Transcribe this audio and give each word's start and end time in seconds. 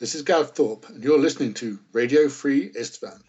This 0.00 0.14
is 0.14 0.22
Gav 0.22 0.52
Thorpe, 0.52 0.88
and 0.88 1.04
you're 1.04 1.18
listening 1.18 1.52
to 1.52 1.78
Radio 1.92 2.30
Free 2.30 2.70
Istvan. 2.70 3.20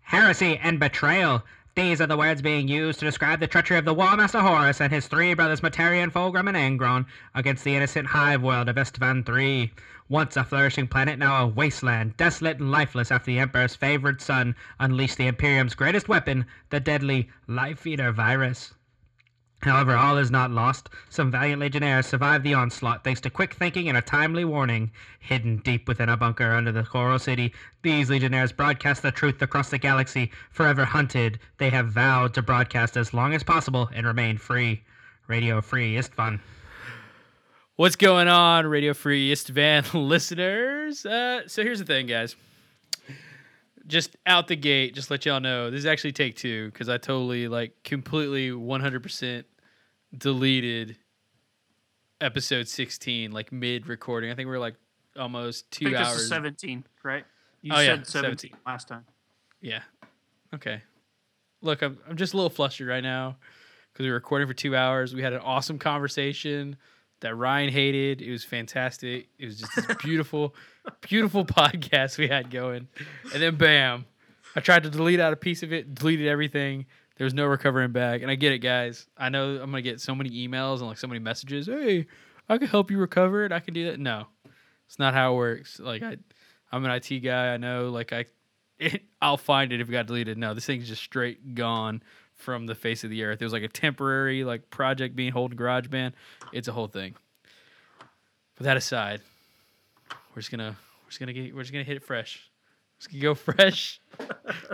Heresy 0.00 0.56
and 0.56 0.80
betrayal. 0.80 1.42
These 1.74 2.00
are 2.00 2.06
the 2.06 2.16
words 2.16 2.40
being 2.40 2.68
used 2.68 3.00
to 3.00 3.04
describe 3.04 3.38
the 3.38 3.46
treachery 3.46 3.76
of 3.76 3.84
the 3.84 3.92
War 3.92 4.16
Master 4.16 4.40
Horus 4.40 4.80
and 4.80 4.90
his 4.90 5.08
three 5.08 5.34
brothers 5.34 5.60
Mortarion, 5.60 6.10
Fulgrim, 6.10 6.48
and 6.48 6.56
Angron 6.56 7.04
against 7.34 7.64
the 7.64 7.76
innocent 7.76 8.06
hive 8.06 8.40
world 8.40 8.70
of 8.70 8.76
Istvan 8.76 9.28
III. 9.28 9.74
Once 10.08 10.38
a 10.38 10.42
flourishing 10.42 10.88
planet, 10.88 11.18
now 11.18 11.44
a 11.44 11.46
wasteland, 11.46 12.16
desolate 12.16 12.60
and 12.60 12.70
lifeless 12.70 13.10
after 13.10 13.26
the 13.26 13.38
Emperor's 13.38 13.76
favorite 13.76 14.22
son 14.22 14.56
unleashed 14.78 15.18
the 15.18 15.26
Imperium's 15.26 15.74
greatest 15.74 16.08
weapon, 16.08 16.46
the 16.70 16.80
deadly 16.80 17.28
Life 17.46 17.86
Eater 17.86 18.10
virus. 18.10 18.72
However, 19.62 19.94
all 19.94 20.16
is 20.16 20.30
not 20.30 20.50
lost. 20.50 20.88
Some 21.10 21.30
valiant 21.30 21.60
legionnaires 21.60 22.06
survived 22.06 22.44
the 22.44 22.54
onslaught 22.54 23.04
thanks 23.04 23.20
to 23.20 23.30
quick 23.30 23.54
thinking 23.54 23.88
and 23.88 23.98
a 23.98 24.02
timely 24.02 24.44
warning. 24.44 24.90
Hidden 25.20 25.58
deep 25.58 25.86
within 25.86 26.08
a 26.08 26.16
bunker 26.16 26.52
under 26.52 26.72
the 26.72 26.82
Coral 26.82 27.18
City, 27.18 27.52
these 27.82 28.08
legionnaires 28.08 28.52
broadcast 28.52 29.02
the 29.02 29.12
truth 29.12 29.42
across 29.42 29.68
the 29.68 29.78
galaxy. 29.78 30.30
Forever 30.50 30.84
hunted, 30.84 31.38
they 31.58 31.68
have 31.70 31.88
vowed 31.88 32.32
to 32.34 32.42
broadcast 32.42 32.96
as 32.96 33.12
long 33.12 33.34
as 33.34 33.42
possible 33.42 33.90
and 33.94 34.06
remain 34.06 34.38
free. 34.38 34.82
Radio 35.30 35.60
Free 35.60 35.94
Istvan. 35.94 36.40
What's 37.76 37.94
going 37.94 38.26
on, 38.26 38.66
Radio 38.66 38.92
Free 38.92 39.32
Istvan 39.32 39.94
listeners? 40.08 41.06
Uh, 41.06 41.46
so 41.46 41.62
here's 41.62 41.78
the 41.78 41.84
thing, 41.84 42.08
guys. 42.08 42.34
Just 43.86 44.16
out 44.26 44.48
the 44.48 44.56
gate, 44.56 44.92
just 44.92 45.08
let 45.08 45.24
y'all 45.24 45.38
know 45.38 45.70
this 45.70 45.78
is 45.78 45.86
actually 45.86 46.12
take 46.12 46.34
two 46.34 46.66
because 46.72 46.88
I 46.88 46.98
totally, 46.98 47.46
like, 47.46 47.74
completely 47.84 48.50
100% 48.50 49.44
deleted 50.16 50.96
episode 52.20 52.68
16, 52.68 53.32
like 53.32 53.52
mid 53.52 53.86
recording. 53.86 54.30
I 54.30 54.34
think 54.34 54.48
we 54.48 54.54
are 54.54 54.58
like 54.60 54.74
almost 55.18 55.66
I 55.72 55.76
two 55.76 55.84
think 55.86 55.96
this 55.98 56.08
hours. 56.08 56.20
is 56.22 56.28
17, 56.28 56.84
right? 57.02 57.24
You 57.62 57.72
Oh, 57.74 57.80
yeah, 57.80 57.96
said 57.96 58.06
17, 58.06 58.50
17. 58.50 58.56
last 58.66 58.88
time. 58.88 59.04
Yeah. 59.60 59.82
Okay. 60.54 60.82
Look, 61.62 61.82
I'm 61.82 61.98
I'm 62.08 62.16
just 62.16 62.32
a 62.32 62.36
little 62.36 62.50
flustered 62.50 62.88
right 62.88 63.02
now 63.02 63.36
because 63.92 64.04
we 64.04 64.08
were 64.10 64.14
recording 64.14 64.48
for 64.48 64.54
two 64.54 64.74
hours. 64.74 65.14
We 65.14 65.22
had 65.22 65.32
an 65.32 65.40
awesome 65.40 65.78
conversation 65.78 66.76
that 67.20 67.34
Ryan 67.36 67.68
hated. 67.70 68.22
It 68.22 68.30
was 68.30 68.44
fantastic. 68.44 69.28
It 69.38 69.44
was 69.44 69.58
just 69.60 69.76
this 69.76 69.96
beautiful, 70.02 70.54
beautiful 71.02 71.44
podcast 71.44 72.16
we 72.16 72.28
had 72.28 72.50
going. 72.50 72.88
And 73.34 73.42
then 73.42 73.56
bam, 73.56 74.06
I 74.56 74.60
tried 74.60 74.84
to 74.84 74.90
delete 74.90 75.20
out 75.20 75.34
a 75.34 75.36
piece 75.36 75.62
of 75.62 75.70
it, 75.72 75.94
deleted 75.94 76.26
everything. 76.28 76.86
There 77.20 77.26
was 77.26 77.34
no 77.34 77.44
recovering 77.44 77.92
back. 77.92 78.22
And 78.22 78.30
I 78.30 78.34
get 78.34 78.52
it, 78.52 78.60
guys. 78.60 79.06
I 79.14 79.28
know 79.28 79.56
I'm 79.56 79.70
gonna 79.70 79.82
get 79.82 80.00
so 80.00 80.14
many 80.14 80.30
emails 80.30 80.78
and 80.78 80.86
like 80.86 80.96
so 80.96 81.06
many 81.06 81.20
messages. 81.20 81.66
Hey, 81.66 82.06
I 82.48 82.56
can 82.56 82.66
help 82.66 82.90
you 82.90 82.96
recover 82.96 83.44
it. 83.44 83.52
I 83.52 83.60
can 83.60 83.74
do 83.74 83.90
that. 83.90 84.00
No, 84.00 84.28
it's 84.86 84.98
not 84.98 85.12
how 85.12 85.34
it 85.34 85.36
works. 85.36 85.78
Like 85.78 86.02
I, 86.02 86.16
I'm 86.72 86.82
an 86.82 86.90
IT 86.92 87.18
guy. 87.18 87.52
I 87.52 87.58
know. 87.58 87.90
Like 87.90 88.14
I, 88.14 88.24
it, 88.78 89.02
I'll 89.20 89.36
find 89.36 89.70
it 89.70 89.82
if 89.82 89.90
it 89.90 89.92
got 89.92 90.06
deleted. 90.06 90.38
No, 90.38 90.54
this 90.54 90.64
thing's 90.64 90.88
just 90.88 91.02
straight 91.02 91.54
gone 91.54 92.02
from 92.36 92.64
the 92.64 92.74
face 92.74 93.04
of 93.04 93.10
the 93.10 93.22
earth. 93.22 93.42
It 93.42 93.44
was 93.44 93.52
like 93.52 93.64
a 93.64 93.68
temporary 93.68 94.42
like 94.42 94.70
project 94.70 95.14
being 95.14 95.30
held 95.30 95.52
in 95.52 95.58
GarageBand. 95.58 96.14
It's 96.54 96.68
a 96.68 96.72
whole 96.72 96.88
thing. 96.88 97.16
But 98.56 98.64
that 98.64 98.78
aside, 98.78 99.20
we're 100.34 100.40
just 100.40 100.50
gonna 100.50 100.74
we're 101.04 101.10
just 101.10 101.20
gonna 101.20 101.34
get 101.34 101.54
we're 101.54 101.64
just 101.64 101.72
gonna 101.74 101.84
hit 101.84 101.98
it 101.98 102.02
fresh. 102.02 102.50
Just 102.98 103.10
gonna 103.10 103.20
go 103.20 103.34
fresh. 103.34 104.00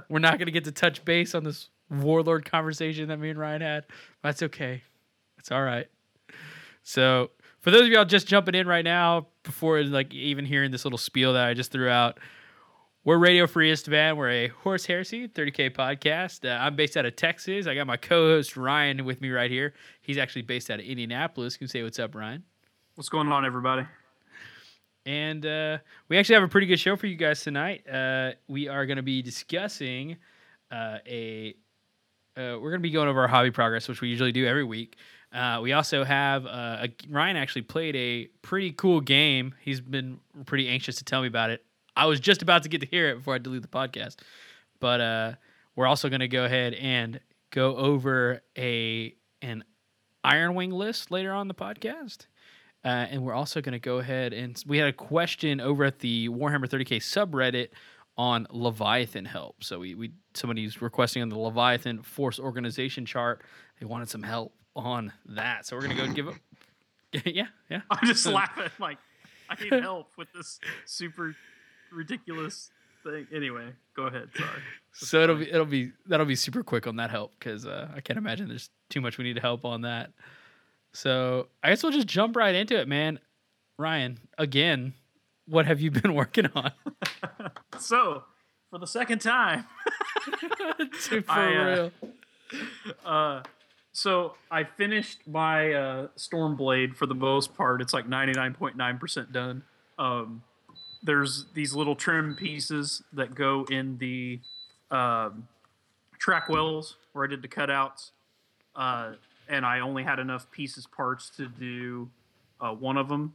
we're 0.08 0.20
not 0.20 0.38
gonna 0.38 0.52
get 0.52 0.62
to 0.66 0.70
touch 0.70 1.04
base 1.04 1.34
on 1.34 1.42
this 1.42 1.70
warlord 1.90 2.44
conversation 2.44 3.08
that 3.08 3.18
me 3.18 3.30
and 3.30 3.38
Ryan 3.38 3.62
had. 3.62 3.84
That's 4.22 4.42
okay. 4.42 4.82
It's 5.38 5.52
all 5.52 5.62
right. 5.62 5.86
So 6.82 7.30
for 7.60 7.70
those 7.70 7.82
of 7.82 7.88
y'all 7.88 8.04
just 8.04 8.26
jumping 8.26 8.54
in 8.54 8.66
right 8.66 8.84
now, 8.84 9.26
before 9.42 9.82
like 9.82 10.12
even 10.14 10.44
hearing 10.44 10.70
this 10.70 10.84
little 10.84 10.98
spiel 10.98 11.32
that 11.34 11.46
I 11.46 11.54
just 11.54 11.72
threw 11.72 11.88
out, 11.88 12.18
we're 13.04 13.18
Radio 13.18 13.46
Free 13.46 13.72
Istvan. 13.72 14.16
We're 14.16 14.30
a 14.30 14.48
Horus 14.48 14.84
Heresy 14.86 15.28
30K 15.28 15.70
podcast. 15.70 16.44
Uh, 16.44 16.60
I'm 16.60 16.74
based 16.74 16.96
out 16.96 17.06
of 17.06 17.14
Texas. 17.14 17.68
I 17.68 17.76
got 17.76 17.86
my 17.86 17.96
co-host 17.96 18.56
Ryan 18.56 19.04
with 19.04 19.20
me 19.20 19.30
right 19.30 19.50
here. 19.50 19.74
He's 20.02 20.18
actually 20.18 20.42
based 20.42 20.70
out 20.70 20.80
of 20.80 20.86
Indianapolis. 20.86 21.54
You 21.54 21.58
can 21.60 21.68
say 21.68 21.84
what's 21.84 22.00
up, 22.00 22.16
Ryan. 22.16 22.42
What's 22.96 23.08
going 23.08 23.30
on, 23.30 23.44
everybody? 23.46 23.86
And 25.06 25.46
uh, 25.46 25.78
we 26.08 26.18
actually 26.18 26.34
have 26.34 26.42
a 26.42 26.48
pretty 26.48 26.66
good 26.66 26.80
show 26.80 26.96
for 26.96 27.06
you 27.06 27.14
guys 27.14 27.42
tonight. 27.42 27.88
Uh, 27.88 28.32
we 28.48 28.66
are 28.66 28.86
going 28.86 28.96
to 28.96 29.04
be 29.04 29.22
discussing 29.22 30.16
uh, 30.72 30.98
a. 31.06 31.54
Uh, 32.36 32.58
we're 32.60 32.70
going 32.70 32.80
to 32.80 32.80
be 32.80 32.90
going 32.90 33.08
over 33.08 33.22
our 33.22 33.28
hobby 33.28 33.50
progress, 33.50 33.88
which 33.88 34.02
we 34.02 34.08
usually 34.08 34.32
do 34.32 34.46
every 34.46 34.64
week. 34.64 34.96
Uh, 35.32 35.60
we 35.62 35.72
also 35.72 36.04
have 36.04 36.44
uh, 36.44 36.86
a, 36.86 36.88
Ryan 37.08 37.36
actually 37.36 37.62
played 37.62 37.96
a 37.96 38.26
pretty 38.42 38.72
cool 38.72 39.00
game. 39.00 39.54
He's 39.62 39.80
been 39.80 40.20
pretty 40.44 40.68
anxious 40.68 40.96
to 40.96 41.04
tell 41.04 41.22
me 41.22 41.28
about 41.28 41.50
it. 41.50 41.64
I 41.96 42.04
was 42.06 42.20
just 42.20 42.42
about 42.42 42.62
to 42.64 42.68
get 42.68 42.82
to 42.82 42.86
hear 42.86 43.08
it 43.08 43.16
before 43.16 43.34
I 43.34 43.38
delete 43.38 43.62
the 43.62 43.68
podcast, 43.68 44.16
but 44.80 45.00
uh, 45.00 45.32
we're 45.76 45.86
also 45.86 46.10
going 46.10 46.20
to 46.20 46.28
go 46.28 46.44
ahead 46.44 46.74
and 46.74 47.20
go 47.50 47.74
over 47.76 48.42
a 48.56 49.14
an 49.40 49.64
Iron 50.22 50.54
Wing 50.54 50.72
list 50.72 51.10
later 51.10 51.32
on 51.32 51.48
the 51.48 51.54
podcast. 51.54 52.26
Uh, 52.84 53.06
and 53.10 53.22
we're 53.22 53.34
also 53.34 53.60
going 53.62 53.72
to 53.72 53.80
go 53.80 53.98
ahead 53.98 54.32
and 54.32 54.62
we 54.66 54.78
had 54.78 54.88
a 54.88 54.92
question 54.92 55.60
over 55.60 55.84
at 55.84 55.98
the 55.98 56.28
Warhammer 56.28 56.66
30k 56.68 56.98
subreddit 56.98 57.70
on 58.18 58.46
Leviathan 58.50 59.24
help. 59.24 59.62
So 59.62 59.80
we, 59.80 59.94
we 59.94 60.12
somebody's 60.34 60.80
requesting 60.80 61.22
on 61.22 61.28
the 61.28 61.38
Leviathan 61.38 62.02
force 62.02 62.38
organization 62.38 63.04
chart. 63.04 63.42
They 63.80 63.86
wanted 63.86 64.08
some 64.08 64.22
help 64.22 64.54
on 64.74 65.12
that. 65.26 65.66
So 65.66 65.76
we're 65.76 65.82
going 65.82 65.96
to 65.96 66.06
go 66.06 66.12
give 66.12 66.28
it. 66.28 67.26
yeah, 67.34 67.46
yeah. 67.70 67.82
I'm 67.90 68.06
just 68.06 68.26
laughing. 68.26 68.70
Like, 68.78 68.98
I 69.48 69.62
need 69.62 69.72
help 69.82 70.08
with 70.16 70.28
this 70.34 70.60
super 70.84 71.34
ridiculous 71.92 72.70
thing. 73.04 73.26
Anyway, 73.34 73.72
go 73.94 74.04
ahead. 74.04 74.28
Sorry. 74.36 74.60
So 74.92 75.22
it'll 75.22 75.36
be 75.36 75.50
it'll 75.50 75.66
be 75.66 75.92
that'll 76.06 76.26
be 76.26 76.36
super 76.36 76.62
quick 76.62 76.86
on 76.86 76.96
that 76.96 77.10
help 77.10 77.34
because 77.38 77.66
uh, 77.66 77.88
I 77.94 78.00
can't 78.00 78.18
imagine 78.18 78.48
there's 78.48 78.70
too 78.88 79.00
much 79.00 79.18
we 79.18 79.24
need 79.24 79.38
help 79.38 79.64
on 79.64 79.82
that. 79.82 80.12
So 80.92 81.48
I 81.62 81.68
guess 81.70 81.82
we'll 81.82 81.92
just 81.92 82.06
jump 82.06 82.36
right 82.36 82.54
into 82.54 82.78
it, 82.78 82.88
man. 82.88 83.20
Ryan, 83.78 84.18
again, 84.38 84.94
what 85.46 85.66
have 85.66 85.80
you 85.80 85.90
been 85.90 86.14
working 86.22 86.46
on? 86.54 86.72
So, 87.78 88.22
for 88.70 88.78
the 88.78 88.86
second 88.86 89.18
time, 89.20 89.66
For 90.98 91.22
I, 91.28 91.54
uh, 91.54 91.90
real. 92.00 92.62
uh, 93.04 93.42
so 93.92 94.34
I 94.50 94.64
finished 94.64 95.18
my 95.26 95.74
uh, 95.74 96.08
Stormblade 96.16 96.96
for 96.96 97.04
the 97.04 97.14
most 97.14 97.54
part. 97.54 97.82
It's 97.82 97.92
like 97.92 98.08
99.9% 98.08 99.30
done. 99.30 99.62
Um, 99.98 100.42
there's 101.02 101.44
these 101.52 101.74
little 101.74 101.94
trim 101.94 102.34
pieces 102.34 103.02
that 103.12 103.34
go 103.34 103.66
in 103.70 103.98
the 103.98 104.40
um, 104.90 105.48
track 106.18 106.48
wells 106.48 106.96
where 107.12 107.26
I 107.26 107.28
did 107.28 107.42
the 107.42 107.48
cutouts. 107.48 108.12
Uh, 108.74 109.12
and 109.48 109.66
I 109.66 109.80
only 109.80 110.02
had 110.02 110.18
enough 110.18 110.50
pieces 110.50 110.86
parts 110.86 111.28
to 111.36 111.46
do 111.46 112.08
uh, 112.60 112.72
one 112.72 112.96
of 112.96 113.08
them. 113.08 113.34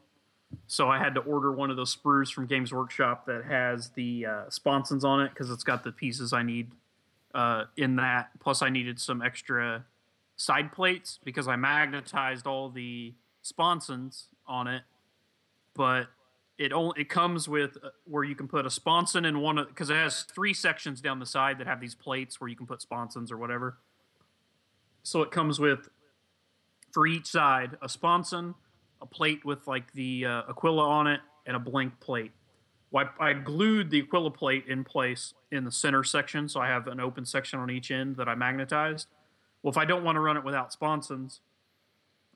So 0.67 0.89
I 0.89 0.97
had 0.99 1.15
to 1.15 1.21
order 1.21 1.51
one 1.51 1.69
of 1.69 1.77
those 1.77 1.95
sprues 1.95 2.31
from 2.31 2.45
Games 2.45 2.73
Workshop 2.73 3.25
that 3.25 3.43
has 3.45 3.89
the 3.89 4.25
uh, 4.25 4.49
sponsons 4.49 5.03
on 5.03 5.21
it 5.21 5.29
because 5.29 5.49
it's 5.49 5.63
got 5.63 5.83
the 5.83 5.91
pieces 5.91 6.33
I 6.33 6.43
need 6.43 6.71
uh, 7.33 7.65
in 7.77 7.97
that. 7.97 8.29
Plus, 8.39 8.61
I 8.61 8.69
needed 8.69 8.99
some 8.99 9.21
extra 9.21 9.85
side 10.37 10.71
plates 10.71 11.19
because 11.23 11.47
I 11.47 11.55
magnetized 11.55 12.47
all 12.47 12.69
the 12.69 13.13
sponsons 13.41 14.27
on 14.47 14.67
it, 14.67 14.83
but 15.75 16.07
it 16.57 16.71
only 16.71 17.01
it 17.01 17.09
comes 17.09 17.47
with 17.47 17.77
uh, 17.83 17.89
where 18.05 18.23
you 18.23 18.35
can 18.35 18.47
put 18.47 18.65
a 18.65 18.69
sponson 18.69 19.25
in 19.25 19.39
one 19.39 19.55
because 19.67 19.89
it 19.89 19.95
has 19.95 20.23
three 20.23 20.53
sections 20.53 21.01
down 21.01 21.19
the 21.19 21.25
side 21.25 21.57
that 21.57 21.67
have 21.67 21.81
these 21.81 21.95
plates 21.95 22.39
where 22.39 22.49
you 22.49 22.55
can 22.55 22.67
put 22.67 22.81
sponsons 22.81 23.31
or 23.31 23.37
whatever. 23.37 23.77
So 25.03 25.21
it 25.21 25.31
comes 25.31 25.59
with 25.59 25.89
for 26.91 27.07
each 27.07 27.27
side 27.27 27.77
a 27.81 27.89
sponson, 27.89 28.55
a 29.01 29.05
plate 29.05 29.43
with 29.45 29.67
like 29.67 29.91
the 29.93 30.25
uh, 30.25 30.43
Aquila 30.49 30.87
on 30.87 31.07
it, 31.07 31.21
and 31.45 31.55
a 31.55 31.59
blank 31.59 31.99
plate. 31.99 32.31
Well, 32.91 33.09
I, 33.19 33.29
I 33.29 33.33
glued 33.33 33.89
the 33.89 34.01
Aquila 34.01 34.31
plate 34.31 34.65
in 34.67 34.83
place 34.83 35.33
in 35.51 35.63
the 35.63 35.71
center 35.71 36.03
section, 36.03 36.47
so 36.47 36.59
I 36.59 36.67
have 36.67 36.87
an 36.87 36.99
open 36.99 37.25
section 37.25 37.59
on 37.59 37.69
each 37.71 37.91
end 37.91 38.17
that 38.17 38.27
I 38.27 38.35
magnetized. 38.35 39.07
Well, 39.63 39.71
if 39.71 39.77
I 39.77 39.85
don't 39.85 40.03
want 40.03 40.15
to 40.15 40.19
run 40.19 40.37
it 40.37 40.43
without 40.43 40.73
sponsons, 40.73 41.41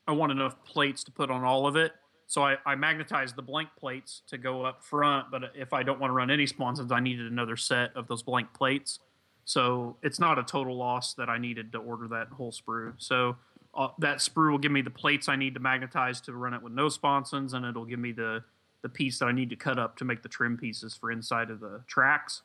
I 0.06 0.12
want 0.12 0.32
enough 0.32 0.64
plates 0.64 1.02
to 1.04 1.10
put 1.10 1.30
on 1.30 1.44
all 1.44 1.66
of 1.66 1.76
it. 1.76 1.92
So 2.28 2.42
I, 2.42 2.56
I 2.64 2.74
magnetized 2.74 3.36
the 3.36 3.42
blank 3.42 3.68
plates 3.78 4.22
to 4.28 4.38
go 4.38 4.64
up 4.64 4.84
front, 4.84 5.30
but 5.30 5.52
if 5.54 5.72
I 5.72 5.82
don't 5.82 6.00
want 6.00 6.10
to 6.10 6.14
run 6.14 6.30
any 6.30 6.46
sponsons, 6.46 6.90
I 6.90 7.00
needed 7.00 7.30
another 7.30 7.56
set 7.56 7.90
of 7.94 8.08
those 8.08 8.22
blank 8.22 8.52
plates. 8.52 8.98
So 9.44 9.96
it's 10.02 10.18
not 10.18 10.38
a 10.38 10.42
total 10.42 10.76
loss 10.76 11.14
that 11.14 11.28
I 11.28 11.38
needed 11.38 11.70
to 11.72 11.78
order 11.78 12.08
that 12.08 12.28
whole 12.28 12.50
sprue. 12.50 12.94
So 12.98 13.36
uh, 13.76 13.88
that 13.98 14.18
sprue 14.18 14.50
will 14.50 14.58
give 14.58 14.72
me 14.72 14.80
the 14.80 14.90
plates 14.90 15.28
I 15.28 15.36
need 15.36 15.54
to 15.54 15.60
magnetize 15.60 16.20
to 16.22 16.32
run 16.32 16.54
it 16.54 16.62
with 16.62 16.72
no 16.72 16.88
sponsons, 16.88 17.52
and 17.52 17.64
it'll 17.64 17.84
give 17.84 17.98
me 17.98 18.12
the 18.12 18.42
the 18.82 18.88
piece 18.88 19.18
that 19.18 19.26
I 19.26 19.32
need 19.32 19.50
to 19.50 19.56
cut 19.56 19.78
up 19.78 19.96
to 19.96 20.04
make 20.04 20.22
the 20.22 20.28
trim 20.28 20.56
pieces 20.56 20.94
for 20.94 21.10
inside 21.10 21.50
of 21.50 21.60
the 21.60 21.82
tracks. 21.88 22.42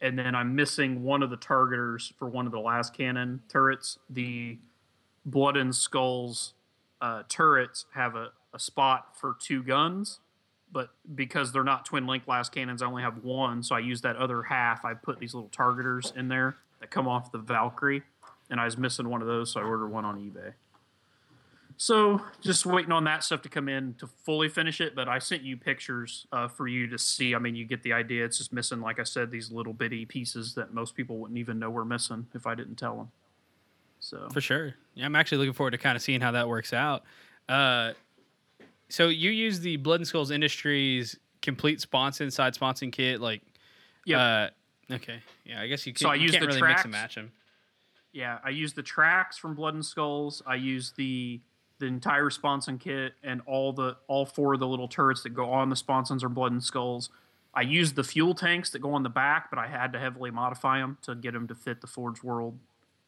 And 0.00 0.18
then 0.18 0.34
I'm 0.34 0.54
missing 0.54 1.02
one 1.02 1.22
of 1.22 1.30
the 1.30 1.36
targeters 1.36 2.12
for 2.18 2.28
one 2.28 2.44
of 2.46 2.52
the 2.52 2.58
lascannon 2.58 3.40
turrets. 3.48 3.98
The 4.08 4.58
Blood 5.24 5.56
and 5.56 5.74
Skulls 5.74 6.54
uh, 7.00 7.22
turrets 7.28 7.86
have 7.94 8.14
a, 8.14 8.32
a 8.52 8.58
spot 8.58 9.16
for 9.18 9.36
two 9.38 9.62
guns, 9.62 10.20
but 10.72 10.90
because 11.14 11.52
they're 11.52 11.64
not 11.64 11.84
twin 11.84 12.06
link 12.06 12.26
lascannons, 12.26 12.82
I 12.82 12.86
only 12.86 13.02
have 13.02 13.22
one, 13.24 13.62
so 13.62 13.74
I 13.74 13.78
use 13.78 14.00
that 14.02 14.16
other 14.16 14.42
half. 14.42 14.84
I 14.84 14.94
put 14.94 15.18
these 15.18 15.34
little 15.34 15.50
targeters 15.50 16.14
in 16.16 16.28
there 16.28 16.56
that 16.80 16.90
come 16.90 17.08
off 17.08 17.32
the 17.32 17.38
Valkyrie, 17.38 18.02
and 18.50 18.60
I 18.60 18.64
was 18.64 18.76
missing 18.76 19.08
one 19.08 19.22
of 19.22 19.28
those, 19.28 19.52
so 19.52 19.60
I 19.60 19.64
ordered 19.64 19.88
one 19.88 20.04
on 20.04 20.18
eBay. 20.18 20.52
So 21.76 22.20
just 22.42 22.66
waiting 22.66 22.92
on 22.92 23.04
that 23.04 23.24
stuff 23.24 23.40
to 23.42 23.48
come 23.48 23.66
in 23.66 23.94
to 23.94 24.06
fully 24.06 24.50
finish 24.50 24.82
it. 24.82 24.94
But 24.94 25.08
I 25.08 25.18
sent 25.18 25.42
you 25.42 25.56
pictures 25.56 26.26
uh, 26.30 26.46
for 26.46 26.68
you 26.68 26.86
to 26.88 26.98
see. 26.98 27.34
I 27.34 27.38
mean, 27.38 27.56
you 27.56 27.64
get 27.64 27.82
the 27.82 27.94
idea. 27.94 28.24
It's 28.24 28.36
just 28.36 28.52
missing, 28.52 28.82
like 28.82 29.00
I 29.00 29.04
said, 29.04 29.30
these 29.30 29.50
little 29.50 29.72
bitty 29.72 30.04
pieces 30.04 30.54
that 30.56 30.74
most 30.74 30.94
people 30.94 31.16
wouldn't 31.16 31.38
even 31.38 31.58
know 31.58 31.70
were 31.70 31.86
missing 31.86 32.26
if 32.34 32.46
I 32.46 32.54
didn't 32.54 32.76
tell 32.76 32.96
them. 32.96 33.10
So 33.98 34.28
For 34.30 34.42
sure. 34.42 34.74
Yeah, 34.94 35.06
I'm 35.06 35.16
actually 35.16 35.38
looking 35.38 35.54
forward 35.54 35.70
to 35.70 35.78
kind 35.78 35.96
of 35.96 36.02
seeing 36.02 36.20
how 36.20 36.32
that 36.32 36.48
works 36.48 36.74
out. 36.74 37.04
Uh, 37.48 37.92
so 38.90 39.08
you 39.08 39.30
use 39.30 39.60
the 39.60 39.76
Blood 39.78 40.00
and 40.00 40.06
Skulls 40.06 40.30
Industries 40.30 41.18
complete 41.40 41.80
sponson 41.80 42.26
inside 42.26 42.54
sponson 42.54 42.90
kit, 42.90 43.20
like 43.20 43.40
yeah, 44.04 44.50
Uh, 44.90 44.94
okay, 44.94 45.20
yeah. 45.44 45.60
I 45.62 45.66
guess 45.66 45.86
you, 45.86 45.92
can, 45.92 46.00
So 46.00 46.10
I 46.10 46.16
use 46.16 46.32
can't 46.32 46.42
the 46.42 46.48
really 46.48 46.62
mix 46.62 46.82
and 46.82 46.92
match 46.92 47.14
them. 47.14 47.32
Yeah. 48.12 48.38
I 48.44 48.50
use 48.50 48.72
the 48.72 48.82
tracks 48.82 49.36
from 49.38 49.54
Blood 49.54 49.74
and 49.74 49.84
Skulls. 49.84 50.42
I 50.46 50.56
use 50.56 50.92
the 50.96 51.40
the 51.78 51.86
entire 51.86 52.28
sponson 52.28 52.78
kit 52.78 53.14
and 53.24 53.40
all 53.46 53.72
the 53.72 53.96
all 54.06 54.26
four 54.26 54.54
of 54.54 54.60
the 54.60 54.66
little 54.66 54.88
turrets 54.88 55.22
that 55.22 55.30
go 55.30 55.50
on 55.50 55.70
the 55.70 55.76
sponsons 55.76 56.22
or 56.22 56.28
Blood 56.28 56.52
and 56.52 56.62
Skulls. 56.62 57.10
I 57.54 57.62
used 57.62 57.96
the 57.96 58.04
fuel 58.04 58.34
tanks 58.34 58.70
that 58.70 58.78
go 58.78 58.92
on 58.92 59.02
the 59.02 59.08
back, 59.08 59.50
but 59.50 59.58
I 59.58 59.66
had 59.66 59.92
to 59.94 59.98
heavily 59.98 60.30
modify 60.30 60.78
them 60.78 60.98
to 61.02 61.14
get 61.14 61.32
them 61.32 61.48
to 61.48 61.54
fit 61.54 61.80
the 61.80 61.86
Forge 61.86 62.22
World 62.22 62.58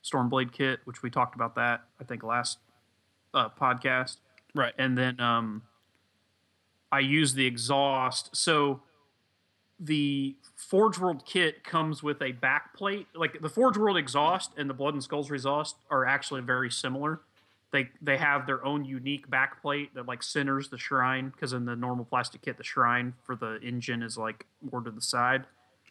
Stormblade 0.03 0.53
kit, 0.53 0.81
which 0.85 1.03
we 1.03 1.11
talked 1.11 1.35
about 1.35 1.55
that 1.55 1.83
I 2.01 2.05
think 2.05 2.23
last 2.23 2.59
uh, 3.35 3.49
podcast. 3.51 4.17
Right. 4.55 4.75
and 4.77 4.99
then 4.99 5.19
um, 5.19 5.63
I 6.91 7.01
use 7.01 7.33
the 7.33 7.47
exhaust. 7.47 8.37
So 8.37 8.83
the 9.83 10.37
Forge 10.55 10.99
World 10.99 11.25
kit 11.27 11.65
comes 11.65 12.03
with 12.03 12.23
a 12.23 12.33
back 12.33 12.75
plate. 12.75 13.09
Like 13.15 13.41
the 13.41 13.49
Forge 13.49 13.77
World 13.77 13.97
exhaust 13.97 14.53
and 14.57 14.71
the 14.71 14.75
Blood 14.75 14.95
and 14.95 15.03
Skulls 15.03 15.31
exhaust 15.31 15.77
are 15.91 16.07
actually 16.07 16.41
very 16.41 16.71
similar. 16.71 17.21
They 17.73 17.89
they 18.01 18.17
have 18.17 18.47
their 18.47 18.65
own 18.65 18.85
unique 18.85 19.29
back 19.29 19.61
plate 19.61 19.95
that 19.95 20.07
like 20.07 20.23
centers 20.23 20.69
the 20.69 20.79
shrine 20.79 21.31
because 21.31 21.53
in 21.53 21.65
the 21.65 21.75
normal 21.75 22.05
plastic 22.05 22.43
kit 22.43 22.59
the 22.59 22.65
shrine 22.65 23.15
for 23.25 23.35
the 23.35 23.59
engine 23.61 24.03
is 24.03 24.17
like 24.17 24.47
more 24.71 24.81
to 24.83 24.91
the 24.91 25.01
side. 25.01 25.47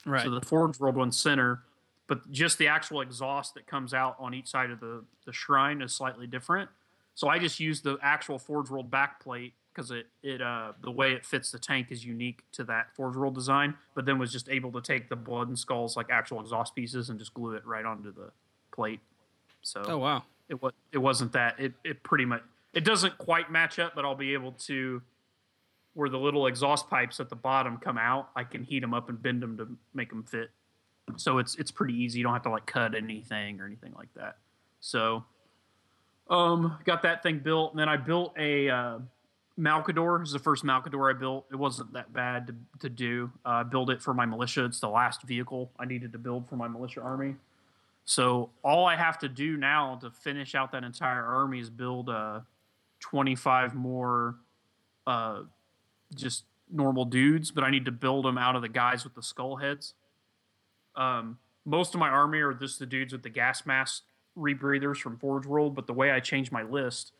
Right. 0.05 0.23
So 0.23 0.29
the 0.29 0.41
Forge 0.41 0.79
World 0.79 0.95
one 0.95 1.11
center, 1.11 1.63
but 2.07 2.31
just 2.31 2.57
the 2.57 2.67
actual 2.67 3.01
exhaust 3.01 3.55
that 3.55 3.67
comes 3.67 3.93
out 3.93 4.15
on 4.19 4.33
each 4.33 4.47
side 4.47 4.71
of 4.71 4.79
the, 4.79 5.03
the 5.25 5.33
shrine 5.33 5.81
is 5.81 5.93
slightly 5.93 6.27
different. 6.27 6.69
So 7.13 7.27
I 7.27 7.39
just 7.39 7.59
use 7.59 7.81
the 7.81 7.97
actual 8.01 8.39
Forge 8.39 8.69
World 8.69 8.89
backplate 8.89 9.51
because 9.73 9.91
it 9.91 10.07
it 10.23 10.41
uh 10.41 10.73
the 10.81 10.91
way 10.91 11.13
it 11.13 11.25
fits 11.25 11.51
the 11.51 11.59
tank 11.59 11.87
is 11.89 12.05
unique 12.05 12.43
to 12.53 12.63
that 12.65 12.93
Forge 12.95 13.15
World 13.15 13.35
design. 13.35 13.75
But 13.95 14.05
then 14.05 14.19
was 14.19 14.31
just 14.31 14.49
able 14.49 14.71
to 14.73 14.81
take 14.81 15.09
the 15.09 15.15
blood 15.15 15.47
and 15.47 15.57
skulls 15.57 15.95
like 15.95 16.07
actual 16.09 16.41
exhaust 16.41 16.75
pieces 16.75 17.09
and 17.09 17.19
just 17.19 17.33
glue 17.33 17.53
it 17.53 17.65
right 17.65 17.85
onto 17.85 18.11
the 18.13 18.31
plate. 18.73 18.99
So 19.61 19.83
oh 19.85 19.97
wow. 19.97 20.23
it 20.49 20.61
was 20.61 20.73
it 20.91 20.97
wasn't 20.97 21.33
that 21.33 21.59
it 21.59 21.73
it 21.83 22.03
pretty 22.03 22.25
much 22.25 22.41
it 22.73 22.83
doesn't 22.83 23.17
quite 23.17 23.51
match 23.51 23.79
up, 23.79 23.93
but 23.95 24.05
I'll 24.05 24.15
be 24.15 24.33
able 24.33 24.53
to 24.53 25.01
where 25.93 26.09
the 26.09 26.17
little 26.17 26.47
exhaust 26.47 26.89
pipes 26.89 27.19
at 27.19 27.29
the 27.29 27.35
bottom 27.35 27.77
come 27.77 27.97
out. 27.97 28.29
I 28.35 28.43
can 28.43 28.63
heat 28.63 28.79
them 28.79 28.93
up 28.93 29.09
and 29.09 29.21
bend 29.21 29.41
them 29.41 29.57
to 29.57 29.67
make 29.93 30.09
them 30.09 30.23
fit. 30.23 30.51
So 31.17 31.37
it's 31.37 31.55
it's 31.55 31.71
pretty 31.71 31.93
easy. 31.93 32.19
You 32.19 32.23
don't 32.23 32.33
have 32.33 32.43
to 32.43 32.49
like 32.49 32.65
cut 32.65 32.95
anything 32.95 33.59
or 33.59 33.65
anything 33.65 33.93
like 33.97 34.13
that. 34.15 34.37
So 34.79 35.25
um 36.29 36.77
got 36.85 37.03
that 37.03 37.23
thing 37.23 37.39
built 37.39 37.71
and 37.71 37.79
then 37.79 37.89
I 37.89 37.97
built 37.97 38.33
a 38.37 38.69
uh, 38.69 38.99
Malcador. 39.61 40.23
Is 40.23 40.31
the 40.31 40.39
first 40.39 40.65
Malcador 40.65 41.13
I 41.13 41.17
built. 41.17 41.45
It 41.51 41.55
wasn't 41.55 41.93
that 41.93 42.11
bad 42.11 42.47
to, 42.47 42.55
to 42.79 42.89
do. 42.89 43.31
Uh, 43.45 43.49
I 43.49 43.63
built 43.63 43.89
it 43.89 44.01
for 44.01 44.13
my 44.13 44.25
militia. 44.25 44.65
It's 44.65 44.79
the 44.79 44.89
last 44.89 45.23
vehicle 45.23 45.71
I 45.79 45.85
needed 45.85 46.11
to 46.13 46.17
build 46.17 46.49
for 46.49 46.55
my 46.55 46.67
militia 46.67 47.01
army. 47.01 47.35
So 48.05 48.49
all 48.63 48.85
I 48.85 48.95
have 48.95 49.19
to 49.19 49.29
do 49.29 49.57
now 49.57 49.99
to 50.01 50.09
finish 50.09 50.55
out 50.55 50.71
that 50.71 50.83
entire 50.83 51.23
army 51.23 51.59
is 51.59 51.69
build 51.69 52.09
uh, 52.09 52.39
25 52.99 53.75
more 53.75 54.35
uh, 55.05 55.41
just 56.15 56.43
normal 56.71 57.05
dudes, 57.05 57.51
but 57.51 57.63
I 57.63 57.69
need 57.69 57.85
to 57.85 57.91
build 57.91 58.25
them 58.25 58.37
out 58.37 58.55
of 58.55 58.61
the 58.61 58.69
guys 58.69 59.03
with 59.03 59.13
the 59.13 59.23
skull 59.23 59.57
heads. 59.57 59.93
Um, 60.95 61.37
most 61.65 61.93
of 61.93 61.99
my 61.99 62.09
army 62.09 62.39
are 62.39 62.53
just 62.53 62.79
the 62.79 62.85
dudes 62.85 63.13
with 63.13 63.23
the 63.23 63.29
gas 63.29 63.65
mask 63.65 64.03
rebreathers 64.37 64.97
from 64.97 65.17
Forge 65.17 65.45
World, 65.45 65.75
but 65.75 65.87
the 65.87 65.93
way 65.93 66.11
I 66.11 66.19
changed 66.19 66.51
my 66.51 66.63
list, 66.63 67.11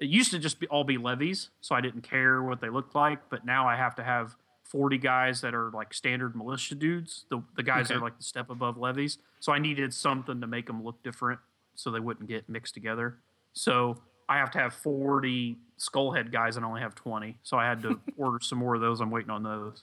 it 0.00 0.08
used 0.08 0.30
to 0.32 0.38
just 0.38 0.58
be 0.58 0.66
all 0.68 0.82
be 0.82 0.96
levies, 0.98 1.50
so 1.60 1.74
I 1.74 1.80
didn't 1.80 2.02
care 2.02 2.42
what 2.42 2.60
they 2.60 2.70
looked 2.70 2.94
like, 2.94 3.18
but 3.28 3.44
now 3.44 3.68
I 3.68 3.76
have 3.76 3.94
to 3.96 4.02
have 4.02 4.34
40 4.64 4.98
guys 4.98 5.40
that 5.42 5.54
are 5.54 5.70
like 5.72 5.92
standard 5.92 6.34
militia 6.34 6.74
dudes, 6.74 7.26
the, 7.28 7.42
the 7.56 7.62
guys 7.62 7.88
that 7.88 7.96
are 7.96 8.00
like 8.00 8.16
the 8.16 8.24
step 8.24 8.50
above 8.50 8.78
levies. 8.78 9.18
So 9.40 9.52
I 9.52 9.58
needed 9.58 9.92
something 9.92 10.40
to 10.40 10.46
make 10.46 10.66
them 10.66 10.82
look 10.84 11.02
different 11.02 11.40
so 11.74 11.90
they 11.90 12.00
wouldn't 12.00 12.28
get 12.28 12.48
mixed 12.48 12.72
together. 12.72 13.16
So 13.52 13.98
I 14.28 14.38
have 14.38 14.50
to 14.52 14.58
have 14.58 14.72
40 14.72 15.56
skullhead 15.76 16.30
guys 16.30 16.56
and 16.56 16.64
I 16.64 16.68
only 16.68 16.82
have 16.82 16.94
20. 16.94 17.36
So 17.42 17.58
I 17.58 17.66
had 17.66 17.82
to 17.82 18.00
order 18.16 18.38
some 18.40 18.58
more 18.58 18.76
of 18.76 18.80
those. 18.80 19.00
I'm 19.00 19.10
waiting 19.10 19.30
on 19.30 19.42
those. 19.42 19.82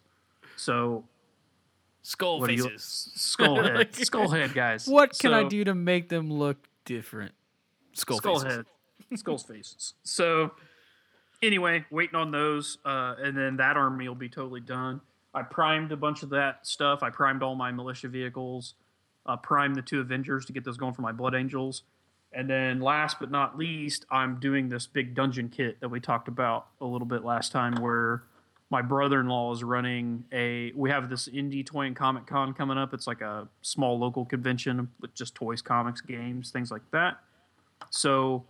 So 0.56 1.04
Skull 2.02 2.46
do 2.46 2.54
you- 2.54 2.64
faces. 2.64 3.12
skullhead, 3.18 4.54
guys. 4.54 4.88
What 4.88 5.20
can 5.20 5.34
I 5.34 5.44
do 5.44 5.66
to 5.66 5.76
make 5.76 6.08
them 6.08 6.32
look 6.32 6.58
different? 6.86 7.34
Skull, 7.92 8.18
skull 8.18 8.40
faces. 8.40 8.58
head, 8.58 8.66
skull's 9.16 9.44
faces. 9.44 9.94
So 10.04 10.52
anyway, 11.42 11.86
waiting 11.90 12.16
on 12.16 12.32
those, 12.32 12.78
uh, 12.86 13.16
and 13.22 13.38
then 13.38 13.58
that 13.58 13.78
army 13.78 14.08
will 14.08 14.16
be 14.16 14.30
totally 14.30 14.62
done. 14.62 15.02
I 15.34 15.44
primed 15.44 15.92
a 15.92 15.98
bunch 15.98 16.24
of 16.24 16.30
that 16.30 16.66
stuff. 16.66 17.04
I 17.04 17.10
primed 17.10 17.44
all 17.44 17.56
my 17.56 17.72
militia 17.72 18.08
vehicles. 18.08 18.74
Uh, 19.26 19.36
primed 19.36 19.76
the 19.76 19.82
two 19.82 20.00
Avengers 20.00 20.46
to 20.46 20.54
get 20.54 20.64
those 20.64 20.78
going 20.78 20.94
for 20.94 21.02
my 21.02 21.12
Blood 21.12 21.36
Angels. 21.36 21.84
And 22.32 22.50
then 22.50 22.80
last 22.80 23.18
but 23.20 23.30
not 23.30 23.58
least, 23.58 24.06
I'm 24.10 24.40
doing 24.40 24.70
this 24.70 24.88
big 24.88 25.16
dungeon 25.16 25.50
kit 25.50 25.80
that 25.82 25.90
we 25.90 26.00
talked 26.00 26.28
about 26.30 26.68
a 26.80 26.86
little 26.86 27.08
bit 27.08 27.26
last 27.26 27.52
time 27.52 27.76
where 27.76 28.24
my 28.70 28.82
brother-in-law 28.82 29.54
is 29.54 29.64
running 29.64 30.26
a 30.32 30.72
we 30.76 30.90
have 30.90 31.10
this 31.10 31.28
indie 31.30 31.66
toy 31.66 31.86
and 31.86 31.96
comic 31.96 32.28
con 32.28 32.54
coming 32.54 32.78
up 32.78 32.94
it's 32.94 33.08
like 33.08 33.22
a 33.22 33.48
small 33.62 33.98
local 33.98 34.26
convention 34.26 34.90
with 35.00 35.14
just 35.14 35.36
toys 35.36 35.62
comics 35.62 36.02
games 36.02 36.52
things 36.52 36.70
like 36.70 36.82
that 36.92 37.18
so 37.90 38.44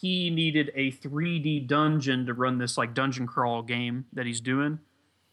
he 0.00 0.30
needed 0.30 0.70
a 0.74 0.90
3d 0.92 1.66
dungeon 1.66 2.26
to 2.26 2.34
run 2.34 2.58
this 2.58 2.76
like 2.76 2.94
dungeon 2.94 3.26
crawl 3.26 3.62
game 3.62 4.04
that 4.12 4.26
he's 4.26 4.40
doing 4.40 4.78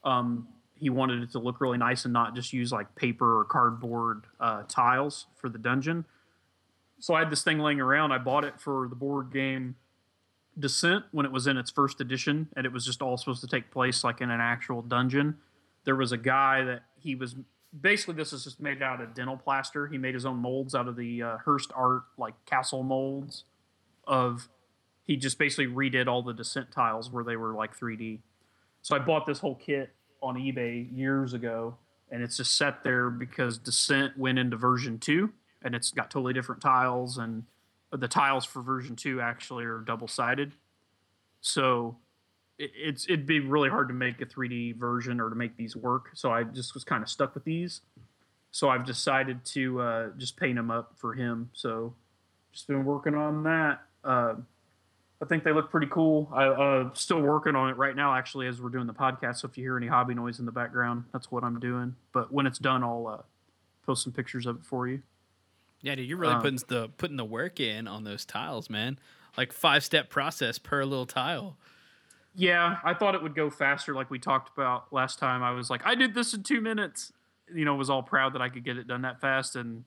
um, 0.04 0.48
he 0.76 0.90
wanted 0.90 1.24
it 1.24 1.32
to 1.32 1.40
look 1.40 1.62
really 1.62 1.78
nice 1.78 2.06
and 2.06 2.14
not 2.14 2.36
just 2.36 2.54
use 2.54 2.72
like 2.72 2.94
paper 2.96 3.40
or 3.40 3.46
cardboard 3.46 4.26
uh, 4.40 4.64
tiles 4.68 5.28
for 5.36 5.50
the 5.50 5.58
dungeon 5.58 6.06
so 7.00 7.14
i 7.14 7.20
had 7.20 7.30
this 7.30 7.44
thing 7.44 7.60
laying 7.60 7.82
around 7.82 8.12
i 8.12 8.18
bought 8.18 8.44
it 8.44 8.60
for 8.60 8.88
the 8.88 8.96
board 8.96 9.32
game 9.32 9.76
Descent 10.58 11.04
when 11.12 11.26
it 11.26 11.34
was 11.34 11.48
in 11.48 11.58
its 11.58 11.70
first 11.70 12.00
edition, 12.00 12.48
and 12.56 12.66
it 12.66 12.72
was 12.72 12.86
just 12.86 13.02
all 13.02 13.18
supposed 13.18 13.42
to 13.42 13.48
take 13.48 13.72
place 13.72 14.06
like 14.06 14.22
in 14.22 14.30
an 14.30 14.40
actual 14.40 14.82
dungeon. 14.82 15.38
There 15.84 15.98
was 15.98 16.14
a 16.14 16.18
guy 16.18 16.64
that 16.64 16.84
he 16.98 17.14
was 17.14 17.36
basically 17.82 18.16
this 18.16 18.32
is 18.32 18.46
just 18.46 18.62
made 18.62 18.82
out 18.82 19.02
of 19.02 19.14
dental 19.14 19.36
plaster. 19.36 19.88
He 19.88 19.98
made 19.98 20.14
his 20.14 20.26
own 20.26 20.38
molds 20.38 20.74
out 20.74 20.88
of 20.88 20.96
the 20.96 21.22
uh, 21.22 21.38
Hirst 21.40 21.74
Art 21.76 22.04
like 22.18 22.34
castle 22.46 22.84
molds. 22.84 23.44
Of 24.08 24.48
he 25.06 25.16
just 25.16 25.38
basically 25.38 25.68
redid 25.68 26.08
all 26.08 26.22
the 26.22 26.34
Descent 26.34 26.72
tiles 26.72 27.10
where 27.10 27.24
they 27.24 27.38
were 27.38 27.54
like 27.54 27.78
3D. 27.78 28.20
So 28.82 28.96
I 28.96 29.00
bought 29.00 29.26
this 29.26 29.40
whole 29.40 29.56
kit 29.56 29.92
on 30.22 30.36
eBay 30.36 30.88
years 30.96 31.34
ago, 31.34 31.78
and 32.12 32.22
it's 32.22 32.38
just 32.38 32.58
set 32.58 32.84
there 32.84 33.10
because 33.10 33.58
Descent 33.58 34.18
went 34.18 34.40
into 34.40 34.58
version 34.58 35.00
two, 35.00 35.32
and 35.62 35.74
it's 35.74 35.92
got 35.92 36.12
totally 36.12 36.34
different 36.34 36.62
tiles 36.62 37.18
and 37.18 37.44
the 37.92 38.08
tiles 38.08 38.46
for 38.46 38.62
version 38.62 38.96
two 38.96 39.22
actually 39.22 39.66
are 39.66 39.80
double 39.80 40.08
sided. 40.08 40.54
So 41.42 41.98
it, 42.58 42.72
it's 42.76 43.06
it'd 43.06 43.26
be 43.26 43.40
really 43.40 43.70
hard 43.70 43.88
to 43.90 43.94
make 43.94 44.22
a 44.22 44.26
3D 44.26 44.76
version 44.78 45.20
or 45.20 45.30
to 45.30 45.36
make 45.36 45.58
these 45.58 45.76
work. 45.76 46.10
So 46.14 46.32
I 46.32 46.44
just 46.44 46.74
was 46.74 46.84
kind 46.84 47.04
of 47.04 47.10
stuck 47.10 47.34
with 47.34 47.44
these. 47.44 47.82
So 48.52 48.70
I've 48.70 48.86
decided 48.86 49.44
to 49.46 49.82
uh, 49.82 50.10
just 50.18 50.38
paint 50.38 50.56
them 50.56 50.72
up 50.72 50.94
for 50.96 51.14
him. 51.14 51.50
So 51.54 51.94
just 52.54 52.68
been 52.68 52.86
working 52.86 53.16
on 53.16 53.44
that. 53.44 53.82
Uh, 54.04 54.36
I 55.22 55.26
think 55.26 55.44
they 55.44 55.54
look 55.54 55.72
pretty 55.72 55.88
cool. 55.90 56.30
I 56.34 56.46
uh, 56.46 56.90
still 56.94 57.22
working 57.22 57.56
on 57.56 57.70
it 57.70 57.78
right 57.78 57.96
now, 57.96 58.14
actually, 58.14 58.48
as 58.48 58.62
we're 58.62 58.70
doing 58.70 58.86
the 58.88 58.94
podcast. 58.94 59.38
So 59.38 59.48
if 59.48 59.58
you 59.58 59.64
hear 59.64 59.78
any 59.78 59.88
hobby 59.88 60.14
noise 60.14 60.40
in 60.40 60.46
the 60.46 60.52
background, 60.52 61.06
that's 61.14 61.32
what 61.32 61.44
I'm 61.44 61.60
doing. 61.60 61.96
But 62.12 62.34
when 62.34 62.46
it's 62.46 62.60
done, 62.60 62.84
I'll 62.84 63.08
uh, 63.08 63.22
post 63.86 64.04
some 64.04 64.12
pictures 64.12 64.46
of 64.46 64.58
it 64.58 64.66
for 64.66 64.88
you. 64.88 65.02
Yeah, 65.82 65.96
dude, 65.96 66.08
you're 66.10 66.18
really 66.18 66.34
Um, 66.34 66.42
putting 66.42 66.60
the 66.68 66.90
putting 66.98 67.18
the 67.18 67.26
work 67.26 67.60
in 67.60 67.88
on 67.88 68.04
those 68.04 68.26
tiles, 68.26 68.70
man. 68.70 69.00
Like 69.38 69.54
five 69.54 69.84
step 69.84 70.10
process 70.10 70.58
per 70.58 70.84
little 70.84 71.06
tile. 71.06 71.58
Yeah, 72.34 72.78
I 72.84 72.94
thought 72.94 73.16
it 73.16 73.24
would 73.24 73.36
go 73.36 73.50
faster, 73.50 73.94
like 73.94 74.10
we 74.10 74.20
talked 74.20 74.52
about 74.58 74.92
last 74.92 75.20
time. 75.20 75.42
I 75.42 75.52
was 75.52 75.70
like, 75.70 75.86
I 75.86 75.96
did 75.96 76.14
this 76.14 76.34
in 76.34 76.44
two 76.44 76.60
minutes. 76.60 77.14
You 77.54 77.64
know, 77.64 77.76
was 77.76 77.90
all 77.90 78.04
proud 78.04 78.34
that 78.34 78.42
I 78.42 78.50
could 78.50 78.66
get 78.66 78.78
it 78.78 78.88
done 78.88 79.04
that 79.04 79.22
fast, 79.22 79.56
and 79.56 79.86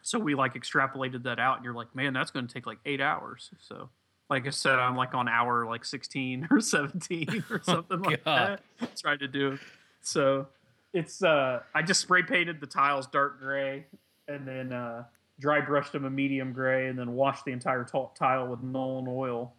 so 0.00 0.18
we 0.18 0.34
like 0.34 0.54
extrapolated 0.54 1.22
that 1.24 1.38
out. 1.38 1.56
And 1.56 1.64
you're 1.64 1.74
like, 1.74 1.94
man, 1.94 2.12
that's 2.12 2.32
going 2.32 2.48
to 2.48 2.52
take 2.52 2.66
like 2.66 2.78
eight 2.84 3.00
hours. 3.00 3.50
So, 3.60 3.90
like 4.32 4.46
I 4.46 4.50
said, 4.50 4.78
I'm 4.78 4.96
like 4.96 5.14
on 5.14 5.28
hour 5.28 5.66
like 5.66 5.84
16 5.84 6.48
or 6.50 6.60
17 6.60 7.44
or 7.50 7.60
something 7.62 8.00
like 8.02 8.24
God. 8.24 8.60
that. 8.80 8.96
Trying 8.96 9.18
to 9.18 9.28
do. 9.28 9.58
So 10.00 10.48
it's 10.92 11.22
uh 11.22 11.60
I 11.74 11.82
just 11.82 12.00
spray 12.00 12.22
painted 12.22 12.60
the 12.60 12.66
tiles 12.66 13.06
dark 13.06 13.38
gray 13.38 13.86
and 14.28 14.48
then 14.48 14.72
uh 14.72 15.04
dry 15.38 15.60
brushed 15.60 15.92
them 15.92 16.04
a 16.04 16.10
medium 16.10 16.52
gray 16.52 16.88
and 16.88 16.98
then 16.98 17.12
washed 17.12 17.44
the 17.44 17.52
entire 17.52 17.84
t- 17.84 18.04
tile 18.14 18.46
with 18.46 18.62
Nuln 18.62 19.08
Oil. 19.08 19.52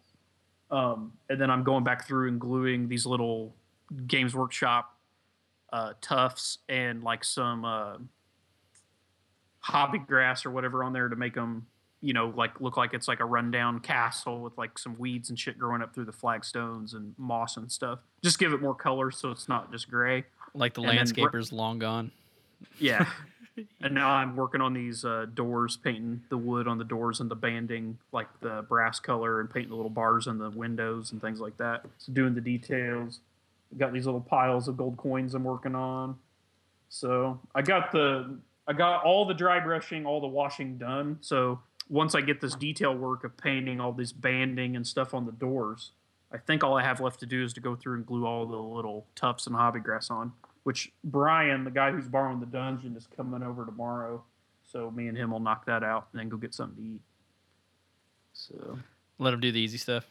Um, 0.70 1.12
and 1.28 1.40
then 1.40 1.50
I'm 1.50 1.62
going 1.62 1.84
back 1.84 2.06
through 2.06 2.28
and 2.28 2.40
gluing 2.40 2.88
these 2.88 3.06
little 3.06 3.54
Games 4.06 4.34
Workshop 4.34 4.96
uh, 5.72 5.92
tufts 6.00 6.58
and 6.68 7.04
like 7.04 7.22
some 7.22 7.64
uh, 7.64 7.96
hobby 9.58 9.98
grass 9.98 10.46
or 10.46 10.50
whatever 10.50 10.82
on 10.82 10.92
there 10.94 11.08
to 11.08 11.16
make 11.16 11.34
them, 11.34 11.66
you 12.04 12.12
know, 12.12 12.34
like 12.36 12.60
look 12.60 12.76
like 12.76 12.92
it's 12.92 13.08
like 13.08 13.20
a 13.20 13.24
rundown 13.24 13.80
castle 13.80 14.42
with 14.42 14.58
like 14.58 14.78
some 14.78 14.94
weeds 14.98 15.30
and 15.30 15.38
shit 15.38 15.58
growing 15.58 15.80
up 15.80 15.94
through 15.94 16.04
the 16.04 16.12
flagstones 16.12 16.92
and 16.92 17.14
moss 17.16 17.56
and 17.56 17.72
stuff. 17.72 18.00
Just 18.22 18.38
give 18.38 18.52
it 18.52 18.60
more 18.60 18.74
color 18.74 19.10
so 19.10 19.30
it's 19.30 19.48
not 19.48 19.72
just 19.72 19.90
gray. 19.90 20.24
Like 20.54 20.74
the 20.74 20.82
And 20.82 20.90
then 20.90 20.96
landscaper's 20.96 21.50
long 21.50 21.78
gone. 21.78 22.12
Yeah. 22.78 23.08
and 23.80 23.94
now 23.94 24.10
I'm 24.10 24.36
working 24.36 24.60
on 24.60 24.74
these 24.74 25.06
uh, 25.06 25.24
doors, 25.32 25.78
painting 25.78 26.20
the 26.28 26.36
wood 26.36 26.68
on 26.68 26.76
the 26.76 26.84
doors 26.84 27.20
and 27.20 27.30
the 27.30 27.36
banding, 27.36 27.96
like 28.12 28.28
the 28.40 28.66
brass 28.68 29.00
color, 29.00 29.40
and 29.40 29.48
painting 29.48 29.70
the 29.70 29.76
little 29.76 29.90
bars 29.90 30.26
on 30.26 30.36
the 30.36 30.50
windows 30.50 31.10
and 31.10 31.22
things 31.22 31.40
like 31.40 31.56
that. 31.56 31.86
So 31.96 32.12
doing 32.12 32.34
the 32.34 32.42
details. 32.42 33.20
Got 33.78 33.94
these 33.94 34.04
little 34.04 34.20
piles 34.20 34.68
of 34.68 34.76
gold 34.76 34.98
coins 34.98 35.34
I'm 35.34 35.44
working 35.44 35.74
on. 35.74 36.16
So 36.90 37.40
I 37.54 37.62
got 37.62 37.92
the 37.92 38.36
I 38.66 38.74
got 38.74 39.04
all 39.04 39.24
the 39.24 39.34
dry 39.34 39.58
brushing, 39.58 40.04
all 40.04 40.20
the 40.20 40.26
washing 40.26 40.76
done. 40.76 41.16
So 41.22 41.60
once 41.88 42.14
I 42.14 42.20
get 42.20 42.40
this 42.40 42.54
detail 42.54 42.94
work 42.94 43.24
of 43.24 43.36
painting 43.36 43.80
all 43.80 43.92
this 43.92 44.12
banding 44.12 44.74
and 44.76 44.86
stuff 44.86 45.12
on 45.14 45.26
the 45.26 45.32
doors, 45.32 45.92
I 46.32 46.38
think 46.38 46.64
all 46.64 46.76
I 46.76 46.82
have 46.82 47.00
left 47.00 47.20
to 47.20 47.26
do 47.26 47.44
is 47.44 47.52
to 47.54 47.60
go 47.60 47.76
through 47.76 47.94
and 47.96 48.06
glue 48.06 48.26
all 48.26 48.46
the 48.46 48.56
little 48.56 49.06
tufts 49.14 49.46
and 49.46 49.54
hobby 49.54 49.80
grass 49.80 50.10
on. 50.10 50.32
Which 50.64 50.92
Brian, 51.04 51.64
the 51.64 51.70
guy 51.70 51.92
who's 51.92 52.08
borrowing 52.08 52.40
the 52.40 52.46
dungeon, 52.46 52.96
is 52.96 53.06
coming 53.16 53.42
over 53.42 53.66
tomorrow. 53.66 54.24
So 54.62 54.90
me 54.90 55.08
and 55.08 55.16
him 55.16 55.30
will 55.30 55.40
knock 55.40 55.66
that 55.66 55.84
out 55.84 56.08
and 56.12 56.20
then 56.20 56.28
go 56.30 56.36
get 56.38 56.54
something 56.54 56.82
to 56.82 56.90
eat. 56.94 57.00
So 58.32 58.78
Let 59.18 59.34
him 59.34 59.40
do 59.40 59.52
the 59.52 59.60
easy 59.60 59.78
stuff. 59.78 60.06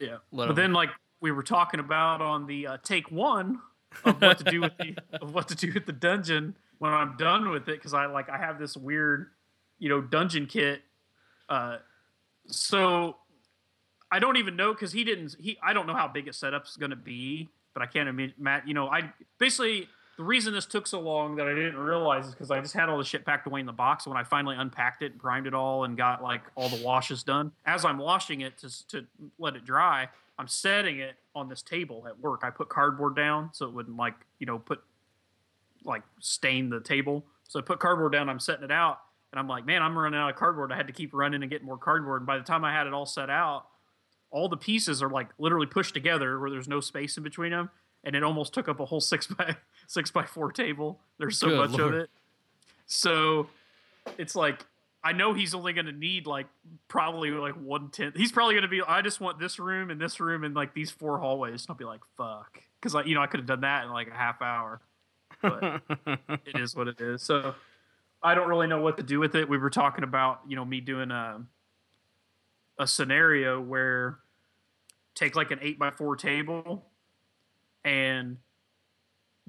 yeah. 0.00 0.16
Let 0.32 0.46
but 0.46 0.50
'em- 0.50 0.54
then, 0.56 0.72
like 0.72 0.90
we 1.20 1.30
were 1.32 1.42
talking 1.42 1.80
about 1.80 2.20
on 2.22 2.46
the 2.46 2.66
uh, 2.66 2.76
take 2.82 3.10
one 3.10 3.60
of 4.04 4.20
what 4.22 4.38
to 4.38 4.44
do 4.44 4.60
with 4.62 4.76
the 4.78 4.96
of 5.20 5.34
what 5.34 5.48
to 5.48 5.54
do 5.54 5.70
with 5.72 5.86
the 5.86 5.92
dungeon 5.92 6.56
when 6.78 6.92
I'm 6.92 7.16
done 7.16 7.50
with 7.50 7.68
it, 7.68 7.76
because 7.76 7.92
I 7.94 8.06
like 8.06 8.28
I 8.30 8.38
have 8.38 8.58
this 8.58 8.76
weird, 8.76 9.28
you 9.78 9.88
know, 9.88 10.00
dungeon 10.00 10.46
kit. 10.46 10.82
Uh, 11.50 11.78
so 12.46 13.16
I 14.10 14.18
don't 14.18 14.36
even 14.36 14.56
know 14.56 14.72
because 14.72 14.92
he 14.92 15.04
didn't. 15.04 15.36
He 15.38 15.58
I 15.62 15.72
don't 15.72 15.86
know 15.86 15.94
how 15.94 16.08
big 16.08 16.28
a 16.28 16.32
setup's 16.32 16.76
going 16.76 16.90
to 16.90 16.96
be, 16.96 17.48
but 17.74 17.82
I 17.82 17.86
can't 17.86 18.08
imagine. 18.08 18.34
Matt, 18.38 18.66
you 18.66 18.74
know, 18.74 18.88
I 18.88 19.12
basically 19.38 19.88
the 20.16 20.24
reason 20.24 20.52
this 20.52 20.66
took 20.66 20.86
so 20.86 21.00
long 21.00 21.36
that 21.36 21.48
I 21.48 21.54
didn't 21.54 21.78
realize 21.78 22.26
is 22.26 22.32
because 22.32 22.50
I 22.50 22.60
just 22.60 22.74
had 22.74 22.88
all 22.88 22.98
the 22.98 23.04
shit 23.04 23.24
packed 23.24 23.46
away 23.46 23.60
in 23.60 23.66
the 23.66 23.72
box. 23.72 24.06
When 24.06 24.16
I 24.16 24.22
finally 24.22 24.56
unpacked 24.56 25.02
it, 25.02 25.18
primed 25.18 25.46
it 25.46 25.54
all, 25.54 25.84
and 25.84 25.96
got 25.96 26.22
like 26.22 26.42
all 26.54 26.68
the 26.68 26.84
washes 26.84 27.22
done, 27.22 27.52
as 27.66 27.84
I'm 27.84 27.98
washing 27.98 28.42
it 28.42 28.58
to 28.58 28.88
to 28.88 29.06
let 29.38 29.56
it 29.56 29.64
dry, 29.64 30.08
I'm 30.38 30.48
setting 30.48 30.98
it 30.98 31.14
on 31.34 31.48
this 31.48 31.62
table 31.62 32.04
at 32.06 32.18
work. 32.18 32.40
I 32.44 32.50
put 32.50 32.68
cardboard 32.68 33.16
down 33.16 33.50
so 33.52 33.66
it 33.66 33.72
wouldn't 33.72 33.96
like 33.96 34.14
you 34.38 34.46
know 34.46 34.58
put 34.58 34.82
like 35.84 36.02
stain 36.18 36.70
the 36.70 36.80
table. 36.80 37.24
So 37.48 37.58
I 37.58 37.62
put 37.62 37.78
cardboard 37.80 38.12
down. 38.12 38.28
I'm 38.28 38.40
setting 38.40 38.64
it 38.64 38.70
out, 38.70 39.00
and 39.32 39.38
I'm 39.38 39.48
like, 39.48 39.64
man, 39.64 39.82
I'm 39.82 39.96
running 39.96 40.18
out 40.18 40.30
of 40.30 40.36
cardboard. 40.36 40.72
I 40.72 40.76
had 40.76 40.86
to 40.88 40.92
keep 40.92 41.14
running 41.14 41.42
and 41.42 41.50
getting 41.50 41.66
more 41.66 41.78
cardboard. 41.78 42.22
And 42.22 42.26
by 42.26 42.38
the 42.38 42.44
time 42.44 42.64
I 42.64 42.72
had 42.72 42.86
it 42.86 42.92
all 42.92 43.06
set 43.06 43.30
out, 43.30 43.66
all 44.30 44.48
the 44.48 44.56
pieces 44.56 45.02
are 45.02 45.10
like 45.10 45.28
literally 45.38 45.66
pushed 45.66 45.94
together 45.94 46.38
where 46.38 46.50
there's 46.50 46.68
no 46.68 46.80
space 46.80 47.16
in 47.16 47.22
between 47.22 47.50
them, 47.50 47.70
and 48.04 48.14
it 48.14 48.22
almost 48.22 48.54
took 48.54 48.68
up 48.68 48.80
a 48.80 48.84
whole 48.84 49.00
six 49.00 49.26
by 49.26 49.56
six 49.86 50.10
by 50.10 50.24
four 50.24 50.52
table. 50.52 51.00
There's 51.18 51.38
so 51.38 51.48
Good 51.48 51.56
much 51.58 51.70
Lord. 51.78 51.94
of 51.94 52.00
it. 52.00 52.10
So 52.86 53.48
it's 54.18 54.34
like 54.34 54.64
I 55.02 55.12
know 55.12 55.32
he's 55.32 55.54
only 55.54 55.72
going 55.72 55.86
to 55.86 55.92
need 55.92 56.26
like 56.26 56.46
probably 56.88 57.30
like 57.30 57.54
one 57.54 57.88
tenth. 57.90 58.16
He's 58.16 58.32
probably 58.32 58.54
going 58.54 58.62
to 58.62 58.68
be. 58.68 58.82
I 58.82 59.00
just 59.02 59.20
want 59.20 59.38
this 59.38 59.58
room 59.58 59.90
and 59.90 60.00
this 60.00 60.20
room 60.20 60.44
and 60.44 60.54
like 60.54 60.74
these 60.74 60.90
four 60.90 61.18
hallways. 61.18 61.62
And 61.62 61.70
I'll 61.70 61.76
be 61.76 61.84
like, 61.84 62.00
fuck, 62.16 62.60
because 62.80 62.94
like 62.94 63.06
you 63.06 63.14
know 63.14 63.22
I 63.22 63.26
could 63.26 63.40
have 63.40 63.46
done 63.46 63.62
that 63.62 63.84
in 63.84 63.90
like 63.90 64.08
a 64.08 64.14
half 64.14 64.42
hour. 64.42 64.80
But 65.40 65.82
it 66.44 66.56
is 66.56 66.76
what 66.76 66.86
it 66.88 67.00
is. 67.00 67.22
So 67.22 67.54
I 68.22 68.34
don't 68.34 68.48
really 68.48 68.66
know 68.66 68.80
what 68.80 68.96
to 68.98 69.02
do 69.02 69.18
with 69.18 69.34
it. 69.34 69.48
We 69.48 69.58
were 69.58 69.70
talking 69.70 70.04
about 70.04 70.40
you 70.46 70.56
know 70.56 70.64
me 70.64 70.80
doing 70.80 71.10
a 71.10 71.42
a 72.78 72.86
scenario 72.86 73.60
where 73.60 74.18
take 75.14 75.36
like 75.36 75.50
an 75.50 75.58
eight 75.62 75.78
by 75.78 75.90
four 75.90 76.16
table 76.16 76.86
and 77.84 78.38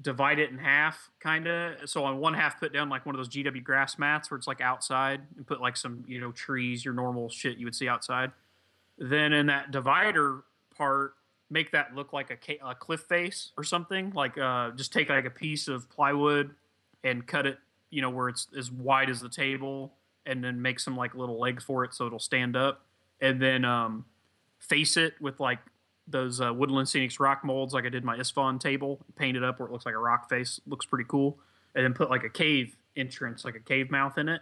divide 0.00 0.38
it 0.38 0.50
in 0.50 0.58
half, 0.58 1.10
kind 1.20 1.46
of. 1.46 1.88
So 1.88 2.04
on 2.04 2.18
one 2.18 2.34
half, 2.34 2.58
put 2.58 2.72
down 2.72 2.88
like 2.88 3.06
one 3.06 3.14
of 3.14 3.18
those 3.18 3.28
GW 3.28 3.62
grass 3.62 3.98
mats 3.98 4.30
where 4.30 4.38
it's 4.38 4.46
like 4.46 4.60
outside, 4.60 5.20
and 5.36 5.46
put 5.46 5.60
like 5.60 5.76
some 5.76 6.04
you 6.06 6.20
know 6.20 6.32
trees, 6.32 6.84
your 6.84 6.94
normal 6.94 7.28
shit 7.28 7.58
you 7.58 7.66
would 7.66 7.74
see 7.74 7.88
outside. 7.88 8.32
Then 8.98 9.32
in 9.32 9.46
that 9.46 9.70
divider 9.70 10.44
part, 10.76 11.14
make 11.50 11.70
that 11.72 11.94
look 11.94 12.12
like 12.12 12.30
a, 12.30 12.58
a 12.66 12.74
cliff 12.74 13.00
face 13.00 13.52
or 13.56 13.64
something. 13.64 14.10
Like 14.10 14.36
uh, 14.38 14.70
just 14.72 14.92
take 14.92 15.08
like 15.08 15.24
a 15.24 15.30
piece 15.30 15.68
of 15.68 15.88
plywood 15.88 16.54
and 17.04 17.26
cut 17.26 17.46
it, 17.46 17.58
you 17.92 18.00
know, 18.00 18.10
where 18.10 18.28
it's 18.28 18.48
as 18.58 18.72
wide 18.72 19.10
as 19.10 19.20
the 19.20 19.28
table, 19.28 19.92
and 20.26 20.42
then 20.42 20.60
make 20.60 20.80
some 20.80 20.96
like 20.96 21.14
little 21.14 21.38
legs 21.38 21.62
for 21.62 21.84
it 21.84 21.94
so 21.94 22.06
it'll 22.06 22.18
stand 22.18 22.56
up, 22.56 22.84
and 23.20 23.40
then 23.40 23.64
um, 23.64 24.06
face 24.58 24.96
it 24.96 25.14
with 25.20 25.38
like 25.38 25.58
those 26.08 26.40
uh, 26.40 26.52
Woodland 26.52 26.88
Scenics 26.88 27.20
rock 27.20 27.44
molds, 27.44 27.74
like 27.74 27.84
I 27.84 27.90
did 27.90 28.02
my 28.02 28.16
Isfahan 28.16 28.58
table, 28.58 28.98
paint 29.14 29.36
it 29.36 29.44
up 29.44 29.60
where 29.60 29.68
it 29.68 29.72
looks 29.72 29.86
like 29.86 29.94
a 29.94 29.98
rock 29.98 30.28
face, 30.28 30.58
looks 30.66 30.86
pretty 30.86 31.04
cool, 31.06 31.38
and 31.74 31.84
then 31.84 31.92
put 31.92 32.10
like 32.10 32.24
a 32.24 32.30
cave 32.30 32.74
entrance, 32.96 33.44
like 33.44 33.54
a 33.54 33.60
cave 33.60 33.90
mouth 33.90 34.16
in 34.16 34.28
it, 34.28 34.40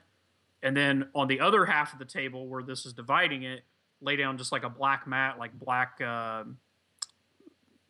and 0.62 0.76
then 0.76 1.08
on 1.14 1.26
the 1.26 1.40
other 1.40 1.66
half 1.66 1.92
of 1.92 1.98
the 1.98 2.04
table 2.04 2.46
where 2.46 2.62
this 2.62 2.86
is 2.86 2.92
dividing 2.92 3.42
it, 3.42 3.62
lay 4.00 4.14
down 4.14 4.38
just 4.38 4.52
like 4.52 4.62
a 4.62 4.70
black 4.70 5.08
mat, 5.08 5.40
like 5.40 5.52
black, 5.58 6.00
uh, 6.00 6.44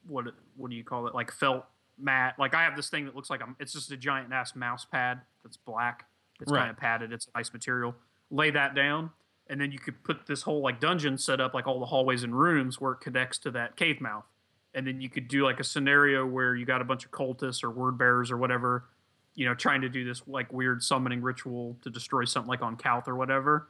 what 0.08 0.24
what 0.56 0.70
do 0.70 0.76
you 0.76 0.84
call 0.84 1.06
it, 1.06 1.14
like 1.14 1.30
felt 1.30 1.66
mat. 2.02 2.34
Like 2.38 2.54
I 2.54 2.62
have 2.64 2.76
this 2.76 2.88
thing 2.90 3.04
that 3.06 3.14
looks 3.16 3.30
like 3.30 3.40
a, 3.40 3.46
it's 3.58 3.72
just 3.72 3.90
a 3.92 3.96
giant 3.96 4.32
ass 4.32 4.54
mouse 4.54 4.84
pad 4.84 5.20
that's 5.42 5.56
black. 5.56 6.06
It's 6.40 6.50
Right. 6.50 6.60
kind 6.60 6.70
of 6.70 6.76
padded. 6.76 7.12
It's 7.12 7.26
a 7.34 7.38
nice 7.38 7.52
material. 7.52 7.94
Lay 8.30 8.50
that 8.50 8.74
down, 8.74 9.10
and 9.48 9.60
then 9.60 9.72
you 9.72 9.78
could 9.78 10.02
put 10.04 10.26
this 10.26 10.42
whole 10.42 10.60
like 10.62 10.80
dungeon 10.80 11.18
set 11.18 11.40
up, 11.40 11.52
like 11.54 11.66
all 11.66 11.80
the 11.80 11.86
hallways 11.86 12.22
and 12.22 12.38
rooms 12.38 12.80
where 12.80 12.92
it 12.92 13.00
connects 13.00 13.38
to 13.38 13.50
that 13.52 13.76
cave 13.76 14.00
mouth. 14.00 14.24
And 14.72 14.86
then 14.86 15.00
you 15.00 15.10
could 15.10 15.26
do 15.26 15.44
like 15.44 15.58
a 15.58 15.64
scenario 15.64 16.24
where 16.24 16.54
you 16.54 16.64
got 16.64 16.80
a 16.80 16.84
bunch 16.84 17.04
of 17.04 17.10
cultists 17.10 17.64
or 17.64 17.70
word 17.70 17.98
bearers 17.98 18.30
or 18.30 18.36
whatever, 18.36 18.84
you 19.34 19.44
know, 19.44 19.54
trying 19.54 19.80
to 19.80 19.88
do 19.88 20.04
this 20.04 20.22
like 20.28 20.52
weird 20.52 20.82
summoning 20.84 21.20
ritual 21.22 21.76
to 21.82 21.90
destroy 21.90 22.24
something 22.24 22.48
like 22.48 22.62
on 22.62 22.76
Calth 22.76 23.08
or 23.08 23.16
whatever. 23.16 23.66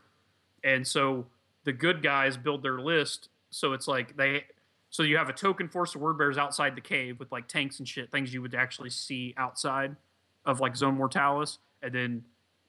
And 0.62 0.87
so 0.87 1.26
the 1.64 1.72
good 1.72 2.02
guys 2.02 2.37
build 2.37 2.62
their 2.62 2.78
list. 2.80 3.30
So 3.49 3.72
it's 3.72 3.88
like 3.88 4.16
they, 4.16 4.44
so 4.90 5.02
you 5.04 5.16
have 5.16 5.28
a 5.28 5.32
token 5.32 5.68
force 5.68 5.94
of 5.94 6.00
word 6.00 6.18
bearers 6.18 6.37
outside 6.37 6.76
the 6.76 6.80
cave 6.80 7.18
with 7.18 7.30
like 7.30 7.47
tanks 7.47 7.78
and 7.78 7.88
shit, 7.88 8.11
things 8.11 8.35
you 8.35 8.42
would 8.42 8.54
actually 8.54 8.90
see 8.90 9.35
outside 9.37 9.97
of 10.44 10.61
like 10.61 10.76
Zone 10.76 10.97
Mortalis. 10.97 11.59
And 11.82 11.94
then 11.94 12.25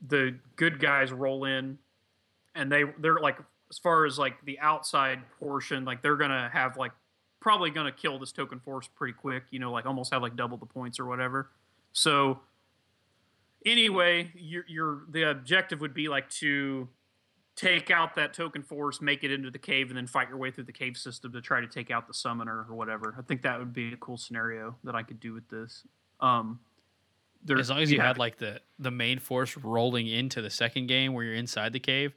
the 0.08 0.36
good 0.56 0.80
guys 0.80 1.12
roll 1.12 1.46
in 1.46 1.80
and 2.56 2.72
they, 2.72 2.84
they're 3.00 3.20
like, 3.20 3.38
as 3.70 3.78
far 3.80 4.06
as 4.06 4.20
like 4.20 4.36
the 4.46 4.60
outside 4.60 5.20
portion, 5.40 5.84
like 5.84 6.02
they're 6.02 6.16
to 6.30 6.50
have 6.54 6.78
like, 6.78 6.92
probably 7.40 7.72
to 7.88 7.92
kill 7.92 8.20
this 8.20 8.32
token 8.32 8.60
force 8.60 8.88
pretty 8.96 9.14
quick, 9.14 9.44
you 9.50 9.58
know, 9.58 9.72
like 9.72 9.88
almost 9.88 10.14
have 10.14 10.22
like 10.22 10.36
double 10.36 10.58
the 10.58 10.66
points 10.66 11.00
or 11.00 11.06
whatever. 11.06 11.50
So 11.92 12.40
anyway, 13.66 14.32
your 14.36 14.64
your 14.68 15.02
the 15.10 15.24
objective 15.24 15.82
would 15.82 15.94
be 15.94 16.08
like 16.08 16.30
to 16.30 16.88
take 17.56 17.92
out 17.92 18.16
that 18.16 18.34
token 18.34 18.64
force, 18.64 19.02
make 19.02 19.24
it 19.24 19.32
into 19.32 19.52
the 19.52 19.60
cave, 19.60 19.90
and 19.90 19.98
then 19.98 20.08
fight 20.08 20.30
your 20.30 20.38
way 20.38 20.52
through 20.52 20.64
the 20.64 20.72
cave 20.72 20.96
system 20.98 21.32
to 21.34 21.42
try 21.42 21.60
to 21.62 21.68
take 21.68 21.92
out 21.92 22.08
the 22.08 22.14
summoner 22.14 22.66
or 22.70 22.76
whatever. 22.76 23.14
I 23.18 23.22
think 23.22 23.42
that 23.44 23.60
would 23.60 23.74
be 23.74 23.94
a 23.94 23.98
cool 23.98 24.18
scenario 24.18 24.76
that 24.84 24.96
I 24.96 25.04
could 25.04 25.20
do 25.20 25.34
with 25.34 25.48
this. 25.50 25.84
Um, 26.20 26.60
there- 27.44 27.58
as 27.60 27.70
long 27.70 27.80
as 27.80 27.92
you 27.92 28.00
had 28.00 28.18
like 28.18 28.38
the 28.38 28.62
the 28.80 28.92
main 28.92 29.20
force 29.20 29.58
rolling 29.58 30.08
into 30.08 30.42
the 30.42 30.50
second 30.50 30.88
game 30.88 31.14
where 31.14 31.24
you're 31.26 31.34
inside 31.36 31.74
the 31.74 31.80
cave, 31.80 32.14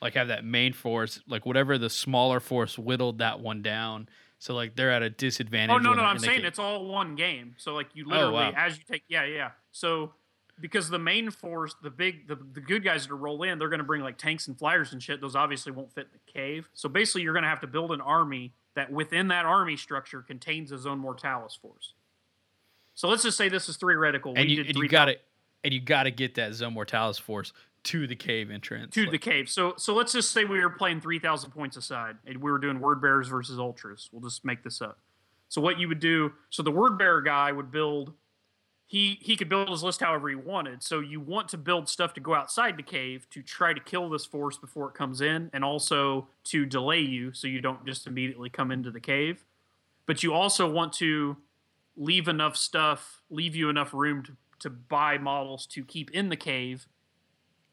like 0.00 0.14
have 0.14 0.28
that 0.28 0.44
main 0.44 0.72
force, 0.72 1.20
like 1.26 1.46
whatever 1.46 1.78
the 1.78 1.90
smaller 1.90 2.40
force 2.40 2.78
whittled 2.78 3.18
that 3.18 3.40
one 3.40 3.62
down. 3.62 4.08
So 4.38 4.54
like 4.54 4.76
they're 4.76 4.90
at 4.92 5.02
a 5.02 5.08
disadvantage. 5.10 5.74
Oh 5.74 5.78
no, 5.78 5.94
no, 5.94 6.02
I'm 6.02 6.18
saying 6.18 6.44
it's 6.44 6.58
all 6.58 6.86
one 6.86 7.16
game. 7.16 7.54
So 7.58 7.74
like 7.74 7.88
you 7.94 8.04
Oh, 8.06 8.10
literally 8.10 8.32
wow. 8.34 8.52
as 8.54 8.76
you 8.76 8.84
take 8.88 9.02
yeah, 9.08 9.24
yeah. 9.24 9.50
So 9.72 10.12
because 10.60 10.88
the 10.88 10.98
main 10.98 11.30
force, 11.30 11.74
the 11.82 11.90
big 11.90 12.28
the, 12.28 12.36
the 12.36 12.60
good 12.60 12.82
guys 12.82 13.06
that 13.06 13.14
roll 13.14 13.42
in, 13.42 13.58
they're 13.58 13.68
gonna 13.68 13.84
bring 13.84 14.02
like 14.02 14.18
tanks 14.18 14.46
and 14.48 14.58
flyers 14.58 14.92
and 14.92 15.02
shit. 15.02 15.20
Those 15.20 15.36
obviously 15.36 15.72
won't 15.72 15.92
fit 15.92 16.08
in 16.12 16.18
the 16.24 16.32
cave. 16.32 16.68
So 16.74 16.88
basically 16.88 17.22
you're 17.22 17.34
gonna 17.34 17.48
have 17.48 17.60
to 17.60 17.66
build 17.66 17.92
an 17.92 18.00
army 18.00 18.52
that 18.74 18.90
within 18.90 19.28
that 19.28 19.44
army 19.44 19.76
structure 19.76 20.22
contains 20.22 20.72
a 20.72 20.78
zone 20.78 20.98
mortalis 20.98 21.54
force. 21.54 21.94
So 22.94 23.08
let's 23.08 23.22
just 23.22 23.36
say 23.36 23.48
this 23.48 23.68
is 23.68 23.76
theoretical. 23.76 24.32
and 24.36 24.48
we 24.48 24.54
you 24.54 24.64
and 24.66 24.76
you 24.76 24.88
got 24.88 25.04
to 25.06 25.16
and 25.62 25.74
you 25.74 25.80
got 25.80 26.04
to 26.04 26.10
get 26.10 26.36
that 26.36 26.54
Zone 26.54 26.72
Mortalis 26.74 27.18
force 27.18 27.52
to 27.84 28.06
the 28.06 28.16
cave 28.16 28.50
entrance. 28.50 28.94
to 28.94 29.02
like- 29.02 29.10
the 29.10 29.18
cave. 29.18 29.48
So 29.48 29.74
so 29.76 29.94
let's 29.94 30.12
just 30.12 30.32
say 30.32 30.44
we 30.44 30.60
were 30.60 30.70
playing 30.70 31.00
three 31.00 31.18
thousand 31.18 31.50
points 31.50 31.76
aside, 31.76 32.16
and 32.26 32.38
we 32.38 32.50
were 32.50 32.58
doing 32.58 32.80
word 32.80 33.00
bearers 33.00 33.28
versus 33.28 33.58
ultras. 33.58 34.08
We'll 34.12 34.22
just 34.22 34.44
make 34.44 34.64
this 34.64 34.80
up. 34.80 34.98
So 35.48 35.60
what 35.60 35.78
you 35.78 35.88
would 35.88 36.00
do? 36.00 36.32
So 36.50 36.62
the 36.62 36.70
word 36.70 36.98
bearer 36.98 37.20
guy 37.20 37.52
would 37.52 37.70
build. 37.70 38.14
He 38.88 39.18
he 39.20 39.36
could 39.36 39.48
build 39.48 39.68
his 39.68 39.82
list 39.82 40.00
however 40.00 40.28
he 40.28 40.36
wanted. 40.36 40.82
So 40.82 41.00
you 41.00 41.20
want 41.20 41.48
to 41.48 41.58
build 41.58 41.88
stuff 41.88 42.14
to 42.14 42.20
go 42.20 42.34
outside 42.34 42.76
the 42.76 42.82
cave 42.84 43.26
to 43.30 43.42
try 43.42 43.72
to 43.72 43.80
kill 43.80 44.08
this 44.08 44.24
force 44.24 44.56
before 44.56 44.88
it 44.88 44.94
comes 44.94 45.20
in, 45.20 45.50
and 45.52 45.64
also 45.64 46.28
to 46.44 46.64
delay 46.64 47.00
you 47.00 47.32
so 47.32 47.48
you 47.48 47.60
don't 47.60 47.84
just 47.84 48.06
immediately 48.06 48.48
come 48.48 48.70
into 48.70 48.90
the 48.90 49.00
cave. 49.00 49.44
But 50.06 50.22
you 50.22 50.32
also 50.32 50.70
want 50.70 50.92
to 50.94 51.36
leave 51.96 52.28
enough 52.28 52.56
stuff, 52.56 53.22
leave 53.28 53.56
you 53.56 53.68
enough 53.68 53.92
room 53.92 54.22
to, 54.22 54.36
to 54.60 54.70
buy 54.70 55.18
models 55.18 55.66
to 55.66 55.84
keep 55.84 56.10
in 56.12 56.28
the 56.28 56.36
cave 56.36 56.86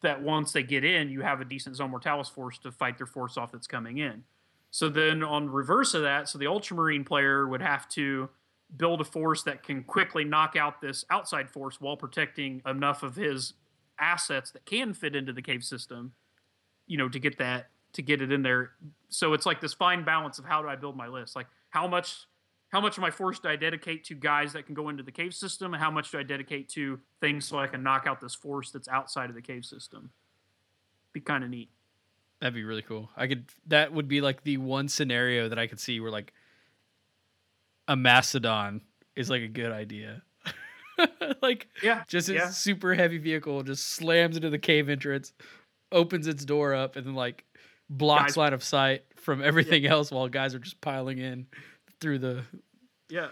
that 0.02 0.22
once 0.22 0.52
they 0.52 0.64
get 0.64 0.84
in, 0.84 1.10
you 1.10 1.22
have 1.22 1.42
a 1.42 1.46
decent 1.46 1.76
Zone 1.76 1.92
Mortalis 1.92 2.30
force 2.30 2.58
to 2.60 2.72
fight 2.72 2.98
their 2.98 3.08
force 3.08 3.38
off 3.38 3.52
that's 3.52 3.68
coming 3.68 3.98
in. 3.98 4.24
So 4.72 4.90
then 4.90 5.24
on 5.24 5.50
reverse 5.50 5.94
of 5.94 6.02
that, 6.02 6.28
so 6.28 6.38
the 6.38 6.48
Ultramarine 6.48 7.04
player 7.04 7.48
would 7.48 7.62
have 7.62 7.88
to 7.90 8.30
build 8.78 9.02
a 9.02 9.04
force 9.04 9.44
that 9.44 9.64
can 9.64 9.84
quickly 9.84 10.24
knock 10.24 10.56
out 10.56 10.82
this 10.82 11.06
outside 11.10 11.50
force 11.50 11.80
while 11.80 11.98
protecting 11.98 12.62
enough 12.66 13.04
of 13.04 13.16
his 13.16 13.54
assets 14.00 14.52
that 14.52 14.66
can 14.66 14.94
fit 14.94 15.16
into 15.16 15.32
the 15.34 15.42
cave 15.42 15.64
system, 15.64 16.14
you 16.88 16.98
know, 16.98 17.08
to 17.10 17.20
get 17.20 17.38
that 17.38 17.68
to 17.94 18.02
get 18.02 18.22
it 18.22 18.32
in 18.32 18.42
there. 18.42 18.72
So 19.10 19.34
it's 19.34 19.46
like 19.46 19.62
this 19.62 19.74
fine 19.74 20.04
balance 20.04 20.40
of 20.40 20.46
how 20.46 20.62
do 20.62 20.68
I 20.68 20.76
build 20.76 20.98
my 20.98 21.08
list? 21.08 21.36
Like 21.36 21.48
how 21.70 21.88
much 21.88 22.26
how 22.70 22.82
much 22.82 22.98
of 22.98 23.02
my 23.02 23.12
force 23.12 23.38
do 23.38 23.50
I 23.50 23.56
dedicate 23.56 24.04
to 24.06 24.16
guys 24.16 24.54
that 24.54 24.66
can 24.66 24.74
go 24.74 24.90
into 24.90 25.04
the 25.04 25.12
cave 25.12 25.36
system, 25.36 25.76
and 25.76 25.84
how 25.84 25.92
much 25.92 26.12
do 26.12 26.18
I 26.18 26.24
dedicate 26.24 26.70
to 26.70 27.00
things 27.22 27.46
so 27.46 27.60
I 27.60 27.68
can 27.68 27.84
knock 27.84 28.08
out 28.08 28.20
this 28.20 28.34
force 28.34 28.72
that's 28.72 28.88
outside 28.88 29.30
of 29.30 29.36
the 29.36 29.44
cave 29.44 29.64
system? 29.64 30.10
Be 31.14 31.22
kind 31.22 31.44
of 31.44 31.52
neat. 31.52 31.70
That'd 32.42 32.56
be 32.56 32.64
really 32.64 32.82
cool. 32.82 33.12
I 33.16 33.28
could. 33.28 33.46
That 33.68 33.94
would 33.94 34.08
be 34.08 34.22
like 34.22 34.44
the 34.44 34.58
one 34.58 34.88
scenario 34.88 35.50
that 35.50 35.60
I 35.60 35.68
could 35.68 35.80
see 35.80 36.00
where 36.00 36.10
like 36.10 36.34
a 37.88 37.96
mastodon 37.96 38.82
is 39.16 39.30
like 39.30 39.42
a 39.42 39.48
good 39.48 39.72
idea. 39.72 40.22
like 41.42 41.68
Yeah, 41.82 42.04
just 42.08 42.30
a 42.30 42.34
yeah. 42.34 42.50
super 42.50 42.94
heavy 42.94 43.18
vehicle 43.18 43.64
just 43.64 43.88
slams 43.90 44.36
into 44.36 44.50
the 44.50 44.60
cave 44.60 44.90
entrance, 44.90 45.34
opens 45.92 46.28
its 46.28 46.46
door 46.46 46.74
up, 46.74 46.96
and 46.96 47.06
then 47.06 47.16
like 47.16 47.46
blocks 47.90 48.34
Guys- 48.34 48.38
line 48.38 48.54
of 48.54 48.64
sight 48.64 49.04
from 49.18 49.44
everything 49.44 49.86
else 49.86 50.12
while 50.12 50.28
guys 50.28 50.54
are 50.56 50.60
just 50.60 50.80
piling 50.82 51.18
in 51.20 51.48
through 52.00 52.20
the. 52.20 52.44
Yeah, 53.10 53.28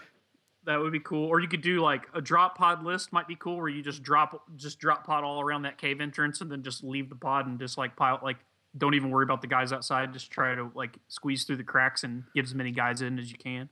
that 0.64 0.78
would 0.80 0.92
be 0.92 1.00
cool. 1.00 1.26
Or 1.26 1.40
you 1.40 1.48
could 1.48 1.62
do 1.62 1.80
like 1.80 2.02
a 2.14 2.20
drop 2.20 2.56
pod 2.58 2.84
list 2.84 3.12
might 3.12 3.28
be 3.28 3.36
cool, 3.36 3.56
where 3.56 3.68
you 3.68 3.82
just 3.82 4.02
drop 4.02 4.42
just 4.56 4.78
drop 4.78 5.06
pod 5.06 5.24
all 5.24 5.40
around 5.40 5.62
that 5.62 5.78
cave 5.78 6.00
entrance, 6.00 6.40
and 6.40 6.50
then 6.50 6.62
just 6.62 6.82
leave 6.84 7.08
the 7.08 7.16
pod 7.16 7.46
and 7.46 7.58
just 7.58 7.78
like 7.78 7.96
pile 7.96 8.18
like 8.22 8.38
don't 8.78 8.94
even 8.94 9.10
worry 9.10 9.24
about 9.24 9.40
the 9.42 9.46
guys 9.46 9.72
outside. 9.72 10.12
Just 10.12 10.30
try 10.30 10.54
to 10.54 10.70
like 10.74 10.96
squeeze 11.08 11.44
through 11.44 11.56
the 11.56 11.64
cracks 11.64 12.04
and 12.04 12.24
get 12.34 12.44
as 12.44 12.54
many 12.54 12.70
guys 12.70 13.02
in 13.02 13.18
as 13.18 13.30
you 13.30 13.36
can. 13.38 13.68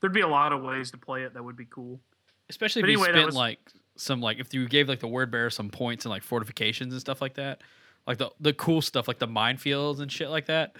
There'd 0.00 0.12
be 0.12 0.20
a 0.20 0.28
lot 0.28 0.52
of 0.52 0.62
ways 0.62 0.90
to 0.92 0.98
play 0.98 1.22
it 1.24 1.34
that 1.34 1.42
would 1.42 1.56
be 1.56 1.66
cool. 1.66 2.00
Especially 2.48 2.80
if 2.80 2.84
But 2.84 2.90
you 2.90 2.96
anyway, 2.98 3.08
that 3.08 3.14
spent 3.14 3.26
was- 3.26 3.34
like 3.36 3.58
some 3.96 4.20
like 4.20 4.38
if 4.38 4.54
you 4.54 4.66
gave 4.68 4.88
like 4.88 5.00
the 5.00 5.08
word 5.08 5.30
bearer 5.30 5.50
some 5.50 5.68
points 5.70 6.04
and 6.04 6.10
like 6.10 6.22
fortifications 6.22 6.92
and 6.94 7.00
stuff 7.00 7.20
like 7.20 7.34
that, 7.34 7.62
like 8.06 8.18
the 8.18 8.30
the 8.40 8.52
cool 8.52 8.80
stuff 8.82 9.06
like 9.08 9.18
the 9.18 9.28
minefields 9.28 10.00
and 10.00 10.10
shit 10.10 10.30
like 10.30 10.46
that. 10.46 10.76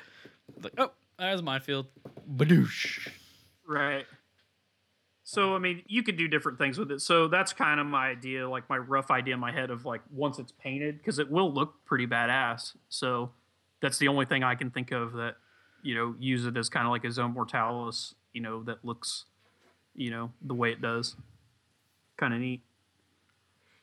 Like 0.62 0.72
oh, 0.78 0.90
there's 1.18 1.40
a 1.40 1.42
minefield. 1.42 1.86
Badoosh. 2.34 3.08
Right. 3.66 4.06
So 5.22 5.54
I 5.54 5.58
mean, 5.58 5.82
you 5.86 6.02
could 6.02 6.16
do 6.16 6.26
different 6.26 6.58
things 6.58 6.76
with 6.78 6.90
it. 6.90 7.00
So 7.02 7.28
that's 7.28 7.52
kind 7.52 7.78
of 7.78 7.86
my 7.86 8.08
idea, 8.08 8.48
like 8.48 8.68
my 8.68 8.78
rough 8.78 9.10
idea 9.12 9.34
in 9.34 9.40
my 9.40 9.52
head 9.52 9.70
of 9.70 9.84
like 9.84 10.00
once 10.10 10.38
it's 10.40 10.52
painted, 10.52 10.98
because 10.98 11.18
it 11.20 11.30
will 11.30 11.52
look 11.52 11.74
pretty 11.84 12.06
badass. 12.06 12.74
So 12.88 13.30
that's 13.80 13.98
the 13.98 14.08
only 14.08 14.26
thing 14.26 14.42
I 14.42 14.54
can 14.56 14.70
think 14.70 14.90
of 14.90 15.12
that 15.12 15.36
you 15.82 15.94
know 15.94 16.14
use 16.18 16.46
it 16.46 16.56
as 16.56 16.68
kind 16.68 16.86
of 16.86 16.90
like 16.90 17.04
a 17.04 17.12
zone 17.12 17.32
mortalis, 17.32 18.14
you 18.32 18.40
know, 18.40 18.62
that 18.64 18.84
looks, 18.84 19.25
you 19.94 20.10
know, 20.10 20.32
the 20.42 20.54
way 20.54 20.72
it 20.72 20.80
does. 20.80 21.16
Kind 22.16 22.34
of 22.34 22.40
neat. 22.40 22.60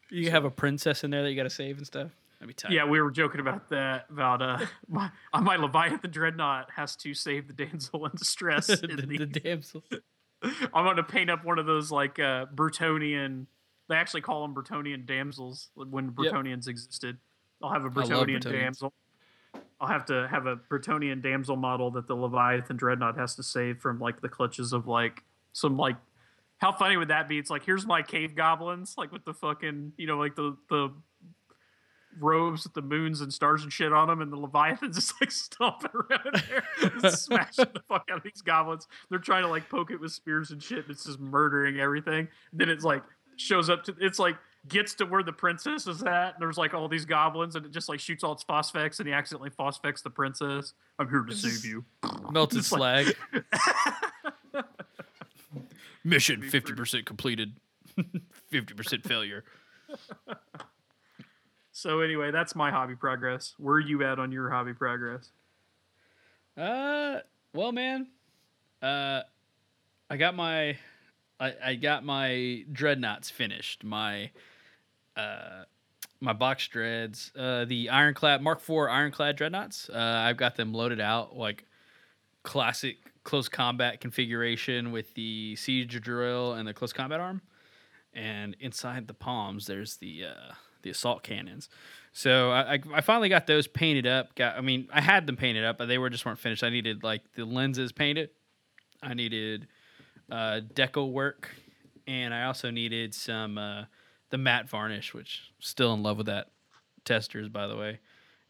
You 0.10 0.32
have 0.32 0.46
a 0.46 0.52
princess 0.52 1.04
in 1.04 1.12
there 1.12 1.24
that 1.24 1.30
you 1.30 1.36
got 1.36 1.44
to 1.44 1.50
save 1.50 1.78
and 1.78 1.86
stuff. 1.86 2.10
That'd 2.40 2.48
be 2.48 2.54
tight. 2.54 2.72
Yeah, 2.72 2.86
we 2.86 3.02
were 3.02 3.12
joking 3.12 3.42
about 3.42 3.70
that. 3.70 4.06
About 4.10 4.42
uh, 4.42 4.66
my 4.88 5.10
uh, 5.34 5.42
my 5.42 5.56
Leviathan 5.56 6.12
dreadnought 6.12 6.70
has 6.76 6.96
to 6.98 7.14
save 7.14 7.48
the 7.48 7.54
damsel 7.54 8.06
in 8.06 8.12
distress. 8.16 8.68
the, 8.68 8.88
in 8.90 9.18
the 9.18 9.26
damsel. 9.42 9.84
I'm 10.42 10.86
going 10.86 10.98
to 10.98 11.04
paint 11.04 11.32
up 11.32 11.44
one 11.44 11.58
of 11.58 11.66
those 11.66 11.92
like 11.92 12.20
uh, 12.20 12.46
Bretonnian. 12.54 13.48
They 13.90 13.96
actually 13.96 14.22
call 14.22 14.44
them 14.44 14.54
Bretonnian 14.54 15.06
damsels 15.06 15.70
when 15.74 16.12
Bretonnians 16.12 16.68
existed. 16.68 17.18
I'll 17.64 17.72
have 17.72 17.86
a 17.86 17.90
Bretonnian 17.90 18.42
damsel. 18.42 18.94
I'll 19.80 19.88
have 19.88 20.06
to 20.06 20.28
have 20.28 20.48
a 20.48 20.56
Bretonnian 20.56 21.22
damsel 21.22 21.56
model 21.56 21.92
that 21.92 22.08
the 22.08 22.16
Leviathan 22.16 22.78
dreadnought 22.78 23.18
has 23.18 23.36
to 23.36 23.44
save 23.44 23.80
from 23.80 24.00
like 24.00 24.22
the 24.22 24.30
clutches 24.30 24.74
of 24.74 24.88
like 24.88 25.24
some 25.54 25.78
like. 25.78 25.96
How 26.60 26.72
funny 26.72 26.98
would 26.98 27.10
that 27.10 27.30
be? 27.30 27.38
It's 27.38 27.52
like 27.52 27.64
here's 27.64 27.86
my 27.86 28.02
cave 28.02 28.36
goblins, 28.36 28.96
like 28.98 29.12
with 29.12 29.26
the 29.26 29.34
fucking 29.34 29.94
you 29.98 30.08
know 30.08 30.18
like 30.18 30.36
the 30.36 30.58
the 30.70 30.92
robes 32.20 32.64
with 32.64 32.74
the 32.74 32.82
moons 32.82 33.22
and 33.22 33.32
stars 33.32 33.64
and 33.64 33.72
shit 33.72 33.94
on 33.94 34.08
them, 34.08 34.22
and 34.22 34.32
the 34.32 34.38
Leviathan's 34.38 34.96
just 34.96 35.14
like 35.22 35.32
stomping 35.32 35.92
around 35.94 36.42
there, 36.50 37.12
smashing 37.12 37.68
the 37.74 37.82
fuck 37.88 38.08
out 38.12 38.18
of 38.18 38.24
these 38.24 38.42
goblins. 38.42 38.88
They're 39.10 39.20
trying 39.20 39.44
to 39.44 39.50
like 39.50 39.70
poke 39.70 39.92
it 39.92 40.00
with 40.00 40.12
spears 40.12 40.52
and 40.52 40.62
shit. 40.62 40.80
And 40.80 40.90
it's 40.90 41.06
just 41.06 41.20
murdering 41.20 41.80
everything. 41.80 42.28
then 42.54 42.70
it's 42.70 42.84
like 42.84 43.04
shows 43.38 43.70
up 43.70 43.84
to 43.84 43.96
it's 44.00 44.18
like 44.20 44.36
gets 44.68 44.94
to 44.96 45.06
where 45.06 45.24
the 45.24 45.34
princess 45.34 45.88
is 45.88 46.04
at. 46.04 46.34
And 46.34 46.36
there's 46.40 46.58
like 46.58 46.74
all 46.74 46.88
these 46.88 47.06
goblins, 47.06 47.56
and 47.56 47.66
it 47.66 47.72
just 47.72 47.90
like 47.90 48.00
shoots 48.00 48.24
all 48.24 48.34
its 48.34 48.44
phosphex, 48.44 49.00
and 49.00 49.08
he 49.08 49.14
accidentally 49.14 49.50
phosphex 49.50 50.04
the 50.04 50.10
princess. 50.10 50.74
I'm 51.00 51.10
here 51.10 51.22
to 51.24 51.36
save 51.36 51.66
you. 51.66 51.86
Melted 52.32 52.58
like- 52.72 53.06
slag. 53.06 53.16
Mission 56.04 56.42
fifty 56.42 56.74
percent 56.74 57.06
completed. 57.06 57.54
Fifty 58.50 58.74
percent 58.74 59.04
failure. 59.04 59.44
So 61.72 62.00
anyway, 62.00 62.32
that's 62.32 62.56
my 62.56 62.72
hobby 62.72 62.96
progress. 62.96 63.54
Where 63.58 63.76
are 63.76 63.80
you 63.80 64.04
at 64.04 64.18
on 64.20 64.32
your 64.32 64.50
hobby 64.50 64.74
progress? 64.74 65.30
Uh, 66.58 67.20
well, 67.54 67.72
man, 67.72 68.08
uh, 68.82 69.22
I 70.10 70.18
got 70.18 70.34
my, 70.36 70.78
I, 71.40 71.54
I 71.64 71.76
got 71.76 72.04
my 72.04 72.64
dreadnoughts 72.72 73.30
finished. 73.30 73.84
My, 73.84 74.32
uh, 75.18 75.64
my 76.20 76.34
box 76.34 76.68
dreads, 76.68 77.32
uh, 77.38 77.66
the 77.66 77.90
ironclad 77.90 78.42
Mark 78.42 78.60
IV 78.60 78.88
ironclad 78.90 79.36
dreadnoughts. 79.36 79.90
Uh, 79.90 79.98
I've 79.98 80.38
got 80.38 80.56
them 80.56 80.74
loaded 80.74 81.00
out 81.00 81.36
like 81.36 81.66
classic 82.44 82.98
close 83.24 83.50
combat 83.50 84.00
configuration 84.00 84.92
with 84.92 85.14
the 85.16 85.56
siege 85.58 86.00
drill 86.02 86.54
and 86.54 86.68
the 86.68 86.74
close 86.74 86.94
combat 86.94 87.20
arm. 87.20 87.42
And 88.14 88.56
inside 88.60 89.08
the 89.08 89.14
palms, 89.14 89.68
there's 89.68 89.98
the 89.98 90.26
uh, 90.26 90.54
the 90.82 90.90
assault 90.90 91.24
cannons. 91.24 91.70
So 92.14 92.52
I, 92.52 92.80
I, 92.96 93.02
finally 93.02 93.30
got 93.30 93.46
those 93.46 93.68
painted 93.68 94.08
up. 94.08 94.34
Got 94.34 94.58
I 94.58 94.62
mean 94.62 94.88
I 94.92 95.02
had 95.02 95.28
them 95.28 95.36
painted 95.36 95.66
up, 95.66 95.78
but 95.78 95.88
they 95.88 95.98
were 95.98 96.10
just 96.10 96.26
weren't 96.26 96.40
finished. 96.40 96.64
I 96.64 96.70
needed 96.70 97.04
like 97.04 97.22
the 97.36 97.46
lenses 97.46 97.92
painted. 97.92 98.30
I 99.04 99.14
needed 99.14 99.68
uh, 100.32 100.62
deco 100.74 101.12
work, 101.12 101.50
and 102.08 102.34
I 102.34 102.46
also 102.46 102.72
needed 102.72 103.14
some 103.14 103.60
uh, 103.60 103.84
the 104.30 104.38
matte 104.38 104.70
varnish, 104.70 105.14
which 105.14 105.52
still 105.60 105.94
in 105.94 106.04
love 106.04 106.18
with 106.18 106.28
that 106.28 106.50
Testors 107.06 107.50
by 107.50 107.68
the 107.68 107.76
way, 107.76 108.00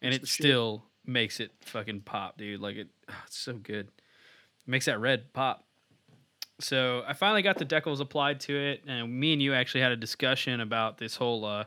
and 0.02 0.13
it 0.13 0.22
the 0.22 0.28
shit. 0.28 0.44
still 0.44 0.84
makes 1.06 1.40
it 1.40 1.52
fucking 1.62 2.02
pop, 2.02 2.38
dude. 2.38 2.60
Like 2.60 2.76
it, 2.76 2.88
it's 3.26 3.38
so 3.38 3.54
good. 3.54 3.90
makes 4.66 4.86
that 4.86 5.00
red 5.00 5.32
pop. 5.34 5.63
So 6.60 7.04
I 7.08 7.13
finally 7.13 7.44
got 7.44 7.60
the 7.60 7.66
decals 7.66 8.00
applied 8.00 8.40
to 8.42 8.56
it, 8.58 8.82
and 8.88 9.20
me 9.20 9.34
and 9.34 9.42
you 9.42 9.54
actually 9.54 9.82
had 9.82 9.92
a 9.92 9.96
discussion 9.98 10.60
about 10.60 10.98
this 10.98 11.16
whole 11.16 11.46
uh, 11.46 11.66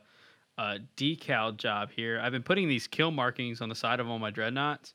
uh, 0.59 0.79
decal 0.97 1.57
job 1.57 1.91
here. 1.95 2.21
I've 2.21 2.33
been 2.33 2.43
putting 2.43 2.69
these 2.69 2.89
kill 2.89 3.13
markings 3.13 3.61
on 3.61 3.69
the 3.69 3.77
side 3.77 4.01
of 4.01 4.09
all 4.09 4.19
my 4.19 4.31
dreadnoughts, 4.31 4.95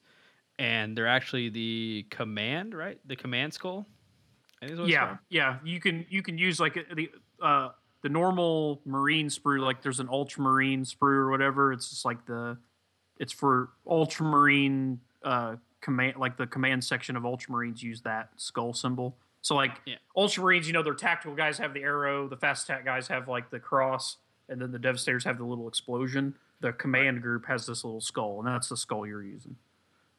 and 0.60 0.98
they're 0.98 1.08
actually 1.08 1.48
the 1.48 2.06
command, 2.10 2.74
right? 2.74 3.00
The 3.06 3.16
command 3.16 3.54
skull. 3.54 3.86
I 4.62 4.66
think 4.66 4.74
is 4.74 4.80
what 4.80 4.86
it's 4.90 4.94
yeah 4.94 5.18
yeah 5.30 5.58
you 5.64 5.80
can 5.80 6.06
you 6.10 6.22
can 6.22 6.38
use 6.38 6.60
like 6.60 6.74
the 6.94 7.10
uh 7.42 7.70
the 8.06 8.10
normal 8.10 8.82
marine 8.86 9.30
sprue 9.30 9.60
like 9.60 9.82
there's 9.82 10.00
an 10.00 10.08
ultramarine 10.10 10.84
sprue 10.84 11.16
or 11.16 11.32
whatever. 11.32 11.74
It's 11.74 11.90
just 11.90 12.06
like 12.06 12.24
the 12.28 12.56
it's 13.18 13.34
for 13.34 13.70
ultramarine 13.88 15.00
uh 15.24 15.56
command 15.82 16.18
like 16.18 16.38
the 16.38 16.46
command 16.46 16.84
section 16.84 17.16
of 17.16 17.24
ultramarines 17.24 17.82
use 17.82 18.02
that 18.02 18.30
skull 18.38 18.76
symbol. 18.76 19.18
So 19.42 19.56
like 19.56 19.82
Yeah. 19.88 19.96
ultramarines 20.16 20.68
you 20.68 20.74
know 20.74 20.84
their 20.84 20.94
tactical 20.94 21.36
guys 21.36 21.58
have 21.58 21.74
the 21.74 21.82
arrow 21.82 22.28
the 22.28 22.38
fast 22.38 22.70
attack 22.70 22.86
guys 22.86 23.08
have 23.08 23.28
like 23.28 23.50
the 23.50 23.60
cross 23.60 24.18
and 24.50 24.62
then 24.62 24.72
the 24.72 24.78
devastators 24.78 25.24
have 25.24 25.40
the 25.40 25.44
little 25.44 25.68
explosion. 25.68 26.36
The 26.60 26.74
command 26.74 27.24
group 27.24 27.48
has 27.48 27.66
this 27.66 27.84
little 27.84 28.02
skull 28.02 28.38
and 28.38 28.48
that's 28.48 28.70
the 28.70 28.78
skull 28.78 29.08
you're 29.08 29.24
using. 29.24 29.56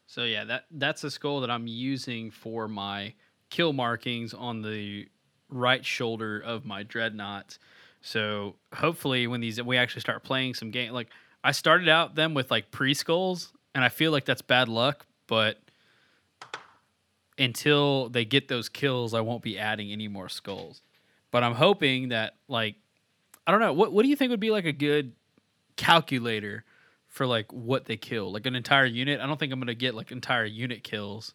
So 0.09 0.25
yeah, 0.25 0.43
that 0.43 0.65
that's 0.73 1.03
the 1.03 1.11
skull 1.13 1.39
that 1.43 1.53
I'm 1.53 1.69
using 1.69 2.33
for 2.33 2.67
my 2.67 3.15
kill 3.49 3.73
markings 3.73 4.35
on 4.35 4.63
the 4.63 5.07
right 5.49 5.85
shoulder 5.85 6.41
of 6.41 6.65
my 6.65 6.83
dreadnought. 6.83 7.59
So 8.01 8.55
hopefully, 8.75 9.27
when 9.27 9.41
these 9.41 9.61
we 9.63 9.77
actually 9.77 10.01
start 10.01 10.23
playing 10.23 10.55
some 10.55 10.71
game, 10.71 10.93
like 10.93 11.09
I 11.43 11.53
started 11.53 11.89
out 11.89 12.15
them 12.15 12.35
with 12.35 12.51
like 12.51 12.71
pre 12.71 12.95
skulls, 12.95 13.53
and 13.75 13.85
I 13.85 13.89
feel 13.89 14.13
like 14.13 14.25
that's 14.25 14.43
bad 14.43 14.69
luck. 14.69 15.07
But 15.27 15.59
until 17.39 18.09
they 18.09 18.25
get 18.25 18.49
those 18.49 18.69
kills, 18.69 19.15
I 19.15 19.21
won't 19.21 19.43
be 19.43 19.59
adding 19.59 19.93
any 19.93 20.09
more 20.09 20.29
skulls. 20.29 20.83
But 21.31 21.43
I'm 21.43 21.55
hoping 21.55 22.11
that 22.11 22.37
like 22.49 22.77
I 23.47 23.51
don't 23.51 23.61
know 23.61 23.73
what 23.73 23.93
what 23.93 24.03
do 24.03 24.09
you 24.09 24.17
think 24.17 24.31
would 24.31 24.41
be 24.41 24.51
like 24.51 24.65
a 24.65 24.73
good 24.73 25.13
calculator 25.77 26.65
for 27.07 27.27
like 27.27 27.53
what 27.53 27.87
they 27.87 27.97
kill, 27.97 28.33
like 28.33 28.47
an 28.47 28.55
entire 28.55 28.87
unit. 28.87 29.21
I 29.21 29.27
don't 29.27 29.39
think 29.39 29.53
I'm 29.53 29.59
gonna 29.59 29.75
get 29.75 29.95
like 29.95 30.13
entire 30.13 30.45
unit 30.45 30.85
kills. 30.85 31.35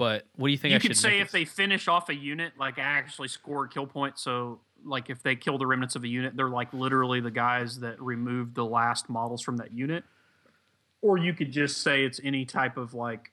But 0.00 0.24
what 0.36 0.48
do 0.48 0.52
you 0.52 0.56
think? 0.56 0.70
You 0.70 0.76
I 0.76 0.78
could 0.78 0.96
say 0.96 1.20
if 1.20 1.30
they 1.30 1.44
finish 1.44 1.86
off 1.86 2.08
a 2.08 2.14
unit, 2.14 2.54
like 2.58 2.78
I 2.78 2.84
actually 2.84 3.28
score 3.28 3.66
a 3.66 3.68
kill 3.68 3.86
point. 3.86 4.18
So, 4.18 4.62
like 4.82 5.10
if 5.10 5.22
they 5.22 5.36
kill 5.36 5.58
the 5.58 5.66
remnants 5.66 5.94
of 5.94 6.04
a 6.04 6.08
unit, 6.08 6.34
they're 6.38 6.48
like 6.48 6.72
literally 6.72 7.20
the 7.20 7.30
guys 7.30 7.80
that 7.80 8.00
removed 8.00 8.54
the 8.54 8.64
last 8.64 9.10
models 9.10 9.42
from 9.42 9.58
that 9.58 9.74
unit. 9.74 10.04
Or 11.02 11.18
you 11.18 11.34
could 11.34 11.52
just 11.52 11.82
say 11.82 12.02
it's 12.06 12.18
any 12.24 12.46
type 12.46 12.78
of 12.78 12.94
like 12.94 13.30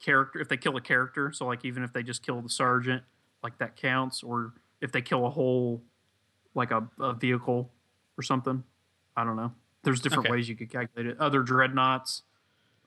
character. 0.00 0.40
If 0.40 0.48
they 0.48 0.56
kill 0.56 0.78
a 0.78 0.80
character, 0.80 1.30
so 1.30 1.44
like 1.44 1.62
even 1.66 1.82
if 1.82 1.92
they 1.92 2.02
just 2.02 2.24
kill 2.24 2.40
the 2.40 2.48
sergeant, 2.48 3.02
like 3.42 3.58
that 3.58 3.76
counts. 3.76 4.22
Or 4.22 4.54
if 4.80 4.92
they 4.92 5.02
kill 5.02 5.26
a 5.26 5.30
whole, 5.30 5.82
like 6.54 6.70
a, 6.70 6.88
a 7.00 7.12
vehicle 7.12 7.70
or 8.16 8.22
something. 8.22 8.64
I 9.14 9.24
don't 9.24 9.36
know. 9.36 9.52
There's 9.82 10.00
different 10.00 10.24
Okay. 10.24 10.32
ways 10.32 10.48
you 10.48 10.56
could 10.56 10.70
calculate 10.70 11.06
it. 11.06 11.20
Other 11.20 11.42
dreadnoughts. 11.42 12.22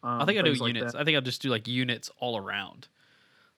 Um, 0.05 0.21
I 0.21 0.25
think 0.25 0.37
I'll 0.37 0.43
do 0.45 0.53
like 0.53 0.67
units. 0.75 0.93
that. 0.93 1.01
I 1.01 1.03
think 1.03 1.15
I'll 1.15 1.21
just 1.21 1.41
do 1.41 1.49
like 1.49 1.67
units 1.67 2.11
all 2.19 2.37
around. 2.37 2.87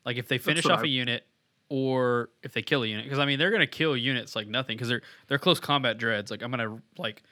Like 0.05 0.17
if 0.17 0.27
they 0.27 0.37
finish 0.37 0.65
off 0.65 0.79
I- 0.79 0.83
a 0.83 0.87
unit, 0.87 1.25
or 1.69 2.29
if 2.43 2.53
they 2.53 2.61
kill 2.61 2.83
a 2.83 2.87
unit, 2.87 3.03
because 3.03 3.19
I 3.19 3.25
mean 3.25 3.37
they're 3.39 3.51
gonna 3.51 3.67
kill 3.67 3.97
units 3.97 4.35
like 4.35 4.47
nothing, 4.47 4.77
because 4.77 4.87
they're 4.87 5.01
they're 5.27 5.37
close 5.39 5.59
combat 5.59 5.97
dreads. 5.97 6.31
Like 6.31 6.41
I'm 6.41 6.49
gonna 6.51 6.79
like, 6.97 7.23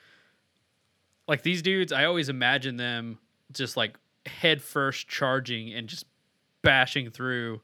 like 1.28 1.42
these 1.44 1.62
dudes. 1.62 1.92
I 1.94 2.06
always 2.06 2.30
imagine 2.30 2.78
them 2.78 3.20
just 3.52 3.78
like 3.78 3.98
head 4.26 4.62
first 4.62 5.08
charging 5.08 5.74
and 5.74 5.88
just 5.88 6.06
bashing 6.62 7.10
through. 7.12 7.62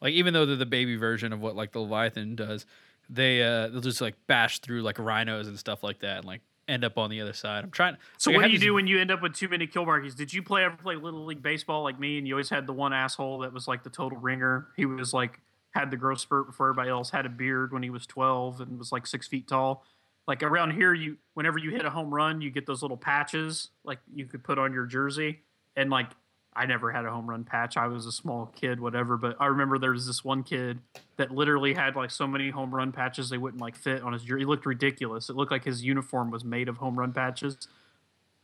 Like 0.00 0.14
even 0.14 0.32
though 0.34 0.46
they're 0.46 0.56
the 0.56 0.66
baby 0.66 0.96
version 0.96 1.32
of 1.32 1.40
what 1.40 1.54
like 1.56 1.72
the 1.72 1.80
Leviathan 1.80 2.34
does, 2.36 2.64
they 3.10 3.42
uh 3.42 3.68
they'll 3.68 3.80
just 3.80 4.00
like 4.00 4.14
bash 4.26 4.60
through 4.60 4.82
like 4.82 4.98
rhinos 4.98 5.48
and 5.48 5.58
stuff 5.58 5.82
like 5.82 6.00
that, 6.00 6.18
and 6.18 6.24
like 6.24 6.40
end 6.68 6.84
up 6.84 6.98
on 6.98 7.10
the 7.10 7.20
other 7.20 7.32
side. 7.32 7.64
I'm 7.64 7.70
trying. 7.70 7.96
So 8.18 8.30
like, 8.30 8.40
what 8.40 8.46
do 8.46 8.52
you 8.52 8.58
do 8.58 8.74
when 8.74 8.86
you 8.86 9.00
end 9.00 9.10
up 9.10 9.22
with 9.22 9.34
too 9.34 9.48
many 9.48 9.66
kill 9.66 9.86
markings? 9.86 10.14
Did 10.14 10.32
you 10.32 10.42
play 10.42 10.64
ever 10.64 10.76
play 10.76 10.96
little 10.96 11.24
league 11.24 11.42
baseball 11.42 11.82
like 11.82 11.98
me, 11.98 12.18
and 12.18 12.26
you 12.26 12.34
always 12.34 12.50
had 12.50 12.66
the 12.66 12.72
one 12.72 12.92
asshole 12.92 13.40
that 13.40 13.52
was 13.52 13.68
like 13.68 13.82
the 13.82 13.90
total 13.90 14.18
ringer? 14.18 14.68
He 14.76 14.86
was 14.86 15.12
like 15.12 15.40
had 15.70 15.90
the 15.90 15.96
growth 15.96 16.20
spurt 16.20 16.46
before 16.46 16.70
everybody 16.70 16.90
else, 16.90 17.10
had 17.10 17.26
a 17.26 17.30
beard 17.30 17.72
when 17.72 17.82
he 17.82 17.90
was 17.90 18.06
twelve, 18.06 18.60
and 18.60 18.78
was 18.78 18.92
like 18.92 19.06
six 19.06 19.28
feet 19.28 19.48
tall. 19.48 19.84
Like 20.26 20.42
around 20.42 20.72
here, 20.72 20.92
you 20.92 21.18
whenever 21.34 21.58
you 21.58 21.70
hit 21.70 21.84
a 21.84 21.90
home 21.90 22.12
run, 22.12 22.40
you 22.40 22.50
get 22.50 22.66
those 22.66 22.82
little 22.82 22.96
patches 22.96 23.68
like 23.84 23.98
you 24.14 24.26
could 24.26 24.42
put 24.42 24.58
on 24.58 24.72
your 24.72 24.86
jersey, 24.86 25.40
and 25.76 25.90
like 25.90 26.10
I 26.56 26.64
never 26.64 26.90
had 26.90 27.04
a 27.04 27.10
home 27.10 27.28
run 27.28 27.44
patch. 27.44 27.76
I 27.76 27.86
was 27.86 28.06
a 28.06 28.12
small 28.12 28.46
kid, 28.56 28.80
whatever. 28.80 29.16
But 29.18 29.36
I 29.38 29.46
remember 29.46 29.78
there 29.78 29.90
was 29.90 30.06
this 30.06 30.24
one 30.24 30.42
kid 30.42 30.80
that 31.18 31.30
literally 31.30 31.74
had 31.74 31.94
like 31.94 32.10
so 32.10 32.26
many 32.26 32.48
home 32.50 32.74
run 32.74 32.92
patches 32.92 33.28
they 33.28 33.36
wouldn't 33.36 33.60
like 33.60 33.76
fit 33.76 34.02
on 34.02 34.14
his 34.14 34.22
jersey. 34.22 34.40
He 34.40 34.46
looked 34.46 34.64
ridiculous. 34.64 35.28
It 35.28 35.36
looked 35.36 35.52
like 35.52 35.64
his 35.64 35.84
uniform 35.84 36.30
was 36.30 36.44
made 36.44 36.68
of 36.68 36.78
home 36.78 36.98
run 36.98 37.12
patches. 37.12 37.68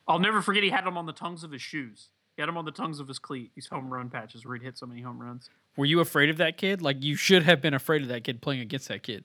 I'll 0.07 0.19
never 0.19 0.43
forget 0.43 0.63
he 0.63 0.69
had 0.71 0.85
them 0.85 0.99
on 0.99 1.07
the 1.07 1.13
tongues 1.13 1.43
of 1.43 1.53
his 1.53 1.63
shoes. 1.63 2.09
He 2.37 2.43
had 2.43 2.49
them 2.49 2.59
on 2.59 2.65
the 2.65 2.71
tongues 2.71 3.01
of 3.01 3.09
his 3.09 3.19
cleat. 3.19 3.53
These 3.55 3.69
home 3.69 3.93
run 3.93 4.11
patches 4.11 4.45
where 4.45 4.57
he'd 4.57 4.65
hit 4.65 4.77
so 4.77 4.85
many 4.85 5.01
home 5.01 5.19
runs. 5.19 5.49
Were 5.77 5.87
you 5.87 6.01
afraid 6.01 6.29
of 6.29 6.37
that 6.37 6.59
kid? 6.59 6.83
Like 6.83 7.03
you 7.03 7.17
should 7.17 7.45
have 7.45 7.63
been 7.63 7.75
afraid 7.75 8.03
of 8.03 8.09
that 8.09 8.25
kid 8.25 8.43
playing 8.43 8.61
against 8.61 8.89
that 8.89 9.03
kid. 9.03 9.25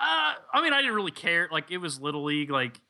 Uh, 0.00 0.32
I 0.54 0.62
mean, 0.62 0.72
I 0.72 0.80
didn't 0.80 0.96
really 0.96 1.10
care. 1.10 1.48
Like 1.52 1.70
it 1.70 1.78
was 1.78 2.00
little 2.00 2.24
league. 2.24 2.50
Like, 2.50 2.80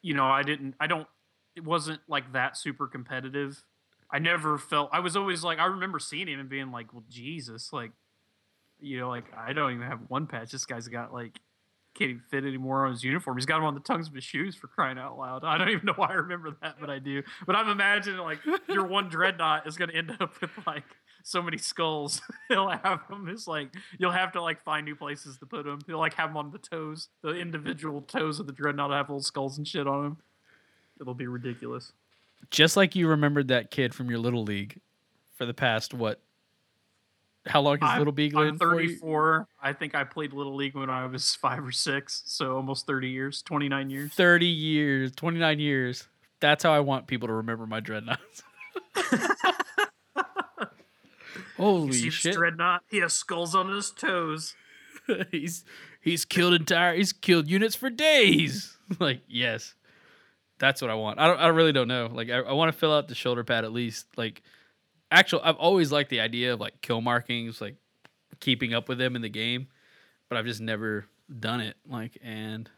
you 0.00 0.14
know, 0.14 0.26
I 0.26 0.42
didn't. 0.42 0.76
I 0.78 0.86
don't. 0.86 1.08
It 1.56 1.64
wasn't 1.64 2.00
like 2.06 2.32
that 2.34 2.56
super 2.56 2.86
competitive. 2.86 3.64
I 4.12 4.18
never 4.18 4.58
felt. 4.58 4.90
I 4.92 5.00
was 5.00 5.16
always 5.16 5.44
like. 5.44 5.58
I 5.58 5.66
remember 5.66 5.98
seeing 5.98 6.28
him 6.28 6.40
and 6.40 6.48
being 6.48 6.72
like, 6.72 6.92
"Well, 6.92 7.04
Jesus!" 7.08 7.72
Like, 7.72 7.92
you 8.80 8.98
know, 8.98 9.08
like 9.08 9.26
I 9.36 9.52
don't 9.52 9.72
even 9.72 9.86
have 9.86 10.00
one 10.08 10.26
patch. 10.26 10.50
This 10.50 10.66
guy's 10.66 10.88
got 10.88 11.12
like 11.12 11.40
can't 11.94 12.10
even 12.10 12.22
fit 12.30 12.44
anymore 12.44 12.86
on 12.86 12.92
his 12.92 13.02
uniform. 13.02 13.36
He's 13.36 13.46
got 13.46 13.58
him 13.58 13.64
on 13.64 13.74
the 13.74 13.80
tongues 13.80 14.08
of 14.08 14.14
his 14.14 14.24
shoes 14.24 14.54
for 14.54 14.68
crying 14.68 14.98
out 14.98 15.18
loud. 15.18 15.44
I 15.44 15.58
don't 15.58 15.70
even 15.70 15.86
know 15.86 15.94
why 15.96 16.08
I 16.08 16.14
remember 16.14 16.56
that, 16.62 16.76
but 16.80 16.88
I 16.88 16.98
do. 16.98 17.22
But 17.46 17.56
I'm 17.56 17.68
imagining 17.68 18.20
like 18.20 18.38
your 18.68 18.86
one 18.86 19.08
dreadnought 19.08 19.66
is 19.66 19.76
going 19.76 19.90
to 19.90 19.96
end 19.96 20.16
up 20.20 20.40
with 20.40 20.50
like 20.66 20.84
so 21.22 21.42
many 21.42 21.58
skulls. 21.58 22.22
He'll 22.48 22.68
have 22.68 23.00
them. 23.08 23.28
It's 23.28 23.46
like 23.46 23.74
you'll 23.98 24.12
have 24.12 24.32
to 24.32 24.42
like 24.42 24.62
find 24.62 24.84
new 24.84 24.96
places 24.96 25.38
to 25.38 25.46
put 25.46 25.64
them. 25.64 25.80
He'll 25.86 25.98
like 25.98 26.14
have 26.14 26.30
them 26.30 26.36
on 26.36 26.52
the 26.52 26.58
toes. 26.58 27.08
The 27.22 27.30
individual 27.30 28.02
toes 28.02 28.38
of 28.40 28.46
the 28.46 28.52
dreadnought 28.52 28.92
have 28.92 29.08
little 29.08 29.22
skulls 29.22 29.58
and 29.58 29.66
shit 29.66 29.86
on 29.86 30.02
them. 30.02 30.16
It'll 31.00 31.14
be 31.14 31.26
ridiculous. 31.26 31.92
Just 32.50 32.76
like 32.76 32.96
you 32.96 33.08
remembered 33.08 33.48
that 33.48 33.70
kid 33.70 33.94
from 33.94 34.10
your 34.10 34.18
little 34.18 34.42
league 34.42 34.80
for 35.36 35.46
the 35.46 35.54
past 35.54 35.94
what? 35.94 36.20
How 37.46 37.60
long 37.60 37.78
has 37.80 37.88
I'm- 37.90 37.98
little 37.98 38.12
league? 38.14 38.34
I'm 38.34 38.50
been 38.50 38.58
34. 38.58 39.46
I 39.62 39.72
think 39.72 39.94
I 39.94 40.04
played 40.04 40.32
little 40.32 40.54
league 40.54 40.74
when 40.74 40.90
I 40.90 41.06
was 41.06 41.34
five 41.40 41.64
or 41.64 41.72
six, 41.72 42.22
so 42.26 42.56
almost 42.56 42.86
30 42.86 43.08
years, 43.08 43.42
29 43.42 43.90
years. 43.90 44.12
30 44.12 44.46
years, 44.46 45.12
29 45.12 45.58
years. 45.58 46.08
That's 46.40 46.62
how 46.64 46.72
I 46.72 46.80
want 46.80 47.06
people 47.06 47.28
to 47.28 47.34
remember 47.34 47.66
my 47.66 47.80
dreadnoughts. 47.80 48.42
Holy 51.56 52.10
shit. 52.10 52.34
dreadnought? 52.34 52.82
He 52.90 52.98
has 52.98 53.12
skulls 53.12 53.54
on 53.54 53.68
his 53.68 53.90
toes. 53.90 54.54
he's 55.30 55.64
he's 56.00 56.24
killed 56.24 56.54
entire 56.54 56.94
he's 56.96 57.12
killed 57.12 57.48
units 57.50 57.74
for 57.74 57.90
days. 57.90 58.78
like, 58.98 59.20
yes. 59.28 59.74
That's 60.60 60.82
what 60.82 60.90
I 60.90 60.94
want. 60.94 61.18
I 61.18 61.26
don't 61.26 61.38
I 61.38 61.48
really 61.48 61.72
don't 61.72 61.88
know. 61.88 62.08
Like 62.12 62.30
I, 62.30 62.36
I 62.36 62.52
want 62.52 62.72
to 62.72 62.78
fill 62.78 62.92
out 62.92 63.08
the 63.08 63.14
shoulder 63.14 63.42
pad 63.42 63.64
at 63.64 63.72
least. 63.72 64.06
Like 64.16 64.42
actual 65.10 65.40
I've 65.42 65.56
always 65.56 65.90
liked 65.90 66.10
the 66.10 66.20
idea 66.20 66.52
of 66.52 66.60
like 66.60 66.80
kill 66.82 67.00
markings, 67.00 67.60
like 67.60 67.76
keeping 68.38 68.74
up 68.74 68.88
with 68.88 68.98
them 68.98 69.16
in 69.16 69.22
the 69.22 69.30
game, 69.30 69.68
but 70.28 70.38
I've 70.38 70.44
just 70.44 70.60
never 70.60 71.06
done 71.40 71.60
it. 71.60 71.76
Like 71.88 72.18
and 72.22 72.70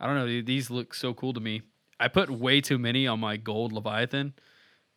I 0.00 0.06
don't 0.06 0.16
know, 0.16 0.42
these 0.42 0.68
look 0.68 0.94
so 0.94 1.14
cool 1.14 1.32
to 1.32 1.40
me. 1.40 1.62
I 2.00 2.08
put 2.08 2.28
way 2.28 2.60
too 2.60 2.76
many 2.76 3.06
on 3.06 3.20
my 3.20 3.36
gold 3.36 3.72
Leviathan 3.72 4.34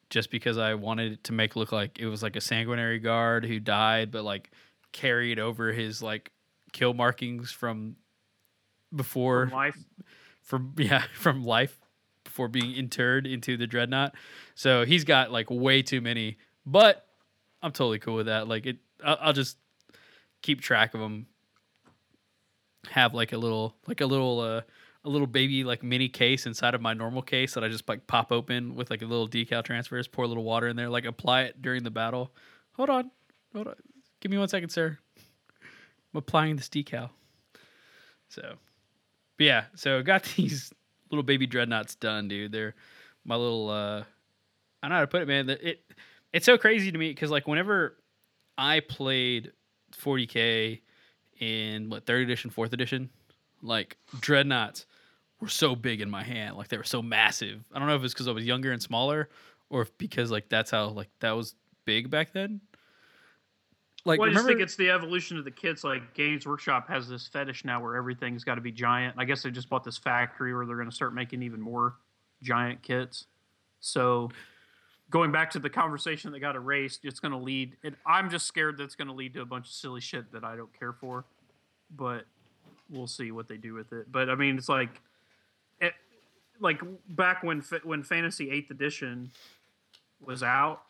just 0.10 0.32
because 0.32 0.58
I 0.58 0.74
wanted 0.74 1.12
it 1.14 1.24
to 1.26 1.34
make 1.34 1.56
look 1.56 1.72
like 1.72 2.00
it 2.00 2.08
was 2.08 2.24
like 2.24 2.36
a 2.36 2.42
sanguinary 2.42 2.98
guard 2.98 3.46
who 3.46 3.60
died, 3.60 4.12
but 4.12 4.24
like 4.24 4.50
carried 4.94 5.38
over 5.38 5.72
his 5.72 6.02
like 6.02 6.32
kill 6.72 6.96
markings 6.96 7.52
from 7.52 7.98
before 8.96 9.48
From. 9.48 9.74
From 10.48 10.74
yeah 10.78 11.04
from 11.14 11.44
life 11.44 11.80
before 12.24 12.48
being 12.48 12.76
interred 12.76 13.28
into 13.28 13.56
the 13.56 13.68
dreadnought. 13.68 14.16
So 14.56 14.86
he's 14.86 15.04
got 15.04 15.32
like 15.32 15.50
way 15.52 15.82
too 15.84 16.02
many, 16.02 16.38
but 16.66 17.06
I'm 17.62 17.72
totally 17.72 18.00
cool 18.00 18.16
with 18.16 18.26
that. 18.26 18.48
Like 18.48 18.66
it, 18.66 18.78
I'll, 19.04 19.18
I'll 19.22 19.34
just 19.34 19.58
keep 20.42 20.62
track 20.62 20.96
of 20.96 21.00
them. 21.00 21.28
Have 22.90 23.14
like 23.14 23.34
a 23.34 23.38
little 23.38 23.76
like 23.86 24.00
a 24.00 24.06
little 24.06 24.40
uh 24.40 24.62
a 25.04 25.10
little 25.10 25.28
baby 25.28 25.64
like 25.66 25.84
mini 25.84 26.08
case 26.08 26.46
inside 26.46 26.74
of 26.74 26.82
my 26.82 26.94
normal 26.94 27.22
case 27.22 27.54
that 27.54 27.64
I 27.64 27.68
just 27.68 27.88
like 27.88 28.08
pop 28.08 28.32
open 28.32 28.76
with 28.76 28.90
like 28.90 29.02
a 29.02 29.06
little 29.06 29.28
decal 29.28 29.64
transfers, 29.64 30.08
pour 30.08 30.24
a 30.24 30.28
little 30.28 30.44
water 30.44 30.70
in 30.70 30.78
there, 30.78 30.90
like 30.90 31.06
apply 31.06 31.44
it 31.44 31.62
during 31.62 31.84
the 31.84 31.92
battle. 31.92 32.34
Hold 32.74 32.90
on, 32.90 33.12
hold 33.54 33.68
on, 33.68 33.76
give 34.22 34.32
me 34.32 34.38
one 34.38 34.48
second, 34.48 34.70
sir. 34.70 34.98
I'm 36.14 36.18
applying 36.20 36.56
this 36.56 36.70
decal. 36.70 37.10
So, 38.30 38.56
but 39.38 39.44
yeah, 39.44 39.66
so 39.76 40.02
got 40.02 40.24
these 40.36 40.72
little 41.10 41.24
baby 41.24 41.48
dreadnoughts 41.48 41.96
done, 41.96 42.28
dude. 42.28 42.52
They're 42.52 42.76
my 43.26 43.36
little 43.36 43.70
uh 43.70 44.04
I 44.82 44.88
don't 44.88 44.90
know 44.90 44.96
how 44.96 45.02
to 45.02 45.08
put 45.08 45.22
it, 45.22 45.28
man. 45.28 45.50
It 45.50 45.82
it's 46.34 46.46
so 46.46 46.58
crazy 46.58 46.92
to 46.92 46.98
me 46.98 47.10
because 47.10 47.32
like 47.32 47.48
whenever 47.48 47.98
I 48.58 48.80
played 48.82 49.52
40k 49.96 50.82
in 51.40 51.90
what 51.90 52.06
third 52.06 52.24
edition, 52.24 52.50
fourth 52.50 52.74
edition, 52.74 53.10
like 53.62 53.98
dreadnoughts 54.20 54.86
were 55.40 55.50
so 55.50 55.76
big 55.76 56.02
in 56.02 56.10
my 56.10 56.24
hand, 56.24 56.58
like 56.58 56.68
they 56.68 56.78
were 56.78 56.84
so 56.84 57.02
massive. 57.02 57.64
I 57.74 57.80
don't 57.80 57.88
know 57.88 57.96
if 57.96 58.04
it's 58.04 58.14
because 58.14 58.28
I 58.28 58.32
was 58.32 58.46
younger 58.46 58.72
and 58.72 58.82
smaller, 58.82 59.30
or 59.70 59.84
if 59.84 59.98
because 59.98 60.32
like 60.32 60.50
that's 60.50 60.72
how 60.72 60.90
like 60.90 61.10
that 61.20 61.32
was 61.32 61.56
big 61.86 62.10
back 62.10 62.34
then. 62.34 62.62
Like 64.08 64.22
well, 64.22 64.30
I 64.30 64.32
just 64.32 64.44
remember, 64.44 64.60
think 64.60 64.64
it's 64.64 64.78
the 64.78 64.90
evolution 64.90 65.38
of 65.38 65.44
the 65.44 65.52
kits. 65.52 65.84
Like 65.84 66.14
Games 66.14 66.48
Workshop 66.48 66.88
has 66.88 67.10
this 67.10 67.28
fetish 67.28 67.66
now 67.66 67.82
where 67.82 67.98
everything's 67.98 68.46
got 68.46 68.56
to 68.56 68.62
be 68.62 68.72
giant. 68.72 69.16
I 69.18 69.26
guess 69.26 69.44
they 69.44 69.52
just 69.52 69.68
bought 69.68 69.84
this 69.84 69.98
factory 69.98 70.56
where 70.56 70.66
they're 70.66 70.78
going 70.78 70.90
to 70.90 70.96
start 70.96 71.14
making 71.14 71.44
even 71.44 71.60
more 71.60 71.96
giant 72.42 72.82
kits. 72.82 73.26
So, 73.82 74.30
going 75.10 75.34
back 75.34 75.52
to 75.52 75.60
the 75.60 75.70
conversation 75.70 76.32
that 76.32 76.40
got 76.40 76.56
erased, 76.56 77.02
it's 77.04 77.20
going 77.20 77.34
to 77.34 77.38
lead. 77.38 77.76
It, 77.84 77.96
I'm 78.06 78.30
just 78.30 78.48
scared 78.48 78.78
that 78.78 78.86
it's 78.86 78.96
going 78.96 79.10
to 79.10 79.14
lead 79.14 79.34
to 79.34 79.42
a 79.42 79.46
bunch 79.46 79.68
of 79.68 79.74
silly 79.74 80.00
shit 80.00 80.32
that 80.32 80.46
I 80.46 80.56
don't 80.56 80.72
care 80.80 80.94
for. 80.94 81.26
But 81.94 82.24
we'll 82.90 83.08
see 83.08 83.32
what 83.32 83.50
they 83.50 83.58
do 83.58 83.74
with 83.74 83.92
it. 83.92 84.10
But 84.10 84.30
I 84.30 84.36
mean, 84.36 84.58
it's 84.58 84.70
like, 84.70 85.02
it, 85.82 85.92
like 86.62 86.82
back 87.10 87.44
when 87.44 87.62
when 87.84 88.04
Fantasy 88.04 88.52
Eighth 88.52 88.72
Edition 88.72 89.32
was 90.22 90.44
out. 90.44 90.84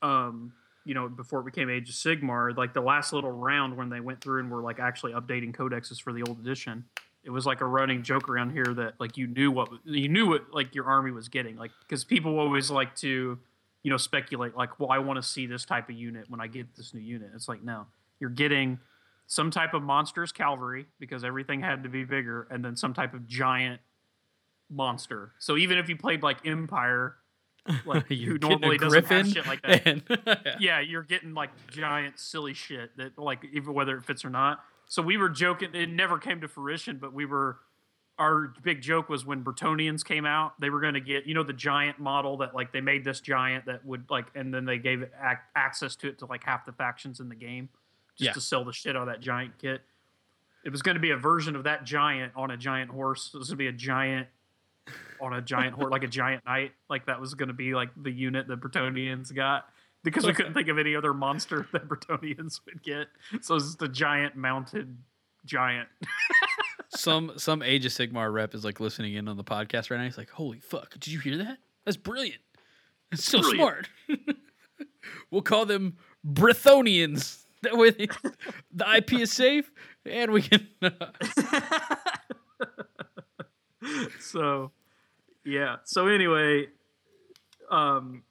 Um, 0.00 0.54
you 0.84 0.94
know, 0.94 1.08
before 1.08 1.40
it 1.40 1.44
became 1.44 1.70
Age 1.70 1.88
of 1.88 1.94
Sigmar, 1.94 2.56
like 2.56 2.74
the 2.74 2.80
last 2.80 3.12
little 3.12 3.32
round 3.32 3.76
when 3.76 3.88
they 3.88 4.00
went 4.00 4.20
through 4.20 4.40
and 4.40 4.50
were 4.50 4.62
like 4.62 4.78
actually 4.78 5.12
updating 5.12 5.54
codexes 5.54 6.00
for 6.00 6.12
the 6.12 6.22
old 6.22 6.38
edition, 6.38 6.84
It 7.24 7.30
was 7.30 7.46
like 7.46 7.62
a 7.62 7.66
running 7.66 8.02
joke 8.02 8.28
around 8.28 8.50
here 8.50 8.66
that 8.74 8.94
like 9.00 9.16
you 9.16 9.26
knew 9.26 9.50
what 9.50 9.70
you 9.84 10.08
knew 10.08 10.28
what 10.28 10.52
like 10.52 10.74
your 10.74 10.84
army 10.84 11.10
was 11.10 11.28
getting. 11.28 11.56
Like 11.56 11.70
because 11.80 12.04
people 12.04 12.38
always 12.38 12.70
like 12.70 12.94
to, 12.96 13.38
you 13.82 13.90
know, 13.90 13.96
speculate 13.96 14.54
like, 14.54 14.78
well, 14.78 14.90
I 14.90 14.98
want 14.98 15.16
to 15.16 15.22
see 15.22 15.46
this 15.46 15.64
type 15.64 15.88
of 15.88 15.94
unit 15.94 16.26
when 16.28 16.40
I 16.40 16.48
get 16.48 16.76
this 16.76 16.92
new 16.92 17.00
unit. 17.00 17.30
It's 17.34 17.48
like 17.48 17.62
no, 17.62 17.86
you're 18.20 18.28
getting 18.30 18.78
some 19.26 19.50
type 19.50 19.72
of 19.72 19.82
monstrous 19.82 20.32
cavalry 20.32 20.84
because 21.00 21.24
everything 21.24 21.62
had 21.62 21.82
to 21.84 21.88
be 21.88 22.04
bigger, 22.04 22.46
and 22.50 22.62
then 22.62 22.76
some 22.76 22.92
type 22.92 23.14
of 23.14 23.26
giant 23.26 23.80
monster. 24.68 25.32
So 25.38 25.56
even 25.56 25.78
if 25.78 25.88
you 25.88 25.96
played 25.96 26.22
like 26.22 26.46
Empire, 26.46 27.16
like 27.86 28.06
who 28.08 28.38
normally 28.38 28.78
doesn't 28.78 29.06
have 29.06 29.28
shit 29.28 29.46
like 29.46 29.62
that, 29.62 29.86
and- 29.86 30.02
yeah, 30.60 30.80
you're 30.80 31.02
getting 31.02 31.34
like 31.34 31.50
giant 31.70 32.18
silly 32.18 32.54
shit 32.54 32.96
that 32.96 33.18
like 33.18 33.44
even 33.52 33.72
whether 33.74 33.96
it 33.96 34.04
fits 34.04 34.24
or 34.24 34.30
not. 34.30 34.60
So 34.86 35.00
we 35.02 35.16
were 35.16 35.28
joking. 35.30 35.74
It 35.74 35.88
never 35.88 36.18
came 36.18 36.40
to 36.42 36.48
fruition, 36.48 36.98
but 36.98 37.12
we 37.12 37.24
were. 37.26 37.58
Our 38.16 38.52
big 38.62 38.80
joke 38.80 39.08
was 39.08 39.26
when 39.26 39.42
Bretonnians 39.42 40.04
came 40.04 40.24
out, 40.24 40.52
they 40.60 40.70
were 40.70 40.80
going 40.80 40.94
to 40.94 41.00
get 41.00 41.26
you 41.26 41.34
know 41.34 41.42
the 41.42 41.52
giant 41.52 41.98
model 41.98 42.36
that 42.36 42.54
like 42.54 42.72
they 42.72 42.80
made 42.80 43.02
this 43.04 43.20
giant 43.20 43.66
that 43.66 43.84
would 43.84 44.04
like, 44.08 44.26
and 44.36 44.54
then 44.54 44.64
they 44.66 44.78
gave 44.78 45.02
it 45.02 45.12
ac- 45.20 45.40
access 45.56 45.96
to 45.96 46.08
it 46.10 46.18
to 46.20 46.26
like 46.26 46.44
half 46.44 46.64
the 46.64 46.70
factions 46.70 47.18
in 47.18 47.28
the 47.28 47.34
game, 47.34 47.68
just 48.16 48.26
Yeah. 48.28 48.32
to 48.34 48.40
sell 48.40 48.64
the 48.64 48.72
shit 48.72 48.94
out 48.94 49.02
of 49.02 49.08
that 49.08 49.20
giant 49.20 49.58
kit. 49.58 49.80
It 50.64 50.70
was 50.70 50.80
going 50.80 50.94
to 50.94 51.00
be 51.00 51.10
a 51.10 51.16
version 51.16 51.56
of 51.56 51.64
that 51.64 51.82
giant 51.84 52.32
on 52.36 52.52
a 52.52 52.56
giant 52.56 52.92
horse. 52.92 53.32
It 53.34 53.38
was 53.38 53.48
going 53.48 53.56
to 53.56 53.64
be 53.64 53.66
a 53.66 53.72
giant 53.72 54.28
on 55.20 55.32
a 55.32 55.40
giant 55.42 55.74
horse, 55.74 55.90
like 55.90 56.04
a 56.04 56.08
giant 56.08 56.44
knight. 56.44 56.72
Like 56.88 57.06
that 57.06 57.20
was 57.20 57.34
going 57.34 57.48
to 57.48 57.54
be 57.54 57.74
like 57.74 57.90
the 57.96 58.10
unit 58.10 58.48
that 58.48 58.60
Bretonnians 58.60 59.34
got 59.34 59.64
because 60.02 60.26
we 60.26 60.32
couldn't 60.32 60.54
think 60.54 60.68
of 60.68 60.78
any 60.78 60.94
other 60.94 61.14
monster 61.14 61.66
that 61.72 61.88
Bretonnians 61.88 62.60
would 62.66 62.82
get. 62.82 63.08
So 63.40 63.56
it's 63.56 63.66
just 63.66 63.82
a 63.82 63.88
giant 63.88 64.36
mounted 64.36 64.96
giant. 65.44 65.88
some 66.90 67.32
some 67.36 67.62
Age 67.62 67.86
of 67.86 67.92
Sigmar 67.92 68.32
rep 68.32 68.54
is 68.54 68.64
like 68.64 68.80
listening 68.80 69.14
in 69.14 69.28
on 69.28 69.36
the 69.36 69.44
podcast 69.44 69.90
right 69.90 69.98
now. 69.98 70.04
He's 70.04 70.18
like, 70.18 70.30
"Holy 70.30 70.60
fuck! 70.60 70.92
Did 70.92 71.08
you 71.08 71.18
hear 71.18 71.38
that? 71.38 71.58
That's 71.84 71.96
brilliant. 71.96 72.40
It's 73.12 73.24
so 73.24 73.40
Brilliant. 73.40 73.86
smart. 74.08 74.26
we'll 75.30 75.42
call 75.42 75.66
them 75.66 75.96
Brethonians. 76.26 77.44
That 77.62 77.76
way, 77.76 77.90
they, 77.90 78.08
the 78.72 78.96
IP 78.96 79.14
is 79.14 79.32
safe, 79.32 79.70
and 80.04 80.32
we 80.32 80.42
can." 80.42 80.68
Uh, 80.82 80.90
so 84.20 84.70
yeah. 85.44 85.76
So 85.84 86.06
anyway, 86.06 86.68
um 87.70 88.22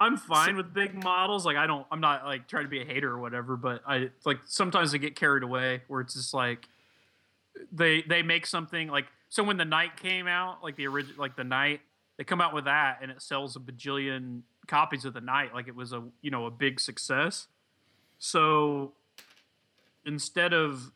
I'm 0.00 0.16
fine 0.16 0.56
with 0.56 0.74
big 0.74 1.00
models. 1.02 1.46
Like 1.46 1.56
I 1.56 1.66
don't 1.66 1.86
I'm 1.90 2.00
not 2.00 2.24
like 2.24 2.48
trying 2.48 2.64
to 2.64 2.68
be 2.68 2.80
a 2.82 2.84
hater 2.84 3.08
or 3.08 3.20
whatever, 3.20 3.56
but 3.56 3.82
I 3.86 4.10
like 4.24 4.38
sometimes 4.46 4.94
I 4.94 4.98
get 4.98 5.14
carried 5.14 5.44
away 5.44 5.82
where 5.86 6.00
it's 6.00 6.14
just 6.14 6.34
like 6.34 6.68
they 7.70 8.02
they 8.02 8.22
make 8.22 8.46
something 8.46 8.88
like 8.88 9.06
so 9.28 9.42
when 9.42 9.56
the 9.56 9.64
Knight 9.64 9.96
came 9.96 10.26
out, 10.26 10.62
like 10.62 10.76
the 10.76 10.86
original 10.88 11.20
like 11.20 11.36
the 11.36 11.44
Knight, 11.44 11.80
they 12.18 12.24
come 12.24 12.40
out 12.40 12.52
with 12.52 12.64
that 12.64 12.98
and 13.00 13.10
it 13.10 13.22
sells 13.22 13.54
a 13.54 13.60
bajillion 13.60 14.42
copies 14.66 15.04
of 15.04 15.14
the 15.14 15.20
Knight 15.20 15.54
like 15.54 15.68
it 15.68 15.76
was 15.76 15.92
a 15.92 16.02
you 16.20 16.30
know 16.30 16.46
a 16.46 16.50
big 16.50 16.80
success. 16.80 17.46
So 18.18 18.92
instead 20.04 20.52
of 20.52 20.90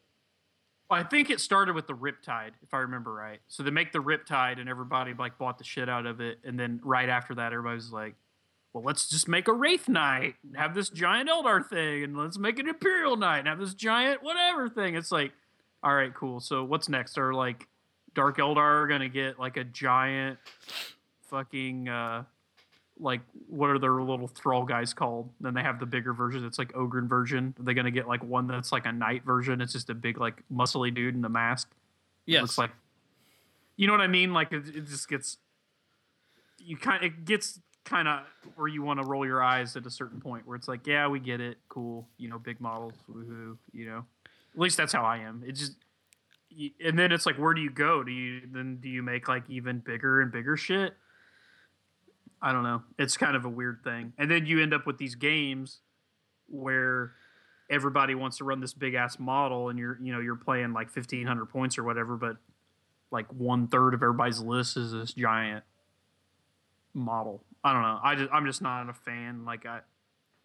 I 0.91 1.03
think 1.03 1.31
it 1.31 1.41
started 1.41 1.75
with 1.75 1.87
the 1.87 1.95
Riptide, 1.95 2.53
if 2.63 2.73
I 2.73 2.79
remember 2.79 3.13
right. 3.13 3.41
So 3.49 3.63
they 3.63 3.71
make 3.71 3.93
the 3.93 3.99
Riptide, 3.99 4.61
and 4.61 4.69
everybody 4.69 5.15
like 5.15 5.37
bought 5.39 5.59
the 5.59 5.65
shit 5.65 5.89
out 5.89 6.07
of 6.07 6.21
it. 6.21 6.39
And 6.45 6.59
then 6.59 6.81
right 6.85 7.09
after 7.09 7.35
that, 7.35 7.53
everybody 7.53 7.75
was 7.75 7.93
like, 7.93 8.15
"Well, 8.73 8.85
let's 8.85 9.09
just 9.09 9.27
make 9.27 9.49
a 9.49 9.53
Wraith 9.53 9.89
Knight, 9.89 10.37
and 10.45 10.57
have 10.57 10.75
this 10.75 10.89
giant 10.89 11.29
Eldar 11.29 11.67
thing, 11.69 12.05
and 12.05 12.17
let's 12.17 12.39
make 12.39 12.59
an 12.59 12.69
Imperial 12.69 13.17
Knight, 13.17 13.41
and 13.41 13.49
have 13.49 13.59
this 13.59 13.75
giant 13.75 14.23
whatever 14.23 14.69
thing." 14.69 14.95
It's 14.95 15.11
like, 15.11 15.33
all 15.83 15.95
right, 15.95 16.15
cool. 16.15 16.41
So 16.41 16.65
what's 16.65 16.89
next? 16.89 17.19
Are 17.19 17.35
like 17.35 17.67
Dark 18.15 18.39
Eldar 18.39 18.89
gonna 18.89 19.09
get 19.09 19.39
like 19.39 19.57
a 19.57 19.65
giant 19.65 20.39
fucking 21.23 21.89
uh 21.89 22.25
like 22.99 23.21
what 23.49 23.71
are 23.71 23.79
their 23.79 24.03
little 24.03 24.29
thrall 24.29 24.65
guys 24.65 24.95
called? 24.95 25.31
Then 25.41 25.55
they 25.55 25.63
have 25.63 25.79
the 25.81 25.87
bigger 25.87 26.13
version. 26.13 26.45
It's 26.45 26.59
like 26.59 26.73
Ogryn 26.73 27.09
version. 27.09 27.55
Are 27.59 27.63
they 27.63 27.75
gonna 27.75 27.91
get 27.91 28.09
like 28.09 28.23
one 28.25 28.47
that's 28.47 28.73
like 28.73 28.87
a 28.87 28.93
knight 28.93 29.25
version? 29.25 29.61
It's 29.61 29.73
just 29.73 29.91
a 29.91 29.95
big 29.95 30.19
like 30.19 30.43
muscly 30.53 30.95
dude 30.95 31.15
in 31.15 31.25
a 31.25 31.29
mask. 31.29 31.71
Yes, 32.25 32.43
looks 32.43 32.59
like 32.59 32.71
you 33.77 33.87
know 33.87 33.93
what 33.93 34.01
I 34.01 34.07
mean. 34.07 34.33
Like 34.33 34.53
it, 34.53 34.69
it 34.69 34.87
just 34.87 35.09
gets 35.09 35.39
you 36.59 36.77
kind. 36.77 37.05
It 37.05 37.25
gets 37.25 37.61
kind 37.85 38.09
of 38.09 38.21
where 38.57 38.69
you 38.69 38.83
want 38.83 39.01
to 39.01 39.07
roll 39.07 39.25
your 39.25 39.43
eyes 39.43 39.77
at 39.77 39.87
a 39.87 39.91
certain 39.91 40.21
point 40.21 40.47
where 40.47 40.57
it's 40.57 40.67
like, 40.67 40.87
yeah, 40.87 41.07
we 41.07 41.21
get 41.21 41.41
it, 41.41 41.59
cool. 41.69 42.09
You 42.19 42.29
know, 42.29 42.39
big 42.39 42.61
models, 42.61 42.95
woohoo. 43.11 43.57
You 43.73 43.87
know, 43.87 44.05
at 44.55 44.61
least 44.61 44.77
that's 44.77 44.93
how 44.93 45.05
I 45.05 45.19
am. 45.19 45.45
It 45.47 45.53
just 45.53 45.77
and 46.85 46.99
then 46.99 47.13
it's 47.13 47.27
like, 47.27 47.37
where 47.37 47.55
do 47.55 47.61
you 47.61 47.71
go? 47.71 48.03
Do 48.03 48.11
you 48.11 48.43
then 48.51 48.79
do 48.81 48.89
you 48.89 49.03
make 49.03 49.29
like 49.29 49.45
even 49.49 49.81
bigger 49.81 50.21
and 50.21 50.33
bigger 50.33 50.57
shit? 50.57 50.95
I 52.41 52.53
don't 52.53 52.63
know. 52.63 52.83
It's 52.99 53.17
kind 53.17 53.37
of 53.37 53.45
a 53.45 53.49
weird 53.49 53.83
thing. 53.83 54.13
And 54.19 54.31
then 54.31 54.47
you 54.47 54.63
end 54.63 54.75
up 54.75 54.87
with 54.87 54.99
these 54.99 55.15
games 55.15 55.81
where 56.49 57.13
everybody 57.71 58.15
wants 58.15 58.39
to 58.39 58.45
run 58.45 58.61
this 58.61 58.73
big 58.73 58.95
ass 58.95 59.19
model 59.19 59.69
and 59.69 59.79
you're 59.79 59.99
you 60.01 60.13
know 60.13 60.21
you're 60.21 60.37
playing 60.37 60.73
like 60.73 60.95
1500 60.95 61.47
points 61.47 61.79
or 61.79 61.85
whatever 61.85 62.17
but 62.17 62.37
like 63.11 63.27
one 63.33 63.67
third 63.67 63.95
of 63.95 64.03
everybody's 64.03 64.41
list 64.41 64.77
is 64.77 64.93
this 64.93 65.13
giant 65.13 65.65
model 66.95 67.43
i 67.65 67.73
don't 67.73 67.83
know 67.83 67.99
i 68.03 68.15
just 68.15 68.33
i'm 68.33 68.47
just 68.47 68.63
not 68.63 68.89
a 68.89 68.93
fan 68.93 69.45
like 69.45 69.67
i 69.67 69.81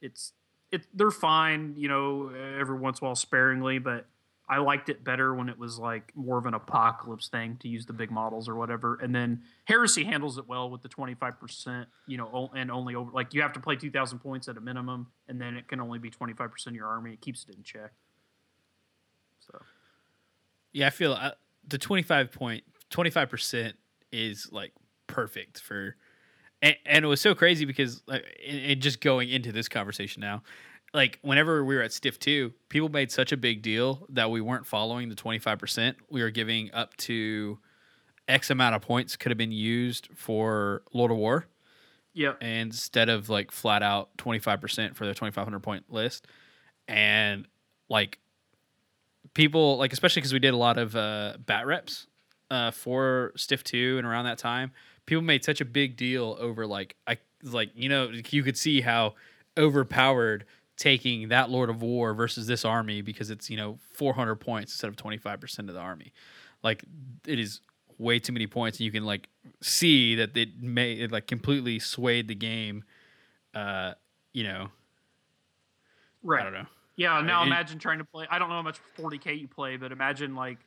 it's 0.02 0.34
it 0.72 0.86
they're 0.94 1.12
fine 1.12 1.76
you 1.78 1.88
know 1.88 2.32
every 2.60 2.78
once 2.78 3.00
in 3.00 3.06
a 3.06 3.10
while 3.10 3.16
sparingly 3.16 3.78
but 3.78 4.06
i 4.52 4.58
liked 4.58 4.90
it 4.90 5.02
better 5.04 5.34
when 5.34 5.48
it 5.48 5.58
was 5.58 5.80
like 5.80 6.12
more 6.14 6.38
of 6.38 6.46
an 6.46 6.54
apocalypse 6.54 7.30
thing 7.30 7.56
to 7.62 7.70
use 7.70 7.86
the 7.86 7.94
big 7.94 8.12
models 8.12 8.50
or 8.50 8.56
whatever. 8.56 9.00
And 9.02 9.16
then 9.16 9.44
heresy 9.64 10.04
handles 10.04 10.38
it 10.38 10.48
well 10.48 10.70
with 10.70 10.82
the 10.82 10.90
25% 10.90 11.86
you 12.06 12.18
know 12.18 12.52
and 12.54 12.70
only 12.70 12.94
over 12.94 13.10
like 13.12 13.34
you 13.34 13.42
have 13.42 13.54
to 13.54 13.62
play 13.62 13.78
2000 13.78 14.20
points 14.20 14.50
at 14.50 14.58
a 14.58 14.62
minimum 14.62 15.08
and 15.30 15.40
then 15.40 15.56
it 15.56 15.70
can 15.70 15.80
only 15.80 15.98
be 16.00 16.12
25% 16.12 16.68
of 16.68 16.76
your 16.76 16.88
army. 16.88 17.14
It 17.14 17.22
keeps 17.22 17.46
it 17.48 17.56
in 17.56 17.64
check. 17.64 17.92
So. 19.40 19.62
Yeah. 20.74 20.88
I 20.88 20.90
feel 20.90 21.14
uh, 21.14 21.32
the 21.68 21.78
twenty 21.78 22.04
five 22.04 22.32
point 22.32 22.64
twenty 22.90 23.10
five 23.10 23.30
percent 23.30 23.76
is 24.12 24.50
like 24.52 24.74
perfect 25.08 25.62
for, 25.62 25.96
and, 26.62 26.76
and 26.86 27.06
it 27.06 27.08
was 27.08 27.22
so 27.22 27.34
crazy 27.34 27.66
because 27.66 28.04
like, 28.08 28.26
and, 28.46 28.60
and 28.60 28.82
just 28.82 29.00
going 29.00 29.30
into 29.30 29.52
this 29.52 29.70
conversation 29.70 30.20
now, 30.20 30.44
like 30.94 31.20
whenever 31.22 31.64
we 31.64 31.76
were 31.76 31.82
at 31.82 31.94
Stiff 31.94 32.20
Two, 32.20 32.54
people 32.70 32.90
made 32.90 33.12
such 33.12 33.32
a 33.32 33.38
big 33.38 33.62
deal 33.62 34.06
that 34.10 34.30
we 34.30 34.42
weren't 34.42 34.66
following 34.68 35.10
the 35.10 35.16
twenty 35.16 35.40
five 35.40 35.60
percent. 35.60 35.98
We 36.10 36.22
were 36.22 36.30
giving 36.32 36.72
up 36.74 36.96
to 36.98 37.60
X 38.28 38.50
amount 38.50 38.76
of 38.76 38.82
points 38.82 39.16
could 39.16 39.30
have 39.32 39.38
been 39.38 39.52
used 39.52 40.10
for 40.16 40.84
Lord 40.94 41.12
of 41.12 41.18
War. 41.18 41.48
yeah 42.14 42.34
instead 42.42 43.10
of 43.10 43.30
like 43.30 43.52
flat 43.52 43.82
out 43.84 44.16
25% 44.18 44.96
for 44.96 45.06
the 45.06 45.14
2500 45.14 45.60
point 45.62 45.86
list 45.90 46.28
and 46.88 47.48
like 47.90 48.20
people 49.34 49.78
like 49.78 49.94
especially 49.94 50.20
because 50.22 50.34
we 50.34 50.40
did 50.40 50.54
a 50.54 50.58
lot 50.58 50.78
of 50.78 50.96
uh 50.96 51.34
bat 51.46 51.66
reps 51.66 52.08
uh 52.50 52.72
for 52.72 53.32
stiff 53.36 53.64
2 53.64 53.98
and 53.98 54.06
around 54.06 54.26
that 54.26 54.38
time 54.38 54.72
people 55.06 55.22
made 55.22 55.44
such 55.44 55.62
a 55.62 55.66
big 55.66 55.96
deal 55.98 56.36
over 56.40 56.66
like 56.68 56.96
i 57.08 57.18
like 57.44 57.72
you 57.76 57.90
know 57.90 58.10
you 58.30 58.44
could 58.44 58.58
see 58.58 58.82
how 58.82 59.14
overpowered 59.58 60.46
taking 60.82 61.28
that 61.28 61.52
lord 61.52 61.70
of 61.70 61.84
war 61.84 62.16
versus 62.16 62.48
this 62.48 62.66
army 62.66 63.02
because 63.04 63.30
it's 63.30 63.52
you 63.52 63.56
know 63.56 63.78
400 63.94 64.36
points 64.38 64.74
instead 64.74 64.88
of 64.90 64.96
25% 64.96 65.60
of 65.70 65.76
the 65.76 65.80
army. 65.80 66.12
Like 66.64 66.84
it 67.28 67.38
is 67.38 67.62
way 68.00 68.18
too 68.18 68.34
many 68.34 68.48
points 68.48 68.80
and 68.80 68.86
you 68.86 68.92
can 68.92 69.06
like 69.06 69.30
see 69.62 70.16
that 70.16 70.36
it 70.36 70.60
may 70.60 70.94
it 70.94 71.12
like 71.12 71.28
completely 71.28 71.78
swayed 71.78 72.28
the 72.28 72.34
game 72.34 72.84
uh 73.54 73.94
you 74.34 74.44
know? 74.44 74.70
Right. 76.24 76.42
i 76.42 76.44
don't 76.44 76.54
know. 76.54 76.66
Yeah, 76.96 77.22
now 77.22 77.44
It- 77.44 77.48
imagine 77.48 77.78
trying 77.80 78.00
to 78.00 78.04
play. 78.06 78.26
I 78.30 78.40
don't 78.40 78.50
know 78.50 78.56
how 78.56 78.62
much 78.64 78.80
40k 78.98 79.40
you 79.40 79.48
play, 79.48 79.78
but 79.78 79.92
imagine 79.92 80.34
like 80.36 80.58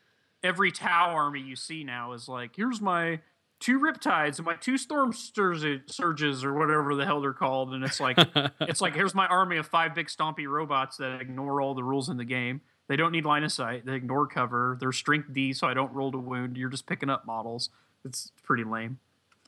every 0.43 0.71
Tau 0.73 1.11
army 1.11 1.41
you 1.41 1.57
see 1.57 1.83
now 1.85 2.13
is 2.13 2.29
like, 2.29 2.55
here's 2.57 2.81
my 2.81 3.21
two 3.65 3.81
Riptides 3.81 4.37
and 4.37 4.45
my 4.45 4.57
two 4.57 4.77
Storm 4.77 5.15
Surges 5.15 6.45
or 6.45 6.53
whatever 6.53 6.95
the 6.95 7.07
hell 7.07 7.23
they're 7.23 7.33
called, 7.33 7.73
and 7.73 7.83
it's 7.83 7.99
like 7.99 8.19
it's 8.61 8.83
like 8.83 8.95
here's 8.95 9.15
my 9.15 9.27
army 9.27 9.57
of 9.57 9.67
five 9.67 9.95
big 9.95 10.09
stompy 10.09 10.47
robots 10.47 10.99
that 10.99 11.19
ignore 11.19 11.63
all 11.63 11.75
the 11.75 11.83
rules 11.83 12.11
in 12.11 12.19
the 12.19 12.27
game. 12.27 12.61
They 12.89 12.97
don't 12.97 13.11
need 13.13 13.25
line 13.25 13.43
of 13.43 13.51
sight. 13.53 13.87
They 13.87 13.95
ignore 13.95 14.27
cover. 14.27 14.77
They're 14.79 14.93
strength 14.93 15.33
D, 15.33 15.55
so 15.55 15.67
I 15.67 15.73
don't 15.73 15.91
roll 15.95 16.13
to 16.13 16.19
wound. 16.19 16.59
You're 16.59 16.69
just 16.69 16.87
picking 16.87 17.09
up 17.09 17.25
models. 17.27 17.71
It's 18.05 18.31
pretty 18.43 18.65
lame. 18.65 18.99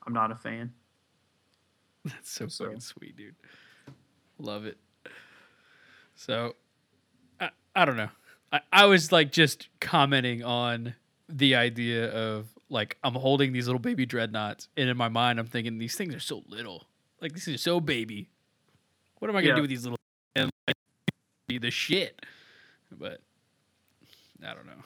I'm 0.06 0.14
not 0.14 0.30
a 0.30 0.34
fan. 0.36 0.72
That's 2.06 2.30
so, 2.30 2.46
So- 2.48 2.64
fucking 2.64 2.80
sweet, 2.80 3.16
dude. 3.18 3.34
Love 4.38 4.64
it. 4.64 4.78
So, 6.14 6.54
I, 7.38 7.50
I 7.74 7.84
don't 7.84 7.98
know. 7.98 8.08
I, 8.50 8.60
I 8.72 8.86
was 8.86 9.12
like 9.12 9.32
just 9.32 9.68
commenting 9.80 10.42
on 10.42 10.94
the 11.28 11.56
idea 11.56 12.10
of 12.10 12.46
like 12.68 12.96
I'm 13.04 13.14
holding 13.14 13.52
these 13.52 13.66
little 13.66 13.78
baby 13.80 14.06
dreadnoughts, 14.06 14.68
and 14.76 14.88
in 14.88 14.96
my 14.96 15.08
mind 15.08 15.38
I'm 15.38 15.46
thinking 15.46 15.78
these 15.78 15.96
things 15.96 16.14
are 16.14 16.20
so 16.20 16.42
little. 16.48 16.84
Like 17.20 17.32
these 17.32 17.48
are 17.48 17.56
so 17.58 17.80
baby. 17.80 18.28
What 19.18 19.28
am 19.30 19.36
I 19.36 19.40
gonna 19.40 19.50
Yeah. 19.50 19.54
do 19.56 19.60
with 19.62 19.70
these 19.70 19.84
little 19.84 19.98
and 20.34 20.50
like, 20.66 20.76
be 21.48 21.58
the 21.58 21.70
shit? 21.70 22.24
But 22.92 23.20
I 24.44 24.54
don't 24.54 24.66
know. 24.66 24.82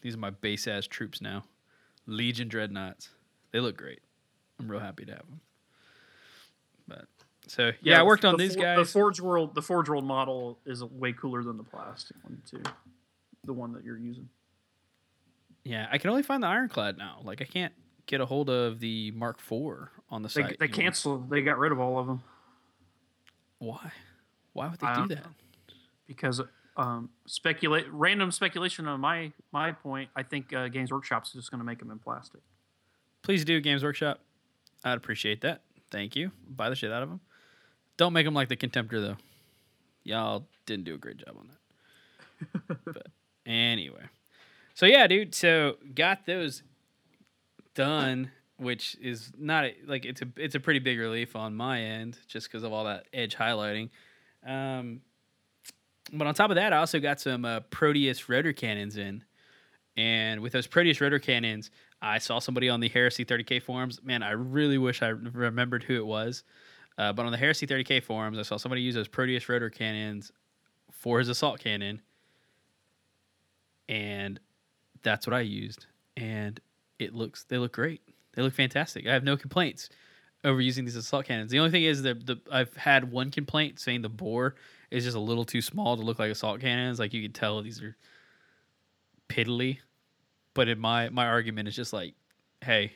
These 0.00 0.14
are 0.14 0.18
my 0.18 0.30
base 0.30 0.66
ass 0.66 0.86
troops 0.86 1.20
now. 1.20 1.44
Legion 2.06 2.48
dreadnoughts. 2.48 3.10
They 3.52 3.60
look 3.60 3.76
great. 3.76 4.00
I'm 4.58 4.70
real 4.70 4.80
happy 4.80 5.04
to 5.04 5.12
have 5.12 5.20
them. 5.26 5.40
But 6.86 7.06
so 7.46 7.72
yeah, 7.82 7.96
I 7.96 7.98
the- 7.98 8.04
worked 8.06 8.24
on 8.24 8.36
the 8.36 8.42
these 8.44 8.54
For- 8.54 8.62
guys. 8.62 8.78
The 8.78 8.84
Forge 8.92 9.20
World, 9.20 9.54
the 9.54 9.62
Forge 9.62 9.88
World 9.88 10.04
model 10.04 10.58
is 10.66 10.82
way 10.84 11.12
cooler 11.12 11.42
than 11.42 11.56
the 11.56 11.64
plastic 11.64 12.16
one 12.22 12.42
too. 12.48 12.62
The 13.44 13.52
one 13.52 13.72
that 13.72 13.84
you're 13.84 13.98
using. 13.98 14.28
Yeah, 15.64 15.88
I 15.90 15.98
can 15.98 16.10
only 16.10 16.22
find 16.22 16.42
the 16.42 16.46
ironclad 16.46 16.98
now. 16.98 17.20
Like 17.24 17.40
I 17.40 17.44
can't 17.44 17.72
get 18.06 18.20
a 18.20 18.26
hold 18.26 18.50
of 18.50 18.80
the 18.80 19.10
Mark 19.12 19.38
IV 19.40 19.88
on 20.10 20.22
the 20.22 20.28
They, 20.28 20.42
site. 20.42 20.58
they 20.58 20.64
anymore. 20.66 20.82
canceled. 20.82 21.30
They 21.30 21.40
got 21.42 21.58
rid 21.58 21.72
of 21.72 21.80
all 21.80 21.98
of 21.98 22.06
them 22.06 22.22
Why? 23.58 23.92
Why 24.52 24.68
would 24.68 24.78
they 24.78 24.86
I 24.86 24.94
do 25.02 25.08
that? 25.14 25.24
know. 25.24 25.30
because 26.06 26.40
um, 26.76 27.10
speculate 27.26 27.86
random 27.90 28.30
speculation 28.30 28.86
on 28.86 29.00
my 29.00 29.32
my 29.52 29.72
point. 29.72 30.10
I 30.14 30.22
think 30.22 30.52
uh, 30.52 30.68
Games 30.68 30.92
Workshop's 30.92 31.32
just 31.32 31.50
going 31.50 31.60
to 31.60 31.64
make 31.64 31.78
them 31.78 31.90
in 31.90 31.98
plastic. 31.98 32.40
Please 33.22 33.44
do 33.44 33.60
Games 33.60 33.82
Workshop. 33.82 34.20
I'd 34.84 34.96
appreciate 34.98 35.40
that. 35.42 35.62
Thank 35.90 36.14
you. 36.16 36.30
Buy 36.48 36.68
the 36.68 36.74
shit 36.76 36.92
out 36.92 37.02
of 37.02 37.08
them. 37.08 37.20
Don't 37.96 38.12
make 38.12 38.26
them 38.26 38.34
like 38.34 38.48
the 38.48 38.56
Contemptor 38.56 39.00
though. 39.00 39.16
Y'all 40.02 40.46
didn't 40.66 40.84
do 40.84 40.94
a 40.94 40.98
great 40.98 41.16
job 41.16 41.36
on 41.38 41.48
that. 41.48 42.78
but 42.84 43.06
anyway, 43.46 44.02
so 44.74 44.86
yeah, 44.86 45.06
dude. 45.06 45.34
So 45.34 45.76
got 45.94 46.26
those 46.26 46.62
done, 47.74 48.30
which 48.56 48.96
is 49.00 49.32
not 49.38 49.64
a, 49.64 49.74
like 49.86 50.04
it's 50.04 50.22
a 50.22 50.26
it's 50.36 50.54
a 50.54 50.60
pretty 50.60 50.80
big 50.80 50.98
relief 50.98 51.36
on 51.36 51.54
my 51.54 51.80
end, 51.80 52.18
just 52.26 52.48
because 52.48 52.62
of 52.62 52.72
all 52.72 52.84
that 52.84 53.06
edge 53.12 53.36
highlighting. 53.36 53.90
Um, 54.46 55.00
but 56.12 56.26
on 56.26 56.34
top 56.34 56.50
of 56.50 56.56
that, 56.56 56.72
I 56.72 56.78
also 56.78 57.00
got 57.00 57.20
some 57.20 57.44
uh, 57.44 57.60
Proteus 57.70 58.28
rotor 58.28 58.52
cannons 58.52 58.96
in, 58.96 59.24
and 59.96 60.40
with 60.40 60.52
those 60.52 60.66
Proteus 60.66 61.00
rotor 61.00 61.18
cannons, 61.18 61.70
I 62.02 62.18
saw 62.18 62.38
somebody 62.38 62.68
on 62.68 62.80
the 62.80 62.88
Heresy 62.88 63.24
30K 63.24 63.62
forums. 63.62 64.02
Man, 64.02 64.22
I 64.22 64.32
really 64.32 64.78
wish 64.78 65.02
I 65.02 65.08
remembered 65.08 65.82
who 65.84 65.96
it 65.96 66.06
was. 66.06 66.44
Uh, 66.96 67.12
but 67.12 67.26
on 67.26 67.32
the 67.32 67.38
Heresy 67.38 67.66
30K 67.66 68.02
forums, 68.02 68.38
I 68.38 68.42
saw 68.42 68.56
somebody 68.56 68.82
use 68.82 68.94
those 68.94 69.08
Proteus 69.08 69.48
rotor 69.48 69.70
cannons 69.70 70.30
for 70.92 71.18
his 71.18 71.28
assault 71.28 71.58
cannon, 71.58 72.00
and 73.88 74.38
that's 75.04 75.26
what 75.26 75.34
I 75.34 75.40
used. 75.40 75.86
And 76.16 76.58
it 76.98 77.14
looks, 77.14 77.44
they 77.44 77.58
look 77.58 77.72
great. 77.72 78.00
They 78.34 78.42
look 78.42 78.54
fantastic. 78.54 79.06
I 79.06 79.12
have 79.12 79.22
no 79.22 79.36
complaints 79.36 79.88
over 80.42 80.60
using 80.60 80.84
these 80.84 80.96
assault 80.96 81.26
cannons. 81.26 81.50
The 81.50 81.58
only 81.58 81.70
thing 81.70 81.84
is 81.84 82.02
that 82.02 82.26
the 82.26 82.40
I've 82.50 82.74
had 82.76 83.10
one 83.10 83.30
complaint 83.30 83.78
saying 83.78 84.02
the 84.02 84.08
bore 84.08 84.56
is 84.90 85.04
just 85.04 85.16
a 85.16 85.20
little 85.20 85.44
too 85.44 85.62
small 85.62 85.96
to 85.96 86.02
look 86.02 86.18
like 86.18 86.30
assault 86.30 86.60
cannons. 86.60 86.98
Like 86.98 87.14
you 87.14 87.22
can 87.22 87.32
tell 87.32 87.62
these 87.62 87.80
are 87.80 87.96
piddly. 89.28 89.78
But 90.52 90.68
in 90.68 90.78
my 90.78 91.08
my 91.08 91.26
argument 91.26 91.68
is 91.68 91.76
just 91.76 91.92
like, 91.92 92.14
hey, 92.60 92.92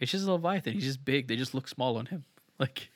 it's 0.00 0.10
just 0.10 0.26
a 0.26 0.32
Leviathan. 0.32 0.72
He's 0.72 0.84
just 0.84 1.04
big. 1.04 1.28
They 1.28 1.36
just 1.36 1.54
look 1.54 1.68
small 1.68 1.96
on 1.96 2.06
him. 2.06 2.24
Like 2.58 2.90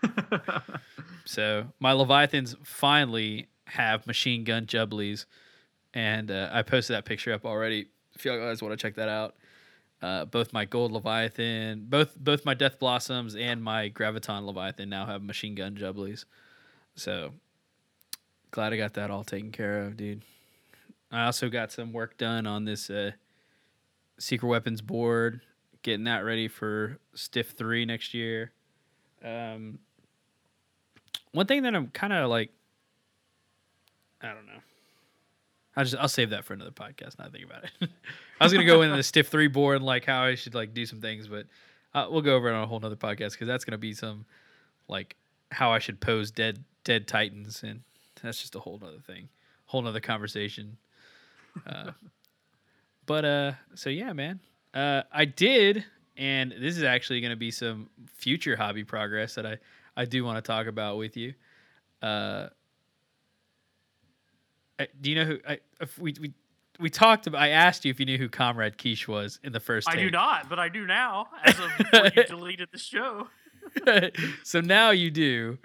so 1.24 1.72
my 1.80 1.92
Leviathans 1.92 2.54
finally 2.62 3.48
have 3.66 4.06
machine 4.06 4.44
gun 4.44 4.66
jubblies, 4.66 5.24
and 5.94 6.30
uh, 6.30 6.50
I 6.52 6.62
posted 6.62 6.96
that 6.96 7.04
picture 7.04 7.32
up 7.32 7.44
already. 7.44 7.88
If 8.14 8.24
you 8.24 8.36
guys 8.36 8.62
want 8.62 8.72
to 8.72 8.76
check 8.76 8.96
that 8.96 9.08
out, 9.08 9.36
uh, 10.00 10.24
both 10.26 10.52
my 10.52 10.64
gold 10.64 10.92
Leviathan, 10.92 11.86
both 11.88 12.16
both 12.16 12.44
my 12.44 12.54
Death 12.54 12.78
Blossoms 12.78 13.34
and 13.34 13.62
my 13.62 13.90
Graviton 13.90 14.44
Leviathan 14.44 14.88
now 14.88 15.06
have 15.06 15.22
machine 15.22 15.54
gun 15.54 15.74
jubblies. 15.74 16.24
So 16.94 17.32
glad 18.50 18.72
I 18.72 18.76
got 18.76 18.94
that 18.94 19.10
all 19.10 19.24
taken 19.24 19.52
care 19.52 19.82
of, 19.82 19.96
dude. 19.96 20.22
I 21.10 21.24
also 21.24 21.48
got 21.48 21.72
some 21.72 21.92
work 21.92 22.18
done 22.18 22.46
on 22.46 22.64
this 22.64 22.90
uh, 22.90 23.12
secret 24.18 24.48
weapons 24.48 24.80
board, 24.80 25.40
getting 25.82 26.04
that 26.04 26.24
ready 26.24 26.48
for 26.48 26.98
Stiff 27.14 27.52
Three 27.52 27.84
next 27.84 28.14
year. 28.14 28.52
Um, 29.24 29.78
one 31.32 31.46
thing 31.46 31.62
that 31.62 31.74
I'm 31.74 31.88
kind 31.88 32.12
of 32.12 32.30
like, 32.30 32.50
I 34.20 34.28
don't 34.28 34.46
know. 34.46 34.60
I'll 35.78 35.84
just 35.84 35.96
I'll 35.96 36.08
save 36.08 36.30
that 36.30 36.44
for 36.44 36.54
another 36.54 36.72
podcast. 36.72 37.20
Not 37.20 37.30
think 37.30 37.44
about 37.44 37.62
it. 37.62 37.70
I 38.40 38.44
was 38.44 38.52
gonna 38.52 38.66
go 38.66 38.82
into 38.82 38.96
the 38.96 39.02
Stiff 39.04 39.28
Three 39.28 39.46
board 39.46 39.76
and 39.76 39.84
like 39.84 40.04
how 40.04 40.24
I 40.24 40.34
should 40.34 40.52
like 40.52 40.74
do 40.74 40.84
some 40.84 41.00
things, 41.00 41.28
but 41.28 41.46
uh, 41.94 42.08
we'll 42.10 42.20
go 42.20 42.34
over 42.34 42.48
it 42.48 42.52
on 42.52 42.64
a 42.64 42.66
whole 42.66 42.80
nother 42.80 42.96
podcast 42.96 43.32
because 43.32 43.46
that's 43.46 43.64
gonna 43.64 43.78
be 43.78 43.94
some 43.94 44.26
like 44.88 45.14
how 45.52 45.70
I 45.70 45.78
should 45.78 46.00
pose 46.00 46.32
dead 46.32 46.64
dead 46.82 47.06
titans, 47.06 47.62
and 47.62 47.82
that's 48.20 48.40
just 48.40 48.56
a 48.56 48.58
whole 48.58 48.80
nother 48.82 48.98
thing, 49.06 49.28
whole 49.66 49.80
nother 49.80 50.00
conversation. 50.00 50.78
Uh, 51.64 51.92
but 53.06 53.24
uh, 53.24 53.52
so 53.76 53.88
yeah, 53.88 54.12
man. 54.12 54.40
Uh, 54.74 55.02
I 55.12 55.26
did, 55.26 55.84
and 56.16 56.50
this 56.50 56.76
is 56.76 56.82
actually 56.82 57.20
to 57.20 57.36
be 57.36 57.52
some 57.52 57.88
future 58.16 58.56
hobby 58.56 58.82
progress 58.82 59.36
that 59.36 59.46
I 59.46 59.58
I 59.96 60.06
do 60.06 60.24
want 60.24 60.38
to 60.38 60.42
talk 60.42 60.66
about 60.66 60.98
with 60.98 61.16
you. 61.16 61.34
Uh, 62.02 62.48
I- 64.78 64.88
do 65.00 65.10
you 65.10 65.16
know 65.16 65.24
who 65.24 65.38
I 65.46 65.58
if 65.80 65.98
we 65.98 66.14
we 66.20 66.32
we 66.78 66.90
talked 66.90 67.26
about? 67.26 67.40
I 67.40 67.48
asked 67.48 67.84
you 67.84 67.90
if 67.90 67.98
you 67.98 68.06
knew 68.06 68.18
who 68.18 68.28
Comrade 68.28 68.78
Quiche 68.78 69.08
was 69.08 69.40
in 69.42 69.52
the 69.52 69.60
first. 69.60 69.88
I 69.88 69.96
do 69.96 70.10
not, 70.10 70.48
but 70.48 70.58
I 70.58 70.68
do 70.68 70.86
now. 70.86 71.28
As 71.44 71.58
of 71.58 71.70
before 71.78 72.10
you 72.16 72.24
deleted 72.28 72.68
the 72.72 72.78
show. 72.78 73.28
so 74.44 74.60
now 74.60 74.90
you 74.90 75.10
do. 75.10 75.58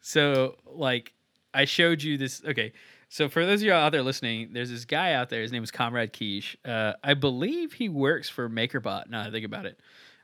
So 0.00 0.56
like 0.66 1.12
I 1.52 1.64
showed 1.64 2.02
you 2.02 2.16
this. 2.16 2.42
Okay. 2.44 2.72
So 3.12 3.28
for 3.28 3.44
those 3.44 3.60
of 3.60 3.66
you 3.66 3.72
out 3.72 3.90
there 3.90 4.04
listening, 4.04 4.50
there's 4.52 4.70
this 4.70 4.84
guy 4.84 5.14
out 5.14 5.30
there. 5.30 5.42
His 5.42 5.50
name 5.50 5.64
is 5.64 5.72
Comrade 5.72 6.12
Quiche. 6.12 6.56
Uh, 6.64 6.92
I 7.02 7.14
believe 7.14 7.72
he 7.72 7.88
works 7.88 8.28
for 8.28 8.48
MakerBot. 8.48 9.10
Now 9.10 9.24
that 9.24 9.30
I 9.30 9.32
think 9.32 9.44
about 9.44 9.66
it, 9.66 9.80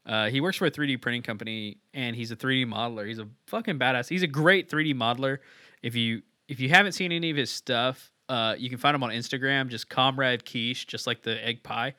uh, 0.07 0.29
he 0.29 0.41
works 0.41 0.57
for 0.57 0.67
a 0.67 0.71
3D 0.71 1.03
printing 1.03 1.23
company, 1.23 1.79
and 1.95 2.15
he's 2.15 2.31
a 2.31 2.37
3D 2.37 2.65
modeler. 2.65 3.09
He's 3.09 3.19
a 3.19 3.27
fucking 3.49 3.77
badass. 3.81 4.09
He's 4.09 4.23
a 4.23 4.29
great 4.29 4.71
3D 4.71 4.95
modeler. 4.95 5.39
If 5.83 5.97
you 5.97 6.23
if 6.47 6.61
you 6.61 6.69
haven't 6.69 6.93
seen 6.93 7.11
any 7.11 7.29
of 7.31 7.37
his 7.37 7.51
stuff, 7.51 8.13
uh, 8.29 8.55
you 8.59 8.69
can 8.69 8.79
find 8.79 8.95
him 8.95 9.03
on 9.03 9.11
Instagram. 9.11 9.69
Just 9.69 9.89
Comrade 9.89 10.45
Quiche, 10.45 10.87
just 10.87 11.07
like 11.07 11.23
the 11.23 11.45
egg 11.45 11.63
pie. 11.63 11.95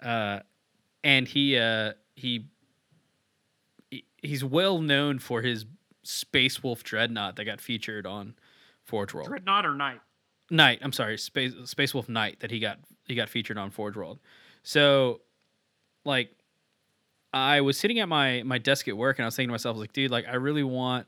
Uh, 0.00 0.40
and 1.02 1.26
he 1.28 1.58
uh, 1.58 1.92
he 2.14 2.46
he- 3.90 4.04
he's 4.22 4.44
well 4.44 4.80
known 4.80 5.18
for 5.18 5.42
his 5.42 5.66
Space 6.02 6.62
Wolf 6.62 6.82
Dreadnought 6.84 7.36
that 7.36 7.44
got 7.44 7.60
featured 7.60 8.06
on 8.06 8.34
Forge 8.84 9.14
World. 9.14 9.28
Dreadnought 9.28 9.64
or 9.66 9.74
Night? 9.74 10.00
Knight, 10.50 10.80
I'm 10.82 10.92
sorry, 10.92 11.16
Space 11.18 11.52
Space 11.64 11.94
Wolf 11.94 12.08
Knight 12.08 12.40
that 12.40 12.50
he 12.50 12.58
got 12.58 12.78
he 13.06 13.14
got 13.14 13.28
featured 13.28 13.56
on 13.58 13.70
Forge 13.70 13.96
World. 13.96 14.18
So, 14.62 15.20
like, 16.04 16.30
I 17.32 17.60
was 17.62 17.78
sitting 17.78 17.98
at 18.00 18.08
my 18.08 18.42
my 18.44 18.58
desk 18.58 18.86
at 18.88 18.96
work 18.96 19.18
and 19.18 19.24
I 19.24 19.26
was 19.26 19.36
thinking 19.36 19.48
to 19.48 19.52
myself, 19.52 19.74
I 19.74 19.78
was 19.78 19.80
like, 19.82 19.92
dude, 19.94 20.10
like, 20.10 20.26
I 20.28 20.34
really 20.34 20.62
want, 20.62 21.06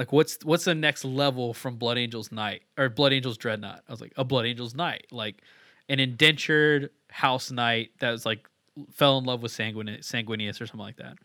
like, 0.00 0.12
what's 0.12 0.38
what's 0.44 0.64
the 0.64 0.74
next 0.74 1.04
level 1.04 1.52
from 1.52 1.76
Blood 1.76 1.98
Angels 1.98 2.32
Knight 2.32 2.62
or 2.78 2.88
Blood 2.88 3.12
Angels 3.12 3.36
Dreadnought? 3.36 3.82
I 3.86 3.92
was 3.92 4.00
like, 4.00 4.14
a 4.16 4.24
Blood 4.24 4.46
Angels 4.46 4.74
Knight, 4.74 5.06
like, 5.10 5.42
an 5.90 6.00
indentured 6.00 6.88
house 7.10 7.50
knight 7.50 7.90
that 7.98 8.10
was 8.10 8.24
like 8.24 8.48
fell 8.92 9.18
in 9.18 9.24
love 9.24 9.42
with 9.42 9.52
Sanguin- 9.52 10.00
or 10.00 10.66
something 10.66 10.78
like 10.78 10.96
that. 10.96 11.18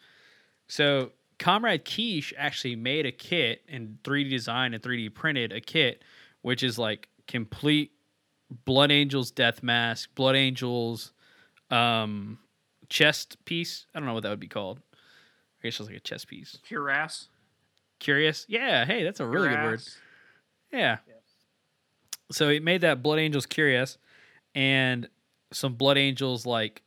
So 0.68 1.12
Comrade 1.40 1.86
Quiche 1.86 2.34
actually 2.38 2.76
made 2.76 3.06
a 3.06 3.14
kit 3.14 3.62
and 3.70 3.98
3D 4.04 4.30
designed 4.32 4.74
and 4.74 4.84
3D 4.84 5.14
printed 5.14 5.54
a 5.54 5.62
kit, 5.62 6.04
which 6.42 6.64
is 6.64 6.78
like 6.78 7.08
complete 7.28 7.92
Blood 8.66 8.92
Angels 8.92 9.32
death 9.32 9.64
mask, 9.64 10.10
Blood 10.16 10.36
Angels 10.36 11.14
um, 11.72 12.40
chest 12.90 13.38
piece. 13.46 13.86
I 13.96 14.00
don't 14.00 14.08
know 14.08 14.16
what 14.16 14.24
that 14.24 14.30
would 14.32 14.40
be 14.42 14.48
called. 14.48 14.80
I 15.62 15.68
guess 15.68 15.80
it's 15.80 15.88
like 15.88 15.98
a 15.98 16.02
chest 16.02 16.28
piece. 16.28 16.58
Cuirass. 16.70 17.28
Curious? 18.00 18.46
Yeah. 18.50 18.86
Hey, 18.86 19.04
that's 19.04 19.20
a 19.20 19.26
really 19.26 19.50
good 19.50 19.64
word. 19.64 19.80
Cuirass. 19.80 19.98
Yeah. 20.72 20.98
So 22.32 22.50
he 22.50 22.60
made 22.60 22.82
that 22.82 23.04
Blood 23.04 23.20
Angels 23.20 23.46
Curious 23.46 23.98
and 24.54 25.08
some 25.52 25.76
Blood 25.76 25.98
Angels 25.98 26.46
like 26.46 26.82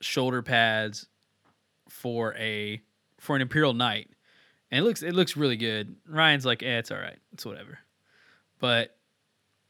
shoulder 0.00 0.42
pads 0.42 1.06
for 1.88 2.34
a 2.36 2.80
for 3.18 3.36
an 3.36 3.42
Imperial 3.42 3.74
Knight. 3.74 4.10
And 4.70 4.80
it 4.80 4.88
looks 4.88 5.02
it 5.02 5.14
looks 5.14 5.36
really 5.36 5.56
good. 5.56 5.96
Ryan's 6.08 6.46
like, 6.46 6.62
eh, 6.62 6.78
it's 6.78 6.90
all 6.90 6.98
right. 6.98 7.18
It's 7.32 7.44
whatever. 7.44 7.78
But 8.58 8.96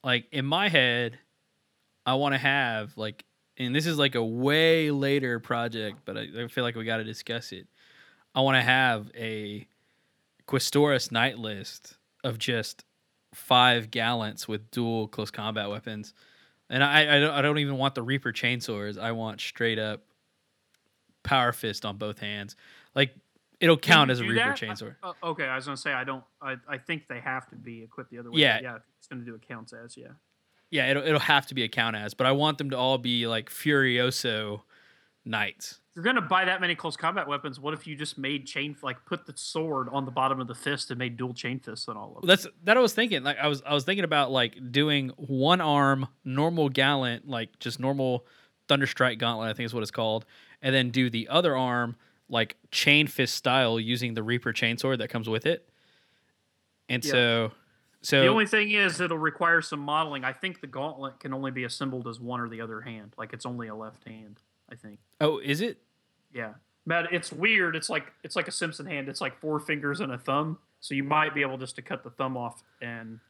like 0.05 0.27
in 0.31 0.45
my 0.45 0.69
head, 0.69 1.19
I 2.05 2.15
want 2.15 2.35
to 2.35 2.39
have 2.39 2.97
like 2.97 3.25
and 3.59 3.75
this 3.75 3.87
is 3.87 3.99
like 3.99 4.15
a 4.15 4.25
way 4.25 4.91
later 4.91 5.39
project, 5.39 5.99
but 6.05 6.17
I, 6.17 6.27
I 6.45 6.49
feel 6.49 6.65
like 6.65 6.75
we 6.75 6.85
got 6.85 6.99
to 6.99 7.05
discuss 7.05 7.53
it. 7.53 7.67
I 8.35 8.41
want 8.41 8.57
to 8.57 8.63
have 8.63 9.11
a 9.15 9.67
Questoris 10.47 11.11
Knight 11.11 11.39
list 11.39 11.97
of 12.25 12.39
just 12.39 12.85
five 13.35 13.91
gallants 13.91 14.47
with 14.47 14.71
dual 14.71 15.09
close 15.09 15.31
combat 15.31 15.71
weapons, 15.71 16.15
and 16.69 16.83
I 16.83 17.17
I 17.17 17.21
don't, 17.21 17.35
I 17.35 17.43
don't 17.43 17.59
even 17.59 17.79
want 17.79 17.95
the 17.95 18.03
Reaper 18.03 18.33
chainsaws. 18.33 18.99
I 18.99 19.13
want 19.13 19.41
straight 19.41 19.79
up 19.79 20.03
power 21.23 21.53
fist 21.53 21.85
on 21.85 21.97
both 21.97 22.19
hands. 22.19 22.57
Like 22.95 23.15
it'll 23.61 23.77
count 23.77 24.11
as 24.11 24.21
a 24.21 24.25
Reaper 24.25 24.35
that? 24.35 24.59
chainsaw. 24.59 24.95
Uh, 25.03 25.13
okay, 25.23 25.45
I 25.45 25.57
was 25.57 25.65
gonna 25.65 25.77
say 25.77 25.93
I 25.93 26.05
don't. 26.05 26.25
I, 26.41 26.57
I 26.69 26.79
think 26.79 27.09
they 27.09 27.21
have 27.21 27.49
to 27.49 27.57
be 27.57 27.83
equipped 27.83 28.11
the 28.11 28.19
other 28.19 28.31
way. 28.31 28.41
Yeah. 28.41 28.61
yeah. 28.63 28.79
It's 28.99 29.07
gonna 29.07 29.25
do 29.25 29.35
it 29.35 29.47
counts 29.47 29.73
as 29.73 29.97
yeah. 29.97 30.09
Yeah, 30.71 30.91
it'll 30.91 31.05
it'll 31.05 31.21
have 31.21 31.47
to 31.49 31.55
be 31.55 31.65
a 31.65 31.69
count 31.69 31.97
as, 31.97 32.15
but 32.15 32.27
I 32.27 32.33
want 32.33 32.59
them 32.59 32.71
to 32.71 32.79
all 32.79 32.99
be 32.99 33.27
like 33.27 33.51
Furioso 33.51 34.63
knights. 35.25 35.81
If 35.91 35.97
you're 35.97 36.05
gonna 36.05 36.23
buy 36.27 36.47
that 36.47 36.61
many 36.61 36.75
close 36.75 36.97
combat 36.97 37.29
weapons, 37.29 37.61
what 37.61 37.75
if 37.75 37.87
you 37.87 37.95
just 37.95 38.17
made 38.17 38.47
chain 38.47 38.77
like 38.83 39.05
put 39.05 39.27
the 39.27 39.35
sword 39.37 39.89
on 39.91 40.05
the 40.05 40.11
bottom 40.11 40.41
of 40.41 40.49
the 40.49 40.55
fist 40.55 40.91
and 40.91 40.99
made 40.99 41.17
dual 41.17 41.35
chain 41.35 41.61
fists 41.61 41.89
on 41.89 41.97
all 41.97 42.15
of 42.17 42.23
them? 42.23 42.29
That's 42.29 42.47
that 42.65 42.77
I 42.77 42.81
was 42.81 42.95
thinking. 42.95 43.23
Like 43.23 43.39
I 43.39 43.47
was 43.47 43.63
I 43.67 43.75
was 43.75 43.85
thinking 43.85 44.05
about 44.05 44.31
like 44.31 44.73
doing 44.73 45.11
one 45.17 45.61
arm 45.61 46.09
normal 46.25 46.69
gallant, 46.69 47.29
like 47.29 47.59
just 47.59 47.79
normal 47.79 48.27
Thunderstrike 48.69 49.19
gauntlet, 49.19 49.51
I 49.51 49.53
think 49.53 49.67
is 49.67 49.75
what 49.75 49.83
it's 49.83 49.91
called, 49.91 50.25
and 50.63 50.75
then 50.75 50.91
do 50.91 51.11
the 51.11 51.29
other 51.29 51.57
arm 51.57 51.97
like 52.29 52.57
chain 52.71 53.07
fist 53.07 53.35
style 53.35 53.79
using 53.79 54.15
the 54.15 54.23
Reaper 54.23 54.53
chainsword 54.53 54.99
that 54.99 55.09
comes 55.11 55.29
with 55.29 55.45
it. 55.47 55.69
And 56.89 57.05
Yeah. 57.05 57.11
so 57.11 57.53
so 58.01 58.21
The 58.23 58.29
only 58.29 58.47
thing 58.47 58.73
is, 58.73 59.01
it'll 59.01 59.19
require 59.19 59.61
some 59.61 59.79
modeling. 59.79 60.25
I 60.25 60.33
think 60.33 60.61
the 60.61 60.67
gauntlet 60.67 61.21
can 61.21 61.33
only 61.33 61.53
be 61.53 61.63
assembled 61.65 62.09
as 62.09 62.19
one 62.19 62.41
or 62.41 62.49
the 62.49 62.61
other 62.61 62.81
hand. 62.81 63.15
Like 63.17 63.33
it's 63.33 63.47
only 63.47 63.69
a 63.69 63.75
left 63.75 64.05
hand. 64.05 64.41
I 64.73 64.77
think. 64.77 64.99
oh, 65.21 65.39
is 65.39 65.61
it? 65.61 65.79
Yeah, 66.35 66.55
Matt. 66.87 67.13
It's 67.13 67.31
weird. 67.31 67.77
It's 67.77 67.91
like 67.91 68.07
it's 68.25 68.35
like 68.37 68.49
a 68.49 68.53
Simpson 68.53 68.87
hand. 68.87 69.09
It's 69.09 69.21
like 69.21 69.39
four 69.41 69.61
fingers 69.61 70.01
and 70.01 70.13
a 70.13 70.19
thumb. 70.19 70.59
So 70.81 70.95
you 70.95 71.05
might 71.05 71.35
be 71.35 71.43
able 71.43 71.59
just 71.59 71.77
to 71.77 71.83
cut 71.83 72.03
the 72.03 72.11
thumb 72.11 72.37
off 72.37 72.63
and, 72.81 73.21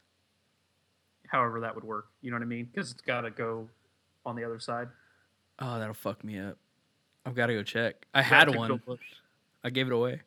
however 1.27 1.61
that 1.61 1.75
would 1.75 1.85
work. 1.85 2.07
You 2.23 2.31
know 2.31 2.37
what 2.37 2.43
I 2.43 2.47
mean? 2.47 2.69
Because 2.73 2.91
it's 2.91 3.03
got 3.03 3.23
to 3.23 3.31
go 3.31 3.69
on 4.25 4.37
the 4.37 4.45
other 4.45 4.59
side. 4.59 4.89
Oh, 5.59 5.79
that'll 5.79 5.93
fuck 5.93 6.25
me 6.25 6.39
up. 6.39 6.57
I've 7.27 7.35
got 7.35 7.47
to 7.47 7.55
go 7.55 7.63
check. 7.63 8.07
I 8.15 8.21
You 8.21 8.25
had 8.25 8.55
one. 8.55 8.81
I 9.65 9.71
gave 9.71 9.87
it 9.87 9.93
away. 9.93 10.23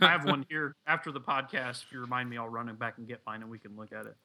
I 0.00 0.08
have 0.08 0.24
one 0.26 0.44
here 0.48 0.74
after 0.86 1.12
the 1.12 1.20
podcast. 1.20 1.84
If 1.84 1.92
you 1.92 2.00
remind 2.00 2.28
me, 2.28 2.36
I'll 2.36 2.48
run 2.48 2.68
it 2.68 2.78
back 2.78 2.98
and 2.98 3.06
get 3.06 3.20
mine, 3.26 3.42
and 3.42 3.50
we 3.50 3.58
can 3.58 3.76
look 3.76 3.92
at 3.92 4.06
it. 4.06 4.16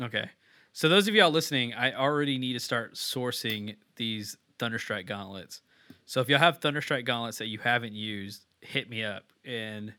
Okay. 0.00 0.30
So 0.72 0.88
those 0.88 1.08
of 1.08 1.14
y'all 1.14 1.30
listening, 1.30 1.74
I 1.74 1.94
already 1.94 2.38
need 2.38 2.52
to 2.52 2.60
start 2.60 2.94
sourcing 2.94 3.76
these 3.96 4.36
Thunderstrike 4.58 5.06
gauntlets. 5.06 5.60
So 6.04 6.20
if 6.20 6.28
y'all 6.28 6.38
have 6.38 6.60
Thunderstrike 6.60 7.04
gauntlets 7.04 7.38
that 7.38 7.46
you 7.46 7.58
haven't 7.58 7.94
used, 7.94 8.44
hit 8.60 8.88
me 8.88 9.04
up 9.04 9.24
and 9.44 9.92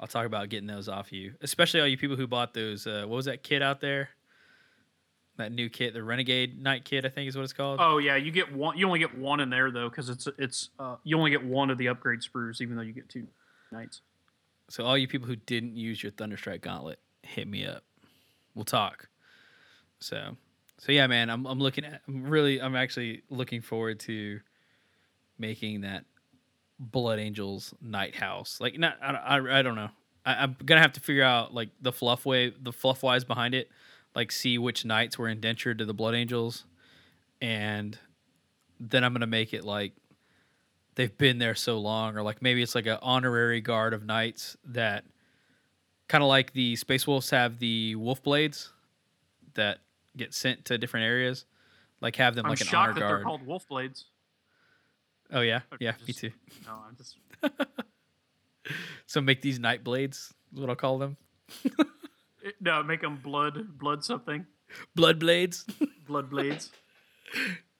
I'll 0.00 0.06
talk 0.06 0.26
about 0.26 0.48
getting 0.48 0.66
those 0.66 0.88
off 0.88 1.12
you. 1.12 1.34
Especially 1.40 1.80
all 1.80 1.86
you 1.86 1.96
people 1.96 2.16
who 2.16 2.26
bought 2.26 2.54
those. 2.54 2.86
Uh, 2.86 3.04
what 3.06 3.16
was 3.16 3.24
that 3.26 3.42
kit 3.42 3.62
out 3.62 3.80
there? 3.80 4.10
That 5.36 5.50
new 5.50 5.68
kit, 5.68 5.94
the 5.94 6.02
Renegade 6.02 6.60
Knight 6.62 6.84
kit, 6.84 7.04
I 7.04 7.08
think 7.08 7.28
is 7.28 7.36
what 7.36 7.42
it's 7.42 7.52
called. 7.52 7.80
Oh 7.82 7.98
yeah, 7.98 8.14
you 8.14 8.30
get 8.30 8.54
one. 8.54 8.78
You 8.78 8.86
only 8.86 9.00
get 9.00 9.18
one 9.18 9.40
in 9.40 9.50
there 9.50 9.72
though, 9.72 9.88
because 9.88 10.08
it's 10.08 10.28
it's 10.38 10.70
uh, 10.78 10.94
you 11.02 11.18
only 11.18 11.32
get 11.32 11.44
one 11.44 11.70
of 11.70 11.78
the 11.78 11.88
upgrade 11.88 12.20
sprues, 12.20 12.60
even 12.60 12.76
though 12.76 12.82
you 12.82 12.92
get 12.92 13.08
two 13.08 13.26
knights. 13.72 14.00
So 14.70 14.84
all 14.84 14.96
you 14.96 15.08
people 15.08 15.26
who 15.26 15.34
didn't 15.34 15.76
use 15.76 16.02
your 16.04 16.12
Thunderstrike 16.12 16.60
gauntlet, 16.60 17.00
hit 17.22 17.48
me 17.48 17.66
up. 17.66 17.82
We'll 18.54 18.64
talk. 18.64 19.08
So, 19.98 20.36
so 20.84 20.92
yeah, 20.92 21.06
man, 21.06 21.30
I'm 21.30 21.46
I'm 21.46 21.60
looking 21.60 21.86
at. 21.86 22.02
I'm 22.06 22.24
really, 22.24 22.60
I'm 22.60 22.76
actually 22.76 23.22
looking 23.30 23.62
forward 23.62 24.00
to 24.00 24.40
making 25.38 25.80
that 25.80 26.04
Blood 26.78 27.18
Angels 27.18 27.72
Knight 27.80 28.14
House. 28.14 28.58
Like, 28.60 28.78
not, 28.78 28.98
I, 29.00 29.12
I, 29.12 29.60
I 29.60 29.62
don't 29.62 29.76
know. 29.76 29.88
I, 30.26 30.42
I'm 30.42 30.56
gonna 30.62 30.82
have 30.82 30.92
to 30.92 31.00
figure 31.00 31.22
out 31.22 31.54
like 31.54 31.70
the 31.80 31.90
fluff 31.90 32.26
way, 32.26 32.52
the 32.60 32.70
fluff 32.70 33.02
wise 33.02 33.24
behind 33.24 33.54
it. 33.54 33.70
Like, 34.14 34.30
see 34.30 34.58
which 34.58 34.84
knights 34.84 35.16
were 35.16 35.26
indentured 35.26 35.78
to 35.78 35.86
the 35.86 35.94
Blood 35.94 36.14
Angels, 36.14 36.66
and 37.40 37.98
then 38.78 39.04
I'm 39.04 39.14
gonna 39.14 39.26
make 39.26 39.54
it 39.54 39.64
like 39.64 39.94
they've 40.96 41.16
been 41.16 41.38
there 41.38 41.54
so 41.54 41.78
long, 41.78 42.14
or 42.14 42.22
like 42.22 42.42
maybe 42.42 42.62
it's 42.62 42.74
like 42.74 42.84
an 42.86 42.98
honorary 43.00 43.62
guard 43.62 43.94
of 43.94 44.04
knights 44.04 44.54
that 44.66 45.06
kind 46.08 46.22
of 46.22 46.28
like 46.28 46.52
the 46.52 46.76
Space 46.76 47.06
Wolves 47.06 47.30
have 47.30 47.58
the 47.58 47.94
Wolf 47.94 48.22
Blades 48.22 48.70
that 49.54 49.78
get 50.16 50.34
sent 50.34 50.64
to 50.66 50.78
different 50.78 51.06
areas. 51.06 51.44
Like 52.00 52.16
have 52.16 52.34
them 52.34 52.46
I'm 52.46 52.50
like 52.50 52.60
an 52.60 52.68
honor 52.68 52.70
shocked 52.70 52.94
that 52.94 53.00
they're 53.00 53.08
guard. 53.08 53.24
called 53.24 53.46
wolf 53.46 53.66
blades. 53.68 54.06
Oh 55.32 55.40
yeah, 55.40 55.60
yeah, 55.80 55.94
me 56.06 56.12
too. 56.12 56.30
No, 56.66 56.72
I'm 56.86 56.96
just 56.96 57.16
So 59.06 59.20
make 59.20 59.42
these 59.42 59.58
knight 59.58 59.84
blades. 59.84 60.32
Is 60.52 60.60
what 60.60 60.70
I'll 60.70 60.76
call 60.76 60.98
them. 60.98 61.16
no 62.60 62.82
make 62.82 63.00
them 63.00 63.16
blood 63.22 63.78
blood 63.78 64.04
something 64.04 64.46
Blood 64.94 65.18
blades. 65.20 65.64
blood 66.06 66.30
blades. 66.30 66.70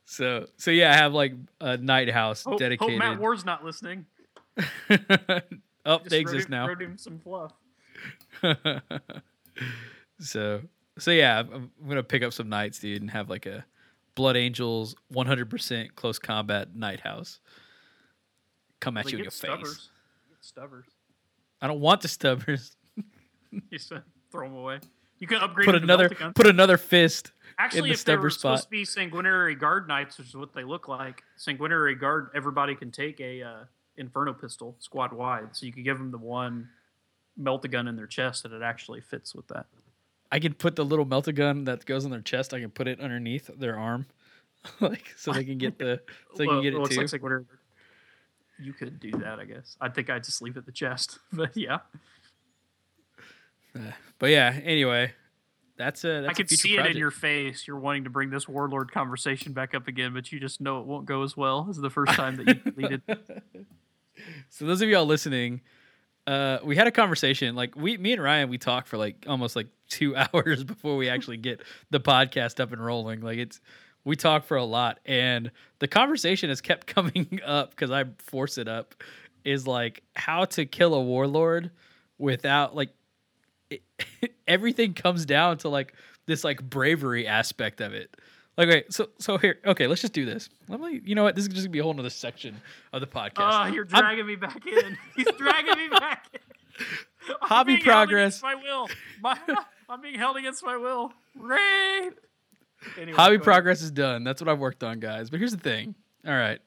so 0.05 0.47
so 0.57 0.71
yeah, 0.71 0.91
I 0.93 0.97
have 0.97 1.13
like 1.13 1.35
a 1.61 1.77
knight 1.77 2.11
house 2.11 2.45
hope, 2.45 2.53
hope 2.53 2.61
dedicated. 2.61 2.99
Matt 2.99 3.19
Ward's 3.19 3.45
not 3.45 3.65
listening. 3.65 4.07
oh, 4.59 5.99
Just 5.99 6.09
they 6.11 6.21
exist 6.21 6.47
him, 6.47 6.51
now. 6.53 6.69
Wrote 6.69 6.83
him 6.83 6.97
some 6.99 7.19
fluff. 7.19 7.53
so 10.21 10.61
so 10.99 11.11
yeah, 11.11 11.41
I'm, 11.41 11.71
I'm 11.81 11.89
gonna 11.89 12.03
pick 12.03 12.23
up 12.23 12.33
some 12.33 12.49
knights, 12.49 12.79
dude, 12.79 13.03
and 13.03 13.11
have 13.11 13.29
like 13.31 13.47
a 13.47 13.65
Blood 14.15 14.37
Angels 14.37 14.95
100% 15.13 15.95
close 15.97 16.19
combat 16.19 16.75
knight 16.75 17.01
house. 17.01 17.41
Come 18.81 18.97
at 18.97 19.07
Like, 19.07 19.13
you 19.13 19.19
in 19.19 19.25
your 19.25 19.31
face. 19.31 19.39
stubbers. 19.39 19.91
Get 20.29 20.39
stubbers. 20.41 20.87
I 21.61 21.67
don't 21.67 21.81
want 21.81 22.01
the 22.01 22.09
stubbers. 22.09 22.77
You 23.71 23.79
said 23.79 24.03
throw 24.33 24.49
them 24.49 24.57
away. 24.57 24.81
You 25.21 25.29
can 25.29 25.39
upgrade 25.39 25.67
Put 25.67 25.77
another 25.77 26.09
put 26.35 26.49
another 26.49 26.77
fist. 26.77 27.31
Actually, 27.57 27.91
the 27.91 27.95
if 27.95 28.05
they 28.05 28.17
were 28.17 28.31
stubber 28.31 28.31
supposed 28.31 28.65
to 28.65 28.69
be 28.71 28.85
sanguinary 28.85 29.55
guard 29.55 29.87
knights, 29.87 30.19
which 30.19 30.27
is 30.27 30.35
what 30.35 30.53
they 30.53 30.65
look 30.65 30.89
like, 30.89 31.23
sanguinary 31.37 31.95
guard, 31.95 32.31
everybody 32.35 32.75
can 32.75 32.91
take 32.91 33.21
a 33.21 33.43
uh, 33.43 33.65
inferno 33.97 34.33
pistol 34.33 34.75
squad 34.81 35.13
wide, 35.13 35.55
so 35.55 35.67
you 35.67 35.73
could 35.73 35.85
give 35.85 35.99
them 35.99 36.11
the 36.11 36.19
one 36.19 36.69
melt 37.37 37.65
a 37.65 37.69
gun 37.69 37.87
in 37.87 37.95
their 37.95 38.09
chest, 38.09 38.45
and 38.45 38.53
it 38.53 38.63
actually 38.63 39.01
fits 39.01 39.37
with 39.37 39.47
that. 39.47 39.67
I 40.35 40.41
can 40.41 40.55
put 40.55 40.75
the 40.77 40.85
little 40.85 41.07
melta 41.07 41.35
gun 41.35 41.65
that 41.65 41.87
goes 41.87 42.05
on 42.05 42.11
their 42.11 42.21
chest. 42.21 42.53
I 42.53 42.61
can 42.61 42.71
put 42.71 42.89
it 42.89 43.01
underneath 43.01 43.49
their 43.57 43.79
arm, 43.79 44.07
like 44.81 45.15
so 45.17 45.33
they 45.33 45.45
can 45.45 45.59
get 45.59 45.79
the 45.79 46.01
so 46.33 46.39
they 46.39 46.47
Well, 46.47 46.57
can 46.57 46.63
get 46.65 46.75
it 46.75 46.77
it 46.77 46.81
looks 46.81 46.95
too. 46.97 47.01
like 47.03 47.09
sanguinary. 47.09 47.45
You 48.59 48.73
could 48.73 49.01
do 49.01 49.13
that, 49.13 49.39
I 49.39 49.45
guess. 49.45 49.77
I 49.81 49.89
think 49.89 50.11
I'd 50.11 50.25
just 50.25 50.43
leave 50.43 50.57
it 50.57 50.67
the 50.67 50.73
chest, 50.73 51.19
but 51.33 51.57
yeah, 51.57 51.79
but 54.19 54.31
yeah, 54.31 54.59
anyway, 54.65 55.13
that's 55.77 56.05
a 56.05 56.23
that's 56.23 56.29
I 56.29 56.33
a 56.33 56.35
could 56.35 56.49
future 56.49 56.63
see 56.63 56.77
it 56.79 56.87
in 56.87 56.97
your 56.97 57.11
face. 57.11 57.67
You're 57.67 57.79
wanting 57.79 58.05
to 58.05 58.11
bring 58.11 58.31
this 58.31 58.49
warlord 58.49 58.93
conversation 58.93 59.53
back 59.53 59.75
up 59.75 59.89
again, 59.89 60.15
but 60.15 60.31
you 60.33 60.39
just 60.41 60.61
know 60.61 60.81
it 60.81 60.87
won't 60.87 61.07
go 61.07 61.23
as 61.23 61.37
well 61.37 61.67
as 61.71 61.77
the 61.77 61.91
first 61.91 62.13
time 62.15 62.37
that 62.37 62.47
you 62.49 62.55
deleted. 62.73 63.03
So 64.51 64.67
those 64.67 64.81
of 64.83 64.89
y'all 64.89 65.07
listening, 65.07 65.61
uh, 66.27 66.59
we 66.65 66.77
had 66.77 66.87
a 66.87 66.93
conversation. 66.93 67.57
Like 67.57 67.75
we, 67.77 67.97
me 67.97 68.13
and 68.13 68.23
Ryan, 68.23 68.49
we 68.49 68.59
talked 68.59 68.87
for 68.89 68.97
like 68.97 69.25
almost 69.29 69.57
like 69.57 69.67
two 69.95 70.15
hours 70.35 70.65
before 70.65 70.97
we 70.97 71.09
actually 71.09 71.37
get 71.37 71.61
the 71.91 72.01
podcast 72.01 72.61
up 72.61 72.73
and 72.73 72.85
rolling. 72.85 73.21
Like 73.21 73.39
it's 73.39 73.61
we 74.05 74.17
talk 74.17 74.45
for 74.45 74.57
a 74.57 74.65
lot, 74.65 75.01
and 75.07 75.51
the 75.79 75.89
conversation 75.89 76.49
has 76.51 76.61
kept 76.61 76.87
coming 76.95 77.41
up 77.45 77.71
because 77.71 77.91
I 77.91 78.05
force 78.19 78.59
it 78.59 78.69
up. 78.69 78.95
Is 79.45 79.67
like 79.67 80.03
how 80.17 80.47
to 80.47 80.65
kill 80.65 80.95
a 80.95 81.03
warlord 81.03 81.71
without 82.19 82.75
like 82.75 82.91
it, 83.71 83.83
everything 84.49 84.95
comes 84.95 85.27
down 85.27 85.59
to 85.59 85.69
like 85.69 85.95
this 86.27 86.45
like 86.45 86.63
bravery 86.63 87.27
aspect 87.27 87.81
of 87.83 87.93
it. 87.93 88.15
Like, 88.57 88.69
wait, 88.69 88.93
so 88.93 89.09
so 89.19 89.37
here, 89.37 89.59
okay, 89.67 89.87
let's 89.87 90.01
just 90.01 90.13
do 90.15 90.25
this. 90.25 90.49
Let 90.69 90.81
me, 90.81 91.01
you 91.05 91.15
know 91.15 91.25
what? 91.25 91.35
This 91.35 91.45
is 91.45 91.49
just 91.49 91.63
gonna 91.65 91.73
be 91.73 91.81
a 91.81 91.83
whole 91.83 91.93
nother 91.93 92.09
section 92.09 92.57
of 92.93 93.01
the 93.03 93.07
podcast. 93.07 93.33
Oh, 93.39 93.67
you're 93.67 93.87
I'm- 93.93 94.01
dragging 94.03 94.27
me 94.27 94.37
back 94.37 94.65
in. 94.67 94.97
He's 95.17 95.27
dragging 95.37 95.77
me 95.77 95.89
back 95.89 96.29
in. 96.33 96.41
Hobby 97.43 97.79
progress. 97.79 98.43
My 98.43 98.55
will. 98.55 98.89
My, 99.21 99.39
I'm 99.89 100.01
being 100.01 100.19
held 100.19 100.37
against 100.37 100.65
my 100.65 100.77
will. 100.77 101.13
Rain. 101.37 102.13
Anyway, 102.99 103.17
Hobby 103.17 103.39
progress 103.39 103.83
is 103.83 103.91
done. 103.91 104.25
That's 104.25 104.41
what 104.41 104.49
I've 104.49 104.59
worked 104.59 104.85
on, 104.85 105.01
guys. 105.01 105.31
But 105.31 105.41
here's 105.41 105.53
the 105.53 105.59
thing. 105.59 105.95
All 106.27 106.35
right. 106.35 106.61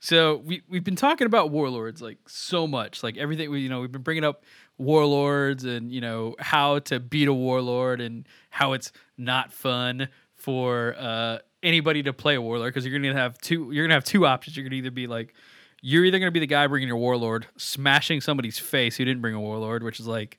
So 0.00 0.36
we 0.44 0.62
we've 0.68 0.84
been 0.84 0.96
talking 0.96 1.26
about 1.26 1.50
warlords 1.50 2.02
like 2.02 2.18
so 2.28 2.66
much, 2.66 3.02
like 3.02 3.16
everything. 3.16 3.50
We 3.50 3.60
you 3.60 3.68
know 3.68 3.80
we've 3.80 3.92
been 3.92 4.02
bringing 4.02 4.24
up 4.24 4.44
warlords 4.78 5.64
and 5.64 5.90
you 5.90 6.00
know 6.00 6.34
how 6.38 6.80
to 6.80 7.00
beat 7.00 7.28
a 7.28 7.32
warlord 7.32 8.00
and 8.00 8.26
how 8.50 8.74
it's 8.74 8.92
not 9.16 9.52
fun 9.52 10.08
for 10.34 10.94
uh, 10.98 11.38
anybody 11.62 12.02
to 12.02 12.12
play 12.12 12.34
a 12.34 12.42
warlord 12.42 12.72
because 12.72 12.86
you're 12.86 12.98
gonna 12.98 13.14
have 13.14 13.38
two. 13.38 13.70
You're 13.72 13.84
gonna 13.84 13.94
have 13.94 14.04
two 14.04 14.26
options. 14.26 14.56
You're 14.56 14.64
gonna 14.64 14.76
either 14.76 14.90
be 14.90 15.06
like 15.06 15.34
you're 15.80 16.04
either 16.04 16.18
gonna 16.18 16.30
be 16.30 16.40
the 16.40 16.46
guy 16.46 16.66
bringing 16.66 16.88
your 16.88 16.98
warlord, 16.98 17.46
smashing 17.56 18.20
somebody's 18.20 18.58
face 18.58 18.96
who 18.96 19.04
didn't 19.04 19.22
bring 19.22 19.34
a 19.34 19.40
warlord, 19.40 19.82
which 19.82 19.98
is 19.98 20.06
like 20.06 20.38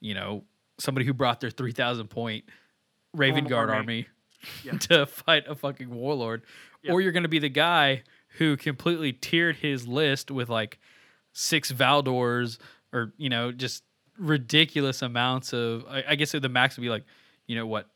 you 0.00 0.14
know 0.14 0.44
somebody 0.78 1.06
who 1.06 1.12
brought 1.14 1.40
their 1.40 1.50
three 1.50 1.72
thousand 1.72 2.08
point 2.08 2.44
Raven 3.12 3.44
Guard 3.44 3.70
army. 3.70 4.06
Yeah. 4.62 4.72
to 4.80 5.06
fight 5.06 5.44
a 5.48 5.54
fucking 5.54 5.90
warlord, 5.90 6.42
Yeah. 6.82 6.92
or 6.92 7.00
you're 7.00 7.12
going 7.12 7.24
to 7.24 7.28
be 7.28 7.38
the 7.40 7.48
guy 7.48 8.02
who 8.38 8.56
completely 8.56 9.12
tiered 9.12 9.56
his 9.56 9.88
list 9.88 10.30
with 10.30 10.48
like 10.48 10.78
six 11.32 11.72
Valdors 11.72 12.58
or 12.92 13.12
you 13.16 13.28
know 13.28 13.50
just 13.50 13.82
ridiculous 14.18 15.02
amounts 15.02 15.52
of. 15.52 15.84
I, 15.88 16.04
I 16.10 16.14
guess 16.14 16.32
the 16.32 16.48
max 16.48 16.76
would 16.76 16.82
be 16.82 16.90
like 16.90 17.04
you 17.46 17.56
know 17.56 17.66
what 17.66 17.88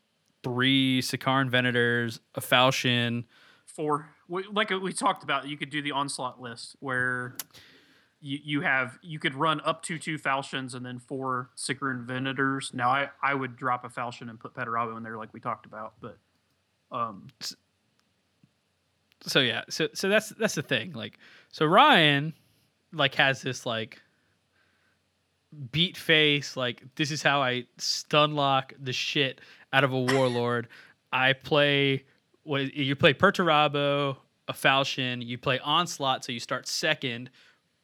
three 0.43 1.03
Sicaran 1.03 1.51
Venators, 1.51 2.21
a 2.35 2.41
Falchion. 2.41 3.25
Four. 3.67 4.09
Like 4.29 4.71
we 4.71 4.93
talked 4.93 5.23
about, 5.25 5.49
you 5.49 5.57
could 5.57 5.71
do 5.71 5.83
the 5.83 5.93
onslaught 5.93 6.41
list 6.41 6.77
where 6.81 7.35
you, 8.21 8.39
you 8.43 8.61
have 8.61 8.99
you 9.03 9.19
could 9.19 9.35
run 9.35 9.61
up 9.65 9.83
to 9.85 9.99
two 9.99 10.19
falchions 10.19 10.75
and 10.75 10.85
then 10.85 10.99
four 10.99 11.51
Sicaran 11.57 12.07
Venators. 12.07 12.75
Now 12.75 12.91
I, 12.91 13.11
I 13.23 13.35
would 13.35 13.57
drop 13.57 13.85
a 13.85 13.89
falchion 13.89 14.29
and 14.29 14.39
put 14.39 14.55
Perturabo 14.55 14.97
in 14.97 15.03
there 15.03 15.17
like 15.17 15.33
we 15.33 15.41
talked 15.41 15.67
about, 15.67 15.95
but 16.01 16.19
Um, 16.91 17.29
so 19.23 19.41
yeah, 19.41 19.63
so 19.69 19.89
so 19.95 20.09
that's 20.09 20.31
that's 20.31 20.55
the 20.55 20.63
thing. 20.63 20.93
Like, 20.93 21.19
so 21.51 21.67
Ryan, 21.67 22.35
like, 22.93 23.15
has 23.17 23.43
this 23.43 23.67
like 23.67 24.01
beat 25.71 25.97
face. 25.97 26.57
Like, 26.57 26.83
this 26.97 27.11
is 27.11 27.23
how 27.23 27.43
I 27.43 27.67
stun 27.79 28.35
lock 28.35 28.73
the 28.81 28.93
shit 28.93 29.41
out 29.73 29.85
of 29.85 29.93
a 29.93 30.01
warlord. 30.01 30.69
I 31.13 31.33
play 31.33 32.05
what 32.45 32.73
you 32.75 32.97
play 32.97 33.15
Perturabo, 33.15 34.17
a 34.49 34.53
Falchion. 34.53 35.25
You 35.25 35.39
play 35.39 35.59
Onslaught, 35.59 36.25
so 36.25 36.33
you 36.33 36.41
start 36.41 36.69
second, 36.69 37.31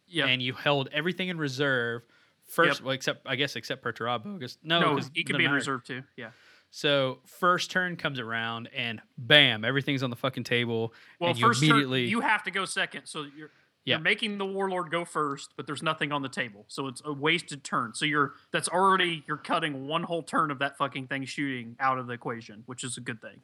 yeah, 0.09 0.27
and 0.27 0.41
you 0.43 0.53
held 0.53 0.89
everything 0.93 1.29
in 1.29 1.39
reserve. 1.39 2.03
First, 2.49 2.81
Yep. 2.81 2.85
well, 2.85 2.95
except 2.95 3.27
I 3.27 3.37
guess 3.37 3.57
except 3.57 3.83
Perturabo, 3.85 4.39
because 4.39 4.59
no, 4.63 4.81
no, 4.81 5.01
he 5.15 5.25
can 5.25 5.37
be 5.37 5.45
in 5.45 5.51
reserve 5.53 5.85
too. 5.85 6.03
Yeah. 6.17 6.31
So 6.71 7.21
first 7.25 7.71
turn 7.71 7.97
comes 7.97 8.19
around 8.21 8.69
and 8.75 9.01
bam, 9.19 9.65
everything's 9.65 10.03
on 10.03 10.11
the 10.11 10.17
fucking 10.17 10.45
table. 10.45 10.93
Well, 11.19 11.31
and 11.31 11.39
you 11.39 11.47
first 11.47 11.63
immediately 11.63 12.03
turn, 12.05 12.11
you 12.11 12.21
have 12.21 12.43
to 12.45 12.51
go 12.51 12.65
second, 12.65 13.07
so 13.07 13.27
you're 13.37 13.51
Yeah. 13.85 13.97
you're 13.97 14.03
making 14.03 14.39
the 14.39 14.45
warlord 14.47 14.91
go 14.91 15.05
first, 15.05 15.55
but 15.57 15.67
there's 15.67 15.83
nothing 15.83 16.11
on 16.13 16.23
the 16.23 16.29
table, 16.29 16.65
so 16.69 16.87
it's 16.89 17.01
a 17.05 17.13
wasted 17.13 17.63
turn. 17.65 17.95
So 17.95 18.05
you're 18.05 18.35
that's 18.53 18.69
already 18.69 19.25
you're 19.27 19.37
cutting 19.39 19.87
one 19.87 20.03
whole 20.05 20.23
turn 20.23 20.51
of 20.51 20.59
that 20.59 20.77
fucking 20.77 21.07
thing 21.07 21.25
shooting 21.25 21.77
out 21.81 21.99
of 21.99 22.07
the 22.09 22.13
equation, 22.13 22.63
which 22.67 22.83
is 22.85 22.97
a 22.97 23.01
good 23.01 23.21
thing. 23.23 23.41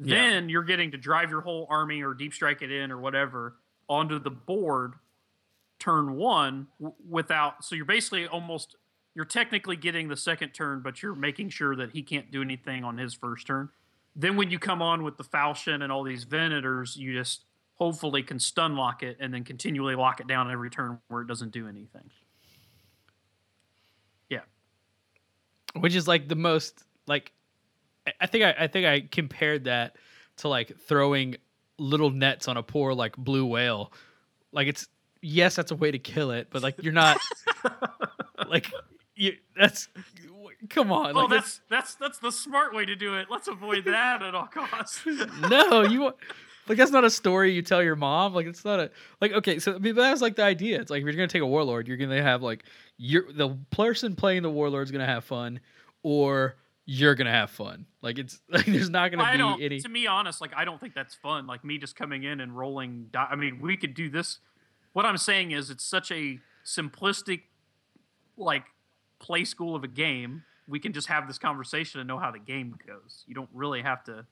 Yeah. 0.00 0.16
Then 0.16 0.48
you're 0.48 0.62
getting 0.64 0.90
to 0.92 0.96
drive 0.96 1.30
your 1.30 1.40
whole 1.42 1.66
army 1.70 2.02
or 2.02 2.14
deep 2.14 2.34
strike 2.34 2.62
it 2.62 2.70
in 2.72 2.90
or 2.90 2.98
whatever 2.98 3.56
onto 3.88 4.18
the 4.18 4.30
board 4.30 4.94
turn 5.84 6.14
one 6.14 6.66
without. 7.08 7.64
So 7.64 7.74
you're 7.74 7.84
basically 7.84 8.26
almost 8.26 8.76
you're 9.14 9.24
technically 9.24 9.76
getting 9.76 10.08
the 10.08 10.16
second 10.16 10.50
turn, 10.50 10.80
but 10.82 11.02
you're 11.02 11.14
making 11.14 11.50
sure 11.50 11.76
that 11.76 11.90
he 11.92 12.02
can't 12.02 12.30
do 12.32 12.42
anything 12.42 12.82
on 12.82 12.98
his 12.98 13.14
first 13.14 13.46
turn. 13.46 13.68
Then 14.16 14.36
when 14.36 14.50
you 14.50 14.58
come 14.58 14.80
on 14.82 15.02
with 15.02 15.16
the 15.16 15.24
falchion 15.24 15.82
and 15.82 15.92
all 15.92 16.02
these 16.04 16.24
venators, 16.24 16.96
you 16.96 17.12
just 17.12 17.44
hopefully 17.74 18.22
can 18.22 18.38
stun 18.38 18.76
lock 18.76 19.02
it 19.02 19.16
and 19.20 19.32
then 19.34 19.44
continually 19.44 19.94
lock 19.94 20.20
it 20.20 20.26
down 20.26 20.50
every 20.50 20.70
turn 20.70 20.98
where 21.08 21.22
it 21.22 21.28
doesn't 21.28 21.50
do 21.52 21.68
anything. 21.68 22.10
Yeah. 24.28 24.40
which 25.78 25.94
is 25.94 26.06
like 26.08 26.28
the 26.28 26.36
most 26.36 26.82
like 27.06 27.32
I- 28.06 28.12
I 28.22 28.26
think 28.26 28.44
I, 28.44 28.54
I 28.60 28.66
think 28.68 28.86
I 28.86 29.00
compared 29.00 29.64
that 29.64 29.96
to 30.38 30.48
like 30.48 30.76
throwing 30.88 31.36
little 31.78 32.10
nets 32.10 32.48
on 32.48 32.56
a 32.56 32.62
poor 32.62 32.94
like 32.94 33.16
blue 33.16 33.46
whale. 33.46 33.92
Like 34.52 34.68
it's 34.68 34.86
yes, 35.24 35.56
that's 35.56 35.70
a 35.70 35.76
way 35.76 35.90
to 35.90 35.98
kill 35.98 36.30
it, 36.30 36.48
but 36.50 36.62
like 36.62 36.82
you're 36.82 36.92
not 36.92 37.18
like 38.48 38.70
you 39.16 39.36
that's 39.56 39.88
come 40.68 40.92
on. 40.92 41.16
Oh, 41.16 41.20
like, 41.22 41.30
that's 41.30 41.60
that's 41.68 41.94
that's 41.96 42.18
the 42.18 42.30
smart 42.30 42.74
way 42.74 42.84
to 42.84 42.94
do 42.94 43.16
it. 43.16 43.28
Let's 43.30 43.48
avoid 43.48 43.84
that 43.86 44.22
at 44.22 44.34
all 44.34 44.46
costs. 44.46 45.00
no, 45.48 45.82
you 45.82 46.12
like 46.68 46.78
that's 46.78 46.90
not 46.90 47.04
a 47.04 47.10
story 47.10 47.52
you 47.52 47.62
tell 47.62 47.82
your 47.82 47.96
mom. 47.96 48.34
Like 48.34 48.46
it's 48.46 48.64
not 48.64 48.80
a 48.80 48.90
like 49.20 49.32
okay. 49.32 49.58
So 49.58 49.74
I 49.74 49.78
mean, 49.78 49.94
that 49.96 50.10
was 50.10 50.22
like 50.22 50.36
the 50.36 50.44
idea. 50.44 50.80
It's 50.80 50.90
like 50.90 51.00
if 51.00 51.04
you're 51.04 51.14
gonna 51.14 51.28
take 51.28 51.42
a 51.42 51.46
warlord, 51.46 51.88
you're 51.88 51.96
gonna 51.96 52.22
have 52.22 52.42
like 52.42 52.64
you're 52.96 53.30
the 53.32 53.56
person 53.70 54.16
playing 54.16 54.42
the 54.42 54.50
warlord's 54.50 54.90
gonna 54.90 55.06
have 55.06 55.24
fun, 55.24 55.60
or 56.02 56.56
you're 56.86 57.14
gonna 57.14 57.30
have 57.30 57.50
fun. 57.50 57.86
Like 58.02 58.18
it's 58.18 58.40
like 58.48 58.66
there's 58.66 58.90
not 58.90 59.10
gonna 59.10 59.24
I 59.24 59.32
be 59.32 59.38
don't. 59.38 59.62
any. 59.62 59.80
To 59.80 59.88
me, 59.88 60.06
honest, 60.06 60.40
like 60.40 60.52
I 60.56 60.64
don't 60.64 60.80
think 60.80 60.94
that's 60.94 61.14
fun. 61.14 61.46
Like 61.46 61.64
me 61.64 61.78
just 61.78 61.96
coming 61.96 62.24
in 62.24 62.40
and 62.40 62.56
rolling. 62.56 63.08
Di- 63.10 63.28
I 63.30 63.36
mean, 63.36 63.60
we 63.60 63.76
could 63.76 63.94
do 63.94 64.08
this. 64.10 64.38
What 64.94 65.04
I'm 65.04 65.18
saying 65.18 65.50
is, 65.50 65.68
it's 65.68 65.84
such 65.84 66.10
a 66.10 66.40
simplistic, 66.64 67.42
like, 68.38 68.64
play 69.18 69.44
school 69.44 69.76
of 69.76 69.84
a 69.84 69.88
game. 69.88 70.44
We 70.66 70.80
can 70.80 70.92
just 70.92 71.08
have 71.08 71.26
this 71.26 71.38
conversation 71.38 72.00
and 72.00 72.08
know 72.08 72.18
how 72.18 72.30
the 72.30 72.38
game 72.38 72.78
goes. 72.86 73.24
You 73.26 73.34
don't 73.34 73.50
really 73.52 73.82
have 73.82 74.02
to 74.04 74.24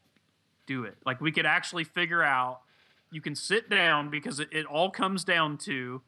do 0.66 0.84
it. 0.84 0.96
Like 1.04 1.20
we 1.20 1.32
could 1.32 1.46
actually 1.46 1.84
figure 1.84 2.22
out. 2.22 2.60
You 3.10 3.20
can 3.20 3.34
sit 3.34 3.68
down 3.68 4.08
because 4.08 4.40
it, 4.40 4.48
it 4.52 4.64
all 4.64 4.90
comes 4.90 5.22
down 5.22 5.58
to 5.58 6.00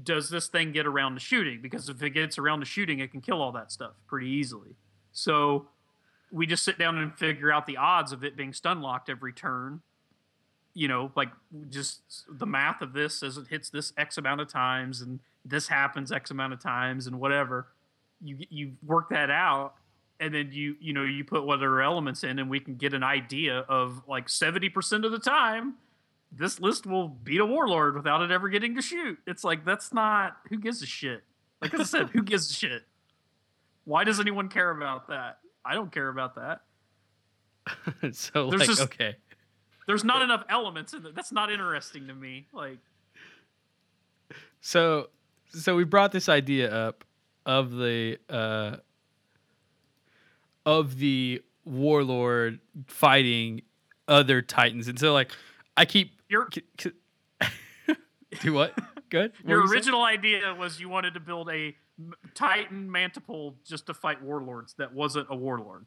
does 0.00 0.28
this 0.28 0.46
thing 0.46 0.72
get 0.72 0.86
around 0.86 1.14
to 1.14 1.20
shooting? 1.20 1.60
Because 1.60 1.88
if 1.88 2.02
it 2.02 2.10
gets 2.10 2.38
around 2.38 2.60
to 2.60 2.66
shooting, 2.66 3.00
it 3.00 3.10
can 3.10 3.20
kill 3.20 3.42
all 3.42 3.50
that 3.52 3.72
stuff 3.72 3.94
pretty 4.06 4.28
easily. 4.28 4.76
So 5.12 5.68
we 6.30 6.46
just 6.46 6.62
sit 6.62 6.78
down 6.78 6.98
and 6.98 7.12
figure 7.16 7.50
out 7.50 7.66
the 7.66 7.78
odds 7.78 8.12
of 8.12 8.22
it 8.22 8.36
being 8.36 8.52
stun 8.52 8.80
locked 8.80 9.08
every 9.08 9.32
turn. 9.32 9.80
You 10.76 10.88
know, 10.88 11.10
like 11.16 11.30
just 11.70 12.02
the 12.28 12.46
math 12.46 12.82
of 12.82 12.92
this 12.92 13.22
as 13.22 13.38
it 13.38 13.46
hits 13.48 13.70
this 13.70 13.92
X 13.96 14.18
amount 14.18 14.42
of 14.42 14.48
times 14.48 15.00
and 15.00 15.20
this 15.44 15.68
happens 15.68 16.12
X 16.12 16.30
amount 16.30 16.52
of 16.52 16.60
times 16.60 17.06
and 17.06 17.18
whatever. 17.18 17.68
You 18.22 18.38
you 18.50 18.72
work 18.84 19.08
that 19.08 19.30
out 19.30 19.74
and 20.20 20.34
then 20.34 20.50
you 20.52 20.76
you 20.78 20.92
know 20.92 21.02
you 21.02 21.24
put 21.24 21.44
whatever 21.46 21.80
elements 21.82 22.24
in 22.24 22.38
and 22.38 22.50
we 22.50 22.60
can 22.60 22.76
get 22.76 22.92
an 22.92 23.02
idea 23.02 23.60
of 23.68 24.02
like 24.06 24.28
70% 24.28 25.04
of 25.04 25.12
the 25.12 25.18
time 25.18 25.76
this 26.32 26.60
list 26.60 26.86
will 26.86 27.08
beat 27.08 27.40
a 27.40 27.46
warlord 27.46 27.94
without 27.94 28.22
it 28.22 28.30
ever 28.30 28.48
getting 28.48 28.74
to 28.74 28.82
shoot. 28.82 29.18
It's 29.26 29.44
like 29.44 29.64
that's 29.64 29.92
not 29.92 30.36
who 30.48 30.58
gives 30.58 30.82
a 30.82 30.86
shit. 30.86 31.22
Like 31.62 31.78
I 31.78 31.82
said, 31.84 32.10
who 32.10 32.22
gives 32.22 32.50
a 32.50 32.54
shit? 32.54 32.82
Why 33.84 34.04
does 34.04 34.20
anyone 34.20 34.48
care 34.48 34.70
about 34.70 35.08
that? 35.08 35.38
I 35.64 35.74
don't 35.74 35.90
care 35.90 36.08
about 36.08 36.34
that. 36.34 36.60
so 38.12 38.50
There's 38.50 38.60
like 38.60 38.68
just- 38.68 38.82
okay, 38.82 39.16
There's 39.86 40.04
not 40.04 40.22
enough 40.22 40.44
elements 40.48 40.92
in 40.92 41.06
it. 41.06 41.14
That's 41.14 41.32
not 41.32 41.50
interesting 41.50 42.08
to 42.08 42.14
me. 42.14 42.46
Like 42.52 42.78
so 44.60 45.08
so 45.48 45.76
we 45.76 45.84
brought 45.84 46.12
this 46.12 46.28
idea 46.28 46.72
up 46.72 47.04
of 47.44 47.70
the 47.70 48.18
uh 48.28 48.76
of 50.64 50.98
the 50.98 51.42
warlord 51.64 52.60
fighting 52.88 53.62
other 54.08 54.42
titans, 54.42 54.88
and 54.88 54.98
so 54.98 55.12
like 55.12 55.30
I 55.76 55.84
keep 55.84 56.20
your 56.28 56.48
do 58.40 58.52
what? 58.52 58.76
Good. 59.08 59.32
What 59.42 59.48
your 59.48 59.60
you 59.60 59.66
saying? 59.68 59.76
original 59.76 60.02
idea 60.02 60.54
was 60.54 60.80
you 60.80 60.88
wanted 60.88 61.14
to 61.14 61.20
build 61.20 61.48
a 61.50 61.76
Titan 62.34 62.88
Mantiple 62.90 63.54
just 63.64 63.86
to 63.86 63.94
fight 63.94 64.22
warlords 64.22 64.74
that 64.78 64.92
wasn't 64.92 65.28
a 65.30 65.36
warlord. 65.36 65.86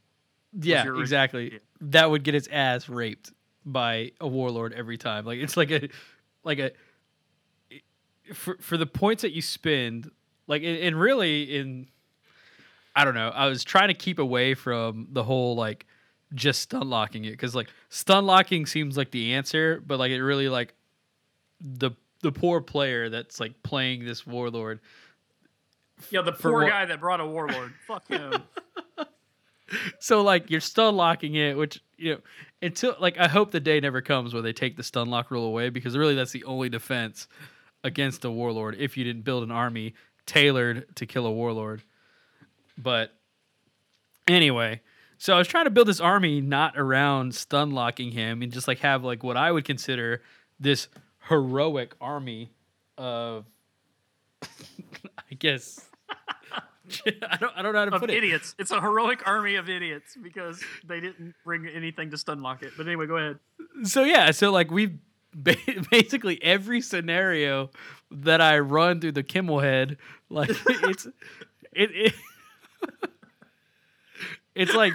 Yeah, 0.54 0.86
exactly. 0.98 1.48
idea. 1.48 1.60
That 1.82 2.10
would 2.10 2.24
get 2.24 2.34
its 2.34 2.48
ass 2.52 2.90
raped 2.90 3.32
by 3.72 4.12
a 4.20 4.28
warlord 4.28 4.74
every 4.74 4.98
time. 4.98 5.26
Like 5.26 5.40
it's 5.40 5.58
like 5.58 5.72
a 5.72 5.90
like 6.44 6.60
a 6.60 6.72
for 8.34 8.58
for 8.62 8.78
the 8.78 8.86
points 8.86 9.22
that 9.24 9.32
you 9.32 9.42
spend, 9.42 10.10
like 10.48 10.62
and- 10.64 10.78
and 10.78 11.00
really 11.00 11.56
in 11.58 11.88
I 12.96 13.06
don't 13.06 13.14
know. 13.14 13.30
I 13.30 13.46
was 13.48 13.64
trying 13.64 13.88
to 13.90 13.94
keep 13.94 14.20
away 14.20 14.56
from 14.56 15.08
the 15.12 15.24
whole 15.24 15.56
like 15.56 15.86
just 16.34 16.62
stun 16.62 16.90
locking 16.90 17.26
it 17.26 17.32
because 17.32 17.56
like 17.56 17.70
stun 17.90 18.26
locking 18.26 18.66
seems 18.66 18.98
like 18.98 19.12
the 19.12 19.34
answer, 19.34 19.82
but 19.86 20.00
like 20.00 20.12
it 20.12 20.22
really 20.24 20.50
like 20.50 20.74
the 21.62 21.92
the 22.22 22.32
poor 22.32 22.62
player 22.62 23.10
that's 23.10 23.40
like 23.40 23.64
playing 23.64 24.04
this 24.06 24.28
warlord 24.28 24.80
Yeah, 26.10 26.22
the 26.22 26.34
poor 26.34 26.68
guy 26.68 26.86
that 26.86 27.00
brought 27.00 27.20
a 27.22 27.26
warlord. 27.26 27.74
Fuck 27.88 28.08
him. 28.10 28.34
so 30.00 30.22
like 30.22 30.50
you're 30.50 30.60
stun 30.62 30.96
locking 30.96 31.36
it, 31.36 31.58
which 31.58 31.82
you 31.98 32.14
know 32.16 32.20
until 32.62 32.96
like 33.00 33.18
I 33.18 33.28
hope 33.28 33.52
the 33.52 33.60
day 33.60 33.80
never 33.80 34.02
comes 34.02 34.34
where 34.34 34.44
they 34.44 34.54
take 34.54 34.78
the 34.78 34.84
stun 34.84 35.10
lock 35.10 35.32
rule 35.32 35.46
away 35.46 35.70
because 35.70 35.98
really 35.98 36.16
that's 36.16 36.32
the 36.32 36.44
only 36.44 36.70
defense 36.70 37.28
against 37.84 38.26
a 38.26 38.32
warlord 38.32 38.76
if 38.80 38.98
you 38.98 39.04
didn't 39.04 39.24
build 39.24 39.44
an 39.44 39.52
army 39.52 39.94
tailored 40.26 40.96
to 40.96 41.06
kill 41.06 41.26
a 41.26 41.32
warlord. 41.32 41.84
But 42.78 43.14
anyway, 44.28 44.82
so 45.18 45.34
I 45.34 45.38
was 45.38 45.48
trying 45.48 45.66
to 45.66 45.72
build 45.72 45.88
this 45.88 46.00
army 46.00 46.42
not 46.42 46.78
around 46.78 47.36
stun 47.36 47.72
locking 47.72 48.12
him 48.12 48.42
and 48.42 48.52
just 48.52 48.68
like 48.68 48.80
have 48.80 49.04
like 49.04 49.24
what 49.24 49.38
I 49.38 49.52
would 49.52 49.66
consider 49.66 50.22
this 50.60 50.88
heroic 51.28 51.96
army 52.00 52.52
of 52.98 53.46
I 54.44 55.36
guess 55.38 55.89
I 57.30 57.38
don't 57.38 57.52
I 57.56 57.62
don't 57.62 57.74
know 57.74 57.80
how 57.80 57.86
to 57.86 57.96
of 57.96 58.02
put 58.02 58.10
it. 58.10 58.18
idiots. 58.18 58.56
It's 58.60 58.72
a 58.72 58.82
heroic 58.82 59.26
army 59.28 59.56
of 59.56 59.70
idiots 59.70 60.18
because 60.22 60.64
they 60.86 61.00
didn't 61.00 61.36
bring 61.44 61.68
anything 61.68 62.12
to 62.12 62.18
stun 62.18 62.42
lock 62.42 62.64
it. 62.64 62.72
But 62.78 62.88
anyway, 62.88 63.08
go 63.08 63.18
ahead. 63.18 63.40
so 63.84 64.04
yeah, 64.04 64.32
so 64.32 64.52
like 64.52 64.72
we 64.72 64.98
basically 65.92 66.42
every 66.44 66.82
scenario 66.82 67.70
that 68.12 68.42
I 68.42 68.60
run 68.60 69.00
through 69.00 69.12
the 69.14 69.24
Kimmel 69.24 69.60
head, 69.60 69.98
like 70.30 70.50
it's 70.68 71.06
it, 71.74 71.92
it 71.94 72.14
it's 74.56 74.74
like 74.74 74.94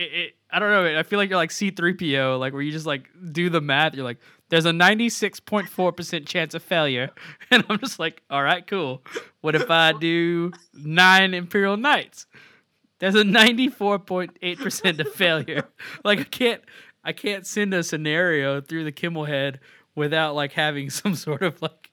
it, 0.00 0.12
it 0.14 0.34
I 0.50 0.58
don't 0.58 0.70
know. 0.70 0.98
I 0.98 1.02
feel 1.02 1.18
like 1.18 1.28
you're 1.30 1.36
like 1.38 1.50
C3PO, 1.50 2.38
like 2.40 2.52
where 2.52 2.62
you 2.62 2.72
just 2.72 2.86
like 2.86 3.08
do 3.32 3.50
the 3.50 3.60
math. 3.60 3.94
You're 3.94 4.04
like, 4.04 4.18
there's 4.48 4.66
a 4.66 4.70
96.4% 4.72 6.26
chance 6.26 6.54
of 6.54 6.62
failure. 6.62 7.10
And 7.52 7.64
I'm 7.68 7.78
just 7.78 7.98
like, 7.98 8.22
all 8.30 8.42
right, 8.42 8.64
cool. 8.66 9.02
What 9.40 9.54
if 9.56 9.70
I 9.70 9.92
do 9.92 10.52
nine 10.74 11.34
Imperial 11.34 11.76
Knights? 11.76 12.26
There's 13.00 13.14
a 13.14 13.22
94.8% 13.24 14.98
of 15.00 15.12
failure. 15.14 15.64
Like 16.04 16.20
I 16.20 16.24
can't 16.24 16.62
I 17.04 17.12
can't 17.12 17.46
send 17.46 17.72
a 17.74 17.82
scenario 17.82 18.60
through 18.60 18.84
the 18.84 18.92
Kimmel 18.92 19.24
head 19.24 19.60
without 19.94 20.34
like 20.34 20.52
having 20.52 20.90
some 21.00 21.14
sort 21.14 21.42
of 21.42 21.60
like 21.62 21.90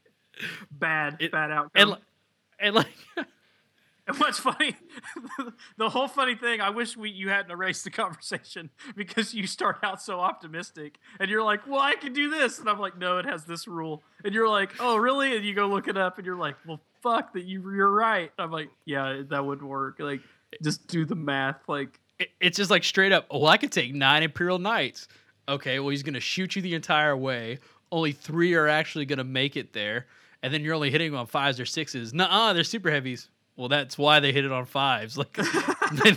Bad, 0.71 1.17
It- 1.19 1.31
bad 1.31 1.49
outcome. 1.51 1.71
and, 1.93 1.97
and 2.59 2.75
like 2.75 2.87
And 4.07 4.17
what's 4.17 4.39
funny, 4.39 4.75
the 5.77 5.89
whole 5.89 6.07
funny 6.07 6.35
thing, 6.35 6.61
I 6.61 6.69
wish 6.69 6.95
we 6.95 7.09
you 7.09 7.29
hadn't 7.29 7.51
erased 7.51 7.83
the 7.83 7.91
conversation 7.91 8.69
because 8.95 9.33
you 9.33 9.45
start 9.47 9.79
out 9.83 10.01
so 10.01 10.19
optimistic 10.19 10.97
and 11.19 11.29
you're 11.29 11.43
like, 11.43 11.67
well, 11.67 11.81
I 11.81 11.95
can 11.95 12.13
do 12.13 12.29
this. 12.29 12.59
And 12.59 12.69
I'm 12.69 12.79
like, 12.79 12.97
no, 12.97 13.17
it 13.17 13.25
has 13.25 13.43
this 13.43 13.67
rule. 13.67 14.03
And 14.23 14.33
you're 14.33 14.47
like, 14.47 14.71
oh, 14.79 14.95
really? 14.95 15.35
And 15.35 15.45
you 15.45 15.53
go 15.53 15.67
look 15.67 15.87
it 15.89 15.97
up 15.97 16.17
and 16.17 16.25
you're 16.25 16.37
like, 16.37 16.55
well, 16.65 16.79
fuck 17.03 17.33
that 17.33 17.43
you, 17.43 17.61
you're 17.71 17.91
right. 17.91 18.31
I'm 18.39 18.51
like, 18.51 18.69
yeah, 18.85 19.23
that 19.29 19.45
would 19.45 19.61
work. 19.61 19.97
Like, 19.99 20.21
just 20.63 20.87
do 20.87 21.03
the 21.03 21.15
math. 21.15 21.67
Like, 21.67 21.99
It's 22.39 22.57
just 22.57 22.71
like 22.71 22.83
straight 22.85 23.11
up. 23.11 23.25
Oh, 23.29 23.45
I 23.45 23.57
could 23.57 23.71
take 23.71 23.93
nine 23.93 24.23
Imperial 24.23 24.59
Knights. 24.59 25.07
Okay, 25.49 25.79
well 25.79 25.89
he's 25.89 26.03
gonna 26.03 26.19
shoot 26.19 26.55
you 26.55 26.61
the 26.61 26.75
entire 26.75 27.15
way. 27.15 27.59
Only 27.91 28.11
three 28.11 28.53
are 28.53 28.67
actually 28.67 29.05
gonna 29.05 29.23
make 29.23 29.55
it 29.55 29.71
there, 29.73 30.07
and 30.43 30.53
then 30.53 30.61
you're 30.61 30.75
only 30.75 30.91
hitting 30.91 31.11
them 31.11 31.19
on 31.19 31.27
fives 31.27 31.59
or 31.59 31.65
sixes. 31.65 32.13
Nuh-uh, 32.13 32.53
they're 32.53 32.63
super 32.65 32.91
heavies. 32.91 33.29
Well, 33.57 33.67
that's 33.67 33.97
why 33.97 34.19
they 34.21 34.31
hit 34.31 34.45
it 34.45 34.51
on 34.51 34.65
fives. 34.65 35.17
Like, 35.17 35.33
then 35.33 35.43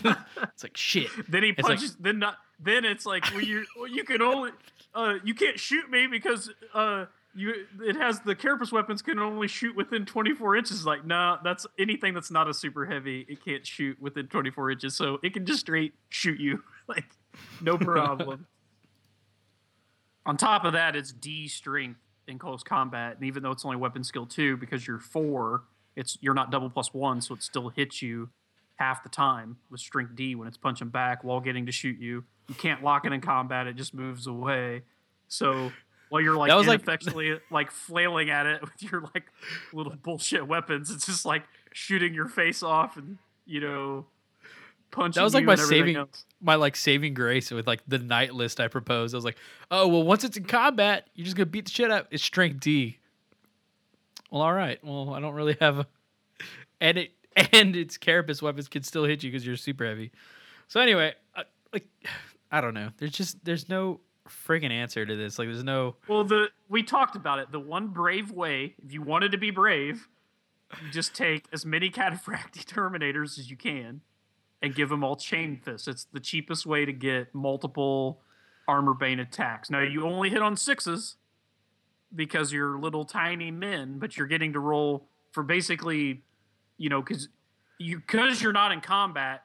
it's 0.42 0.62
like 0.62 0.76
shit. 0.76 1.08
then 1.28 1.42
he 1.42 1.48
It's 1.50 1.62
like- 1.62 1.78
punches, 1.78 1.96
then 1.98 2.18
not, 2.20 2.36
then 2.60 2.84
it's 2.84 3.06
like, 3.06 3.24
well, 3.32 3.42
you, 3.42 3.64
well, 3.76 3.88
you 3.88 4.04
can 4.04 4.20
only, 4.22 4.50
uh, 4.94 5.14
you 5.24 5.34
can't 5.34 5.58
shoot 5.58 5.90
me 5.90 6.06
because, 6.06 6.50
uh, 6.74 7.06
you, 7.34 7.54
it 7.82 7.94
has 7.96 8.20
the 8.20 8.34
carapace 8.34 8.72
weapons 8.72 9.02
can 9.02 9.18
only 9.20 9.46
shoot 9.46 9.74
within 9.76 10.04
24 10.04 10.56
inches. 10.56 10.84
Like, 10.84 11.06
nah, 11.06 11.38
that's 11.44 11.64
anything 11.78 12.12
that's 12.12 12.30
not 12.30 12.48
a 12.48 12.52
super 12.52 12.84
heavy. 12.84 13.24
It 13.28 13.44
can't 13.44 13.64
shoot 13.64 13.96
within 14.02 14.26
24 14.26 14.72
inches, 14.72 14.96
so 14.96 15.18
it 15.22 15.32
can 15.32 15.46
just 15.46 15.60
straight 15.60 15.94
shoot 16.08 16.40
you. 16.40 16.64
like, 16.88 17.04
no 17.62 17.78
problem. 17.78 18.46
On 20.26 20.36
top 20.36 20.64
of 20.64 20.72
that, 20.74 20.96
it's 20.96 21.12
D 21.12 21.46
strength 21.48 22.00
in 22.26 22.38
close 22.38 22.62
combat, 22.64 23.16
and 23.16 23.24
even 23.24 23.42
though 23.42 23.52
it's 23.52 23.64
only 23.64 23.76
weapon 23.76 24.02
skill 24.04 24.26
two, 24.26 24.56
because 24.56 24.86
you're 24.86 24.98
four, 24.98 25.62
it's 26.00 26.18
you're 26.20 26.34
not 26.34 26.50
double 26.50 26.70
plus 26.70 26.92
one, 26.92 27.20
so 27.20 27.34
it 27.34 27.42
still 27.42 27.68
hits 27.68 28.00
you 28.02 28.30
half 28.76 29.02
the 29.02 29.08
time 29.10 29.58
with 29.70 29.80
strength 29.80 30.16
D 30.16 30.34
when 30.34 30.48
it's 30.48 30.56
punching 30.56 30.88
back 30.88 31.22
while 31.22 31.38
getting 31.40 31.66
to 31.66 31.72
shoot 31.72 31.98
you. 32.00 32.24
You 32.48 32.54
can't 32.56 32.82
lock 32.82 33.04
it 33.04 33.12
in 33.12 33.20
combat; 33.20 33.66
it 33.66 33.76
just 33.76 33.94
moves 33.94 34.26
away. 34.26 34.82
So 35.28 35.70
while 36.08 36.20
you're 36.22 36.36
like 36.36 36.48
That 36.48 36.56
was 36.56 36.66
like- 36.66 36.80
ineffectually 36.80 37.38
like 37.50 37.70
flailing 37.70 38.30
at 38.30 38.46
it 38.46 38.60
with 38.62 38.82
your 38.82 39.02
like 39.14 39.24
little 39.72 39.94
bullshit 40.02 40.46
weapons, 40.48 40.90
it's 40.90 41.06
just 41.06 41.24
like 41.24 41.44
shooting 41.72 42.14
your 42.14 42.26
face 42.26 42.62
off 42.62 42.96
and 42.96 43.18
you 43.46 43.60
know 43.60 44.06
punching. 44.90 45.20
That 45.20 45.24
was 45.24 45.34
like 45.34 45.44
my 45.44 45.54
saving 45.54 45.96
else. 45.96 46.24
my 46.40 46.54
like 46.56 46.74
saving 46.74 47.14
grace 47.14 47.50
with 47.50 47.66
like 47.66 47.82
the 47.86 47.98
knight 47.98 48.34
list 48.34 48.58
I 48.58 48.66
proposed. 48.68 49.14
I 49.14 49.18
was 49.18 49.24
like, 49.24 49.36
oh 49.70 49.86
well, 49.86 50.02
once 50.02 50.24
it's 50.24 50.36
in 50.36 50.44
combat, 50.44 51.08
you're 51.14 51.24
just 51.26 51.36
gonna 51.36 51.46
beat 51.46 51.66
the 51.66 51.70
shit 51.70 51.90
out. 51.92 52.06
It's 52.10 52.24
strength 52.24 52.60
D. 52.60 52.96
Well, 54.30 54.42
all 54.42 54.52
right. 54.52 54.78
Well, 54.84 55.12
I 55.14 55.20
don't 55.20 55.34
really 55.34 55.56
have 55.60 55.80
a, 55.80 55.86
and 56.80 56.98
it 56.98 57.12
and 57.52 57.76
its 57.76 57.96
carapace 57.96 58.42
weapons 58.42 58.68
can 58.68 58.82
still 58.82 59.04
hit 59.04 59.22
you 59.22 59.30
because 59.30 59.46
you're 59.46 59.56
super 59.56 59.86
heavy. 59.86 60.12
So 60.68 60.80
anyway, 60.80 61.14
I, 61.34 61.44
like 61.72 61.86
I 62.52 62.60
don't 62.60 62.74
know. 62.74 62.90
There's 62.98 63.12
just 63.12 63.44
there's 63.44 63.68
no 63.68 64.00
friggin' 64.28 64.70
answer 64.70 65.04
to 65.04 65.16
this. 65.16 65.38
Like 65.38 65.48
there's 65.48 65.64
no 65.64 65.96
Well, 66.08 66.24
the 66.24 66.48
we 66.68 66.82
talked 66.82 67.16
about 67.16 67.38
it. 67.38 67.52
The 67.52 67.60
one 67.60 67.88
brave 67.88 68.30
way, 68.30 68.74
if 68.84 68.92
you 68.92 69.02
wanted 69.02 69.32
to 69.32 69.38
be 69.38 69.50
brave, 69.50 70.08
you 70.82 70.90
just 70.90 71.14
take 71.14 71.46
as 71.52 71.66
many 71.66 71.90
cataphracti 71.90 72.64
terminators 72.64 73.38
as 73.38 73.50
you 73.50 73.56
can, 73.56 74.02
and 74.62 74.74
give 74.74 74.88
them 74.88 75.02
all 75.02 75.16
chain 75.16 75.60
fists. 75.62 75.88
It's 75.88 76.04
the 76.04 76.20
cheapest 76.20 76.66
way 76.66 76.84
to 76.84 76.92
get 76.92 77.34
multiple 77.34 78.20
armor 78.68 78.94
bane 78.94 79.18
attacks. 79.18 79.70
Now 79.70 79.80
you 79.80 80.06
only 80.06 80.30
hit 80.30 80.42
on 80.42 80.56
sixes 80.56 81.16
because 82.14 82.52
you're 82.52 82.78
little 82.78 83.04
tiny 83.04 83.50
men, 83.50 83.98
but 83.98 84.16
you're 84.16 84.26
getting 84.26 84.52
to 84.54 84.60
roll 84.60 85.06
for 85.32 85.42
basically, 85.42 86.22
you 86.78 86.88
know, 86.88 87.00
because 87.00 87.28
you 87.78 87.98
because 87.98 88.42
you're 88.42 88.52
not 88.52 88.72
in 88.72 88.80
combat 88.80 89.44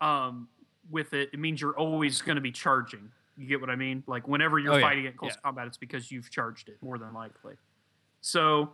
um, 0.00 0.48
with 0.90 1.12
it. 1.14 1.30
It 1.32 1.38
means 1.38 1.60
you're 1.60 1.76
always 1.78 2.20
going 2.22 2.36
to 2.36 2.42
be 2.42 2.52
charging. 2.52 3.10
You 3.36 3.46
get 3.46 3.60
what 3.60 3.70
I 3.70 3.76
mean? 3.76 4.02
Like 4.06 4.26
whenever 4.28 4.58
you're 4.58 4.74
Oh, 4.74 4.76
yeah. 4.76 4.82
fighting 4.82 5.04
it 5.04 5.12
in 5.12 5.16
close 5.16 5.32
Yeah. 5.34 5.40
combat, 5.42 5.66
it's 5.66 5.76
because 5.78 6.10
you've 6.10 6.30
charged 6.30 6.68
it 6.68 6.78
more 6.82 6.98
than 6.98 7.12
likely. 7.14 7.54
So 8.20 8.72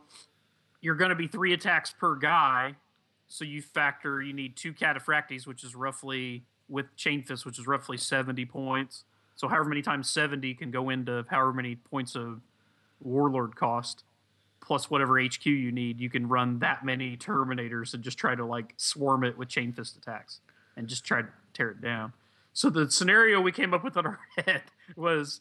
you're 0.81 0.95
going 0.97 1.11
to 1.11 1.15
be 1.17 1.29
three 1.29 1.53
attacks 1.53 1.93
per 1.93 2.17
guy. 2.17 2.77
So 3.29 3.45
you 3.45 3.61
factor 3.63 4.23
you 4.23 4.33
need 4.33 4.57
two 4.57 4.73
cataphracties, 4.73 5.47
which 5.47 5.63
is 5.65 5.75
roughly 5.75 6.45
with 6.69 6.95
chain 6.97 7.23
fist, 7.23 7.45
which 7.45 7.59
is 7.59 7.67
roughly 7.67 7.97
70 7.97 8.45
points. 8.47 9.05
So 9.37 9.47
however 9.49 9.69
many 9.69 9.83
times 9.83 10.09
70 10.09 10.55
can 10.55 10.71
go 10.71 10.89
into 10.91 11.25
however 11.29 11.53
many 11.53 11.77
points 11.77 12.15
of 12.17 12.41
warlord 13.01 13.57
cost 13.57 14.05
plus 14.61 14.91
whatever 14.91 15.23
HQ 15.23 15.47
you 15.47 15.71
need, 15.71 16.01
you 16.01 16.11
can 16.11 16.29
run 16.29 16.59
that 16.59 16.85
many 16.85 17.17
terminators 17.17 17.95
and 17.95 18.03
just 18.03 18.19
try 18.19 18.35
to 18.35 18.45
like 18.45 18.75
swarm 18.77 19.23
it 19.23 19.39
with 19.39 19.49
chain 19.49 19.73
fist 19.73 19.97
attacks 19.97 20.41
and 20.77 20.89
just 20.89 21.05
try 21.05 21.23
to 21.23 21.29
tear 21.55 21.71
it 21.71 21.81
down. 21.81 22.13
So 22.53 22.69
the 22.69 22.91
scenario 22.91 23.41
we 23.41 23.53
came 23.53 23.73
up 23.73 23.85
with 23.85 23.97
in 23.97 24.07
our 24.07 24.19
head 24.45 24.63
was 24.97 25.41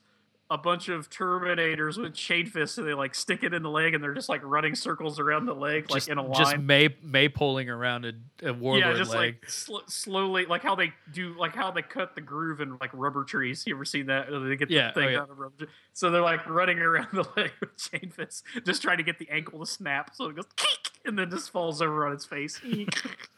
a 0.51 0.57
bunch 0.59 0.89
of 0.89 1.09
terminators 1.09 1.97
with 1.99 2.13
chain 2.13 2.45
fists 2.45 2.77
and 2.77 2.87
they 2.87 2.93
like 2.93 3.15
stick 3.15 3.41
it 3.43 3.51
in 3.51 3.63
the 3.63 3.69
leg 3.69 3.95
and 3.95 4.03
they're 4.03 4.13
just 4.13 4.29
like 4.29 4.41
running 4.43 4.75
circles 4.75 5.19
around 5.19 5.47
the 5.47 5.55
leg 5.55 5.89
like 5.89 6.01
just, 6.01 6.07
in 6.09 6.19
a 6.19 6.21
line. 6.23 6.35
just 6.35 6.57
may 6.59 6.87
maypoling 6.89 7.67
around 7.67 8.05
a, 8.05 8.13
a 8.47 8.53
warlord 8.53 8.85
yeah, 8.85 8.93
just 8.93 9.09
leg. 9.11 9.37
like 9.41 9.49
sl- 9.49 9.77
slowly, 9.87 10.45
like 10.45 10.61
how 10.61 10.75
they 10.75 10.93
do, 11.11 11.35
like 11.39 11.55
how 11.55 11.71
they 11.71 11.81
cut 11.81 12.13
the 12.13 12.21
groove 12.21 12.61
in 12.61 12.77
like 12.79 12.91
rubber 12.93 13.23
trees. 13.23 13.63
You 13.65 13.73
ever 13.73 13.85
seen 13.85 14.05
that? 14.05 14.27
They 14.29 14.55
get 14.55 14.69
the 14.69 14.75
Yeah, 14.75 14.91
oh, 14.95 14.99
thing 14.99 15.13
yeah. 15.13 15.21
out 15.21 15.31
of 15.31 15.39
rubber. 15.39 15.55
tree. 15.57 15.67
So 15.93 16.11
they're 16.11 16.21
like 16.21 16.47
running 16.47 16.77
around 16.77 17.07
the 17.13 17.25
leg 17.35 17.51
with 17.59 17.75
chain 17.77 18.11
fists, 18.11 18.43
just 18.65 18.83
trying 18.83 18.97
to 18.97 19.03
get 19.03 19.17
the 19.17 19.27
ankle 19.31 19.59
to 19.59 19.65
snap. 19.65 20.11
So 20.13 20.27
it 20.27 20.35
goes 20.35 20.45
keek, 20.55 20.91
and 21.05 21.17
then 21.17 21.31
just 21.31 21.49
falls 21.49 21.81
over 21.81 22.05
on 22.05 22.13
its 22.13 22.25
face. 22.25 22.61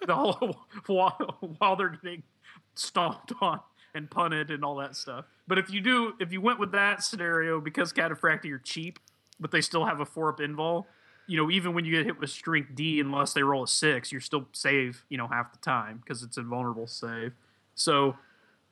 The 0.06 0.16
whole 0.16 0.58
while, 0.88 1.38
while 1.58 1.76
they're 1.76 1.90
getting 1.90 2.24
stomped 2.76 3.34
on 3.42 3.60
and 3.98 4.10
punted 4.10 4.52
and 4.52 4.64
all 4.64 4.76
that 4.78 4.96
stuff. 4.96 5.26
But 5.48 5.58
if 5.58 5.70
you 5.70 5.82
do, 5.82 6.14
if 6.20 6.32
you 6.32 6.40
went 6.40 6.60
with 6.60 6.72
that 6.72 7.04
scenario, 7.04 7.60
because 7.60 7.92
Cataphracti 7.92 8.52
are 8.52 8.60
cheap, 8.60 9.00
but 9.40 9.52
they 9.52 9.62
still 9.62 9.86
have 9.86 10.00
a 10.00 10.06
four 10.06 10.30
up 10.30 10.40
invul, 10.40 10.86
you 11.28 11.36
know, 11.36 11.52
even 11.52 11.74
when 11.74 11.84
you 11.84 11.92
get 11.92 12.06
hit 12.06 12.20
with 12.20 12.30
strength 12.30 12.74
D, 12.74 13.00
unless 13.00 13.34
they 13.34 13.44
roll 13.44 13.64
a 13.64 13.68
six, 13.68 14.12
you're 14.12 14.22
still 14.22 14.48
save, 14.54 15.04
you 15.10 15.18
know, 15.18 15.28
half 15.28 15.52
the 15.52 15.60
time 15.60 15.98
because 15.98 16.24
it's 16.24 16.38
invulnerable 16.38 16.88
save. 16.88 17.34
So, 17.76 18.16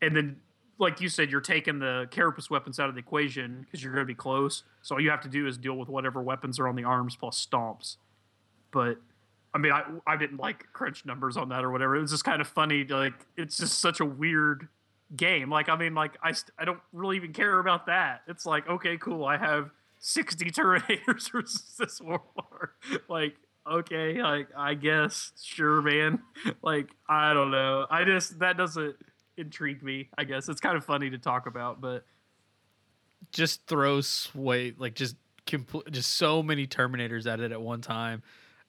and 0.01 0.15
then, 0.15 0.37
like 0.77 1.01
you 1.01 1.09
said, 1.09 1.31
you're 1.31 1.41
taking 1.41 1.79
the 1.79 2.07
carapace 2.11 2.49
weapons 2.49 2.79
out 2.79 2.89
of 2.89 2.95
the 2.95 2.99
equation 2.99 3.61
because 3.61 3.83
you're 3.83 3.93
going 3.93 4.03
to 4.03 4.07
be 4.07 4.15
close. 4.15 4.63
So 4.81 4.95
all 4.95 5.01
you 5.01 5.09
have 5.09 5.21
to 5.21 5.29
do 5.29 5.47
is 5.47 5.57
deal 5.57 5.75
with 5.75 5.89
whatever 5.89 6.21
weapons 6.21 6.59
are 6.59 6.67
on 6.67 6.75
the 6.75 6.83
arms 6.83 7.15
plus 7.15 7.45
stomps. 7.45 7.97
But 8.71 8.97
I 9.53 9.57
mean, 9.57 9.71
I 9.71 9.83
I 10.05 10.17
didn't 10.17 10.37
like 10.37 10.65
crunch 10.73 11.05
numbers 11.05 11.37
on 11.37 11.49
that 11.49 11.63
or 11.63 11.71
whatever. 11.71 11.95
It 11.95 12.01
was 12.01 12.11
just 12.11 12.25
kind 12.25 12.41
of 12.41 12.47
funny. 12.47 12.83
Like 12.83 13.13
it's 13.37 13.57
just 13.57 13.79
such 13.79 14.01
a 14.01 14.05
weird 14.05 14.67
game. 15.15 15.49
Like 15.49 15.69
I 15.69 15.75
mean, 15.75 15.93
like 15.93 16.17
I 16.23 16.31
st- 16.31 16.51
I 16.57 16.65
don't 16.65 16.79
really 16.93 17.17
even 17.17 17.33
care 17.33 17.59
about 17.59 17.87
that. 17.87 18.21
It's 18.27 18.45
like 18.45 18.67
okay, 18.67 18.97
cool. 18.97 19.25
I 19.25 19.37
have 19.37 19.71
sixty 19.99 20.51
Terminators 20.51 21.31
versus 21.31 21.75
this 21.77 22.01
warlord. 22.01 22.69
like 23.09 23.35
okay, 23.69 24.21
like 24.21 24.47
I 24.55 24.73
guess 24.73 25.31
sure, 25.41 25.81
man. 25.81 26.21
like 26.61 26.89
I 27.09 27.33
don't 27.33 27.51
know. 27.51 27.85
I 27.89 28.03
just 28.03 28.39
that 28.39 28.57
doesn't 28.57 28.95
intrigue 29.37 29.83
me. 29.83 30.09
I 30.17 30.23
guess 30.23 30.49
it's 30.49 30.61
kind 30.61 30.77
of 30.77 30.85
funny 30.85 31.09
to 31.09 31.17
talk 31.17 31.47
about, 31.47 31.81
but 31.81 32.05
just 33.31 33.65
throw 33.67 34.01
sway 34.01 34.73
like 34.77 34.93
just 34.93 35.15
complete 35.45 35.91
just 35.91 36.15
so 36.15 36.41
many 36.41 36.65
terminators 36.65 37.27
at 37.27 37.39
it 37.39 37.51
at 37.51 37.61
one 37.61 37.81
time 37.81 38.23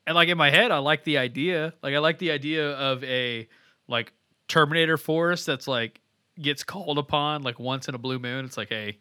and 0.07 0.15
like 0.15 0.29
in 0.29 0.37
my 0.37 0.51
head 0.51 0.71
i 0.71 0.79
like 0.79 1.05
the 1.05 1.19
idea 1.19 1.73
like 1.83 1.95
i 1.95 1.99
like 1.99 2.19
the 2.19 2.31
idea 2.31 2.73
of 2.73 3.03
a 3.05 3.49
like 3.89 4.13
terminator 4.49 4.97
force 4.97 5.45
that's 5.45 5.69
like 5.69 6.01
gets 6.41 6.65
called 6.65 6.99
upon 6.99 7.43
like 7.43 7.59
once 7.59 7.89
in 7.89 7.95
a 7.95 7.99
blue 7.99 8.19
moon 8.19 8.45
it's 8.45 8.57
like 8.57 8.69
hey 8.69 8.99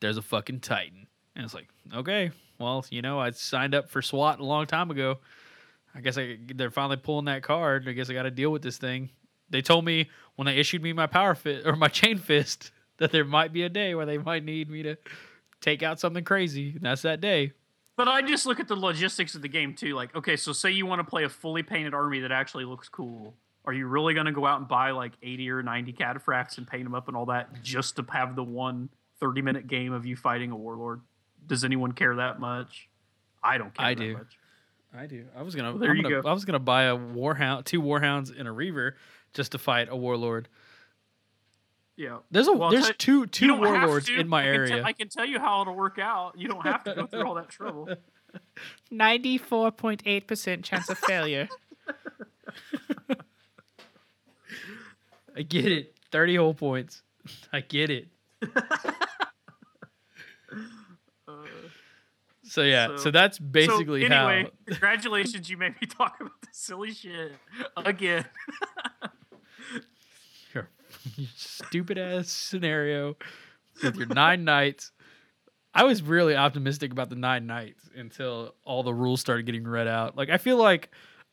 there's 0.00 0.16
a 0.16 0.22
fucking 0.22 0.60
titan 0.60 1.06
and 1.34 1.44
it's 1.44 1.54
like 1.54 1.68
okay 1.94 2.30
well 2.58 2.84
you 2.90 3.02
know 3.02 3.18
i 3.18 3.30
signed 3.30 3.74
up 3.74 3.88
for 3.88 4.02
swat 4.02 4.38
a 4.38 4.44
long 4.44 4.66
time 4.66 4.90
ago 4.90 5.18
i 5.94 6.00
guess 6.00 6.18
I, 6.18 6.38
they're 6.54 6.70
finally 6.70 6.98
pulling 6.98 7.24
that 7.24 7.42
card 7.42 7.88
i 7.88 7.92
guess 7.92 8.10
i 8.10 8.12
got 8.12 8.24
to 8.24 8.30
deal 8.30 8.50
with 8.50 8.62
this 8.62 8.76
thing 8.76 9.10
they 9.50 9.62
told 9.62 9.84
me 9.84 10.10
when 10.36 10.46
they 10.46 10.56
issued 10.56 10.82
me 10.82 10.92
my 10.92 11.06
power 11.06 11.34
fit 11.34 11.66
or 11.66 11.76
my 11.76 11.88
chain 11.88 12.18
fist 12.18 12.70
that 12.98 13.12
there 13.12 13.24
might 13.24 13.52
be 13.52 13.62
a 13.62 13.68
day 13.68 13.94
where 13.94 14.06
they 14.06 14.18
might 14.18 14.44
need 14.44 14.68
me 14.68 14.82
to 14.82 14.96
take 15.60 15.82
out 15.82 15.98
something 15.98 16.24
crazy. 16.24 16.72
And 16.72 16.82
that's 16.82 17.02
that 17.02 17.20
day. 17.20 17.52
But 17.96 18.08
I 18.08 18.22
just 18.22 18.46
look 18.46 18.60
at 18.60 18.68
the 18.68 18.76
logistics 18.76 19.34
of 19.34 19.42
the 19.42 19.48
game 19.48 19.74
too. 19.74 19.94
Like, 19.94 20.14
okay, 20.14 20.36
so 20.36 20.52
say 20.52 20.70
you 20.70 20.86
want 20.86 21.00
to 21.00 21.04
play 21.04 21.24
a 21.24 21.28
fully 21.28 21.62
painted 21.62 21.94
army 21.94 22.20
that 22.20 22.30
actually 22.30 22.64
looks 22.64 22.88
cool. 22.88 23.34
Are 23.68 23.72
you 23.74 23.86
really 23.86 24.14
going 24.14 24.24
to 24.24 24.32
go 24.32 24.46
out 24.46 24.58
and 24.60 24.66
buy 24.66 24.92
like 24.92 25.12
80 25.22 25.50
or 25.50 25.62
90 25.62 25.92
cataphracts 25.92 26.56
and 26.56 26.66
paint 26.66 26.84
them 26.84 26.94
up 26.94 27.06
and 27.06 27.14
all 27.16 27.26
that 27.26 27.62
just 27.62 27.96
to 27.96 28.06
have 28.10 28.34
the 28.34 28.42
one 28.42 28.88
30 29.20 29.42
minute 29.42 29.66
game 29.66 29.92
of 29.92 30.06
you 30.06 30.16
fighting 30.16 30.50
a 30.52 30.56
warlord? 30.56 31.02
Does 31.46 31.64
anyone 31.64 31.92
care 31.92 32.16
that 32.16 32.40
much? 32.40 32.88
I 33.42 33.58
don't 33.58 33.74
care 33.74 33.84
I 33.86 33.94
that 33.94 34.00
do. 34.00 34.12
much. 34.14 34.38
I 34.96 35.04
do. 35.06 35.26
I 35.36 35.42
was 35.42 35.54
gonna. 35.54 35.68
Well, 35.72 35.78
there 35.80 35.90
I'm 35.90 35.96
you 35.98 36.02
gonna- 36.02 36.22
go. 36.22 36.28
I 36.30 36.32
was 36.32 36.46
gonna 36.46 36.58
buy 36.58 36.84
a 36.84 36.96
warhound, 36.96 37.66
two 37.66 37.82
warhounds, 37.82 38.32
and 38.36 38.48
a 38.48 38.52
reaver 38.52 38.96
just 39.34 39.52
to 39.52 39.58
fight 39.58 39.88
a 39.90 39.96
warlord. 39.96 40.48
Yeah. 41.94 42.20
There's 42.30 42.48
a 42.48 42.52
Well, 42.54 42.70
there's 42.70 42.86
tell- 42.86 42.94
two 42.96 43.26
two 43.26 43.54
warlords 43.54 44.06
to. 44.06 44.18
in 44.18 44.28
my 44.28 44.44
I 44.44 44.46
area. 44.46 44.82
I 44.82 44.94
can 44.94 45.10
tell 45.10 45.26
you 45.26 45.38
how 45.40 45.60
it'll 45.60 45.74
work 45.76 45.98
out. 45.98 46.38
You 46.38 46.48
don't 46.48 46.62
have 46.64 46.84
to 46.84 46.94
go 46.94 47.06
through 47.06 47.26
all 47.26 47.34
that 47.34 47.50
trouble. 47.50 47.88
Ninety-four 48.90 49.72
point 49.72 50.02
eight 50.06 50.26
percent 50.26 50.64
chance 50.64 50.88
of 50.88 50.96
failure. 50.98 51.48
I 55.38 55.42
get 55.42 55.70
it. 55.70 55.94
30 56.10 56.36
whole 56.36 56.54
points. 56.54 57.02
I 57.52 57.60
get 57.60 57.90
it. 57.90 58.08
Uh, 61.26 61.32
So 62.44 62.62
yeah, 62.62 62.86
so, 62.88 62.96
So- 62.96 63.10
that's 63.10 63.38
basically 63.38 64.00
so 64.00 64.06
anyway, 64.14 64.44
how 64.44 64.50
congratulations, 64.68 65.50
you 65.50 65.58
made 65.58 65.74
me 65.82 65.86
talk 65.86 66.16
about 66.18 66.32
this 66.40 66.56
silly 66.56 66.92
shit 66.94 67.32
again. 67.76 68.24
your, 70.54 70.70
your 71.16 71.28
stupid 71.36 71.98
ass 71.98 72.28
scenario 72.30 73.16
with 73.82 73.96
your 73.96 74.06
nine 74.06 74.44
knights. 74.44 74.92
I 75.74 75.84
was 75.84 76.00
really 76.02 76.34
optimistic 76.36 76.90
about 76.90 77.10
the 77.10 77.16
nine 77.16 77.46
knights 77.46 77.82
until 77.94 78.54
all 78.64 78.82
the 78.82 78.94
rules 78.94 79.20
started 79.20 79.44
getting 79.44 79.64
read 79.68 79.86
out. 79.86 80.16
Like 80.16 80.30
I 80.30 80.38
feel 80.38 80.56
like 80.56 80.90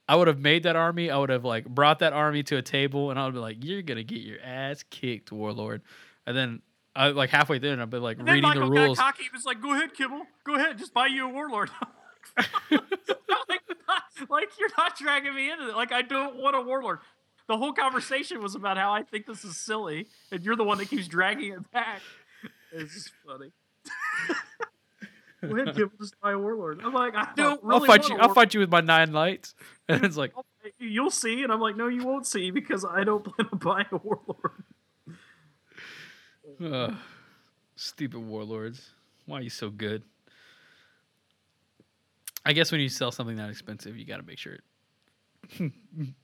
I 0.07 0.15
would 0.15 0.27
have 0.27 0.39
made 0.39 0.63
that 0.63 0.75
army. 0.75 1.09
I 1.09 1.17
would 1.17 1.29
have 1.29 1.43
like 1.45 1.65
brought 1.65 1.99
that 1.99 2.13
army 2.13 2.43
to 2.43 2.57
a 2.57 2.61
table, 2.61 3.09
and 3.09 3.19
I 3.19 3.25
would 3.25 3.33
be 3.33 3.39
like, 3.39 3.63
"You're 3.63 3.81
gonna 3.81 4.03
get 4.03 4.21
your 4.21 4.39
ass 4.41 4.83
kicked, 4.89 5.31
warlord." 5.31 5.81
And 6.27 6.35
then 6.37 6.61
I 6.95 7.09
like 7.09 7.29
halfway 7.31 7.59
through, 7.59 7.71
and 7.71 7.81
I'd 7.81 7.89
be 7.89 7.97
like 7.97 8.19
And 8.19 8.27
then 8.27 8.35
reading 8.35 8.49
Michael 8.49 8.69
the 8.69 8.71
rules. 8.81 8.97
got 8.97 9.13
cocky. 9.13 9.23
He 9.23 9.29
was 9.33 9.45
like, 9.45 9.61
"Go 9.61 9.73
ahead, 9.73 9.93
Kibble. 9.93 10.25
Go 10.43 10.55
ahead. 10.55 10.77
Just 10.77 10.93
buy 10.93 11.07
you 11.07 11.25
a 11.27 11.29
warlord." 11.29 11.69
like, 12.37 12.47
like 14.29 14.49
you're 14.59 14.69
not 14.77 14.97
dragging 14.97 15.33
me 15.35 15.51
into 15.51 15.69
it. 15.69 15.75
Like 15.75 15.91
I 15.91 16.01
don't 16.01 16.37
want 16.37 16.55
a 16.55 16.61
warlord. 16.61 16.99
The 17.47 17.57
whole 17.57 17.73
conversation 17.73 18.41
was 18.41 18.55
about 18.55 18.77
how 18.77 18.91
I 18.91 19.03
think 19.03 19.25
this 19.27 19.43
is 19.43 19.57
silly, 19.57 20.07
and 20.31 20.43
you're 20.43 20.55
the 20.55 20.63
one 20.63 20.77
that 20.79 20.89
keeps 20.89 21.07
dragging 21.07 21.53
it 21.53 21.71
back. 21.71 22.01
It's 22.77 22.93
just 22.93 23.11
funny. 23.25 23.53
Go 25.41 25.55
ahead, 25.55 25.75
Kibble. 25.75 25.91
Just 25.99 26.19
buy 26.21 26.31
a 26.31 26.37
warlord. 26.39 26.81
I'm 26.83 26.93
like, 26.93 27.15
I 27.15 27.29
don't 27.35 27.63
really. 27.63 27.81
I'll 27.81 27.85
fight 27.85 28.09
you. 28.09 28.17
I'll 28.17 28.33
fight 28.33 28.53
you 28.53 28.59
with 28.61 28.69
my 28.71 28.81
nine 28.81 29.11
lights. 29.13 29.53
And 29.87 30.03
it's 30.03 30.17
like, 30.17 30.33
You'll 30.79 31.11
see, 31.11 31.43
and 31.43 31.53
I'm 31.53 31.59
like, 31.61 31.75
no, 31.77 31.87
you 31.87 32.03
won't 32.03 32.25
see 32.25 32.49
because 32.49 32.83
I 32.83 33.03
don't 33.03 33.23
plan 33.23 33.47
on 33.51 33.59
buying 33.59 33.85
a 33.91 33.97
warlord. 33.97 34.63
Ugh, 36.91 36.95
stupid 37.75 38.19
warlords. 38.19 38.89
Why 39.27 39.37
are 39.39 39.41
you 39.41 39.51
so 39.51 39.69
good? 39.69 40.01
I 42.45 42.53
guess 42.53 42.71
when 42.71 42.81
you 42.81 42.89
sell 42.89 43.11
something 43.11 43.35
that 43.37 43.49
expensive, 43.49 43.95
you 43.97 44.05
got 44.05 44.17
to 44.17 44.23
make 44.23 44.37
sure 44.39 44.53
it 44.53 44.61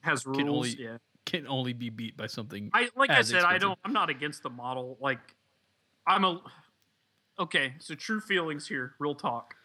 Has 0.02 0.26
rules, 0.26 0.38
Can 0.38 0.50
only- 0.50 0.76
yeah. 0.80 0.98
can 1.26 1.46
only 1.48 1.74
be 1.74 1.90
beat 1.92 2.18
by 2.18 2.26
something. 2.28 2.72
I 2.74 2.90
like 2.96 3.12
I 3.12 3.22
said, 3.22 3.44
I 3.44 3.60
don't. 3.60 3.78
I'm 3.86 3.94
not 3.94 4.10
against 4.10 4.42
the 4.42 4.50
model. 4.50 4.98
Like, 5.00 5.20
I'm 6.08 6.24
a. 6.26 6.42
Okay, 7.40 7.74
so 7.80 7.96
true 7.96 8.20
feelings 8.20 8.68
here. 8.68 8.94
Real 9.00 9.16
talk. 9.16 9.56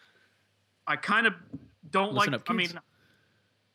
I 0.86 0.96
kind 0.96 1.26
of 1.26 1.34
don't 1.90 2.14
Listen 2.14 2.32
like. 2.32 2.40
up, 2.40 2.50
I 2.50 2.54
mean. 2.54 2.80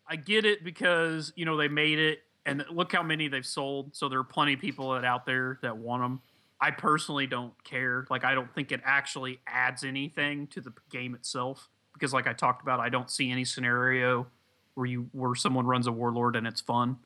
I 0.08 0.18
get 0.18 0.44
it 0.46 0.64
because 0.64 1.32
you 1.38 1.46
know 1.46 1.56
they 1.56 1.70
made 1.70 1.98
it, 1.98 2.20
and 2.46 2.66
look 2.70 2.92
how 2.92 3.04
many 3.04 3.30
they've 3.30 3.46
sold. 3.46 3.96
So 3.96 4.10
there 4.10 4.20
are 4.20 4.26
plenty 4.26 4.54
of 4.54 4.60
people 4.60 4.94
that 4.94 5.06
out 5.06 5.26
there 5.26 5.58
that 5.62 5.78
want 5.78 6.04
them. 6.04 6.22
I 6.60 6.72
personally 6.72 7.28
don't 7.28 7.54
care. 7.64 8.06
Like, 8.10 8.26
I 8.26 8.36
don't 8.36 8.54
think 8.54 8.72
it 8.72 8.82
actually 8.84 9.40
adds 9.48 9.84
anything 9.84 10.48
to 10.48 10.60
the 10.62 10.74
game 10.90 11.16
itself 11.16 11.70
because, 11.94 12.14
like 12.14 12.28
I 12.28 12.34
talked 12.34 12.62
about, 12.62 12.82
I 12.82 12.90
don't 12.90 13.10
see 13.10 13.32
any 13.32 13.46
scenario 13.46 14.28
where 14.74 14.86
you 14.86 15.10
where 15.14 15.34
someone 15.34 15.66
runs 15.66 15.88
a 15.88 15.92
warlord 15.92 16.36
and 16.36 16.46
it's 16.46 16.62
fun 16.62 16.98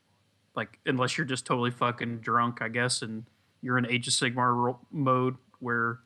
like 0.55 0.79
unless 0.85 1.17
you're 1.17 1.25
just 1.25 1.45
totally 1.45 1.71
fucking 1.71 2.19
drunk, 2.19 2.61
I 2.61 2.69
guess, 2.69 3.01
and 3.01 3.25
you're 3.61 3.77
in 3.77 3.85
Age 3.85 4.07
of 4.07 4.13
Sigmar 4.13 4.77
mode 4.91 5.35
where, 5.59 5.99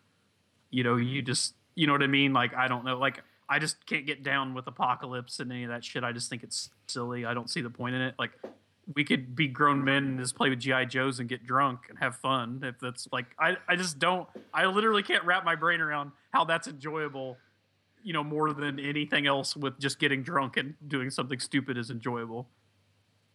you 0.69 0.83
know, 0.83 0.95
you 0.95 1.21
just, 1.21 1.55
you 1.75 1.87
know 1.87 1.93
what 1.93 2.03
I 2.03 2.07
mean? 2.07 2.33
Like 2.33 2.53
I 2.53 2.67
don't 2.67 2.85
know, 2.85 2.97
like 2.97 3.21
I 3.47 3.59
just 3.59 3.85
can't 3.85 4.05
get 4.05 4.23
down 4.23 4.53
with 4.53 4.67
apocalypse 4.67 5.39
and 5.39 5.51
any 5.51 5.63
of 5.63 5.69
that 5.69 5.83
shit. 5.83 6.03
I 6.03 6.11
just 6.11 6.29
think 6.29 6.43
it's 6.43 6.69
silly. 6.87 7.25
I 7.25 7.33
don't 7.33 7.49
see 7.49 7.61
the 7.61 7.69
point 7.69 7.95
in 7.95 8.01
it. 8.01 8.15
Like 8.19 8.31
we 8.95 9.03
could 9.03 9.35
be 9.35 9.47
grown 9.47 9.83
men 9.83 10.03
and 10.03 10.19
just 10.19 10.35
play 10.35 10.49
with 10.49 10.59
GI 10.59 10.87
Joes 10.87 11.19
and 11.19 11.29
get 11.29 11.45
drunk 11.45 11.81
and 11.89 11.97
have 11.99 12.15
fun. 12.15 12.61
If 12.63 12.79
that's 12.79 13.07
like, 13.11 13.27
I, 13.39 13.57
I 13.67 13.75
just 13.75 13.99
don't. 13.99 14.27
I 14.53 14.65
literally 14.65 15.03
can't 15.03 15.23
wrap 15.23 15.45
my 15.45 15.55
brain 15.55 15.81
around 15.81 16.11
how 16.31 16.45
that's 16.45 16.67
enjoyable. 16.67 17.37
You 18.03 18.13
know, 18.13 18.23
more 18.23 18.53
than 18.53 18.79
anything 18.79 19.27
else, 19.27 19.55
with 19.55 19.77
just 19.79 19.99
getting 19.99 20.23
drunk 20.23 20.57
and 20.57 20.75
doing 20.87 21.09
something 21.09 21.39
stupid 21.39 21.77
is 21.77 21.89
enjoyable 21.91 22.47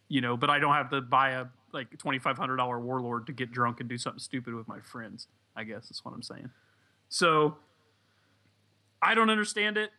you 0.07 0.21
know, 0.21 0.37
but 0.37 0.49
I 0.49 0.59
don't 0.59 0.73
have 0.73 0.89
to 0.91 1.01
buy 1.01 1.31
a 1.31 1.45
like 1.71 1.97
twenty 1.97 2.19
five 2.19 2.37
hundred 2.37 2.57
dollar 2.57 2.79
warlord 2.79 3.27
to 3.27 3.33
get 3.33 3.51
drunk 3.51 3.79
and 3.79 3.89
do 3.89 3.97
something 3.97 4.19
stupid 4.19 4.53
with 4.53 4.67
my 4.67 4.79
friends. 4.79 5.27
I 5.55 5.63
guess 5.63 5.89
that's 5.89 6.03
what 6.05 6.13
I'm 6.13 6.21
saying. 6.21 6.49
So 7.15 7.55
I 9.01 9.15
don't 9.15 9.29
understand 9.29 9.77
it. 9.77 9.89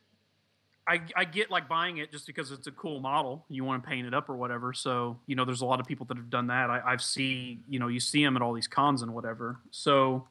I, 0.87 1.01
I 1.17 1.25
get 1.25 1.51
like 1.51 1.67
buying 1.67 1.97
it 1.97 2.13
just 2.13 2.27
because 2.27 2.51
it's 2.53 2.67
a 2.67 2.71
cool 2.73 3.01
model. 3.01 3.47
You 3.49 3.65
want 3.65 3.83
to 3.83 3.89
paint 3.89 4.07
it 4.07 4.13
up 4.13 4.29
or 4.29 4.37
whatever. 4.37 4.75
So 4.75 5.19
you 5.27 5.35
know, 5.35 5.47
there's 5.47 5.63
a 5.63 5.65
lot 5.65 5.81
of 5.81 5.87
people 5.87 6.05
that 6.07 6.19
have 6.19 6.29
done 6.29 6.49
that. 6.49 6.69
I, 6.69 6.83
I've 6.85 7.03
see 7.03 7.61
you 7.71 7.79
know 7.79 7.89
you 7.89 8.01
see 8.01 8.23
them 8.23 8.37
at 8.37 8.43
all 8.43 8.53
these 8.53 8.69
cons 8.69 9.01
and 9.01 9.15
whatever. 9.15 9.61
So 9.71 10.29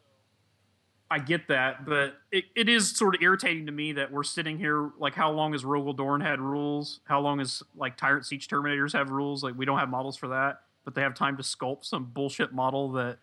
I 1.09 1.17
get 1.17 1.47
that, 1.47 1.87
but 1.87 2.17
it, 2.31 2.45
it 2.55 2.69
is 2.69 2.95
sort 2.95 3.15
of 3.15 3.21
irritating 3.23 3.65
to 3.65 3.71
me 3.71 3.93
that 3.93 4.11
we're 4.11 4.23
sitting 4.23 4.59
here 4.59 4.91
like 4.99 5.15
how 5.15 5.31
long 5.31 5.53
has 5.53 5.63
Rogal 5.63 5.97
Dorn 5.97 6.21
had 6.21 6.39
rules? 6.39 6.99
How 7.05 7.19
long 7.19 7.39
has 7.39 7.63
like 7.75 7.97
Tyrant 7.97 8.27
Siege 8.27 8.47
Terminators 8.47 8.93
have 8.93 9.09
rules? 9.09 9.43
Like 9.43 9.57
we 9.57 9.65
don't 9.65 9.79
have 9.79 9.89
models 9.89 10.17
for 10.17 10.27
that, 10.27 10.61
but 10.83 10.93
they 10.93 11.01
have 11.01 11.15
time 11.15 11.35
to 11.37 11.43
sculpt 11.43 11.85
some 11.85 12.11
bullshit 12.13 12.53
model 12.53 12.91
that 12.91 13.17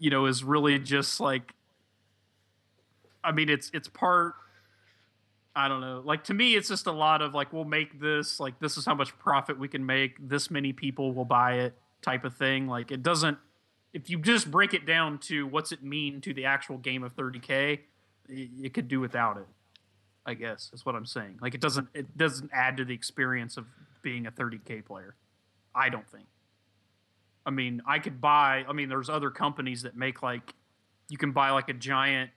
you 0.00 0.10
know 0.10 0.26
is 0.26 0.42
really 0.42 0.80
just 0.80 1.20
like 1.20 1.52
I 3.26 3.32
mean 3.32 3.48
it's 3.48 3.70
it's 3.74 3.88
part 3.88 4.34
I 5.54 5.68
don't 5.68 5.80
know. 5.80 6.02
Like 6.04 6.24
to 6.24 6.34
me 6.34 6.54
it's 6.54 6.68
just 6.68 6.86
a 6.86 6.92
lot 6.92 7.22
of 7.22 7.34
like 7.34 7.52
we'll 7.52 7.64
make 7.64 8.00
this 8.00 8.38
like 8.38 8.58
this 8.60 8.76
is 8.76 8.84
how 8.84 8.94
much 8.94 9.18
profit 9.18 9.58
we 9.58 9.68
can 9.68 9.84
make, 9.84 10.16
this 10.28 10.50
many 10.50 10.72
people 10.72 11.12
will 11.12 11.24
buy 11.24 11.54
it 11.54 11.74
type 12.02 12.24
of 12.24 12.34
thing. 12.36 12.68
Like 12.68 12.90
it 12.92 13.02
doesn't 13.02 13.38
if 13.92 14.10
you 14.10 14.18
just 14.18 14.50
break 14.50 14.74
it 14.74 14.84
down 14.84 15.18
to 15.18 15.46
what's 15.46 15.72
it 15.72 15.82
mean 15.82 16.20
to 16.20 16.34
the 16.34 16.44
actual 16.44 16.76
game 16.76 17.02
of 17.02 17.16
30k, 17.16 17.78
y- 18.28 18.48
you 18.54 18.70
could 18.70 18.88
do 18.88 19.00
without 19.00 19.38
it. 19.38 19.46
I 20.26 20.34
guess 20.34 20.70
is 20.74 20.84
what 20.84 20.94
I'm 20.94 21.06
saying. 21.06 21.38
Like 21.40 21.54
it 21.54 21.60
doesn't 21.60 21.88
it 21.94 22.16
doesn't 22.16 22.50
add 22.52 22.76
to 22.76 22.84
the 22.84 22.94
experience 22.94 23.56
of 23.56 23.66
being 24.02 24.26
a 24.26 24.30
30k 24.30 24.84
player. 24.84 25.14
I 25.74 25.88
don't 25.88 26.08
think. 26.08 26.26
I 27.46 27.50
mean, 27.50 27.80
I 27.86 28.00
could 28.00 28.20
buy. 28.20 28.64
I 28.68 28.72
mean, 28.72 28.88
there's 28.88 29.08
other 29.08 29.30
companies 29.30 29.82
that 29.82 29.96
make 29.96 30.22
like 30.22 30.52
you 31.08 31.16
can 31.16 31.32
buy 31.32 31.50
like 31.50 31.68
a 31.68 31.74
giant 31.74 32.30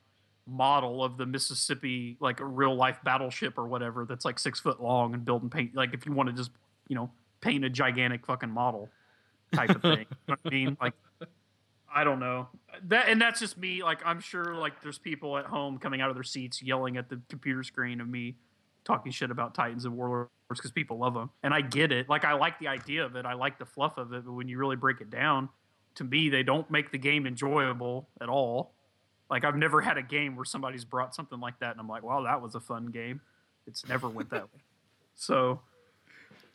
model 0.46 1.04
of 1.04 1.16
the 1.16 1.26
Mississippi, 1.26 2.16
like 2.20 2.40
a 2.40 2.44
real 2.44 2.74
life 2.74 2.98
battleship 3.04 3.58
or 3.58 3.66
whatever 3.66 4.04
that's 4.04 4.24
like 4.24 4.38
six 4.38 4.60
foot 4.60 4.82
long 4.82 5.14
and 5.14 5.24
build 5.24 5.42
and 5.42 5.50
paint. 5.50 5.74
Like 5.74 5.94
if 5.94 6.06
you 6.06 6.12
want 6.12 6.28
to 6.28 6.34
just 6.34 6.50
you 6.88 6.96
know 6.96 7.10
paint 7.40 7.64
a 7.64 7.70
gigantic 7.70 8.26
fucking 8.26 8.50
model 8.50 8.88
type 9.52 9.70
of 9.70 9.82
thing. 9.82 10.06
you 10.10 10.16
know 10.28 10.36
I 10.44 10.48
mean? 10.50 10.76
Like 10.80 10.94
I 11.92 12.04
don't 12.04 12.20
know 12.20 12.48
that, 12.88 13.08
and 13.08 13.20
that's 13.20 13.40
just 13.40 13.58
me. 13.58 13.82
Like 13.82 14.00
I'm 14.04 14.20
sure, 14.20 14.54
like 14.54 14.80
there's 14.82 14.98
people 14.98 15.36
at 15.36 15.46
home 15.46 15.78
coming 15.78 16.00
out 16.00 16.08
of 16.08 16.16
their 16.16 16.22
seats 16.22 16.62
yelling 16.62 16.96
at 16.96 17.08
the 17.08 17.20
computer 17.28 17.62
screen 17.62 18.00
of 18.00 18.08
me 18.08 18.36
talking 18.84 19.12
shit 19.12 19.30
about 19.30 19.54
Titans 19.54 19.84
and 19.84 19.96
Warlords 19.96 20.30
because 20.48 20.70
people 20.70 20.98
love 20.98 21.14
them, 21.14 21.30
and 21.42 21.52
I 21.52 21.60
get 21.60 21.92
it. 21.92 22.08
Like 22.08 22.24
I 22.24 22.34
like 22.34 22.58
the 22.58 22.68
idea 22.68 23.04
of 23.04 23.16
it, 23.16 23.26
I 23.26 23.34
like 23.34 23.58
the 23.58 23.66
fluff 23.66 23.98
of 23.98 24.12
it, 24.12 24.24
but 24.24 24.32
when 24.32 24.48
you 24.48 24.58
really 24.58 24.76
break 24.76 25.00
it 25.00 25.10
down, 25.10 25.48
to 25.96 26.04
me, 26.04 26.28
they 26.28 26.42
don't 26.42 26.70
make 26.70 26.92
the 26.92 26.98
game 26.98 27.26
enjoyable 27.26 28.08
at 28.20 28.28
all. 28.28 28.72
Like 29.30 29.44
I've 29.44 29.56
never 29.56 29.80
had 29.80 29.96
a 29.96 30.02
game 30.02 30.34
where 30.36 30.44
somebody's 30.44 30.84
brought 30.84 31.14
something 31.14 31.38
like 31.40 31.58
that, 31.60 31.70
and 31.72 31.80
I'm 31.80 31.88
like, 31.88 32.02
wow, 32.02 32.22
that 32.24 32.42
was 32.42 32.54
a 32.54 32.60
fun 32.60 32.86
game. 32.86 33.20
It's 33.66 33.88
never 33.88 34.08
went 34.08 34.30
that 34.30 34.44
way. 34.44 34.60
So 35.14 35.60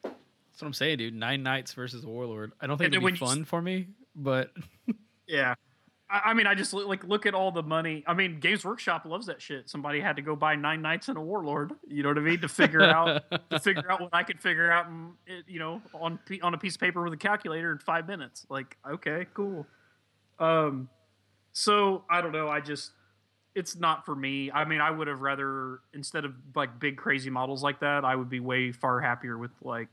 That's 0.04 0.16
what 0.60 0.68
I'm 0.68 0.74
saying, 0.74 0.98
dude. 0.98 1.14
Nine 1.14 1.44
knights 1.44 1.74
versus 1.74 2.04
a 2.04 2.08
warlord. 2.08 2.52
I 2.60 2.68
don't 2.68 2.78
think 2.78 2.94
it'd 2.94 3.04
be 3.06 3.12
you 3.12 3.18
fun 3.18 3.46
for 3.46 3.62
me, 3.62 3.88
but 4.16 4.52
Yeah. 5.28 5.56
I, 6.10 6.22
I 6.26 6.34
mean, 6.34 6.46
I 6.48 6.54
just 6.56 6.74
look- 6.74 6.88
like 6.88 7.04
look 7.04 7.26
at 7.26 7.34
all 7.34 7.52
the 7.52 7.64
money. 7.64 8.04
I 8.06 8.14
mean, 8.14 8.40
Games 8.40 8.64
Workshop 8.66 9.06
loves 9.06 9.26
that 9.28 9.42
shit. 9.42 9.70
Somebody 9.70 10.00
had 10.00 10.18
to 10.18 10.22
go 10.22 10.36
buy 10.36 10.56
nine 10.56 10.82
knights 10.82 11.08
and 11.10 11.18
a 11.18 11.22
warlord. 11.22 11.72
You 11.88 12.04
know 12.04 12.10
what 12.10 12.18
I 12.18 12.22
mean? 12.22 12.42
To 12.42 12.48
figure 12.48 12.84
out 12.84 13.24
to 13.50 13.60
figure 13.60 13.90
out 13.92 14.02
what 14.02 14.14
I 14.14 14.24
could 14.24 14.40
figure 14.40 14.72
out, 14.72 14.86
it, 15.26 15.46
you 15.48 15.60
know, 15.60 15.82
on 15.94 16.20
on 16.44 16.54
a 16.54 16.58
piece 16.58 16.76
of 16.76 16.82
paper 16.82 17.02
with 17.04 17.14
a 17.14 17.18
calculator 17.18 17.72
in 17.72 17.80
five 17.80 18.08
minutes. 18.08 18.46
Like, 18.50 18.78
okay, 18.88 19.26
cool. 19.34 19.66
Um, 20.40 20.90
so 21.56 22.03
I 22.10 22.20
don't 22.20 22.34
know. 22.34 22.49
I 22.49 22.60
just 22.60 22.91
it's 23.56 23.78
not 23.78 24.06
for 24.06 24.14
me. 24.14 24.51
I 24.51 24.66
mean, 24.66 24.82
I 24.82 24.91
would 24.91 25.08
have 25.08 25.22
rather 25.22 25.80
instead 25.93 26.26
of 26.26 26.34
like 26.53 26.80
big 26.82 26.97
crazy 26.97 27.30
models 27.30 27.64
like 27.64 27.80
that, 27.80 28.03
I 28.03 28.14
would 28.14 28.30
be 28.30 28.41
way 28.41 28.74
far 28.74 28.99
happier 28.99 29.38
with 29.38 29.51
like, 29.62 29.88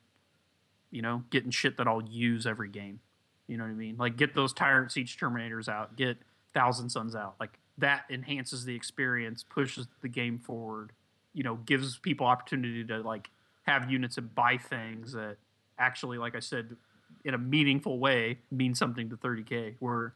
you 0.90 1.02
know, 1.02 1.22
getting 1.30 1.52
shit 1.52 1.76
that 1.76 1.86
I'll 1.86 2.02
use 2.02 2.48
every 2.48 2.68
game. 2.68 2.98
You 3.46 3.58
know 3.58 3.62
what 3.62 3.70
I 3.70 3.74
mean? 3.74 3.96
Like 3.96 4.16
get 4.16 4.34
those 4.34 4.52
Tyrant 4.52 4.90
Siege 4.90 5.16
Terminators 5.16 5.68
out, 5.68 5.96
get 5.96 6.18
Thousand 6.52 6.90
Suns 6.90 7.14
out. 7.14 7.36
Like 7.38 7.56
that 7.78 8.06
enhances 8.10 8.64
the 8.64 8.74
experience, 8.74 9.44
pushes 9.44 9.86
the 10.02 10.08
game 10.08 10.40
forward. 10.40 10.90
You 11.32 11.44
know, 11.44 11.54
gives 11.64 11.96
people 11.96 12.26
opportunity 12.26 12.84
to 12.86 12.98
like 13.02 13.30
have 13.62 13.88
units 13.88 14.18
and 14.18 14.34
buy 14.34 14.56
things 14.56 15.12
that 15.12 15.36
actually, 15.78 16.18
like 16.18 16.34
I 16.34 16.40
said, 16.40 16.76
in 17.24 17.34
a 17.34 17.38
meaningful 17.38 18.00
way 18.00 18.38
mean 18.50 18.74
something 18.74 19.08
to 19.10 19.16
30k. 19.16 19.76
Where, 19.78 20.14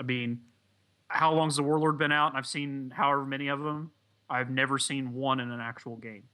I 0.00 0.02
mean, 0.02 0.40
how 1.08 1.32
long's 1.32 1.56
the 1.56 1.62
Warlord 1.62 1.98
been 1.98 2.12
out? 2.12 2.28
And 2.28 2.36
I've 2.38 2.46
seen 2.46 2.92
however 2.94 3.24
many 3.24 3.48
of 3.48 3.60
them. 3.60 3.90
I've 4.28 4.50
never 4.50 4.78
seen 4.78 5.12
one 5.14 5.38
in 5.40 5.50
an 5.50 5.60
actual 5.60 5.96
game. 5.96 6.24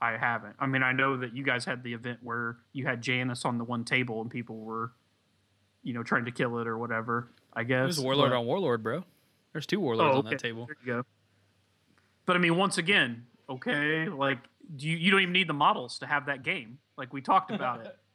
I 0.00 0.16
haven't. 0.16 0.56
I 0.58 0.66
mean, 0.66 0.82
I 0.82 0.92
know 0.92 1.18
that 1.18 1.36
you 1.36 1.44
guys 1.44 1.66
had 1.66 1.82
the 1.82 1.92
event 1.92 2.20
where 2.22 2.56
you 2.72 2.86
had 2.86 3.02
Janus 3.02 3.44
on 3.44 3.58
the 3.58 3.64
one 3.64 3.84
table 3.84 4.22
and 4.22 4.30
people 4.30 4.56
were, 4.58 4.92
you 5.82 5.92
know, 5.92 6.02
trying 6.02 6.24
to 6.24 6.30
kill 6.30 6.58
it 6.58 6.66
or 6.66 6.78
whatever. 6.78 7.28
I 7.52 7.64
guess. 7.64 7.84
There's 7.84 7.98
a 7.98 8.02
warlord 8.02 8.30
But- 8.30 8.38
on 8.38 8.46
warlord, 8.46 8.82
bro. 8.82 9.04
There's 9.52 9.66
two 9.66 9.80
warlords 9.80 10.14
Oh, 10.14 10.18
on 10.20 10.24
that 10.26 10.38
table. 10.38 10.66
There 10.66 10.76
you 10.84 10.86
go. 10.86 11.06
But 12.24 12.36
I 12.36 12.38
mean, 12.38 12.56
once 12.56 12.78
again, 12.78 13.26
okay, 13.48 14.08
like 14.08 14.38
do 14.76 14.88
you, 14.88 14.96
you 14.96 15.10
don't 15.10 15.20
even 15.22 15.32
need 15.32 15.48
the 15.48 15.52
models 15.54 15.98
to 15.98 16.06
have 16.06 16.26
that 16.26 16.44
game. 16.44 16.78
Like 16.96 17.12
we 17.12 17.20
talked 17.20 17.50
about 17.50 17.84
it. 17.84 17.96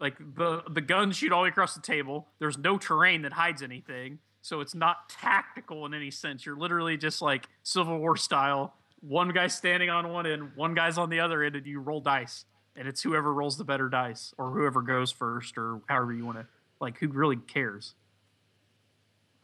Like 0.00 0.16
the 0.34 0.62
the 0.66 0.80
guns 0.80 1.16
shoot 1.18 1.30
all 1.30 1.40
the 1.40 1.44
way 1.44 1.48
across 1.50 1.74
the 1.74 1.82
table. 1.82 2.26
There's 2.38 2.56
no 2.56 2.78
terrain 2.78 3.20
that 3.20 3.34
hides 3.34 3.60
anything, 3.62 4.18
so 4.42 4.60
it's 4.60 4.74
not 4.74 5.08
tactical 5.08 5.86
in 5.86 5.94
any 5.94 6.10
sense. 6.10 6.46
You're 6.46 6.56
literally 6.56 6.96
just 6.96 7.20
like 7.22 7.46
Civil 7.62 7.98
War 7.98 8.16
style. 8.16 8.74
One 9.00 9.30
guy's 9.30 9.54
standing 9.54 9.90
on 9.90 10.08
one 10.10 10.26
end, 10.26 10.50
one 10.56 10.74
guy's 10.74 10.98
on 10.98 11.10
the 11.10 11.20
other 11.20 11.42
end, 11.42 11.56
and 11.56 11.66
you 11.66 11.80
roll 11.80 12.00
dice, 12.00 12.44
and 12.76 12.86
it's 12.86 13.02
whoever 13.02 13.32
rolls 13.32 13.56
the 13.56 13.64
better 13.64 13.88
dice, 13.88 14.34
or 14.36 14.50
whoever 14.50 14.82
goes 14.82 15.10
first, 15.10 15.56
or 15.56 15.80
however 15.86 16.12
you 16.12 16.26
want 16.26 16.38
to. 16.38 16.46
Like, 16.80 16.98
who 16.98 17.08
really 17.08 17.36
cares? 17.36 17.94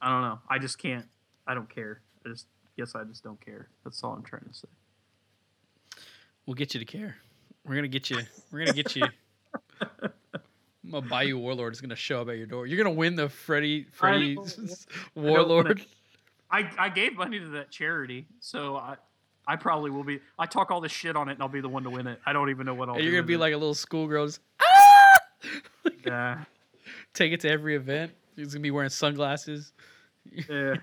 I 0.00 0.10
don't 0.10 0.22
know. 0.22 0.38
I 0.48 0.58
just 0.58 0.78
can't. 0.78 1.06
I 1.46 1.54
don't 1.54 1.72
care. 1.74 2.00
I 2.24 2.28
just 2.28 2.46
guess 2.76 2.94
I 2.94 3.04
just 3.04 3.24
don't 3.24 3.42
care. 3.44 3.68
That's 3.84 4.02
all 4.04 4.12
I'm 4.12 4.22
trying 4.22 4.44
to 4.48 4.54
say. 4.54 4.68
We'll 6.44 6.54
get 6.54 6.74
you 6.74 6.80
to 6.80 6.86
care. 6.86 7.16
We're 7.64 7.74
gonna 7.74 7.88
get 7.88 8.10
you. 8.10 8.20
We're 8.52 8.60
gonna 8.60 8.72
get 8.72 8.94
you. 8.94 9.06
I'm 10.94 11.08
gonna 11.08 11.34
warlord. 11.36 11.72
is 11.72 11.80
gonna 11.80 11.96
show 11.96 12.20
up 12.22 12.28
at 12.28 12.36
your 12.38 12.46
door. 12.46 12.66
You're 12.66 12.78
gonna 12.78 12.94
win 12.94 13.16
the 13.16 13.28
Freddy 13.28 13.86
Freddy 13.92 14.36
warlord. 15.14 15.84
I, 16.50 16.70
I 16.78 16.88
gave 16.88 17.16
money 17.16 17.40
to 17.40 17.48
that 17.48 17.70
charity, 17.70 18.26
so 18.40 18.76
I 18.76 18.96
I 19.46 19.56
probably 19.56 19.90
will 19.90 20.04
be. 20.04 20.20
I 20.38 20.46
talk 20.46 20.70
all 20.70 20.80
this 20.80 20.92
shit 20.92 21.16
on 21.16 21.28
it, 21.28 21.32
and 21.32 21.42
I'll 21.42 21.48
be 21.48 21.60
the 21.60 21.68
one 21.68 21.82
to 21.84 21.90
win 21.90 22.06
it. 22.06 22.20
I 22.24 22.32
don't 22.32 22.50
even 22.50 22.66
know 22.66 22.74
what 22.74 22.88
I'll. 22.88 22.94
And 22.96 23.04
you're 23.04 23.12
gonna 23.12 23.22
be 23.26 23.34
it. 23.34 23.38
like 23.38 23.52
a 23.52 23.56
little 23.56 23.74
schoolgirl. 23.74 24.26
Just, 24.26 24.40
yeah, 26.06 26.44
take 27.14 27.32
it 27.32 27.40
to 27.40 27.50
every 27.50 27.74
event. 27.76 28.12
He's 28.36 28.54
gonna 28.54 28.62
be 28.62 28.70
wearing 28.70 28.90
sunglasses. 28.90 29.72
yeah. 30.48 30.74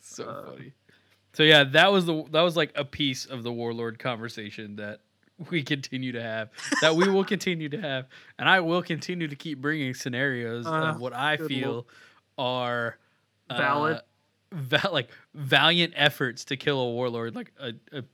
So 0.00 0.24
Uh, 0.24 0.50
funny. 0.52 0.72
So 1.34 1.42
yeah, 1.44 1.64
that 1.64 1.90
was 1.92 2.04
the 2.06 2.24
that 2.30 2.42
was 2.42 2.56
like 2.56 2.72
a 2.74 2.84
piece 2.84 3.24
of 3.24 3.42
the 3.42 3.52
warlord 3.52 3.98
conversation 3.98 4.76
that 4.76 5.00
we 5.50 5.62
continue 5.62 6.12
to 6.12 6.22
have, 6.22 6.50
that 6.80 6.94
we 6.94 7.08
will 7.08 7.24
continue 7.24 7.68
to 7.70 7.80
have, 7.80 8.06
and 8.38 8.48
I 8.48 8.60
will 8.60 8.82
continue 8.82 9.28
to 9.28 9.36
keep 9.36 9.60
bringing 9.60 9.94
scenarios 9.94 10.66
Uh, 10.66 10.70
of 10.70 11.00
what 11.00 11.12
I 11.12 11.36
feel 11.36 11.86
are 12.38 12.98
uh, 13.50 13.56
Valid. 13.58 14.00
va- 14.52 14.90
like 14.92 15.08
valiant 15.34 15.92
efforts 15.96 16.44
to 16.46 16.56
kill 16.56 16.80
a 16.80 16.90
warlord, 16.90 17.34
like 17.34 17.52
a, 17.60 17.72
a 17.92 18.04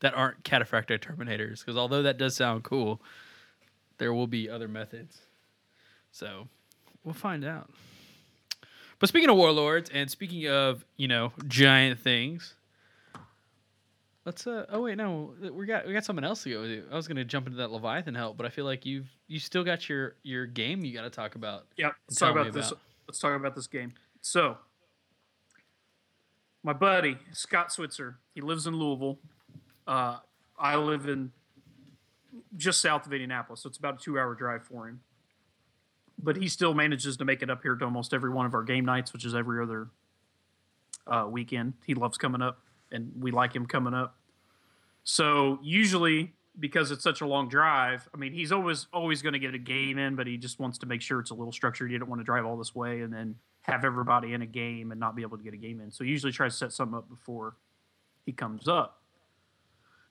that 0.00 0.14
aren't 0.14 0.42
cataphractic 0.44 1.00
terminators. 1.00 1.60
Because 1.60 1.76
although 1.76 2.02
that 2.02 2.18
does 2.18 2.36
sound 2.36 2.62
cool, 2.62 3.00
there 3.98 4.12
will 4.14 4.28
be 4.28 4.48
other 4.48 4.68
methods. 4.68 5.22
So 6.12 6.46
we'll 7.04 7.14
find 7.14 7.44
out. 7.44 7.70
But 9.00 9.08
speaking 9.08 9.28
of 9.30 9.36
warlords 9.36 9.90
and 9.90 10.10
speaking 10.10 10.48
of, 10.48 10.84
you 10.96 11.08
know, 11.08 11.32
giant 11.46 12.00
things, 12.00 12.54
let's 14.28 14.46
uh 14.46 14.66
oh 14.68 14.82
wait, 14.82 14.98
no, 14.98 15.32
we 15.52 15.64
got 15.64 15.86
we 15.86 15.94
got 15.94 16.04
something 16.04 16.24
else 16.24 16.42
to 16.42 16.50
go 16.50 16.62
to. 16.64 16.84
I 16.92 16.94
was 16.96 17.08
gonna 17.08 17.24
jump 17.24 17.46
into 17.46 17.56
that 17.58 17.70
Leviathan 17.70 18.14
help, 18.14 18.36
but 18.36 18.44
I 18.44 18.50
feel 18.50 18.66
like 18.66 18.84
you've 18.84 19.08
you 19.26 19.38
still 19.38 19.64
got 19.64 19.88
your 19.88 20.16
your 20.22 20.44
game 20.44 20.84
you 20.84 20.92
gotta 20.92 21.08
talk 21.08 21.34
about. 21.34 21.64
Yep. 21.78 21.94
Let's 22.08 22.18
talk 22.18 22.34
me 22.34 22.40
about 22.42 22.52
this. 22.52 22.68
about- 22.70 22.80
Let's 23.06 23.18
talk 23.20 23.34
about 23.34 23.54
this 23.54 23.66
game. 23.66 23.94
So, 24.20 24.58
my 26.62 26.74
buddy 26.74 27.16
Scott 27.32 27.72
Switzer, 27.72 28.18
he 28.34 28.42
lives 28.42 28.66
in 28.66 28.76
Louisville. 28.76 29.18
Uh, 29.86 30.18
I 30.58 30.76
live 30.76 31.08
in 31.08 31.32
just 32.58 32.82
south 32.82 33.06
of 33.06 33.12
Indianapolis, 33.14 33.62
so 33.62 33.68
it's 33.70 33.78
about 33.78 33.94
a 33.94 34.04
two-hour 34.04 34.34
drive 34.34 34.62
for 34.62 34.88
him. 34.88 35.00
But 36.22 36.36
he 36.36 36.48
still 36.48 36.74
manages 36.74 37.16
to 37.16 37.24
make 37.24 37.40
it 37.42 37.48
up 37.48 37.62
here 37.62 37.76
to 37.76 37.84
almost 37.86 38.12
every 38.12 38.28
one 38.28 38.44
of 38.44 38.52
our 38.52 38.62
game 38.62 38.84
nights, 38.84 39.14
which 39.14 39.24
is 39.24 39.34
every 39.34 39.62
other 39.62 39.88
uh, 41.06 41.26
weekend. 41.30 41.72
He 41.86 41.94
loves 41.94 42.18
coming 42.18 42.42
up, 42.42 42.58
and 42.92 43.10
we 43.18 43.30
like 43.30 43.54
him 43.56 43.64
coming 43.64 43.94
up. 43.94 44.17
So 45.10 45.58
usually, 45.62 46.34
because 46.60 46.90
it's 46.90 47.02
such 47.02 47.22
a 47.22 47.26
long 47.26 47.48
drive, 47.48 48.06
I 48.14 48.18
mean, 48.18 48.34
he's 48.34 48.52
always 48.52 48.88
always 48.92 49.22
going 49.22 49.32
to 49.32 49.38
get 49.38 49.54
a 49.54 49.58
game 49.58 49.96
in, 49.96 50.16
but 50.16 50.26
he 50.26 50.36
just 50.36 50.60
wants 50.60 50.76
to 50.80 50.86
make 50.86 51.00
sure 51.00 51.18
it's 51.18 51.30
a 51.30 51.34
little 51.34 51.50
structured. 51.50 51.90
He 51.90 51.94
didn't 51.96 52.10
want 52.10 52.20
to 52.20 52.26
drive 52.26 52.44
all 52.44 52.58
this 52.58 52.74
way 52.74 53.00
and 53.00 53.10
then 53.10 53.34
have 53.62 53.86
everybody 53.86 54.34
in 54.34 54.42
a 54.42 54.46
game 54.46 54.90
and 54.90 55.00
not 55.00 55.16
be 55.16 55.22
able 55.22 55.38
to 55.38 55.42
get 55.42 55.54
a 55.54 55.56
game 55.56 55.80
in. 55.80 55.90
So 55.90 56.04
he 56.04 56.10
usually 56.10 56.30
tries 56.30 56.52
to 56.52 56.58
set 56.58 56.72
something 56.72 56.98
up 56.98 57.08
before 57.08 57.56
he 58.26 58.32
comes 58.32 58.68
up. 58.68 59.00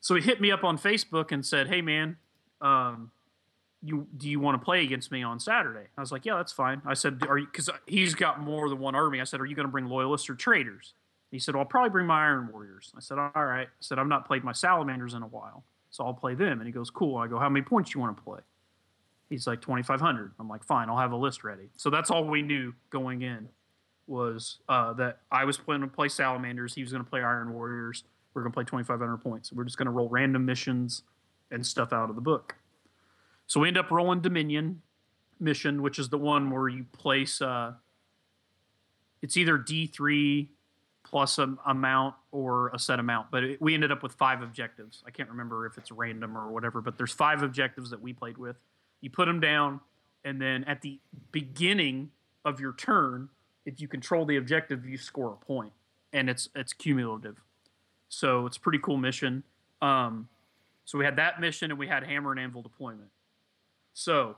So 0.01 0.15
he 0.15 0.21
hit 0.21 0.41
me 0.41 0.49
up 0.49 0.63
on 0.63 0.79
Facebook 0.79 1.31
and 1.31 1.45
said, 1.45 1.67
"Hey, 1.67 1.83
man, 1.83 2.17
um, 2.59 3.11
you 3.83 4.07
do 4.17 4.27
you 4.27 4.39
want 4.39 4.59
to 4.59 4.65
play 4.65 4.83
against 4.83 5.11
me 5.11 5.21
on 5.21 5.39
Saturday?" 5.39 5.89
I 5.95 6.01
was 6.01 6.11
like, 6.11 6.25
"Yeah, 6.25 6.37
that's 6.37 6.53
fine." 6.53 6.81
I 6.87 6.95
said, 6.95 7.21
"Are 7.29 7.37
you?" 7.37 7.45
Because 7.45 7.69
he's 7.85 8.15
got 8.15 8.39
more 8.39 8.67
than 8.67 8.79
one 8.79 8.95
army. 8.95 9.21
I 9.21 9.25
said, 9.25 9.41
"Are 9.41 9.45
you 9.45 9.55
going 9.55 9.67
to 9.67 9.71
bring 9.71 9.85
loyalists 9.85 10.27
or 10.27 10.33
traitors?" 10.33 10.95
He 11.31 11.39
said, 11.39 11.55
well, 11.55 11.63
I'll 11.63 11.69
probably 11.69 11.89
bring 11.89 12.07
my 12.07 12.25
Iron 12.25 12.49
Warriors. 12.51 12.93
I 12.95 13.01
said, 13.01 13.17
all 13.17 13.31
right. 13.35 13.67
I 13.67 13.81
said, 13.81 13.99
I've 13.99 14.07
not 14.07 14.25
played 14.25 14.43
my 14.43 14.53
Salamanders 14.53 15.13
in 15.13 15.23
a 15.23 15.27
while, 15.27 15.63
so 15.89 16.05
I'll 16.05 16.13
play 16.13 16.35
them. 16.35 16.59
And 16.59 16.65
he 16.65 16.71
goes, 16.71 16.89
cool. 16.89 17.17
I 17.17 17.27
go, 17.27 17.37
how 17.37 17.49
many 17.49 17.65
points 17.65 17.93
you 17.93 17.99
want 17.99 18.15
to 18.15 18.23
play? 18.23 18.39
He's 19.29 19.45
like, 19.45 19.61
2,500. 19.61 20.31
I'm 20.39 20.47
like, 20.47 20.63
fine, 20.63 20.89
I'll 20.89 20.97
have 20.97 21.11
a 21.11 21.17
list 21.17 21.43
ready. 21.43 21.69
So 21.75 21.89
that's 21.89 22.09
all 22.09 22.23
we 22.23 22.41
knew 22.41 22.73
going 22.89 23.23
in 23.23 23.49
was 24.07 24.59
uh, 24.69 24.93
that 24.93 25.19
I 25.29 25.43
was 25.43 25.57
planning 25.57 25.89
to 25.89 25.93
play 25.93 26.07
Salamanders. 26.07 26.73
He 26.75 26.81
was 26.81 26.91
going 26.91 27.03
to 27.03 27.09
play 27.09 27.21
Iron 27.21 27.53
Warriors. 27.53 28.05
We're 28.33 28.43
going 28.43 28.51
to 28.51 28.55
play 28.55 28.63
2,500 28.63 29.17
points. 29.17 29.51
We're 29.51 29.65
just 29.65 29.77
going 29.77 29.87
to 29.87 29.91
roll 29.91 30.07
random 30.07 30.45
missions 30.45 31.03
and 31.51 31.65
stuff 31.65 31.91
out 31.91 32.09
of 32.09 32.15
the 32.15 32.21
book. 32.21 32.55
So 33.47 33.59
we 33.59 33.67
end 33.67 33.77
up 33.77 33.91
rolling 33.91 34.21
Dominion 34.21 34.81
mission, 35.39 35.81
which 35.81 35.99
is 35.99 36.09
the 36.09 36.17
one 36.17 36.49
where 36.51 36.67
you 36.69 36.85
place. 36.93 37.41
Uh, 37.41 37.73
it's 39.21 39.35
either 39.37 39.57
D 39.57 39.87
three 39.87 40.51
plus 41.09 41.37
an 41.37 41.57
amount 41.65 42.15
or 42.31 42.69
a 42.69 42.79
set 42.79 42.99
amount, 42.99 43.31
but 43.31 43.43
it, 43.43 43.61
we 43.61 43.73
ended 43.73 43.91
up 43.91 44.03
with 44.03 44.11
five 44.13 44.41
objectives. 44.41 45.03
I 45.07 45.11
can't 45.11 45.29
remember 45.29 45.65
if 45.65 45.77
it's 45.77 45.91
random 45.91 46.37
or 46.37 46.49
whatever, 46.49 46.81
but 46.81 46.97
there's 46.97 47.13
five 47.13 47.43
objectives 47.43 47.89
that 47.91 48.01
we 48.01 48.11
played 48.11 48.37
with. 48.37 48.57
You 48.99 49.09
put 49.09 49.25
them 49.25 49.39
down, 49.39 49.79
and 50.25 50.41
then 50.41 50.63
at 50.65 50.81
the 50.81 50.99
beginning 51.31 52.11
of 52.43 52.59
your 52.59 52.73
turn, 52.73 53.29
if 53.65 53.79
you 53.79 53.87
control 53.87 54.25
the 54.25 54.35
objective, 54.35 54.85
you 54.85 54.97
score 54.97 55.33
a 55.41 55.45
point, 55.45 55.71
and 56.11 56.29
it's 56.29 56.49
it's 56.55 56.73
cumulative. 56.73 57.41
So 58.09 58.45
it's 58.45 58.57
a 58.57 58.59
pretty 58.59 58.79
cool 58.79 58.97
mission. 58.97 59.43
Um, 59.81 60.27
so 60.85 60.97
we 60.97 61.05
had 61.05 61.15
that 61.17 61.39
mission, 61.39 61.71
and 61.71 61.79
we 61.79 61.87
had 61.87 62.03
hammer 62.03 62.31
and 62.31 62.39
anvil 62.39 62.61
deployment. 62.61 63.09
So 63.93 64.35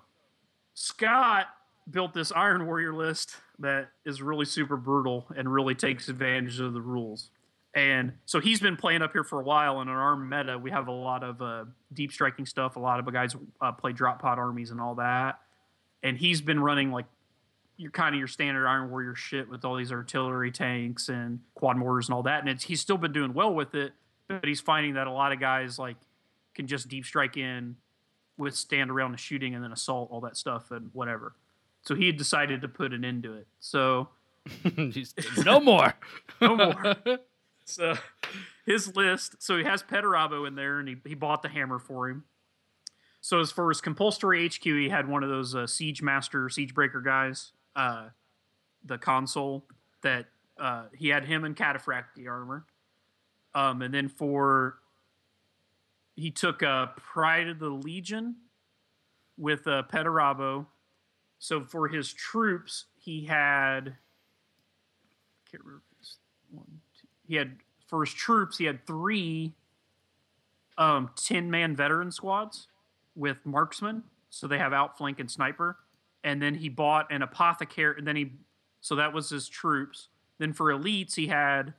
Scott 0.74 1.48
built 1.90 2.14
this 2.14 2.32
Iron 2.32 2.66
Warrior 2.66 2.94
list 2.94 3.36
that 3.60 3.90
is 4.06 4.22
really 4.22 4.46
super 4.46 4.78
brutal 4.78 5.28
and 5.36 5.52
really 5.52 5.76
takes 5.76 6.10
advantage 6.10 6.60
of 6.60 6.74
the 6.74 6.82
rules. 6.82 7.30
And 7.76 8.14
so 8.26 8.40
he's 8.40 8.60
been 8.60 8.78
playing 8.78 9.02
up 9.02 9.12
here 9.12 9.24
for 9.24 9.40
a 9.40 9.44
while. 9.44 9.80
And 9.80 9.90
in 9.90 9.96
our 9.96 10.16
meta, 10.16 10.58
we 10.58 10.72
have 10.72 10.88
a 10.88 10.92
lot 10.92 11.24
of 11.24 11.42
uh, 11.42 11.66
deep 11.94 12.12
striking 12.12 12.46
stuff. 12.46 12.76
A 12.76 12.80
lot 12.80 13.00
of 13.00 13.12
guys 13.14 13.36
uh, 13.62 13.72
play 13.72 13.94
drop 13.94 14.22
pod 14.22 14.40
armies 14.40 14.72
and 14.72 14.82
all 14.82 14.96
that. 14.96 15.40
And 16.02 16.18
he's 16.18 16.42
been 16.42 16.60
running 16.60 16.92
like 16.92 17.06
your 17.78 17.92
kind 17.92 18.16
of 18.16 18.20
your 18.20 18.28
standard 18.28 18.68
Iron 18.68 18.90
Warrior 18.90 19.16
shit 19.16 19.50
with 19.50 19.64
all 19.64 19.76
these 19.76 19.92
artillery 19.92 20.52
tanks 20.52 21.10
and 21.10 21.40
quad 21.54 21.78
mortars 21.78 22.08
and 22.08 22.16
all 22.16 22.24
that. 22.24 22.46
And 22.46 22.62
he's 22.62 22.82
still 22.82 22.98
been 22.98 23.14
doing 23.14 23.34
well 23.34 23.54
with 23.54 23.76
it, 23.76 23.94
but 24.28 24.46
he's 24.46 24.62
finding 24.62 24.96
that 24.96 25.08
a 25.08 25.12
lot 25.12 25.32
of 25.32 25.40
guys 25.40 25.78
like 25.78 25.96
can 26.56 26.68
just 26.68 26.88
deep 26.88 27.06
strike 27.06 27.38
in, 27.38 27.78
withstand 28.38 28.90
around 28.90 29.12
the 29.12 29.18
shooting, 29.18 29.56
and 29.56 29.64
then 29.64 29.72
assault 29.72 30.10
all 30.12 30.22
that 30.22 30.36
stuff 30.36 30.72
and 30.72 30.90
whatever. 30.94 31.34
So 31.90 31.96
he 31.96 32.06
had 32.06 32.18
decided 32.18 32.62
to 32.62 32.68
put 32.68 32.94
an 32.94 33.04
end 33.04 33.24
to 33.24 33.34
it. 33.34 33.48
So 33.60 34.10
no 35.44 35.60
more. 35.60 35.96
No 36.40 36.56
more. 36.56 36.96
so 37.66 37.96
his 38.64 38.96
list. 38.96 39.38
So 39.40 39.58
he 39.58 39.64
has 39.64 39.82
Perturabo 39.82 40.48
in 40.48 40.54
there, 40.54 40.78
and 40.78 40.88
he, 40.88 40.98
he 41.04 41.16
bought 41.16 41.42
the 41.42 41.50
hammer 41.50 41.80
for 41.80 42.08
him. 42.08 42.26
So 43.22 43.40
as 43.40 43.52
for 43.52 43.70
his 43.70 43.82
compulsory 43.82 44.48
HQ, 44.48 44.64
he 44.64 44.90
had 44.90 45.08
one 45.08 45.24
of 45.24 45.30
those 45.30 45.56
uh, 45.56 45.66
siege 45.66 46.04
master, 46.04 46.48
siege 46.48 46.76
breaker 46.76 47.02
guys, 47.02 47.54
uh, 47.76 48.10
the 48.86 49.00
console 49.00 49.66
that 50.04 50.28
uh, 50.60 50.84
he 50.96 51.08
had 51.08 51.26
him 51.26 51.44
in 51.44 51.56
cataphracti 51.56 52.30
armor. 52.30 52.68
Um, 53.56 53.82
and 53.82 53.92
then 53.92 54.10
for 54.10 54.78
he 56.16 56.30
took 56.30 56.62
uh, 56.62 56.90
Pride 56.98 57.48
of 57.48 57.58
the 57.58 57.70
Legion 57.70 58.36
with 59.40 59.66
uh, 59.66 59.82
Perturabo. 59.92 60.68
So 61.40 61.62
for 61.62 61.88
his 61.88 62.14
troops, 62.14 62.86
he 62.98 63.26
had 63.26 63.96
can't 65.50 65.64
remember 65.64 65.84
one, 66.52 66.82
two. 67.00 67.08
He 67.26 67.36
had 67.36 67.56
for 67.88 68.06
his 68.06 68.14
troops, 68.14 68.58
he 68.58 68.66
had 68.66 68.86
three 68.86 69.56
um 70.78 71.10
10 71.16 71.50
man 71.50 71.76
veteran 71.76 72.12
squads 72.12 72.68
with 73.16 73.38
marksmen. 73.46 74.04
So 74.30 74.48
they 74.48 74.60
have 74.60 74.74
outflank 74.74 75.20
and 75.20 75.32
sniper. 75.32 75.78
And 76.24 76.42
then 76.42 76.56
he 76.56 76.70
bought 76.70 77.12
an 77.12 77.22
apothecary 77.22 77.96
and 77.98 78.06
then 78.06 78.16
he 78.16 78.34
so 78.82 78.96
that 78.96 79.14
was 79.14 79.30
his 79.30 79.48
troops. 79.48 80.10
Then 80.38 80.54
for 80.54 80.72
elites, 80.72 81.16
he 81.16 81.28
had 81.28 81.74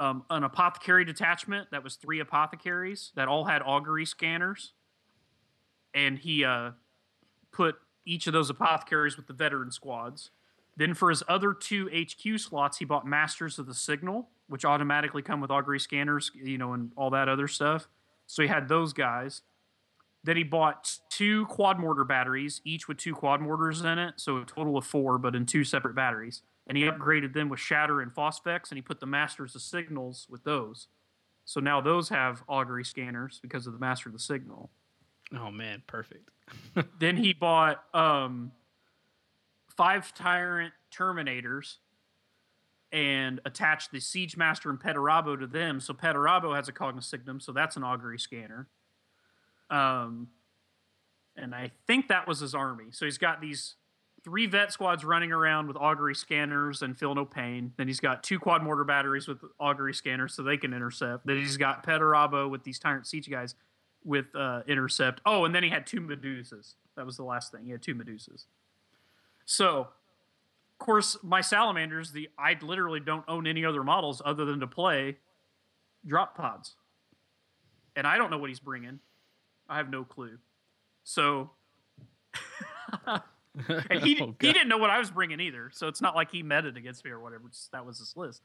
um, 0.00 0.24
an 0.30 0.44
apothecary 0.44 1.04
detachment 1.04 1.68
that 1.70 1.84
was 1.84 1.96
three 1.96 2.20
apothecaries 2.20 3.12
that 3.14 3.28
all 3.28 3.44
had 3.44 3.62
augury 3.64 4.04
scanners. 4.04 4.72
And 5.94 6.18
he 6.18 6.44
uh, 6.44 6.72
put 7.52 7.76
each 8.08 8.26
of 8.26 8.32
those 8.32 8.50
apothecaries 8.50 9.16
with 9.16 9.26
the 9.26 9.32
veteran 9.32 9.70
squads. 9.70 10.30
Then 10.76 10.94
for 10.94 11.10
his 11.10 11.22
other 11.28 11.52
two 11.52 11.88
HQ 11.88 12.38
slots, 12.40 12.78
he 12.78 12.84
bought 12.84 13.06
Masters 13.06 13.58
of 13.58 13.66
the 13.66 13.74
Signal, 13.74 14.28
which 14.48 14.64
automatically 14.64 15.22
come 15.22 15.40
with 15.40 15.50
augury 15.50 15.80
scanners, 15.80 16.30
you 16.34 16.56
know, 16.56 16.72
and 16.72 16.92
all 16.96 17.10
that 17.10 17.28
other 17.28 17.48
stuff. 17.48 17.88
So 18.26 18.42
he 18.42 18.48
had 18.48 18.68
those 18.68 18.92
guys. 18.92 19.42
Then 20.24 20.36
he 20.36 20.44
bought 20.44 20.98
two 21.10 21.46
quad 21.46 21.78
mortar 21.78 22.04
batteries, 22.04 22.60
each 22.64 22.88
with 22.88 22.96
two 22.98 23.14
quad 23.14 23.40
mortars 23.40 23.82
in 23.82 23.98
it, 23.98 24.14
so 24.16 24.38
a 24.38 24.44
total 24.44 24.76
of 24.76 24.84
four, 24.84 25.18
but 25.18 25.34
in 25.34 25.46
two 25.46 25.64
separate 25.64 25.94
batteries. 25.94 26.42
And 26.66 26.76
he 26.76 26.84
upgraded 26.84 27.32
them 27.32 27.48
with 27.48 27.60
Shatter 27.60 28.00
and 28.00 28.14
Phosphex, 28.14 28.70
and 28.70 28.76
he 28.76 28.82
put 28.82 29.00
the 29.00 29.06
Masters 29.06 29.54
of 29.54 29.62
Signals 29.62 30.26
with 30.30 30.44
those. 30.44 30.88
So 31.44 31.60
now 31.60 31.80
those 31.80 32.10
have 32.10 32.42
augury 32.46 32.84
scanners 32.84 33.38
because 33.42 33.66
of 33.66 33.72
the 33.72 33.78
Master 33.78 34.10
of 34.10 34.12
the 34.12 34.18
Signal. 34.18 34.70
Oh 35.34 35.50
man, 35.50 35.82
perfect. 35.86 36.30
then 36.98 37.16
he 37.16 37.32
bought 37.32 37.82
um, 37.94 38.52
five 39.76 40.12
Tyrant 40.14 40.72
Terminators 40.92 41.76
and 42.90 43.40
attached 43.44 43.92
the 43.92 44.00
Siege 44.00 44.36
Master 44.36 44.70
and 44.70 44.80
Perturabo 44.80 45.38
to 45.38 45.46
them. 45.46 45.80
So 45.80 45.92
Perturabo 45.92 46.54
has 46.56 46.68
a 46.68 46.72
Cognis-Signum, 46.72 47.40
so 47.40 47.52
that's 47.52 47.76
an 47.76 47.84
augury 47.84 48.18
scanner. 48.18 48.68
Um, 49.70 50.28
and 51.36 51.54
I 51.54 51.72
think 51.86 52.08
that 52.08 52.26
was 52.26 52.40
his 52.40 52.54
army. 52.54 52.86
So 52.90 53.04
he's 53.04 53.18
got 53.18 53.40
these 53.40 53.76
three 54.24 54.46
vet 54.46 54.72
squads 54.72 55.04
running 55.04 55.32
around 55.32 55.68
with 55.68 55.76
augury 55.76 56.14
scanners 56.14 56.82
and 56.82 56.98
feel 56.98 57.14
no 57.14 57.24
pain. 57.24 57.72
Then 57.76 57.86
he's 57.86 58.00
got 58.00 58.22
two 58.22 58.38
quad 58.38 58.62
mortar 58.62 58.84
batteries 58.84 59.28
with 59.28 59.38
augury 59.60 59.94
scanners 59.94 60.34
so 60.34 60.42
they 60.42 60.56
can 60.56 60.72
intercept. 60.72 61.26
Then 61.26 61.36
he's 61.36 61.56
got 61.56 61.86
Petarabo 61.86 62.50
with 62.50 62.64
these 62.64 62.78
Tyrant 62.78 63.06
Siege 63.06 63.30
guys 63.30 63.54
with 64.04 64.26
uh, 64.34 64.62
intercept. 64.66 65.20
Oh, 65.26 65.44
and 65.44 65.54
then 65.54 65.62
he 65.62 65.68
had 65.68 65.86
two 65.86 66.00
Medusas. 66.00 66.74
That 66.96 67.06
was 67.06 67.16
the 67.16 67.24
last 67.24 67.52
thing. 67.52 67.64
He 67.64 67.70
had 67.70 67.82
two 67.82 67.94
Medusas. 67.94 68.44
So, 69.44 69.80
of 69.80 70.78
course, 70.78 71.16
my 71.22 71.40
salamanders, 71.40 72.12
the 72.12 72.28
I 72.38 72.56
literally 72.60 73.00
don't 73.00 73.24
own 73.28 73.46
any 73.46 73.64
other 73.64 73.82
models 73.82 74.20
other 74.24 74.44
than 74.44 74.60
to 74.60 74.66
play 74.66 75.16
drop 76.06 76.36
pods, 76.36 76.76
and 77.96 78.06
I 78.06 78.16
don't 78.18 78.30
know 78.30 78.38
what 78.38 78.50
he's 78.50 78.60
bringing. 78.60 79.00
I 79.68 79.76
have 79.76 79.90
no 79.90 80.04
clue. 80.04 80.38
So, 81.04 81.50
and 83.06 84.02
he 84.02 84.18
Oh, 84.20 84.34
he 84.40 84.52
didn't 84.52 84.68
know 84.68 84.78
what 84.78 84.90
I 84.90 84.98
was 84.98 85.10
bringing 85.10 85.40
either. 85.40 85.70
So 85.72 85.88
it's 85.88 86.00
not 86.00 86.14
like 86.14 86.30
he 86.30 86.42
met 86.42 86.64
it 86.64 86.76
against 86.76 87.04
me 87.04 87.10
or 87.10 87.20
whatever. 87.20 87.48
Just, 87.48 87.72
that 87.72 87.84
was 87.84 87.98
his 87.98 88.16
list. 88.16 88.42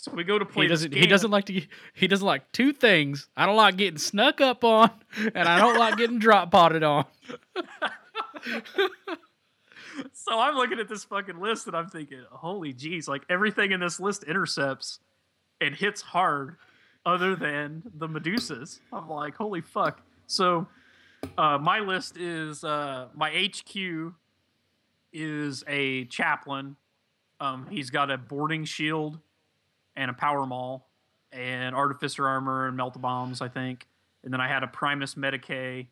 So 0.00 0.12
we 0.12 0.24
go 0.24 0.38
to 0.38 0.46
play. 0.46 0.64
He 0.64 0.68
doesn't. 0.68 0.94
He 0.94 1.06
doesn't 1.06 1.30
like 1.30 1.44
to. 1.46 1.60
He 1.92 2.06
doesn't 2.06 2.26
like 2.26 2.50
two 2.52 2.72
things. 2.72 3.28
I 3.36 3.44
don't 3.44 3.56
like 3.56 3.76
getting 3.76 3.98
snuck 3.98 4.40
up 4.40 4.64
on, 4.64 4.90
and 5.34 5.46
I 5.46 5.58
don't 5.58 5.78
like 5.78 5.98
getting 5.98 6.18
drop 6.18 6.50
potted 6.50 6.82
on. 6.82 7.04
So 10.12 10.38
I'm 10.38 10.54
looking 10.54 10.78
at 10.78 10.88
this 10.88 11.04
fucking 11.04 11.40
list 11.40 11.66
and 11.66 11.76
I'm 11.76 11.88
thinking, 11.88 12.22
holy 12.30 12.72
jeez, 12.72 13.08
like 13.08 13.22
everything 13.28 13.72
in 13.72 13.80
this 13.80 14.00
list 14.00 14.24
intercepts 14.24 15.00
and 15.60 15.74
hits 15.74 16.00
hard 16.00 16.56
other 17.04 17.34
than 17.36 17.82
the 17.94 18.08
Medusas. 18.08 18.80
I'm 18.92 19.08
like, 19.08 19.34
holy 19.34 19.60
fuck. 19.60 20.00
So 20.26 20.66
uh, 21.36 21.58
my 21.58 21.80
list 21.80 22.16
is 22.16 22.64
uh, 22.64 23.08
my 23.14 23.30
HQ 23.30 24.14
is 25.12 25.64
a 25.66 26.04
chaplain. 26.06 26.76
Um, 27.40 27.66
he's 27.70 27.90
got 27.90 28.10
a 28.10 28.18
boarding 28.18 28.64
shield 28.64 29.18
and 30.00 30.10
a 30.10 30.14
power 30.14 30.46
maul 30.46 30.88
and 31.30 31.74
artificer 31.74 32.26
armor 32.26 32.66
and 32.66 32.76
melt 32.76 32.98
bombs, 33.00 33.40
I 33.42 33.48
think. 33.48 33.86
And 34.24 34.32
then 34.32 34.40
I 34.40 34.48
had 34.48 34.62
a 34.62 34.66
Primus 34.66 35.14
Medicae 35.14 35.88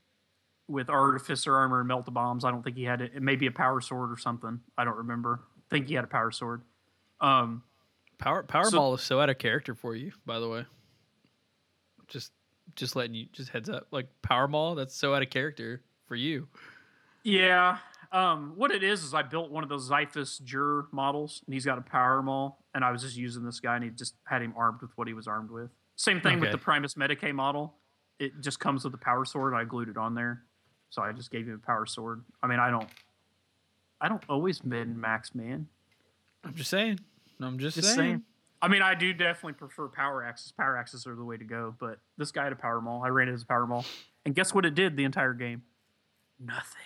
with 0.67 0.89
artificer 0.89 1.55
armor 1.55 1.81
and 1.81 1.89
melt 1.89 2.13
bombs. 2.13 2.45
I 2.45 2.51
don't 2.51 2.63
think 2.63 2.77
he 2.77 2.85
had 2.85 3.01
it. 3.03 3.13
It 3.15 3.23
may 3.23 3.37
be 3.37 3.47
a 3.47 3.51
power 3.53 3.81
sword 3.81 4.11
or 4.11 4.17
something. 4.17 4.61
I 4.77 4.85
don't 4.85 4.97
remember. 4.97 5.41
I 5.57 5.61
think 5.71 5.89
he 5.89 5.95
had 5.95 6.05
a 6.05 6.09
power 6.09 6.31
sword. 6.31 6.63
Um, 7.21 7.63
Power 8.19 8.43
Powerball 8.43 8.71
So- 8.71 8.95
is 8.95 9.03
so 9.03 9.21
out 9.21 9.31
of 9.31 9.39
character 9.39 9.75
for 9.75 9.95
you, 9.95 10.13
by 10.27 10.41
the 10.41 10.49
way. 10.49 10.65
Just 12.09 12.33
just 12.75 12.97
letting 12.97 13.15
you 13.15 13.27
just 13.33 13.51
heads 13.51 13.69
up. 13.69 13.87
Like 13.91 14.09
Powerball, 14.23 14.77
that's 14.77 14.95
so 14.95 15.15
out 15.15 15.23
of 15.23 15.31
character 15.31 15.83
for 16.07 16.17
you. 16.17 16.49
yeah. 17.23 17.79
Um, 18.11 18.55
what 18.57 18.71
it 18.71 18.83
is 18.83 19.05
is 19.05 19.13
I 19.13 19.21
built 19.23 19.51
one 19.51 19.63
of 19.63 19.69
those 19.69 19.89
Xiphus 19.91 20.39
Jur 20.43 20.87
models, 20.93 21.43
and 21.47 21.53
he's 21.53 21.67
got 21.67 21.77
a 21.77 21.83
power 21.83 22.23
maul, 22.23 22.65
and 22.79 22.85
I 22.85 22.93
was 22.93 23.03
just 23.03 23.17
using 23.17 23.45
this 23.45 23.59
guy, 23.59 23.75
and 23.75 23.83
he 23.83 23.91
just 23.91 24.15
had 24.23 24.41
him 24.41 24.55
armed 24.57 24.81
with 24.83 24.93
what 24.95 25.09
he 25.09 25.13
was 25.13 25.27
armed 25.27 25.51
with. 25.51 25.69
Same 25.97 26.21
thing 26.21 26.39
with 26.39 26.53
the 26.53 26.59
Primus 26.59 26.95
Medicae 26.95 27.35
model. 27.35 27.75
It 28.21 28.41
just 28.41 28.61
comes 28.61 28.85
with 28.85 28.95
a 28.95 28.99
power 28.99 29.25
sword. 29.25 29.53
I 29.53 29.65
glued 29.65 29.89
it 29.89 29.97
on 29.97 30.15
there, 30.15 30.45
so 30.89 31.03
I 31.03 31.11
just 31.11 31.33
gave 31.33 31.49
him 31.49 31.61
a 31.61 31.67
power 31.67 31.87
sword. 31.87 32.23
I 32.41 32.47
mean, 32.47 32.61
I 32.61 32.71
don't, 32.71 32.89
I 34.01 34.09
don't 34.09 34.23
always 34.29 34.63
min 34.63 35.01
max 35.01 35.35
man. 35.35 35.67
I'm 36.45 36.55
just 36.55 36.71
saying. 36.71 37.01
I'm 37.41 37.59
just, 37.59 37.75
Just 37.75 37.89
saying. 37.89 37.99
saying. 37.99 38.23
I 38.63 38.69
mean, 38.69 38.83
I 38.83 38.95
do 38.95 39.13
definitely 39.13 39.55
prefer 39.55 39.89
power 39.89 40.23
axes. 40.23 40.53
Power 40.53 40.77
axes 40.77 41.05
are 41.09 41.17
the 41.17 41.25
way 41.25 41.37
to 41.37 41.45
go. 41.45 41.75
But 41.81 41.99
this 42.17 42.31
guy 42.31 42.45
had 42.45 42.53
a 42.53 42.57
power 42.57 42.81
maul. 42.81 43.03
I 43.03 43.09
ran 43.09 43.29
it 43.29 43.33
as 43.33 43.43
a 43.43 43.47
power 43.47 43.67
maul, 43.67 43.85
and 44.25 44.37
guess 44.37 44.55
what 44.55 44.65
it 44.65 44.77
did 44.77 44.97
the 44.97 45.03
entire 45.03 45.35
game? 45.35 45.63
Nothing. 46.39 46.79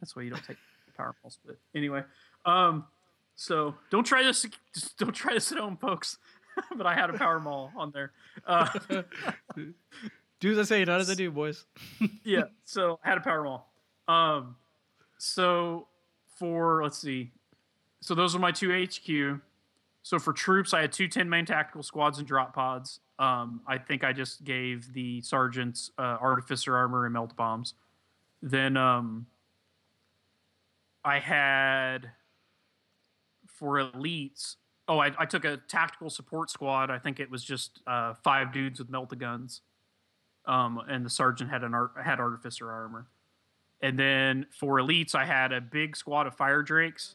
That's 0.00 0.14
why 0.14 0.22
you 0.22 0.30
don't 0.30 0.44
take 0.44 0.58
power 0.96 1.16
mauls. 1.24 1.38
But 1.44 1.56
anyway, 1.74 2.04
um, 2.46 2.84
so 3.40 3.74
don't 3.88 4.04
try 4.04 4.22
this. 4.22 4.44
Just 4.74 4.98
don't 4.98 5.12
try 5.14 5.32
this 5.32 5.50
at 5.50 5.56
home, 5.56 5.78
folks. 5.78 6.18
but 6.76 6.86
I 6.86 6.94
had 6.94 7.08
a 7.08 7.14
power 7.14 7.38
maul 7.40 7.72
on 7.74 7.90
there. 7.90 8.12
Uh, 8.46 8.68
Do 10.40 10.52
as 10.52 10.58
I 10.58 10.62
say, 10.62 10.84
not 10.84 11.00
as 11.00 11.08
I 11.08 11.14
do, 11.14 11.30
boys. 11.30 11.64
yeah. 12.22 12.44
So 12.66 13.00
I 13.02 13.08
had 13.08 13.16
a 13.16 13.22
power 13.22 13.42
maul. 13.42 13.72
Um, 14.08 14.56
so 15.16 15.86
for 16.36 16.82
let's 16.82 16.98
see, 16.98 17.30
so 18.02 18.14
those 18.14 18.34
are 18.36 18.38
my 18.38 18.52
two 18.52 18.72
HQ. 18.72 19.40
So 20.02 20.18
for 20.18 20.34
troops, 20.34 20.74
I 20.74 20.82
had 20.82 20.92
two 20.92 21.08
10 21.08 21.26
main 21.30 21.46
tactical 21.46 21.82
squads 21.82 22.18
and 22.18 22.28
drop 22.28 22.54
pods. 22.54 23.00
Um, 23.18 23.62
I 23.66 23.78
think 23.78 24.04
I 24.04 24.12
just 24.12 24.44
gave 24.44 24.92
the 24.92 25.22
sergeants 25.22 25.92
uh, 25.98 26.18
artificer 26.20 26.76
armor 26.76 27.06
and 27.06 27.14
melt 27.14 27.34
bombs. 27.36 27.72
Then 28.42 28.76
um, 28.76 29.26
I 31.04 31.20
had 31.20 32.10
for 33.60 33.74
elites. 33.74 34.56
Oh, 34.88 34.98
I, 34.98 35.12
I 35.16 35.26
took 35.26 35.44
a 35.44 35.58
tactical 35.68 36.10
support 36.10 36.50
squad. 36.50 36.90
I 36.90 36.98
think 36.98 37.20
it 37.20 37.30
was 37.30 37.44
just 37.44 37.80
uh, 37.86 38.14
five 38.24 38.52
dudes 38.52 38.80
with 38.80 38.90
melt 38.90 39.16
guns 39.16 39.60
um, 40.46 40.80
and 40.88 41.04
the 41.04 41.10
sergeant 41.10 41.50
had 41.50 41.62
an 41.62 41.74
art, 41.74 41.92
had 42.02 42.18
artificer 42.18 42.70
armor. 42.70 43.06
And 43.82 43.98
then 43.98 44.46
for 44.50 44.78
elites, 44.78 45.14
I 45.14 45.24
had 45.24 45.52
a 45.52 45.60
big 45.60 45.96
squad 45.96 46.26
of 46.26 46.34
fire 46.34 46.62
drakes. 46.62 47.14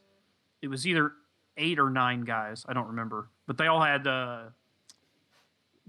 It 0.61 0.67
was 0.67 0.87
either 0.87 1.11
eight 1.57 1.79
or 1.79 1.89
nine 1.89 2.21
guys, 2.21 2.65
I 2.67 2.73
don't 2.73 2.87
remember, 2.87 3.29
but 3.47 3.57
they 3.57 3.67
all 3.67 3.81
had 3.81 4.07
uh, 4.07 4.43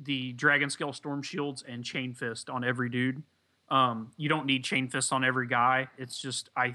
the 0.03 0.33
dragon 0.33 0.71
scale 0.71 0.93
storm 0.93 1.23
shields 1.23 1.65
and 1.67 1.85
chain 1.85 2.15
fist 2.15 2.51
on 2.51 2.65
every 2.65 2.89
dude. 2.89 3.23
Um, 3.69 4.13
you 4.17 4.29
don't 4.29 4.47
need 4.47 4.65
chain 4.65 4.89
fist 4.89 5.13
on 5.13 5.25
every 5.25 5.47
guy. 5.47 5.89
It's 5.99 6.19
just 6.21 6.51
I. 6.57 6.75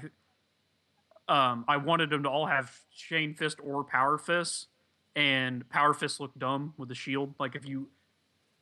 Um, 1.32 1.64
I 1.66 1.78
wanted 1.78 2.10
them 2.10 2.22
to 2.24 2.28
all 2.28 2.46
have 2.46 2.70
chain 2.94 3.34
fist 3.34 3.58
or 3.62 3.84
power 3.84 4.18
fist, 4.18 4.68
and 5.16 5.68
power 5.70 5.94
fist 5.94 6.20
looked 6.20 6.38
dumb 6.38 6.74
with 6.76 6.88
the 6.88 6.94
shield. 6.94 7.34
Like 7.40 7.54
if 7.56 7.66
you 7.66 7.88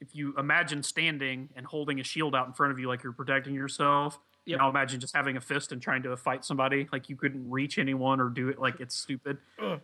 if 0.01 0.15
you 0.15 0.35
imagine 0.39 0.83
standing 0.83 1.49
and 1.57 1.67
holding 1.67 2.01
a 2.01 2.05
shield 2.05 2.35
out 2.35 2.47
in 2.47 2.53
front 2.55 2.73
of 2.73 2.79
you 2.79 2.89
like 2.89 3.03
you're 3.03 3.13
protecting 3.13 3.55
yourself, 3.55 4.19
Yep. 4.47 4.59
now 4.59 4.71
imagine 4.71 4.99
just 5.01 5.15
having 5.15 5.37
a 5.37 5.41
fist 5.41 5.71
and 5.73 5.83
trying 5.83 6.03
to 6.05 6.17
fight 6.17 6.45
somebody 6.45 6.89
like 6.93 7.11
you 7.11 7.17
couldn't 7.17 7.51
reach 7.51 7.77
anyone 7.79 8.21
or 8.21 8.31
do 8.31 8.49
it 8.49 8.59
like 8.59 8.81
it's 8.81 8.95
stupid. 8.97 9.37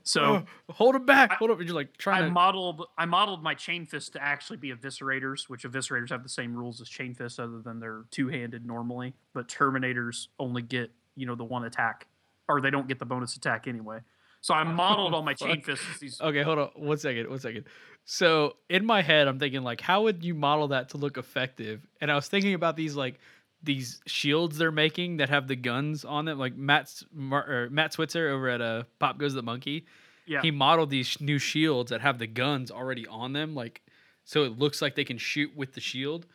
So 0.02 0.22
Oh, 0.22 0.42
hold 0.72 0.94
him 0.94 1.04
back. 1.04 1.32
hold 1.32 1.50
up. 1.50 1.60
You're 1.60 1.74
like 1.74 1.88
I 1.88 1.98
trying 1.98 2.24
to. 2.24 2.30
modeled 2.30 2.86
I 2.96 3.04
modeled 3.04 3.42
my 3.42 3.54
chain 3.54 3.84
fist 3.84 4.14
to 4.14 4.22
actually 4.22 4.56
be 4.56 4.72
eviscerators, 4.72 5.48
which 5.50 5.64
eviscerators 5.64 6.08
have 6.10 6.22
the 6.22 6.28
same 6.30 6.54
rules 6.56 6.80
as 6.80 6.88
chain 6.88 7.14
fists 7.14 7.38
other 7.38 7.60
than 7.60 7.78
they're 7.80 8.04
two-handed 8.10 8.64
normally, 8.64 9.12
but 9.34 9.48
terminators 9.48 10.28
only 10.38 10.62
get, 10.62 10.90
you 11.16 11.26
know, 11.26 11.34
the 11.34 11.44
one 11.44 11.64
attack 11.64 12.06
or 12.48 12.60
they 12.60 12.70
don't 12.70 12.88
get 12.88 12.98
the 12.98 13.04
bonus 13.06 13.36
attack 13.36 13.66
anyway. 13.66 14.00
So 14.40 14.54
I 14.54 14.62
modeled 14.64 15.14
all 15.14 15.22
my 15.22 15.34
chain 15.42 15.60
fists 15.60 16.20
Okay, 16.20 16.42
hold 16.42 16.58
on. 16.58 16.70
One 16.76 16.98
second. 16.98 17.28
One 17.28 17.38
second. 17.40 17.64
So 18.04 18.56
in 18.70 18.86
my 18.86 19.02
head, 19.02 19.26
I'm 19.26 19.38
thinking 19.38 19.62
like, 19.62 19.80
how 19.80 20.02
would 20.04 20.24
you 20.24 20.34
model 20.34 20.68
that 20.68 20.90
to 20.90 20.98
look 20.98 21.16
effective? 21.18 21.84
And 22.00 22.10
I 22.10 22.14
was 22.14 22.28
thinking 22.28 22.54
about 22.54 22.76
these 22.76 22.94
like 22.94 23.18
these 23.62 24.00
shields 24.06 24.58
they're 24.58 24.70
making 24.70 25.16
that 25.16 25.28
have 25.30 25.48
the 25.48 25.56
guns 25.56 26.04
on 26.04 26.24
them. 26.26 26.38
Like 26.38 26.56
Matt's 26.56 27.04
or 27.32 27.68
Matt 27.70 27.92
Switzer 27.94 28.28
over 28.30 28.48
at 28.48 28.60
uh, 28.60 28.84
Pop 29.00 29.18
Goes 29.18 29.34
the 29.34 29.42
Monkey. 29.42 29.86
yeah. 30.26 30.42
He 30.42 30.52
modeled 30.52 30.90
these 30.90 31.20
new 31.20 31.38
shields 31.38 31.90
that 31.90 32.00
have 32.00 32.18
the 32.18 32.28
guns 32.28 32.70
already 32.70 33.06
on 33.08 33.32
them, 33.32 33.54
like 33.54 33.82
so 34.24 34.44
it 34.44 34.58
looks 34.58 34.80
like 34.82 34.94
they 34.94 35.04
can 35.04 35.18
shoot 35.18 35.56
with 35.56 35.72
the 35.72 35.80
shield. 35.80 36.26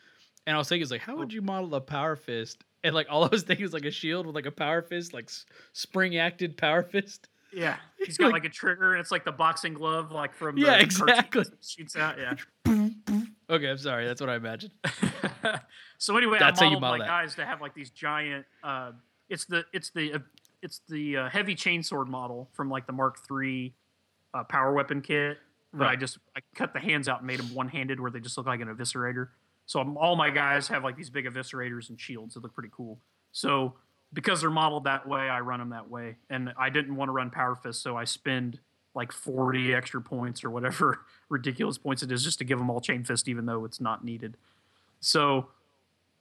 And 0.47 0.55
I 0.55 0.57
was 0.57 0.67
thinking, 0.67 0.81
it's 0.81 0.91
like, 0.91 1.01
how 1.01 1.15
would 1.17 1.31
you 1.31 1.41
model 1.41 1.73
a 1.75 1.81
power 1.81 2.15
fist? 2.15 2.63
And 2.83 2.95
like 2.95 3.07
all 3.09 3.23
I 3.25 3.27
was 3.27 3.43
thinking 3.43 3.63
was 3.63 3.73
like 3.73 3.85
a 3.85 3.91
shield 3.91 4.25
with 4.25 4.35
like 4.35 4.45
a 4.45 4.51
power 4.51 4.81
fist, 4.81 5.13
like 5.13 5.29
spring 5.73 6.17
acted 6.17 6.57
power 6.57 6.83
fist. 6.83 7.27
Yeah, 7.53 7.75
he's 7.97 8.17
got 8.17 8.31
like 8.31 8.45
a 8.45 8.49
trigger, 8.49 8.93
and 8.93 9.01
it's 9.01 9.11
like 9.11 9.25
the 9.25 9.31
boxing 9.31 9.73
glove, 9.73 10.11
like 10.11 10.33
from 10.33 10.55
the 10.55 10.61
Yeah, 10.61 10.75
exactly. 10.75 11.43
shoots 11.61 11.95
out. 11.95 12.15
Yeah. 12.17 12.35
Okay, 13.49 13.69
I'm 13.69 13.77
sorry. 13.77 14.05
That's 14.07 14.21
what 14.21 14.29
I 14.29 14.35
imagined. 14.35 14.71
so 15.97 16.15
anyway, 16.15 16.37
That's 16.39 16.61
I 16.61 16.65
modeled 16.67 16.81
model 16.81 16.99
my 16.99 17.03
that. 17.05 17.09
guys 17.09 17.35
to 17.35 17.45
have 17.45 17.59
like 17.59 17.73
these 17.73 17.89
giant. 17.89 18.45
Uh, 18.63 18.93
it's 19.27 19.43
the 19.43 19.65
it's 19.73 19.89
the 19.89 20.13
uh, 20.13 20.19
it's 20.61 20.79
the 20.87 21.17
uh, 21.17 21.29
heavy 21.29 21.53
chainsword 21.53 22.07
model 22.07 22.49
from 22.53 22.69
like 22.69 22.87
the 22.87 22.93
Mark 22.93 23.17
III 23.29 23.73
uh, 24.33 24.45
power 24.45 24.71
weapon 24.71 25.01
kit. 25.01 25.37
But 25.73 25.87
I 25.87 25.97
just 25.97 26.17
I 26.33 26.39
cut 26.55 26.71
the 26.73 26.79
hands 26.79 27.09
out 27.09 27.19
and 27.19 27.27
made 27.27 27.39
them 27.39 27.53
one 27.53 27.67
handed 27.67 27.99
where 27.99 28.09
they 28.09 28.21
just 28.21 28.37
look 28.37 28.47
like 28.47 28.61
an 28.61 28.69
eviscerator. 28.69 29.27
So 29.71 29.79
I'm, 29.79 29.95
all 29.95 30.17
my 30.17 30.29
guys 30.29 30.67
have 30.67 30.83
like 30.83 30.97
these 30.97 31.09
big 31.09 31.23
eviscerators 31.23 31.87
and 31.87 31.97
shields 31.97 32.33
that 32.33 32.43
look 32.43 32.53
pretty 32.53 32.71
cool. 32.73 32.99
So 33.31 33.75
because 34.11 34.41
they're 34.41 34.49
modeled 34.49 34.83
that 34.83 35.07
way, 35.07 35.29
I 35.29 35.39
run 35.39 35.59
them 35.59 35.69
that 35.69 35.89
way. 35.89 36.17
And 36.29 36.53
I 36.57 36.69
didn't 36.69 36.93
want 36.97 37.07
to 37.07 37.13
run 37.13 37.29
Power 37.29 37.55
Fist, 37.55 37.81
so 37.81 37.95
I 37.95 38.03
spend 38.03 38.59
like 38.95 39.13
40 39.13 39.73
extra 39.73 40.01
points 40.01 40.43
or 40.43 40.49
whatever 40.49 41.05
ridiculous 41.29 41.77
points 41.77 42.03
it 42.03 42.11
is 42.11 42.21
just 42.21 42.37
to 42.39 42.43
give 42.43 42.57
them 42.59 42.69
all 42.69 42.81
Chain 42.81 43.05
Fist, 43.05 43.29
even 43.29 43.45
though 43.45 43.63
it's 43.63 43.79
not 43.79 44.03
needed. 44.03 44.35
So 44.99 45.47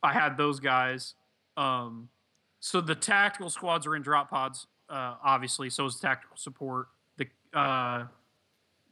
I 0.01 0.13
had 0.13 0.37
those 0.37 0.61
guys. 0.61 1.15
Um, 1.57 2.09
so 2.61 2.81
the 2.81 2.95
tactical 2.95 3.51
squads 3.51 3.85
are 3.85 3.97
in 3.97 4.03
drop 4.03 4.31
pods, 4.31 4.69
uh, 4.89 5.17
obviously. 5.25 5.71
So 5.71 5.87
is 5.87 5.97
tactical 5.97 6.37
support. 6.37 6.87
The 7.17 7.27
uh, 7.53 8.05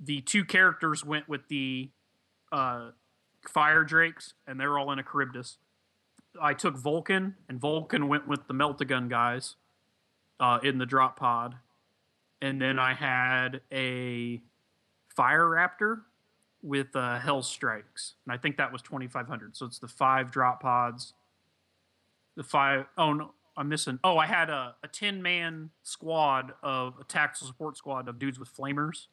the 0.01 0.21
two 0.23 0.45
characters 0.45 1.05
went 1.05 1.29
with 1.29 1.47
the 1.47 1.91
uh, 2.51 2.89
fire 3.49 3.83
drakes, 3.83 4.35
and 4.47 4.61
they're 4.61 4.79
all 4.79 4.93
in 4.93 4.99
a 4.99 5.03
Charybdis. 5.03 5.59
I 6.41 6.55
took 6.55 6.77
Vulcan, 6.77 7.35
and 7.49 7.59
Vulcan 7.59 8.07
went 8.07 8.29
with 8.29 8.47
the 8.47 8.55
Meltagun 8.55 9.09
guys 9.09 9.57
uh, 10.39 10.59
in 10.63 10.79
the 10.79 10.87
drop 10.87 11.19
pod, 11.19 11.57
and 12.41 12.61
then 12.61 12.79
I 12.79 12.95
had 12.95 13.63
a 13.73 14.41
Fire 15.09 15.47
Raptor 15.47 16.03
with 16.63 16.95
uh, 16.95 17.19
Hell 17.19 17.43
Strikes, 17.43 18.15
and 18.25 18.33
I 18.33 18.37
think 18.37 18.57
that 18.59 18.73
was 18.73 18.83
twenty 18.83 19.09
five 19.09 19.27
hundred. 19.27 19.57
So 19.57 19.67
it's 19.67 19.79
the 19.79 19.89
five 19.89 20.31
drop 20.31 20.63
pods. 20.63 21.15
The 22.37 22.45
five 22.45 22.87
oh 22.97 23.13
no, 23.15 23.33
I'm 23.57 23.69
missing. 23.69 23.99
Oh, 24.05 24.19
I 24.19 24.27
had 24.27 24.51
a, 24.51 24.77
a 24.83 24.89
ten 24.89 25.23
man 25.23 25.71
squad 25.83 26.53
of 26.63 26.95
a 27.01 27.05
tactical 27.05 27.49
support 27.49 27.77
squad 27.77 28.09
of 28.09 28.19
dudes 28.19 28.39
with 28.39 28.55
flamers, 28.55 29.07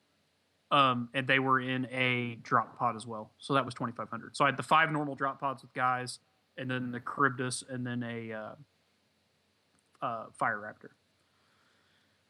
um, 0.72 1.10
and 1.14 1.28
they 1.28 1.40
were 1.40 1.60
in 1.60 1.88
a 1.92 2.36
drop 2.42 2.78
pod 2.78 2.96
as 2.96 3.06
well. 3.06 3.32
So 3.38 3.54
that 3.54 3.66
was 3.66 3.74
twenty 3.74 3.94
five 3.94 4.10
hundred. 4.10 4.36
So 4.36 4.46
I 4.46 4.48
had 4.48 4.58
the 4.58 4.64
five 4.64 4.92
normal 4.92 5.16
drop 5.16 5.40
pods 5.40 5.62
with 5.62 5.74
guys, 5.74 6.20
and 6.58 6.70
then 6.70 6.92
the 6.92 7.02
Charybdis, 7.02 7.64
and 7.70 7.86
then 7.86 8.04
a 8.04 8.34
uh, 8.34 10.06
uh, 10.06 10.26
Fire 10.34 10.58
Raptor. 10.58 10.92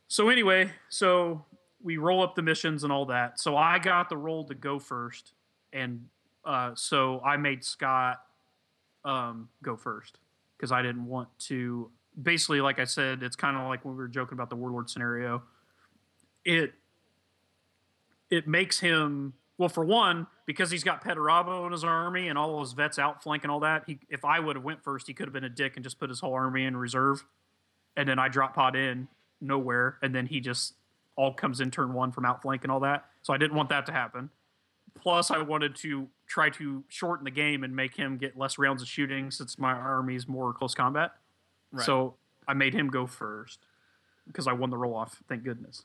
So 0.07 0.29
anyway, 0.29 0.71
so 0.89 1.45
we 1.81 1.97
roll 1.97 2.21
up 2.21 2.35
the 2.35 2.41
missions 2.41 2.83
and 2.83 2.91
all 2.91 3.05
that. 3.07 3.39
So 3.39 3.57
I 3.57 3.79
got 3.79 4.09
the 4.09 4.17
role 4.17 4.43
to 4.45 4.55
go 4.55 4.79
first, 4.79 5.33
and 5.71 6.07
uh, 6.43 6.71
so 6.75 7.21
I 7.21 7.37
made 7.37 7.63
Scott 7.63 8.21
um, 9.03 9.49
go 9.63 9.75
first 9.75 10.19
because 10.57 10.71
I 10.71 10.81
didn't 10.81 11.05
want 11.05 11.29
to. 11.47 11.89
Basically, 12.21 12.61
like 12.61 12.79
I 12.79 12.85
said, 12.85 13.23
it's 13.23 13.35
kind 13.35 13.57
of 13.57 13.67
like 13.67 13.83
when 13.83 13.95
we 13.95 13.97
were 13.97 14.07
joking 14.07 14.33
about 14.35 14.49
the 14.49 14.55
warlord 14.55 14.89
scenario. 14.89 15.43
It 16.45 16.73
it 18.29 18.47
makes 18.47 18.79
him 18.79 19.33
well 19.57 19.69
for 19.69 19.85
one 19.85 20.27
because 20.45 20.71
he's 20.71 20.83
got 20.83 21.03
Perturabo 21.03 21.65
in 21.65 21.71
his 21.71 21.83
army 21.83 22.27
and 22.27 22.37
all 22.37 22.57
those 22.57 22.73
vets 22.73 22.99
outflanking 22.99 23.49
all 23.49 23.61
that. 23.61 23.83
He, 23.87 23.99
if 24.09 24.25
I 24.25 24.39
would 24.39 24.55
have 24.55 24.65
went 24.65 24.83
first, 24.83 25.07
he 25.07 25.13
could 25.13 25.27
have 25.27 25.33
been 25.33 25.43
a 25.43 25.49
dick 25.49 25.75
and 25.75 25.83
just 25.83 25.99
put 25.99 26.09
his 26.09 26.19
whole 26.19 26.33
army 26.33 26.65
in 26.65 26.75
reserve, 26.77 27.23
and 27.95 28.07
then 28.07 28.19
I 28.19 28.27
drop 28.27 28.55
pod 28.55 28.75
in 28.75 29.07
nowhere, 29.41 29.97
and 30.01 30.13
then 30.13 30.25
he 30.25 30.39
just 30.39 30.73
all 31.15 31.33
comes 31.33 31.61
in 31.61 31.71
turn 31.71 31.93
one 31.93 32.11
from 32.11 32.25
outflanking 32.25 32.69
all 32.69 32.81
that. 32.81 33.05
So 33.21 33.33
I 33.33 33.37
didn't 33.37 33.55
want 33.55 33.69
that 33.69 33.85
to 33.85 33.91
happen. 33.91 34.29
Plus, 35.01 35.29
I 35.31 35.41
wanted 35.41 35.75
to 35.77 36.07
try 36.27 36.49
to 36.51 36.83
shorten 36.87 37.25
the 37.25 37.31
game 37.31 37.63
and 37.63 37.75
make 37.75 37.95
him 37.95 38.17
get 38.17 38.37
less 38.37 38.57
rounds 38.57 38.81
of 38.81 38.87
shooting 38.87 39.29
since 39.29 39.59
my 39.59 39.71
army's 39.71 40.27
more 40.27 40.53
close 40.53 40.73
combat. 40.73 41.11
Right. 41.71 41.85
So 41.85 42.15
I 42.47 42.53
made 42.53 42.73
him 42.73 42.89
go 42.89 43.05
first 43.05 43.59
because 44.27 44.47
I 44.47 44.53
won 44.53 44.69
the 44.69 44.77
roll 44.77 44.95
off. 44.95 45.21
Thank 45.27 45.43
goodness. 45.43 45.83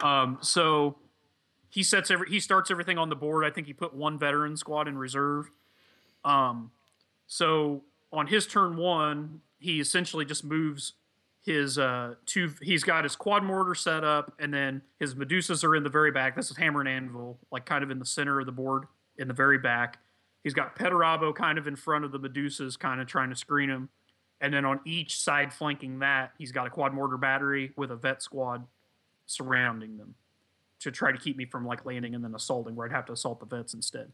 Um, 0.00 0.38
so 0.40 0.96
he 1.70 1.82
sets 1.82 2.10
every 2.10 2.28
he 2.30 2.40
starts 2.40 2.70
everything 2.70 2.98
on 2.98 3.08
the 3.08 3.16
board. 3.16 3.44
I 3.44 3.50
think 3.50 3.66
he 3.66 3.72
put 3.72 3.94
one 3.94 4.18
veteran 4.18 4.56
squad 4.56 4.88
in 4.88 4.96
reserve. 4.96 5.50
Um, 6.24 6.70
so 7.26 7.82
on 8.12 8.26
his 8.26 8.46
turn 8.46 8.76
one, 8.76 9.40
he 9.58 9.80
essentially 9.80 10.24
just 10.24 10.44
moves 10.44 10.94
his 11.44 11.78
uh 11.78 12.14
two. 12.26 12.52
He's 12.62 12.84
got 12.84 13.04
his 13.04 13.16
quad 13.16 13.44
mortar 13.44 13.74
set 13.74 14.04
up, 14.04 14.32
and 14.38 14.52
then 14.52 14.82
his 14.98 15.14
Medusas 15.14 15.62
are 15.64 15.76
in 15.76 15.82
the 15.82 15.90
very 15.90 16.10
back. 16.10 16.36
This 16.36 16.50
is 16.50 16.56
hammer 16.56 16.80
and 16.80 16.88
anvil, 16.88 17.38
like 17.50 17.66
kind 17.66 17.84
of 17.84 17.90
in 17.90 17.98
the 17.98 18.06
center 18.06 18.40
of 18.40 18.46
the 18.46 18.52
board, 18.52 18.84
in 19.18 19.28
the 19.28 19.34
very 19.34 19.58
back. 19.58 19.98
He's 20.42 20.54
got 20.54 20.76
Perturabo 20.76 21.34
kind 21.34 21.58
of 21.58 21.66
in 21.66 21.76
front 21.76 22.04
of 22.04 22.12
the 22.12 22.18
Medusas, 22.18 22.78
kind 22.78 23.00
of 23.00 23.06
trying 23.06 23.28
to 23.28 23.36
screen 23.36 23.68
him. 23.68 23.88
And 24.40 24.54
then 24.54 24.64
on 24.64 24.78
each 24.86 25.18
side 25.18 25.52
flanking 25.52 25.98
that, 25.98 26.32
he's 26.38 26.52
got 26.52 26.66
a 26.66 26.70
quad 26.70 26.94
mortar 26.94 27.16
battery 27.16 27.72
with 27.76 27.90
a 27.90 27.96
vet 27.96 28.22
squad 28.22 28.64
surrounding 29.26 29.98
them 29.98 30.14
to 30.80 30.90
try 30.90 31.12
to 31.12 31.18
keep 31.18 31.36
me 31.36 31.44
from 31.44 31.66
like 31.66 31.84
landing 31.84 32.14
and 32.14 32.22
then 32.22 32.34
assaulting, 32.34 32.76
where 32.76 32.86
I'd 32.86 32.92
have 32.92 33.06
to 33.06 33.12
assault 33.12 33.40
the 33.40 33.46
vets 33.46 33.74
instead. 33.74 34.12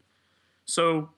So 0.64 1.10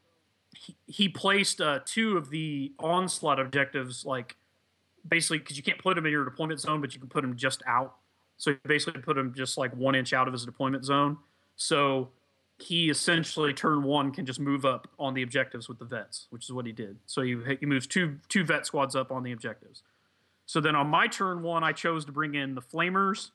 he, 0.54 0.76
he 0.86 1.08
placed 1.08 1.60
uh, 1.60 1.80
two 1.84 2.16
of 2.16 2.30
the 2.30 2.72
onslaught 2.78 3.38
objectives, 3.38 4.04
like 4.04 4.36
basically 5.06 5.38
because 5.38 5.56
you 5.56 5.62
can't 5.62 5.78
put 5.78 5.94
them 5.94 6.06
in 6.06 6.12
your 6.12 6.24
deployment 6.24 6.60
zone, 6.60 6.80
but 6.80 6.94
you 6.94 7.00
can 7.00 7.08
put 7.08 7.22
them 7.22 7.36
just 7.36 7.62
out. 7.66 7.96
So 8.38 8.52
he 8.52 8.58
basically 8.66 9.00
put 9.00 9.16
him 9.16 9.32
just 9.34 9.56
like 9.56 9.74
one 9.74 9.94
inch 9.94 10.12
out 10.12 10.26
of 10.26 10.32
his 10.32 10.44
deployment 10.44 10.84
zone. 10.84 11.18
So 11.56 12.10
he 12.58 12.90
essentially 12.90 13.52
turn 13.52 13.82
one 13.82 14.10
can 14.10 14.24
just 14.24 14.40
move 14.40 14.64
up 14.64 14.88
on 14.98 15.14
the 15.14 15.22
objectives 15.22 15.68
with 15.68 15.78
the 15.78 15.84
vets, 15.84 16.26
which 16.30 16.44
is 16.44 16.52
what 16.52 16.66
he 16.66 16.72
did. 16.72 16.96
So 17.06 17.22
he 17.22 17.36
he 17.60 17.66
moves 17.66 17.86
two 17.86 18.18
two 18.28 18.44
vet 18.44 18.66
squads 18.66 18.96
up 18.96 19.12
on 19.12 19.22
the 19.22 19.32
objectives. 19.32 19.82
So 20.46 20.60
then 20.60 20.74
on 20.74 20.86
my 20.88 21.06
turn 21.06 21.42
one, 21.42 21.64
I 21.64 21.72
chose 21.72 22.04
to 22.06 22.12
bring 22.12 22.34
in 22.34 22.54
the 22.54 22.62
flamers, 22.62 23.30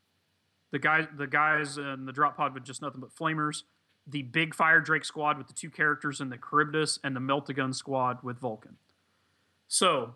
the 0.71 0.79
guys 0.79 1.07
the 1.15 1.27
guys 1.27 1.77
in 1.77 2.05
the 2.05 2.11
drop 2.11 2.37
pod 2.37 2.53
with 2.53 2.63
just 2.63 2.81
nothing 2.81 3.01
but 3.01 3.13
flamers, 3.15 3.63
the 4.07 4.23
big 4.23 4.55
fire 4.55 4.79
drake 4.79 5.05
squad 5.05 5.37
with 5.37 5.47
the 5.47 5.53
two 5.53 5.69
characters 5.69 6.19
in 6.21 6.29
the 6.29 6.37
Charybdis, 6.37 6.99
and 7.03 7.15
the 7.15 7.19
Meltagun 7.19 7.75
squad 7.75 8.19
with 8.23 8.39
Vulcan. 8.39 8.77
So 9.67 10.15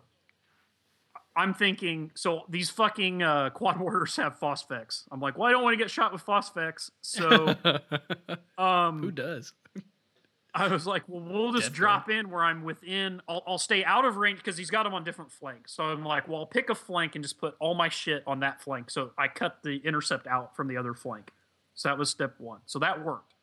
I'm 1.36 1.52
thinking, 1.52 2.10
so 2.14 2.42
these 2.48 2.70
fucking 2.70 3.22
uh, 3.22 3.50
quad 3.54 3.76
mortars 3.76 4.16
have 4.16 4.40
phosphex. 4.40 5.04
I'm 5.12 5.20
like, 5.20 5.36
well, 5.38 5.48
I 5.48 5.52
don't 5.52 5.62
want 5.62 5.74
to 5.74 5.78
get 5.78 5.90
shot 5.90 6.12
with 6.12 6.24
phosphex. 6.24 6.90
So 7.02 7.54
um, 8.58 9.00
Who 9.02 9.10
does? 9.10 9.52
I 10.56 10.68
was 10.68 10.86
like, 10.86 11.02
well, 11.06 11.20
we'll 11.20 11.52
just 11.52 11.66
Dead 11.66 11.74
drop 11.74 12.08
in 12.08 12.30
where 12.30 12.42
I'm 12.42 12.64
within. 12.64 13.20
I'll, 13.28 13.42
I'll 13.46 13.58
stay 13.58 13.84
out 13.84 14.06
of 14.06 14.16
range 14.16 14.38
because 14.38 14.56
he's 14.56 14.70
got 14.70 14.84
them 14.84 14.94
on 14.94 15.04
different 15.04 15.30
flanks. 15.30 15.72
So 15.72 15.84
I'm 15.84 16.02
like, 16.02 16.26
well, 16.28 16.40
I'll 16.40 16.46
pick 16.46 16.70
a 16.70 16.74
flank 16.74 17.14
and 17.14 17.22
just 17.22 17.38
put 17.38 17.54
all 17.58 17.74
my 17.74 17.90
shit 17.90 18.22
on 18.26 18.40
that 18.40 18.62
flank. 18.62 18.90
So 18.90 19.10
I 19.18 19.28
cut 19.28 19.58
the 19.62 19.76
intercept 19.84 20.26
out 20.26 20.56
from 20.56 20.68
the 20.68 20.78
other 20.78 20.94
flank. 20.94 21.30
So 21.74 21.90
that 21.90 21.98
was 21.98 22.08
step 22.08 22.34
one. 22.38 22.60
So 22.64 22.78
that 22.78 23.04
worked. 23.04 23.34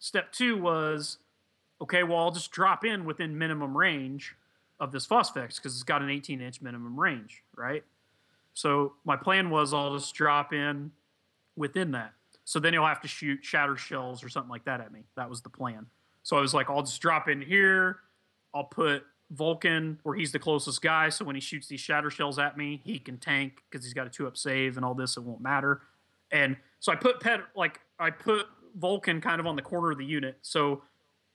Step 0.00 0.32
two 0.32 0.58
was, 0.60 1.18
okay, 1.80 2.02
well, 2.02 2.18
I'll 2.18 2.32
just 2.32 2.50
drop 2.50 2.84
in 2.84 3.04
within 3.04 3.38
minimum 3.38 3.76
range 3.76 4.34
of 4.80 4.90
this 4.90 5.06
phosphex 5.06 5.56
because 5.56 5.74
it's 5.74 5.84
got 5.84 6.02
an 6.02 6.10
18 6.10 6.40
inch 6.40 6.60
minimum 6.60 6.98
range, 6.98 7.44
right? 7.54 7.84
So 8.54 8.94
my 9.04 9.16
plan 9.16 9.50
was 9.50 9.72
I'll 9.72 9.96
just 9.96 10.14
drop 10.14 10.52
in 10.52 10.90
within 11.54 11.92
that. 11.92 12.12
So 12.44 12.58
then 12.58 12.72
he'll 12.72 12.86
have 12.86 13.02
to 13.02 13.08
shoot 13.08 13.44
shatter 13.44 13.76
shells 13.76 14.24
or 14.24 14.28
something 14.28 14.50
like 14.50 14.64
that 14.64 14.80
at 14.80 14.92
me. 14.92 15.04
That 15.14 15.30
was 15.30 15.42
the 15.42 15.50
plan. 15.50 15.86
So 16.22 16.36
I 16.36 16.40
was 16.40 16.54
like, 16.54 16.70
I'll 16.70 16.82
just 16.82 17.00
drop 17.00 17.28
in 17.28 17.40
here. 17.40 17.98
I'll 18.54 18.64
put 18.64 19.04
Vulcan 19.30 19.98
where 20.02 20.14
he's 20.16 20.32
the 20.32 20.38
closest 20.38 20.82
guy. 20.82 21.08
So 21.08 21.24
when 21.24 21.36
he 21.36 21.40
shoots 21.40 21.68
these 21.68 21.80
shatter 21.80 22.10
shells 22.10 22.38
at 22.38 22.56
me, 22.56 22.80
he 22.84 22.98
can 22.98 23.18
tank 23.18 23.62
because 23.70 23.84
he's 23.84 23.94
got 23.94 24.06
a 24.06 24.10
two 24.10 24.26
up 24.26 24.36
save 24.36 24.76
and 24.76 24.84
all 24.84 24.94
this. 24.94 25.16
It 25.16 25.22
won't 25.22 25.40
matter. 25.40 25.82
And 26.32 26.56
so 26.80 26.92
I 26.92 26.96
put 26.96 27.20
Pet 27.20 27.40
like 27.56 27.80
I 27.98 28.10
put 28.10 28.46
Vulcan 28.76 29.20
kind 29.20 29.40
of 29.40 29.46
on 29.46 29.56
the 29.56 29.62
corner 29.62 29.92
of 29.92 29.98
the 29.98 30.04
unit. 30.04 30.38
So 30.42 30.82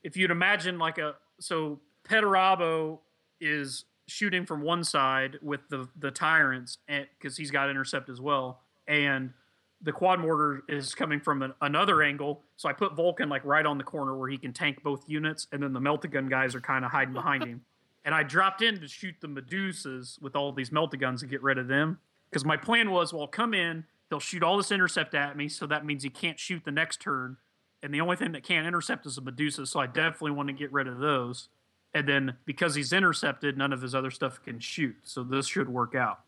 if 0.03 0.18
you'd 0.18 0.32
imagine 0.32 0.78
like 0.78 0.98
a 0.98 1.16
so 1.40 1.80
Perturabo 2.07 2.99
is 3.41 3.86
shooting 4.07 4.45
from 4.45 4.62
one 4.62 4.84
side 4.84 5.38
with 5.41 5.62
the 5.70 5.88
the 5.98 6.12
tyrants 6.12 6.78
because 6.88 7.38
he's 7.38 7.52
got 7.52 7.70
intercept 7.70 8.10
as 8.10 8.22
well, 8.22 8.62
and 8.88 9.34
the 9.81 9.91
quad 9.91 10.19
mortar 10.19 10.64
is 10.68 10.95
coming 10.95 11.19
from 11.19 11.41
an, 11.41 11.53
another 11.61 12.02
angle. 12.02 12.41
So 12.57 12.69
I 12.69 12.73
put 12.73 12.95
Vulcan 12.95 13.30
like 13.30 13.43
right 13.45 13.65
on 13.65 13.77
the 13.77 13.84
corner 13.84 14.18
where 14.18 14.30
he 14.30 14.38
can 14.38 14.53
tank 14.53 14.81
both 14.84 15.03
units, 15.07 15.47
and 15.52 15.61
then 15.61 15.73
the 15.73 15.80
Meltagun 15.80 16.30
guys 16.30 16.56
are 16.56 16.61
kind 16.61 16.85
of 16.85 16.91
hiding 16.91 17.14
behind 17.14 17.43
him. 17.43 17.61
And 18.06 18.14
I 18.14 18.22
dropped 18.22 18.61
in 18.61 18.80
to 18.81 18.88
shoot 18.88 19.15
the 19.19 19.27
Medusas 19.27 20.22
with 20.22 20.35
all 20.35 20.52
these 20.52 20.69
Meltaguns 20.69 21.23
and 21.23 21.31
get 21.31 21.41
rid 21.41 21.57
of 21.57 21.68
them 21.68 21.97
because 22.30 22.45
my 22.45 22.56
plan 22.56 22.91
was, 22.91 23.11
well, 23.11 23.23
I'll 23.23 23.27
come 23.27 23.56
in, 23.56 23.85
they'll 24.11 24.19
shoot 24.19 24.43
all 24.43 24.57
this 24.57 24.72
intercept 24.72 25.15
at 25.15 25.35
me, 25.35 25.49
so 25.49 25.65
that 25.65 25.88
means 25.88 26.03
he 26.03 26.11
can't 26.11 26.39
shoot 26.39 26.64
the 26.65 26.72
next 26.72 27.02
turn. 27.02 27.38
And 27.81 27.91
the 27.91 28.02
only 28.02 28.15
thing 28.15 28.31
that 28.34 28.43
can't 28.43 28.68
intercept 28.68 29.07
is 29.07 29.18
a 29.18 29.22
Medusa, 29.22 29.65
so 29.65 29.80
I 29.80 29.88
definitely 29.88 30.31
want 30.31 30.49
to 30.49 30.53
get 30.53 30.72
rid 30.72 30.88
of 30.88 30.99
those. 30.99 31.49
And 31.95 32.07
then 32.07 32.35
because 32.45 32.76
he's 32.76 32.91
intercepted, 32.91 33.57
none 33.57 33.72
of 33.72 33.81
his 33.81 33.95
other 33.95 34.11
stuff 34.11 34.43
can 34.43 34.60
shoot. 34.60 34.97
So 35.03 35.23
this 35.23 35.47
should 35.47 35.69
work 35.69 35.95
out. 35.95 36.24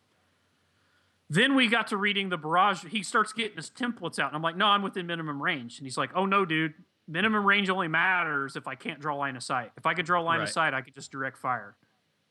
Then 1.29 1.55
we 1.55 1.67
got 1.67 1.87
to 1.87 1.97
reading 1.97 2.29
the 2.29 2.37
barrage. 2.37 2.85
He 2.85 3.03
starts 3.03 3.33
getting 3.33 3.57
his 3.57 3.69
templates 3.69 4.17
out. 4.17 4.27
And 4.27 4.35
I'm 4.35 4.41
like, 4.41 4.55
no, 4.55 4.67
I'm 4.67 4.81
within 4.81 5.07
minimum 5.07 5.41
range. 5.41 5.77
And 5.77 5.85
he's 5.85 5.97
like, 5.97 6.11
oh, 6.15 6.25
no, 6.25 6.45
dude. 6.45 6.73
Minimum 7.09 7.45
range 7.45 7.69
only 7.69 7.87
matters 7.87 8.55
if 8.55 8.67
I 8.67 8.75
can't 8.75 8.99
draw 8.99 9.15
line 9.15 9.35
of 9.35 9.43
sight. 9.43 9.71
If 9.77 9.85
I 9.85 9.93
could 9.93 10.05
draw 10.05 10.21
line 10.21 10.39
Right. 10.39 10.47
of 10.47 10.53
sight, 10.53 10.73
I 10.73 10.81
could 10.81 10.93
just 10.95 11.11
direct 11.11 11.37
fire. 11.37 11.75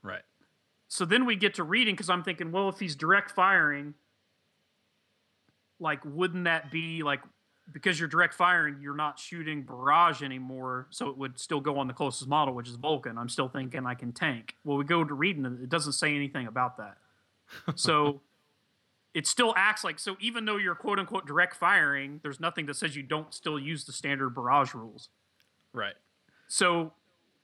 Right. 0.02 0.22
So 0.88 1.04
then 1.04 1.24
we 1.26 1.36
get 1.36 1.54
to 1.54 1.64
reading 1.64 1.94
because 1.94 2.08
I'm 2.10 2.22
thinking, 2.22 2.52
well, 2.52 2.68
if 2.68 2.78
he's 2.78 2.94
direct 2.94 3.30
firing, 3.32 3.94
like 5.80 6.00
wouldn't 6.04 6.44
that 6.44 6.70
be 6.70 7.02
like 7.02 7.20
because 7.72 7.98
you're 7.98 8.08
direct 8.08 8.32
firing, 8.34 8.76
you're 8.80 8.94
not 8.94 9.18
shooting 9.18 9.62
barrage 9.62 10.22
anymore, 10.22 10.86
so 10.90 11.08
it 11.08 11.18
would 11.18 11.38
still 11.38 11.60
go 11.60 11.78
on 11.78 11.88
the 11.88 11.92
closest 11.92 12.28
model, 12.28 12.54
which 12.54 12.68
is 12.68 12.76
Vulcan. 12.76 13.18
I'm 13.18 13.28
still 13.28 13.48
thinking 13.48 13.84
I 13.86 13.94
can 13.94 14.12
tank. 14.12 14.54
Well, 14.62 14.76
we 14.76 14.84
go 14.84 15.02
to 15.02 15.14
reading 15.14 15.44
it, 15.44 15.60
it 15.64 15.68
doesn't 15.68 15.94
say 15.94 16.14
anything 16.14 16.46
about 16.46 16.76
that. 16.76 16.98
So 17.74 18.20
it 19.16 19.26
still 19.26 19.54
acts 19.56 19.82
like 19.82 19.98
so 19.98 20.14
even 20.20 20.44
though 20.44 20.58
you're 20.58 20.74
quote 20.74 20.98
unquote 20.98 21.26
direct 21.26 21.56
firing, 21.56 22.20
there's 22.22 22.38
nothing 22.38 22.66
that 22.66 22.76
says 22.76 22.94
you 22.94 23.02
don't 23.02 23.32
still 23.32 23.58
use 23.58 23.86
the 23.86 23.92
standard 23.92 24.34
barrage 24.34 24.74
rules. 24.74 25.08
Right. 25.72 25.94
So 26.48 26.92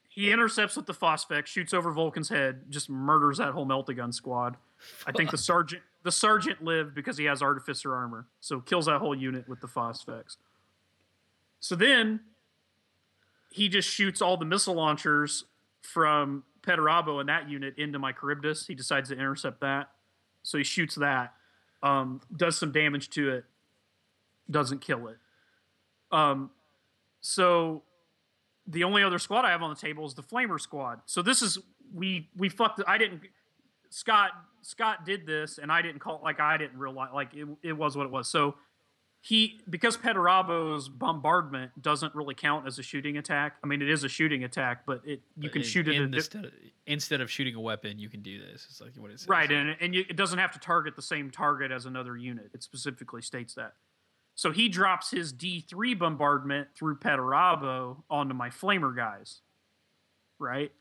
he 0.06 0.30
intercepts 0.30 0.76
with 0.76 0.84
the 0.84 0.92
phosphex, 0.92 1.46
shoots 1.46 1.72
over 1.72 1.90
Vulcan's 1.90 2.28
head, 2.28 2.64
just 2.68 2.90
murders 2.90 3.38
that 3.38 3.52
whole 3.52 3.64
Meltagun 3.64 4.12
squad. 4.12 4.58
I 5.06 5.12
think 5.12 5.30
the 5.30 5.38
sergeant 5.38 5.82
the 6.02 6.12
sergeant 6.12 6.62
lived 6.62 6.94
because 6.94 7.16
he 7.16 7.24
has 7.24 7.40
artificer 7.40 7.94
armor, 7.94 8.26
so 8.40 8.60
kills 8.60 8.84
that 8.84 8.98
whole 8.98 9.14
unit 9.14 9.48
with 9.48 9.62
the 9.62 9.66
phosphex. 9.66 10.36
So 11.58 11.74
then 11.74 12.20
he 13.50 13.70
just 13.70 13.88
shoots 13.88 14.20
all 14.20 14.36
the 14.36 14.44
missile 14.44 14.74
launchers 14.74 15.44
from 15.80 16.44
Perturabo 16.60 17.18
and 17.18 17.30
that 17.30 17.48
unit 17.48 17.78
into 17.78 17.98
my 17.98 18.12
Charybdis. 18.12 18.66
He 18.66 18.74
decides 18.74 19.08
to 19.08 19.14
intercept 19.14 19.60
that, 19.60 19.88
so 20.42 20.58
he 20.58 20.64
shoots 20.64 20.96
that, 20.96 21.32
um, 21.82 22.20
does 22.36 22.58
some 22.58 22.72
damage 22.72 23.10
to 23.10 23.30
it, 23.30 23.44
doesn't 24.50 24.80
kill 24.80 25.08
it. 25.08 25.16
Um, 26.10 26.50
so 27.20 27.82
the 28.66 28.84
only 28.84 29.02
other 29.02 29.18
squad 29.18 29.44
I 29.44 29.50
have 29.50 29.62
on 29.62 29.70
the 29.70 29.80
table 29.80 30.06
is 30.06 30.14
the 30.14 30.22
Flamer 30.22 30.60
squad. 30.60 31.00
So 31.06 31.22
this 31.22 31.42
is 31.42 31.58
we 31.94 32.28
we 32.36 32.48
fucked. 32.48 32.82
I 32.86 32.98
didn't. 32.98 33.22
Scott 33.90 34.30
Scott 34.62 35.04
did 35.04 35.26
this, 35.26 35.58
and 35.58 35.70
I 35.70 35.82
didn't 35.82 35.98
call 36.00 36.16
it 36.16 36.22
like 36.22 36.40
I 36.40 36.56
didn't 36.56 36.78
realize 36.78 37.10
like 37.14 37.34
it, 37.34 37.46
it 37.62 37.72
was 37.72 37.96
what 37.96 38.06
it 38.06 38.12
was. 38.12 38.28
So 38.28 38.54
he 39.24 39.60
because 39.70 39.96
Perturabo's 39.96 40.88
bombardment 40.88 41.80
doesn't 41.80 42.12
really 42.14 42.34
count 42.34 42.66
as 42.66 42.78
a 42.80 42.82
shooting 42.82 43.16
attack. 43.18 43.54
I 43.62 43.68
mean, 43.68 43.80
it 43.80 43.88
is 43.88 44.02
a 44.02 44.08
shooting 44.08 44.42
attack, 44.42 44.84
but 44.84 45.00
it 45.04 45.22
you 45.36 45.44
But 45.44 45.52
can 45.52 45.62
in- 45.62 45.68
shoot 45.68 45.86
it 45.86 45.94
in 45.94 46.10
di- 46.10 46.20
st- 46.20 46.52
instead 46.86 47.20
of 47.20 47.30
shooting 47.30 47.54
a 47.54 47.60
weapon, 47.60 48.00
you 48.00 48.08
can 48.08 48.20
do 48.20 48.40
this. 48.40 48.66
It's 48.68 48.80
like 48.80 48.90
what 48.96 49.12
it 49.12 49.20
says. 49.20 49.28
right, 49.28 49.50
and 49.50 49.76
and 49.80 49.94
you, 49.94 50.04
it 50.10 50.16
doesn't 50.16 50.40
have 50.40 50.50
to 50.52 50.58
target 50.58 50.96
the 50.96 51.02
same 51.02 51.30
target 51.30 51.70
as 51.70 51.86
another 51.86 52.16
unit. 52.16 52.50
It 52.52 52.64
specifically 52.64 53.22
states 53.22 53.54
that. 53.54 53.74
So 54.34 54.50
he 54.50 54.68
drops 54.68 55.10
his 55.12 55.32
D 55.32 55.60
three 55.60 55.94
bombardment 55.94 56.68
through 56.74 56.96
Perturabo 56.98 58.02
onto 58.10 58.34
my 58.34 58.48
flamer 58.50 58.94
guys. 58.96 59.40
Right. 60.40 60.72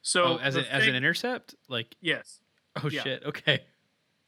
So 0.00 0.24
oh, 0.24 0.36
as 0.38 0.54
the 0.54 0.60
an 0.60 0.66
as 0.70 0.86
an 0.86 0.94
intercept, 0.94 1.54
like 1.68 1.96
yes. 2.00 2.40
oh 2.82 2.88
Yeah. 2.88 3.02
shit, 3.02 3.24
okay. 3.24 3.64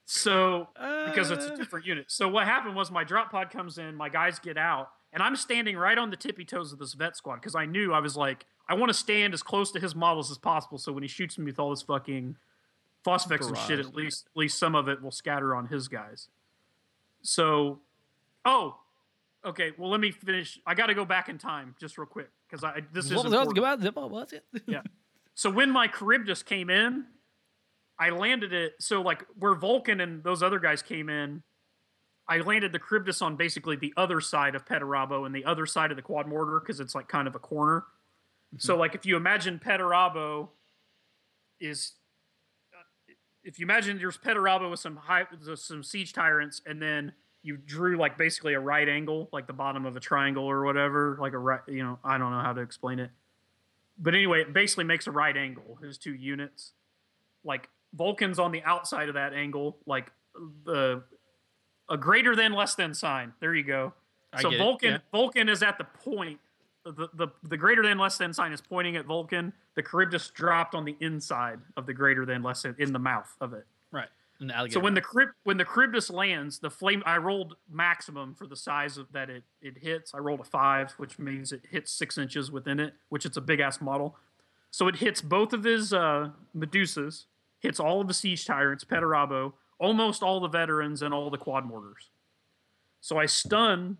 So 0.08 0.68
because 1.06 1.30
it's 1.32 1.46
Uh, 1.46 1.52
a 1.52 1.56
different 1.56 1.84
unit. 1.84 2.06
So 2.08 2.28
what 2.28 2.46
happened 2.46 2.76
was 2.76 2.90
my 2.90 3.02
drop 3.04 3.30
pod 3.30 3.50
comes 3.50 3.76
in, 3.76 3.94
my 3.96 4.08
guys 4.08 4.38
get 4.38 4.56
out, 4.56 4.92
and 5.12 5.20
I'm 5.22 5.34
standing 5.36 5.76
right 5.76 5.98
on 5.98 6.10
the 6.10 6.16
tippy 6.16 6.44
toes 6.44 6.72
of 6.72 6.78
this 6.78 6.94
vet 6.94 7.16
squad 7.16 7.36
because 7.36 7.56
I 7.56 7.66
knew 7.66 7.92
I 7.92 7.98
was 7.98 8.16
like, 8.16 8.46
I 8.68 8.74
want 8.74 8.90
to 8.90 8.94
stand 8.94 9.34
as 9.34 9.42
close 9.42 9.72
to 9.72 9.80
his 9.80 9.94
models 9.96 10.30
as 10.30 10.38
possible. 10.38 10.78
So 10.78 10.92
when 10.92 11.02
he 11.02 11.08
shoots 11.08 11.36
me 11.38 11.46
with 11.46 11.58
all 11.58 11.70
this 11.70 11.82
fucking 11.82 12.36
phosphex 13.04 13.46
and 13.48 13.58
shit, 13.58 13.78
at 13.80 13.94
least 13.94 14.26
at 14.32 14.36
least 14.36 14.58
some 14.58 14.74
of 14.76 14.88
it 14.88 15.02
will 15.02 15.10
scatter 15.10 15.54
on 15.56 15.66
his 15.66 15.88
guys. 15.88 16.28
So, 17.22 17.80
oh, 18.44 18.78
okay. 19.44 19.72
Well, 19.76 19.90
let 19.90 19.98
me 20.00 20.12
finish. 20.12 20.60
I 20.64 20.74
got 20.74 20.86
to 20.86 20.94
go 20.94 21.04
back 21.04 21.28
in 21.28 21.38
time 21.38 21.74
just 21.80 21.98
real 21.98 22.06
quick 22.06 22.30
because 22.48 22.62
I 22.62 22.82
this 22.92 23.06
is. 23.06 23.10
What 23.16 23.24
was 23.24 23.32
it? 23.32 23.38
Yeah. 24.66 24.82
So 25.38 25.50
when 25.50 25.70
my 25.70 25.86
Charybdis 25.86 26.42
came 26.42 26.70
in, 26.70 27.04
I 27.98 28.10
landed 28.10 28.52
it. 28.52 28.74
So 28.80 29.02
like 29.02 29.24
where 29.38 29.54
Vulcan 29.54 30.00
and 30.00 30.22
those 30.22 30.42
other 30.42 30.58
guys 30.58 30.82
came 30.82 31.08
in, 31.08 31.42
I 32.28 32.38
landed 32.38 32.72
the 32.72 32.78
Cryptus 32.78 33.22
on 33.22 33.36
basically 33.36 33.76
the 33.76 33.94
other 33.96 34.20
side 34.20 34.54
of 34.54 34.64
Perturabo 34.64 35.26
and 35.26 35.34
the 35.34 35.44
other 35.44 35.64
side 35.66 35.90
of 35.90 35.96
the 35.96 36.02
quad 36.02 36.26
mortar 36.26 36.60
because 36.60 36.80
it's 36.80 36.94
like 36.94 37.08
kind 37.08 37.28
of 37.28 37.34
a 37.34 37.38
corner. 37.38 37.84
So 38.58 38.76
like 38.76 38.94
if 38.94 39.04
you 39.06 39.16
imagine 39.16 39.60
Perturabo 39.64 40.48
is, 41.60 41.92
uh, 42.72 43.12
if 43.44 43.58
you 43.58 43.66
imagine 43.66 43.98
there's 43.98 44.18
Perturabo 44.18 44.70
with 44.70 44.80
some 44.80 44.96
high, 44.96 45.24
some 45.54 45.82
siege 45.82 46.12
tyrants, 46.12 46.62
and 46.66 46.80
then 46.80 47.12
you 47.42 47.56
drew 47.56 47.96
like 47.96 48.18
basically 48.18 48.54
a 48.54 48.60
right 48.60 48.88
angle, 48.88 49.28
like 49.32 49.46
the 49.46 49.52
bottom 49.52 49.84
of 49.86 49.96
a 49.96 50.00
triangle 50.00 50.44
or 50.44 50.64
whatever, 50.64 51.16
like 51.20 51.32
a 51.32 51.38
right, 51.38 51.60
you 51.68 51.82
know, 51.82 51.98
I 52.02 52.18
don't 52.18 52.30
know 52.30 52.40
how 52.40 52.52
to 52.52 52.60
explain 52.60 52.98
it 52.98 53.10
but 53.98 54.14
anyway, 54.14 54.42
it 54.42 54.52
basically 54.52 54.84
makes 54.84 55.06
a 55.06 55.10
right 55.10 55.36
angle. 55.36 55.78
His 55.82 55.98
two 55.98 56.14
units, 56.14 56.72
like 57.44 57.68
Vulcan's 57.96 58.38
on 58.38 58.52
the 58.52 58.62
outside 58.64 59.08
of 59.08 59.14
that 59.14 59.32
angle, 59.32 59.78
like 59.86 60.12
the 60.64 61.02
a 61.88 61.96
greater 61.96 62.34
than 62.34 62.52
less 62.52 62.74
than 62.74 62.94
sign. 62.94 63.32
There 63.40 63.54
you 63.54 63.64
go. 63.64 63.92
I 64.32 64.42
so 64.42 64.50
Vulcan 64.56 64.92
yeah. 64.92 64.98
Vulcan 65.12 65.48
is 65.48 65.62
at 65.62 65.78
the 65.78 65.84
point. 65.84 66.38
The, 66.84 67.08
the 67.14 67.28
the 67.42 67.56
greater 67.56 67.82
than 67.82 67.98
less 67.98 68.16
than 68.18 68.32
sign 68.32 68.52
is 68.52 68.60
pointing 68.60 68.96
at 68.96 69.06
Vulcan. 69.06 69.52
The 69.74 69.82
Charybdis 69.82 70.30
dropped 70.30 70.74
on 70.74 70.84
the 70.84 70.96
inside 71.00 71.58
of 71.76 71.86
the 71.86 71.94
greater 71.94 72.24
than 72.24 72.42
less 72.42 72.62
than 72.62 72.76
in 72.78 72.92
the 72.92 72.98
mouth 72.98 73.34
of 73.40 73.52
it. 73.54 73.66
Right. 73.90 74.08
So 74.70 74.80
when 74.80 74.94
the 74.94 75.00
Charib- 75.00 75.32
when 75.44 75.56
the 75.56 75.64
Charybdis 75.64 76.10
lands, 76.10 76.58
the 76.58 76.70
flame 76.70 77.02
I 77.06 77.16
rolled 77.16 77.56
maximum 77.70 78.34
for 78.34 78.46
the 78.46 78.56
size 78.56 78.98
of 78.98 79.10
that 79.12 79.30
it 79.30 79.44
it 79.62 79.78
hits. 79.78 80.14
I 80.14 80.18
rolled 80.18 80.40
a 80.40 80.44
five, 80.44 80.92
which 80.92 81.18
means 81.18 81.52
it 81.52 81.62
hits 81.70 81.90
six 81.90 82.18
inches 82.18 82.50
within 82.50 82.78
it, 82.78 82.94
which 83.08 83.24
it's 83.24 83.36
a 83.36 83.40
big 83.40 83.60
ass 83.60 83.80
model. 83.80 84.16
So 84.70 84.88
it 84.88 84.96
hits 84.96 85.22
both 85.22 85.54
of 85.54 85.64
his 85.64 85.92
uh, 85.92 86.30
Medusas, 86.54 87.24
hits 87.60 87.80
all 87.80 88.00
of 88.00 88.08
the 88.08 88.14
siege 88.14 88.44
tyrants, 88.44 88.84
Perturabo, 88.84 89.52
almost 89.78 90.22
all 90.22 90.40
the 90.40 90.48
veterans, 90.48 91.02
and 91.02 91.12
all 91.12 91.30
the 91.30 91.38
quad 91.38 91.64
mortars. 91.64 92.10
So 93.00 93.18
I 93.18 93.26
stun, 93.26 93.98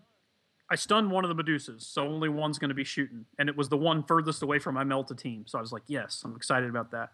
I 0.69 0.75
stun 0.75 1.09
one 1.09 1.23
of 1.23 1.35
the 1.35 1.43
Medusas, 1.43 1.81
so 1.83 2.03
only 2.07 2.29
one's 2.29 2.59
going 2.59 2.69
to 2.69 2.75
be 2.75 2.83
shooting, 2.83 3.25
and 3.39 3.49
it 3.49 3.55
was 3.55 3.69
the 3.69 3.77
one 3.77 4.03
furthest 4.03 4.41
away 4.41 4.59
from 4.59 4.75
my 4.75 4.83
Melta 4.83 5.17
team. 5.17 5.45
So 5.47 5.57
I 5.57 5.61
was 5.61 5.71
like, 5.71 5.83
yes, 5.87 6.21
I'm 6.25 6.35
excited 6.35 6.69
about 6.69 6.91
that. 6.91 7.11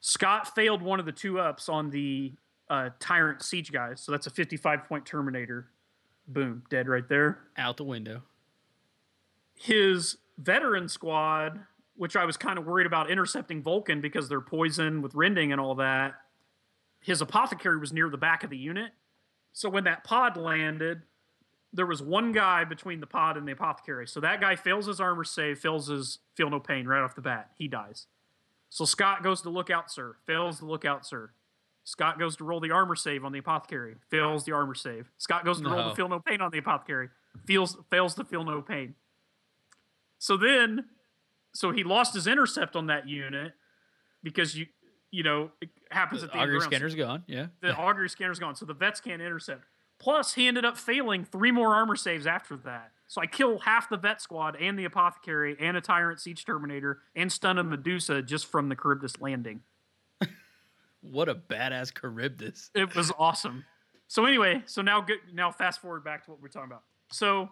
Scott 0.00 0.54
failed 0.54 0.80
one 0.80 1.00
of 1.00 1.06
the 1.06 1.12
two 1.12 1.40
ups 1.40 1.68
on 1.68 1.90
the 1.90 2.32
uh, 2.70 2.90
Tyrant 3.00 3.42
Siege 3.42 3.72
guys, 3.72 4.00
so 4.00 4.12
that's 4.12 4.26
a 4.26 4.30
55 4.30 4.84
point 4.84 5.04
Terminator. 5.04 5.68
Boom, 6.26 6.62
dead 6.68 6.88
right 6.88 7.08
there. 7.08 7.38
out 7.56 7.78
the 7.78 7.84
window. 7.84 8.22
His 9.54 10.18
veteran 10.36 10.88
squad, 10.88 11.60
which 11.98 12.16
I 12.16 12.24
was 12.24 12.36
kind 12.36 12.58
of 12.58 12.64
worried 12.64 12.86
about 12.86 13.10
intercepting 13.10 13.60
Vulcan 13.60 14.00
because 14.00 14.28
they're 14.28 14.40
poison 14.40 15.02
with 15.02 15.14
rending 15.14 15.50
and 15.52 15.60
all 15.60 15.74
that, 15.74 16.14
his 17.00 17.20
apothecary 17.20 17.78
was 17.78 17.92
near 17.92 18.08
the 18.08 18.16
back 18.16 18.44
of 18.44 18.50
the 18.50 18.56
unit. 18.56 18.92
So 19.52 19.68
when 19.68 19.84
that 19.84 20.04
pod 20.04 20.36
landed, 20.36 21.02
there 21.72 21.86
was 21.86 22.00
one 22.00 22.32
guy 22.32 22.64
between 22.64 23.00
the 23.00 23.06
pod 23.06 23.36
and 23.36 23.46
the 23.46 23.52
apothecary. 23.52 24.06
So 24.06 24.20
that 24.20 24.40
guy 24.40 24.54
fails 24.54 24.86
his 24.86 25.00
armor 25.00 25.24
save, 25.24 25.58
fails 25.58 25.88
his 25.88 26.20
feel 26.34 26.48
no 26.48 26.60
pain 26.60 26.86
right 26.86 27.02
off 27.02 27.16
the 27.16 27.20
bat. 27.20 27.50
He 27.56 27.66
dies. 27.66 28.06
So 28.70 28.84
Scott 28.84 29.22
goes 29.22 29.42
to 29.42 29.50
look 29.50 29.68
out, 29.68 29.90
sir. 29.90 30.16
Fails 30.24 30.60
the 30.60 30.66
lookout, 30.66 31.04
sir. 31.04 31.32
Scott 31.84 32.18
goes 32.18 32.36
to 32.36 32.44
roll 32.44 32.60
the 32.60 32.70
armor 32.70 32.94
save 32.94 33.24
on 33.24 33.32
the 33.32 33.38
apothecary. 33.38 33.96
Fails 34.08 34.44
the 34.44 34.52
armor 34.52 34.74
save. 34.74 35.10
Scott 35.18 35.44
goes 35.44 35.60
to 35.60 35.68
roll 35.68 35.88
the 35.88 35.94
feel 35.94 36.08
no 36.08 36.20
pain 36.20 36.40
on 36.40 36.50
the 36.50 36.58
apothecary. 36.58 37.08
Feels 37.46 37.76
fails 37.90 38.14
to 38.14 38.24
feel 38.24 38.44
no 38.44 38.60
pain. 38.60 38.94
So 40.18 40.36
then, 40.36 40.84
so 41.58 41.72
he 41.72 41.82
lost 41.82 42.14
his 42.14 42.26
intercept 42.28 42.76
on 42.76 42.86
that 42.86 43.08
unit 43.08 43.52
because 44.22 44.54
you 44.56 44.66
you 45.10 45.22
know 45.24 45.50
it 45.60 45.70
happens 45.90 46.22
at 46.22 46.30
The 46.30 46.36
the 46.36 46.42
end 46.42 46.50
of 46.50 46.54
augury 46.54 46.54
the 46.54 46.60
round. 46.60 46.72
scanner's 46.72 46.94
gone. 46.94 47.22
Yeah. 47.26 47.46
The 47.60 47.74
augury 47.74 48.08
scanner's 48.08 48.38
gone, 48.38 48.54
so 48.54 48.64
the 48.64 48.74
vets 48.74 49.00
can't 49.00 49.20
intercept. 49.20 49.64
Plus, 49.98 50.34
he 50.34 50.46
ended 50.46 50.64
up 50.64 50.76
failing 50.76 51.24
three 51.24 51.50
more 51.50 51.74
armor 51.74 51.96
saves 51.96 52.26
after 52.26 52.56
that. 52.58 52.92
So 53.08 53.20
I 53.20 53.26
kill 53.26 53.58
half 53.58 53.88
the 53.88 53.96
vet 53.96 54.20
squad 54.22 54.54
and 54.60 54.78
the 54.78 54.84
apothecary 54.84 55.56
and 55.58 55.76
a 55.76 55.80
tyrant 55.80 56.20
siege 56.20 56.44
terminator 56.44 57.00
and 57.16 57.32
stun 57.32 57.58
a 57.58 57.64
Medusa 57.64 58.22
just 58.22 58.46
from 58.46 58.68
the 58.68 58.76
Charybdis 58.76 59.20
landing. 59.20 59.62
What 61.00 61.28
a 61.28 61.34
badass 61.34 61.92
Charybdis. 61.98 62.70
It 62.74 62.94
was 62.94 63.12
awesome. 63.18 63.64
So 64.08 64.24
anyway, 64.24 64.62
so 64.66 64.82
now 64.82 65.00
get 65.00 65.18
now 65.32 65.50
fast 65.52 65.80
forward 65.80 66.04
back 66.04 66.24
to 66.24 66.30
what 66.32 66.42
we're 66.42 66.48
talking 66.48 66.70
about. 66.70 66.82
So 67.10 67.50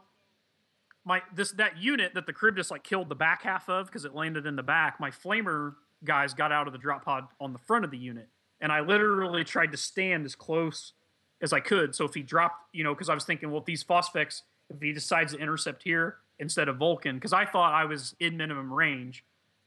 my 1.07 1.23
this 1.33 1.53
that 1.53 1.79
unit 1.79 2.13
that 2.15 2.27
the 2.27 2.33
crib 2.33 2.57
just 2.57 2.71
like 2.71 2.83
killed 2.83 3.09
the 3.09 3.15
back 3.15 3.43
half 3.43 3.71
of 3.71 3.87
because 3.87 4.05
it 4.05 4.15
landed 4.15 4.45
in 4.45 4.57
the 4.57 4.63
back. 4.63 5.01
My 5.01 5.11
flamer 5.11 5.77
guys 6.05 6.35
got 6.35 6.53
out 6.53 6.67
of 6.67 6.73
the 6.73 6.79
drop 6.79 7.05
pod 7.05 7.29
on 7.41 7.53
the 7.53 7.59
front 7.61 7.85
of 7.85 7.91
the 7.91 7.97
unit, 7.97 8.29
and 8.61 8.73
I 8.73 8.81
literally 8.81 9.45
tried 9.45 9.71
to 9.71 9.79
stand 9.79 10.27
as 10.27 10.35
close 10.35 10.93
as 11.41 11.53
I 11.53 11.61
could. 11.61 11.95
So 11.95 12.05
if 12.05 12.15
he 12.15 12.23
dropped, 12.23 12.75
you 12.75 12.83
know, 12.83 12.93
because 12.93 13.09
I 13.09 13.15
was 13.15 13.25
thinking, 13.25 13.51
well, 13.51 13.61
if 13.61 13.67
these 13.67 13.85
phosphex, 13.85 14.43
if 14.69 14.81
he 14.81 14.93
decides 14.93 15.33
to 15.33 15.39
intercept 15.39 15.85
here 15.85 16.17
instead 16.41 16.69
of 16.69 16.77
Vulcan, 16.77 17.15
because 17.15 17.33
I 17.33 17.47
thought 17.47 17.73
I 17.73 17.85
was 17.85 18.17
in 18.19 18.37
minimum 18.37 18.73
range, 18.73 19.25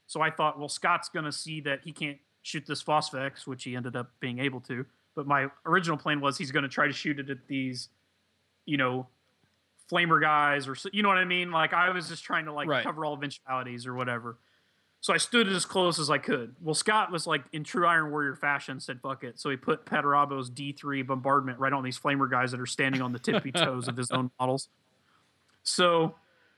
so 0.08 0.22
I 0.22 0.32
thought, 0.32 0.60
well, 0.60 0.70
Scott's 0.70 1.08
gonna 1.08 1.32
see 1.32 1.62
that 1.62 1.82
he 1.86 1.94
can't 1.94 2.18
shoot 2.42 2.66
this 2.68 2.84
phosphex, 2.84 3.48
which 3.48 3.64
he 3.64 3.78
ended 3.78 3.96
up 3.96 4.12
being 4.20 4.40
able 4.40 4.60
to. 4.62 4.86
But 5.16 5.26
my 5.26 5.48
original 5.66 5.98
plan 5.98 6.20
was 6.20 6.38
he's 6.38 6.52
gonna 6.52 6.68
try 6.68 6.88
to 6.88 6.94
shoot 6.94 7.18
it 7.18 7.30
at 7.30 7.48
these, 7.48 7.88
you 8.66 8.76
know, 8.76 9.08
flamer 9.92 10.22
guys 10.22 10.68
or 10.68 10.76
you 10.94 11.02
know 11.04 11.10
what 11.10 11.18
I 11.18 11.26
mean. 11.26 11.52
Like 11.52 11.74
I 11.74 11.90
was 11.90 12.08
just 12.10 12.24
trying 12.24 12.46
to 12.46 12.54
like 12.54 12.68
Right. 12.68 12.84
cover 12.84 13.06
all 13.06 13.16
eventualities 13.16 13.88
or 13.88 13.94
whatever. 13.96 14.38
So 15.02 15.14
I 15.14 15.18
stood 15.18 15.48
as 15.48 15.66
close 15.66 15.98
as 15.98 16.10
I 16.10 16.18
could. 16.18 16.56
Well, 16.62 16.76
Scott 16.76 17.10
was 17.10 17.26
like 17.26 17.44
in 17.54 17.64
true 17.64 17.88
Iron 17.88 18.12
Warrior 18.12 18.36
fashion, 18.36 18.80
said 18.82 19.00
fuck 19.02 19.24
it. 19.24 19.40
So 19.40 19.50
he 19.50 19.56
put 19.56 19.86
Perturabo's 19.86 20.50
D3 20.52 21.08
bombardment 21.08 21.58
right 21.58 21.72
on 21.72 21.84
these 21.84 21.98
flamer 21.98 22.30
guys 22.30 22.52
that 22.52 22.60
are 22.60 22.66
standing 22.66 23.02
on 23.02 23.14
the 23.14 23.20
tippy 23.20 23.52
toes 23.54 23.88
of 23.88 23.96
his 23.96 24.12
own 24.12 24.30
models. 24.40 24.68
So 25.64 26.16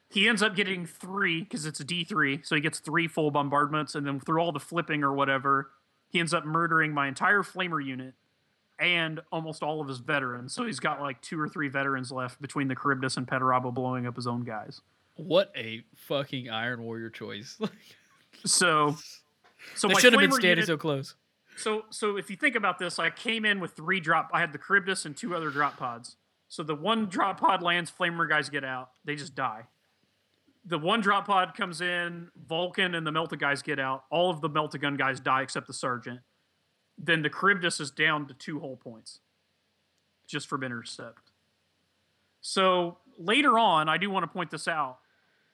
he 0.09 0.27
ends 0.27 0.41
up 0.41 0.55
getting 0.55 0.85
three 0.85 1.41
because 1.41 1.65
it's 1.65 1.79
a 1.79 1.85
D3. 1.85 2.45
So 2.45 2.55
he 2.55 2.61
gets 2.61 2.79
three 2.79 3.07
full 3.07 3.31
bombardments. 3.31 3.95
And 3.95 4.05
then 4.05 4.19
through 4.19 4.41
all 4.41 4.51
the 4.51 4.59
flipping 4.59 5.03
or 5.03 5.13
whatever, 5.13 5.69
he 6.09 6.19
ends 6.19 6.33
up 6.33 6.45
murdering 6.45 6.93
my 6.93 7.07
entire 7.07 7.43
flamer 7.43 7.83
unit 7.83 8.13
and 8.81 9.21
almost 9.31 9.61
all 9.63 9.79
of 9.79 9.87
his 9.87 9.99
veterans. 9.99 10.53
So 10.53 10.65
he's 10.65 10.79
got 10.79 10.99
like 10.99 11.21
two 11.21 11.39
or 11.39 11.47
three 11.47 11.69
veterans 11.69 12.11
left 12.11 12.41
between 12.41 12.67
the 12.67 12.75
Charybdis 12.75 13.15
and 13.15 13.27
Perturabo 13.27 13.71
blowing 13.73 14.07
up 14.07 14.15
his 14.15 14.25
own 14.27 14.43
guys. 14.43 14.81
What 15.15 15.51
a 15.55 15.83
fucking 15.95 16.49
Iron 16.49 16.81
Warrior 16.83 17.09
choice. 17.11 17.57
So, 18.45 18.95
so 19.75 19.87
they 19.89 19.93
should 19.95 20.13
have 20.13 20.19
been 20.19 20.31
standing 20.31 20.49
unit- 20.49 20.65
so 20.65 20.77
close. 20.77 21.13
So, 21.57 21.83
so 21.91 22.17
if 22.17 22.31
you 22.31 22.37
think 22.37 22.55
about 22.55 22.79
this, 22.79 22.97
I 22.97 23.11
came 23.11 23.45
in 23.45 23.59
with 23.59 23.73
three 23.73 23.99
drop. 23.99 24.31
I 24.33 24.39
had 24.39 24.51
the 24.51 24.57
Charybdis 24.57 25.05
and 25.05 25.15
two 25.15 25.35
other 25.35 25.51
drop 25.51 25.77
pods. 25.77 26.15
So 26.47 26.63
the 26.63 26.73
one 26.73 27.05
drop 27.05 27.39
pod 27.39 27.61
lands, 27.61 27.91
flamer 27.91 28.27
guys 28.27 28.49
get 28.49 28.63
out. 28.63 28.89
They 29.05 29.15
just 29.15 29.35
die. 29.35 29.67
The 30.65 30.79
one 30.79 31.01
drop 31.01 31.27
pod 31.27 31.53
comes 31.55 31.81
in, 31.81 32.29
Vulcan 32.47 32.95
and 32.95 33.05
the 33.05 33.11
Melta 33.11 33.37
guys 33.37 33.61
get 33.61 33.79
out. 33.79 34.05
All 34.09 34.31
of 34.31 34.41
the 34.41 34.49
Melta 34.49 34.79
gun 34.81 34.95
guys 34.95 35.19
die 35.19 35.41
except 35.43 35.67
the 35.67 35.73
sergeant. 35.73 36.21
Then 36.97 37.21
the 37.21 37.29
Charybdis 37.29 37.79
is 37.79 37.91
down 37.91 38.27
to 38.27 38.33
two 38.33 38.59
whole 38.59 38.77
points, 38.77 39.19
just 40.27 40.47
from 40.47 40.63
intercept. 40.63 41.31
So 42.41 42.97
later 43.17 43.57
on, 43.57 43.89
I 43.89 43.97
do 43.97 44.09
want 44.09 44.23
to 44.23 44.27
point 44.27 44.51
this 44.51 44.67
out. 44.67 44.99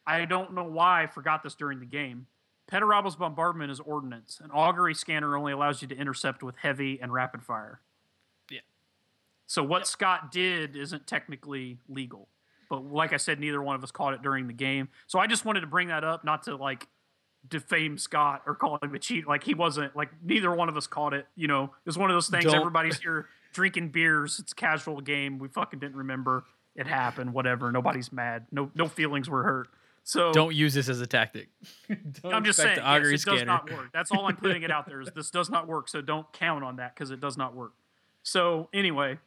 I 0.06 0.26
don't 0.26 0.54
know 0.54 0.64
why 0.64 1.04
I 1.04 1.08
forgot 1.08 1.44
this 1.44 1.56
during 1.56 1.80
the 1.80 1.86
game. 1.86 2.28
Perturabo's 2.72 3.16
bombardment 3.16 3.72
is 3.72 3.80
ordnance. 3.80 4.42
An 4.44 4.52
augury 4.52 4.94
scanner 4.94 5.38
only 5.38 5.54
allows 5.54 5.82
you 5.82 5.88
to 5.88 5.96
intercept 5.96 6.44
with 6.44 6.58
heavy 6.58 7.00
and 7.02 7.14
rapid 7.14 7.44
fire. 7.44 7.82
Yeah. 8.50 8.60
So 9.46 9.64
what 9.64 9.88
Scott 9.88 10.32
did 10.32 10.76
isn't 10.76 11.08
technically 11.08 11.80
legal. 11.88 12.28
But 12.70 12.84
like 12.92 13.14
I 13.14 13.18
said, 13.18 13.40
neither 13.40 13.62
one 13.62 13.76
of 13.76 13.84
us 13.84 13.92
caught 13.92 14.14
it 14.14 14.22
during 14.22 14.48
the 14.48 14.54
game. 14.54 14.90
So 15.08 15.20
I 15.20 15.28
just 15.28 15.46
wanted 15.46 15.62
to 15.62 15.68
bring 15.68 15.88
that 15.88 16.04
up, 16.04 16.26
not 16.26 16.44
to 16.44 16.58
like 16.58 16.88
defame 17.50 17.98
Scott 17.98 18.42
or 18.46 18.56
call 18.56 18.78
him 18.82 18.94
a 18.96 19.00
cheat. 19.00 19.28
Like 19.28 19.44
he 19.44 19.54
wasn't 19.54 19.96
like 19.96 20.10
neither 20.24 20.54
one 20.54 20.70
of 20.70 20.78
us 20.78 20.88
caught 20.88 21.14
it. 21.14 21.28
You 21.36 21.48
know, 21.48 21.74
it's 21.86 21.98
one 21.98 22.10
of 22.10 22.16
those 22.16 22.28
things. 22.30 22.46
Don't- 22.46 22.56
Everybody's 22.56 23.00
here 23.02 23.28
drinking 23.54 23.90
beers. 23.90 24.40
It's 24.40 24.52
a 24.52 24.56
casual 24.56 25.02
game. 25.02 25.40
We 25.40 25.48
fucking 25.48 25.80
didn't 25.80 25.98
remember 25.98 26.44
it 26.76 26.88
happened. 26.88 27.34
Whatever. 27.34 27.72
Nobody's 27.72 28.12
mad. 28.12 28.46
No 28.52 28.72
no 28.76 28.88
feelings 28.88 29.30
were 29.30 29.44
hurt. 29.44 29.68
So 30.04 30.32
Don't 30.32 30.56
use 30.56 30.74
this 30.74 30.88
as 30.88 31.02
a 31.02 31.08
tactic. 31.08 31.50
I'm 32.24 32.46
just 32.46 32.60
saying, 32.60 32.78
yes, 32.78 33.26
it 33.26 33.30
does 33.30 33.44
not 33.44 33.70
work. 33.70 33.90
That's 33.92 34.10
all 34.10 34.26
I'm 34.28 34.36
putting 34.38 34.64
it 34.64 34.72
out 34.72 34.86
there. 34.86 35.02
Is 35.02 35.10
this 35.14 35.30
does 35.32 35.50
not 35.50 35.68
work, 35.68 35.90
so 35.90 36.00
don't 36.00 36.32
count 36.32 36.64
on 36.64 36.78
that 36.78 36.96
because 36.96 37.12
it 37.12 37.20
does 37.20 37.36
not 37.36 37.54
work. 37.54 37.74
So 38.24 38.70
anyway, 38.74 39.18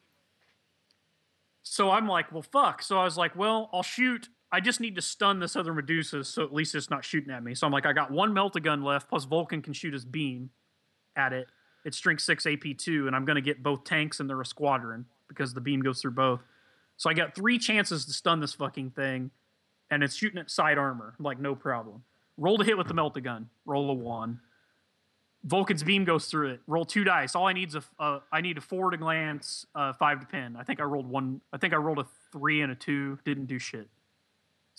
so 1.63 1.91
I'm 1.91 2.09
like, 2.09 2.33
well, 2.33 2.43
fuck. 2.43 2.83
So 2.83 2.99
I 2.99 3.05
was 3.05 3.17
like, 3.19 3.37
well, 3.37 3.69
I'll 3.73 3.83
shoot. 3.83 4.29
I 4.53 4.61
just 4.61 4.81
need 4.81 4.97
to 4.97 5.03
stun 5.03 5.39
this 5.39 5.55
other 5.55 5.73
Medusa, 5.73 6.25
so 6.25 6.43
at 6.43 6.53
least 6.53 6.75
it's 6.75 6.91
not 6.91 7.05
shooting 7.05 7.33
at 7.33 7.43
me. 7.45 7.55
So 7.55 7.67
I'm 7.67 7.73
like, 7.73 7.87
I 7.87 7.93
got 7.93 8.11
one 8.11 8.33
melta 8.33 8.63
gun 8.63 8.83
left, 8.83 9.09
plus 9.09 9.25
Vulcan 9.25 9.63
can 9.63 9.73
shoot 9.73 9.93
his 9.93 10.05
beam 10.05 10.51
at 11.17 11.33
it. 11.33 11.47
It's 11.85 11.97
strength 11.97 12.23
six 12.23 12.47
AP 12.47 12.77
two, 12.77 13.07
and 13.07 13.15
I'm 13.15 13.25
gonna 13.25 13.41
get 13.41 13.63
both 13.63 13.85
tanks 13.85 14.21
and 14.21 14.29
they're 14.29 14.41
a 14.41 14.47
squadron 14.47 15.07
because 15.29 15.55
the 15.55 15.61
beam 15.61 15.81
goes 15.81 16.01
through 16.03 16.13
both. 16.13 16.43
So 16.97 17.09
I 17.09 17.15
got 17.15 17.35
three 17.35 17.59
chances 17.59 18.05
to 18.07 18.13
stun 18.13 18.41
this 18.41 18.53
fucking 18.55 18.91
thing, 18.91 19.31
and 19.91 20.03
it's 20.03 20.15
shooting 20.15 20.39
at 20.39 20.51
side 20.51 20.79
armor. 20.79 21.15
I'm 21.19 21.25
like, 21.25 21.39
no 21.39 21.55
problem. 21.55 22.03
Roll 22.37 22.59
to 22.59 22.65
hit 22.65 22.77
with 22.77 22.89
the 22.89 22.95
melta 22.95 23.23
gun. 23.23 23.49
Roll 23.65 23.91
a 23.91 23.95
one. 23.95 24.41
Vulcan's 25.45 25.83
beam 25.83 26.05
goes 26.05 26.27
through 26.27 26.51
it. 26.51 26.61
Roll 26.67 26.85
two 26.85 27.05
dice. 27.05 27.35
All 27.35 27.47
I 27.47 27.53
need 27.53 27.69
is 27.69 27.77
a 27.77 27.83
uh, 27.99 28.21
I 28.33 28.41
need 28.41 28.59
a 28.59 28.61
four 28.61 28.91
to 28.91 28.97
glance, 28.97 29.65
uh, 29.75 29.93
five 29.93 30.21
to 30.21 30.27
pin. 30.27 30.57
I 30.57 30.65
think 30.65 30.81
I 30.81 30.83
rolled 30.83 31.09
one. 31.09 31.41
I 31.53 31.57
think 31.57 31.73
I 31.73 31.77
rolled 31.77 31.99
a 31.99 32.07
three 32.33 32.61
and 32.61 32.73
a 32.73 32.75
two. 32.75 33.19
Didn't 33.25 33.47
do 33.47 33.59
shit. 33.59 33.89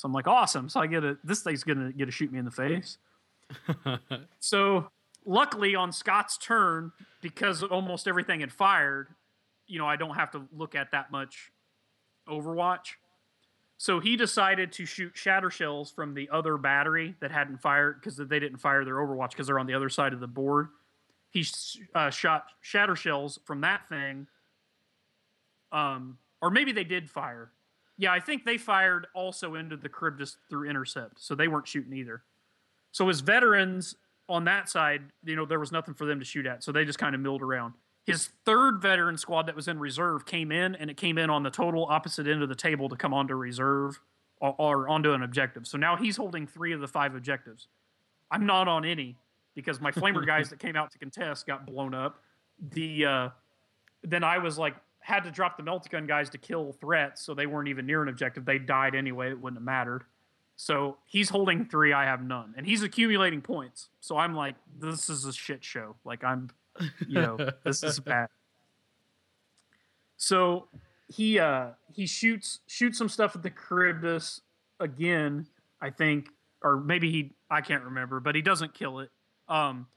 So 0.01 0.07
I'm 0.07 0.13
like, 0.13 0.25
awesome. 0.25 0.67
So 0.67 0.79
I 0.79 0.87
get 0.87 1.03
a 1.03 1.15
this 1.23 1.43
thing's 1.43 1.63
gonna 1.63 1.91
get 1.91 2.05
to 2.05 2.11
shoot 2.11 2.31
me 2.31 2.39
in 2.39 2.45
the 2.45 2.49
face. 2.49 2.97
so 4.39 4.89
luckily 5.27 5.75
on 5.75 5.91
Scott's 5.91 6.39
turn, 6.39 6.91
because 7.21 7.61
almost 7.61 8.07
everything 8.07 8.39
had 8.39 8.51
fired, 8.51 9.09
you 9.67 9.77
know, 9.77 9.85
I 9.85 9.97
don't 9.97 10.15
have 10.15 10.31
to 10.31 10.47
look 10.51 10.73
at 10.73 10.89
that 10.93 11.11
much 11.11 11.51
Overwatch. 12.27 12.95
So 13.77 13.99
he 13.99 14.17
decided 14.17 14.71
to 14.73 14.87
shoot 14.87 15.11
shatter 15.13 15.51
shells 15.51 15.91
from 15.91 16.15
the 16.15 16.27
other 16.31 16.57
battery 16.57 17.13
that 17.19 17.29
hadn't 17.29 17.61
fired 17.61 18.01
because 18.01 18.17
they 18.17 18.39
didn't 18.39 18.57
fire 18.57 18.83
their 18.83 18.95
Overwatch 18.95 19.31
because 19.31 19.45
they're 19.45 19.59
on 19.59 19.67
the 19.67 19.75
other 19.75 19.89
side 19.89 20.13
of 20.13 20.19
the 20.19 20.25
board. 20.25 20.69
He 21.29 21.43
sh- 21.43 21.77
uh, 21.93 22.09
shot 22.09 22.45
shatter 22.61 22.95
shells 22.95 23.39
from 23.45 23.61
that 23.61 23.87
thing. 23.87 24.25
Um, 25.71 26.17
or 26.41 26.49
maybe 26.49 26.71
they 26.71 26.85
did 26.85 27.07
fire. 27.07 27.51
Yeah, 28.01 28.11
I 28.11 28.19
think 28.19 28.45
they 28.45 28.57
fired 28.57 29.05
also 29.13 29.53
into 29.53 29.77
the 29.77 29.87
Charybdis 29.87 30.37
through 30.49 30.67
intercept, 30.67 31.21
so 31.21 31.35
they 31.35 31.47
weren't 31.47 31.67
shooting 31.67 31.93
either. 31.93 32.23
So 32.91 33.07
his 33.07 33.21
veterans 33.21 33.95
on 34.27 34.45
that 34.45 34.69
side, 34.69 35.03
you 35.23 35.35
know, 35.35 35.45
there 35.45 35.59
was 35.59 35.71
nothing 35.71 35.93
for 35.93 36.07
them 36.07 36.17
to 36.17 36.25
shoot 36.25 36.47
at, 36.47 36.63
so 36.63 36.71
they 36.71 36.83
just 36.83 36.97
kind 36.97 37.13
of 37.13 37.21
milled 37.21 37.43
around. 37.43 37.75
His 38.07 38.29
third 38.43 38.81
veteran 38.81 39.19
squad 39.19 39.45
that 39.45 39.55
was 39.55 39.67
in 39.67 39.77
reserve 39.77 40.25
came 40.25 40.51
in, 40.51 40.73
and 40.73 40.89
it 40.89 40.97
came 40.97 41.19
in 41.19 41.29
on 41.29 41.43
the 41.43 41.51
total 41.51 41.85
opposite 41.85 42.25
end 42.25 42.41
of 42.41 42.49
the 42.49 42.55
table 42.55 42.89
to 42.89 42.95
come 42.95 43.13
onto 43.13 43.35
reserve 43.35 43.99
or, 44.39 44.55
or 44.57 44.89
onto 44.89 45.13
an 45.13 45.21
objective. 45.21 45.67
So 45.67 45.77
now 45.77 45.95
he's 45.95 46.17
holding 46.17 46.47
three 46.47 46.73
of 46.73 46.81
the 46.81 46.87
five 46.87 47.13
objectives. 47.13 47.67
I'm 48.31 48.47
not 48.47 48.67
on 48.67 48.83
any 48.83 49.15
because 49.53 49.79
my 49.79 49.91
flamer 49.91 50.25
guys 50.33 50.49
that 50.49 50.57
came 50.57 50.75
out 50.75 50.89
to 50.93 50.97
contest 50.97 51.45
got 51.45 51.67
blown 51.67 51.93
up. 51.93 52.23
The 52.71 53.05
uh, 53.05 53.29
then 54.01 54.23
I 54.23 54.39
was 54.39 54.57
like 54.57 54.73
had 55.01 55.23
to 55.23 55.31
drop 55.31 55.57
the 55.57 55.63
meltagun 55.63 56.07
guys 56.07 56.29
to 56.29 56.37
kill 56.37 56.73
threats, 56.73 57.21
so 57.23 57.33
they 57.33 57.45
weren't 57.45 57.67
even 57.67 57.85
near 57.85 58.01
an 58.01 58.07
objective. 58.07 58.45
They 58.45 58.59
died 58.59 58.95
anyway; 58.95 59.29
it 59.29 59.39
wouldn't 59.39 59.59
have 59.59 59.65
mattered. 59.65 60.03
So 60.55 60.97
he's 61.05 61.29
holding 61.29 61.65
three, 61.65 61.91
I 61.91 62.05
have 62.05 62.21
none, 62.21 62.53
and 62.55 62.67
he's 62.67 62.83
accumulating 62.83 63.41
points. 63.41 63.89
So 63.99 64.17
I'm 64.17 64.35
like, 64.35 64.55
this 64.79 65.09
is 65.09 65.25
a 65.25 65.33
shit 65.33 65.63
show. 65.63 65.95
Like 66.05 66.23
I'm, 66.23 66.51
you 67.07 67.15
know, 67.15 67.37
this 67.63 67.81
is 67.83 67.99
bad. 67.99 68.27
So 70.17 70.67
he 71.07 71.39
uh 71.39 71.69
he 71.91 72.05
shoots 72.05 72.59
shoots 72.67 72.97
some 72.97 73.09
stuff 73.09 73.35
at 73.35 73.41
the 73.41 73.51
Charybdis 73.51 74.41
again, 74.79 75.47
I 75.81 75.89
think, 75.89 76.29
or 76.61 76.77
maybe 76.77 77.11
he 77.11 77.33
I 77.49 77.61
can't 77.61 77.83
remember, 77.83 78.19
but 78.19 78.35
he 78.35 78.41
doesn't 78.43 78.75
kill 78.75 78.99
it. 78.99 79.09
Um, 79.49 79.87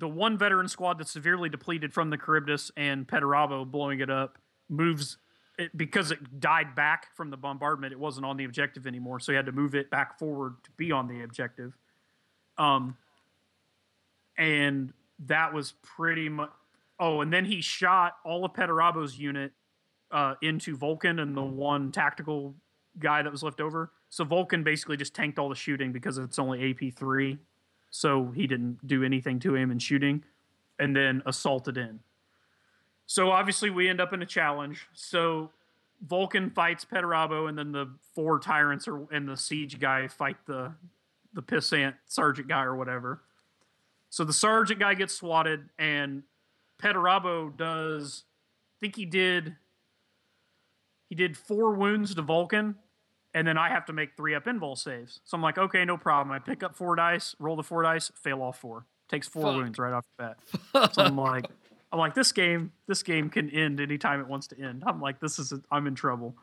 the 0.00 0.08
one 0.08 0.36
veteran 0.36 0.66
squad 0.66 0.98
that's 0.98 1.10
severely 1.10 1.48
depleted 1.48 1.92
from 1.92 2.10
the 2.10 2.16
Charybdis 2.16 2.72
and 2.76 3.06
Perturabo 3.06 3.70
blowing 3.70 4.00
it 4.00 4.10
up 4.10 4.38
moves 4.68 5.18
it, 5.58 5.76
because 5.76 6.10
it 6.10 6.40
died 6.40 6.74
back 6.74 7.14
from 7.14 7.30
the 7.30 7.36
bombardment. 7.36 7.92
It 7.92 7.98
wasn't 7.98 8.24
on 8.24 8.36
the 8.36 8.44
objective 8.44 8.86
anymore, 8.86 9.20
so 9.20 9.30
he 9.30 9.36
had 9.36 9.46
to 9.46 9.52
move 9.52 9.74
it 9.74 9.90
back 9.90 10.18
forward 10.18 10.54
to 10.64 10.70
be 10.76 10.90
on 10.90 11.06
the 11.06 11.22
objective. 11.22 11.76
Um, 12.56 12.96
and 14.38 14.92
that 15.26 15.52
was 15.52 15.74
pretty 15.82 16.28
much. 16.28 16.50
Oh, 16.98 17.20
and 17.20 17.32
then 17.32 17.44
he 17.44 17.60
shot 17.60 18.16
all 18.24 18.44
of 18.44 18.52
Perturabo's 18.52 19.18
unit 19.18 19.52
uh, 20.10 20.34
into 20.42 20.76
Vulcan 20.76 21.18
and 21.18 21.36
the 21.36 21.42
one 21.42 21.92
tactical 21.92 22.54
guy 22.98 23.22
that 23.22 23.30
was 23.30 23.42
left 23.42 23.60
over. 23.60 23.92
So 24.08 24.24
Vulcan 24.24 24.64
basically 24.64 24.96
just 24.96 25.14
tanked 25.14 25.38
all 25.38 25.48
the 25.48 25.54
shooting 25.54 25.92
because 25.92 26.18
it's 26.18 26.38
only 26.38 26.70
AP 26.70 26.94
three, 26.94 27.38
so 27.90 28.32
he 28.34 28.46
didn't 28.46 28.86
do 28.86 29.04
anything 29.04 29.38
to 29.40 29.54
him 29.54 29.70
in 29.70 29.78
shooting, 29.78 30.24
and 30.78 30.94
then 30.94 31.22
assaulted 31.26 31.76
in. 31.76 32.00
So 33.06 33.30
obviously 33.30 33.70
we 33.70 33.88
end 33.88 34.00
up 34.00 34.12
in 34.12 34.22
a 34.22 34.26
challenge. 34.26 34.86
So 34.92 35.50
Vulcan 36.06 36.50
fights 36.50 36.84
Perturabo, 36.84 37.48
and 37.48 37.58
then 37.58 37.72
the 37.72 37.90
four 38.14 38.38
tyrants 38.38 38.86
are, 38.88 39.00
and 39.12 39.28
the 39.28 39.36
siege 39.36 39.78
guy 39.78 40.08
fight 40.08 40.36
the 40.46 40.72
the 41.32 41.42
pissant 41.42 41.94
sergeant 42.06 42.48
guy 42.48 42.64
or 42.64 42.74
whatever. 42.74 43.22
So 44.08 44.24
the 44.24 44.32
sergeant 44.32 44.80
guy 44.80 44.94
gets 44.94 45.14
swatted, 45.14 45.68
and 45.78 46.24
Petarabo 46.82 47.56
does. 47.56 48.24
I 48.76 48.80
think 48.80 48.96
he 48.96 49.04
did. 49.04 49.56
He 51.08 51.14
did 51.14 51.36
four 51.36 51.74
wounds 51.74 52.14
to 52.14 52.22
Vulcan, 52.22 52.76
and 53.34 53.46
then 53.46 53.56
I 53.56 53.68
have 53.68 53.84
to 53.86 53.92
make 53.92 54.16
three 54.16 54.34
up 54.34 54.46
invul 54.46 54.76
saves. 54.76 55.20
So 55.24 55.36
I'm 55.36 55.42
like, 55.42 55.58
okay, 55.58 55.84
no 55.84 55.96
problem. 55.96 56.32
I 56.32 56.38
pick 56.38 56.62
up 56.62 56.74
four 56.76 56.96
dice, 56.96 57.34
roll 57.38 57.56
the 57.56 57.62
four 57.62 57.82
dice, 57.82 58.10
fail 58.14 58.42
all 58.42 58.52
four. 58.52 58.86
Takes 59.08 59.28
four 59.28 59.42
Fuck. 59.42 59.56
wounds 59.56 59.78
right 59.78 59.92
off 59.92 60.06
the 60.16 60.24
bat. 60.72 60.92
So 60.94 61.02
I'm 61.02 61.16
like, 61.16 61.46
I'm 61.92 61.98
like, 61.98 62.14
this 62.14 62.32
game, 62.32 62.72
this 62.86 63.02
game 63.02 63.28
can 63.28 63.50
end 63.50 63.80
anytime 63.80 64.20
it 64.20 64.28
wants 64.28 64.46
to 64.48 64.60
end. 64.60 64.84
I'm 64.86 65.00
like, 65.00 65.20
this 65.20 65.38
is, 65.38 65.52
i 65.52 65.76
I'm 65.76 65.86
in 65.86 65.94
trouble. 65.94 66.36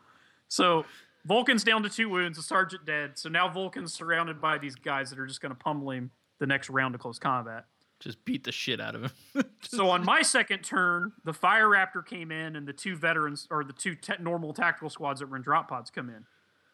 So 0.48 0.84
Vulcan's 1.24 1.64
down 1.64 1.82
to 1.82 1.88
two 1.90 2.08
wounds, 2.08 2.36
the 2.38 2.42
sergeant 2.42 2.84
dead. 2.84 3.18
So 3.18 3.28
now 3.28 3.48
Vulcan's 3.48 3.92
surrounded 3.92 4.40
by 4.40 4.58
these 4.58 4.74
guys 4.74 5.10
that 5.10 5.18
are 5.18 5.26
just 5.26 5.40
going 5.40 5.50
to 5.50 5.58
pummel 5.58 5.90
him 5.90 6.10
the 6.38 6.46
next 6.46 6.70
round 6.70 6.94
of 6.94 7.00
close 7.00 7.18
combat. 7.18 7.64
Just 8.00 8.24
beat 8.24 8.44
the 8.44 8.52
shit 8.52 8.80
out 8.80 8.94
of 8.94 9.02
him. 9.02 9.10
So 9.62 9.90
on 9.90 10.04
my 10.04 10.22
second 10.22 10.60
turn, 10.62 11.12
the 11.24 11.32
Fire 11.32 11.66
Raptor 11.66 12.04
came 12.06 12.30
in, 12.30 12.54
and 12.56 12.66
the 12.66 12.72
two 12.72 12.96
veterans 12.96 13.46
or 13.50 13.64
the 13.64 13.72
two 13.72 13.94
te- 13.96 14.14
normal 14.20 14.54
tactical 14.54 14.88
squads 14.88 15.20
that 15.20 15.28
were 15.28 15.36
in 15.36 15.42
drop 15.42 15.68
pods 15.68 15.90
come 15.90 16.08
in. 16.08 16.24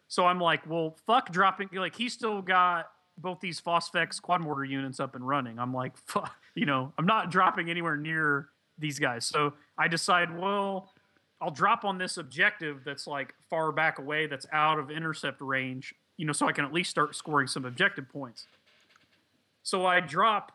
So 0.09 0.26
I'm 0.26 0.40
like, 0.40 0.68
well, 0.68 0.97
fuck 1.06 1.32
dropping. 1.32 1.68
Like 1.72 1.97
he's 1.97 2.12
still 2.12 2.43
got 2.43 2.89
both 3.18 3.40
these 3.40 3.60
Phosphex 3.60 4.20
quad 4.20 4.40
mortar 4.40 4.64
units 4.64 5.01
up 5.01 5.14
and 5.14 5.26
running. 5.26 5.59
I'm 5.59 5.72
like, 5.72 5.97
fuck, 6.06 6.35
you 6.55 6.66
know, 6.66 6.93
I'm 6.98 7.06
not 7.06 7.31
dropping 7.31 7.70
anywhere 7.70 7.97
near 7.97 8.48
these 8.78 8.98
guys. 8.98 9.26
So 9.26 9.55
I 9.78 9.89
decide, 9.89 10.36
well, 10.36 10.90
I'll 11.40 11.51
drop 11.51 11.85
on 11.85 11.98
this 11.98 12.16
objective 12.16 12.82
that's 12.85 13.06
like 13.06 13.35
far 13.51 13.72
back 13.72 13.98
away, 13.98 14.26
that's 14.26 14.47
out 14.52 14.78
of 14.78 14.90
intercept 14.90 15.40
range, 15.40 15.94
you 16.16 16.26
know, 16.26 16.32
so 16.32 16.48
I 16.48 16.52
can 16.52 16.64
at 16.64 16.72
least 16.72 16.90
start 16.90 17.14
scoring 17.14 17.47
some 17.47 17.64
objective 17.64 18.09
points. 18.09 18.47
So 19.62 19.86
I 19.86 20.01
drop, 20.01 20.52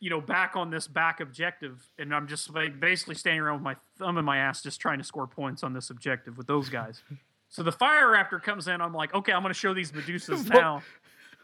you 0.00 0.10
know, 0.10 0.20
back 0.20 0.56
on 0.56 0.70
this 0.70 0.86
back 0.86 1.20
objective, 1.20 1.86
and 1.98 2.14
I'm 2.14 2.26
just 2.26 2.50
basically 2.80 3.14
standing 3.14 3.40
around 3.40 3.56
with 3.56 3.62
my 3.62 3.76
thumb 3.98 4.18
in 4.18 4.24
my 4.24 4.38
ass, 4.38 4.62
just 4.62 4.80
trying 4.80 4.98
to 4.98 5.04
score 5.04 5.26
points 5.26 5.62
on 5.62 5.72
this 5.72 5.90
objective 5.90 6.36
with 6.36 6.46
those 6.46 6.68
guys. 6.68 7.02
So 7.54 7.62
the 7.62 7.70
fire 7.70 8.08
raptor 8.08 8.42
comes 8.42 8.66
in. 8.66 8.80
I'm 8.80 8.92
like, 8.92 9.14
okay, 9.14 9.32
I'm 9.32 9.42
going 9.42 9.54
to 9.54 9.58
show 9.58 9.72
these 9.72 9.92
Medusas 9.92 10.48
now. 10.52 10.82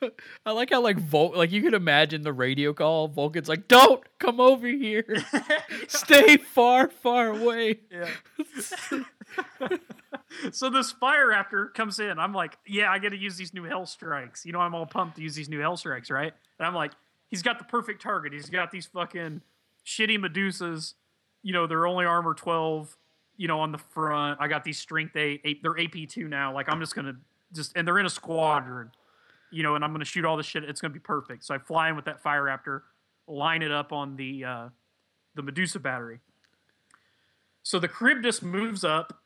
I 0.46 0.50
like 0.50 0.70
how 0.70 0.82
like 0.82 0.98
Vul 0.98 1.34
like 1.36 1.52
you 1.52 1.62
can 1.62 1.72
imagine 1.72 2.22
the 2.22 2.32
radio 2.32 2.72
call. 2.72 3.06
Vulcan's 3.06 3.48
like, 3.48 3.68
"Don't 3.68 4.02
come 4.18 4.40
over 4.40 4.66
here. 4.66 5.04
Stay 5.88 6.36
far, 6.38 6.88
far 6.88 7.28
away." 7.28 7.80
Yeah. 7.92 8.08
so 10.50 10.68
this 10.68 10.90
fire 10.90 11.28
raptor 11.28 11.72
comes 11.74 12.00
in. 12.00 12.18
I'm 12.18 12.32
like, 12.32 12.58
yeah, 12.66 12.90
I 12.90 12.98
got 12.98 13.10
to 13.10 13.16
use 13.16 13.36
these 13.36 13.54
new 13.54 13.64
hell 13.64 13.86
strikes. 13.86 14.44
You 14.44 14.52
know, 14.52 14.60
I'm 14.60 14.74
all 14.74 14.86
pumped 14.86 15.16
to 15.16 15.22
use 15.22 15.36
these 15.36 15.48
new 15.48 15.60
hell 15.60 15.76
strikes, 15.76 16.10
right? 16.10 16.32
And 16.58 16.66
I'm 16.66 16.74
like, 16.74 16.92
he's 17.28 17.42
got 17.42 17.58
the 17.58 17.64
perfect 17.64 18.02
target. 18.02 18.32
He's 18.32 18.50
got 18.50 18.72
these 18.72 18.86
fucking 18.86 19.42
shitty 19.86 20.18
Medusas. 20.18 20.94
You 21.42 21.52
know, 21.52 21.66
they're 21.66 21.86
only 21.86 22.06
armor 22.06 22.34
12. 22.34 22.96
You 23.40 23.48
know, 23.48 23.58
on 23.60 23.72
the 23.72 23.78
front, 23.78 24.38
I 24.38 24.48
got 24.48 24.64
these 24.64 24.78
strength 24.78 25.16
eight. 25.16 25.40
eight 25.46 25.62
they're 25.62 25.80
AP 25.80 26.10
two 26.10 26.28
now. 26.28 26.52
Like 26.52 26.68
I'm 26.68 26.78
just 26.78 26.94
gonna 26.94 27.16
just 27.54 27.74
and 27.74 27.88
they're 27.88 27.98
in 27.98 28.04
a 28.04 28.10
squadron. 28.10 28.90
You 29.50 29.62
know, 29.62 29.76
and 29.76 29.82
I'm 29.82 29.92
gonna 29.92 30.04
shoot 30.04 30.26
all 30.26 30.36
this 30.36 30.44
shit. 30.44 30.62
It's 30.64 30.78
gonna 30.82 30.92
be 30.92 31.00
perfect. 31.00 31.44
So 31.44 31.54
I 31.54 31.58
fly 31.58 31.88
in 31.88 31.96
with 31.96 32.04
that 32.04 32.20
fire 32.22 32.42
raptor, 32.42 32.82
line 33.26 33.62
it 33.62 33.72
up 33.72 33.94
on 33.94 34.16
the 34.16 34.44
uh, 34.44 34.68
the 35.36 35.42
Medusa 35.42 35.80
battery. 35.80 36.20
So 37.62 37.78
the 37.78 37.88
Charybdis 37.88 38.42
moves 38.42 38.84
up, 38.84 39.22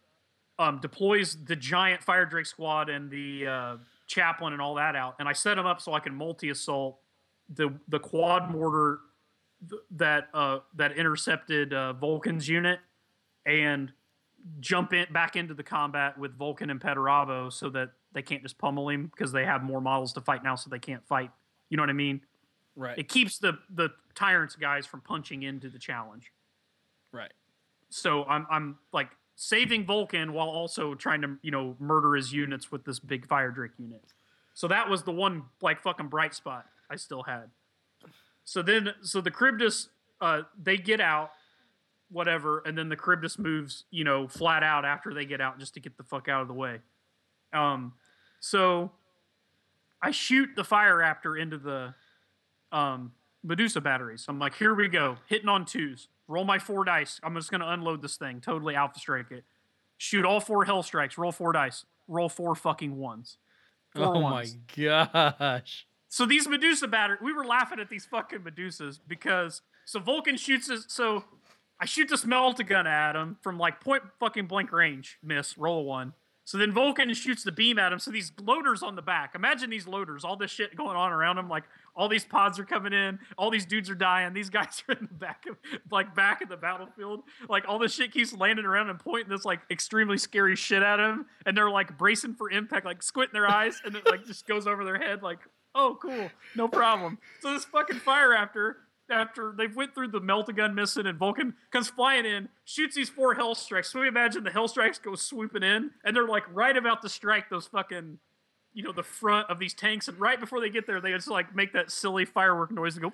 um, 0.61 0.79
deploys 0.81 1.37
the 1.45 1.57
giant 1.57 2.01
fire 2.01 2.25
drake 2.25 2.47
squad 2.47 2.89
and 2.89 3.11
the 3.11 3.49
uh, 3.49 3.77
chaplain 4.07 4.53
and 4.53 4.63
all 4.63 4.77
that 4.77 4.95
out, 4.95 5.17
and 5.19 5.29
I 5.29 5.33
set 5.33 5.57
them 5.57 5.67
up 5.67 5.81
so 5.81 5.93
I 5.93 5.99
can 5.99 6.15
multi 6.15 6.51
assault 6.51 6.99
the 7.53 7.75
the 7.89 7.99
quad 7.99 8.49
mortar 8.53 9.01
th- 9.69 9.83
that 9.97 10.29
uh, 10.33 10.61
that 10.77 10.93
intercepted 10.93 11.75
uh, 11.75 11.95
Vulcan's 11.95 12.49
unit 12.49 12.79
and 13.45 13.93
jump 14.61 14.93
in 14.93 15.07
back 15.13 15.37
into 15.37 15.55
the 15.55 15.63
combat 15.63 16.19
with 16.19 16.37
Vulcan 16.37 16.71
and 16.71 16.81
Perturabo 16.81 17.53
so 17.53 17.71
that 17.71 17.91
they 18.13 18.23
can't 18.23 18.43
just 18.43 18.59
pummel 18.59 18.89
him 18.89 19.07
because 19.07 19.33
they 19.33 19.45
have 19.45 19.63
more 19.63 19.81
models 19.81 20.13
to 20.15 20.21
fight 20.21 20.45
now, 20.45 20.55
so 20.55 20.71
they 20.71 20.79
can't 20.79 21.07
fight. 21.07 21.31
You 21.71 21.77
know 21.77 21.83
what 21.83 21.91
I 21.91 21.95
mean? 21.95 22.21
Right. 22.77 22.99
It 22.99 23.09
keeps 23.09 23.39
the 23.39 23.59
the 23.71 23.91
tyrants 24.15 24.57
guys 24.57 24.87
from 24.87 25.01
punching 25.01 25.43
into 25.43 25.69
the 25.69 25.79
challenge. 25.79 26.33
right. 27.13 27.33
So 27.91 28.25
I'm 28.25 28.47
I'm 28.51 28.79
like 28.93 29.11
saving 29.37 29.87
Vulcan 29.87 30.33
while 30.33 30.49
also 30.49 30.95
trying 30.95 31.23
to 31.23 31.37
you 31.43 31.51
know 31.51 31.77
murder 31.79 32.15
his 32.17 32.33
units 32.33 32.71
with 32.71 32.85
this 32.85 32.99
big 32.99 33.27
fire 33.27 33.51
drake 33.51 33.73
unit. 33.79 34.03
So 34.55 34.69
that 34.69 34.89
was 34.89 35.03
the 35.03 35.13
one 35.13 35.45
like 35.61 35.83
fucking 35.83 36.09
bright 36.09 36.35
spot 36.35 36.67
I 36.91 36.97
still 36.97 37.23
had. 37.23 37.51
So 38.45 38.63
then 38.63 38.95
so 39.03 39.21
the 39.21 39.31
Charybdis 39.31 39.89
uh 40.21 40.43
they 40.61 40.77
get 40.77 41.01
out 41.01 41.31
whatever 42.11 42.63
and 42.67 42.77
then 42.77 42.89
the 42.89 42.97
Charybdis 42.97 43.39
moves 43.39 43.85
you 43.91 44.05
know 44.05 44.29
flat 44.29 44.63
out 44.63 44.85
after 44.85 45.13
they 45.13 45.25
get 45.25 45.41
out 45.41 45.59
just 45.59 45.75
to 45.75 45.81
get 45.81 45.97
the 45.97 46.05
fuck 46.05 46.29
out 46.29 46.43
of 46.43 46.49
the 46.49 46.55
way. 46.55 46.81
Um 47.53 47.95
so 48.41 48.93
I 50.03 50.11
shoot 50.11 50.51
the 50.55 50.65
fire 50.65 50.97
raptor 50.97 51.41
into 51.41 51.59
the 51.59 51.95
um 52.73 53.13
Medusa 53.43 53.81
batteries. 53.81 54.25
I'm 54.29 54.39
like, 54.39 54.55
here 54.55 54.75
we 54.75 54.89
go, 54.89 55.19
hitting 55.27 55.49
on 55.49 55.67
twos. 55.67 56.09
Roll 56.29 56.45
my 56.45 56.59
four 56.59 56.85
dice. 56.85 57.21
I'm 57.23 57.35
just 57.35 57.51
gonna 57.51 57.69
unload 57.69 58.03
this 58.03 58.17
thing. 58.17 58.41
Totally 58.41 58.75
alpha 58.75 58.99
strike 58.99 59.31
it. 59.31 59.45
Shoot 59.99 60.25
all 60.25 60.41
four 60.41 60.65
hell 60.65 60.83
strikes. 60.83 61.19
Roll 61.19 61.33
four 61.33 61.53
dice. 61.53 61.85
Roll 62.09 62.29
four 62.29 62.55
fucking 62.55 62.99
ones. 62.99 63.39
Four 63.95 64.17
oh 64.17 64.21
ones. 64.21 64.57
my 64.77 64.85
gosh. 64.85 65.87
So 66.09 66.27
these 66.27 66.47
Medusa 66.47 66.89
batteries, 66.89 67.21
we 67.23 67.33
were 67.33 67.45
laughing 67.45 67.81
at 67.81 67.89
these 67.89 68.07
fucking 68.07 68.41
Medusas 68.41 69.01
because 69.07 69.63
so 69.85 70.01
Vulcan 70.01 70.37
shoots 70.37 70.71
us. 70.71 70.85
So 70.89 71.25
I 71.81 71.87
shoot 71.87 72.09
this 72.09 72.25
melta 72.25 72.67
gun 72.67 72.87
at 72.87 73.17
him 73.17 73.37
from 73.43 73.59
like 73.59 73.81
point 73.81 74.03
fucking 74.21 74.47
blank 74.47 74.73
range. 74.73 75.19
Miss. 75.23 75.59
Roll 75.59 75.85
one. 75.85 76.13
So 76.47 76.59
then 76.59 76.73
Vulcan 76.73 77.13
shoots 77.15 77.43
the 77.43 77.53
beam 77.53 77.79
at 77.79 77.93
him. 77.93 77.99
So 77.99 78.11
these 78.11 78.33
loaders 78.41 78.83
on 78.83 78.97
the 78.97 79.03
back. 79.03 79.35
Imagine 79.35 79.71
these 79.71 79.87
loaders. 79.87 80.25
All 80.25 80.37
this 80.37 80.51
shit 80.51 80.77
going 80.77 80.97
on 80.97 81.11
around 81.11 81.39
him. 81.39 81.49
Like 81.49 81.65
all 81.97 82.09
these 82.09 82.25
pods 82.25 82.59
are 82.59 82.65
coming 82.65 82.93
in. 82.93 83.19
All 83.39 83.51
these 83.51 83.65
dudes 83.65 83.89
are 83.89 83.95
dying. 83.95 84.35
These 84.35 84.51
guys 84.51 84.83
are 84.89 84.93
in 84.95 85.09
the 85.11 85.15
back 85.15 85.45
of 85.49 85.57
like 85.91 86.15
back 86.15 86.43
of 86.43 86.51
the 86.51 86.57
battlefield. 86.57 87.23
Like 87.49 87.65
all 87.67 87.79
this 87.79 87.95
shit 87.95 88.13
keeps 88.13 88.35
landing 88.35 88.67
around 88.67 88.91
and 88.91 88.99
pointing 88.99 89.31
this 89.31 89.47
like 89.47 89.61
extremely 89.71 90.19
scary 90.19 90.55
shit 90.55 90.83
at 90.83 91.01
him. 91.01 91.27
And 91.47 91.57
they're 91.57 91.71
like 91.71 91.97
bracing 91.97 92.35
for 92.35 92.51
impact, 92.51 92.85
like 92.85 93.03
squinting 93.03 93.33
their 93.33 93.49
eyes, 93.49 93.81
and 93.85 93.97
it 93.97 94.05
like 94.07 94.27
just 94.27 94.47
goes 94.47 94.67
over 94.67 94.85
their 94.85 94.99
head. 94.99 95.23
Like 95.23 95.39
oh 95.75 95.99
cool, 96.01 96.31
no 96.55 96.69
problem. 96.69 97.19
So 97.41 97.55
this 97.55 97.65
fucking 97.65 98.01
fire 98.01 98.31
raptor 98.31 98.75
after 99.11 99.55
they've 99.57 99.75
went 99.75 99.95
through 99.95 100.09
the 100.09 100.21
meltagun 100.21 100.75
missing 100.75 101.07
and 101.07 101.19
Vulcan 101.19 101.55
comes 101.71 101.89
flying 101.89 102.25
in, 102.25 102.49
shoots 102.65 102.97
these 102.97 103.09
four 103.09 103.35
hell 103.35 103.55
strikes. 103.55 103.93
So 103.93 104.01
we 104.01 104.09
imagine 104.09 104.45
the 104.45 104.51
hell 104.51 104.69
strikes 104.69 104.99
go 104.99 105.15
swooping 105.15 105.63
in, 105.63 105.91
and 106.05 106.17
they're 106.17 106.27
like 106.29 106.45
right 106.53 106.77
about 106.77 107.03
to 107.03 107.09
strike 107.09 107.51
those 107.51 107.67
fucking, 107.67 108.19
you 108.73 108.83
know, 108.83 108.93
the 108.93 109.03
front 109.03 109.51
of 109.51 109.59
these 109.59 109.75
tanks. 109.75 110.09
And 110.09 110.19
right 110.19 110.41
before 110.41 110.61
they 110.61 110.71
get 110.71 110.87
there, 110.87 111.01
they 111.01 111.13
just 111.13 111.29
like 111.29 111.55
make 111.55 111.73
that 111.75 111.91
silly 111.91 112.25
firework 112.25 112.71
noise 112.71 112.95
and 112.95 113.03
go 113.03 113.13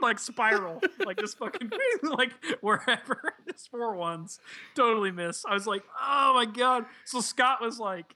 like 0.00 0.18
spiral, 0.18 0.80
like 1.04 1.16
this 1.16 1.34
fucking 1.34 1.70
like 2.02 2.32
wherever. 2.60 3.34
This 3.44 3.66
four 3.66 3.96
ones 3.96 4.38
totally 4.74 5.10
miss. 5.10 5.44
I 5.44 5.52
was 5.52 5.66
like, 5.66 5.82
oh 6.00 6.32
my 6.34 6.46
god. 6.46 6.86
So 7.04 7.20
Scott 7.20 7.60
was 7.60 7.78
like. 7.78 8.14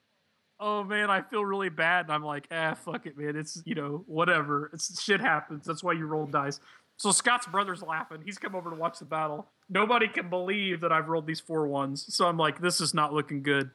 Oh 0.58 0.82
man, 0.82 1.10
I 1.10 1.20
feel 1.20 1.44
really 1.44 1.68
bad, 1.68 2.06
and 2.06 2.14
I'm 2.14 2.22
like, 2.22 2.48
ah, 2.50 2.72
fuck 2.72 3.04
it, 3.04 3.18
man. 3.18 3.36
It's 3.36 3.60
you 3.66 3.74
know, 3.74 4.04
whatever. 4.06 4.70
It's 4.72 5.02
shit 5.02 5.20
happens. 5.20 5.66
That's 5.66 5.84
why 5.84 5.92
you 5.92 6.06
roll 6.06 6.24
dice. 6.24 6.60
So 6.96 7.10
Scott's 7.12 7.46
brother's 7.46 7.82
laughing. 7.82 8.22
He's 8.24 8.38
come 8.38 8.54
over 8.54 8.70
to 8.70 8.76
watch 8.76 8.98
the 8.98 9.04
battle. 9.04 9.46
Nobody 9.68 10.08
can 10.08 10.30
believe 10.30 10.80
that 10.80 10.92
I've 10.92 11.08
rolled 11.08 11.26
these 11.26 11.40
four 11.40 11.66
ones. 11.66 12.14
So 12.14 12.26
I'm 12.26 12.38
like, 12.38 12.60
this 12.60 12.80
is 12.80 12.94
not 12.94 13.12
looking 13.12 13.42
good. 13.42 13.70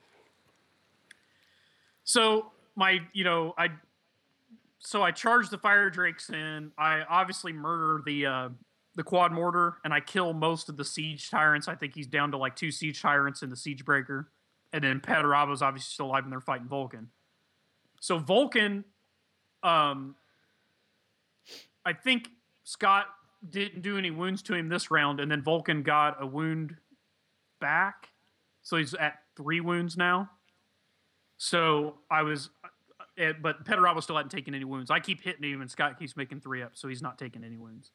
So 2.03 2.51
my, 2.75 2.99
you 3.13 3.23
know, 3.23 3.53
I, 3.57 3.69
so 4.79 5.03
I 5.03 5.11
charge 5.11 5.49
the 5.49 5.59
fire 5.59 5.89
drakes 5.89 6.29
in. 6.29 6.71
I 6.77 7.01
obviously 7.07 7.53
murder 7.53 8.01
the 8.03 8.25
uh, 8.25 8.49
the 8.95 9.03
quad 9.03 9.31
mortar, 9.31 9.77
and 9.85 9.93
I 9.93 9.99
kill 9.99 10.33
most 10.33 10.67
of 10.67 10.75
the 10.75 10.83
siege 10.83 11.29
tyrants. 11.29 11.67
I 11.67 11.75
think 11.75 11.93
he's 11.95 12.07
down 12.07 12.31
to 12.31 12.37
like 12.37 12.55
two 12.55 12.71
siege 12.71 13.01
tyrants 13.01 13.41
and 13.41 13.51
the 13.51 13.55
siege 13.55 13.85
breaker, 13.85 14.29
and 14.73 14.83
then 14.83 14.99
Perturabo's 14.99 15.61
obviously 15.61 15.93
still 15.93 16.07
alive, 16.07 16.23
and 16.23 16.31
they're 16.31 16.41
fighting 16.41 16.67
Vulcan. 16.67 17.09
So 17.99 18.17
Vulcan, 18.17 18.83
um, 19.61 20.15
I 21.85 21.93
think 21.93 22.29
Scott 22.63 23.07
didn't 23.47 23.81
do 23.81 23.97
any 23.97 24.11
wounds 24.11 24.41
to 24.43 24.53
him 24.53 24.69
this 24.69 24.91
round, 24.91 25.19
and 25.19 25.31
then 25.31 25.41
Vulcan 25.41 25.83
got 25.83 26.21
a 26.21 26.25
wound 26.25 26.75
back, 27.59 28.09
so 28.61 28.77
he's 28.77 28.93
at 28.93 29.19
three 29.35 29.61
wounds 29.61 29.97
now. 29.97 30.29
So 31.37 31.95
I 32.09 32.21
was, 32.21 32.49
uh, 33.19 33.33
but 33.41 33.65
Perturabo 33.65 34.03
still 34.03 34.15
hadn't 34.15 34.29
taken 34.29 34.53
any 34.53 34.65
wounds. 34.65 34.91
I 34.91 34.99
keep 34.99 35.21
hitting 35.21 35.49
him, 35.49 35.61
and 35.61 35.71
Scott 35.71 35.97
keeps 35.97 36.15
making 36.15 36.41
three 36.41 36.61
up, 36.61 36.71
so 36.75 36.87
he's 36.87 37.01
not 37.01 37.17
taking 37.17 37.43
any 37.43 37.57
wounds. 37.57 37.91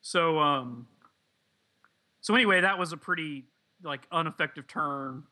So, 0.00 0.38
um, 0.38 0.88
so 2.20 2.34
anyway, 2.34 2.60
that 2.60 2.78
was 2.78 2.92
a 2.92 2.96
pretty 2.96 3.44
like 3.84 4.06
ineffective 4.12 4.66
turn, 4.66 5.24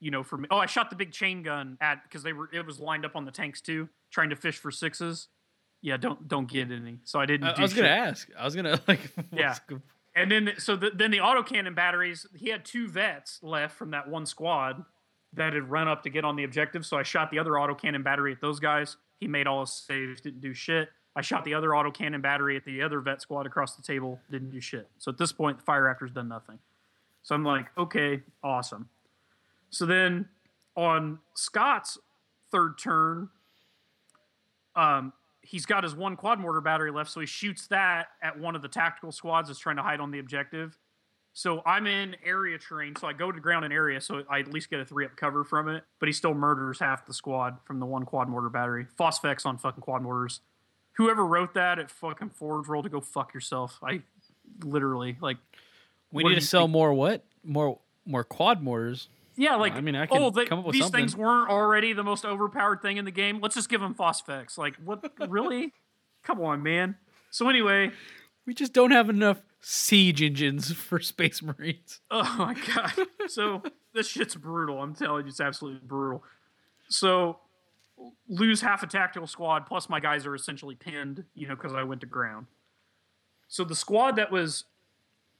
you 0.00 0.10
know, 0.10 0.22
for 0.22 0.36
me. 0.36 0.46
Oh, 0.50 0.58
I 0.58 0.66
shot 0.66 0.90
the 0.90 0.96
big 0.96 1.10
chain 1.10 1.42
gun 1.42 1.76
at 1.80 2.02
because 2.04 2.22
they 2.22 2.32
were 2.32 2.48
it 2.52 2.64
was 2.64 2.78
lined 2.78 3.04
up 3.04 3.16
on 3.16 3.24
the 3.24 3.32
tanks 3.32 3.60
too, 3.60 3.88
trying 4.10 4.30
to 4.30 4.36
fish 4.36 4.58
for 4.58 4.70
sixes. 4.70 5.28
Yeah, 5.80 5.96
don't 5.96 6.26
don't 6.28 6.48
get 6.48 6.70
any. 6.70 6.98
So 7.04 7.20
I 7.20 7.26
didn't. 7.26 7.46
I, 7.48 7.52
I 7.52 7.60
was 7.60 7.72
gonna 7.74 7.88
ask. 7.88 8.28
I 8.38 8.44
was 8.44 8.56
gonna 8.56 8.80
like. 8.88 9.00
Yeah. 9.32 9.48
what's 9.48 9.60
go- 9.60 9.80
And 10.16 10.30
then 10.30 10.52
so 10.58 10.74
the, 10.76 10.90
then 10.90 11.10
the 11.10 11.18
autocannon 11.18 11.74
batteries, 11.74 12.26
he 12.34 12.48
had 12.50 12.64
two 12.64 12.88
vets 12.88 13.38
left 13.42 13.76
from 13.76 13.90
that 13.92 14.08
one 14.08 14.26
squad 14.26 14.84
that 15.34 15.52
had 15.52 15.70
run 15.70 15.86
up 15.88 16.02
to 16.04 16.10
get 16.10 16.24
on 16.24 16.36
the 16.36 16.44
objective. 16.44 16.84
So 16.86 16.96
I 16.96 17.02
shot 17.02 17.30
the 17.30 17.38
other 17.38 17.52
autocannon 17.52 18.02
battery 18.02 18.32
at 18.32 18.40
those 18.40 18.58
guys. 18.60 18.96
He 19.20 19.28
made 19.28 19.46
all 19.46 19.60
his 19.60 19.72
saves, 19.72 20.20
didn't 20.20 20.40
do 20.40 20.54
shit. 20.54 20.88
I 21.14 21.20
shot 21.20 21.44
the 21.44 21.54
other 21.54 21.70
autocannon 21.70 22.22
battery 22.22 22.56
at 22.56 22.64
the 22.64 22.80
other 22.82 23.00
vet 23.00 23.20
squad 23.20 23.44
across 23.46 23.74
the 23.76 23.82
table, 23.82 24.20
didn't 24.30 24.50
do 24.50 24.60
shit. 24.60 24.88
So 24.98 25.10
at 25.10 25.18
this 25.18 25.32
point, 25.32 25.58
the 25.58 25.64
fire 25.64 25.82
raptor's 25.82 26.12
done 26.12 26.28
nothing. 26.28 26.58
So 27.22 27.34
I'm 27.34 27.44
like, 27.44 27.66
okay, 27.76 28.22
awesome. 28.42 28.88
So 29.70 29.84
then 29.84 30.28
on 30.76 31.18
Scott's 31.34 31.98
third 32.50 32.78
turn, 32.78 33.28
um, 34.76 35.12
he's 35.48 35.64
got 35.64 35.82
his 35.82 35.94
one 35.94 36.14
quad 36.14 36.38
mortar 36.38 36.60
battery 36.60 36.90
left, 36.90 37.10
so 37.10 37.20
he 37.20 37.26
shoots 37.26 37.66
that 37.68 38.08
at 38.22 38.38
one 38.38 38.54
of 38.54 38.60
the 38.60 38.68
tactical 38.68 39.10
squads 39.10 39.48
that's 39.48 39.58
trying 39.58 39.76
to 39.76 39.82
hide 39.82 39.98
on 39.98 40.10
the 40.10 40.18
objective. 40.18 40.78
So 41.32 41.62
I'm 41.64 41.86
in 41.86 42.16
area 42.24 42.58
terrain, 42.58 42.96
so 42.96 43.06
I 43.06 43.12
go 43.12 43.32
to 43.32 43.40
ground 43.40 43.64
in 43.64 43.72
area, 43.72 44.00
so 44.00 44.24
I 44.28 44.40
at 44.40 44.52
least 44.52 44.70
get 44.70 44.80
a 44.80 44.84
three 44.84 45.04
up 45.04 45.16
cover 45.16 45.44
from 45.44 45.68
it. 45.68 45.84
But 46.00 46.08
he 46.08 46.12
still 46.12 46.34
murders 46.34 46.80
half 46.80 47.06
the 47.06 47.14
squad 47.14 47.58
from 47.64 47.80
the 47.80 47.86
one 47.86 48.04
quad 48.04 48.28
mortar 48.28 48.50
battery. 48.50 48.86
Phosphex 48.98 49.46
on 49.46 49.56
fucking 49.56 49.80
quad 49.80 50.02
mortars. 50.02 50.40
whoever 50.94 51.24
wrote 51.24 51.54
that 51.54 51.78
at 51.78 51.90
fucking 51.90 52.30
Forge 52.30 52.68
World 52.68 52.84
to 52.84 52.90
go 52.90 53.00
fuck 53.00 53.32
yourself. 53.32 53.78
I 53.82 54.02
literally 54.62 55.16
like. 55.20 55.38
We 56.10 56.24
need 56.24 56.34
to 56.36 56.40
sell 56.40 56.62
think? 56.62 56.72
more 56.72 56.92
what? 56.92 57.24
More 57.44 57.78
more 58.04 58.24
quad 58.24 58.62
mortars. 58.62 59.08
Yeah, 59.38 59.54
like 59.54 59.74
I 59.74 59.80
mean, 59.80 59.94
I 59.94 60.06
can 60.06 60.20
oh, 60.20 60.30
they, 60.30 60.46
come 60.46 60.58
up 60.58 60.66
with 60.66 60.72
these 60.72 60.82
something. 60.82 61.02
things 61.02 61.16
weren't 61.16 61.48
already 61.48 61.92
the 61.92 62.02
most 62.02 62.24
overpowered 62.24 62.82
thing 62.82 62.96
in 62.96 63.04
the 63.04 63.12
game. 63.12 63.38
Let's 63.40 63.54
just 63.54 63.68
give 63.68 63.80
them 63.80 63.94
phosphex. 63.94 64.58
Like 64.58 64.74
what? 64.84 65.04
really? 65.28 65.72
Come 66.24 66.40
on, 66.40 66.64
man. 66.64 66.96
So 67.30 67.48
anyway, 67.48 67.92
We 68.46 68.52
just 68.52 68.72
don't 68.72 68.90
have 68.90 69.08
enough 69.08 69.38
siege 69.60 70.22
engines 70.22 70.72
for 70.72 70.98
Space 70.98 71.40
Marines. 71.42 72.00
Oh 72.10 72.34
my 72.36 72.54
god. 72.74 73.06
So 73.28 73.62
this 73.94 74.08
shit's 74.08 74.34
brutal. 74.34 74.82
I'm 74.82 74.94
telling 74.94 75.24
you, 75.24 75.28
it's 75.28 75.40
absolutely 75.40 75.82
brutal. 75.86 76.24
So 76.88 77.38
lose 78.28 78.60
half 78.60 78.82
a 78.82 78.86
tactical 78.88 79.28
squad, 79.28 79.66
plus 79.66 79.88
my 79.88 80.00
guys 80.00 80.26
are 80.26 80.34
essentially 80.34 80.74
pinned, 80.74 81.24
you 81.34 81.46
know, 81.46 81.54
because 81.54 81.74
I 81.74 81.84
went 81.84 82.00
to 82.00 82.06
ground. 82.08 82.46
So 83.46 83.62
the 83.62 83.76
squad 83.76 84.16
that 84.16 84.32
was 84.32 84.64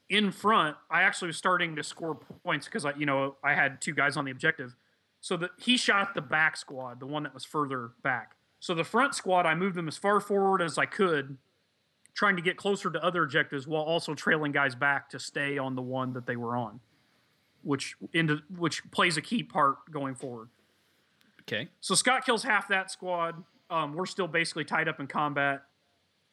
in 0.09 0.31
front, 0.31 0.77
I 0.91 1.03
actually 1.03 1.29
was 1.29 1.37
starting 1.37 1.77
to 1.77 1.83
score 1.83 2.19
points 2.45 2.67
because 2.67 2.85
I, 2.85 2.95
you 2.95 3.07
know, 3.07 3.37
I 3.45 3.55
had 3.55 3.81
two 3.81 3.93
guys 3.93 4.17
on 4.17 4.25
the 4.25 4.31
objective. 4.31 4.75
So 5.21 5.37
that 5.39 5.51
he 5.59 5.77
shot 5.77 6.15
the 6.15 6.23
back 6.23 6.57
squad, 6.57 7.01
the 7.01 7.07
one 7.07 7.25
that 7.25 7.35
was 7.35 7.45
further 7.45 7.91
back. 8.03 8.37
So 8.61 8.75
the 8.75 8.85
front 8.85 9.15
squad, 9.15 9.47
I 9.47 9.55
moved 9.55 9.75
them 9.75 9.89
as 9.89 9.97
far 9.97 10.21
forward 10.21 10.63
as 10.63 10.79
I 10.79 10.87
could, 10.87 11.37
trying 12.15 12.37
to 12.37 12.43
get 12.43 12.57
closer 12.57 12.91
to 12.91 13.05
other 13.05 13.25
objectives 13.25 13.67
while 13.67 13.83
also 13.83 14.15
trailing 14.15 14.53
guys 14.53 14.75
back 14.75 15.11
to 15.11 15.19
stay 15.19 15.59
on 15.59 15.75
the 15.75 15.83
one 15.83 16.13
that 16.13 16.27
they 16.27 16.37
were 16.37 16.57
on, 16.57 16.81
which 17.63 17.97
into 18.13 18.41
which 18.57 18.89
plays 18.91 19.17
a 19.17 19.23
key 19.23 19.43
part 19.43 19.91
going 19.91 20.15
forward. 20.15 20.49
Okay. 21.43 21.69
So 21.81 21.95
Scott 21.95 22.25
kills 22.25 22.43
half 22.43 22.69
that 22.69 22.91
squad. 22.91 23.43
Um, 23.71 23.95
we're 23.95 24.07
still 24.07 24.29
basically 24.29 24.65
tied 24.65 24.89
up 24.89 25.01
in 25.01 25.07
combat. 25.07 25.63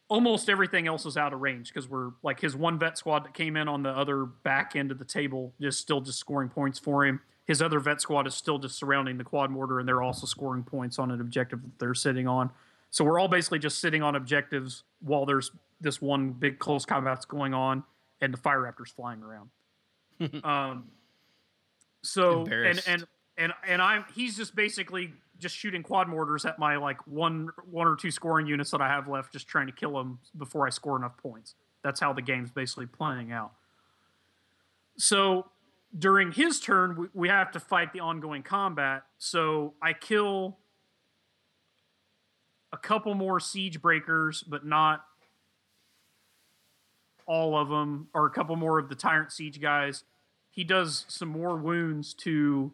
Almost 0.08 0.50
everything 0.50 0.88
else 0.88 1.06
is 1.06 1.18
out 1.18 1.34
of 1.34 1.42
range 1.42 1.74
because 1.74 1.90
we're 1.90 2.12
like 2.22 2.40
his 2.40 2.56
one 2.56 2.78
vet 2.78 2.98
squad 2.98 3.26
that 3.26 3.34
came 3.34 3.58
in 3.58 3.68
on 3.68 3.84
the 3.84 3.90
other 3.90 4.26
back 4.26 4.76
end 4.76 4.92
of 4.92 5.00
the 5.00 5.06
table 5.06 5.54
is 5.60 5.78
still 5.78 6.02
just 6.02 6.20
scoring 6.20 6.50
points 6.50 6.78
for 6.78 7.06
him. 7.06 7.22
His 7.46 7.62
other 7.62 7.80
vet 7.80 8.02
squad 8.02 8.28
is 8.28 8.36
still 8.36 8.60
just 8.60 8.78
surrounding 8.78 9.18
the 9.18 9.24
quad 9.24 9.50
mortar 9.50 9.80
and 9.80 9.88
they're 9.88 10.04
also 10.04 10.28
scoring 10.28 10.64
points 10.64 11.00
on 11.00 11.12
an 11.12 11.22
objective 11.22 11.62
that 11.64 11.80
they're 11.80 11.96
sitting 11.96 12.28
on. 12.28 12.52
So 12.92 13.04
we're 13.04 13.20
all 13.20 13.28
basically 13.28 13.60
just 13.60 13.80
sitting 13.80 14.04
on 14.04 14.16
objectives 14.16 14.84
while 15.02 15.26
there's 15.26 15.52
this 15.82 16.02
one 16.02 16.32
big 16.32 16.60
close 16.60 16.86
combat 16.86 17.16
that's 17.16 17.26
going 17.26 17.54
on 17.54 17.84
and 18.22 18.34
the 18.34 18.38
fire 18.38 18.60
raptors 18.60 18.94
flying 18.94 19.22
around. 19.22 19.50
um, 20.44 20.86
so 22.04 22.46
and 22.46 22.82
and 22.88 23.06
and 23.38 23.54
and 23.68 23.82
I'm 23.82 24.06
he's 24.14 24.38
just 24.38 24.56
basically 24.56 25.14
just 25.40 25.56
shooting 25.56 25.84
quad 25.84 26.08
mortars 26.08 26.46
at 26.46 26.60
my 26.60 26.78
like 26.78 27.06
one 27.08 27.50
one 27.70 27.88
or 27.88 27.96
two 27.96 28.12
scoring 28.12 28.48
units 28.48 28.72
that 28.72 28.82
I 28.82 28.88
have 28.88 29.08
left, 29.08 29.34
just 29.34 29.48
trying 29.48 29.68
to 29.68 29.74
kill 29.74 29.94
them 29.94 30.20
before 30.38 30.66
I 30.66 30.70
score 30.70 30.98
enough 30.98 31.18
points. 31.18 31.56
That's 31.84 32.00
how 32.00 32.14
the 32.14 32.22
game's 32.22 32.52
basically 32.52 32.88
playing 32.88 33.32
out. 33.32 33.52
So 34.98 35.48
during 35.98 36.32
his 36.32 36.60
turn, 36.60 36.96
we, 36.96 37.08
we 37.14 37.28
have 37.30 37.52
to 37.52 37.60
fight 37.60 37.94
the 37.94 38.00
ongoing 38.00 38.44
combat. 38.44 39.04
So 39.18 39.74
I 39.82 39.94
kill 39.94 40.58
a 42.74 42.78
couple 42.78 43.14
more 43.14 43.40
siege 43.40 43.82
breakers, 43.82 44.44
but 44.44 44.66
not 44.66 45.06
all 47.26 47.58
of 47.58 47.70
them, 47.70 48.08
or 48.14 48.26
a 48.26 48.30
couple 48.30 48.56
more 48.56 48.78
of 48.78 48.90
the 48.90 48.96
tyrant 48.96 49.32
siege 49.32 49.62
guys. 49.62 50.04
He 50.52 50.64
does 50.64 51.06
some 51.08 51.30
more 51.30 51.58
wounds 51.58 52.14
to 52.16 52.72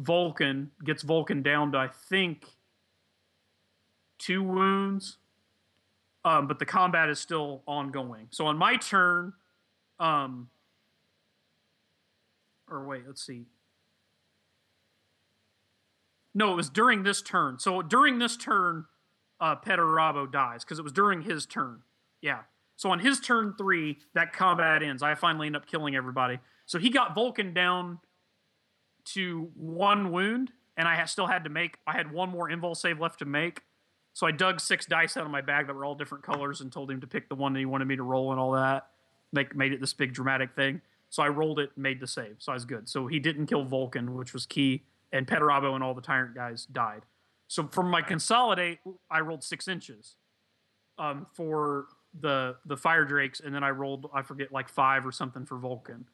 Vulcan, 0.00 0.70
gets 0.82 1.02
Vulcan 1.02 1.42
down 1.42 1.72
to 1.72 1.78
I 1.78 1.88
think 1.88 2.46
two 4.18 4.42
wounds. 4.42 5.18
Um, 6.24 6.46
but 6.46 6.58
the 6.58 6.66
combat 6.66 7.08
is 7.08 7.18
still 7.18 7.62
ongoing. 7.66 8.26
So 8.30 8.46
on 8.46 8.58
my 8.58 8.76
turn, 8.76 9.32
um, 9.98 10.50
or 12.68 12.84
wait, 12.86 13.04
let's 13.06 13.24
see. 13.24 13.46
No, 16.34 16.52
it 16.52 16.56
was 16.56 16.68
during 16.68 17.02
this 17.02 17.22
turn. 17.22 17.58
So 17.58 17.80
during 17.80 18.18
this 18.18 18.36
turn, 18.36 18.84
uh, 19.40 19.56
Perturabo 19.56 20.30
dies 20.30 20.62
because 20.62 20.78
it 20.78 20.82
was 20.82 20.92
during 20.92 21.22
his 21.22 21.46
turn. 21.46 21.80
Yeah. 22.20 22.40
So 22.76 22.90
on 22.90 23.00
his 23.00 23.18
turn 23.20 23.54
three, 23.56 23.98
that 24.14 24.32
combat 24.32 24.82
ends. 24.82 25.02
I 25.02 25.14
finally 25.14 25.46
end 25.46 25.56
up 25.56 25.66
killing 25.66 25.96
everybody. 25.96 26.38
So 26.66 26.78
he 26.78 26.90
got 26.90 27.14
Vulcan 27.14 27.54
down 27.54 27.98
to 29.06 29.50
one 29.54 30.12
wound, 30.12 30.52
and 30.76 30.88
I 30.88 31.04
still 31.04 31.26
had 31.26 31.44
to 31.44 31.50
make. 31.50 31.78
I 31.86 31.92
had 31.92 32.12
one 32.12 32.30
more 32.30 32.48
invul 32.48 32.76
save 32.76 33.00
left 33.00 33.18
to 33.20 33.24
make. 33.24 33.62
So 34.12 34.26
I 34.26 34.32
dug 34.32 34.60
six 34.60 34.86
dice 34.86 35.16
out 35.16 35.24
of 35.24 35.30
my 35.30 35.40
bag 35.40 35.66
that 35.66 35.74
were 35.74 35.84
all 35.84 35.94
different 35.94 36.24
colors 36.24 36.60
and 36.60 36.72
told 36.72 36.90
him 36.90 37.00
to 37.00 37.06
pick 37.06 37.28
the 37.28 37.34
one 37.34 37.52
that 37.52 37.60
he 37.60 37.66
wanted 37.66 37.86
me 37.86 37.96
to 37.96 38.02
roll 38.02 38.32
and 38.32 38.40
all 38.40 38.52
that. 38.52 38.88
Make 39.32 39.54
made 39.54 39.72
it 39.72 39.80
this 39.80 39.94
big 39.94 40.12
dramatic 40.12 40.54
thing. 40.54 40.82
So 41.10 41.22
I 41.22 41.28
rolled 41.28 41.58
it, 41.58 41.70
made 41.76 42.00
the 42.00 42.06
save. 42.06 42.36
So 42.38 42.52
I 42.52 42.54
was 42.54 42.64
good. 42.64 42.88
So 42.88 43.06
he 43.06 43.18
didn't 43.18 43.46
kill 43.46 43.64
Vulcan, 43.64 44.14
which 44.14 44.32
was 44.32 44.46
key, 44.46 44.84
and 45.12 45.26
Perturabo 45.26 45.74
and 45.74 45.82
all 45.82 45.94
the 45.94 46.00
tyrant 46.00 46.34
guys 46.34 46.66
died. 46.66 47.02
So 47.48 47.66
from 47.66 47.90
my 47.90 48.00
consolidate, 48.00 48.78
I 49.10 49.20
rolled 49.20 49.42
six 49.42 49.66
inches 49.66 50.14
um, 50.98 51.26
for 51.32 51.86
the 52.18 52.56
the 52.64 52.76
fire 52.76 53.04
drakes, 53.04 53.40
and 53.40 53.54
then 53.54 53.64
I 53.64 53.70
rolled 53.70 54.08
I 54.12 54.22
forget 54.22 54.52
like 54.52 54.68
five 54.68 55.06
or 55.06 55.12
something 55.12 55.46
for 55.46 55.58
Vulcan. 55.58 56.06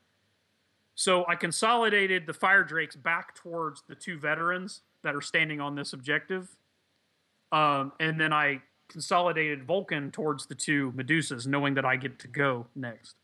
So 0.96 1.24
I 1.28 1.36
consolidated 1.36 2.26
the 2.26 2.32
fire 2.32 2.64
drakes 2.64 2.96
back 2.96 3.34
towards 3.34 3.82
the 3.86 3.94
two 3.94 4.18
veterans 4.18 4.80
that 5.02 5.14
are 5.14 5.20
standing 5.20 5.60
on 5.60 5.76
this 5.76 5.92
objective, 5.92 6.56
um, 7.52 7.92
and 8.00 8.18
then 8.20 8.32
I 8.32 8.62
consolidated 8.88 9.64
Vulcan 9.64 10.10
towards 10.10 10.46
the 10.46 10.54
two 10.54 10.92
Medusas, 10.92 11.46
knowing 11.46 11.74
that 11.74 11.84
I 11.84 11.96
get 11.96 12.18
to 12.20 12.28
go 12.28 12.66
next. 12.74 13.16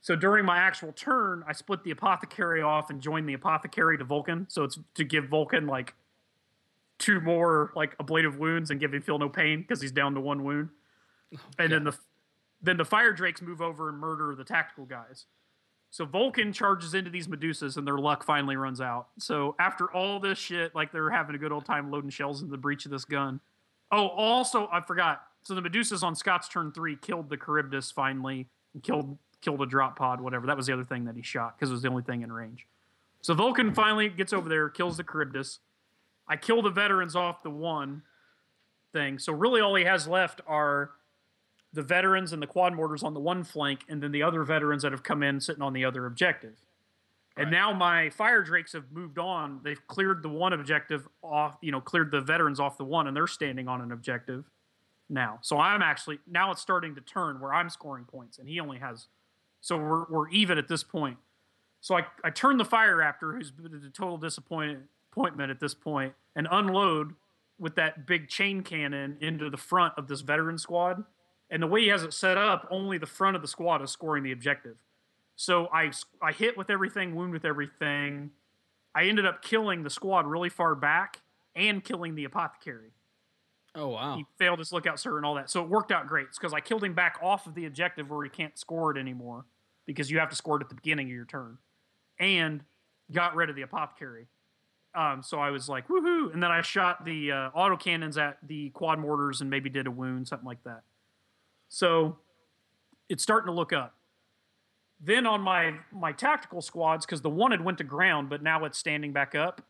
So 0.00 0.14
during 0.14 0.44
my 0.44 0.58
actual 0.58 0.92
turn, 0.92 1.42
I 1.48 1.52
split 1.52 1.82
the 1.82 1.90
apothecary 1.90 2.62
off 2.62 2.90
and 2.90 3.00
joined 3.00 3.28
the 3.28 3.34
apothecary 3.34 3.98
to 3.98 4.04
Vulcan. 4.04 4.46
So 4.48 4.62
it's 4.62 4.78
to 4.94 5.04
give 5.04 5.28
Vulcan 5.28 5.66
like 5.66 5.94
two 6.98 7.20
more 7.20 7.72
like 7.74 7.96
ablative 7.98 8.38
wounds 8.38 8.70
and 8.70 8.78
give 8.78 8.94
him 8.94 9.02
feel 9.02 9.18
no 9.18 9.28
pain 9.28 9.62
because 9.62 9.80
he's 9.80 9.92
down 9.92 10.14
to 10.14 10.20
one 10.20 10.44
wound. 10.44 10.68
and 11.58 11.72
then 11.72 11.84
the 11.84 11.96
then 12.62 12.76
the 12.76 12.84
fire 12.84 13.12
drakes 13.12 13.42
move 13.42 13.60
over 13.60 13.88
and 13.88 13.98
murder 13.98 14.34
the 14.36 14.44
tactical 14.44 14.84
guys. 14.84 15.24
So 15.94 16.04
Vulcan 16.04 16.52
charges 16.52 16.92
into 16.94 17.08
these 17.08 17.28
Medusas 17.28 17.76
and 17.76 17.86
their 17.86 17.98
luck 17.98 18.24
finally 18.24 18.56
runs 18.56 18.80
out. 18.80 19.10
So 19.20 19.54
after 19.60 19.88
all 19.92 20.18
this 20.18 20.38
shit, 20.38 20.74
like 20.74 20.90
they're 20.90 21.08
having 21.08 21.36
a 21.36 21.38
good 21.38 21.52
old 21.52 21.64
time 21.64 21.88
loading 21.92 22.10
shells 22.10 22.40
into 22.40 22.50
the 22.50 22.58
breech 22.58 22.84
of 22.84 22.90
this 22.90 23.04
gun. 23.04 23.38
Oh, 23.92 24.08
also 24.08 24.68
I 24.72 24.80
forgot. 24.80 25.22
So 25.44 25.54
the 25.54 25.62
Medusas 25.62 26.02
on 26.02 26.16
Scott's 26.16 26.48
turn 26.48 26.72
three 26.72 26.96
killed 26.96 27.28
the 27.28 27.36
Charybdis 27.36 27.92
finally 27.92 28.48
and 28.72 28.82
killed 28.82 29.16
killed 29.40 29.62
a 29.62 29.66
drop 29.66 29.96
pod, 29.96 30.20
whatever. 30.20 30.48
That 30.48 30.56
was 30.56 30.66
the 30.66 30.72
other 30.72 30.82
thing 30.82 31.04
that 31.04 31.14
he 31.14 31.22
shot 31.22 31.56
because 31.56 31.70
it 31.70 31.74
was 31.74 31.82
the 31.82 31.90
only 31.90 32.02
thing 32.02 32.22
in 32.22 32.32
range. 32.32 32.66
So 33.20 33.32
Vulcan 33.32 33.72
finally 33.72 34.08
gets 34.08 34.32
over 34.32 34.48
there, 34.48 34.68
kills 34.70 34.96
the 34.96 35.04
Charybdis. 35.04 35.60
I 36.26 36.34
kill 36.34 36.60
the 36.60 36.70
veterans 36.70 37.14
off 37.14 37.44
the 37.44 37.50
one 37.50 38.02
thing. 38.92 39.20
So 39.20 39.32
really 39.32 39.60
all 39.60 39.76
he 39.76 39.84
has 39.84 40.08
left 40.08 40.40
are 40.48 40.90
the 41.74 41.82
veterans 41.82 42.32
and 42.32 42.40
the 42.40 42.46
quad 42.46 42.74
mortars 42.74 43.02
on 43.02 43.14
the 43.14 43.20
one 43.20 43.42
flank, 43.42 43.80
and 43.88 44.02
then 44.02 44.12
the 44.12 44.22
other 44.22 44.44
veterans 44.44 44.82
that 44.82 44.92
have 44.92 45.02
come 45.02 45.22
in 45.22 45.40
sitting 45.40 45.62
on 45.62 45.72
the 45.72 45.84
other 45.84 46.06
objective. 46.06 46.54
And 47.36 47.50
now 47.50 47.72
my 47.72 48.10
fire 48.10 48.42
drakes 48.42 48.74
have 48.74 48.92
moved 48.92 49.18
on. 49.18 49.58
They've 49.64 49.84
cleared 49.88 50.22
the 50.22 50.28
one 50.28 50.52
objective 50.52 51.08
off, 51.20 51.58
you 51.60 51.72
know, 51.72 51.80
cleared 51.80 52.12
the 52.12 52.20
veterans 52.20 52.60
off 52.60 52.78
the 52.78 52.84
one, 52.84 53.08
and 53.08 53.16
they're 53.16 53.26
standing 53.26 53.66
on 53.66 53.80
an 53.80 53.90
objective 53.90 54.44
now. 55.08 55.40
So 55.42 55.58
I'm 55.58 55.82
actually 55.82 56.20
now 56.28 56.52
it's 56.52 56.60
starting 56.60 56.94
to 56.94 57.00
turn 57.00 57.40
where 57.40 57.52
I'm 57.52 57.68
scoring 57.70 58.04
points, 58.04 58.38
and 58.38 58.48
he 58.48 58.60
only 58.60 58.78
has. 58.78 59.08
So 59.60 59.76
we're 59.76 60.04
we're 60.08 60.28
even 60.28 60.58
at 60.58 60.68
this 60.68 60.84
point. 60.84 61.16
So 61.80 61.96
I 61.96 62.06
I 62.22 62.30
turn 62.30 62.56
the 62.56 62.64
fire 62.64 62.96
raptor, 62.98 63.34
who's 63.34 63.50
been 63.50 63.82
a 63.84 63.90
total 63.90 64.16
disappointment 64.16 65.50
at 65.50 65.58
this 65.58 65.74
point, 65.74 66.14
and 66.36 66.46
unload 66.48 67.14
with 67.58 67.74
that 67.74 68.06
big 68.06 68.28
chain 68.28 68.62
cannon 68.62 69.16
into 69.20 69.50
the 69.50 69.56
front 69.56 69.94
of 69.96 70.06
this 70.06 70.20
veteran 70.20 70.58
squad. 70.58 71.02
And 71.54 71.62
the 71.62 71.68
way 71.68 71.82
he 71.82 71.88
has 71.88 72.02
it 72.02 72.12
set 72.12 72.36
up, 72.36 72.66
only 72.68 72.98
the 72.98 73.06
front 73.06 73.36
of 73.36 73.42
the 73.42 73.46
squad 73.46 73.80
is 73.80 73.92
scoring 73.92 74.24
the 74.24 74.32
objective. 74.32 74.74
So 75.36 75.68
I 75.72 75.92
I 76.20 76.32
hit 76.32 76.58
with 76.58 76.68
everything, 76.68 77.14
wound 77.14 77.32
with 77.32 77.44
everything. 77.44 78.32
I 78.92 79.04
ended 79.04 79.24
up 79.24 79.40
killing 79.40 79.84
the 79.84 79.90
squad 79.90 80.26
really 80.26 80.48
far 80.48 80.74
back 80.74 81.20
and 81.54 81.84
killing 81.84 82.16
the 82.16 82.24
apothecary. 82.24 82.90
Oh 83.76 83.86
wow. 83.86 84.16
He 84.16 84.26
failed 84.36 84.58
his 84.58 84.72
lookout 84.72 84.98
sir 84.98 85.16
and 85.16 85.24
all 85.24 85.36
that. 85.36 85.48
So 85.48 85.62
it 85.62 85.68
worked 85.68 85.92
out 85.92 86.08
great. 86.08 86.26
It's 86.26 86.38
because 86.38 86.52
I 86.52 86.58
killed 86.58 86.82
him 86.82 86.92
back 86.92 87.20
off 87.22 87.46
of 87.46 87.54
the 87.54 87.66
objective 87.66 88.10
where 88.10 88.24
he 88.24 88.30
can't 88.30 88.58
score 88.58 88.90
it 88.90 88.98
anymore 88.98 89.44
because 89.86 90.10
you 90.10 90.18
have 90.18 90.30
to 90.30 90.36
score 90.36 90.56
it 90.56 90.62
at 90.62 90.68
the 90.68 90.74
beginning 90.74 91.06
of 91.06 91.12
your 91.12 91.24
turn, 91.24 91.58
and 92.18 92.64
got 93.12 93.36
rid 93.36 93.48
of 93.48 93.54
the 93.54 93.62
apothecary. 93.62 94.26
Um, 94.92 95.22
so 95.22 95.38
I 95.38 95.50
was 95.50 95.68
like, 95.68 95.86
woohoo! 95.86 96.32
And 96.32 96.42
then 96.42 96.50
I 96.50 96.62
shot 96.62 97.04
the 97.04 97.30
uh, 97.30 97.50
auto 97.54 97.76
cannons 97.76 98.18
at 98.18 98.38
the 98.42 98.70
quad 98.70 98.98
mortars 98.98 99.40
and 99.40 99.48
maybe 99.48 99.70
did 99.70 99.86
a 99.86 99.90
wound, 99.92 100.26
something 100.26 100.46
like 100.46 100.64
that. 100.64 100.82
So 101.74 102.18
it's 103.08 103.24
starting 103.24 103.48
to 103.48 103.52
look 103.52 103.72
up. 103.72 103.94
Then 105.00 105.26
on 105.26 105.40
my 105.40 105.74
my 105.90 106.12
tactical 106.12 106.62
squads, 106.62 107.04
because 107.04 107.20
the 107.20 107.28
one 107.28 107.50
had 107.50 107.64
went 107.64 107.78
to 107.78 107.84
ground, 107.84 108.30
but 108.30 108.44
now 108.44 108.64
it's 108.64 108.78
standing 108.78 109.12
back 109.12 109.34
up, 109.34 109.60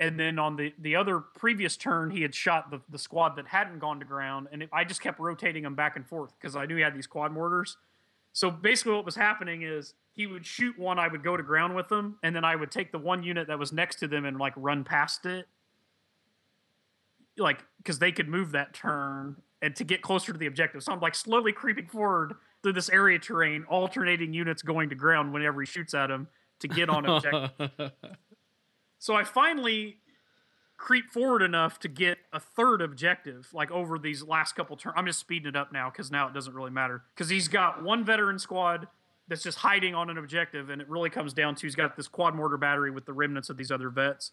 And 0.00 0.18
then 0.18 0.38
on 0.38 0.56
the, 0.56 0.72
the 0.78 0.96
other 0.96 1.20
previous 1.20 1.76
turn, 1.76 2.10
he 2.10 2.22
had 2.22 2.34
shot 2.34 2.70
the, 2.70 2.80
the 2.88 2.98
squad 2.98 3.36
that 3.36 3.46
hadn't 3.46 3.80
gone 3.80 3.98
to 4.00 4.06
ground, 4.06 4.48
and 4.50 4.62
it, 4.62 4.70
I 4.72 4.82
just 4.82 5.02
kept 5.02 5.20
rotating 5.20 5.62
him 5.62 5.74
back 5.74 5.94
and 5.94 6.06
forth 6.06 6.32
because 6.40 6.56
I 6.56 6.64
knew 6.64 6.76
he 6.76 6.82
had 6.82 6.96
these 6.96 7.06
quad 7.06 7.32
mortars. 7.32 7.76
So 8.32 8.50
basically, 8.50 8.94
what 8.94 9.04
was 9.04 9.16
happening 9.16 9.60
is 9.60 9.92
he 10.14 10.26
would 10.26 10.46
shoot 10.46 10.78
one, 10.78 10.98
I 10.98 11.06
would 11.06 11.22
go 11.22 11.36
to 11.36 11.42
ground 11.42 11.76
with 11.76 11.88
them, 11.88 12.16
and 12.22 12.34
then 12.34 12.44
I 12.44 12.56
would 12.56 12.70
take 12.70 12.92
the 12.92 12.98
one 12.98 13.22
unit 13.22 13.46
that 13.48 13.58
was 13.58 13.72
next 13.72 13.96
to 13.96 14.08
them 14.08 14.24
and 14.24 14.38
like 14.38 14.54
run 14.56 14.84
past 14.84 15.26
it, 15.26 15.46
like 17.36 17.62
because 17.76 17.98
they 17.98 18.10
could 18.10 18.28
move 18.28 18.52
that 18.52 18.72
turn 18.72 19.36
and 19.62 19.76
to 19.76 19.84
get 19.84 20.02
closer 20.02 20.32
to 20.32 20.38
the 20.38 20.46
objective. 20.46 20.82
So 20.82 20.92
I'm 20.92 21.00
like 21.00 21.14
slowly 21.14 21.52
creeping 21.52 21.86
forward 21.86 22.34
through 22.62 22.74
this 22.74 22.88
area 22.90 23.18
terrain, 23.18 23.64
alternating 23.68 24.32
units 24.32 24.62
going 24.62 24.88
to 24.90 24.94
ground 24.94 25.32
whenever 25.32 25.60
he 25.60 25.66
shoots 25.66 25.94
at 25.94 26.10
him 26.10 26.28
to 26.60 26.68
get 26.68 26.88
on 26.88 27.06
objective. 27.06 27.92
so 28.98 29.14
I 29.14 29.24
finally 29.24 29.98
creep 30.76 31.10
forward 31.10 31.42
enough 31.42 31.78
to 31.78 31.88
get 31.88 32.18
a 32.32 32.40
third 32.40 32.80
objective, 32.80 33.48
like 33.52 33.70
over 33.70 33.98
these 33.98 34.22
last 34.22 34.54
couple 34.54 34.76
turns. 34.76 34.94
I'm 34.96 35.06
just 35.06 35.20
speeding 35.20 35.48
it 35.48 35.56
up 35.56 35.72
now 35.72 35.90
because 35.90 36.10
now 36.10 36.26
it 36.26 36.34
doesn't 36.34 36.54
really 36.54 36.70
matter. 36.70 37.02
Because 37.14 37.28
he's 37.28 37.48
got 37.48 37.82
one 37.82 38.02
veteran 38.02 38.38
squad 38.38 38.88
that's 39.28 39.42
just 39.42 39.58
hiding 39.58 39.94
on 39.94 40.08
an 40.10 40.16
objective, 40.16 40.70
and 40.70 40.80
it 40.80 40.88
really 40.88 41.10
comes 41.10 41.34
down 41.34 41.54
to 41.54 41.66
he's 41.66 41.74
got 41.74 41.96
this 41.96 42.08
quad 42.08 42.34
mortar 42.34 42.56
battery 42.56 42.90
with 42.90 43.04
the 43.04 43.12
remnants 43.12 43.50
of 43.50 43.58
these 43.58 43.70
other 43.70 43.90
vets. 43.90 44.32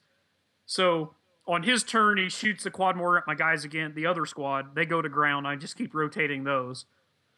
So 0.65 1.13
on 1.47 1.63
his 1.63 1.83
turn, 1.83 2.17
he 2.17 2.29
shoots 2.29 2.63
the 2.63 2.71
quad 2.71 2.97
mortar 2.97 3.17
at 3.17 3.27
my 3.27 3.35
guys 3.35 3.63
again. 3.63 3.93
The 3.95 4.05
other 4.05 4.25
squad, 4.25 4.75
they 4.75 4.85
go 4.85 5.01
to 5.01 5.09
ground. 5.09 5.47
I 5.47 5.55
just 5.55 5.77
keep 5.77 5.95
rotating 5.95 6.43
those. 6.43 6.85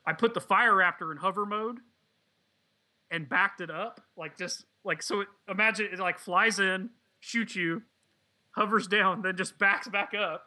I 0.05 0.13
put 0.13 0.33
the 0.33 0.41
fire 0.41 0.73
raptor 0.73 1.11
in 1.11 1.17
hover 1.17 1.45
mode 1.45 1.79
and 3.11 3.29
backed 3.29 3.61
it 3.61 3.69
up, 3.69 4.01
like 4.17 4.37
just 4.37 4.65
like 4.83 5.03
so. 5.03 5.21
It, 5.21 5.27
imagine 5.47 5.89
it 5.91 5.99
like 5.99 6.17
flies 6.17 6.59
in, 6.59 6.89
shoots 7.19 7.55
you, 7.55 7.83
hovers 8.51 8.87
down, 8.87 9.21
then 9.21 9.37
just 9.37 9.59
backs 9.59 9.87
back 9.87 10.13
up, 10.13 10.45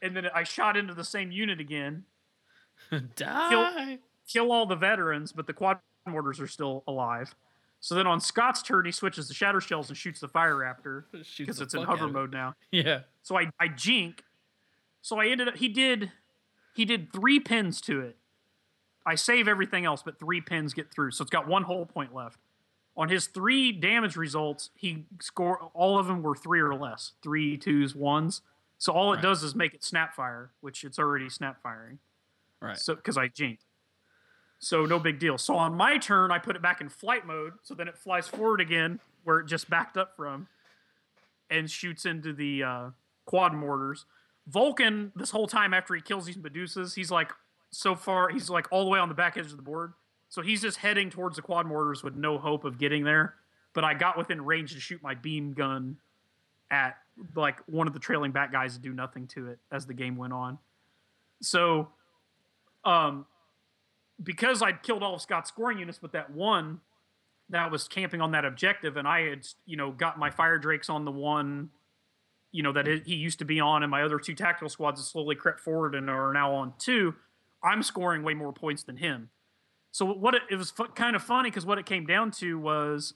and 0.00 0.16
then 0.16 0.26
I 0.32 0.44
shot 0.44 0.76
into 0.76 0.94
the 0.94 1.04
same 1.04 1.32
unit 1.32 1.60
again. 1.60 2.04
Die. 3.16 3.98
Kill 4.28 4.52
all 4.52 4.66
the 4.66 4.76
veterans, 4.76 5.32
but 5.32 5.48
the 5.48 5.52
quad 5.52 5.80
mortars 6.06 6.38
are 6.38 6.46
still 6.46 6.84
alive. 6.86 7.34
So 7.80 7.94
then 7.94 8.06
on 8.06 8.20
Scott's 8.20 8.62
turn, 8.62 8.84
he 8.84 8.92
switches 8.92 9.26
the 9.28 9.34
shatter 9.34 9.60
shells 9.60 9.88
and 9.88 9.96
shoots 9.96 10.20
the 10.20 10.28
fire 10.28 10.54
raptor 10.54 11.04
because 11.38 11.60
it's 11.60 11.74
in 11.74 11.80
hover 11.82 11.92
out 11.92 12.04
of 12.04 12.10
it. 12.10 12.12
mode 12.12 12.32
now. 12.32 12.54
Yeah. 12.70 13.00
So 13.22 13.38
I 13.38 13.46
I 13.58 13.68
jink. 13.68 14.22
So 15.02 15.18
I 15.18 15.26
ended 15.28 15.48
up 15.48 15.56
he 15.56 15.68
did 15.68 16.12
he 16.74 16.84
did 16.84 17.12
three 17.12 17.40
pins 17.40 17.80
to 17.82 18.00
it. 18.00 18.16
I 19.06 19.14
save 19.14 19.48
everything 19.48 19.86
else, 19.86 20.02
but 20.02 20.18
three 20.18 20.40
pins 20.42 20.74
get 20.74 20.90
through. 20.92 21.12
So 21.12 21.22
it's 21.22 21.30
got 21.30 21.48
one 21.48 21.62
whole 21.62 21.86
point 21.86 22.14
left. 22.14 22.38
On 22.96 23.08
his 23.08 23.28
three 23.28 23.72
damage 23.72 24.14
results, 24.16 24.68
he 24.74 25.06
score 25.22 25.70
all 25.72 25.98
of 25.98 26.06
them 26.06 26.22
were 26.22 26.36
three 26.36 26.60
or 26.60 26.74
less. 26.74 27.12
Three, 27.22 27.56
twos, 27.56 27.94
ones. 27.94 28.42
So 28.76 28.92
all 28.92 29.12
it 29.12 29.16
Right. 29.16 29.22
does 29.22 29.42
is 29.42 29.54
make 29.54 29.72
it 29.72 29.82
snap 29.82 30.14
fire, 30.14 30.50
which 30.60 30.84
it's 30.84 30.98
already 30.98 31.30
snap 31.30 31.62
firing. 31.62 31.98
Right. 32.60 32.76
So 32.76 32.94
because 32.94 33.16
I 33.16 33.28
jinked. 33.28 33.64
So 34.60 34.84
no 34.84 34.98
big 34.98 35.18
deal. 35.18 35.38
So 35.38 35.56
on 35.56 35.74
my 35.74 35.96
turn, 35.96 36.30
I 36.30 36.38
put 36.38 36.54
it 36.54 36.62
back 36.62 36.80
in 36.80 36.88
flight 36.88 37.26
mode. 37.26 37.54
So 37.62 37.74
then 37.74 37.88
it 37.88 37.96
flies 37.96 38.28
forward 38.28 38.60
again 38.60 39.00
where 39.24 39.40
it 39.40 39.46
just 39.46 39.68
backed 39.68 39.96
up 39.96 40.14
from, 40.16 40.46
and 41.50 41.70
shoots 41.70 42.06
into 42.06 42.32
the 42.32 42.62
uh, 42.62 42.90
quad 43.24 43.52
mortars. 43.52 44.06
Vulkan, 44.50 45.12
this 45.14 45.30
whole 45.30 45.46
time 45.46 45.74
after 45.74 45.94
he 45.94 46.00
kills 46.00 46.26
these 46.26 46.36
Medusas, 46.36 46.94
he's 46.94 47.10
like 47.10 47.32
so 47.70 47.94
far, 47.94 48.28
he's 48.28 48.48
like 48.48 48.66
all 48.70 48.84
the 48.84 48.90
way 48.90 48.98
on 48.98 49.08
the 49.08 49.14
back 49.14 49.36
edge 49.36 49.46
of 49.46 49.56
the 49.56 49.62
board. 49.62 49.92
So 50.28 50.42
he's 50.42 50.62
just 50.62 50.78
heading 50.78 51.10
towards 51.10 51.36
the 51.36 51.42
quad 51.42 51.66
mortars 51.66 52.02
with 52.02 52.14
no 52.14 52.38
hope 52.38 52.64
of 52.64 52.78
getting 52.78 53.04
there. 53.04 53.34
But 53.72 53.84
I 53.84 53.94
got 53.94 54.16
within 54.16 54.44
range 54.44 54.72
to 54.74 54.80
shoot 54.80 55.02
my 55.02 55.14
beam 55.14 55.52
gun 55.52 55.98
at 56.70 56.96
like 57.34 57.58
one 57.66 57.86
of 57.86 57.92
the 57.92 57.98
trailing 57.98 58.32
back 58.32 58.52
guys 58.52 58.74
to 58.74 58.80
do 58.80 58.92
nothing 58.92 59.26
to 59.28 59.48
it 59.48 59.58
as 59.70 59.86
the 59.86 59.94
game 59.94 60.16
went 60.16 60.32
on. 60.32 60.58
So, 61.42 61.88
um, 62.84 63.26
because 64.22 64.62
I'd 64.62 64.82
killed 64.82 65.02
all 65.02 65.14
of 65.14 65.22
Scott's 65.22 65.48
scoring 65.48 65.78
units, 65.78 65.98
but 65.98 66.12
that 66.12 66.30
one 66.30 66.80
that 67.48 67.70
was 67.70 67.88
camping 67.88 68.20
on 68.20 68.30
that 68.32 68.44
objective, 68.44 68.96
and 68.96 69.08
I 69.08 69.22
had, 69.22 69.46
you 69.66 69.76
know, 69.76 69.90
got 69.90 70.18
my 70.18 70.30
fire 70.30 70.58
drakes 70.58 70.88
on 70.88 71.04
the 71.04 71.10
one, 71.10 71.70
you 72.52 72.62
know, 72.62 72.72
that 72.72 72.86
he 72.86 73.14
used 73.14 73.38
to 73.40 73.44
be 73.44 73.60
on, 73.60 73.82
and 73.82 73.90
my 73.90 74.02
other 74.02 74.18
two 74.18 74.34
tactical 74.34 74.68
squads 74.68 75.00
have 75.00 75.06
slowly 75.06 75.34
crept 75.34 75.60
forward 75.60 75.94
and 75.94 76.08
are 76.08 76.32
now 76.32 76.52
on 76.54 76.74
two. 76.78 77.14
I'm 77.62 77.82
scoring 77.82 78.22
way 78.22 78.34
more 78.34 78.52
points 78.52 78.82
than 78.82 78.96
him. 78.96 79.30
So 79.92 80.06
what 80.06 80.34
it, 80.34 80.42
it 80.50 80.56
was 80.56 80.72
kind 80.94 81.16
of 81.16 81.22
funny 81.22 81.50
because 81.50 81.66
what 81.66 81.78
it 81.78 81.86
came 81.86 82.06
down 82.06 82.30
to 82.32 82.58
was 82.58 83.14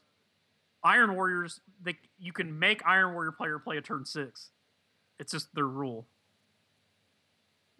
Iron 0.82 1.14
Warriors. 1.14 1.60
They 1.82 1.96
you 2.18 2.32
can 2.32 2.58
make 2.58 2.84
Iron 2.84 3.14
Warrior 3.14 3.32
player 3.32 3.58
play 3.58 3.76
a 3.76 3.80
turn 3.80 4.04
six. 4.04 4.50
It's 5.18 5.32
just 5.32 5.54
their 5.54 5.66
rule. 5.66 6.06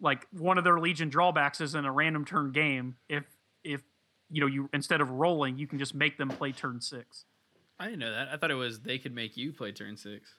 Like 0.01 0.27
one 0.33 0.59
of 0.59 0.65
their 0.65 0.79
Legion 0.81 1.09
drawbacks 1.09 1.61
is 1.61 1.75
in 1.75 1.85
a 1.85 1.93
random 1.93 2.25
turn 2.25 2.53
game. 2.53 2.97
If 3.09 3.25
if 3.63 3.83
you 4.31 4.41
know 4.41 4.47
you 4.47 4.69
instead 4.73 5.01
of 5.01 5.11
rolling, 5.11 5.57
you 5.59 5.67
can 5.67 5.79
just 5.79 5.95
make 5.95 6.19
them 6.19 6.29
play 6.29 6.53
turn 6.53 6.81
six. 6.81 7.25
I 7.79 7.85
didn't 7.87 8.01
know 8.01 8.11
that. 8.13 8.29
I 8.33 8.37
thought 8.37 8.51
it 8.51 8.55
was 8.55 8.81
they 8.81 8.99
could 8.99 9.15
make 9.15 9.37
you 9.37 9.53
play 9.53 9.73
turn 9.73 9.97
six. 9.97 10.35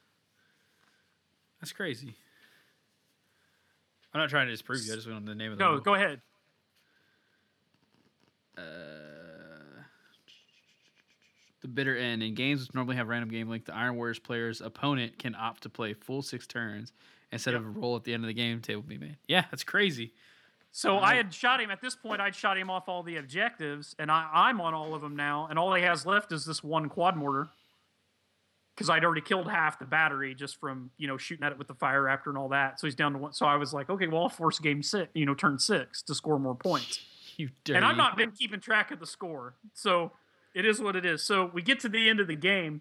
That's 1.61 1.71
crazy. 1.71 2.15
I'm 4.13 4.21
not 4.21 4.29
trying 4.29 4.47
to 4.47 4.51
disprove 4.51 4.81
you. 4.85 4.93
I 4.93 4.95
just 4.95 5.09
want 5.09 5.25
the 5.25 5.35
name 5.35 5.51
of 5.51 5.57
the 5.57 5.63
Go 5.63 5.71
rule. 5.71 5.79
go 5.81 5.93
ahead. 5.95 6.21
Uh, 8.57 8.61
the 11.61 11.67
bitter 11.67 11.97
end 11.97 12.23
in 12.23 12.33
games 12.35 12.61
which 12.61 12.73
normally 12.73 12.95
have 12.95 13.07
random 13.09 13.29
game 13.29 13.49
length, 13.49 13.65
the 13.65 13.75
Iron 13.75 13.95
Warriors 13.95 14.19
player's 14.19 14.61
opponent 14.61 15.17
can 15.19 15.35
opt 15.35 15.63
to 15.63 15.69
play 15.69 15.93
full 15.93 16.21
six 16.21 16.47
turns 16.47 16.93
instead 17.31 17.53
of 17.53 17.65
a 17.65 17.69
roll 17.69 17.95
at 17.95 18.03
the 18.03 18.13
end 18.13 18.23
of 18.23 18.27
the 18.27 18.33
game 18.33 18.61
table 18.61 18.81
be 18.81 18.97
made. 18.97 19.17
Yeah, 19.27 19.45
that's 19.51 19.63
crazy. 19.63 20.13
So 20.71 20.99
I 20.99 21.15
had 21.15 21.33
shot 21.33 21.61
him 21.61 21.71
at 21.71 21.79
this 21.81 21.95
point. 21.95 22.19
I'd 22.19 22.35
shot 22.35 22.57
him 22.57 22.69
off 22.69 22.89
all 22.89 23.01
the 23.01 23.15
objectives, 23.15 23.95
and 23.97 24.11
I, 24.11 24.29
I'm 24.33 24.59
on 24.59 24.73
all 24.73 24.93
of 24.93 25.01
them 25.01 25.15
now. 25.15 25.47
And 25.49 25.57
all 25.57 25.73
he 25.73 25.83
has 25.83 26.05
left 26.05 26.33
is 26.33 26.43
this 26.43 26.61
one 26.61 26.89
quad 26.89 27.15
mortar, 27.15 27.47
because 28.75 28.89
I'd 28.89 29.05
already 29.05 29.21
killed 29.21 29.49
half 29.49 29.79
the 29.79 29.85
battery 29.85 30.35
just 30.35 30.59
from 30.59 30.91
you 30.97 31.07
know 31.07 31.15
shooting 31.15 31.45
at 31.45 31.53
it 31.53 31.57
with 31.57 31.69
the 31.69 31.75
fire 31.75 32.03
raptor 32.03 32.27
and 32.27 32.37
all 32.37 32.49
that. 32.49 32.77
So 32.77 32.87
he's 32.87 32.95
down 32.95 33.13
to 33.13 33.19
one. 33.19 33.31
So 33.31 33.45
I 33.45 33.55
was 33.55 33.73
like, 33.73 33.89
okay, 33.89 34.07
well, 34.07 34.23
I'll 34.23 34.29
force 34.29 34.59
game 34.59 34.83
six, 34.83 35.09
you 35.13 35.25
know, 35.25 35.33
turn 35.33 35.59
six 35.59 36.01
to 36.03 36.15
score 36.15 36.39
more 36.39 36.55
points. 36.55 36.99
You 37.37 37.49
dirty. 37.65 37.75
And 37.75 37.85
I've 37.85 37.97
not 37.97 38.15
been 38.15 38.31
keeping 38.31 38.61
track 38.61 38.91
of 38.91 39.01
the 39.01 39.05
score, 39.05 39.55
so 39.73 40.13
it 40.53 40.65
is 40.65 40.79
what 40.79 40.95
it 40.95 41.05
is. 41.05 41.21
So 41.21 41.51
we 41.53 41.61
get 41.61 41.81
to 41.81 41.89
the 41.89 42.09
end 42.09 42.21
of 42.21 42.27
the 42.27 42.35
game, 42.37 42.79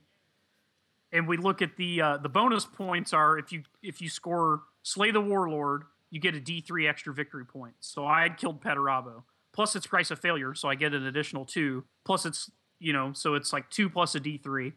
and 1.15 1.29
we 1.29 1.37
look 1.37 1.63
at 1.63 1.77
the 1.77 2.03
uh, 2.03 2.17
the 2.19 2.29
bonus 2.29 2.67
points 2.67 3.15
are 3.15 3.39
if 3.39 3.53
you 3.53 3.63
if 3.83 4.03
you 4.03 4.11
score 4.11 4.63
slay 4.83 5.13
the 5.13 5.21
warlord, 5.21 5.85
you 6.11 6.21
get 6.21 6.35
a 6.35 6.41
D 6.41 6.61
three 6.61 6.87
extra 6.87 7.15
victory 7.15 7.47
point. 7.47 7.75
So 7.81 8.05
I 8.05 8.23
had 8.23 8.37
killed 8.37 8.61
Perturabo. 8.61 9.23
Plus 9.53 9.77
it's 9.77 9.87
price 9.87 10.11
of 10.11 10.19
failure, 10.19 10.53
so 10.53 10.69
I 10.69 10.75
get 10.75 10.93
an 10.93 11.07
additional 11.07 11.45
two. 11.45 11.85
Plus 12.05 12.27
it's 12.27 12.51
you 12.81 12.93
know 12.93 13.13
so 13.15 13.35
it's 13.35 13.53
like 13.53 13.71
two 13.71 13.89
plus 13.89 14.15
a 14.17 14.21
D 14.21 14.37
three. 14.37 14.73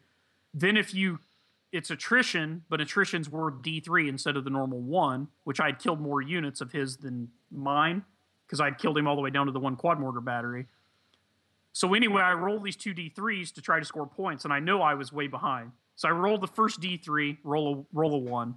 Then 0.54 0.76
if 0.76 0.94
you 0.94 1.18
it's 1.72 1.90
attrition, 1.90 2.62
but 2.70 2.80
attrition's 2.80 3.28
worth 3.28 3.60
D 3.60 3.80
three 3.80 4.08
instead 4.08 4.36
of 4.36 4.44
the 4.44 4.50
normal 4.50 4.80
one, 4.80 5.28
which 5.42 5.58
I 5.58 5.66
had 5.66 5.80
killed 5.80 6.00
more 6.00 6.22
units 6.22 6.60
of 6.60 6.70
his 6.70 6.98
than 6.98 7.30
mine 7.50 8.04
because 8.46 8.60
I 8.60 8.66
had 8.66 8.78
killed 8.78 8.96
him 8.96 9.08
all 9.08 9.16
the 9.16 9.20
way 9.22 9.30
down 9.30 9.46
to 9.46 9.52
the 9.52 9.60
one 9.60 9.74
quad 9.74 9.98
mortar 9.98 10.20
battery. 10.20 10.66
So 11.72 11.94
anyway, 11.94 12.22
I 12.22 12.32
rolled 12.32 12.64
these 12.64 12.76
two 12.76 12.94
D3s 12.94 13.52
to 13.54 13.60
try 13.60 13.78
to 13.78 13.84
score 13.84 14.06
points, 14.06 14.44
and 14.44 14.54
I 14.54 14.60
know 14.60 14.80
I 14.80 14.94
was 14.94 15.12
way 15.12 15.26
behind. 15.26 15.72
So 15.98 16.08
I 16.08 16.12
rolled 16.12 16.42
the 16.42 16.46
first 16.46 16.80
D3, 16.80 17.38
roll 17.42 17.74
a 17.74 17.84
roll 17.92 18.14
a 18.14 18.18
one. 18.18 18.54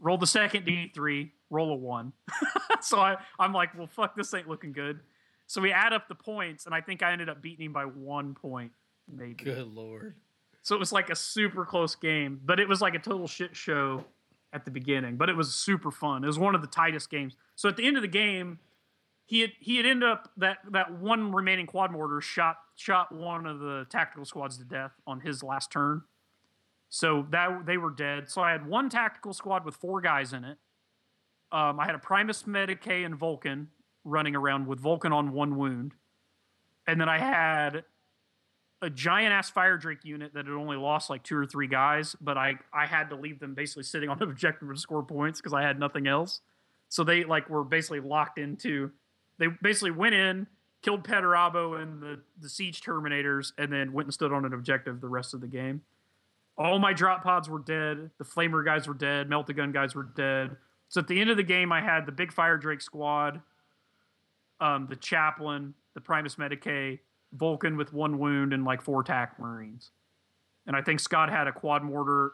Roll 0.00 0.18
the 0.18 0.26
second 0.26 0.66
D3, 0.66 1.30
roll 1.50 1.70
a 1.70 1.76
one. 1.76 2.12
so 2.80 2.98
I, 2.98 3.16
I'm 3.38 3.52
like, 3.52 3.78
well, 3.78 3.86
fuck, 3.86 4.16
this 4.16 4.34
ain't 4.34 4.48
looking 4.48 4.72
good. 4.72 4.98
So 5.46 5.60
we 5.60 5.70
add 5.70 5.92
up 5.92 6.08
the 6.08 6.16
points, 6.16 6.66
and 6.66 6.74
I 6.74 6.80
think 6.80 7.04
I 7.04 7.12
ended 7.12 7.28
up 7.28 7.40
beating 7.40 7.66
him 7.66 7.72
by 7.72 7.84
one 7.84 8.34
point, 8.34 8.72
maybe. 9.08 9.44
Good 9.44 9.68
lord. 9.68 10.16
So 10.62 10.74
it 10.74 10.80
was 10.80 10.90
like 10.90 11.10
a 11.10 11.16
super 11.16 11.64
close 11.64 11.94
game, 11.94 12.40
but 12.44 12.58
it 12.58 12.68
was 12.68 12.80
like 12.80 12.96
a 12.96 12.98
total 12.98 13.28
shit 13.28 13.54
show 13.54 14.04
at 14.52 14.64
the 14.64 14.72
beginning. 14.72 15.16
But 15.16 15.28
it 15.28 15.36
was 15.36 15.54
super 15.54 15.92
fun. 15.92 16.24
It 16.24 16.26
was 16.26 16.40
one 16.40 16.56
of 16.56 16.60
the 16.60 16.66
tightest 16.66 17.08
games. 17.08 17.36
So 17.54 17.68
at 17.68 17.76
the 17.76 17.86
end 17.86 17.94
of 17.94 18.02
the 18.02 18.08
game, 18.08 18.58
he 19.30 19.42
had 19.42 19.52
he 19.60 19.76
had 19.76 19.86
ended 19.86 20.08
up 20.08 20.28
that 20.38 20.58
that 20.72 20.90
one 20.90 21.30
remaining 21.30 21.64
quad 21.64 21.92
mortar 21.92 22.20
shot 22.20 22.56
shot 22.74 23.12
one 23.12 23.46
of 23.46 23.60
the 23.60 23.86
tactical 23.88 24.24
squads 24.24 24.58
to 24.58 24.64
death 24.64 24.90
on 25.06 25.20
his 25.20 25.44
last 25.44 25.70
turn. 25.70 26.02
So 26.88 27.24
that 27.30 27.64
they 27.64 27.76
were 27.76 27.92
dead. 27.92 28.28
So 28.28 28.42
I 28.42 28.50
had 28.50 28.66
one 28.66 28.88
tactical 28.88 29.32
squad 29.32 29.64
with 29.64 29.76
four 29.76 30.00
guys 30.00 30.32
in 30.32 30.42
it. 30.42 30.58
Um, 31.52 31.78
I 31.78 31.86
had 31.86 31.94
a 31.94 32.00
Primus 32.00 32.42
Medicae 32.42 33.06
and 33.06 33.16
Vulkan 33.16 33.68
running 34.04 34.34
around 34.34 34.66
with 34.66 34.82
Vulkan 34.82 35.12
on 35.12 35.30
one 35.30 35.56
wound, 35.56 35.94
and 36.88 37.00
then 37.00 37.08
I 37.08 37.20
had 37.20 37.84
a 38.82 38.90
giant 38.90 39.32
ass 39.32 39.48
fire 39.48 39.76
drake 39.76 40.04
unit 40.04 40.34
that 40.34 40.46
had 40.46 40.54
only 40.56 40.76
lost 40.76 41.08
like 41.08 41.22
two 41.22 41.36
or 41.36 41.46
three 41.46 41.68
guys, 41.68 42.16
but 42.20 42.36
I 42.36 42.54
I 42.72 42.86
had 42.86 43.10
to 43.10 43.14
leave 43.14 43.38
them 43.38 43.54
basically 43.54 43.84
sitting 43.84 44.08
on 44.08 44.20
an 44.20 44.28
objective 44.28 44.68
to 44.68 44.76
score 44.76 45.04
points 45.04 45.40
because 45.40 45.52
I 45.52 45.62
had 45.62 45.78
nothing 45.78 46.08
else. 46.08 46.40
So 46.88 47.04
they 47.04 47.22
like 47.22 47.48
were 47.48 47.62
basically 47.62 48.00
locked 48.00 48.36
into. 48.36 48.90
They 49.40 49.48
basically 49.60 49.90
went 49.90 50.14
in, 50.14 50.46
killed 50.82 51.02
Perturabo 51.02 51.82
and 51.82 52.00
the 52.00 52.20
the 52.40 52.48
siege 52.48 52.80
terminators, 52.82 53.52
and 53.58 53.72
then 53.72 53.92
went 53.92 54.06
and 54.06 54.14
stood 54.14 54.32
on 54.32 54.44
an 54.44 54.52
objective 54.52 55.00
the 55.00 55.08
rest 55.08 55.34
of 55.34 55.40
the 55.40 55.48
game. 55.48 55.82
all 56.56 56.78
my 56.78 56.92
drop 56.92 57.24
pods 57.24 57.48
were 57.48 57.58
dead. 57.58 58.10
The 58.18 58.24
flamer 58.24 58.64
guys 58.64 58.86
were 58.86 58.94
dead. 58.94 59.28
Meltagun 59.28 59.72
guys 59.72 59.94
were 59.94 60.04
dead. 60.04 60.56
So 60.88 61.00
at 61.00 61.08
the 61.08 61.20
end 61.20 61.30
of 61.30 61.36
the 61.36 61.42
game, 61.42 61.72
I 61.72 61.80
had 61.80 62.04
the 62.04 62.12
big 62.12 62.32
fire 62.32 62.58
drake 62.58 62.82
squad, 62.82 63.40
um, 64.60 64.86
the 64.90 64.96
chaplain, 64.96 65.74
the 65.94 66.00
Primus 66.00 66.34
Medicae, 66.34 66.98
Vulkan 67.36 67.76
with 67.78 67.92
one 67.92 68.18
wound, 68.18 68.52
and 68.52 68.64
like 68.64 68.82
four 68.82 69.02
tac 69.02 69.38
marines. 69.38 69.90
And 70.66 70.76
I 70.76 70.82
think 70.82 71.00
Scott 71.00 71.30
had 71.30 71.46
a 71.46 71.52
quad 71.52 71.82
mortar, 71.82 72.32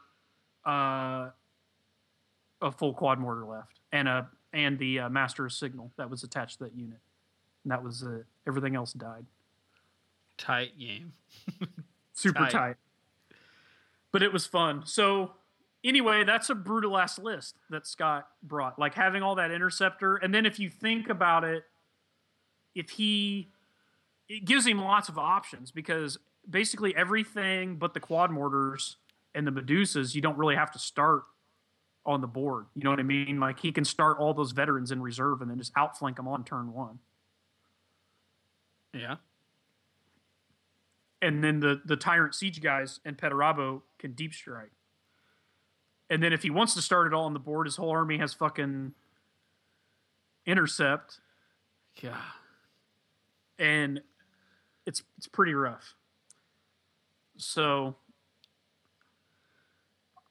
uh, 0.66 1.30
a 2.60 2.72
full 2.72 2.94
quad 2.94 3.18
mortar 3.20 3.44
left, 3.44 3.78
and 3.92 4.08
a 4.08 4.28
and 4.56 4.78
the 4.78 5.00
uh, 5.00 5.08
master 5.10 5.48
signal 5.50 5.92
that 5.98 6.08
was 6.08 6.24
attached 6.24 6.58
to 6.58 6.64
that 6.64 6.74
unit. 6.74 6.98
And 7.62 7.70
that 7.70 7.84
was 7.84 8.02
it. 8.02 8.24
Everything 8.48 8.74
else 8.74 8.94
died. 8.94 9.26
Tight 10.38 10.78
game. 10.78 11.12
Super 12.14 12.40
Tight. 12.44 12.50
tight. 12.50 12.76
But 14.12 14.22
it 14.22 14.32
was 14.32 14.46
fun. 14.46 14.82
So 14.86 15.32
anyway, 15.84 16.24
that's 16.24 16.48
a 16.48 16.54
brutal 16.54 16.96
ass 16.96 17.18
list 17.18 17.56
that 17.68 17.86
Scott 17.86 18.28
brought. 18.42 18.78
Like 18.78 18.94
having 18.94 19.22
all 19.22 19.34
that 19.34 19.50
interceptor, 19.50 20.16
and 20.16 20.34
then 20.34 20.46
if 20.46 20.58
you 20.58 20.70
think 20.70 21.10
about 21.10 21.44
it, 21.44 21.64
if 22.74 22.88
he 22.90 23.50
it 24.28 24.46
gives 24.46 24.66
him 24.66 24.80
lots 24.80 25.10
of 25.10 25.18
options 25.18 25.70
because 25.70 26.18
basically 26.48 26.96
everything 26.96 27.76
but 27.76 27.92
the 27.92 28.00
quad 28.00 28.30
mortars 28.30 28.96
and 29.34 29.46
the 29.46 29.50
Medusas, 29.50 30.14
you 30.14 30.22
don't 30.22 30.38
really 30.38 30.56
have 30.56 30.70
to 30.72 30.78
start 30.78 31.24
on 32.06 32.20
the 32.20 32.26
board. 32.26 32.66
You 32.74 32.84
know 32.84 32.90
what 32.90 33.00
I 33.00 33.04
mean? 33.04 33.38
Like 33.40 33.60
he 33.60 33.72
can 33.72 33.84
start 33.84 34.18
all 34.18 34.32
those 34.32 34.52
veterans 34.52 34.90
in 34.92 35.02
reserve 35.02 35.40
and 35.42 35.50
then 35.50 35.58
just 35.58 35.72
outflank 35.76 36.16
them 36.16 36.28
on 36.28 36.44
turn 36.44 36.72
one. 36.72 37.00
Yeah. 38.94 39.16
and 41.20 41.42
then 41.44 41.60
the 41.60 41.80
the 41.84 41.96
tyrant 41.96 42.34
siege 42.34 42.62
guys 42.62 43.00
and 43.04 43.16
Perturabo 43.18 43.82
can 43.98 44.12
deep 44.12 44.32
strike. 44.32 44.70
And 46.08 46.22
then 46.22 46.32
if 46.32 46.42
he 46.42 46.50
wants 46.50 46.72
to 46.74 46.82
start 46.82 47.06
it 47.06 47.12
all 47.12 47.24
on 47.24 47.32
the 47.34 47.40
board, 47.40 47.66
his 47.66 47.76
whole 47.76 47.90
army 47.90 48.16
has 48.18 48.32
fucking 48.32 48.92
intercept, 50.46 51.20
Yeah. 52.00 52.20
and 53.58 54.02
it's 54.86 55.02
it's 55.18 55.26
pretty 55.26 55.52
rough. 55.52 55.94
So 57.36 57.96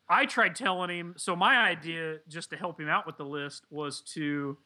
I 0.07 0.25
tried 0.25 0.55
telling 0.55 0.89
him. 0.89 1.15
So 1.17 1.35
my 1.35 1.57
idea, 1.57 2.17
just 2.27 2.49
to 2.51 2.57
help 2.57 2.79
him 2.79 2.87
out 2.87 3.05
with 3.05 3.17
the 3.17 3.25
list, 3.25 3.63
was 3.69 4.01
to 4.13 4.57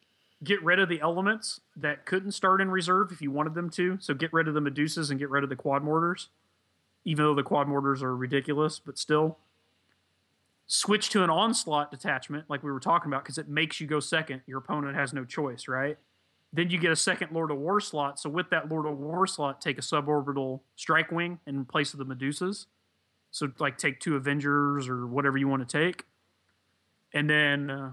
get 0.42 0.62
rid 0.62 0.78
of 0.78 0.88
the 0.88 1.00
elements 1.00 1.60
that 1.76 2.06
couldn't 2.06 2.32
start 2.32 2.60
in 2.60 2.70
reserve 2.70 3.12
if 3.12 3.20
you 3.20 3.30
wanted 3.30 3.54
them 3.54 3.70
to. 3.70 3.98
So 4.00 4.14
get 4.14 4.32
rid 4.32 4.48
of 4.48 4.54
the 4.54 4.60
Medusas 4.60 5.10
and 5.10 5.18
get 5.18 5.30
rid 5.30 5.44
of 5.44 5.50
the 5.50 5.56
quad 5.56 5.82
mortars, 5.82 6.28
even 7.04 7.24
though 7.24 7.34
the 7.34 7.42
quad 7.42 7.68
mortars 7.68 8.02
are 8.02 8.16
ridiculous, 8.16 8.78
but 8.78 8.98
still. 8.98 9.38
Switch 10.66 11.08
to 11.10 11.24
an 11.24 11.30
onslaught 11.30 11.90
detachment, 11.90 12.44
like 12.48 12.62
we 12.62 12.70
were 12.70 12.80
talking 12.80 13.10
about, 13.10 13.24
because 13.24 13.38
it 13.38 13.48
makes 13.48 13.80
you 13.80 13.86
go 13.86 13.98
second. 13.98 14.42
Your 14.46 14.58
opponent 14.58 14.96
has 14.96 15.12
no 15.12 15.24
choice, 15.24 15.66
right? 15.66 15.98
Then 16.52 16.70
you 16.70 16.78
get 16.78 16.92
a 16.92 16.96
second 16.96 17.32
Lord 17.32 17.50
of 17.50 17.58
War 17.58 17.80
slot. 17.80 18.20
So 18.20 18.30
with 18.30 18.50
that 18.50 18.68
Lord 18.68 18.86
of 18.86 18.98
War 18.98 19.26
slot, 19.26 19.60
take 19.60 19.78
a 19.78 19.82
suborbital 19.82 20.60
strike 20.76 21.10
wing 21.10 21.38
in 21.46 21.64
place 21.64 21.92
of 21.92 21.98
the 21.98 22.06
Medusas. 22.06 22.66
So 23.30 23.48
like 23.58 23.78
take 23.78 24.00
two 24.00 24.16
Avengers 24.16 24.88
or 24.88 25.06
whatever 25.06 25.38
you 25.38 25.48
want 25.48 25.68
to 25.68 25.78
take, 25.78 26.04
and 27.14 27.28
then 27.30 27.70
uh, 27.70 27.92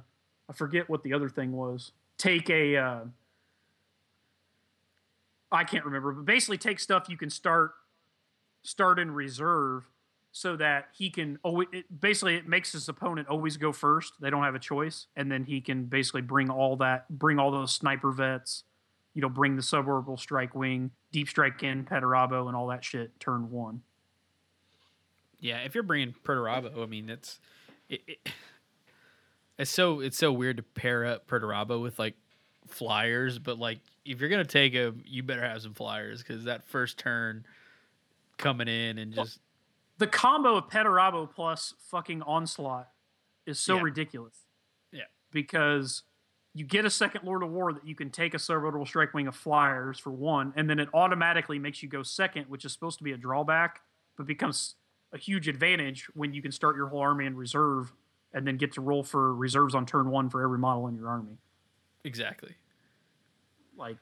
I 0.50 0.54
forget 0.54 0.90
what 0.90 1.04
the 1.04 1.14
other 1.14 1.30
thing 1.30 1.52
was. 1.52 1.92
Take 2.18 2.50
a 2.50 2.76
uh, 2.78 3.00
I 5.52 5.64
can't 5.64 5.86
remember, 5.86 6.12
but 6.12 6.26
basically 6.26 6.58
take 6.58 6.80
stuff 6.80 7.08
you 7.10 7.18
can 7.18 7.30
start 7.30 7.72
start 8.64 9.00
in 9.00 9.12
reserve 9.12 9.90
so 10.32 10.56
that 10.58 10.90
he 10.94 11.10
can 11.10 11.40
always 11.44 11.68
it, 11.72 12.02
basically 12.02 12.36
it 12.36 12.48
makes 12.48 12.72
his 12.74 12.90
opponent 12.90 13.28
always 13.28 13.58
go 13.58 13.72
first. 13.72 14.14
They 14.20 14.30
don't 14.30 14.44
have 14.44 14.56
a 14.56 14.60
choice, 14.60 15.08
and 15.16 15.32
then 15.32 15.46
he 15.46 15.62
can 15.62 15.86
basically 15.86 16.22
bring 16.22 16.50
all 16.50 16.76
that 16.78 17.10
bring 17.10 17.40
all 17.40 17.52
those 17.52 17.74
sniper 17.74 18.12
vets, 18.12 18.64
you 19.14 19.22
know, 19.22 19.30
bring 19.30 19.56
the 19.56 19.62
suborbital 19.62 20.20
strike 20.20 20.54
wing, 20.54 20.92
deep 21.12 21.30
strike 21.30 21.64
in 21.64 21.86
Perturabo, 21.86 22.48
and 22.48 22.56
all 22.56 22.68
that 22.68 22.84
shit. 22.84 23.20
Turn 23.20 23.50
one. 23.50 23.82
Yeah, 25.40 25.60
if 25.60 25.76
you're 25.76 25.84
bringing 25.84 26.14
Perturabo, 26.24 26.82
I 26.84 26.86
mean, 26.88 27.10
it's 27.10 27.40
it, 27.90 28.02
it, 28.08 28.30
it's 29.58 29.72
so 29.72 30.00
it's 30.00 30.18
so 30.18 30.32
weird 30.32 30.58
to 30.58 30.64
pair 30.64 31.06
up 31.06 31.28
Perturabo 31.28 31.82
with 31.82 32.00
like 32.00 32.16
flyers, 32.68 33.40
but 33.40 33.58
like 33.60 33.80
if 34.06 34.20
you're 34.20 34.30
gonna 34.30 34.46
take 34.46 34.74
him, 34.74 35.04
you 35.06 35.24
better 35.24 35.44
have 35.48 35.62
some 35.62 35.74
flyers 35.74 36.22
because 36.24 36.46
that 36.46 36.64
first 36.66 36.98
turn 36.98 37.46
coming 38.38 38.68
in 38.68 38.98
and 38.98 39.14
just 39.14 39.40
the 39.98 40.08
combo 40.08 40.56
of 40.58 40.70
Perturabo 40.70 41.30
plus 41.34 41.74
fucking 41.90 42.22
onslaught 42.22 42.90
is 43.46 43.60
so 43.60 43.78
Yeah. 43.78 43.82
ridiculous. 43.84 44.46
Yeah. 44.92 45.06
Because 45.32 46.04
you 46.54 46.66
get 46.66 46.86
a 46.86 46.90
second 46.90 47.24
Lord 47.24 47.42
of 47.44 47.50
War 47.50 47.74
that 47.74 47.86
you 47.88 47.96
can 47.96 48.10
take 48.12 48.34
a 48.34 48.38
suborbital 48.38 48.88
strike 48.88 49.14
wing 49.14 49.28
of 49.28 49.36
flyers 49.36 49.98
for 50.00 50.12
one, 50.12 50.54
and 50.56 50.70
then 50.70 50.80
it 50.80 50.90
automatically 50.94 51.58
makes 51.60 51.82
you 51.82 51.90
go 51.90 52.04
second, 52.04 52.46
which 52.48 52.66
is 52.66 52.74
supposed 52.74 52.98
to 53.00 53.04
be 53.04 53.12
a 53.12 53.18
drawback, 53.18 53.82
but 54.16 54.26
becomes 54.28 54.76
a 55.14 55.18
huge 55.18 55.48
advantage 55.48 56.08
when 56.14 56.34
you 56.34 56.42
can 56.42 56.52
start 56.52 56.76
your 56.76 56.88
whole 56.88 57.00
army 57.00 57.26
in 57.26 57.36
reserve 57.36 57.94
and 58.34 58.46
then 58.46 58.58
get 58.58 58.74
to 58.74 58.82
roll 58.82 59.04
for 59.04 59.34
reserves 59.34 59.74
on 59.74 59.86
turn 59.86 60.10
one 60.10 60.30
for 60.30 60.44
every 60.44 60.58
model 60.60 60.88
in 60.88 60.96
your 60.96 61.08
army. 61.08 61.38
exactly. 62.04 62.56
Like 63.78 63.98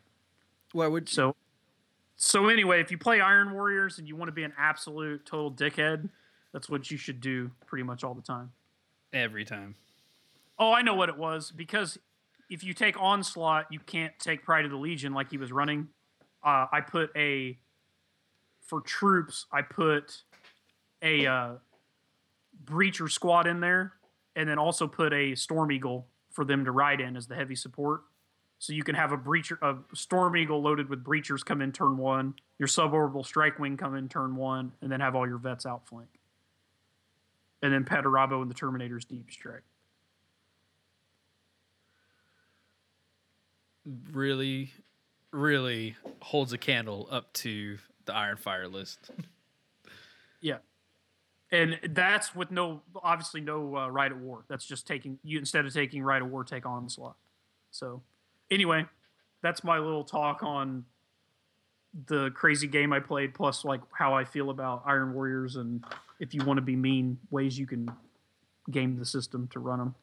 Well, 0.74 0.92
would 0.92 1.10
so 1.10 1.36
so 2.16 2.48
anyway, 2.48 2.80
if 2.80 2.92
you 2.92 2.98
play 2.98 3.20
Iron 3.20 3.52
Warriors 3.52 4.00
and 4.00 4.08
you 4.08 4.16
want 4.16 4.30
to 4.30 4.34
be 4.34 4.44
an 4.44 4.54
absolute 4.58 5.26
total 5.26 5.52
dickhead, 5.52 6.10
that's 6.54 6.70
what 6.70 6.90
you 6.90 6.98
should 6.98 7.20
do 7.20 7.52
pretty 7.66 7.84
much 7.84 8.04
all 8.04 8.14
the 8.14 8.22
time. 8.22 8.52
every 9.12 9.44
time. 9.44 9.76
Oh, 10.58 10.72
I 10.72 10.82
know 10.82 10.94
what 10.96 11.10
it 11.10 11.18
was 11.18 11.52
because 11.52 11.98
if 12.50 12.64
you 12.64 12.74
take 12.74 13.00
onslaught, 13.02 13.66
you 13.70 13.80
can't 13.80 14.18
take 14.20 14.44
Pride 14.46 14.64
of 14.64 14.72
the 14.72 14.78
Legion 14.78 15.14
like 15.14 15.30
he 15.30 15.38
was 15.38 15.52
running. 15.52 15.90
Uh, 16.42 16.68
I 16.72 16.80
put 16.80 17.12
a 17.18 17.58
for 18.62 18.80
troops. 18.82 19.46
I 19.52 19.62
put 19.62 20.24
a 21.02 21.26
uh, 21.26 21.54
breacher 22.64 23.10
squad 23.10 23.48
in 23.48 23.60
there, 23.60 23.94
and 24.36 24.48
then 24.48 24.58
also 24.58 24.88
put 24.88 25.14
a 25.14 25.36
Storm 25.36 25.72
Eagle 25.72 26.08
for 26.32 26.46
them 26.46 26.66
to 26.66 26.72
ride 26.72 27.02
in 27.02 27.16
as 27.16 27.28
the 27.28 27.36
heavy 27.36 27.56
support. 27.56 28.02
So 28.58 28.74
you 28.74 28.84
can 28.84 28.96
have 28.96 29.12
a 29.12 29.18
breacher, 29.18 29.58
a 29.62 29.76
Storm 29.96 30.36
Eagle 30.36 30.62
loaded 30.62 30.90
with 30.90 31.04
breachers 31.04 31.44
come 31.44 31.62
in 31.62 31.72
turn 31.72 31.98
one, 31.98 32.36
your 32.58 32.68
suborbital 32.68 33.26
strike 33.26 33.60
wing 33.60 33.78
come 33.78 33.96
in 33.96 34.10
turn 34.10 34.36
one, 34.36 34.74
and 34.82 34.92
then 34.92 35.02
have 35.02 35.16
all 35.16 35.28
your 35.28 35.38
vets 35.38 35.66
outflank. 35.66 36.10
And 37.62 37.74
then 37.74 37.84
Perturabo 37.84 38.42
and 38.42 38.50
the 38.50 38.56
Terminator's 38.56 39.06
deep 39.06 39.32
strike. 39.32 39.64
really, 44.12 44.72
really 45.32 45.96
holds 46.22 46.54
a 46.54 46.58
candle 46.58 47.08
up 47.12 47.32
to 47.34 47.78
the 48.06 48.14
Iron 48.14 48.38
Fire 48.38 48.68
list. 48.68 49.12
Yeah, 50.42 50.58
and 51.52 51.80
that's 51.90 52.36
with 52.36 52.52
no 52.52 52.82
obviously 53.04 53.42
no 53.42 53.76
uh, 53.76 53.88
Rite 53.90 54.12
of 54.12 54.22
War. 54.22 54.46
That's 54.48 54.66
just 54.66 54.88
taking 54.88 55.20
you 55.24 55.40
instead 55.40 55.66
of 55.66 55.74
taking 55.74 56.04
Rite 56.04 56.22
of 56.22 56.30
War, 56.30 56.44
take 56.44 56.66
onslaught. 56.66 57.16
So 57.72 58.02
anyway, 58.50 58.86
that's 59.42 59.64
my 59.64 59.78
little 59.80 60.04
talk 60.04 60.44
on 60.44 60.86
the 62.08 62.30
crazy 62.32 62.68
game 62.68 62.92
I 62.92 63.00
played, 63.00 63.34
plus 63.34 63.64
like 63.64 63.82
how 63.92 64.14
I 64.14 64.26
feel 64.26 64.50
about 64.50 64.84
Iron 64.86 65.14
Warriors, 65.14 65.56
and 65.56 65.84
if 66.20 66.34
you 66.34 66.44
want 66.44 66.58
to 66.58 66.62
be 66.62 66.76
mean, 66.76 67.18
ways 67.32 67.58
you 67.58 67.66
can 67.66 67.90
game 68.72 68.98
the 68.98 69.06
system 69.06 69.48
to 69.50 69.60
run 69.60 69.80
them. 69.80 69.96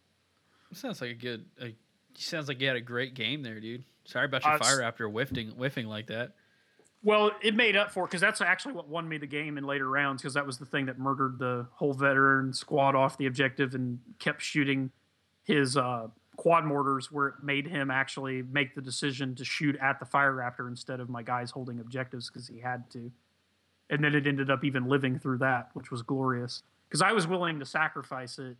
sounds 0.72 1.00
like 1.00 1.10
a 1.10 1.14
good. 1.14 1.44
Sounds 2.14 2.48
like 2.48 2.60
you 2.60 2.66
had 2.66 2.76
a 2.76 2.80
great 2.80 3.14
game 3.14 3.42
there, 3.42 3.58
dude. 3.60 3.84
Sorry 4.04 4.26
about 4.26 4.44
your 4.44 4.54
Uh, 4.54 4.58
Fire 4.58 4.78
Raptor 4.78 5.10
whiffing 5.10 5.50
whiffing 5.50 5.86
like 5.86 6.06
that. 6.08 6.32
Well, 7.04 7.32
it 7.42 7.56
made 7.56 7.74
up 7.74 7.90
for 7.90 8.06
because 8.06 8.20
that's 8.20 8.40
actually 8.40 8.74
what 8.74 8.88
won 8.88 9.08
me 9.08 9.18
the 9.18 9.26
game 9.26 9.58
in 9.58 9.64
later 9.64 9.88
rounds 9.88 10.22
because 10.22 10.34
that 10.34 10.46
was 10.46 10.58
the 10.58 10.64
thing 10.64 10.86
that 10.86 10.98
murdered 10.98 11.38
the 11.38 11.66
whole 11.72 11.94
veteran 11.94 12.52
squad 12.52 12.94
off 12.94 13.18
the 13.18 13.26
objective 13.26 13.74
and 13.74 13.98
kept 14.20 14.40
shooting 14.40 14.90
his 15.42 15.76
uh, 15.76 16.06
quad 16.36 16.64
mortars 16.64 17.10
where 17.10 17.28
it 17.28 17.34
made 17.42 17.66
him 17.66 17.90
actually 17.90 18.42
make 18.42 18.74
the 18.76 18.80
decision 18.80 19.34
to 19.34 19.44
shoot 19.44 19.76
at 19.80 19.98
the 19.98 20.06
fire 20.06 20.32
raptor 20.32 20.68
instead 20.68 21.00
of 21.00 21.08
my 21.08 21.22
guys 21.22 21.50
holding 21.50 21.80
objectives 21.80 22.30
because 22.30 22.46
he 22.46 22.60
had 22.60 22.88
to. 22.90 23.10
And 23.90 24.02
then 24.02 24.14
it 24.14 24.26
ended 24.26 24.48
up 24.48 24.64
even 24.64 24.88
living 24.88 25.18
through 25.18 25.38
that, 25.38 25.70
which 25.74 25.90
was 25.90 26.02
glorious 26.02 26.62
because 26.88 27.02
I 27.02 27.12
was 27.12 27.26
willing 27.26 27.58
to 27.58 27.66
sacrifice 27.66 28.38
it 28.38 28.56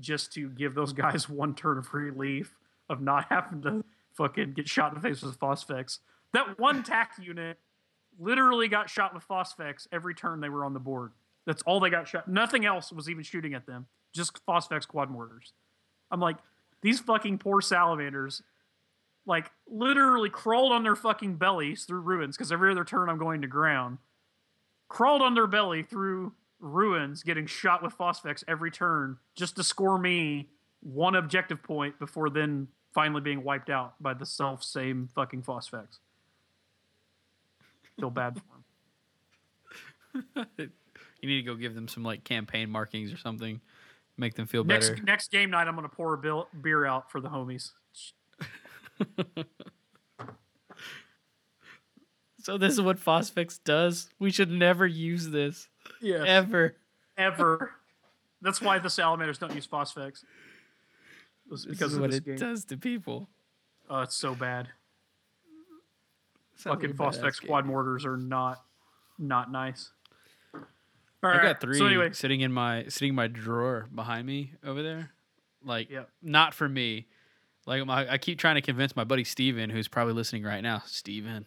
just 0.00 0.32
to 0.32 0.48
give 0.50 0.74
those 0.74 0.92
guys 0.94 1.28
one 1.28 1.54
turn 1.54 1.78
of 1.78 1.94
relief 1.94 2.56
of 2.88 3.00
not 3.00 3.26
having 3.30 3.62
to 3.62 3.84
fucking 4.14 4.52
get 4.52 4.68
shot 4.68 4.92
in 4.92 5.00
the 5.00 5.08
face 5.08 5.22
with 5.22 5.38
phosphex. 5.38 6.00
That 6.32 6.58
one 6.58 6.82
tack 6.82 7.12
unit 7.20 7.58
literally 8.18 8.68
got 8.68 8.90
shot 8.90 9.14
with 9.14 9.26
phosphex 9.26 9.86
every 9.92 10.14
turn 10.14 10.40
they 10.40 10.48
were 10.48 10.64
on 10.64 10.74
the 10.74 10.80
board. 10.80 11.12
That's 11.46 11.62
all 11.62 11.80
they 11.80 11.90
got 11.90 12.08
shot. 12.08 12.28
Nothing 12.28 12.64
else 12.64 12.92
was 12.92 13.08
even 13.08 13.22
shooting 13.22 13.54
at 13.54 13.66
them. 13.66 13.86
Just 14.14 14.44
phosphex 14.46 14.86
quad 14.86 15.10
mortars. 15.10 15.52
I'm 16.10 16.20
like, 16.20 16.36
these 16.82 17.00
fucking 17.00 17.38
poor 17.38 17.60
salamanders, 17.60 18.42
like 19.26 19.50
literally 19.66 20.30
crawled 20.30 20.72
on 20.72 20.82
their 20.82 20.96
fucking 20.96 21.36
bellies 21.36 21.84
through 21.84 22.00
ruins 22.00 22.36
because 22.36 22.52
every 22.52 22.70
other 22.70 22.84
turn 22.84 23.08
I'm 23.08 23.18
going 23.18 23.42
to 23.42 23.48
ground. 23.48 23.98
Crawled 24.88 25.22
on 25.22 25.34
their 25.34 25.46
belly 25.46 25.82
through 25.82 26.32
ruins 26.60 27.22
getting 27.22 27.46
shot 27.46 27.82
with 27.82 27.96
phosphex 27.96 28.44
every 28.48 28.70
turn 28.70 29.18
just 29.34 29.56
to 29.56 29.64
score 29.64 29.98
me 29.98 30.48
one 30.80 31.14
objective 31.14 31.62
point 31.62 31.98
before 31.98 32.30
then 32.30 32.68
finally 32.92 33.20
being 33.20 33.42
wiped 33.42 33.70
out 33.70 33.94
by 34.00 34.14
the 34.14 34.26
self 34.26 34.62
same 34.62 35.08
fucking 35.14 35.42
phosphex. 35.42 35.98
Feel 37.98 38.10
bad 38.10 38.40
for 38.40 38.42
him. 40.38 40.46
You 41.20 41.28
need 41.30 41.36
to 41.36 41.42
go 41.42 41.54
give 41.54 41.74
them 41.74 41.88
some 41.88 42.02
like 42.04 42.22
campaign 42.22 42.68
markings 42.68 43.10
or 43.10 43.16
something, 43.16 43.60
make 44.18 44.34
them 44.34 44.46
feel 44.46 44.62
Next 44.62 44.90
better. 44.90 45.02
next 45.04 45.30
game 45.30 45.50
night, 45.50 45.66
I'm 45.66 45.74
gonna 45.74 45.88
pour 45.88 46.12
a 46.12 46.18
bill, 46.18 46.48
beer 46.60 46.84
out 46.84 47.10
for 47.10 47.18
the 47.20 47.30
homies. 47.30 47.70
So 52.42 52.58
this 52.58 52.74
is 52.74 52.80
what 52.82 52.98
Phosphex 53.02 53.58
does. 53.64 54.10
We 54.18 54.30
should 54.30 54.50
never 54.50 54.86
use 54.86 55.30
this 55.30 55.68
Yeah. 56.02 56.24
ever. 56.26 56.76
Ever. 57.16 57.70
That's 58.42 58.60
why 58.60 58.78
the 58.78 58.90
salamanders 58.90 59.38
don't 59.38 59.54
use 59.54 59.66
phosphex. 59.66 60.24
It's 61.50 61.64
This 61.64 61.64
because 61.64 61.92
is 61.92 61.96
of 61.96 62.02
what 62.02 62.12
it 62.12 62.24
game. 62.24 62.36
does 62.36 62.66
to 62.66 62.76
people. 62.76 63.30
Oh, 63.88 64.00
it's 64.02 64.14
so 64.14 64.34
bad. 64.34 64.68
Sounds 66.56 66.76
Fucking 66.76 66.90
a 66.90 66.94
badass 66.94 67.44
quad 67.46 67.66
mortars 67.66 68.04
are 68.04 68.16
not 68.16 68.62
not 69.18 69.50
nice. 69.50 69.90
All 70.54 71.30
I 71.30 71.36
right, 71.36 71.42
got 71.42 71.60
three 71.60 71.78
So 71.78 71.86
anyway, 71.86 72.12
sitting 72.12 72.40
in 72.42 72.52
my 72.52 72.84
sitting 72.88 73.10
in 73.10 73.14
my 73.14 73.26
drawer 73.28 73.88
behind 73.94 74.26
me 74.26 74.52
over 74.64 74.82
there. 74.82 75.10
Like 75.64 75.90
Yep. 75.90 76.10
not 76.22 76.54
for 76.54 76.68
me. 76.68 77.06
Like 77.66 77.84
my, 77.86 78.10
I 78.10 78.18
keep 78.18 78.38
trying 78.38 78.56
to 78.56 78.60
convince 78.60 78.94
my 78.94 79.04
buddy 79.04 79.24
Steven, 79.24 79.70
who's 79.70 79.88
probably 79.88 80.12
listening 80.12 80.42
right 80.42 80.60
now, 80.62 80.82
Steven, 80.84 81.46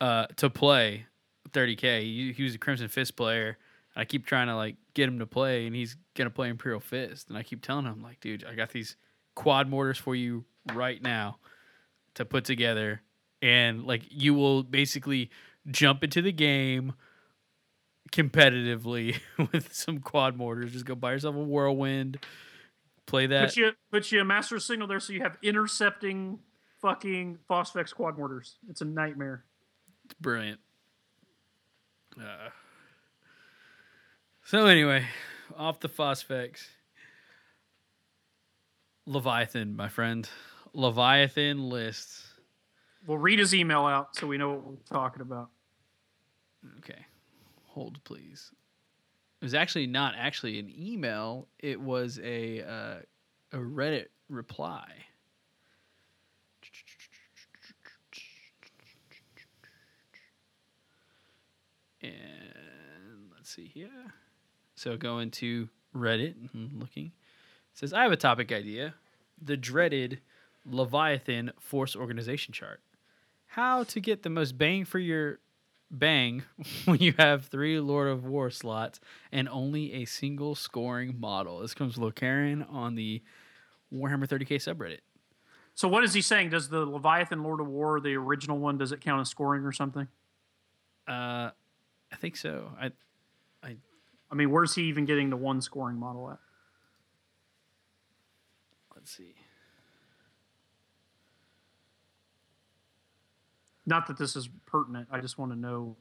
uh, 0.00 0.26
to 0.36 0.50
play 0.50 1.06
30k. 1.50 2.02
He, 2.02 2.32
he 2.32 2.42
was 2.42 2.56
a 2.56 2.58
Crimson 2.58 2.88
Fist 2.88 3.14
player. 3.16 3.58
I 3.94 4.04
keep 4.04 4.26
trying 4.26 4.48
to 4.48 4.56
like 4.56 4.74
get 4.94 5.08
him 5.08 5.20
to 5.20 5.26
play, 5.26 5.66
and 5.66 5.74
he's 5.76 5.96
gonna 6.14 6.30
play 6.30 6.48
Imperial 6.48 6.80
Fist. 6.80 7.28
And 7.28 7.38
I 7.38 7.44
keep 7.44 7.62
telling 7.62 7.86
him 7.86 8.02
like, 8.02 8.18
dude, 8.20 8.44
I 8.44 8.54
got 8.56 8.70
these 8.70 8.96
quad 9.36 9.68
mortars 9.68 9.98
for 9.98 10.16
you 10.16 10.44
right 10.74 11.00
now 11.00 11.38
to 12.14 12.24
put 12.24 12.44
together, 12.44 13.00
and 13.42 13.84
like 13.84 14.02
you 14.10 14.34
will 14.34 14.62
basically 14.62 15.30
jump 15.70 16.02
into 16.02 16.22
the 16.22 16.32
game 16.32 16.94
competitively 18.12 19.18
with 19.52 19.72
some 19.72 20.00
quad 20.00 20.36
mortars. 20.36 20.72
Just 20.72 20.84
go 20.84 20.94
buy 20.94 21.12
yourself 21.12 21.36
a 21.36 21.38
whirlwind, 21.38 22.18
play 23.06 23.26
that. 23.26 23.48
put 23.48 23.56
you 23.56 23.72
put 23.90 24.12
you 24.12 24.20
a 24.20 24.24
master 24.24 24.58
signal 24.58 24.88
there 24.88 25.00
so 25.00 25.12
you 25.12 25.22
have 25.22 25.36
intercepting 25.42 26.38
fucking 26.80 27.38
phosphex 27.48 27.94
quad 27.94 28.18
mortars. 28.18 28.56
It's 28.68 28.80
a 28.80 28.84
nightmare. 28.84 29.44
It's 30.04 30.14
brilliant. 30.14 30.60
Uh, 32.18 32.50
so 34.44 34.66
anyway, 34.66 35.06
off 35.56 35.80
the 35.80 35.88
phosphex. 35.88 36.66
Leviathan, 39.06 39.74
my 39.76 39.88
friend. 39.88 40.28
Leviathan 40.74 41.68
lists. 41.68 42.27
We'll 43.08 43.16
read 43.16 43.38
his 43.38 43.54
email 43.54 43.86
out 43.86 44.14
so 44.14 44.26
we 44.26 44.36
know 44.36 44.50
what 44.50 44.66
we're 44.66 44.76
talking 44.92 45.22
about. 45.22 45.48
Okay. 46.80 47.06
Hold 47.68 48.04
please. 48.04 48.52
It 49.40 49.44
was 49.46 49.54
actually 49.54 49.86
not 49.86 50.14
actually 50.14 50.58
an 50.58 50.70
email. 50.78 51.48
It 51.58 51.80
was 51.80 52.20
a 52.22 52.60
uh, 52.62 52.96
a 53.52 53.56
Reddit 53.56 54.08
reply. 54.28 54.86
And 62.02 62.12
let's 63.34 63.48
see 63.50 63.70
here. 63.72 63.88
So 64.74 64.98
going 64.98 65.30
to 65.30 65.70
Reddit 65.96 66.34
and 66.52 66.74
looking. 66.78 67.06
It 67.06 67.12
says 67.78 67.94
I 67.94 68.02
have 68.02 68.12
a 68.12 68.16
topic 68.16 68.52
idea. 68.52 68.92
The 69.40 69.56
dreaded 69.56 70.20
Leviathan 70.66 71.52
force 71.58 71.96
organization 71.96 72.52
chart. 72.52 72.82
How 73.48 73.84
to 73.84 74.00
get 74.00 74.22
the 74.22 74.30
most 74.30 74.58
bang 74.58 74.84
for 74.84 74.98
your 74.98 75.40
bang 75.90 76.42
when 76.84 77.00
you 77.00 77.14
have 77.18 77.46
three 77.46 77.80
Lord 77.80 78.08
of 78.08 78.24
War 78.24 78.50
slots 78.50 79.00
and 79.32 79.48
only 79.48 79.94
a 79.94 80.04
single 80.04 80.54
scoring 80.54 81.18
model. 81.18 81.60
This 81.60 81.74
comes 81.74 81.94
from 81.94 82.04
Lokaren 82.04 82.70
on 82.72 82.94
the 82.94 83.22
Warhammer 83.92 84.26
30k 84.28 84.56
subreddit. 84.56 85.00
So 85.74 85.88
what 85.88 86.04
is 86.04 86.12
he 86.12 86.20
saying? 86.20 86.50
Does 86.50 86.68
the 86.68 86.84
Leviathan 86.84 87.42
Lord 87.42 87.60
of 87.60 87.68
War, 87.68 88.00
the 88.00 88.14
original 88.16 88.58
one, 88.58 88.78
does 88.78 88.92
it 88.92 89.00
count 89.00 89.20
as 89.20 89.28
scoring 89.28 89.64
or 89.64 89.72
something? 89.72 90.08
Uh, 91.06 91.50
I 92.12 92.16
think 92.16 92.36
so. 92.36 92.70
I, 92.80 92.90
I 93.62 93.76
I 94.30 94.34
mean, 94.34 94.50
where's 94.50 94.74
he 94.74 94.82
even 94.84 95.04
getting 95.04 95.30
the 95.30 95.36
one 95.36 95.60
scoring 95.62 95.96
model 95.96 96.30
at? 96.30 96.38
let's 98.94 99.16
see. 99.16 99.34
Not 103.88 104.06
that 104.08 104.18
this 104.18 104.36
is 104.36 104.50
pertinent. 104.66 105.08
I 105.10 105.18
just 105.18 105.38
want 105.38 105.50
to 105.50 105.58
know 105.58 105.96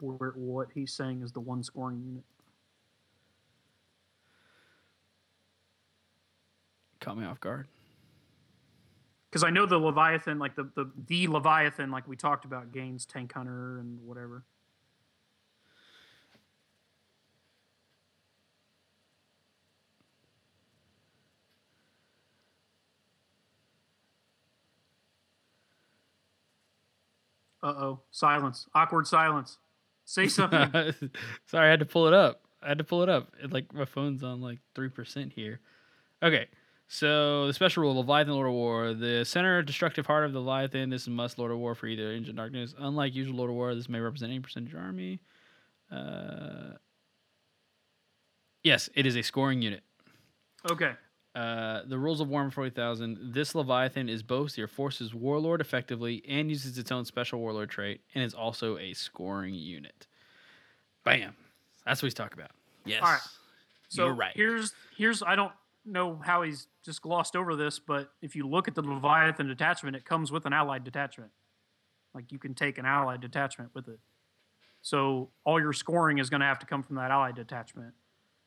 where, 0.00 0.32
what 0.36 0.68
he's 0.74 0.92
saying 0.92 1.22
is 1.22 1.32
the 1.32 1.40
one 1.40 1.62
scoring 1.62 2.02
unit. 2.04 2.24
Caught 7.00 7.16
me 7.16 7.24
off 7.24 7.40
guard. 7.40 7.68
Because 9.30 9.42
I 9.42 9.48
know 9.48 9.64
the 9.64 9.78
Leviathan, 9.78 10.38
like 10.38 10.56
the, 10.56 10.68
the 10.74 10.90
the 11.06 11.26
Leviathan, 11.28 11.90
like 11.90 12.06
we 12.06 12.16
talked 12.16 12.44
about, 12.44 12.70
gains 12.70 13.06
Tank 13.06 13.32
Hunter 13.32 13.78
and 13.78 13.98
whatever. 14.02 14.44
Uh 27.62 27.74
oh, 27.76 28.00
silence, 28.10 28.66
awkward 28.74 29.06
silence. 29.06 29.58
Say 30.04 30.26
something. 30.28 30.70
Sorry, 31.46 31.68
I 31.68 31.70
had 31.70 31.80
to 31.80 31.86
pull 31.86 32.06
it 32.06 32.14
up. 32.14 32.42
I 32.62 32.68
had 32.68 32.78
to 32.78 32.84
pull 32.84 33.02
it 33.02 33.08
up. 33.08 33.32
It, 33.42 33.52
like 33.52 33.72
my 33.72 33.84
phone's 33.84 34.22
on 34.22 34.40
like 34.40 34.58
three 34.74 34.88
percent 34.88 35.32
here. 35.32 35.60
Okay, 36.22 36.48
so 36.88 37.46
the 37.46 37.52
special 37.52 37.82
rule: 37.82 37.96
Leviathan, 37.96 38.32
Lord 38.34 38.48
of 38.48 38.52
War. 38.54 38.94
The 38.94 39.24
center 39.24 39.62
destructive 39.62 40.06
heart 40.06 40.24
of 40.24 40.32
the 40.32 40.40
Leviathan. 40.40 40.90
This 40.90 41.02
is 41.02 41.08
must 41.08 41.38
Lord 41.38 41.52
of 41.52 41.58
War 41.58 41.74
for 41.74 41.86
either 41.86 42.12
Engine 42.12 42.36
Darkness. 42.36 42.74
Unlike 42.78 43.14
usual 43.14 43.36
Lord 43.36 43.50
of 43.50 43.56
War, 43.56 43.74
this 43.74 43.88
may 43.88 44.00
represent 44.00 44.30
any 44.30 44.40
percentage 44.40 44.74
army. 44.74 45.20
Uh, 45.90 46.74
yes, 48.62 48.88
it 48.94 49.06
is 49.06 49.16
a 49.16 49.22
scoring 49.22 49.62
unit. 49.62 49.82
okay, 50.70 50.92
Uh, 51.34 51.82
the 51.86 51.98
rules 51.98 52.20
of 52.20 52.28
Warhammer 52.28 52.52
40,000. 52.52 53.32
This 53.32 53.54
Leviathan 53.54 54.08
is 54.08 54.22
both 54.22 54.58
your 54.58 54.66
force's 54.66 55.14
warlord 55.14 55.60
effectively 55.60 56.24
and 56.28 56.50
uses 56.50 56.76
its 56.76 56.90
own 56.90 57.04
special 57.04 57.38
warlord 57.38 57.70
trait 57.70 58.00
and 58.14 58.24
is 58.24 58.34
also 58.34 58.76
a 58.78 58.92
scoring 58.94 59.54
unit. 59.54 60.08
Bam. 61.04 61.34
That's 61.86 62.02
what 62.02 62.06
he's 62.06 62.14
talking 62.14 62.38
about. 62.38 62.50
Yes. 62.84 63.02
All 63.02 63.12
right. 63.12 63.20
so 63.88 64.06
You're 64.06 64.14
right. 64.14 64.32
here's 64.34 64.72
here's 64.96 65.22
I 65.22 65.36
don't 65.36 65.52
know 65.84 66.16
how 66.16 66.42
he's 66.42 66.66
just 66.84 67.00
glossed 67.00 67.36
over 67.36 67.54
this, 67.54 67.78
but 67.78 68.10
if 68.20 68.34
you 68.34 68.46
look 68.46 68.68
at 68.68 68.74
the 68.74 68.82
Leviathan 68.82 69.46
detachment, 69.46 69.96
it 69.96 70.04
comes 70.04 70.32
with 70.32 70.46
an 70.46 70.52
allied 70.52 70.84
detachment. 70.84 71.30
Like 72.14 72.32
you 72.32 72.38
can 72.38 72.54
take 72.54 72.76
an 72.78 72.86
allied 72.86 73.20
detachment 73.20 73.70
with 73.74 73.88
it. 73.88 74.00
So 74.82 75.30
all 75.44 75.60
your 75.60 75.72
scoring 75.72 76.18
is 76.18 76.30
going 76.30 76.40
to 76.40 76.46
have 76.46 76.58
to 76.60 76.66
come 76.66 76.82
from 76.82 76.96
that 76.96 77.10
allied 77.10 77.36
detachment. 77.36 77.94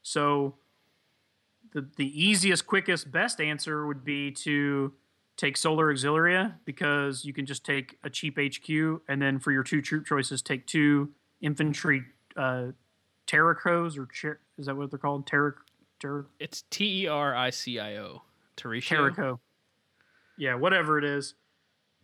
So 0.02 0.56
the 1.74 1.88
the 1.98 2.24
easiest, 2.24 2.66
quickest, 2.68 3.12
best 3.12 3.42
answer 3.42 3.86
would 3.86 4.04
be 4.04 4.32
to 4.32 4.94
take 5.36 5.58
Solar 5.58 5.92
Auxilia 5.94 6.56
because 6.66 7.26
you 7.26 7.34
can 7.34 7.46
just 7.46 7.66
take 7.66 7.98
a 8.04 8.10
cheap 8.10 8.38
HQ 8.38 8.70
and 9.08 9.22
then 9.22 9.40
for 9.40 9.52
your 9.52 9.64
two 9.64 9.82
troop 9.82 10.06
choices, 10.06 10.42
take 10.42 10.68
two 10.68 11.10
infantry 11.42 12.04
uh, 12.38 12.68
Terracos 13.28 13.98
or 13.98 14.08
Cher- 14.12 14.40
is 14.58 14.68
that 14.68 14.76
what 14.76 14.92
they're 14.92 15.00
called? 15.00 15.26
Terra, 15.26 15.54
Terra, 16.00 16.26
It's 16.40 16.64
T 16.70 17.04
E 17.04 17.08
R 17.08 17.36
I 17.36 17.50
C 17.50 17.80
I 17.80 17.98
O. 17.98 18.24
Terraco. 18.58 19.40
Yeah, 20.38 20.56
whatever 20.56 20.98
it 20.98 21.04
is. 21.04 21.36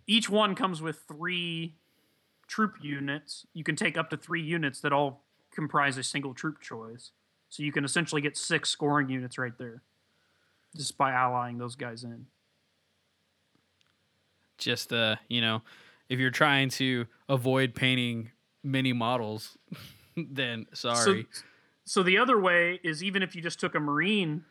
Each 0.08 0.30
one 0.30 0.56
comes 0.56 0.82
with 0.82 1.04
three 1.08 1.76
troop 2.48 2.76
units. 2.82 3.46
You 3.54 3.64
can 3.64 3.76
take 3.76 3.98
up 3.98 4.10
to 4.10 4.18
three 4.18 4.42
units 4.42 4.82
that 4.82 4.92
all 4.92 5.26
comprise 5.54 5.98
a 5.98 6.04
single 6.04 6.34
troop 6.34 6.60
choice. 6.62 7.12
So 7.50 7.64
you 7.64 7.72
can 7.72 7.84
essentially 7.84 8.22
get 8.22 8.38
six 8.38 8.70
scoring 8.70 9.10
units 9.10 9.38
right 9.38 9.58
there, 9.58 9.82
just 10.76 10.98
by 10.98 11.12
allying 11.12 11.58
those 11.58 11.76
guys 11.76 12.04
in. 12.04 12.28
Just, 14.58 14.94
uh, 14.94 15.16
you 15.28 15.42
know, 15.42 15.62
if 16.10 16.20
you're 16.20 16.32
trying 16.32 16.70
to 16.70 17.08
avoid 17.28 17.74
painting 17.74 18.32
many 18.64 18.94
models, 18.94 19.58
then 20.18 20.68
sorry. 20.74 21.28
So, 21.32 21.42
so 21.86 22.04
the 22.04 22.18
other 22.18 22.40
way 22.40 22.80
is 22.84 23.04
even 23.04 23.24
if 23.24 23.36
you 23.36 23.42
just 23.42 23.60
took 23.60 23.74
a 23.74 23.80
Marine, 23.80 24.44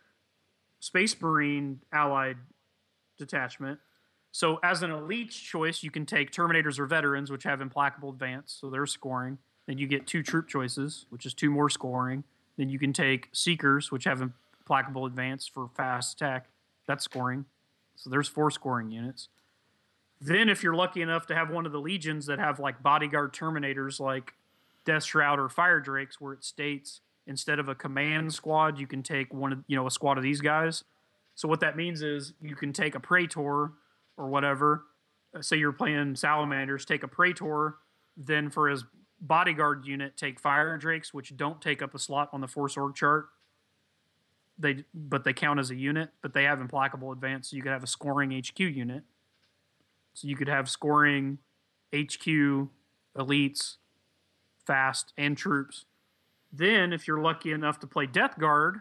Space 0.80 1.20
Marine 1.20 1.80
allied 1.92 2.36
detachment. 3.16 3.78
So 4.32 4.58
as 4.62 4.82
an 4.82 4.90
elite 4.90 5.30
choice, 5.30 5.82
you 5.82 5.90
can 5.90 6.06
take 6.06 6.30
Terminators 6.30 6.78
or 6.78 6.86
Veterans, 6.86 7.30
which 7.30 7.44
have 7.44 7.60
implacable 7.60 8.10
advance, 8.10 8.56
so 8.60 8.70
they're 8.70 8.86
scoring. 8.86 9.38
Then 9.66 9.78
you 9.78 9.86
get 9.86 10.06
two 10.06 10.22
troop 10.22 10.48
choices, 10.48 11.06
which 11.10 11.26
is 11.26 11.34
two 11.34 11.50
more 11.50 11.68
scoring. 11.68 12.24
Then 12.58 12.68
you 12.68 12.78
can 12.78 12.92
take 12.92 13.30
seekers, 13.32 13.90
which 13.90 14.04
have 14.04 14.20
implacable 14.20 15.06
advance 15.06 15.46
for 15.46 15.70
fast 15.74 16.20
attack. 16.20 16.48
That's 16.86 17.04
scoring. 17.04 17.46
So 17.96 18.10
there's 18.10 18.28
four 18.28 18.50
scoring 18.50 18.90
units. 18.90 19.28
Then, 20.20 20.48
if 20.48 20.64
you're 20.64 20.74
lucky 20.74 21.00
enough 21.00 21.26
to 21.26 21.34
have 21.34 21.48
one 21.48 21.64
of 21.64 21.72
the 21.72 21.80
legions 21.80 22.26
that 22.26 22.40
have 22.40 22.58
like 22.58 22.82
bodyguard 22.82 23.32
terminators, 23.32 24.00
like 24.00 24.34
Death 24.84 25.04
Shroud 25.04 25.38
or 25.38 25.48
Fire 25.48 25.78
Drakes, 25.78 26.20
where 26.20 26.32
it 26.32 26.44
states 26.44 27.00
instead 27.26 27.60
of 27.60 27.68
a 27.68 27.74
command 27.74 28.34
squad, 28.34 28.80
you 28.80 28.86
can 28.88 29.02
take 29.02 29.32
one 29.32 29.52
of 29.52 29.64
you 29.68 29.76
know 29.76 29.86
a 29.86 29.90
squad 29.90 30.18
of 30.18 30.24
these 30.24 30.40
guys. 30.40 30.82
So 31.36 31.46
what 31.46 31.60
that 31.60 31.76
means 31.76 32.02
is 32.02 32.32
you 32.40 32.56
can 32.56 32.72
take 32.72 32.96
a 32.96 33.00
Praetor 33.00 33.40
or 34.16 34.26
whatever. 34.26 34.82
Uh, 35.32 35.40
say 35.40 35.56
you're 35.56 35.70
playing 35.70 36.16
Salamanders, 36.16 36.84
take 36.84 37.04
a 37.04 37.08
Praetor, 37.08 37.76
then 38.16 38.50
for 38.50 38.68
his 38.68 38.84
bodyguard 39.20 39.86
unit, 39.86 40.16
take 40.16 40.38
Fire 40.40 40.76
Drakes, 40.76 41.12
which 41.12 41.36
don't 41.36 41.60
take 41.60 41.82
up 41.82 41.94
a 41.94 41.98
slot 41.98 42.30
on 42.32 42.40
the 42.40 42.48
Force 42.48 42.76
org 42.76 42.94
chart. 42.94 43.28
They 44.58 44.84
but 44.92 45.24
they 45.24 45.32
count 45.32 45.60
as 45.60 45.70
a 45.70 45.76
unit, 45.76 46.10
but 46.20 46.32
they 46.32 46.44
have 46.44 46.60
implacable 46.60 47.12
advance, 47.12 47.50
so 47.50 47.56
you 47.56 47.62
could 47.62 47.72
have 47.72 47.84
a 47.84 47.88
scoring 47.88 48.32
HQ 48.32 48.58
unit. 48.58 49.04
So 50.14 50.26
you 50.26 50.36
could 50.36 50.48
have 50.48 50.68
scoring 50.68 51.38
HQ, 51.94 52.68
elites, 53.16 53.76
fast, 54.66 55.12
and 55.16 55.36
troops. 55.36 55.84
Then, 56.52 56.92
if 56.92 57.06
you're 57.06 57.20
lucky 57.20 57.52
enough 57.52 57.78
to 57.80 57.86
play 57.86 58.06
Death 58.06 58.38
Guard, 58.38 58.80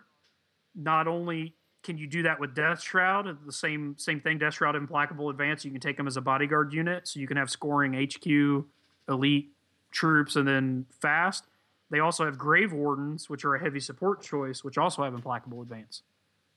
not 0.74 1.08
only 1.08 1.54
can 1.84 1.98
you 1.98 2.08
do 2.08 2.24
that 2.24 2.40
with 2.40 2.56
Death 2.56 2.82
Shroud, 2.82 3.46
the 3.46 3.52
same 3.52 3.96
same 3.98 4.20
thing, 4.20 4.40
Death 4.40 4.56
Shroud 4.56 4.76
Implacable 4.76 5.30
Advance, 5.30 5.64
you 5.64 5.72
can 5.72 5.80
take 5.80 5.98
them 5.98 6.08
as 6.08 6.18
a 6.18 6.22
bodyguard 6.22 6.74
unit, 6.74 7.08
so 7.08 7.20
you 7.20 7.28
can 7.28 7.38
have 7.38 7.50
scoring 7.50 7.94
HQ, 7.94 8.66
elite, 9.10 9.52
troops, 9.98 10.36
and 10.36 10.48
then 10.48 10.86
fast. 11.02 11.48
They 11.90 12.00
also 12.00 12.26
have 12.26 12.38
Grave 12.38 12.72
Wardens, 12.72 13.30
which 13.30 13.44
are 13.46 13.56
a 13.56 13.60
heavy 13.60 13.80
support 13.80 14.22
choice, 14.22 14.64
which 14.64 14.78
also 14.78 15.04
have 15.04 15.14
Implacable 15.14 15.62
Advance. 15.62 16.04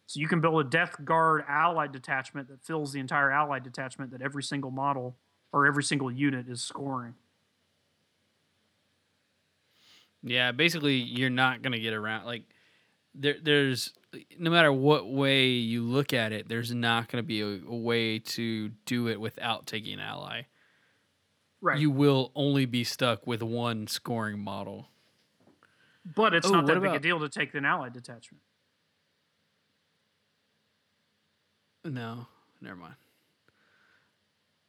So 0.07 0.21
you 0.21 0.29
can 0.29 0.41
build 0.41 0.67
a 0.67 0.69
Death 0.69 0.97
Guard 1.05 1.45
allied 1.49 1.93
detachment 1.93 2.49
that 2.49 2.63
fills 2.63 2.93
the 2.93 3.01
entire 3.01 3.31
allied 3.31 3.63
detachment 3.63 4.11
that 4.11 4.21
every 4.21 4.43
single 4.43 4.71
model 4.71 5.17
or 5.53 5.67
every 5.67 5.85
single 5.85 6.11
unit 6.11 6.49
is 6.49 6.61
scoring. 6.61 7.15
Yeah, 10.23 10.53
basically, 10.53 10.97
you're 10.97 11.31
not 11.31 11.63
gonna 11.63 11.79
get 11.79 11.95
around 11.95 12.27
like 12.27 12.43
there. 13.15 13.37
There's 13.41 13.95
no 14.39 14.51
matter 14.51 14.73
what 14.73 15.11
way 15.11 15.47
you 15.49 15.83
look 15.85 16.13
at 16.13 16.33
it, 16.33 16.49
there's 16.49 16.75
not 16.75 17.09
gonna 17.09 17.23
be 17.23 17.41
a, 17.41 17.61
a 17.67 17.77
way 17.77 18.19
to 18.19 18.69
do 18.85 19.09
it 19.09 19.19
without 19.19 19.67
taking 19.67 19.95
an 19.95 20.01
ally. 20.01 20.43
Right. 21.63 21.79
You 21.79 21.91
will 21.91 22.33
only 22.35 22.65
be 22.65 22.85
stuck 22.85 23.27
with 23.27 23.43
one 23.43 23.87
scoring 23.87 24.39
model. 24.39 24.89
but 26.15 26.33
it's 26.35 26.47
Oh, 26.47 26.53
not 26.53 26.67
that 26.67 26.81
big 26.81 26.95
a 26.95 26.99
deal 26.99 27.21
to 27.21 27.29
take 27.29 27.55
an 27.55 27.65
allied 27.67 27.93
detachment. 27.93 28.43
No, 31.85 32.27
never 32.61 32.77
mind. 32.77 32.95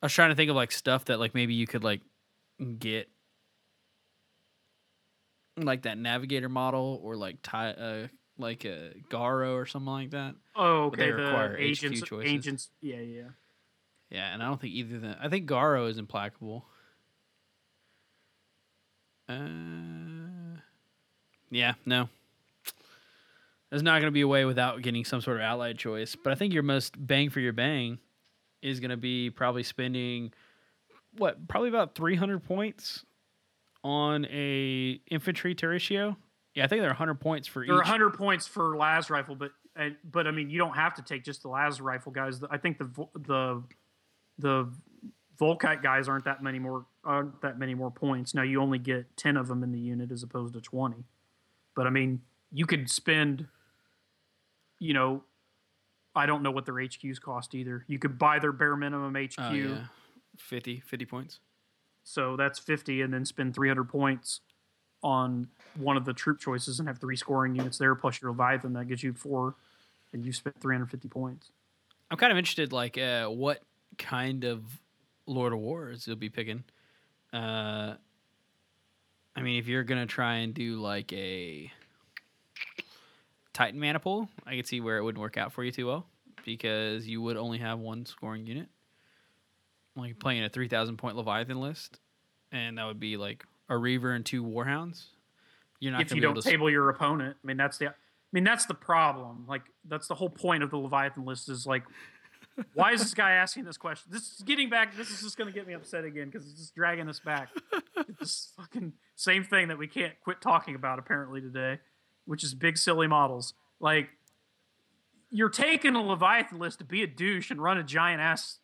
I 0.02 0.06
was 0.06 0.14
trying 0.14 0.30
to 0.30 0.36
think 0.36 0.50
of 0.50 0.56
like 0.56 0.72
stuff 0.72 1.06
that 1.06 1.20
like 1.20 1.36
maybe 1.36 1.54
you 1.54 1.68
could 1.68 1.84
like 1.84 2.02
get 2.80 3.10
like 5.58 5.84
that 5.84 5.98
navigator 5.98 6.50
model 6.50 7.00
or 7.04 7.16
like 7.16 7.38
tie 7.44 7.72
uh 7.72 8.08
like 8.38 8.66
a 8.66 8.94
Garro 9.10 9.54
or 9.56 9.66
something 9.66 9.92
like 9.92 10.12
that. 10.12 10.36
Oh, 10.56 10.86
okay. 10.86 11.12
require 11.12 11.50
The 11.58 11.64
HQ 11.64 11.84
agents, 11.84 12.02
choices. 12.02 12.32
agents, 12.32 12.70
yeah, 12.82 13.00
yeah. 13.00 13.28
Yeah, 14.10 14.34
and 14.34 14.42
I 14.42 14.48
don't 14.48 14.60
think 14.60 14.74
either 14.74 14.96
of 14.96 15.02
them. 15.02 15.16
I 15.22 15.30
think 15.30 15.48
Garro 15.48 15.88
is 15.90 15.98
implacable. 15.98 16.66
Uh, 19.32 20.60
yeah, 21.50 21.74
no. 21.86 22.10
There's 23.70 23.84
not 23.84 24.02
going 24.02 24.08
to 24.08 24.12
be 24.12 24.22
a 24.22 24.28
way 24.28 24.44
without 24.46 24.82
getting 24.82 25.06
some 25.06 25.22
sort 25.22 25.38
of 25.38 25.44
allied 25.44 25.78
choice. 25.78 26.16
But 26.22 26.34
I 26.34 26.36
think 26.36 26.54
your 26.54 26.64
most 26.64 26.96
bang 26.98 27.30
for 27.30 27.40
your 27.40 27.54
bang 27.54 28.00
is 28.62 28.80
going 28.80 28.92
to 28.92 28.98
be 28.98 29.30
probably 29.30 29.64
spending 29.64 30.34
what 31.18 31.48
probably 31.48 31.70
about 31.70 31.96
300 31.96 32.44
points 32.44 33.06
on 33.84 34.26
a 34.26 35.00
infantry 35.10 35.56
territio. 35.56 36.16
Yeah, 36.54 36.66
I 36.66 36.68
think 36.68 36.82
they're 36.82 36.90
100 36.90 37.16
points 37.16 37.48
for 37.48 37.66
There 37.66 37.76
are 37.76 37.82
each. 37.82 37.88
100 37.88 38.12
points 38.12 38.46
for 38.46 38.76
Las 38.76 39.10
rifle, 39.10 39.36
but 39.36 39.52
but 40.04 40.28
I 40.28 40.32
mean, 40.32 40.50
you 40.50 40.58
don't 40.58 40.76
have 40.76 40.94
to 40.96 41.02
take 41.02 41.24
just 41.24 41.44
the 41.44 41.48
Las 41.48 41.80
rifle 41.80 42.12
guys. 42.12 42.42
I 42.50 42.58
think 42.58 42.78
the 42.78 42.90
the 43.16 43.64
the 44.38 44.74
Volkite 45.42 45.82
guys 45.82 46.08
aren't 46.08 46.26
that 46.26 46.44
many 46.44 46.60
more 46.60 46.86
aren't 47.04 47.42
that 47.42 47.58
many 47.58 47.74
more 47.74 47.90
points. 47.90 48.36
Now 48.36 48.44
you 48.44 48.62
only 48.62 48.78
get 48.78 49.18
10 49.18 49.38
of 49.38 49.48
them 49.48 49.64
in 49.64 49.72
the 49.72 49.80
unit 49.80 50.12
as 50.12 50.22
opposed 50.22 50.54
to 50.54 50.62
20. 50.62 51.04
But 51.76 51.88
I 51.88 51.90
mean, 51.90 52.22
you 52.52 52.66
could 52.66 52.90
spend 52.90 53.48
you 54.80 54.94
know 54.94 55.24
I 56.16 56.26
don't 56.26 56.44
know 56.44 56.52
what 56.52 56.66
their 56.66 56.76
HQs 56.76 57.20
cost 57.20 57.56
either. 57.56 57.86
You 57.88 57.98
could 57.98 58.20
buy 58.20 58.38
their 58.38 58.52
bare 58.52 58.76
minimum 58.76 59.16
HQ. 59.16 59.40
Oh, 59.40 59.52
yeah. 59.54 59.86
50, 60.38 60.82
50 60.86 61.06
points. 61.06 61.40
So 62.04 62.36
that's 62.36 62.60
50 62.60 63.02
and 63.02 63.14
then 63.14 63.26
spend 63.26 63.56
300 63.56 63.86
points 63.86 64.42
on 65.04 65.48
one 65.78 65.98
of 65.98 66.06
the 66.06 66.14
troop 66.14 66.40
choices 66.40 66.80
and 66.80 66.88
have 66.88 67.00
three 67.00 67.16
scoring 67.16 67.56
units 67.56 67.78
there 67.78 67.96
plus 67.96 68.22
your 68.22 68.32
Leviathan. 68.32 68.74
That 68.74 68.86
gives 68.86 69.04
you 69.04 69.14
four 69.14 69.56
and 70.14 70.26
you 70.26 70.34
spent 70.34 70.60
350 70.60 71.08
points. 71.08 71.52
I'm 72.10 72.18
kind 72.18 72.32
of 72.32 72.38
interested, 72.38 72.74
like, 72.74 72.98
uh, 72.98 73.28
what 73.28 73.62
kind 73.98 74.44
of 74.44 74.81
Lord 75.32 75.54
of 75.54 75.60
Wars 75.60 76.06
you'll 76.06 76.16
be 76.16 76.30
picking. 76.30 76.64
Uh, 77.34 77.96
I 79.36 79.42
mean, 79.42 79.60
if 79.60 79.68
you're 79.68 79.84
gonna 79.84 80.06
try 80.06 80.36
and 80.36 80.54
do 80.54 80.80
like 80.80 81.12
a 81.14 81.72
Titan 83.54 83.80
Maniple, 83.80 84.30
I 84.46 84.56
could 84.56 84.68
see 84.68 84.82
where 84.82 84.98
it 84.98 85.04
wouldn't 85.04 85.22
work 85.22 85.38
out 85.38 85.54
for 85.54 85.64
you 85.64 85.72
too 85.72 85.88
well 85.88 86.06
because 86.46 87.08
you 87.08 87.22
would 87.22 87.38
only 87.38 87.60
have 87.60 87.80
one 87.80 88.06
scoring 88.06 88.46
unit. 88.46 88.68
Like 89.96 90.20
playing 90.20 90.44
a 90.44 90.50
3,000 90.50 90.98
point 90.98 91.18
Leviathan 91.18 91.60
list, 91.60 92.00
and 92.52 92.78
that 92.78 92.86
would 92.86 93.00
be 93.00 93.18
like 93.18 93.46
a 93.68 93.78
Reaver 93.78 94.14
and 94.14 94.26
two 94.26 94.44
Warhounds. 94.44 95.04
You're 95.80 95.92
not 95.92 96.02
if 96.02 96.12
you 96.12 96.16
be 96.16 96.22
don't 96.22 96.36
to. 96.36 96.42
table 96.42 96.70
your 96.70 96.90
opponent, 96.90 97.38
I 97.44 97.48
mean 97.48 97.58
that's 97.58 97.78
the 97.78 97.88
I 97.88 97.94
mean 98.32 98.44
that's 98.44 98.66
the 98.66 98.74
problem. 98.74 99.46
Like 99.50 99.64
that's 99.88 100.08
the 100.08 100.16
whole 100.16 100.30
point 100.30 100.64
of 100.64 100.70
the 100.70 100.78
Leviathan 100.78 101.26
list 101.26 101.50
is 101.50 101.66
like 101.68 101.84
why 102.74 102.92
is 102.92 103.02
this 103.02 103.14
guy 103.14 103.32
asking 103.32 103.66
this 103.66 103.78
question? 103.78 104.12
This 104.12 104.24
is 104.24 104.44
getting 104.44 104.70
back 104.70 104.96
this 104.96 105.10
is 105.10 105.22
just 105.22 105.38
going 105.38 105.48
to 105.48 105.54
get 105.54 105.68
me 105.68 105.74
upset 105.74 106.04
again 106.04 106.32
cuz 106.32 106.46
it's 106.46 106.60
just 106.60 106.76
dragging 106.76 107.10
us 107.10 107.20
back. 107.20 107.50
It's 108.08 108.20
this 108.20 108.54
fucking 108.58 108.94
same 109.16 109.44
thing 109.44 109.68
that 109.68 109.78
we 109.78 109.88
can't 109.88 110.20
quit 110.22 110.42
talking 110.42 110.74
about 110.74 110.98
apparently 110.98 111.40
today, 111.40 111.80
which 112.26 112.44
is 112.44 112.56
big 112.56 112.78
silly 112.78 113.06
models. 113.06 113.54
Like 113.80 114.10
you're 115.30 115.50
taking 115.50 115.96
a 115.96 116.02
Leviathan 116.02 116.58
list 116.58 116.80
to 116.80 116.86
be 116.86 117.04
a 117.04 117.08
douche 117.08 117.52
and 117.52 117.62
run 117.62 117.78
a 117.78 117.84
giant 117.84 118.20
ass 118.20 118.60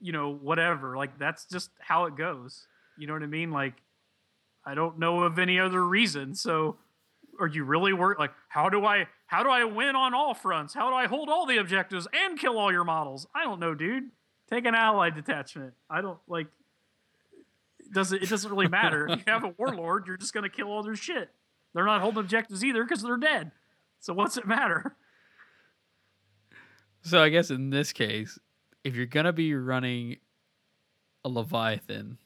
you 0.00 0.12
know 0.12 0.32
whatever. 0.32 0.96
Like 0.96 1.18
that's 1.18 1.44
just 1.46 1.70
how 1.80 2.04
it 2.04 2.16
goes. 2.16 2.66
You 2.96 3.06
know 3.06 3.12
what 3.12 3.22
I 3.22 3.26
mean? 3.26 3.50
Like 3.50 3.74
I 4.64 4.74
don't 4.74 4.98
know 4.98 5.22
of 5.22 5.38
any 5.38 5.58
other 5.58 5.84
reason. 5.84 6.34
So 6.34 6.76
are 7.38 7.46
you 7.46 7.64
really 7.64 7.92
work 7.92 8.18
like 8.18 8.32
how 8.48 8.68
do 8.68 8.84
I 8.84 9.06
how 9.26 9.42
do 9.42 9.50
I 9.50 9.64
win 9.64 9.96
on 9.96 10.14
all 10.14 10.34
fronts? 10.34 10.74
How 10.74 10.90
do 10.90 10.96
I 10.96 11.06
hold 11.06 11.28
all 11.28 11.46
the 11.46 11.58
objectives 11.58 12.06
and 12.12 12.38
kill 12.38 12.58
all 12.58 12.72
your 12.72 12.84
models? 12.84 13.26
I 13.34 13.44
don't 13.44 13.60
know, 13.60 13.74
dude. 13.74 14.10
Take 14.50 14.64
an 14.64 14.74
allied 14.74 15.14
detachment. 15.14 15.74
I 15.90 16.00
don't 16.00 16.18
like 16.26 16.48
it 17.80 17.92
doesn't 17.92 18.22
it 18.22 18.28
doesn't 18.28 18.50
really 18.50 18.68
matter. 18.68 19.06
if 19.08 19.18
you 19.26 19.32
have 19.32 19.44
a 19.44 19.54
warlord, 19.58 20.06
you're 20.06 20.16
just 20.16 20.34
gonna 20.34 20.48
kill 20.48 20.68
all 20.68 20.82
their 20.82 20.96
shit. 20.96 21.30
They're 21.74 21.84
not 21.84 22.00
holding 22.00 22.20
objectives 22.20 22.64
either 22.64 22.82
because 22.84 23.02
they're 23.02 23.16
dead. 23.16 23.52
So 24.00 24.12
what's 24.14 24.36
it 24.36 24.46
matter? 24.46 24.96
So 27.02 27.22
I 27.22 27.28
guess 27.28 27.50
in 27.50 27.70
this 27.70 27.92
case, 27.92 28.38
if 28.84 28.94
you're 28.96 29.06
gonna 29.06 29.32
be 29.32 29.54
running 29.54 30.16
a 31.24 31.28
Leviathan 31.28 32.18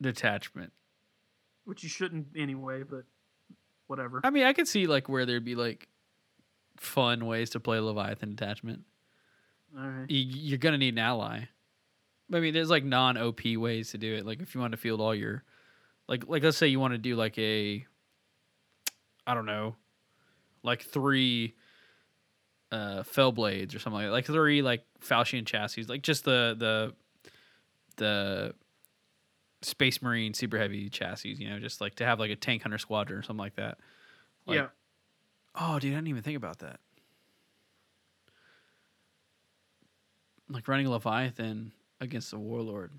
detachment, 0.00 0.72
Which 1.64 1.82
you 1.82 1.88
shouldn't 1.88 2.28
anyway, 2.36 2.82
but 2.82 3.04
whatever. 3.86 4.20
I 4.24 4.30
mean, 4.30 4.44
I 4.44 4.52
could 4.52 4.68
see 4.68 4.86
like 4.86 5.08
where 5.08 5.26
there'd 5.26 5.44
be 5.44 5.54
like 5.54 5.88
fun 6.76 7.26
ways 7.26 7.50
to 7.50 7.60
play 7.60 7.78
Leviathan 7.78 8.34
detachment. 8.34 8.82
All 9.76 9.86
right. 9.86 10.10
You, 10.10 10.20
you're 10.20 10.58
gonna 10.58 10.78
need 10.78 10.94
an 10.94 10.98
ally. 10.98 11.44
I 12.32 12.40
mean, 12.40 12.54
there's 12.54 12.70
like 12.70 12.84
non 12.84 13.16
OP 13.16 13.40
ways 13.56 13.90
to 13.90 13.98
do 13.98 14.14
it. 14.14 14.26
Like 14.26 14.40
if 14.40 14.54
you 14.54 14.60
want 14.60 14.72
to 14.72 14.76
field 14.76 15.00
all 15.00 15.14
your, 15.14 15.44
like 16.08 16.26
like 16.28 16.42
let's 16.42 16.56
say 16.56 16.68
you 16.68 16.80
want 16.80 16.94
to 16.94 16.98
do 16.98 17.16
like 17.16 17.38
a, 17.38 17.84
I 19.26 19.34
don't 19.34 19.46
know, 19.46 19.76
like 20.62 20.82
three 20.82 21.54
uh 22.72 23.02
Fellblades 23.02 23.74
or 23.74 23.78
something 23.78 24.00
like 24.00 24.06
that. 24.06 24.12
Like 24.12 24.26
three 24.26 24.62
like 24.62 24.84
Falchion 25.00 25.44
chassis, 25.44 25.84
like 25.84 26.02
just 26.02 26.24
the 26.24 26.56
the 26.58 26.94
the 27.96 28.54
Space 29.64 30.02
Marine 30.02 30.34
super 30.34 30.58
heavy 30.58 30.88
chassis, 30.88 31.30
you 31.30 31.48
know, 31.48 31.58
just 31.58 31.80
like 31.80 31.94
to 31.96 32.04
have 32.04 32.18
like 32.20 32.30
a 32.30 32.36
tank 32.36 32.62
hunter 32.62 32.78
squadron 32.78 33.18
or 33.18 33.22
something 33.22 33.38
like 33.42 33.56
that. 33.56 33.78
Like- 34.46 34.56
yeah. 34.56 34.66
Oh, 35.58 35.78
dude, 35.78 35.92
I 35.92 35.96
didn't 35.96 36.08
even 36.08 36.22
think 36.22 36.36
about 36.36 36.58
that. 36.60 36.80
Like 40.48 40.68
running 40.68 40.88
Leviathan 40.88 41.72
against 42.00 42.32
a 42.32 42.38
warlord. 42.38 42.92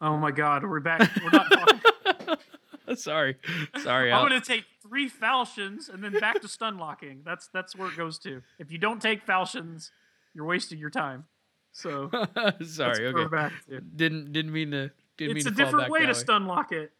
Oh 0.00 0.16
my 0.16 0.30
God, 0.30 0.62
we're 0.62 0.80
back. 0.80 1.10
We're 1.22 1.30
not 1.30 1.50
talking. 1.50 2.96
sorry, 2.96 3.36
sorry. 3.82 4.12
I'm 4.12 4.28
gonna 4.28 4.40
take 4.40 4.64
three 4.82 5.08
falchions 5.08 5.88
and 5.88 6.02
then 6.02 6.12
back 6.20 6.40
to 6.42 6.48
stun 6.48 6.78
locking. 6.78 7.22
That's 7.24 7.48
that's 7.48 7.74
where 7.74 7.88
it 7.88 7.96
goes 7.96 8.18
to. 8.20 8.42
If 8.58 8.70
you 8.70 8.78
don't 8.78 9.02
take 9.02 9.22
falchions, 9.24 9.90
you're 10.34 10.44
wasting 10.46 10.78
your 10.78 10.90
time. 10.90 11.24
So 11.72 12.10
sorry. 12.64 13.06
Okay. 13.06 13.28
back. 13.28 13.52
Didn't 13.96 14.32
didn't 14.32 14.52
mean 14.52 14.70
to. 14.70 14.90
Didn't 15.18 15.36
It's 15.36 15.44
mean 15.44 15.52
a 15.52 15.56
to 15.56 15.64
different 15.64 15.90
way 15.90 16.06
to 16.06 16.14
stun 16.14 16.46
lock 16.46 16.72
it. 16.72 16.92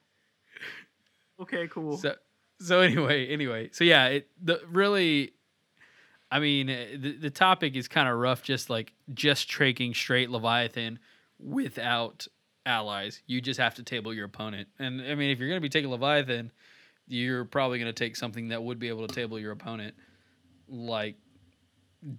Okay, 1.41 1.69
cool. 1.69 1.97
So 1.97 2.15
so 2.61 2.81
anyway, 2.81 3.29
anyway, 3.29 3.71
so 3.73 3.85
yeah, 3.85 4.07
it 4.09 4.29
the 4.43 4.61
really, 4.69 5.33
I 6.31 6.41
mean, 6.41 6.69
eh, 6.69 6.97
the 6.99 7.13
the 7.13 7.31
topic 7.31 7.77
is 7.77 7.89
kind 7.89 8.09
of 8.09 8.19
rough. 8.19 8.43
Just 8.43 8.69
like 8.69 8.93
just 9.15 9.49
traking 9.49 9.95
straight 9.95 10.31
Leviathan 10.31 10.99
without 11.39 12.27
allies, 12.67 13.23
you 13.27 13.41
just 13.41 13.61
have 13.61 13.77
to 13.77 13.83
table 13.85 14.13
your 14.13 14.27
opponent. 14.27 14.69
And 14.79 15.01
I 15.01 15.15
mean, 15.15 15.31
if 15.31 15.39
you're 15.39 15.49
gonna 15.49 15.61
be 15.61 15.69
taking 15.69 15.91
Leviathan, 15.91 16.51
you're 17.07 17.45
probably 17.45 17.79
gonna 17.79 17.93
take 17.93 18.17
something 18.17 18.49
that 18.49 18.63
would 18.63 18.81
be 18.81 18.89
able 18.89 19.07
to 19.07 19.15
table 19.15 19.39
your 19.39 19.53
opponent, 19.53 19.95
like 20.69 21.15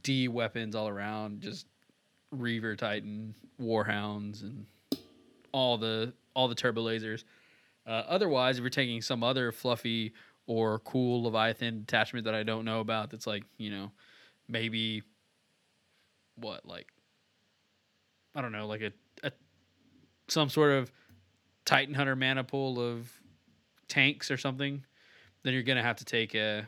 D 0.01 0.29
weapons 0.29 0.75
all 0.75 0.87
around, 0.87 1.41
just 1.41 1.67
Reaver 2.31 2.77
Titan, 2.77 3.35
Warhounds, 3.61 4.41
and 4.41 4.65
all 5.51 5.77
the 5.77 6.13
all 6.33 6.47
the 6.47 6.55
turbo 6.55 6.83
lasers. 6.85 7.23
Uh, 7.85 8.03
otherwise, 8.07 8.57
if 8.57 8.61
you're 8.61 8.69
taking 8.69 9.01
some 9.01 9.23
other 9.23 9.51
fluffy 9.51 10.13
or 10.47 10.79
cool 10.79 11.23
Leviathan 11.23 11.83
attachment 11.83 12.25
that 12.25 12.35
I 12.35 12.43
don't 12.43 12.65
know 12.65 12.79
about, 12.79 13.09
that's 13.09 13.27
like 13.27 13.43
you 13.57 13.69
know, 13.69 13.91
maybe 14.47 15.03
what 16.35 16.65
like 16.65 16.87
I 18.35 18.41
don't 18.41 18.51
know, 18.51 18.67
like 18.67 18.81
a, 18.81 18.91
a 19.23 19.31
some 20.27 20.49
sort 20.49 20.71
of 20.71 20.91
Titan 21.65 21.93
Hunter 21.93 22.15
maniple 22.15 22.79
of 22.79 23.11
tanks 23.87 24.31
or 24.31 24.37
something, 24.37 24.83
then 25.43 25.53
you're 25.53 25.63
gonna 25.63 25.83
have 25.83 25.97
to 25.97 26.05
take 26.05 26.35
a 26.35 26.67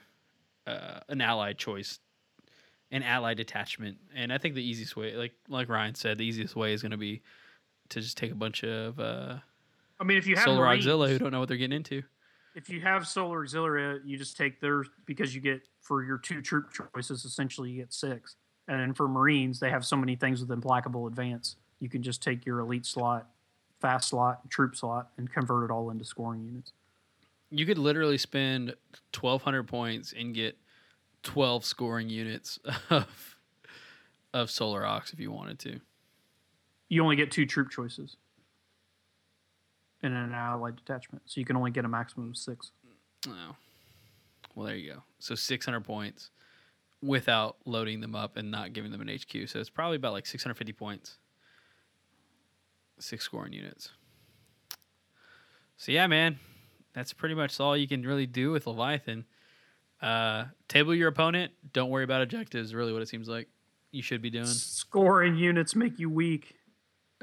uh, 0.68 1.00
an 1.10 1.22
allied 1.22 1.58
choice, 1.58 2.00
an 2.92 3.04
allied 3.04 3.38
detachment, 3.38 3.98
and 4.16 4.32
I 4.32 4.38
think 4.38 4.56
the 4.56 4.68
easiest 4.68 4.96
way, 4.96 5.16
like 5.16 5.34
like 5.48 5.70
Ryan 5.70 5.96
said, 5.96 6.18
the 6.18 6.26
easiest 6.26 6.56
way 6.56 6.74
is 6.74 6.82
gonna 6.82 6.98
be 6.98 7.22
to 7.92 8.02
just 8.02 8.18
take 8.18 8.32
a 8.32 8.36
bunch 8.36 8.64
of 8.64 9.00
uh, 9.00 9.38
I 10.00 10.04
mean, 10.04 10.18
if 10.18 10.28
you 10.28 10.36
have 10.36 10.46
Solar 10.46 10.66
Marines, 10.66 10.86
Auxilia 10.86 11.10
who 11.10 11.20
don't 11.20 11.32
know 11.32 11.40
what 11.40 11.48
they're 11.48 11.58
getting 11.58 11.76
into. 11.78 12.04
if 12.56 12.70
you 12.70 12.82
have 12.82 13.08
Solar 13.08 13.46
Auxilia, 13.46 14.00
you 14.04 14.18
just 14.18 14.36
take 14.36 14.60
theirs 14.60 14.90
because 15.06 15.34
you 15.36 15.42
get 15.42 15.62
for 15.82 16.04
your 16.04 16.18
two 16.18 16.42
troop 16.42 16.72
choices. 16.94 17.24
Essentially, 17.26 17.70
you 17.70 17.80
get 17.82 17.94
six, 17.94 18.36
and 18.68 18.80
then 18.80 18.94
for 18.94 19.08
Marines, 19.08 19.60
they 19.60 19.70
have 19.70 19.86
so 19.86 19.96
many 19.96 20.16
things 20.16 20.42
with 20.42 20.52
implacable 20.52 21.08
advance. 21.08 21.56
You 21.80 21.90
can 21.90 22.02
just 22.04 22.22
take 22.22 22.46
your 22.46 22.60
elite 22.60 22.86
slot, 22.86 23.28
fast 23.80 24.10
slot, 24.10 24.50
troop 24.50 24.76
slot, 24.76 25.10
and 25.18 25.32
convert 25.32 25.70
it 25.70 25.74
all 25.74 25.90
into 25.90 26.06
scoring 26.06 26.44
units. 26.44 26.74
You 27.50 27.66
could 27.66 27.78
literally 27.78 28.18
spend 28.18 28.76
twelve 29.12 29.44
hundred 29.44 29.68
points 29.68 30.14
and 30.18 30.34
get 30.34 30.58
twelve 31.24 31.66
scoring 31.66 32.10
units 32.10 32.60
of 32.90 33.38
of 34.34 34.50
Solar 34.50 34.86
Aux 34.86 35.02
if 35.12 35.20
you 35.20 35.32
wanted 35.32 35.60
to. 35.60 35.80
You 36.92 37.02
only 37.04 37.16
get 37.16 37.32
two 37.32 37.46
troop 37.46 37.70
choices 37.70 38.18
in 40.04 40.12
an 40.12 40.34
allied 40.34 40.76
detachment, 40.76 41.24
so 41.26 41.40
you 41.40 41.46
can 41.46 41.56
only 41.56 41.72
get 41.72 41.86
a 41.86 41.88
maximum 41.88 42.32
of 42.32 42.38
six. 42.38 42.72
Oh, 43.30 43.56
well, 44.54 44.68
there 44.68 44.76
you 44.76 44.96
go. 44.96 45.04
So 45.18 45.34
six 45.34 45.64
hundred 45.64 45.86
points 45.86 46.32
without 47.02 47.56
loading 47.64 48.02
them 48.02 48.14
up 48.14 48.36
and 48.36 48.52
not 48.52 48.74
giving 48.74 48.92
them 48.92 49.00
an 49.00 49.08
HQ. 49.08 49.48
So 49.48 49.60
it's 49.60 49.70
probably 49.70 49.96
about 49.96 50.12
like 50.12 50.26
six 50.26 50.44
hundred 50.44 50.56
fifty 50.56 50.74
points. 50.74 51.18
Six 53.00 53.24
scoring 53.24 53.54
units. 53.54 53.92
So 55.78 55.94
yeah, 55.94 56.08
man, 56.08 56.40
that's 56.92 57.14
pretty 57.14 57.36
much 57.36 57.58
all 57.62 57.78
you 57.78 57.88
can 57.88 58.02
really 58.02 58.26
do 58.26 58.52
with 58.52 58.68
Leviathan. 58.68 59.24
Uh, 60.02 60.44
table 60.68 60.94
your 60.94 61.08
opponent. 61.08 61.54
Don't 61.72 61.90
worry 61.90 62.04
about 62.04 62.22
objectives. 62.22 62.76
Really, 62.76 62.92
what 62.92 63.02
it 63.02 63.08
seems 63.08 63.30
like 63.30 63.48
you 63.92 64.02
should 64.02 64.22
be 64.22 64.30
doing. 64.30 64.46
Scoring 64.46 65.38
units 65.38 65.74
make 65.74 65.98
you 65.98 66.10
weak. 66.10 66.58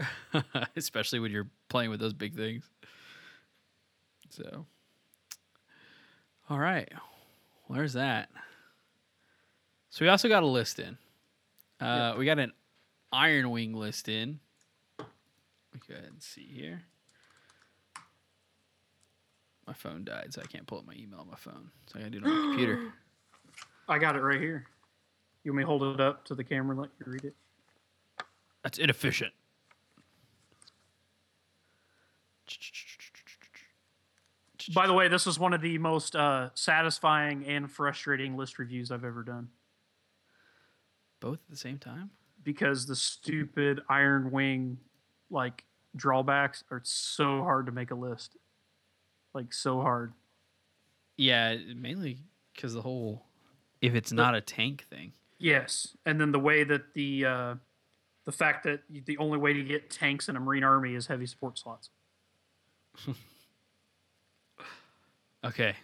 especially 0.77 1.19
when 1.21 1.31
you're 1.33 1.49
playing 1.69 1.91
with 1.91 2.01
those 2.01 2.13
big 2.13 2.35
things. 2.37 2.69
So, 4.31 4.67
all 6.51 6.59
right, 6.59 6.91
where's 7.67 7.95
that? 7.95 8.29
So 9.91 10.05
we 10.05 10.09
also 10.09 10.29
got 10.29 10.43
a 10.43 10.47
list 10.47 10.79
in. 10.79 10.99
Uh, 11.81 12.15
We 12.19 12.25
got 12.27 12.39
an 12.39 12.53
Iron 13.13 13.51
Wing 13.51 13.73
list 13.75 14.09
in. 14.09 14.41
Let 14.99 15.07
me 15.75 15.81
go 15.89 15.95
ahead 15.95 16.11
and 16.13 16.23
see 16.23 16.47
here. 16.47 16.83
My 19.67 19.73
phone 19.75 20.05
died, 20.05 20.29
so 20.33 20.41
I 20.43 20.47
can't 20.47 20.67
pull 20.67 20.79
up 20.79 20.87
my 20.87 20.95
email 20.95 21.21
on 21.21 21.29
my 21.29 21.37
phone. 21.37 21.71
So 21.87 21.99
I 21.99 22.03
gotta 22.03 22.11
do 22.11 22.19
it 22.19 22.25
on 22.25 22.31
my 22.31 22.47
computer. 22.49 22.93
I 23.89 23.99
got 23.99 24.17
it 24.17 24.21
right 24.21 24.41
here. 24.41 24.67
You 25.45 25.53
want 25.53 25.57
me 25.59 25.63
to 25.63 25.67
hold 25.67 25.83
it 25.83 26.01
up 26.01 26.25
to 26.27 26.35
the 26.35 26.45
camera 26.45 26.73
and 26.73 26.81
let 26.81 26.91
you 26.99 27.11
read 27.13 27.25
it? 27.25 27.35
That's 28.63 28.79
inefficient. 28.79 29.33
By 34.75 34.87
the 34.87 34.93
way, 34.93 35.09
this 35.09 35.27
is 35.27 35.39
one 35.39 35.55
of 35.55 35.61
the 35.61 35.79
most 35.79 36.15
uh, 36.17 36.51
satisfying 36.55 37.47
and 37.47 37.71
frustrating 37.71 38.37
list 38.37 38.59
reviews 38.59 38.91
I've 38.91 39.05
ever 39.05 39.23
done 39.23 39.49
Both 41.21 41.39
at 41.47 41.51
the 41.51 41.57
same 41.57 41.79
time? 41.79 42.11
because 42.45 42.87
the 42.87 42.97
stupid 42.97 43.81
Iron 43.89 44.31
Wing 44.31 44.79
like 45.31 45.65
drawbacks 45.97 46.65
are 46.71 46.81
so 46.85 47.43
hard 47.43 47.67
to 47.67 47.73
make 47.73 47.91
a 47.91 47.95
list. 47.95 48.37
Like 49.35 49.53
so 49.53 49.81
hard. 49.81 50.13
Yeah, 51.17 51.57
mainly 51.77 52.19
because 52.55 52.75
the 52.75 52.83
whole 52.83 53.27
if 53.81 53.95
it's 53.95 54.13
not 54.13 54.35
a 54.35 54.41
tank 54.41 54.87
thing. 54.89 55.13
Yes, 55.39 55.97
and 56.07 56.21
then 56.21 56.33
the 56.33 56.39
way 56.39 56.65
that 56.65 56.95
the 56.95 57.25
uh, 57.25 57.55
the 58.25 58.33
fact 58.33 58.65
that 58.65 58.81
the 58.89 59.19
only 59.19 59.39
way 59.39 59.53
to 59.53 59.63
get 59.63 59.91
tanks 59.91 60.29
in 60.29 60.37
a 60.37 60.41
Marine 60.41 60.65
Army 60.65 60.95
is 60.95 61.07
heavy 61.07 61.27
support 61.27 61.59
slots. 61.59 61.91
Okay. 65.45 65.75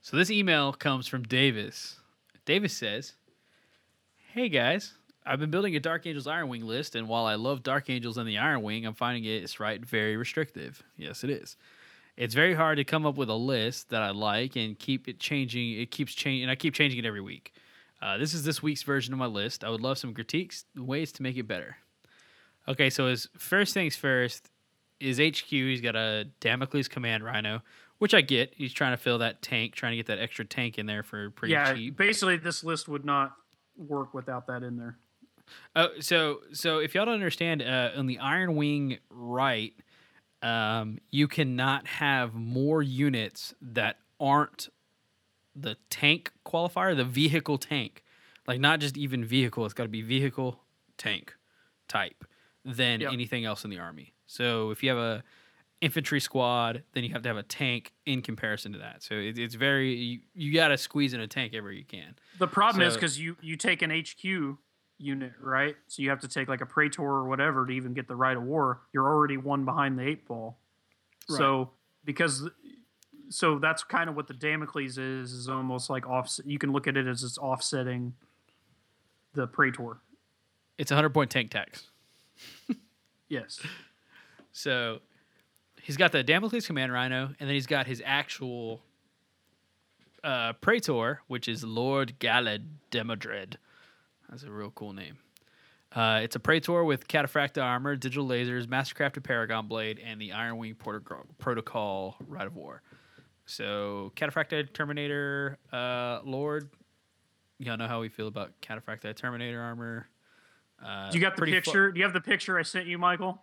So 0.00 0.16
this 0.16 0.30
email 0.30 0.72
comes 0.72 1.06
from 1.06 1.22
Davis. 1.22 1.96
Davis 2.44 2.72
says, 2.72 3.14
Hey 4.32 4.48
guys, 4.48 4.94
I've 5.24 5.38
been 5.38 5.50
building 5.50 5.76
a 5.76 5.80
Dark 5.80 6.06
Angels 6.06 6.26
Iron 6.26 6.48
Wing 6.48 6.66
list, 6.66 6.94
and 6.94 7.08
while 7.08 7.24
I 7.24 7.36
love 7.36 7.62
Dark 7.62 7.88
Angels 7.88 8.18
and 8.18 8.26
the 8.26 8.38
Iron 8.38 8.62
Wing, 8.62 8.84
I'm 8.84 8.94
finding 8.94 9.24
it, 9.24 9.42
it's 9.42 9.60
right 9.60 9.84
very 9.84 10.16
restrictive. 10.16 10.82
Yes, 10.96 11.22
it 11.22 11.30
is. 11.30 11.56
It's 12.16 12.34
very 12.34 12.54
hard 12.54 12.78
to 12.78 12.84
come 12.84 13.06
up 13.06 13.16
with 13.16 13.28
a 13.28 13.34
list 13.34 13.90
that 13.90 14.02
I 14.02 14.10
like 14.10 14.56
and 14.56 14.78
keep 14.78 15.06
it 15.06 15.20
changing. 15.20 15.80
It 15.80 15.90
keeps 15.90 16.14
changing, 16.14 16.42
and 16.42 16.50
I 16.50 16.56
keep 16.56 16.74
changing 16.74 16.98
it 16.98 17.04
every 17.04 17.20
week. 17.20 17.52
Uh, 18.02 18.16
this 18.16 18.34
is 18.34 18.44
this 18.44 18.62
week's 18.62 18.82
version 18.82 19.12
of 19.12 19.18
my 19.18 19.26
list. 19.26 19.62
I 19.62 19.70
would 19.70 19.80
love 19.80 19.98
some 19.98 20.14
critiques, 20.14 20.64
ways 20.76 21.12
to 21.12 21.22
make 21.22 21.36
it 21.36 21.46
better. 21.46 21.76
Okay, 22.66 22.90
so 22.90 23.06
his 23.06 23.28
first 23.36 23.72
things 23.72 23.94
first 23.94 24.50
is 25.00 25.18
HQ. 25.18 25.48
He's 25.48 25.80
got 25.80 25.96
a 25.96 26.26
Damocles 26.40 26.88
Command 26.88 27.24
Rhino, 27.24 27.62
which 27.98 28.14
I 28.14 28.20
get. 28.20 28.52
He's 28.56 28.72
trying 28.72 28.92
to 28.92 28.96
fill 28.96 29.18
that 29.18 29.42
tank, 29.42 29.74
trying 29.74 29.92
to 29.92 29.96
get 29.96 30.06
that 30.06 30.18
extra 30.18 30.44
tank 30.44 30.78
in 30.78 30.86
there 30.86 31.02
for 31.02 31.30
pretty 31.30 31.52
yeah, 31.52 31.72
cheap. 31.74 31.96
basically 31.96 32.36
this 32.36 32.62
list 32.64 32.88
would 32.88 33.04
not 33.04 33.34
work 33.76 34.12
without 34.14 34.46
that 34.48 34.62
in 34.62 34.76
there. 34.76 34.96
Oh, 35.76 35.88
so 36.00 36.40
so 36.52 36.78
if 36.78 36.94
y'all 36.94 37.06
don't 37.06 37.14
understand, 37.14 37.62
uh, 37.62 37.90
on 37.96 38.06
the 38.06 38.18
Iron 38.18 38.54
Wing 38.56 38.98
right, 39.08 39.72
um, 40.42 40.98
you 41.10 41.26
cannot 41.26 41.86
have 41.86 42.34
more 42.34 42.82
units 42.82 43.54
that 43.62 43.96
aren't 44.20 44.68
the 45.56 45.76
tank 45.90 46.32
qualifier, 46.46 46.94
the 46.96 47.04
vehicle 47.04 47.56
tank, 47.58 48.04
like 48.46 48.60
not 48.60 48.78
just 48.80 48.96
even 48.96 49.24
vehicle. 49.24 49.64
It's 49.64 49.74
got 49.74 49.84
to 49.84 49.88
be 49.88 50.02
vehicle 50.02 50.60
tank 50.98 51.34
type 51.88 52.24
than 52.64 53.00
Yep. 53.00 53.12
anything 53.12 53.44
else 53.44 53.64
in 53.64 53.70
the 53.70 53.78
army. 53.78 54.12
So 54.28 54.70
if 54.70 54.82
you 54.82 54.90
have 54.90 54.98
a 54.98 55.24
infantry 55.80 56.20
squad, 56.20 56.82
then 56.92 57.02
you 57.02 57.10
have 57.10 57.22
to 57.22 57.28
have 57.28 57.36
a 57.36 57.42
tank 57.42 57.92
in 58.04 58.20
comparison 58.22 58.72
to 58.72 58.78
that. 58.78 59.02
So 59.02 59.14
it, 59.14 59.38
it's 59.38 59.54
very 59.54 59.94
you, 59.94 60.20
you 60.34 60.52
got 60.52 60.68
to 60.68 60.78
squeeze 60.78 61.14
in 61.14 61.20
a 61.20 61.26
tank 61.26 61.54
everywhere 61.54 61.72
you 61.72 61.84
can. 61.84 62.14
The 62.38 62.46
problem 62.46 62.86
is 62.86 62.94
because 62.94 63.18
you 63.18 63.36
you 63.40 63.56
take 63.56 63.82
an 63.82 63.90
HQ 63.90 64.58
unit, 64.98 65.32
right? 65.40 65.76
So 65.86 66.02
you 66.02 66.10
have 66.10 66.20
to 66.20 66.28
take 66.28 66.46
like 66.48 66.60
a 66.60 66.66
Praetor 66.66 67.02
or 67.02 67.26
whatever 67.26 67.66
to 67.66 67.72
even 67.72 67.94
get 67.94 68.06
the 68.06 68.16
Rite 68.16 68.36
of 68.36 68.42
War. 68.42 68.82
You're 68.92 69.06
already 69.06 69.38
one 69.38 69.64
behind 69.64 69.98
the 69.98 70.06
eight 70.06 70.26
ball. 70.28 70.58
So 71.28 71.70
because 72.04 72.48
so 73.30 73.58
that's 73.58 73.82
kind 73.82 74.08
of 74.10 74.16
what 74.16 74.26
the 74.26 74.34
Damocles 74.34 74.98
is 74.98 75.32
is 75.32 75.48
almost 75.48 75.88
like 75.88 76.06
off. 76.06 76.38
You 76.44 76.58
can 76.58 76.72
look 76.72 76.86
at 76.86 76.96
it 76.96 77.06
as 77.06 77.22
it's 77.22 77.38
offsetting 77.38 78.14
the 79.34 79.46
Praetor. 79.46 79.98
It's 80.76 80.90
a 80.90 80.94
hundred 80.94 81.14
point 81.14 81.30
tank 81.30 81.50
tax. 81.50 81.90
Yes. 83.28 83.60
So 84.58 84.98
he's 85.80 85.96
got 85.96 86.10
the 86.10 86.24
Damocles 86.24 86.66
Command 86.66 86.92
Rhino, 86.92 87.26
and 87.38 87.48
then 87.48 87.50
he's 87.50 87.68
got 87.68 87.86
his 87.86 88.02
actual 88.04 88.82
uh, 90.24 90.54
Praetor, 90.54 91.20
which 91.28 91.46
is 91.46 91.62
Lord 91.62 92.14
Galad 92.18 92.64
Demodred. 92.90 93.54
That's 94.28 94.42
a 94.42 94.50
real 94.50 94.72
cool 94.72 94.92
name. 94.92 95.18
Uh, 95.92 96.22
it's 96.24 96.34
a 96.34 96.40
Praetor 96.40 96.82
with 96.82 97.06
Cataphracta 97.06 97.62
armor, 97.62 97.94
digital 97.94 98.26
lasers, 98.26 98.66
mastercrafted 98.66 99.22
Paragon 99.22 99.68
blade, 99.68 100.00
and 100.04 100.20
the 100.20 100.32
Iron 100.32 100.56
Wing 100.58 100.74
Proto- 100.74 101.24
Protocol 101.38 102.16
Rite 102.26 102.48
of 102.48 102.56
War. 102.56 102.82
So 103.46 104.12
Cataphracta 104.16 104.72
Terminator 104.72 105.56
uh, 105.72 106.18
Lord. 106.24 106.68
Y'all 107.60 107.76
know 107.76 107.86
how 107.86 108.00
we 108.00 108.08
feel 108.08 108.26
about 108.26 108.60
Cataphracta 108.60 109.14
Terminator 109.14 109.60
armor. 109.60 110.08
Uh, 110.84 111.10
you 111.12 111.20
got 111.20 111.36
the 111.36 111.42
picture? 111.42 111.92
Do 111.92 111.98
you 111.98 112.04
have 112.04 112.12
the 112.12 112.20
picture 112.20 112.58
I 112.58 112.62
sent 112.62 112.86
you, 112.86 112.98
Michael? 112.98 113.40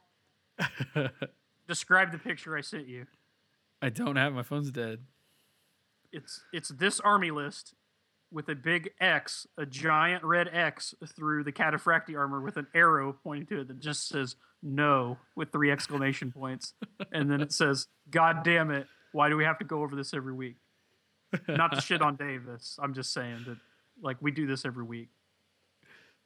Describe 1.68 2.12
the 2.12 2.18
picture 2.18 2.56
I 2.58 2.62
sent 2.62 2.88
you. 2.88 3.06
I 3.82 3.90
don't 3.90 4.16
have 4.16 4.34
my 4.34 4.44
phone's 4.44 4.72
dead. 4.72 5.00
It's 6.12 6.42
it's 6.54 6.70
this 6.70 7.00
army 7.00 7.32
list 7.32 7.74
with 8.32 8.50
a 8.50 8.56
big 8.56 8.92
X, 9.00 9.48
a 9.58 9.66
giant 9.66 10.24
red 10.24 10.50
X 10.52 10.94
through 11.16 11.44
the 11.44 11.52
cataphracti 11.52 12.18
armor 12.18 12.42
with 12.42 12.58
an 12.58 12.68
arrow 12.74 13.16
pointing 13.24 13.46
to 13.48 13.62
it 13.62 13.68
that 13.68 13.80
just 13.80 14.08
says 14.08 14.36
no 14.62 15.18
with 15.36 15.52
three 15.52 15.72
exclamation 15.72 16.32
points. 16.38 16.74
And 17.12 17.30
then 17.30 17.42
it 17.42 17.52
says, 17.52 17.88
God 18.10 18.44
damn 18.44 18.72
it, 18.72 18.88
why 19.12 19.30
do 19.30 19.38
we 19.38 19.44
have 19.44 19.58
to 19.60 19.66
go 19.66 19.84
over 19.84 19.96
this 19.96 20.14
every 20.14 20.34
week? 20.34 20.58
Not 21.48 21.74
to 21.74 21.82
shit 21.82 22.02
on 22.02 22.16
Davis. 22.18 22.78
I'm 22.82 22.94
just 22.94 23.14
saying 23.14 23.46
that 23.48 23.58
like 24.02 24.18
we 24.22 24.32
do 24.32 24.48
this 24.48 24.66
every 24.66 24.84
week. 24.84 25.10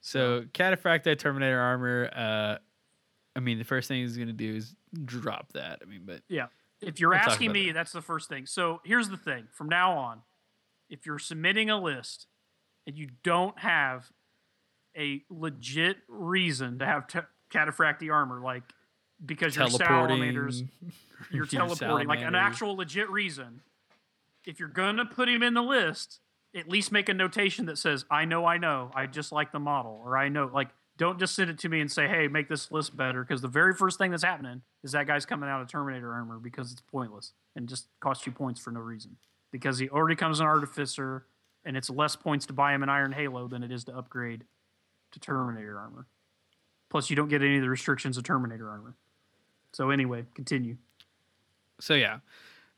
So 0.00 0.44
Cataphracta 0.52 1.18
Terminator 1.18 1.60
armor. 1.60 2.10
Uh, 2.14 2.58
I 3.36 3.40
mean, 3.40 3.58
the 3.58 3.64
first 3.64 3.88
thing 3.88 4.02
he's 4.02 4.16
gonna 4.16 4.32
do 4.32 4.56
is 4.56 4.74
drop 5.04 5.52
that. 5.52 5.80
I 5.82 5.84
mean, 5.86 6.02
but 6.04 6.22
Yeah. 6.28 6.46
If 6.80 6.98
you're 6.98 7.10
We'll 7.10 7.18
asking 7.18 7.52
me, 7.52 7.72
that's 7.72 7.92
the 7.92 8.00
first 8.00 8.28
thing. 8.28 8.46
So 8.46 8.80
here's 8.84 9.10
the 9.10 9.18
thing 9.18 9.48
from 9.52 9.68
now 9.68 9.92
on, 9.98 10.22
if 10.88 11.04
you're 11.04 11.18
submitting 11.18 11.68
a 11.68 11.80
list 11.80 12.26
and 12.86 12.96
you 12.96 13.08
don't 13.22 13.58
have 13.58 14.10
a 14.96 15.22
legit 15.28 15.98
reason 16.08 16.78
to 16.78 16.86
have 16.86 17.06
te- 17.06 17.20
cataphracti 17.52 18.12
armor, 18.12 18.40
like 18.40 18.62
because 19.24 19.54
your 19.56 19.68
salamanders, 19.68 20.62
you're 21.30 21.44
your 21.44 21.46
teleporting, 21.46 22.08
like 22.08 22.20
an 22.20 22.34
actual 22.34 22.76
legit 22.76 23.10
reason, 23.10 23.60
if 24.46 24.58
you're 24.58 24.68
going 24.68 24.96
to 24.96 25.04
put 25.04 25.28
him 25.28 25.42
in 25.42 25.54
the 25.54 25.62
list, 25.62 26.20
at 26.54 26.68
least 26.68 26.90
make 26.90 27.08
a 27.08 27.14
notation 27.14 27.66
that 27.66 27.78
says, 27.78 28.04
I 28.10 28.24
know, 28.24 28.46
I 28.46 28.58
know, 28.58 28.90
I 28.94 29.06
just 29.06 29.32
like 29.32 29.52
the 29.52 29.60
model, 29.60 30.00
or 30.04 30.16
I 30.16 30.28
know, 30.28 30.50
like, 30.52 30.68
don't 31.00 31.18
just 31.18 31.34
send 31.34 31.48
it 31.48 31.58
to 31.60 31.68
me 31.70 31.80
and 31.80 31.90
say, 31.90 32.06
hey, 32.06 32.28
make 32.28 32.46
this 32.50 32.70
list 32.70 32.94
better, 32.94 33.24
because 33.24 33.40
the 33.40 33.48
very 33.48 33.72
first 33.74 33.96
thing 33.96 34.10
that's 34.10 34.22
happening 34.22 34.60
is 34.84 34.92
that 34.92 35.06
guy's 35.06 35.24
coming 35.24 35.48
out 35.48 35.62
of 35.62 35.66
Terminator 35.66 36.12
armor 36.12 36.38
because 36.38 36.70
it's 36.72 36.82
pointless 36.82 37.32
and 37.56 37.66
just 37.66 37.88
costs 38.00 38.26
you 38.26 38.32
points 38.32 38.60
for 38.60 38.70
no 38.70 38.80
reason. 38.80 39.16
Because 39.50 39.78
he 39.78 39.88
already 39.88 40.14
comes 40.14 40.40
an 40.40 40.46
Artificer, 40.46 41.24
and 41.64 41.74
it's 41.74 41.88
less 41.88 42.16
points 42.16 42.44
to 42.46 42.52
buy 42.52 42.74
him 42.74 42.82
an 42.82 42.90
Iron 42.90 43.12
Halo 43.12 43.48
than 43.48 43.62
it 43.62 43.72
is 43.72 43.84
to 43.84 43.96
upgrade 43.96 44.44
to 45.12 45.18
Terminator 45.18 45.78
armor. 45.78 46.06
Plus, 46.90 47.08
you 47.08 47.16
don't 47.16 47.28
get 47.28 47.40
any 47.40 47.56
of 47.56 47.62
the 47.62 47.70
restrictions 47.70 48.18
of 48.18 48.24
Terminator 48.24 48.68
armor. 48.68 48.94
So, 49.72 49.88
anyway, 49.88 50.26
continue. 50.34 50.76
So 51.80 51.94
yeah, 51.94 52.18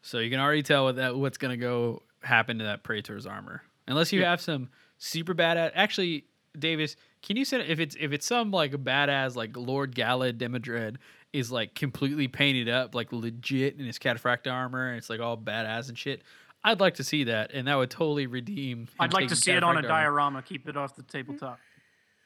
so 0.01 0.19
you 0.20 0.31
can 0.31 0.39
already 0.39 0.62
tell 0.62 0.85
what 0.85 0.94
that 0.97 1.16
what's 1.16 1.39
gonna 1.39 1.57
go 1.57 2.05
happen 2.23 2.59
to 2.59 2.65
that 2.65 2.85
Praetor's 2.85 3.27
armor, 3.27 3.62
unless 3.89 4.12
you 4.12 4.20
Yeah. 4.20 4.31
have 4.31 4.40
some 4.40 4.69
super 4.99 5.35
badass. 5.35 5.73
Actually, 5.74 6.27
Davis, 6.57 6.94
can 7.23 7.36
you 7.36 7.44
send 7.44 7.65
if 7.69 7.81
it's 7.81 7.97
if 7.99 8.12
it's 8.12 8.27
some 8.27 8.51
like 8.51 8.73
badass 8.73 9.36
like 9.36 9.57
Lord 9.57 9.94
Gala 9.94 10.32
Demodred 10.32 10.97
is 11.32 11.51
like 11.51 11.74
completely 11.74 12.28
painted 12.28 12.69
up 12.69 12.94
like 12.94 13.12
legit 13.12 13.78
in 13.78 13.86
his 13.86 13.99
cataphracta 13.99 14.53
armor 14.53 14.89
and 14.89 14.99
it's 14.99 15.09
like 15.09 15.20
all 15.20 15.36
badass 15.36 15.89
and 15.89 15.99
shit. 15.99 16.23
I'd 16.65 16.78
like 16.78 16.94
to 16.94 17.05
see 17.05 17.24
that, 17.24 17.51
and 17.53 17.66
that 17.66 17.74
would 17.74 17.90
totally 17.90 18.28
redeem. 18.28 18.86
I'd 19.01 19.12
like 19.12 19.27
to 19.28 19.36
see 19.36 19.51
it 19.51 19.65
on 19.65 19.74
a 19.74 19.78
armor. 19.78 19.89
diorama. 19.89 20.43
Keep 20.43 20.69
it 20.69 20.77
off 20.77 20.94
the 20.94 21.03
tabletop. 21.03 21.59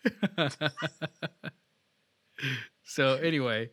So 2.86 3.14
anyway, 3.14 3.70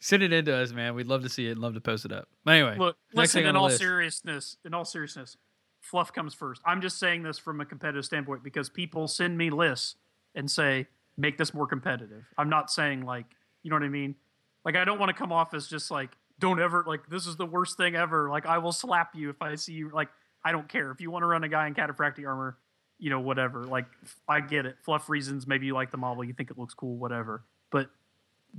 send 0.00 0.22
it 0.22 0.32
in 0.32 0.44
to 0.46 0.54
us, 0.54 0.72
man. 0.72 0.94
We'd 0.94 1.08
love 1.08 1.22
to 1.22 1.28
see 1.28 1.48
it 1.48 1.52
and 1.52 1.60
love 1.60 1.74
to 1.74 1.80
post 1.80 2.04
it 2.04 2.12
up. 2.12 2.28
But 2.44 2.52
anyway, 2.52 2.76
Look, 2.78 2.96
listen. 3.12 3.44
In 3.44 3.56
all 3.56 3.66
list. 3.66 3.78
seriousness, 3.78 4.56
in 4.64 4.72
all 4.72 4.84
seriousness, 4.84 5.36
fluff 5.80 6.12
comes 6.12 6.34
first. 6.34 6.62
I'm 6.64 6.80
just 6.80 6.98
saying 6.98 7.24
this 7.24 7.38
from 7.38 7.60
a 7.60 7.64
competitive 7.64 8.04
standpoint 8.04 8.44
because 8.44 8.70
people 8.70 9.08
send 9.08 9.36
me 9.36 9.50
lists 9.50 9.96
and 10.34 10.50
say, 10.50 10.86
"Make 11.16 11.38
this 11.38 11.54
more 11.54 11.66
competitive." 11.66 12.24
I'm 12.36 12.48
not 12.48 12.70
saying 12.70 13.04
like, 13.04 13.26
you 13.62 13.70
know 13.70 13.76
what 13.76 13.82
I 13.82 13.88
mean? 13.88 14.16
Like, 14.64 14.76
I 14.76 14.84
don't 14.84 14.98
want 14.98 15.10
to 15.10 15.14
come 15.14 15.32
off 15.32 15.54
as 15.54 15.66
just 15.68 15.90
like, 15.90 16.10
"Don't 16.38 16.60
ever 16.60 16.84
like 16.86 17.08
this 17.08 17.26
is 17.26 17.36
the 17.36 17.46
worst 17.46 17.76
thing 17.76 17.94
ever." 17.94 18.28
Like, 18.28 18.46
I 18.46 18.58
will 18.58 18.72
slap 18.72 19.14
you 19.14 19.30
if 19.30 19.42
I 19.42 19.54
see 19.56 19.72
you. 19.74 19.90
Like, 19.90 20.08
I 20.44 20.52
don't 20.52 20.68
care 20.68 20.90
if 20.90 21.00
you 21.00 21.10
want 21.10 21.22
to 21.22 21.26
run 21.26 21.44
a 21.44 21.48
guy 21.48 21.66
in 21.66 21.74
cataphractic 21.74 22.26
armor. 22.26 22.56
You 22.98 23.10
know, 23.10 23.20
whatever. 23.20 23.64
Like, 23.64 23.86
I 24.28 24.40
get 24.40 24.66
it. 24.66 24.76
Fluff 24.82 25.08
reasons. 25.08 25.46
Maybe 25.46 25.66
you 25.66 25.74
like 25.74 25.90
the 25.90 25.96
model. 25.96 26.22
You 26.24 26.32
think 26.32 26.50
it 26.50 26.58
looks 26.58 26.74
cool. 26.74 26.96
Whatever. 26.96 27.42
But 27.70 27.90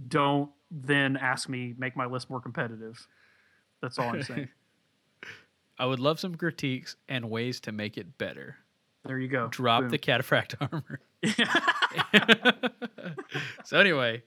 don't 0.07 0.51
then 0.69 1.15
ask 1.17 1.47
me 1.47 1.73
make 1.77 1.95
my 1.95 2.05
list 2.05 2.29
more 2.29 2.41
competitive. 2.41 3.07
That's 3.81 3.97
all 3.97 4.09
I'm 4.09 4.23
saying. 4.23 4.49
I 5.79 5.85
would 5.85 5.99
love 5.99 6.19
some 6.19 6.35
critiques 6.35 6.95
and 7.09 7.29
ways 7.29 7.59
to 7.61 7.71
make 7.71 7.97
it 7.97 8.17
better. 8.17 8.57
There 9.05 9.19
you 9.19 9.27
go. 9.27 9.47
Drop 9.47 9.81
Boom. 9.81 9.89
the 9.89 9.99
cataphract 9.99 10.55
armor. 10.71 10.99
so 13.63 13.79
anyway, 13.79 14.23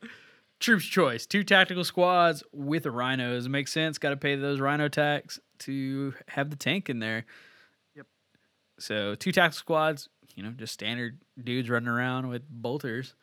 troops 0.60 0.84
choice: 0.84 1.26
two 1.26 1.44
tactical 1.44 1.84
squads 1.84 2.42
with 2.52 2.86
rhinos. 2.86 3.48
Makes 3.48 3.72
sense. 3.72 3.98
Got 3.98 4.10
to 4.10 4.16
pay 4.16 4.36
those 4.36 4.60
rhino 4.60 4.88
tax 4.88 5.40
to 5.60 6.14
have 6.28 6.50
the 6.50 6.56
tank 6.56 6.88
in 6.88 7.00
there. 7.00 7.26
Yep. 7.96 8.06
So 8.78 9.14
two 9.14 9.32
tactical 9.32 9.58
squads. 9.58 10.08
You 10.34 10.44
know, 10.44 10.50
just 10.50 10.74
standard 10.74 11.18
dudes 11.42 11.68
running 11.68 11.88
around 11.88 12.28
with 12.28 12.42
bolters. 12.48 13.14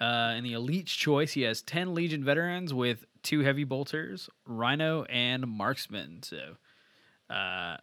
Uh, 0.00 0.34
in 0.36 0.44
the 0.44 0.52
elite's 0.52 0.92
choice, 0.92 1.32
he 1.32 1.42
has 1.42 1.62
ten 1.62 1.94
Legion 1.94 2.24
veterans 2.24 2.72
with 2.72 3.04
two 3.22 3.40
heavy 3.40 3.64
bolters, 3.64 4.30
rhino, 4.46 5.04
and 5.04 5.46
marksman. 5.46 6.22
So, 6.22 6.56
uh, 7.28 7.76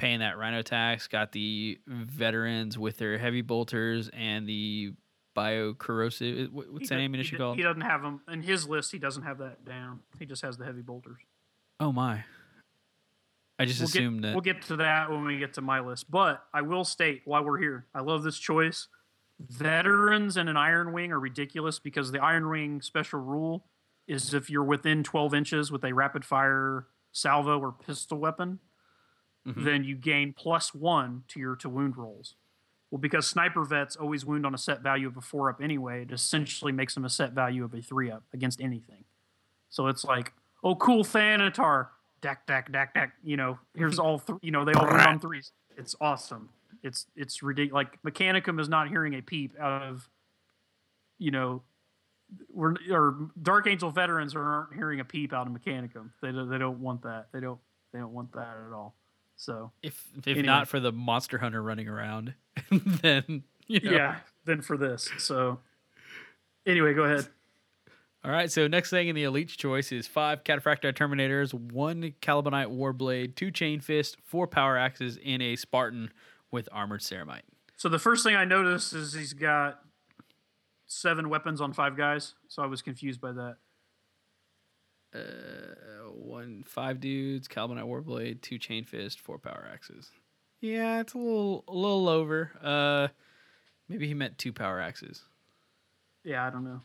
paying 0.00 0.20
that 0.20 0.38
rhino 0.38 0.62
tax. 0.62 1.06
Got 1.06 1.32
the 1.32 1.78
veterans 1.86 2.78
with 2.78 2.96
their 2.96 3.18
heavy 3.18 3.42
bolters 3.42 4.08
and 4.12 4.46
the 4.48 4.94
biocorrosive. 5.36 6.50
What's 6.50 6.88
that 6.88 6.98
ammunition 6.98 7.38
called? 7.38 7.56
He 7.56 7.62
doesn't 7.62 7.82
have 7.82 8.02
them 8.02 8.20
in 8.32 8.42
his 8.42 8.66
list. 8.68 8.90
He 8.92 8.98
doesn't 8.98 9.22
have 9.22 9.38
that 9.38 9.64
down. 9.64 10.00
He 10.18 10.26
just 10.26 10.42
has 10.42 10.56
the 10.56 10.64
heavy 10.64 10.82
bolters. 10.82 11.20
Oh 11.78 11.92
my! 11.92 12.24
I 13.58 13.66
just 13.66 13.80
We'll 13.80 13.88
assumed 13.88 14.22
get, 14.22 14.28
that. 14.28 14.34
we'll 14.34 14.40
get 14.42 14.62
to 14.62 14.76
that 14.76 15.10
when 15.10 15.24
we 15.24 15.38
get 15.38 15.54
to 15.54 15.60
my 15.60 15.80
list. 15.80 16.10
But 16.10 16.42
I 16.52 16.62
will 16.62 16.84
state 16.84 17.22
why 17.26 17.40
we're 17.40 17.58
here, 17.58 17.86
I 17.94 18.00
love 18.00 18.22
this 18.22 18.38
choice. 18.38 18.88
Veterans 19.38 20.36
and 20.36 20.48
an 20.50 20.56
Iron 20.56 20.92
Wing 20.92 21.12
are 21.12 21.20
ridiculous 21.20 21.78
because 21.78 22.12
the 22.12 22.22
Iron 22.22 22.48
Wing 22.50 22.82
special 22.82 23.20
rule 23.20 23.64
is 24.06 24.34
if 24.34 24.50
you're 24.50 24.64
within 24.64 25.02
12 25.02 25.34
inches 25.34 25.72
with 25.72 25.84
a 25.84 25.92
rapid 25.94 26.24
fire 26.24 26.86
salvo 27.12 27.58
or 27.58 27.72
pistol 27.72 28.18
weapon, 28.18 28.58
Mhm. 29.46 29.64
then 29.64 29.84
you 29.84 29.96
gain 29.96 30.32
plus 30.32 30.74
one 30.74 31.24
to 31.28 31.40
your 31.40 31.56
to 31.56 31.68
wound 31.68 31.96
rolls. 31.96 32.34
Well, 32.90 32.98
because 32.98 33.26
sniper 33.26 33.64
vets 33.64 33.96
always 33.96 34.24
wound 34.24 34.44
on 34.44 34.52
a 34.54 34.58
set 34.58 34.80
value 34.82 35.06
of 35.06 35.16
a 35.16 35.20
four 35.20 35.48
up 35.48 35.60
anyway, 35.60 36.02
it 36.02 36.10
essentially 36.12 36.72
makes 36.72 36.94
them 36.94 37.04
a 37.04 37.08
set 37.08 37.32
value 37.32 37.64
of 37.64 37.72
a 37.72 37.80
three 37.80 38.10
up 38.10 38.24
against 38.32 38.60
anything. 38.60 39.04
So 39.70 39.86
it's 39.86 40.04
like, 40.04 40.32
oh, 40.64 40.74
cool 40.74 41.04
Thanatar, 41.04 41.88
dack, 42.20 42.46
dack, 42.46 42.70
dack, 42.72 42.92
dack. 42.94 43.14
You 43.22 43.36
know, 43.36 43.58
here's 43.74 43.98
all, 43.98 44.18
three. 44.18 44.38
you 44.42 44.50
know, 44.50 44.64
they 44.64 44.72
all 44.72 44.86
wound 44.86 45.00
on 45.06 45.20
threes. 45.20 45.52
It's 45.76 45.94
awesome. 46.00 46.50
It's 46.82 47.06
it's 47.14 47.42
ridiculous. 47.42 47.72
Like 47.74 48.02
Mechanicum 48.02 48.58
is 48.60 48.68
not 48.68 48.88
hearing 48.88 49.14
a 49.14 49.22
peep 49.22 49.54
out 49.60 49.82
of, 49.82 50.08
you 51.18 51.30
know, 51.30 51.62
we're 52.52 52.74
or 52.90 53.30
Dark 53.40 53.66
Angel 53.66 53.90
veterans 53.90 54.34
aren't 54.34 54.74
hearing 54.74 55.00
a 55.00 55.04
peep 55.04 55.32
out 55.32 55.46
of 55.46 55.52
Mechanicum. 55.52 56.10
They 56.22 56.32
don't, 56.32 56.48
they 56.48 56.58
don't 56.58 56.80
want 56.80 57.02
that. 57.02 57.28
They 57.32 57.40
don't 57.40 57.60
they 57.92 57.98
don't 57.98 58.12
want 58.12 58.32
that 58.32 58.56
at 58.66 58.72
all. 58.72 58.94
So 59.40 59.72
if 59.82 60.04
if 60.18 60.26
Anyway. 60.26 60.42
not 60.42 60.68
for 60.68 60.80
the 60.80 60.92
monster 60.92 61.38
hunter 61.38 61.62
running 61.62 61.88
around, 61.88 62.34
then 62.70 63.44
you 63.66 63.80
know. 63.80 63.90
yeah, 63.90 64.16
then 64.44 64.60
for 64.60 64.76
this. 64.76 65.08
So 65.16 65.60
anyway, 66.66 66.92
go 66.92 67.04
ahead. 67.04 67.26
All 68.22 68.30
right, 68.30 68.52
so 68.52 68.68
next 68.68 68.90
thing 68.90 69.08
in 69.08 69.14
the 69.16 69.24
elite's 69.24 69.56
choice 69.56 69.92
is 69.92 70.06
five 70.06 70.44
Cataphracti 70.44 70.92
Terminators, 70.92 71.54
one 71.54 72.12
Calibanite 72.20 72.66
Warblade, 72.68 73.34
two 73.34 73.50
Chain 73.50 73.80
Fist, 73.80 74.18
four 74.22 74.46
Power 74.46 74.76
Axes, 74.76 75.18
and 75.24 75.40
a 75.40 75.56
Spartan 75.56 76.12
with 76.50 76.68
Armored 76.70 77.00
Ceramite. 77.00 77.40
So 77.78 77.88
the 77.88 77.98
first 77.98 78.22
thing 78.22 78.34
I 78.36 78.44
noticed 78.44 78.92
is 78.92 79.14
he's 79.14 79.32
got 79.32 79.80
seven 80.86 81.30
weapons 81.30 81.62
on 81.62 81.72
five 81.72 81.96
guys. 81.96 82.34
So 82.48 82.62
I 82.62 82.66
was 82.66 82.82
confused 82.82 83.22
by 83.22 83.32
that. 83.32 83.56
Uh, 85.14 86.10
one 86.12 86.62
five 86.66 87.00
dudes, 87.00 87.48
Calibanite 87.48 87.84
Warblade, 87.86 88.40
two 88.42 88.58
Chain 88.58 88.84
Fist, 88.84 89.20
four 89.20 89.38
Power 89.38 89.68
Axes. 89.72 90.10
Yeah, 90.60 91.00
it's 91.00 91.14
a 91.14 91.18
little 91.18 91.64
a 91.66 91.74
little 91.74 92.08
over. 92.08 92.52
Uh, 92.62 93.08
maybe 93.88 94.06
he 94.06 94.14
meant 94.14 94.38
two 94.38 94.52
Power 94.52 94.80
Axes. 94.80 95.22
Yeah, 96.22 96.46
I 96.46 96.50
don't 96.50 96.64
know. 96.64 96.82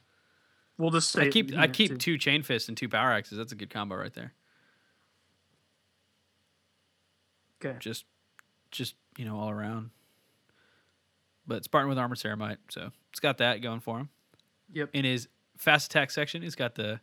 We'll 0.78 0.92
just 0.92 1.12
say 1.12 1.28
I 1.28 1.30
keep 1.30 1.56
I 1.56 1.68
keep 1.68 1.92
too. 1.92 1.98
two 1.98 2.18
Chain 2.18 2.42
Fists 2.42 2.68
and 2.68 2.78
two 2.78 2.90
Power 2.90 3.12
Axes. 3.12 3.38
That's 3.38 3.52
a 3.52 3.56
good 3.56 3.70
combo 3.70 3.96
right 3.96 4.14
there. 4.14 4.34
Okay. 7.64 7.78
just 7.80 8.06
just 8.72 8.96
you 9.18 9.26
know 9.26 9.38
all 9.38 9.50
around. 9.50 9.92
But 11.48 11.64
Spartan 11.64 11.90
with 11.90 11.98
armor 12.00 12.16
ceramite, 12.16 12.58
so 12.70 12.92
it's 13.12 13.20
got 13.20 13.38
that 13.38 13.62
going 13.62 13.80
for 13.80 14.00
him. 14.00 14.10
Yep. 14.74 14.90
In 14.94 15.06
his 15.06 15.28
fast 15.58 15.92
attack 15.92 16.10
section, 16.12 16.42
he's 16.42 16.56
got 16.56 16.76
the 16.76 17.00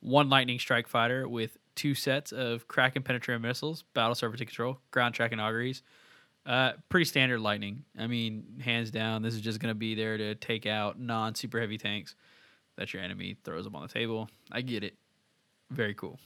one 0.00 0.28
lightning 0.28 0.58
strike 0.58 0.88
fighter 0.88 1.28
with 1.28 1.56
two 1.74 1.94
sets 1.94 2.32
of 2.32 2.68
crack 2.68 2.96
and 2.96 3.04
penetrating 3.04 3.42
missiles, 3.42 3.84
battle 3.94 4.14
serpentine 4.14 4.46
control, 4.46 4.78
ground 4.90 5.14
tracking 5.14 5.40
auguries. 5.40 5.82
Uh, 6.46 6.72
pretty 6.88 7.04
standard 7.04 7.40
lightning. 7.40 7.84
I 7.98 8.06
mean, 8.06 8.60
hands 8.64 8.90
down, 8.90 9.22
this 9.22 9.34
is 9.34 9.40
just 9.40 9.60
gonna 9.60 9.74
be 9.74 9.94
there 9.94 10.16
to 10.16 10.34
take 10.34 10.66
out 10.66 10.98
non 10.98 11.34
super 11.34 11.60
heavy 11.60 11.78
tanks 11.78 12.14
that 12.76 12.92
your 12.92 13.02
enemy 13.02 13.36
throws 13.44 13.64
them 13.64 13.76
on 13.76 13.82
the 13.82 13.88
table. 13.88 14.28
I 14.50 14.62
get 14.62 14.82
it. 14.82 14.94
Very 15.70 15.94
cool. 15.94 16.18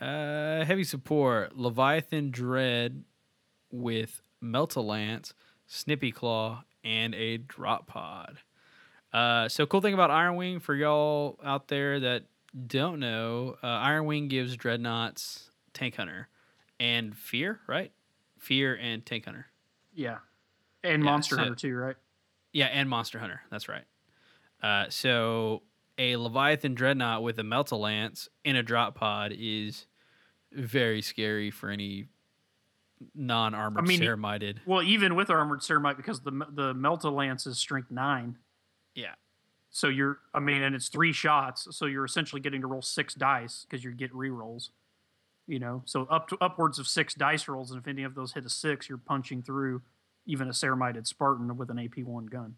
Uh, 0.00 0.64
heavy 0.64 0.84
support 0.84 1.56
Leviathan 1.56 2.30
Dread 2.30 3.04
with 3.70 4.22
Melta 4.42 4.84
Lance, 4.84 5.34
Snippy 5.66 6.10
Claw, 6.10 6.64
and 6.82 7.14
a 7.14 7.36
drop 7.36 7.86
pod. 7.86 8.38
Uh, 9.12 9.48
so 9.48 9.66
cool 9.66 9.80
thing 9.80 9.94
about 9.94 10.10
Iron 10.10 10.36
Wing 10.36 10.60
for 10.60 10.74
y'all 10.74 11.38
out 11.44 11.68
there 11.68 11.98
that 12.00 12.24
don't 12.66 13.00
know, 13.00 13.56
uh, 13.62 13.66
Iron 13.66 14.06
Wing 14.06 14.28
gives 14.28 14.56
Dreadnoughts 14.56 15.50
Tank 15.72 15.96
Hunter 15.96 16.28
and 16.78 17.16
Fear, 17.16 17.60
right? 17.66 17.92
Fear 18.38 18.76
and 18.76 19.04
Tank 19.04 19.24
Hunter. 19.24 19.46
Yeah. 19.94 20.18
And 20.84 21.04
Yeah, 21.04 21.10
Monster 21.10 21.34
so- 21.36 21.42
Hunter 21.42 21.54
too, 21.56 21.74
right? 21.74 21.96
Yeah, 22.52 22.66
and 22.66 22.88
Monster 22.88 23.18
Hunter. 23.20 23.42
That's 23.50 23.68
right. 23.68 23.84
Uh, 24.62 24.86
so 24.90 25.62
a 25.98 26.16
Leviathan 26.16 26.74
Dreadnought 26.74 27.22
with 27.22 27.38
a 27.38 27.42
Melta 27.42 27.78
Lance 27.78 28.28
in 28.44 28.56
a 28.56 28.62
drop 28.62 28.94
pod 28.94 29.32
is 29.36 29.86
very 30.52 31.00
scary 31.02 31.50
for 31.50 31.70
any 31.70 32.06
non-armored 33.14 33.84
I 33.84 33.86
mean, 33.86 34.00
ceramided. 34.00 34.60
Well, 34.66 34.82
even 34.82 35.14
with 35.14 35.30
armored 35.30 35.60
ceramite, 35.60 35.96
because 35.96 36.20
the 36.20 36.30
the 36.52 36.74
Melta 36.74 37.12
Lance 37.12 37.46
is 37.46 37.58
strength 37.58 37.90
nine. 37.90 38.36
Yeah. 38.94 39.14
So 39.70 39.88
you're, 39.88 40.18
I 40.34 40.40
mean, 40.40 40.62
and 40.62 40.74
it's 40.74 40.88
three 40.88 41.12
shots, 41.12 41.68
so 41.70 41.86
you're 41.86 42.04
essentially 42.04 42.40
getting 42.40 42.60
to 42.62 42.66
roll 42.66 42.82
six 42.82 43.14
dice 43.14 43.66
because 43.68 43.84
you 43.84 43.92
get 43.92 44.14
re-rolls. 44.14 44.70
You 45.46 45.58
know, 45.58 45.82
so 45.84 46.04
up 46.04 46.28
to 46.28 46.38
upwards 46.40 46.78
of 46.78 46.86
six 46.86 47.14
dice 47.14 47.48
rolls, 47.48 47.70
and 47.70 47.80
if 47.80 47.88
any 47.88 48.04
of 48.04 48.14
those 48.14 48.32
hit 48.34 48.44
a 48.44 48.50
six, 48.50 48.88
you're 48.88 48.98
punching 48.98 49.42
through 49.42 49.82
even 50.26 50.48
a 50.48 50.54
ceramited 50.54 51.06
Spartan 51.06 51.56
with 51.56 51.70
an 51.70 51.78
AP 51.78 52.04
one 52.04 52.26
gun. 52.26 52.56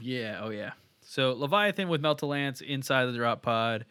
Yeah, 0.00 0.40
oh 0.42 0.50
yeah. 0.50 0.72
So 1.00 1.32
Leviathan 1.32 1.88
with 1.88 2.02
Melta 2.02 2.28
Lance 2.28 2.60
inside 2.60 3.06
the 3.06 3.12
drop 3.12 3.42
pod 3.42 3.84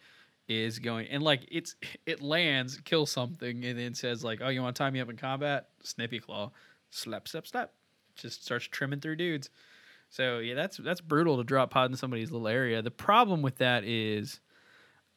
is 0.48 0.78
going 0.78 1.08
and 1.08 1.22
like 1.22 1.46
it's 1.50 1.76
it 2.04 2.22
lands, 2.22 2.78
kills 2.84 3.10
something, 3.10 3.64
and 3.64 3.78
then 3.78 3.94
says 3.94 4.24
like, 4.24 4.40
"Oh, 4.42 4.48
you 4.48 4.62
want 4.62 4.76
to 4.76 4.82
tie 4.82 4.90
me 4.90 5.00
up 5.00 5.10
in 5.10 5.16
combat?" 5.16 5.68
Snippy 5.82 6.20
claw, 6.20 6.52
slap, 6.90 7.28
slap, 7.28 7.46
slap, 7.46 7.72
just 8.16 8.44
starts 8.44 8.66
trimming 8.66 9.00
through 9.00 9.16
dudes. 9.16 9.50
So 10.16 10.38
yeah, 10.38 10.54
that's 10.54 10.78
that's 10.78 11.02
brutal 11.02 11.36
to 11.36 11.44
drop 11.44 11.70
pod 11.70 11.90
in 11.90 11.96
somebody's 11.98 12.30
little 12.30 12.48
area. 12.48 12.80
The 12.80 12.90
problem 12.90 13.42
with 13.42 13.56
that 13.56 13.84
is, 13.84 14.40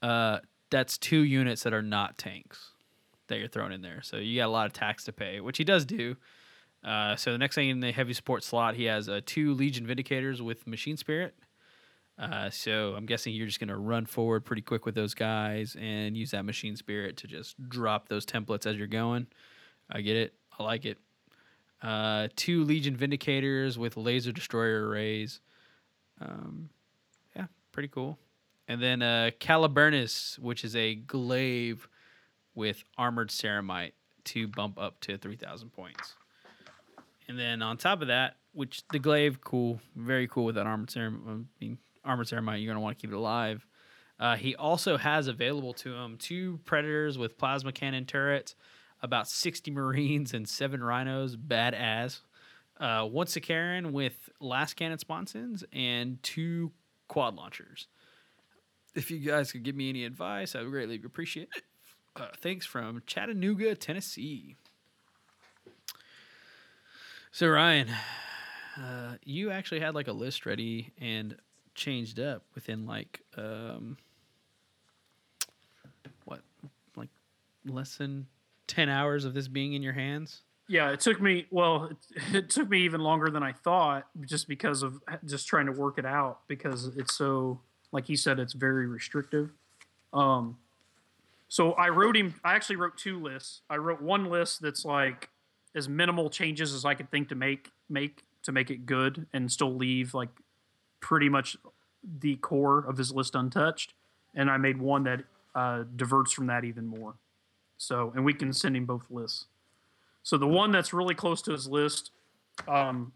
uh, 0.01 0.39
that's 0.69 0.97
two 0.97 1.21
units 1.21 1.63
that 1.63 1.73
are 1.73 1.81
not 1.81 2.17
tanks 2.17 2.71
that 3.29 3.39
you're 3.39 3.47
throwing 3.47 3.71
in 3.71 3.81
there. 3.81 4.01
So 4.01 4.17
you 4.17 4.37
got 4.37 4.47
a 4.47 4.51
lot 4.51 4.65
of 4.65 4.73
tax 4.73 5.05
to 5.05 5.13
pay, 5.13 5.39
which 5.39 5.57
he 5.57 5.63
does 5.63 5.85
do. 5.85 6.17
Uh, 6.83 7.15
so 7.15 7.31
the 7.31 7.37
next 7.37 7.55
thing 7.55 7.69
in 7.69 7.79
the 7.79 7.93
heavy 7.93 8.11
support 8.11 8.43
slot, 8.43 8.75
he 8.75 8.85
has 8.85 9.07
uh, 9.07 9.21
two 9.25 9.53
Legion 9.53 9.87
Vindicators 9.87 10.41
with 10.41 10.67
Machine 10.67 10.97
Spirit. 10.97 11.33
Uh, 12.17 12.49
so 12.49 12.93
I'm 12.97 13.05
guessing 13.05 13.33
you're 13.33 13.47
just 13.47 13.61
going 13.61 13.69
to 13.69 13.77
run 13.77 14.05
forward 14.05 14.43
pretty 14.43 14.61
quick 14.61 14.85
with 14.85 14.95
those 14.95 15.13
guys 15.13 15.77
and 15.79 16.17
use 16.17 16.31
that 16.31 16.43
Machine 16.43 16.75
Spirit 16.75 17.15
to 17.17 17.27
just 17.27 17.55
drop 17.69 18.09
those 18.09 18.25
templates 18.25 18.65
as 18.65 18.75
you're 18.75 18.87
going. 18.87 19.27
I 19.89 20.01
get 20.01 20.17
it. 20.17 20.33
I 20.57 20.63
like 20.63 20.83
it. 20.83 20.97
Uh, 21.81 22.27
two 22.35 22.63
Legion 22.63 22.95
Vindicators 22.95 23.77
with 23.77 23.95
Laser 23.97 24.31
Destroyer 24.31 24.87
arrays. 24.87 25.39
Um, 26.19 26.69
yeah, 27.35 27.45
pretty 27.71 27.87
cool. 27.89 28.17
And 28.67 28.81
then 28.81 29.01
uh, 29.01 29.31
Caliburnus, 29.39 30.37
which 30.39 30.63
is 30.63 30.75
a 30.75 30.95
glaive 30.95 31.87
with 32.53 32.83
Armored 32.97 33.29
Ceramite 33.29 33.93
to 34.25 34.47
bump 34.47 34.77
up 34.77 34.99
to 35.01 35.17
3,000 35.17 35.69
points. 35.69 36.15
And 37.27 37.39
then 37.39 37.61
on 37.61 37.77
top 37.77 38.01
of 38.01 38.07
that, 38.09 38.35
which 38.53 38.83
the 38.91 38.99
glaive, 38.99 39.39
cool, 39.41 39.79
very 39.95 40.27
cool 40.27 40.45
with 40.45 40.55
that 40.55 40.65
armored 40.65 40.89
ceramite. 40.89 41.27
I 41.27 41.37
mean, 41.59 41.77
armored 42.03 42.27
ceramite, 42.27 42.61
you're 42.61 42.73
gonna 42.73 42.83
want 42.83 42.97
to 42.97 43.01
keep 43.01 43.11
it 43.11 43.15
alive. 43.15 43.65
Uh, 44.19 44.35
he 44.35 44.55
also 44.55 44.97
has 44.97 45.27
available 45.27 45.73
to 45.73 45.93
him 45.93 46.17
two 46.17 46.59
predators 46.65 47.17
with 47.17 47.37
plasma 47.37 47.71
cannon 47.71 48.05
turrets, 48.05 48.55
about 49.01 49.27
60 49.27 49.71
marines 49.71 50.33
and 50.33 50.47
seven 50.47 50.83
rhinos, 50.83 51.35
badass. 51.35 52.21
Uh, 52.79 53.05
one 53.05 53.27
Sicaran 53.27 53.91
with 53.91 54.29
lascannon 54.41 54.99
sponsons 54.99 55.63
and 55.73 56.21
two 56.23 56.71
quad 57.07 57.35
launchers. 57.35 57.87
If 58.95 59.11
you 59.11 59.19
guys 59.19 59.51
could 59.51 59.63
give 59.63 59.75
me 59.75 59.89
any 59.89 60.05
advice, 60.05 60.55
I 60.55 60.61
would 60.61 60.71
greatly 60.71 60.99
appreciate 61.03 61.49
it. 61.55 61.63
Uh, 62.15 62.27
thanks 62.37 62.65
from 62.65 63.01
Chattanooga, 63.05 63.75
Tennessee. 63.75 64.55
So 67.31 67.47
Ryan, 67.47 67.89
uh, 68.77 69.15
you 69.23 69.51
actually 69.51 69.79
had 69.79 69.93
like 69.93 70.07
a 70.07 70.13
list 70.13 70.45
ready 70.45 70.91
and 70.99 71.35
changed 71.75 72.19
up 72.19 72.43
within 72.55 72.85
like 72.85 73.21
um, 73.37 73.97
what, 76.25 76.41
like 76.95 77.09
less 77.65 77.95
than 77.97 78.25
ten 78.69 78.87
hours 78.87 79.25
of 79.25 79.33
this 79.33 79.49
being 79.49 79.73
in 79.73 79.83
your 79.83 79.93
hands. 79.93 80.43
Yeah, 80.69 80.91
it 80.91 80.99
took 80.99 81.19
me. 81.19 81.47
Well, 81.51 81.89
it, 81.91 81.97
it 82.33 82.49
took 82.49 82.69
me 82.69 82.81
even 82.83 83.01
longer 83.01 83.29
than 83.29 83.43
I 83.43 83.51
thought, 83.51 84.07
just 84.25 84.47
because 84.47 84.83
of 84.83 85.01
just 85.25 85.47
trying 85.47 85.65
to 85.65 85.73
work 85.73 85.97
it 85.97 86.05
out. 86.05 86.41
Because 86.47 86.87
it's 86.95 87.15
so, 87.15 87.59
like 87.91 88.05
he 88.05 88.15
said, 88.15 88.39
it's 88.39 88.53
very 88.53 88.87
restrictive. 88.87 89.51
Um, 90.13 90.57
so 91.49 91.73
I 91.73 91.89
wrote 91.89 92.15
him. 92.15 92.35
I 92.45 92.53
actually 92.53 92.77
wrote 92.77 92.97
two 92.97 93.19
lists. 93.19 93.61
I 93.69 93.77
wrote 93.77 94.01
one 94.01 94.29
list 94.29 94.61
that's 94.61 94.85
like 94.85 95.29
as 95.75 95.89
minimal 95.89 96.29
changes 96.29 96.73
as 96.73 96.85
I 96.85 96.93
could 96.93 97.11
think 97.11 97.29
to 97.29 97.35
make 97.35 97.71
make 97.89 98.23
to 98.43 98.51
make 98.51 98.69
it 98.69 98.85
good 98.85 99.25
and 99.33 99.51
still 99.51 99.73
leave 99.73 100.13
like 100.13 100.29
pretty 100.99 101.29
much 101.29 101.57
the 102.19 102.35
core 102.37 102.79
of 102.79 102.97
his 102.97 103.11
list 103.11 103.35
untouched. 103.35 103.93
And 104.35 104.49
I 104.49 104.57
made 104.57 104.79
one 104.79 105.03
that 105.03 105.23
uh, 105.55 105.83
diverts 105.95 106.31
from 106.31 106.47
that 106.47 106.63
even 106.63 106.85
more. 106.85 107.15
So, 107.79 108.11
and 108.13 108.25
we 108.25 108.33
can 108.33 108.51
send 108.53 108.75
him 108.75 108.85
both 108.85 109.05
lists. 109.09 109.45
So 110.21 110.37
the 110.37 110.47
one 110.47 110.71
that's 110.71 110.93
really 110.93 111.15
close 111.15 111.41
to 111.43 111.51
his 111.51 111.65
list 111.67 112.11
um, 112.67 113.13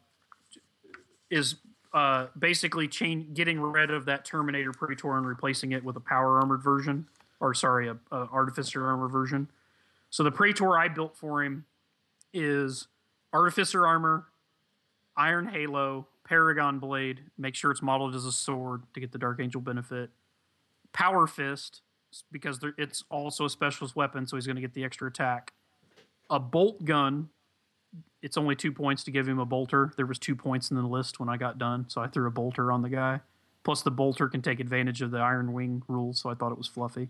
is 1.30 1.56
uh, 1.94 2.28
basically 2.40 2.88
chain, 2.88 3.34
getting 3.34 3.60
rid 3.60 3.92
of 3.92 4.06
that 4.06 4.26
Terminator 4.26 4.72
Praetor 4.72 5.18
and 5.18 5.28
replacing 5.28 5.74
it 5.74 5.84
with 5.84 5.98
a 5.98 6.00
power 6.00 6.40
armored 6.40 6.64
version, 6.64 7.08
or 7.40 7.54
sorry, 7.54 7.90
a, 7.90 7.98
a 8.12 8.28
Artificer 8.32 8.88
armor 8.88 9.10
version. 9.10 9.50
So 10.10 10.24
the 10.24 10.32
Praetor 10.32 10.78
I 10.78 10.88
built 10.88 11.16
for 11.16 11.44
him 11.44 11.66
is 12.34 12.88
Artificer 13.34 13.86
armor, 13.86 14.26
Iron 15.18 15.46
Halo, 15.48 16.08
Paragon 16.24 16.80
blade. 16.80 17.20
Make 17.38 17.54
sure 17.54 17.70
it's 17.70 17.82
modeled 17.82 18.16
as 18.16 18.26
a 18.26 18.32
sword 18.32 18.84
to 18.94 19.02
get 19.02 19.12
the 19.12 19.20
Dark 19.20 19.42
Angel 19.42 19.60
benefit. 19.60 20.10
Power 20.94 21.28
Fist 21.28 21.82
because 22.32 22.60
it's 22.78 23.04
also 23.10 23.46
a 23.46 23.50
specialist 23.50 23.96
weapon, 23.96 24.28
so 24.28 24.38
he's 24.38 24.46
going 24.46 24.56
to 24.56 24.62
get 24.62 24.74
the 24.74 24.84
extra 24.84 25.08
attack 25.08 25.54
a 26.30 26.40
bolt 26.40 26.84
gun. 26.84 27.30
It's 28.22 28.38
only 28.38 28.56
two 28.56 28.72
points 28.72 29.04
to 29.04 29.12
give 29.12 29.28
him 29.28 29.40
a 29.40 29.46
bolter. 29.46 29.92
There 29.98 30.06
was 30.06 30.18
two 30.18 30.36
points 30.36 30.72
in 30.72 30.78
the 30.78 30.84
list 30.84 31.20
when 31.20 31.30
I 31.30 31.38
got 31.38 31.58
done, 31.58 31.86
so 31.90 32.02
I 32.02 32.08
threw 32.08 32.28
a 32.28 32.32
bolter 32.32 32.72
on 32.72 32.82
the 32.82 32.90
guy. 32.90 33.20
Plus, 33.64 33.82
the 33.82 33.92
bolter 33.92 34.28
can 34.28 34.42
take 34.42 34.60
advantage 34.60 35.02
of 35.02 35.12
the 35.12 35.20
Iron 35.20 35.54
Wing 35.54 35.84
rules, 35.88 36.20
so 36.20 36.30
I 36.30 36.34
thought 36.34 36.52
it 36.52 36.58
was 36.58 36.68
fluffy. 36.68 37.10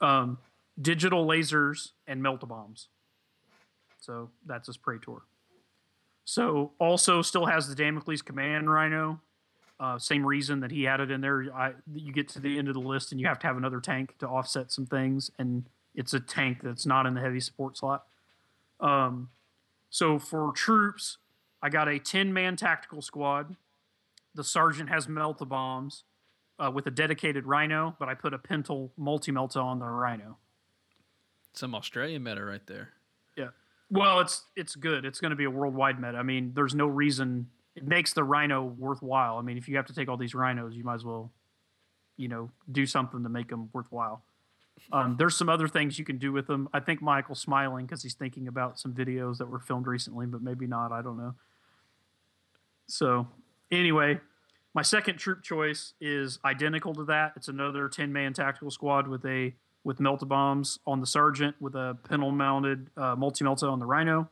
Um, 0.00 0.38
digital 0.80 1.26
lasers 1.26 1.90
and 2.06 2.22
melt 2.22 2.46
bombs. 2.46 2.88
So 4.00 4.30
that's 4.46 4.66
his 4.66 4.76
Praetor. 4.76 5.22
So 6.24 6.72
also 6.78 7.22
still 7.22 7.46
has 7.46 7.68
the 7.68 7.74
Damocles 7.74 8.22
Command 8.22 8.70
Rhino. 8.70 9.20
Uh, 9.80 9.98
same 9.98 10.26
reason 10.26 10.60
that 10.60 10.70
he 10.70 10.86
it 10.86 11.10
in 11.10 11.22
there. 11.22 11.46
I, 11.54 11.72
you 11.90 12.12
get 12.12 12.28
to 12.30 12.40
the 12.40 12.58
end 12.58 12.68
of 12.68 12.74
the 12.74 12.80
list 12.80 13.12
and 13.12 13.20
you 13.20 13.26
have 13.26 13.38
to 13.38 13.46
have 13.46 13.56
another 13.56 13.80
tank 13.80 14.14
to 14.18 14.28
offset 14.28 14.70
some 14.70 14.84
things, 14.84 15.30
and 15.38 15.64
it's 15.94 16.12
a 16.12 16.20
tank 16.20 16.58
that's 16.62 16.84
not 16.84 17.06
in 17.06 17.14
the 17.14 17.20
heavy 17.22 17.40
support 17.40 17.78
slot. 17.78 18.04
Um, 18.78 19.30
so 19.88 20.18
for 20.18 20.52
troops, 20.52 21.16
I 21.62 21.70
got 21.70 21.88
a 21.88 21.98
10 21.98 22.30
man 22.32 22.56
tactical 22.56 23.00
squad. 23.00 23.56
The 24.34 24.44
sergeant 24.44 24.90
has 24.90 25.06
melta 25.06 25.48
bombs 25.48 26.04
uh, 26.58 26.70
with 26.70 26.86
a 26.86 26.90
dedicated 26.90 27.46
rhino, 27.46 27.96
but 27.98 28.08
I 28.08 28.14
put 28.14 28.34
a 28.34 28.38
pintle 28.38 28.92
multi 28.98 29.32
melta 29.32 29.62
on 29.62 29.78
the 29.78 29.86
rhino. 29.86 30.36
Some 31.54 31.74
Australian 31.74 32.22
meta 32.22 32.44
right 32.44 32.64
there. 32.66 32.90
Yeah. 33.34 33.48
Well, 33.90 34.20
it's 34.20 34.44
it's 34.54 34.76
good. 34.76 35.06
It's 35.06 35.20
going 35.20 35.30
to 35.30 35.36
be 35.36 35.44
a 35.44 35.50
worldwide 35.50 35.98
meta. 35.98 36.18
I 36.18 36.22
mean, 36.22 36.52
there's 36.54 36.74
no 36.74 36.86
reason 36.86 37.48
it 37.76 37.86
makes 37.86 38.12
the 38.12 38.24
rhino 38.24 38.64
worthwhile. 38.64 39.38
I 39.38 39.42
mean, 39.42 39.56
if 39.56 39.68
you 39.68 39.76
have 39.76 39.86
to 39.86 39.94
take 39.94 40.08
all 40.08 40.16
these 40.16 40.34
rhinos, 40.34 40.74
you 40.74 40.84
might 40.84 40.94
as 40.96 41.04
well, 41.04 41.30
you 42.16 42.28
know, 42.28 42.50
do 42.70 42.86
something 42.86 43.22
to 43.22 43.28
make 43.28 43.48
them 43.48 43.70
worthwhile. 43.72 44.22
Um, 44.92 45.16
there's 45.18 45.36
some 45.36 45.48
other 45.48 45.68
things 45.68 45.98
you 45.98 46.04
can 46.04 46.18
do 46.18 46.32
with 46.32 46.46
them. 46.46 46.68
I 46.72 46.80
think 46.80 47.02
Michael's 47.02 47.40
smiling 47.40 47.86
because 47.86 48.02
he's 48.02 48.14
thinking 48.14 48.48
about 48.48 48.78
some 48.78 48.92
videos 48.94 49.38
that 49.38 49.48
were 49.48 49.58
filmed 49.60 49.86
recently, 49.86 50.26
but 50.26 50.42
maybe 50.42 50.66
not. 50.66 50.90
I 50.90 51.02
don't 51.02 51.18
know. 51.18 51.34
So, 52.86 53.28
anyway, 53.70 54.20
My 54.72 54.82
second 54.82 55.16
troop 55.16 55.42
choice 55.42 55.94
is 56.00 56.38
identical 56.44 56.94
to 56.94 57.04
that. 57.04 57.32
It's 57.34 57.48
another 57.48 57.88
10 57.88 58.12
man 58.12 58.32
tactical 58.32 58.70
squad 58.70 59.08
with 59.08 59.24
a 59.24 59.54
with 59.82 59.98
melta 59.98 60.28
bombs 60.28 60.78
on 60.86 61.00
the 61.00 61.06
sergeant 61.06 61.56
with 61.58 61.74
a 61.74 61.96
pintle 62.08 62.30
mounted 62.30 62.90
uh, 62.96 63.16
multi 63.16 63.44
melta 63.44 63.70
on 63.70 63.78
the 63.78 63.86
rhino. 63.86 64.28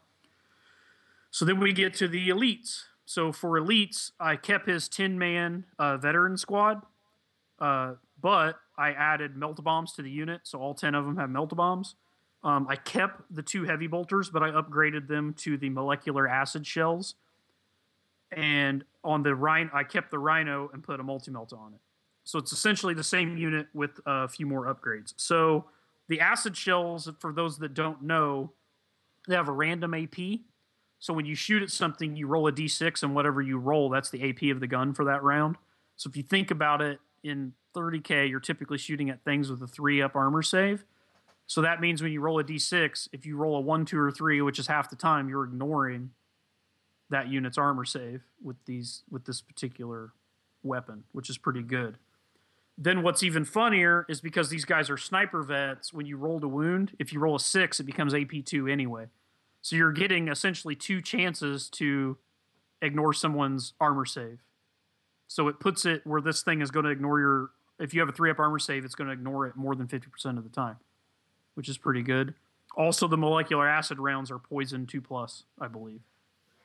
So 1.30 1.44
then 1.44 1.58
we 1.58 1.72
get 1.72 1.94
to 1.94 2.08
the 2.08 2.28
elites. 2.28 2.84
So 3.08 3.32
for 3.32 3.58
elites, 3.58 4.12
I 4.20 4.36
kept 4.36 4.68
his 4.68 4.86
10 4.86 5.18
man 5.18 5.64
uh, 5.78 5.96
veteran 5.96 6.36
squad, 6.36 6.82
uh, 7.58 7.94
but 8.20 8.56
I 8.76 8.90
added 8.90 9.34
melt 9.34 9.64
bombs 9.64 9.94
to 9.94 10.02
the 10.02 10.10
unit. 10.10 10.42
So 10.44 10.58
all 10.58 10.74
10 10.74 10.94
of 10.94 11.06
them 11.06 11.16
have 11.16 11.30
melt 11.30 11.56
bombs. 11.56 11.94
Um, 12.44 12.66
I 12.68 12.76
kept 12.76 13.22
the 13.34 13.40
two 13.40 13.64
heavy 13.64 13.86
bolters, 13.86 14.28
but 14.28 14.42
I 14.42 14.50
upgraded 14.50 15.08
them 15.08 15.32
to 15.38 15.56
the 15.56 15.70
molecular 15.70 16.28
acid 16.28 16.66
shells. 16.66 17.14
And 18.30 18.84
on 19.02 19.22
the 19.22 19.34
rhino, 19.34 19.70
I 19.72 19.84
kept 19.84 20.10
the 20.10 20.18
rhino 20.18 20.68
and 20.74 20.82
put 20.82 21.00
a 21.00 21.02
multi 21.02 21.30
melt 21.30 21.54
on 21.54 21.72
it. 21.72 21.80
So 22.24 22.38
it's 22.38 22.52
essentially 22.52 22.92
the 22.92 23.02
same 23.02 23.38
unit 23.38 23.68
with 23.72 24.00
a 24.04 24.28
few 24.28 24.44
more 24.44 24.66
upgrades. 24.66 25.14
So 25.16 25.64
the 26.08 26.20
acid 26.20 26.58
shells, 26.58 27.10
for 27.20 27.32
those 27.32 27.56
that 27.60 27.72
don't 27.72 28.02
know, 28.02 28.52
they 29.26 29.34
have 29.34 29.48
a 29.48 29.52
random 29.52 29.94
AP. 29.94 30.40
So 30.98 31.14
when 31.14 31.26
you 31.26 31.34
shoot 31.34 31.62
at 31.62 31.70
something, 31.70 32.16
you 32.16 32.26
roll 32.26 32.48
a 32.48 32.52
d6, 32.52 33.02
and 33.02 33.14
whatever 33.14 33.40
you 33.40 33.58
roll, 33.58 33.88
that's 33.88 34.10
the 34.10 34.28
AP 34.28 34.50
of 34.54 34.60
the 34.60 34.66
gun 34.66 34.92
for 34.94 35.04
that 35.04 35.22
round. 35.22 35.56
So 35.96 36.08
if 36.08 36.16
you 36.16 36.22
think 36.22 36.50
about 36.50 36.82
it, 36.82 37.00
in 37.22 37.52
30k, 37.74 38.28
you're 38.28 38.40
typically 38.40 38.78
shooting 38.78 39.10
at 39.10 39.22
things 39.24 39.50
with 39.50 39.62
a 39.62 39.66
three 39.66 40.00
up 40.02 40.14
armor 40.14 40.42
save. 40.42 40.84
So 41.46 41.62
that 41.62 41.80
means 41.80 42.02
when 42.02 42.12
you 42.12 42.20
roll 42.20 42.38
a 42.38 42.44
d6, 42.44 43.08
if 43.12 43.24
you 43.24 43.36
roll 43.36 43.56
a 43.56 43.60
one, 43.60 43.84
two, 43.84 43.98
or 43.98 44.10
three, 44.10 44.40
which 44.42 44.58
is 44.58 44.66
half 44.66 44.90
the 44.90 44.96
time, 44.96 45.28
you're 45.28 45.44
ignoring 45.44 46.10
that 47.10 47.28
unit's 47.28 47.56
armor 47.56 47.84
save 47.84 48.22
with 48.42 48.56
these 48.66 49.02
with 49.10 49.24
this 49.24 49.40
particular 49.40 50.12
weapon, 50.62 51.04
which 51.12 51.30
is 51.30 51.38
pretty 51.38 51.62
good. 51.62 51.96
Then 52.76 53.02
what's 53.02 53.22
even 53.22 53.44
funnier 53.44 54.04
is 54.08 54.20
because 54.20 54.50
these 54.50 54.64
guys 54.64 54.90
are 54.90 54.96
sniper 54.96 55.42
vets, 55.42 55.92
when 55.92 56.06
you 56.06 56.16
roll 56.16 56.42
a 56.44 56.48
wound, 56.48 56.94
if 56.98 57.12
you 57.12 57.18
roll 57.18 57.34
a 57.34 57.40
six, 57.40 57.80
it 57.80 57.84
becomes 57.84 58.12
AP2 58.12 58.70
anyway. 58.70 59.06
So 59.62 59.76
you're 59.76 59.92
getting 59.92 60.28
essentially 60.28 60.74
two 60.74 61.02
chances 61.02 61.68
to 61.70 62.16
ignore 62.80 63.12
someone's 63.12 63.74
armor 63.80 64.04
save. 64.04 64.38
So 65.26 65.48
it 65.48 65.60
puts 65.60 65.84
it 65.84 66.06
where 66.06 66.20
this 66.20 66.42
thing 66.42 66.62
is 66.62 66.70
going 66.70 66.84
to 66.84 66.90
ignore 66.90 67.20
your. 67.20 67.50
If 67.78 67.94
you 67.94 68.00
have 68.00 68.08
a 68.08 68.12
three 68.12 68.30
up 68.30 68.38
armor 68.38 68.58
save, 68.58 68.84
it's 68.84 68.94
going 68.94 69.08
to 69.08 69.12
ignore 69.12 69.46
it 69.46 69.54
more 69.54 69.74
than 69.74 69.86
50% 69.86 70.36
of 70.36 70.42
the 70.42 70.50
time, 70.50 70.76
which 71.54 71.68
is 71.68 71.78
pretty 71.78 72.02
good. 72.02 72.34
Also, 72.76 73.06
the 73.06 73.16
molecular 73.16 73.68
acid 73.68 73.98
rounds 73.98 74.30
are 74.30 74.38
poison 74.38 74.86
two 74.86 75.00
plus, 75.00 75.44
I 75.60 75.68
believe. 75.68 76.00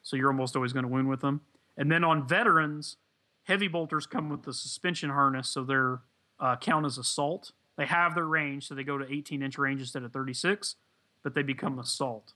So 0.02 0.16
you're 0.16 0.30
almost 0.30 0.56
always 0.56 0.74
going 0.74 0.84
to 0.84 0.90
wound 0.90 1.10
with 1.10 1.22
them. 1.22 1.42
And 1.78 1.92
then 1.92 2.04
on 2.04 2.28
veterans, 2.28 2.98
heavy 3.44 3.68
bolters 3.68 4.06
come 4.06 4.30
with 4.30 4.44
the 4.44 4.54
suspension 4.54 5.10
harness, 5.10 5.50
so 5.50 5.64
they're 5.64 6.02
uh, 6.40 6.56
count 6.58 6.86
as 6.86 6.98
assault. 6.98 7.52
They 7.78 7.86
have 7.86 8.16
their 8.16 8.26
range, 8.26 8.68
so 8.68 8.76
they 8.76 8.84
go 8.84 8.98
to 8.98 9.12
18 9.12 9.42
inch 9.42 9.58
range 9.58 9.82
instead 9.82 10.04
of 10.04 10.12
36, 10.12 10.76
but 11.24 11.34
they 11.34 11.42
become 11.42 11.80
assault. 11.80 12.34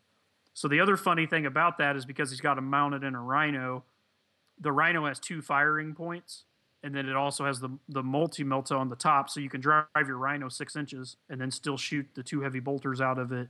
So 0.58 0.68
the 0.68 0.80
other 0.80 0.98
funny 0.98 1.28
thing 1.28 1.46
about 1.46 1.78
that 1.78 1.96
is 1.96 2.04
because 2.04 2.32
he's 2.32 2.42
got 2.42 2.56
them 2.56 2.68
mounted 2.68 3.04
in 3.04 3.14
a 3.14 3.22
rhino, 3.22 3.84
the 4.60 4.72
rhino 4.72 5.06
has 5.06 5.20
two 5.20 5.40
firing 5.40 5.94
points, 5.94 6.46
and 6.82 6.96
then 6.96 7.08
it 7.08 7.16
also 7.16 7.46
has 7.46 7.60
the 7.60 7.70
the 7.90 8.02
multi 8.02 8.44
melta 8.44 8.72
on 8.72 8.90
the 8.90 8.96
top, 8.96 9.30
so 9.30 9.40
you 9.40 9.52
can 9.52 9.62
drive 9.62 9.86
your 9.96 10.18
rhino 10.18 10.50
six 10.50 10.76
inches 10.76 11.18
and 11.30 11.40
then 11.40 11.52
still 11.52 11.78
shoot 11.78 12.08
the 12.16 12.24
two 12.24 12.42
heavy 12.42 12.60
bolters 12.60 13.02
out 13.02 13.20
of 13.20 13.32
it 13.32 13.50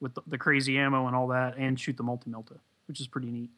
with 0.00 0.14
the, 0.14 0.22
the 0.28 0.38
crazy 0.38 0.78
ammo 0.78 1.06
and 1.06 1.14
all 1.14 1.28
that, 1.28 1.58
and 1.58 1.78
shoot 1.78 1.94
the 1.98 2.02
multi 2.02 2.30
melta, 2.30 2.56
which 2.88 3.02
is 3.02 3.06
pretty 3.06 3.30
neat. 3.30 3.50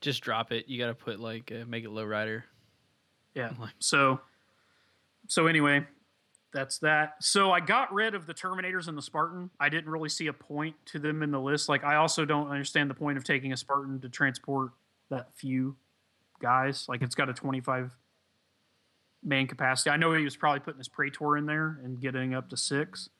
Just 0.00 0.20
drop 0.20 0.50
it. 0.50 0.66
You 0.66 0.76
got 0.76 0.88
to 0.88 0.94
put 0.94 1.20
like 1.20 1.52
uh, 1.52 1.64
make 1.68 1.84
it 1.84 1.90
low 1.90 2.04
rider. 2.04 2.46
Yeah. 3.36 3.52
So, 3.78 4.18
so 5.28 5.46
anyway, 5.46 5.86
that's 6.54 6.78
that. 6.78 7.16
So 7.20 7.50
I 7.50 7.60
got 7.60 7.92
rid 7.92 8.14
of 8.14 8.26
the 8.26 8.32
Terminators 8.32 8.88
and 8.88 8.96
the 8.96 9.02
Spartan. 9.02 9.50
I 9.60 9.68
didn't 9.68 9.90
really 9.90 10.08
see 10.08 10.28
a 10.28 10.32
point 10.32 10.76
to 10.86 10.98
them 10.98 11.22
in 11.22 11.30
the 11.30 11.40
list. 11.40 11.68
Like 11.68 11.84
I 11.84 11.96
also 11.96 12.24
don't 12.24 12.48
understand 12.48 12.88
the 12.88 12.94
point 12.94 13.18
of 13.18 13.24
taking 13.24 13.52
a 13.52 13.56
Spartan 13.56 14.00
to 14.00 14.08
transport 14.08 14.70
that 15.10 15.34
few 15.34 15.76
guys. 16.40 16.86
Like 16.88 17.02
it's 17.02 17.14
got 17.14 17.28
a 17.28 17.34
25 17.34 17.94
man 19.22 19.46
capacity. 19.46 19.90
I 19.90 19.96
know 19.96 20.12
he 20.14 20.24
was 20.24 20.36
probably 20.36 20.60
putting 20.60 20.78
his 20.78 20.88
Praetor 20.88 21.36
in 21.36 21.46
there 21.46 21.80
and 21.82 22.00
getting 22.00 22.34
up 22.34 22.48
to 22.50 22.56
six, 22.56 23.10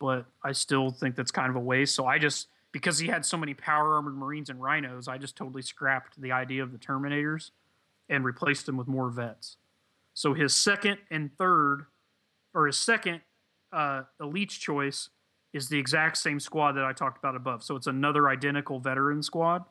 but 0.00 0.24
I 0.42 0.52
still 0.52 0.90
think 0.90 1.16
that's 1.16 1.30
kind 1.30 1.50
of 1.50 1.56
a 1.56 1.60
waste. 1.60 1.94
So 1.94 2.06
I 2.06 2.18
just 2.18 2.48
because 2.72 2.98
he 2.98 3.06
had 3.06 3.24
so 3.24 3.36
many 3.36 3.54
power 3.54 3.94
armored 3.94 4.16
Marines 4.16 4.50
and 4.50 4.60
Rhinos, 4.60 5.06
I 5.06 5.18
just 5.18 5.36
totally 5.36 5.62
scrapped 5.62 6.20
the 6.20 6.32
idea 6.32 6.62
of 6.62 6.72
the 6.72 6.78
Terminators 6.78 7.50
and 8.08 8.24
replaced 8.24 8.66
them 8.66 8.76
with 8.76 8.88
more 8.88 9.10
vets. 9.10 9.58
So 10.12 10.34
his 10.34 10.54
second 10.54 10.98
and 11.10 11.30
third, 11.36 11.86
or 12.54 12.66
his 12.66 12.78
second 12.78 13.20
uh, 13.72 14.02
elite's 14.20 14.56
choice 14.56 15.10
is 15.52 15.68
the 15.68 15.78
exact 15.78 16.16
same 16.18 16.40
squad 16.40 16.72
that 16.72 16.84
I 16.84 16.92
talked 16.92 17.18
about 17.18 17.36
above. 17.36 17.62
So 17.62 17.76
it's 17.76 17.86
another 17.86 18.28
identical 18.28 18.80
veteran 18.80 19.22
squad. 19.22 19.64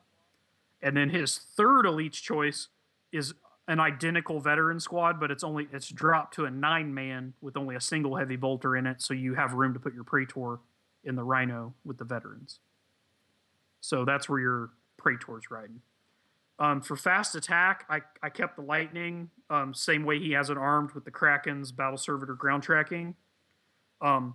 And 0.82 0.96
then 0.96 1.10
his 1.10 1.38
third 1.38 1.86
elite's 1.86 2.20
choice 2.20 2.68
is 3.12 3.34
an 3.66 3.80
identical 3.80 4.40
veteran 4.40 4.80
squad, 4.80 5.18
but 5.18 5.30
it's 5.30 5.42
only 5.42 5.68
it's 5.72 5.88
dropped 5.88 6.34
to 6.34 6.44
a 6.44 6.50
nine 6.50 6.92
man 6.92 7.32
with 7.40 7.56
only 7.56 7.74
a 7.74 7.80
single 7.80 8.16
heavy 8.16 8.36
bolter 8.36 8.76
in 8.76 8.86
it, 8.86 9.00
so 9.00 9.14
you 9.14 9.34
have 9.34 9.54
room 9.54 9.72
to 9.72 9.80
put 9.80 9.94
your 9.94 10.04
Praetor 10.04 10.58
in 11.04 11.16
the 11.16 11.24
Rhino 11.24 11.74
with 11.84 11.96
the 11.98 12.04
veterans. 12.04 12.60
So 13.80 14.04
that's 14.04 14.28
where 14.28 14.40
your 14.40 14.70
Praetor's 14.98 15.50
riding. 15.50 15.80
Um, 16.58 16.80
for 16.80 16.96
fast 16.96 17.34
attack, 17.34 17.84
I, 17.88 18.00
I 18.22 18.30
kept 18.30 18.56
the 18.56 18.62
lightning 18.62 19.30
um, 19.50 19.74
same 19.74 20.04
way 20.04 20.20
he 20.20 20.32
has 20.32 20.50
it 20.50 20.56
armed 20.56 20.92
with 20.92 21.04
the 21.04 21.10
Kraken's 21.10 21.72
battle 21.72 21.98
servitor 21.98 22.34
ground 22.34 22.62
tracking. 22.62 23.16
Um, 24.00 24.34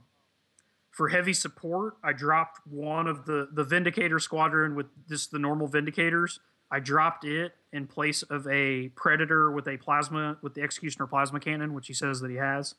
for 0.91 1.07
heavy 1.07 1.33
support, 1.33 1.95
I 2.03 2.13
dropped 2.13 2.59
one 2.67 3.07
of 3.07 3.25
the 3.25 3.47
the 3.53 3.63
Vindicator 3.63 4.19
squadron 4.19 4.75
with 4.75 4.87
just 5.07 5.31
the 5.31 5.39
normal 5.39 5.69
Vindicators. 5.69 6.39
I 6.71 6.79
dropped 6.79 7.23
it 7.23 7.53
in 7.71 7.87
place 7.87 8.21
of 8.23 8.47
a 8.47 8.89
Predator 8.89 9.51
with 9.51 9.67
a 9.67 9.77
plasma 9.77 10.37
with 10.41 10.55
the 10.55 10.61
Executioner 10.61 11.07
plasma 11.07 11.39
cannon, 11.39 11.73
which 11.73 11.87
he 11.87 11.93
says 11.93 12.19
that 12.19 12.29
he 12.29 12.37
has, 12.37 12.75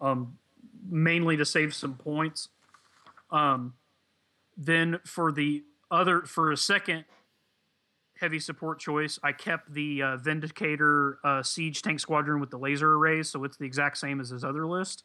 um, 0.00 0.38
mainly 0.88 1.36
to 1.36 1.44
save 1.44 1.74
some 1.74 1.94
points. 1.94 2.48
Um, 3.30 3.74
then 4.56 5.00
for 5.04 5.32
the 5.32 5.62
other 5.90 6.22
for 6.22 6.52
a 6.52 6.56
second 6.56 7.04
heavy 8.22 8.38
support 8.38 8.78
choice. 8.78 9.18
I 9.24 9.32
kept 9.32 9.74
the 9.74 10.00
uh, 10.00 10.16
Vindicator 10.16 11.18
uh, 11.24 11.42
Siege 11.42 11.82
Tank 11.82 11.98
Squadron 11.98 12.40
with 12.40 12.50
the 12.50 12.56
laser 12.56 12.94
arrays, 12.94 13.28
so 13.28 13.42
it's 13.42 13.56
the 13.56 13.66
exact 13.66 13.98
same 13.98 14.20
as 14.20 14.30
his 14.30 14.44
other 14.44 14.64
list. 14.64 15.02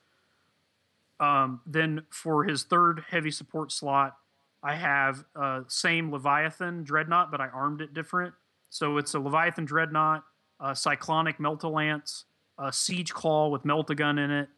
Um, 1.20 1.62
then 1.66 2.04
for 2.12 2.44
his 2.44 2.64
third 2.64 3.04
heavy 3.10 3.32
support 3.32 3.72
slot, 3.72 4.16
I 4.62 4.76
have 4.76 5.26
uh, 5.36 5.62
same 5.68 6.12
Leviathan 6.12 6.84
Dreadnought, 6.84 7.32
but 7.32 7.42
I 7.42 7.48
armed 7.48 7.82
it 7.82 7.96
different. 7.96 8.36
So 8.70 8.98
it's 8.98 9.16
a 9.16 9.20
Leviathan 9.20 9.66
Dreadnought, 9.66 10.24
a 10.60 10.76
Cyclonic 10.76 11.40
Melta 11.40 11.72
Lance, 11.72 12.26
a 12.60 12.72
Siege 12.72 13.16
Claw 13.16 13.50
with 13.50 13.64
Melta 13.64 13.96
Gun 13.96 14.20
in 14.20 14.30
it, 14.30 14.50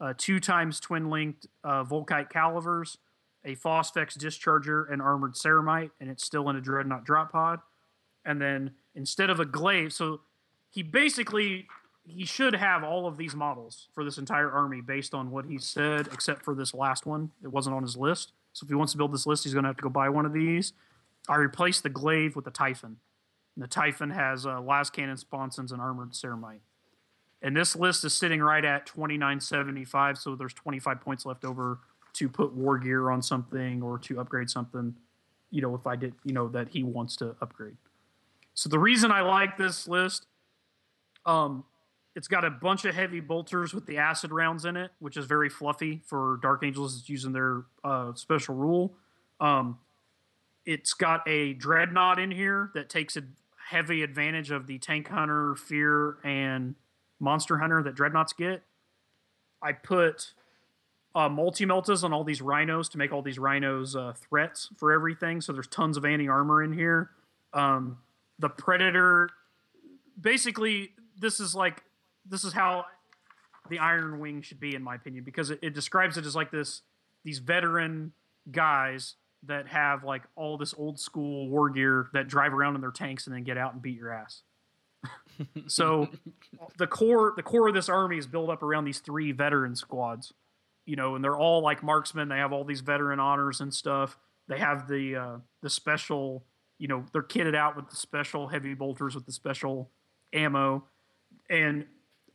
uh, 0.00 0.14
two 0.16 0.40
times 0.40 0.80
twin 0.80 1.10
linked 1.10 1.46
uh, 1.64 1.84
Volkite 1.84 2.30
Calivers, 2.32 2.96
a 3.44 3.54
Phosphex 3.56 4.16
Discharger, 4.16 4.90
and 4.90 5.02
Armored 5.02 5.34
Ceramite, 5.34 5.90
and 6.00 6.08
it's 6.08 6.24
still 6.24 6.48
in 6.48 6.56
a 6.56 6.62
Dreadnought 6.62 7.04
drop 7.04 7.30
pod 7.30 7.60
and 8.26 8.42
then 8.42 8.72
instead 8.94 9.30
of 9.30 9.40
a 9.40 9.44
glaive 9.44 9.92
so 9.92 10.20
he 10.70 10.82
basically 10.82 11.66
he 12.06 12.24
should 12.24 12.54
have 12.54 12.84
all 12.84 13.06
of 13.06 13.16
these 13.16 13.34
models 13.34 13.88
for 13.92 14.04
this 14.04 14.18
entire 14.18 14.50
army 14.50 14.80
based 14.80 15.14
on 15.14 15.30
what 15.30 15.46
he 15.46 15.58
said 15.58 16.08
except 16.12 16.44
for 16.44 16.54
this 16.54 16.72
last 16.72 17.04
one. 17.04 17.32
It 17.42 17.48
wasn't 17.48 17.74
on 17.74 17.82
his 17.82 17.96
list. 17.96 18.32
So 18.52 18.64
if 18.64 18.68
he 18.68 18.74
wants 18.74 18.92
to 18.92 18.98
build 18.98 19.12
this 19.12 19.26
list 19.26 19.44
he's 19.44 19.52
going 19.52 19.64
to 19.64 19.68
have 19.68 19.76
to 19.76 19.82
go 19.82 19.88
buy 19.88 20.08
one 20.08 20.26
of 20.26 20.32
these. 20.32 20.72
I 21.28 21.36
replaced 21.36 21.82
the 21.82 21.88
glaive 21.88 22.36
with 22.36 22.44
the 22.44 22.50
typhon. 22.50 22.98
And 23.56 23.64
the 23.64 23.68
typhon 23.68 24.10
has 24.10 24.46
uh, 24.46 24.60
lascannon 24.60 25.18
sponsons 25.18 25.72
and 25.72 25.80
armored 25.80 26.12
ceramite. 26.12 26.60
And 27.42 27.56
this 27.56 27.74
list 27.74 28.04
is 28.04 28.14
sitting 28.14 28.40
right 28.40 28.64
at 28.64 28.86
2975 28.86 30.18
so 30.18 30.36
there's 30.36 30.54
25 30.54 31.00
points 31.00 31.26
left 31.26 31.44
over 31.44 31.80
to 32.14 32.28
put 32.28 32.54
war 32.54 32.78
gear 32.78 33.10
on 33.10 33.20
something 33.20 33.82
or 33.82 33.98
to 33.98 34.20
upgrade 34.20 34.48
something 34.48 34.94
you 35.50 35.62
know 35.62 35.74
if 35.74 35.86
i 35.86 35.94
did 35.94 36.14
you 36.24 36.32
know 36.32 36.48
that 36.48 36.68
he 36.70 36.82
wants 36.82 37.14
to 37.14 37.36
upgrade 37.40 37.76
so 38.56 38.70
the 38.70 38.78
reason 38.78 39.12
I 39.12 39.20
like 39.20 39.58
this 39.58 39.86
list, 39.86 40.26
um, 41.26 41.64
it's 42.14 42.26
got 42.26 42.42
a 42.42 42.50
bunch 42.50 42.86
of 42.86 42.94
heavy 42.94 43.20
bolters 43.20 43.74
with 43.74 43.84
the 43.84 43.98
acid 43.98 44.32
rounds 44.32 44.64
in 44.64 44.78
it, 44.78 44.90
which 44.98 45.18
is 45.18 45.26
very 45.26 45.50
fluffy 45.50 46.00
for 46.06 46.38
Dark 46.40 46.64
Angels. 46.64 46.98
It's 46.98 47.08
using 47.10 47.32
their 47.32 47.64
uh, 47.84 48.14
special 48.14 48.54
rule. 48.54 48.94
Um, 49.40 49.78
it's 50.64 50.94
got 50.94 51.20
a 51.28 51.52
dreadnought 51.52 52.18
in 52.18 52.30
here 52.30 52.70
that 52.72 52.88
takes 52.88 53.18
a 53.18 53.24
heavy 53.68 54.02
advantage 54.02 54.50
of 54.50 54.66
the 54.66 54.78
tank 54.78 55.08
hunter, 55.08 55.54
fear, 55.54 56.16
and 56.24 56.76
monster 57.20 57.58
hunter 57.58 57.82
that 57.82 57.94
dreadnoughts 57.94 58.32
get. 58.32 58.62
I 59.60 59.72
put 59.72 60.32
uh, 61.14 61.28
multi 61.28 61.66
meltas 61.66 62.02
on 62.02 62.14
all 62.14 62.24
these 62.24 62.40
rhinos 62.40 62.88
to 62.88 62.98
make 62.98 63.12
all 63.12 63.20
these 63.20 63.38
rhinos 63.38 63.94
uh, 63.94 64.14
threats 64.16 64.70
for 64.78 64.92
everything. 64.92 65.42
So 65.42 65.52
there's 65.52 65.66
tons 65.66 65.98
of 65.98 66.06
anti 66.06 66.26
armor 66.26 66.62
in 66.62 66.72
here. 66.72 67.10
Um, 67.52 67.98
the 68.38 68.48
predator 68.48 69.30
basically 70.20 70.90
this 71.18 71.40
is 71.40 71.54
like 71.54 71.82
this 72.28 72.44
is 72.44 72.52
how 72.52 72.84
the 73.68 73.78
Iron 73.78 74.18
Wing 74.18 74.42
should 74.42 74.60
be, 74.60 74.74
in 74.74 74.82
my 74.82 74.94
opinion, 74.94 75.24
because 75.24 75.50
it, 75.50 75.58
it 75.62 75.74
describes 75.74 76.16
it 76.16 76.26
as 76.26 76.36
like 76.36 76.50
this 76.50 76.82
these 77.24 77.38
veteran 77.38 78.12
guys 78.50 79.14
that 79.42 79.68
have 79.68 80.04
like 80.04 80.22
all 80.34 80.56
this 80.56 80.74
old 80.76 80.98
school 80.98 81.48
war 81.48 81.70
gear 81.70 82.08
that 82.12 82.28
drive 82.28 82.52
around 82.52 82.74
in 82.74 82.80
their 82.80 82.90
tanks 82.90 83.26
and 83.26 83.34
then 83.34 83.44
get 83.44 83.58
out 83.58 83.72
and 83.72 83.82
beat 83.82 83.96
your 83.96 84.12
ass. 84.12 84.42
so 85.66 86.08
the 86.78 86.86
core 86.86 87.32
the 87.36 87.42
core 87.42 87.68
of 87.68 87.74
this 87.74 87.88
army 87.88 88.18
is 88.18 88.26
built 88.26 88.50
up 88.50 88.62
around 88.62 88.84
these 88.84 89.00
three 89.00 89.32
veteran 89.32 89.76
squads, 89.76 90.32
you 90.84 90.96
know, 90.96 91.14
and 91.14 91.24
they're 91.24 91.36
all 91.36 91.62
like 91.62 91.82
marksmen. 91.82 92.28
They 92.28 92.38
have 92.38 92.52
all 92.52 92.64
these 92.64 92.80
veteran 92.80 93.20
honors 93.20 93.60
and 93.60 93.72
stuff. 93.72 94.18
They 94.48 94.58
have 94.58 94.88
the 94.88 95.16
uh, 95.16 95.36
the 95.62 95.70
special, 95.70 96.44
you 96.78 96.88
know, 96.88 97.04
they're 97.12 97.22
kitted 97.22 97.54
out 97.54 97.76
with 97.76 97.88
the 97.88 97.96
special 97.96 98.48
heavy 98.48 98.74
bolters 98.74 99.14
with 99.14 99.26
the 99.26 99.32
special 99.32 99.90
ammo, 100.32 100.84
and 101.48 101.86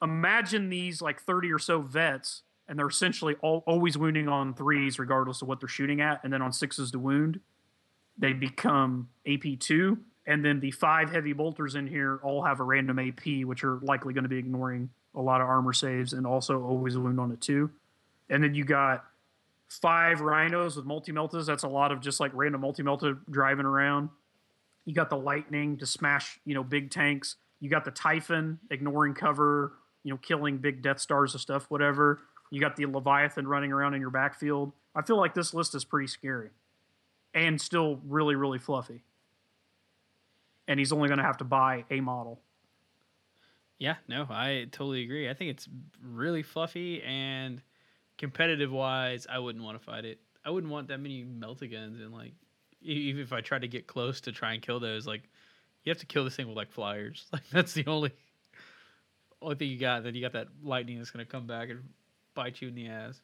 imagine 0.02 0.70
these 0.70 1.02
like 1.02 1.22
thirty 1.22 1.52
or 1.52 1.60
so 1.60 1.82
vets, 1.82 2.44
and 2.68 2.78
they're 2.78 2.88
essentially 2.88 3.36
all, 3.42 3.64
always 3.68 3.98
wounding 3.98 4.28
on 4.28 4.54
threes 4.54 5.00
regardless 5.00 5.42
of 5.42 5.48
what 5.48 5.60
they're 5.60 5.70
shooting 5.70 6.02
at, 6.02 6.24
and 6.24 6.32
then 6.32 6.42
on 6.42 6.52
sixes 6.52 6.92
to 6.92 7.00
wound, 7.00 7.40
they 8.18 8.34
become 8.34 9.10
AP 9.28 9.60
two 9.60 10.00
and 10.26 10.46
then 10.46 10.60
the 10.60 10.72
five 10.72 11.12
heavy 11.12 11.34
bolters 11.34 11.76
in 11.76 11.88
here 11.88 12.20
all 12.24 12.44
have 12.44 12.60
a 12.60 12.64
random 12.64 13.00
AP, 13.00 13.46
which 13.46 13.64
are 13.64 13.80
likely 13.82 14.14
going 14.14 14.24
to 14.24 14.30
be 14.30 14.38
ignoring 14.38 14.90
a 15.16 15.22
lot 15.22 15.42
of 15.42 15.48
armor 15.48 15.74
saves 15.74 16.14
and 16.14 16.28
also 16.28 16.64
always 16.64 16.96
a 16.96 17.00
wound 17.00 17.20
on 17.20 17.32
it 17.32 17.42
too. 17.42 17.72
And 18.30 18.44
then 18.44 18.54
you 18.54 18.64
got 18.64 19.04
five 19.68 20.22
rhinos 20.22 20.76
with 20.76 20.86
multi 20.86 21.12
meltas. 21.12 21.48
That's 21.48 21.64
a 21.64 21.68
lot 21.68 21.92
of 21.92 22.02
just 22.02 22.20
like 22.20 22.32
random 22.34 22.62
multi 22.62 22.84
melta 22.84 23.18
driving 23.30 23.66
around. 23.66 24.10
You 24.86 24.94
got 24.94 25.10
the 25.10 25.18
lightning 25.18 25.78
to 25.78 25.86
smash, 25.86 26.40
you 26.46 26.54
know, 26.54 26.64
big 26.64 26.92
tanks. 26.92 27.36
You 27.60 27.70
got 27.70 27.86
the 27.86 27.92
typhon 27.92 28.60
ignoring 28.70 29.14
cover, 29.14 29.74
you 30.04 30.12
know, 30.12 30.18
killing 30.18 30.58
big 30.58 30.82
Death 30.82 31.00
Stars 31.00 31.34
and 31.34 31.42
stuff, 31.42 31.66
whatever. 31.70 32.22
You 32.50 32.60
got 32.60 32.76
the 32.76 32.86
Leviathan 32.86 33.48
running 33.48 33.72
around 33.72 33.94
in 33.94 34.02
your 34.02 34.10
backfield. 34.10 34.74
I 34.96 35.04
feel 35.04 35.18
like 35.18 35.36
this 35.36 35.54
list 35.54 35.76
is 35.76 35.86
pretty 35.86 36.08
scary 36.08 36.50
and 37.34 37.62
still 37.62 38.02
really, 38.06 38.36
really 38.36 38.60
fluffy 38.60 39.04
and 40.72 40.80
he's 40.80 40.94
only 40.94 41.10
going 41.10 41.18
to 41.18 41.24
have 41.26 41.38
to 41.38 41.44
buy 41.44 41.84
a 41.90 42.00
model. 42.00 42.40
Yeah, 43.78 43.96
no, 44.08 44.26
I 44.30 44.68
totally 44.72 45.04
agree. 45.04 45.30
I 45.30 45.34
think 45.34 45.52
it's 45.52 45.68
really 46.02 46.44
fluffy 46.44 47.02
and 47.04 47.62
competitive 48.18 48.72
wise, 48.72 49.28
I 49.30 49.40
wouldn't 49.40 49.64
want 49.66 49.78
to 49.78 49.84
fight 49.84 50.06
it. 50.06 50.20
I 50.46 50.50
wouldn't 50.50 50.72
want 50.72 50.88
that 50.88 51.00
many 51.00 51.26
melta-guns 51.26 52.00
and 52.00 52.14
like 52.14 52.32
even 52.82 53.22
if 53.22 53.34
I 53.34 53.42
try 53.42 53.60
to 53.60 53.68
get 53.68 53.88
close 53.88 54.22
to 54.22 54.32
try 54.32 54.54
and 54.54 54.62
kill 54.62 54.80
those, 54.80 55.06
like 55.08 55.24
you 55.84 55.90
have 55.90 56.00
to 56.00 56.06
kill 56.06 56.24
this 56.24 56.36
thing 56.36 56.48
with 56.48 56.58
like 56.58 56.72
flyers. 56.72 57.26
Like 57.34 57.50
that's 57.52 57.74
the 57.74 57.86
only 57.88 58.12
only 59.42 59.56
thing 59.56 59.70
you 59.70 59.80
got. 59.80 60.04
Then 60.04 60.16
you 60.16 60.22
got 60.22 60.34
that 60.34 60.48
lightning 60.64 60.98
that's 60.98 61.12
gonna 61.12 61.26
come 61.26 61.48
back 61.48 61.70
and 61.70 61.82
bite 62.34 62.62
you 62.62 62.68
in 62.68 62.76
the 62.76 62.88
ass. 62.88 63.22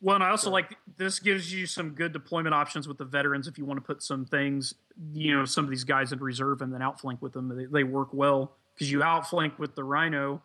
Well, 0.00 0.16
and 0.16 0.24
I 0.24 0.30
also 0.30 0.46
so. 0.46 0.50
like 0.50 0.76
this 0.96 1.20
gives 1.20 1.52
you 1.52 1.66
some 1.66 1.90
good 1.90 2.12
deployment 2.12 2.54
options 2.54 2.88
with 2.88 2.98
the 2.98 3.04
veterans 3.04 3.46
if 3.46 3.56
you 3.56 3.64
want 3.64 3.78
to 3.78 3.86
put 3.86 4.02
some 4.02 4.24
things, 4.24 4.74
you 5.12 5.36
know, 5.36 5.44
some 5.44 5.64
of 5.64 5.70
these 5.70 5.84
guys 5.84 6.12
in 6.12 6.18
reserve 6.18 6.60
and 6.60 6.74
then 6.74 6.82
outflank 6.82 7.22
with 7.22 7.32
them. 7.32 7.48
They, 7.56 7.66
they 7.66 7.84
work 7.84 8.08
well 8.12 8.52
because 8.74 8.90
you 8.90 9.02
outflank 9.02 9.58
with 9.60 9.76
the 9.76 9.84
Rhino, 9.84 10.42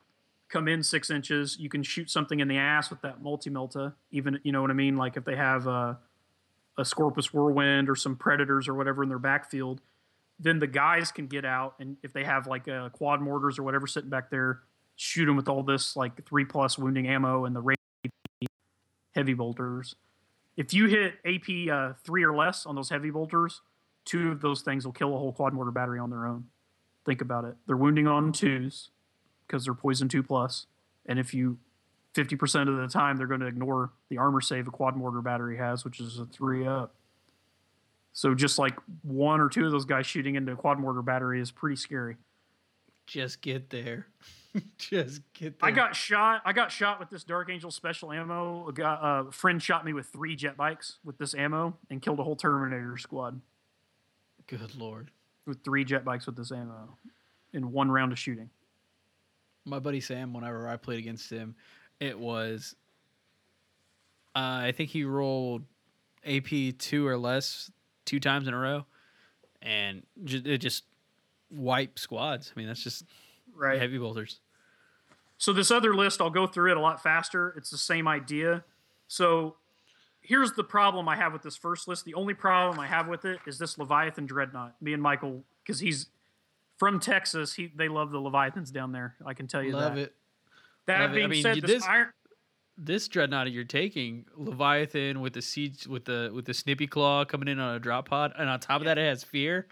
come 0.47 0.67
in 0.67 0.83
six 0.83 1.09
inches, 1.09 1.57
you 1.59 1.69
can 1.69 1.81
shoot 1.81 2.09
something 2.09 2.39
in 2.39 2.47
the 2.47 2.57
ass 2.57 2.91
with 2.91 3.01
that 3.01 3.21
multi 3.23 3.49
melta. 3.49 3.93
Even 4.11 4.39
you 4.43 4.51
know 4.51 4.61
what 4.61 4.69
I 4.69 4.75
mean, 4.75 4.95
like 4.95 5.17
if 5.17 5.25
they 5.25 5.35
have 5.35 5.65
a, 5.65 5.97
a 6.77 6.85
Scorpius 6.85 7.33
Whirlwind 7.33 7.89
or 7.89 7.95
some 7.95 8.15
Predators 8.15 8.67
or 8.67 8.73
whatever 8.73 9.03
in 9.03 9.09
their 9.09 9.19
backfield, 9.19 9.81
then 10.39 10.59
the 10.59 10.67
guys 10.67 11.11
can 11.11 11.27
get 11.27 11.45
out 11.45 11.75
and 11.79 11.97
if 12.03 12.13
they 12.13 12.23
have 12.23 12.47
like 12.47 12.67
a 12.67 12.91
quad 12.93 13.21
mortars 13.21 13.57
or 13.57 13.63
whatever 13.63 13.87
sitting 13.87 14.09
back 14.09 14.29
there, 14.29 14.61
shoot 14.95 15.25
them 15.25 15.35
with 15.35 15.47
all 15.47 15.63
this 15.63 15.95
like 15.95 16.23
three 16.25 16.45
plus 16.45 16.77
wounding 16.77 17.07
ammo 17.07 17.45
and 17.45 17.55
the 17.55 17.75
heavy 19.15 19.33
bolters. 19.33 19.95
If 20.55 20.73
you 20.73 20.87
hit 20.87 21.15
AP 21.25 21.71
uh, 21.71 21.93
three 22.03 22.23
or 22.23 22.35
less 22.35 22.65
on 22.65 22.75
those 22.75 22.89
heavy 22.89 23.09
bolters, 23.09 23.61
two 24.05 24.31
of 24.31 24.41
those 24.41 24.61
things 24.61 24.85
will 24.85 24.93
kill 24.93 25.15
a 25.15 25.17
whole 25.17 25.33
quad 25.33 25.53
mortar 25.53 25.71
battery 25.71 25.99
on 25.99 26.09
their 26.09 26.25
own. 26.25 26.45
Think 27.05 27.21
about 27.21 27.45
it. 27.45 27.55
They're 27.65 27.77
wounding 27.77 28.07
on 28.07 28.31
twos 28.31 28.89
because 29.45 29.65
they're 29.65 29.73
poison 29.73 30.07
two 30.07 30.23
plus, 30.23 30.67
and 31.05 31.19
if 31.19 31.33
you 31.33 31.57
50% 32.18 32.68
of 32.68 32.77
the 32.77 32.88
time 32.88 33.18
they're 33.18 33.27
going 33.27 33.41
to 33.41 33.48
ignore 33.48 33.91
the 34.10 34.18
armor 34.18 34.41
save 34.41 34.68
a 34.68 34.72
quad 34.72 34.95
mortar 34.95 35.22
battery 35.22 35.57
has, 35.57 35.85
which 35.85 35.99
is 35.99 36.19
a 36.19 36.26
three 36.26 36.65
up. 36.65 36.95
So 38.14 38.34
just 38.34 38.57
like 38.57 38.73
one 39.03 39.39
or 39.39 39.48
two 39.48 39.65
of 39.65 39.72
those 39.72 39.85
guys 39.85 40.07
shooting 40.07 40.35
into 40.35 40.52
a 40.52 40.56
quad 40.56 40.80
mortar 40.80 41.03
battery 41.03 41.39
is 41.39 41.52
pretty 41.52 41.76
scary. 41.76 42.18
Just 43.06 43.41
get 43.41 43.69
there. 43.69 44.07
Just 44.77 45.22
get 45.34 45.60
there. 45.60 45.69
I 45.69 45.72
got 45.72 45.95
shot. 45.95 46.41
I 46.44 46.52
got 46.52 46.72
shot 46.72 46.99
with 46.99 47.11
this 47.11 47.23
Dark 47.23 47.49
Angel 47.52 47.69
special 47.69 48.11
ammo. 48.11 48.68
A, 48.68 48.73
guy, 48.73 48.98
a 49.02 49.31
friend 49.31 49.61
shot 49.61 49.85
me 49.85 49.94
with 49.94 50.07
three 50.07 50.35
jet 50.35 50.57
bikes 50.57 50.98
with 51.06 51.19
this 51.19 51.35
ammo 51.35 51.77
and 51.91 52.02
killed 52.02 52.19
a 52.19 52.23
whole 52.23 52.35
Terminator 52.35 52.98
squad. 52.98 53.39
Good 54.48 54.76
lord. 54.76 55.11
With 55.45 55.64
three 55.64 55.85
jet 55.85 56.03
bikes 56.03 56.26
with 56.26 56.35
this 56.35 56.52
ammo 56.52 56.98
in 57.53 57.72
one 57.72 57.91
round 57.91 58.11
of 58.11 58.19
shooting. 58.19 58.49
My 59.64 59.80
buddy 59.80 60.02
Sam, 60.02 60.34
whenever 60.34 60.68
I 60.68 60.77
played 60.77 60.99
against 60.99 61.30
him, 61.30 61.56
it 61.99 62.17
was. 62.17 62.75
Uh, 64.35 64.69
I 64.69 64.73
think 64.75 64.91
he 64.91 65.03
rolled 65.03 65.63
AP 66.25 66.77
two 66.77 67.07
or 67.07 67.17
less 67.17 67.71
two 68.05 68.19
times 68.19 68.47
in 68.47 68.53
a 68.53 68.57
row, 68.57 68.85
and 69.61 70.03
it 70.25 70.59
just 70.59 70.83
wipe 71.51 71.97
squads. 71.97 72.51
I 72.55 72.59
mean, 72.59 72.67
that's 72.67 72.83
just 72.83 73.05
right. 73.55 73.79
heavy 73.79 73.97
bolters. 73.97 74.39
So 75.37 75.53
this 75.53 75.71
other 75.71 75.93
list, 75.93 76.21
I'll 76.21 76.29
go 76.29 76.47
through 76.47 76.71
it 76.71 76.77
a 76.77 76.79
lot 76.79 77.01
faster. 77.01 77.53
It's 77.57 77.69
the 77.69 77.77
same 77.77 78.07
idea. 78.07 78.63
So 79.07 79.55
here's 80.21 80.53
the 80.53 80.63
problem 80.63 81.07
I 81.07 81.15
have 81.15 81.31
with 81.31 81.43
this 81.43 81.55
first 81.55 81.87
list. 81.87 82.05
The 82.05 82.15
only 82.15 82.33
problem 82.33 82.79
I 82.79 82.87
have 82.87 83.07
with 83.07 83.23
it 83.25 83.39
is 83.45 83.59
this 83.59 83.77
Leviathan 83.77 84.25
Dreadnought. 84.25 84.75
Me 84.81 84.93
and 84.93 85.01
Michael, 85.01 85.43
because 85.63 85.79
he's 85.79 86.07
from 86.77 86.99
Texas, 86.99 87.53
he 87.53 87.71
they 87.75 87.87
love 87.87 88.11
the 88.11 88.19
Leviathans 88.19 88.71
down 88.71 88.91
there. 88.91 89.15
I 89.25 89.33
can 89.33 89.47
tell 89.47 89.63
you 89.63 89.73
love 89.73 89.81
that. 89.81 89.89
Love 89.89 89.97
it. 89.97 90.13
That 90.88 91.01
love 91.01 91.14
being. 91.14 91.26
I 91.26 91.27
mean, 91.27 91.43
said, 91.43 91.57
this, 91.57 91.72
this 91.72 91.84
iron 91.84 92.09
this 92.77 93.07
dreadnought 93.07 93.51
you're 93.51 93.64
taking 93.64 94.26
Leviathan 94.35 95.19
with 95.19 95.34
the 95.34 95.41
siege 95.41 95.88
with 95.88 96.05
the 96.05 96.31
with 96.34 96.45
the 96.45 96.53
snippy 96.53 96.85
claw 96.85 97.26
coming 97.26 97.47
in 97.47 97.59
on 97.59 97.76
a 97.76 97.80
drop 97.80 98.07
pod, 98.07 98.34
and 98.38 98.49
on 98.49 98.59
top 98.59 98.81
of 98.81 98.85
that 98.85 98.97
it 98.97 99.07
has 99.07 99.23
fear. 99.23 99.68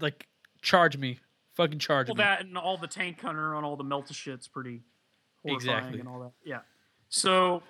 Like 0.00 0.26
charge 0.60 0.96
me, 0.98 1.18
fucking 1.54 1.78
charge 1.78 2.08
well, 2.08 2.16
me. 2.16 2.22
that 2.22 2.42
and 2.42 2.58
all 2.58 2.76
the 2.76 2.86
tank 2.86 3.20
hunter 3.20 3.54
on 3.54 3.64
all 3.64 3.76
the 3.76 3.84
melta 3.84 4.12
shit's 4.12 4.48
pretty 4.48 4.82
horrifying 5.42 5.76
exactly. 5.78 6.00
and 6.00 6.08
all 6.08 6.20
that. 6.20 6.32
Yeah. 6.44 6.60
So 7.08 7.62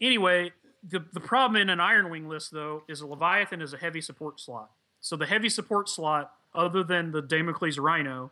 anyway, 0.00 0.52
the 0.88 1.04
the 1.12 1.20
problem 1.20 1.60
in 1.60 1.68
an 1.68 1.80
Iron 1.80 2.08
Wing 2.08 2.28
list 2.28 2.52
though 2.52 2.84
is 2.88 3.00
a 3.00 3.06
Leviathan 3.06 3.60
is 3.60 3.72
a 3.72 3.78
heavy 3.78 4.00
support 4.00 4.38
slot. 4.38 4.70
So 5.00 5.16
the 5.16 5.26
heavy 5.26 5.48
support 5.48 5.88
slot, 5.88 6.32
other 6.54 6.84
than 6.84 7.10
the 7.10 7.22
Damocles 7.22 7.78
Rhino, 7.78 8.30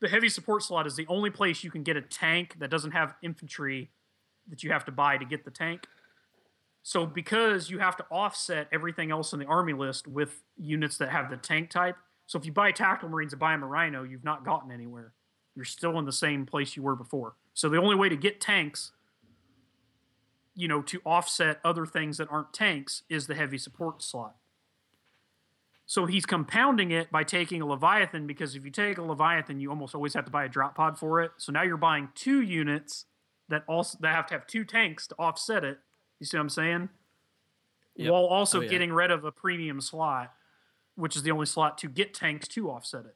the 0.00 0.08
heavy 0.08 0.28
support 0.28 0.62
slot 0.62 0.86
is 0.86 0.96
the 0.96 1.06
only 1.08 1.30
place 1.30 1.64
you 1.64 1.70
can 1.70 1.82
get 1.82 1.96
a 1.96 2.02
tank 2.02 2.56
that 2.58 2.70
doesn't 2.70 2.90
have 2.92 3.14
infantry 3.22 3.90
that 4.48 4.62
you 4.62 4.70
have 4.70 4.84
to 4.84 4.92
buy 4.92 5.16
to 5.16 5.24
get 5.24 5.44
the 5.44 5.50
tank. 5.50 5.86
So 6.82 7.04
because 7.04 7.68
you 7.68 7.78
have 7.78 7.96
to 7.96 8.04
offset 8.10 8.68
everything 8.70 9.10
else 9.10 9.32
in 9.32 9.40
the 9.40 9.46
army 9.46 9.72
list 9.72 10.06
with 10.06 10.44
units 10.56 10.98
that 10.98 11.08
have 11.08 11.30
the 11.30 11.36
tank 11.36 11.70
type. 11.70 11.96
So 12.26 12.38
if 12.38 12.46
you 12.46 12.52
buy 12.52 12.72
tactical 12.72 13.08
marines 13.08 13.32
and 13.32 13.40
buy 13.40 13.52
them 13.52 13.62
a 13.62 13.66
rhino, 13.66 14.04
you've 14.04 14.24
not 14.24 14.44
gotten 14.44 14.70
anywhere. 14.70 15.12
You're 15.56 15.64
still 15.64 15.98
in 15.98 16.04
the 16.04 16.12
same 16.12 16.46
place 16.46 16.76
you 16.76 16.82
were 16.82 16.94
before. 16.94 17.34
So 17.54 17.68
the 17.68 17.78
only 17.78 17.96
way 17.96 18.08
to 18.08 18.16
get 18.16 18.40
tanks, 18.40 18.92
you 20.54 20.68
know, 20.68 20.82
to 20.82 21.00
offset 21.04 21.58
other 21.64 21.86
things 21.86 22.18
that 22.18 22.28
aren't 22.30 22.52
tanks 22.52 23.02
is 23.08 23.26
the 23.26 23.34
heavy 23.34 23.58
support 23.58 24.02
slot. 24.02 24.36
So 25.88 26.04
he's 26.04 26.26
compounding 26.26 26.90
it 26.90 27.12
by 27.12 27.22
taking 27.22 27.62
a 27.62 27.66
Leviathan 27.66 28.26
because 28.26 28.56
if 28.56 28.64
you 28.64 28.72
take 28.72 28.98
a 28.98 29.02
Leviathan, 29.02 29.60
you 29.60 29.70
almost 29.70 29.94
always 29.94 30.14
have 30.14 30.24
to 30.24 30.32
buy 30.32 30.44
a 30.44 30.48
drop 30.48 30.74
pod 30.74 30.98
for 30.98 31.22
it. 31.22 31.30
So 31.36 31.52
now 31.52 31.62
you're 31.62 31.76
buying 31.76 32.08
two 32.16 32.42
units 32.42 33.04
that 33.48 33.62
also 33.68 33.96
that 34.00 34.12
have 34.12 34.26
to 34.26 34.34
have 34.34 34.46
two 34.48 34.64
tanks 34.64 35.06
to 35.06 35.14
offset 35.16 35.64
it. 35.64 35.78
You 36.18 36.26
see 36.26 36.36
what 36.36 36.42
I'm 36.42 36.48
saying? 36.48 36.88
Yep. 37.94 38.10
While 38.10 38.24
oh, 38.24 38.28
also 38.28 38.58
oh, 38.58 38.62
yeah. 38.62 38.68
getting 38.68 38.92
rid 38.92 39.12
of 39.12 39.24
a 39.24 39.30
premium 39.30 39.80
slot, 39.80 40.32
which 40.96 41.14
is 41.14 41.22
the 41.22 41.30
only 41.30 41.46
slot 41.46 41.78
to 41.78 41.88
get 41.88 42.12
tanks 42.12 42.48
to 42.48 42.68
offset 42.68 43.04
it. 43.04 43.14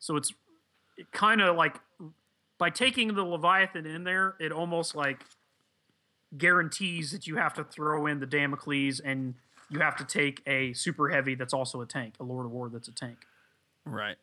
So 0.00 0.16
it's 0.16 0.32
it 0.98 1.12
kind 1.12 1.40
of 1.40 1.54
like 1.54 1.78
by 2.58 2.70
taking 2.70 3.14
the 3.14 3.24
Leviathan 3.24 3.86
in 3.86 4.02
there, 4.02 4.34
it 4.40 4.50
almost 4.50 4.96
like 4.96 5.24
guarantees 6.36 7.12
that 7.12 7.28
you 7.28 7.36
have 7.36 7.54
to 7.54 7.64
throw 7.64 8.06
in 8.06 8.18
the 8.18 8.26
Damocles 8.26 8.98
and 8.98 9.34
you 9.70 9.78
have 9.80 9.96
to 9.96 10.04
take 10.04 10.42
a 10.46 10.72
super 10.72 11.08
heavy 11.08 11.34
that's 11.34 11.54
also 11.54 11.80
a 11.80 11.86
tank, 11.86 12.14
a 12.20 12.24
Lord 12.24 12.46
of 12.46 12.52
War 12.52 12.68
that's 12.68 12.88
a 12.88 12.92
tank. 12.92 13.18
Right. 13.84 14.16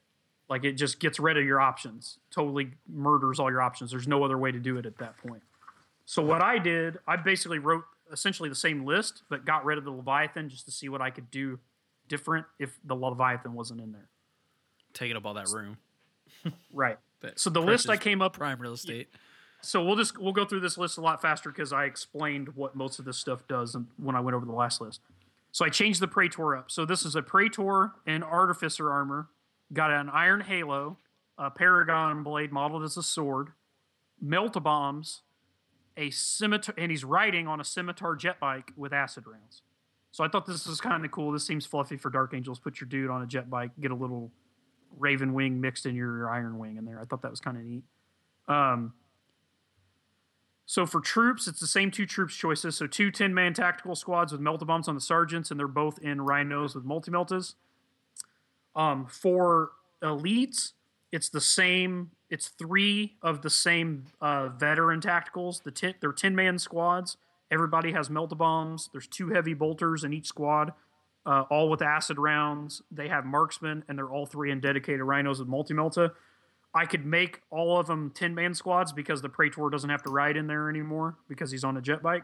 Like 0.49 0.64
it 0.64 0.74
just 0.74 0.99
gets 0.99 1.19
rid 1.19 1.38
of 1.38 1.44
your 1.45 1.60
options, 1.60 2.19
totally 2.32 2.72
murders 2.88 3.40
all 3.40 3.49
your 3.52 3.61
options. 3.61 3.91
There's 3.91 4.07
no 4.07 4.24
other 4.24 4.38
way 4.38 4.52
to 4.52 4.60
do 4.60 4.78
it 4.78 4.86
at 4.86 4.98
that 4.99 5.18
point. 5.18 5.44
So 6.06 6.22
what 6.22 6.41
I 6.41 6.57
did, 6.57 6.99
I 7.06 7.18
basically 7.18 7.60
wrote 7.60 7.84
essentially 8.11 8.48
the 8.48 8.56
same 8.56 8.86
list, 8.86 9.24
but 9.30 9.44
got 9.45 9.65
rid 9.65 9.78
of 9.78 9.84
the 9.84 9.91
Leviathan 9.91 10.48
just 10.48 10.64
to 10.65 10.72
see 10.72 10.88
what 10.88 11.02
I 11.02 11.10
could 11.10 11.30
do 11.30 11.60
different 12.07 12.45
if 12.60 12.78
the 12.86 12.95
Leviathan 12.95 13.53
wasn't 13.53 13.82
in 13.82 13.91
there. 13.91 14.07
Taking 14.94 15.18
up 15.18 15.26
all 15.26 15.34
that 15.34 15.49
room. 15.49 15.78
right. 16.74 16.98
But 17.19 17.40
So 17.40 17.49
the 17.49 17.61
list 17.64 17.90
I 17.90 17.98
came 17.98 18.22
up 18.22 18.34
prime 18.34 18.61
real 18.61 18.74
estate. 18.74 19.07
so 19.61 19.84
we'll 19.84 19.95
just 19.95 20.19
we'll 20.19 20.34
go 20.34 20.45
through 20.45 20.60
this 20.60 20.78
list 20.78 20.99
a 20.99 21.02
lot 21.02 21.19
faster 21.19 21.49
because 21.49 21.74
I 21.74 21.86
explained 21.86 22.49
what 22.56 22.76
most 22.76 22.99
of 22.99 23.06
this 23.06 23.18
stuff 23.18 23.48
does 23.48 23.74
and- 23.74 23.88
when 23.98 24.15
I 24.15 24.19
went 24.19 24.36
over 24.36 24.45
the 24.45 24.52
last 24.52 24.80
list. 24.80 25.02
So 25.58 25.66
I 25.66 25.70
changed 25.70 26.00
the 26.00 26.08
Praetor 26.08 26.56
up. 26.56 26.70
So 26.70 26.86
this 26.86 27.04
is 27.04 27.16
a 27.16 27.24
Praetor 27.24 27.94
in 28.06 28.22
Artificer 28.22 28.92
armor, 28.92 29.30
got 29.74 29.90
an 29.90 30.08
Iron 30.08 30.42
Halo, 30.42 31.00
a 31.36 31.50
Paragon 31.50 32.22
blade 32.22 32.52
modeled 32.52 32.84
as 32.84 32.96
a 32.96 33.02
sword, 33.02 33.54
melt 34.22 34.62
bombs, 34.62 35.24
a 35.98 36.12
scimitar, 36.12 36.76
and 36.78 36.92
he's 36.92 37.04
riding 37.04 37.48
on 37.48 37.60
a 37.60 37.64
scimitar 37.64 38.16
jet 38.16 38.40
bike 38.40 38.72
with 38.78 38.94
acid 38.94 39.24
rounds. 39.26 39.64
So 40.12 40.24
I 40.24 40.28
thought 40.28 40.46
this 40.46 40.68
was 40.68 40.80
kind 40.80 41.04
of 41.04 41.10
cool. 41.10 41.32
This 41.32 41.48
seems 41.48 41.66
fluffy 41.66 41.98
for 41.98 42.12
Dark 42.12 42.36
Angels. 42.36 42.60
Put 42.60 42.80
your 42.80 42.88
dude 42.88 43.10
on 43.10 43.24
a 43.24 43.26
jet 43.26 43.50
bike, 43.50 43.72
get 43.82 43.90
a 43.90 43.96
little 43.96 44.32
Raven 44.96 45.34
Wing 45.34 45.60
mixed 45.60 45.88
in 45.88 45.96
your 45.96 46.30
Iron 46.30 46.60
Wing 46.60 46.78
in 46.78 46.86
there. 46.86 47.00
I 47.02 47.06
thought 47.06 47.24
that 47.24 47.32
was 47.32 47.40
kind 47.40 47.58
of 47.58 47.64
neat. 47.64 47.84
Um, 48.48 48.94
so 50.69 50.85
for 50.85 50.99
troops, 50.99 51.48
it's 51.48 51.61
the 51.61 51.65
same 51.65 51.91
two 51.91 52.06
troops 52.06 52.35
choices. 52.35 52.76
So 52.76 52.88
two 52.88 53.10
10 53.10 53.34
man 53.34 53.53
tactical 53.53 53.95
squads 53.95 54.34
with 54.34 54.41
melta 54.41 54.68
bombs 54.68 54.89
on 54.89 54.95
the 54.95 55.02
sergeants, 55.02 55.49
and 55.49 55.57
they're 55.57 55.65
both 55.65 55.98
in 55.99 56.22
rhinos 56.22 56.76
with 56.76 56.84
multi 56.84 57.10
meltas. 57.10 57.56
Um, 58.76 59.06
for 59.06 59.72
elites, 60.03 60.73
it's 61.14 61.30
the 61.30 61.39
same. 61.39 62.11
It's 62.30 62.49
three 62.49 63.15
of 63.22 63.44
the 63.44 63.49
same 63.49 64.07
uh, 64.19 64.49
veteran 64.49 64.99
tacticals. 64.99 65.64
The 65.64 65.72
ten, 65.72 65.95
they're 66.02 66.11
10 66.11 66.35
man 66.35 66.60
squads. 66.60 67.15
Everybody 67.49 67.94
has 67.94 68.10
melta 68.10 68.38
bombs. 68.38 68.89
There's 68.91 69.07
two 69.07 69.30
heavy 69.30 69.53
bolters 69.53 70.03
in 70.03 70.11
each 70.11 70.27
squad, 70.27 70.73
uh, 71.26 71.45
all 71.49 71.69
with 71.69 71.81
acid 71.81 72.19
rounds. 72.19 72.81
They 72.91 73.07
have 73.07 73.26
marksmen, 73.26 73.85
and 73.88 73.98
they're 73.98 74.10
all 74.10 74.26
three 74.26 74.52
in 74.52 74.60
dedicated 74.60 74.99
rhinos 74.99 75.39
with 75.39 75.48
multi 75.48 75.73
melta. 75.73 76.11
I 76.78 76.86
could 76.86 77.08
make 77.08 77.41
all 77.49 77.80
of 77.80 77.88
them 77.88 78.12
10 78.14 78.36
man 78.36 78.54
squads 78.54 78.91
because 78.91 79.24
the 79.24 79.30
Praetor 79.30 79.72
doesn't 79.72 79.90
have 79.90 80.04
to 80.04 80.12
ride 80.12 80.38
in 80.38 80.45
there 80.45 80.70
anymore 80.70 81.18
because 81.28 81.49
he's 81.49 81.64
on 81.64 81.76
a 81.76 81.82
jet 81.82 82.04
bike. 82.04 82.24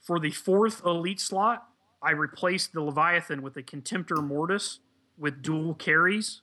For 0.00 0.18
the 0.18 0.30
fourth 0.30 0.80
elite 0.86 1.20
slot, 1.20 1.62
I 2.02 2.12
replaced 2.12 2.72
the 2.72 2.80
Leviathan 2.80 3.42
with 3.42 3.58
a 3.58 3.62
Contemptor 3.62 4.24
Mortis 4.24 4.80
with 5.18 5.42
dual 5.42 5.74
Kheres, 5.74 6.40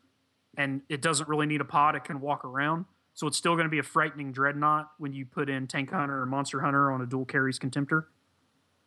and 0.55 0.81
it 0.87 1.01
doesn't 1.01 1.27
really 1.27 1.47
need 1.47 1.61
a 1.61 1.65
pod, 1.65 1.95
it 1.95 2.03
can 2.03 2.21
walk 2.21 2.45
around. 2.45 2.85
So 3.15 3.25
it's 3.25 3.37
still 3.37 3.55
going 3.55 3.65
to 3.65 3.71
be 3.71 3.79
a 3.79 3.83
frightening 3.83 4.31
dreadnought 4.31 4.91
when 4.99 5.11
you 5.11 5.25
put 5.25 5.49
in 5.49 5.65
Tank 5.65 5.89
Hunter 5.89 6.21
or 6.21 6.27
Monster 6.27 6.61
Hunter 6.61 6.91
on 6.91 7.01
a 7.01 7.07
dual 7.07 7.25
Kheres 7.25 7.57
Contemptor. 7.57 8.05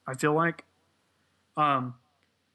I 0.06 0.14
feel 0.14 0.32
like. 0.32 0.64
Um, 1.56 1.94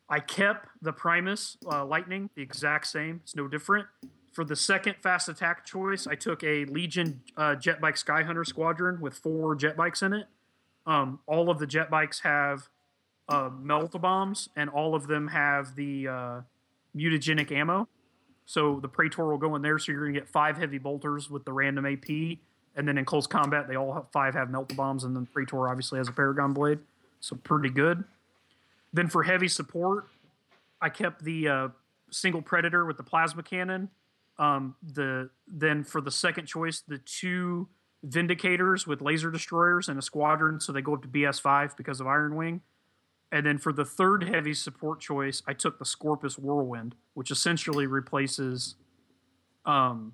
I 0.10 0.22
kept 0.22 0.70
the 0.82 0.94
Primus 0.94 1.58
uh, 1.70 1.86
Lightning 1.86 2.30
the 2.36 2.42
exact 2.42 2.88
same. 2.88 3.20
It's 3.24 3.36
no 3.36 3.50
different. 3.50 3.88
For 4.38 4.46
the 4.46 4.56
second 4.56 4.98
fast 5.02 5.30
attack 5.30 5.66
choice, 5.66 6.06
I 6.06 6.14
took 6.14 6.44
a 6.44 6.66
Legion 6.66 7.22
uh, 7.36 7.56
jet 7.56 7.82
bike 7.82 7.98
Sky 7.98 8.22
Hunter 8.22 8.46
squadron 8.46 9.02
with 9.02 9.16
four 9.16 9.56
jet 9.56 9.76
bikes 9.76 10.04
in 10.04 10.14
it. 10.14 10.28
Um, 10.86 11.22
all 11.26 11.50
of 11.50 11.58
the 11.58 11.66
jet 11.66 11.90
bikes 11.90 12.20
have 12.20 12.70
uh, 13.28 13.50
melt 13.60 14.00
bombs, 14.00 14.50
and 14.56 14.70
all 14.70 14.94
of 14.94 15.08
them 15.08 15.30
have 15.30 15.76
the 15.76 16.08
uh, 16.08 16.42
mutagenic 16.96 17.52
ammo. 17.52 17.88
So 18.46 18.80
the 18.80 18.88
Praetor 18.88 19.26
will 19.26 19.40
go 19.40 19.56
in 19.56 19.64
there. 19.64 19.80
So 19.80 19.92
you're 19.92 20.02
going 20.02 20.14
to 20.14 20.20
get 20.20 20.30
five 20.30 20.56
heavy 20.56 20.78
bolters 20.78 21.32
with 21.32 21.44
the 21.44 21.52
random 21.52 21.88
AP, 21.88 22.38
and 22.76 22.88
then 22.88 23.00
in 23.00 23.06
close 23.06 23.26
combat, 23.26 23.68
they 23.68 23.76
all 23.76 23.92
have 23.96 24.06
five 24.12 24.36
have 24.36 24.52
melt 24.52 24.76
bombs, 24.76 25.04
and 25.04 25.16
then 25.16 25.26
Praetor 25.26 25.68
obviously 25.68 25.98
has 25.98 26.10
a 26.10 26.14
Paragon 26.14 26.54
blade. 26.54 26.78
So 27.22 27.36
pretty 27.38 27.70
good. 27.70 28.04
Then 28.94 29.08
for 29.08 29.24
heavy 29.24 29.48
support, 29.48 30.10
I 30.80 30.90
kept 30.90 31.24
the 31.24 31.48
uh, 31.48 31.68
single 32.12 32.44
Predator 32.44 32.86
with 32.86 32.98
the 32.98 33.04
plasma 33.04 33.42
cannon. 33.42 33.90
Um, 34.40 34.76
the 34.84 35.30
then 35.48 35.84
for 35.84 36.02
the 36.02 36.12
second 36.12 36.46
choice, 36.46 36.82
the 36.88 37.00
two 37.00 37.70
Vindicators 38.06 38.86
with 38.86 39.02
laser 39.02 39.32
destroyers 39.32 39.90
and 39.90 39.98
a 39.98 40.02
squadron, 40.02 40.60
so 40.60 40.72
they 40.72 40.82
go 40.82 40.94
up 40.94 41.02
to 41.02 41.08
BS 41.08 41.42
five 41.42 41.76
because 41.76 42.00
of 42.00 42.08
Iron 42.08 42.36
Wing. 42.36 42.62
And 43.32 43.46
then 43.46 43.58
for 43.58 43.74
the 43.74 43.84
third 43.84 44.24
heavy 44.24 44.54
support 44.54 45.02
choice, 45.02 45.42
I 45.48 45.54
took 45.54 45.80
the 45.80 45.86
Scorpius 45.86 46.38
Whirlwind, 46.38 46.96
which 47.14 47.30
essentially 47.32 47.86
replaces 47.86 48.76
um, 49.66 50.14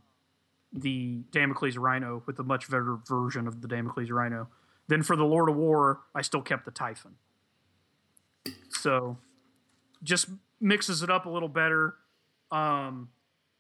the 0.71 1.21
Damocles 1.31 1.77
Rhino 1.77 2.23
with 2.25 2.39
a 2.39 2.43
much 2.43 2.69
better 2.69 2.97
version 3.07 3.47
of 3.47 3.61
the 3.61 3.67
Damocles 3.67 4.09
Rhino. 4.09 4.47
Then 4.87 5.03
for 5.03 5.15
the 5.15 5.25
Lord 5.25 5.47
of 5.47 5.55
War, 5.55 6.01
I 6.15 6.23
still 6.23 6.41
kept 6.41 6.65
the 6.65 6.71
Typhon. 6.71 7.15
So 8.69 9.17
just 10.01 10.27
mixes 10.59 11.03
it 11.03 11.09
up 11.09 11.25
a 11.25 11.29
little 11.29 11.49
better. 11.49 11.95
Um, 12.51 13.09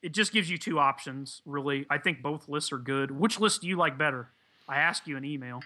it 0.03 0.13
just 0.13 0.31
gives 0.33 0.49
you 0.49 0.57
two 0.59 0.77
options, 0.77 1.41
really. 1.45 1.87
I 1.89 1.97
think 1.97 2.21
both 2.21 2.47
lists 2.47 2.71
are 2.71 2.77
good. 2.77 3.09
Which 3.09 3.39
list 3.39 3.61
do 3.61 3.67
you 3.67 3.77
like 3.77 3.97
better? 3.97 4.29
I 4.67 4.77
ask 4.77 5.07
you 5.07 5.17
an 5.17 5.25
email. 5.25 5.61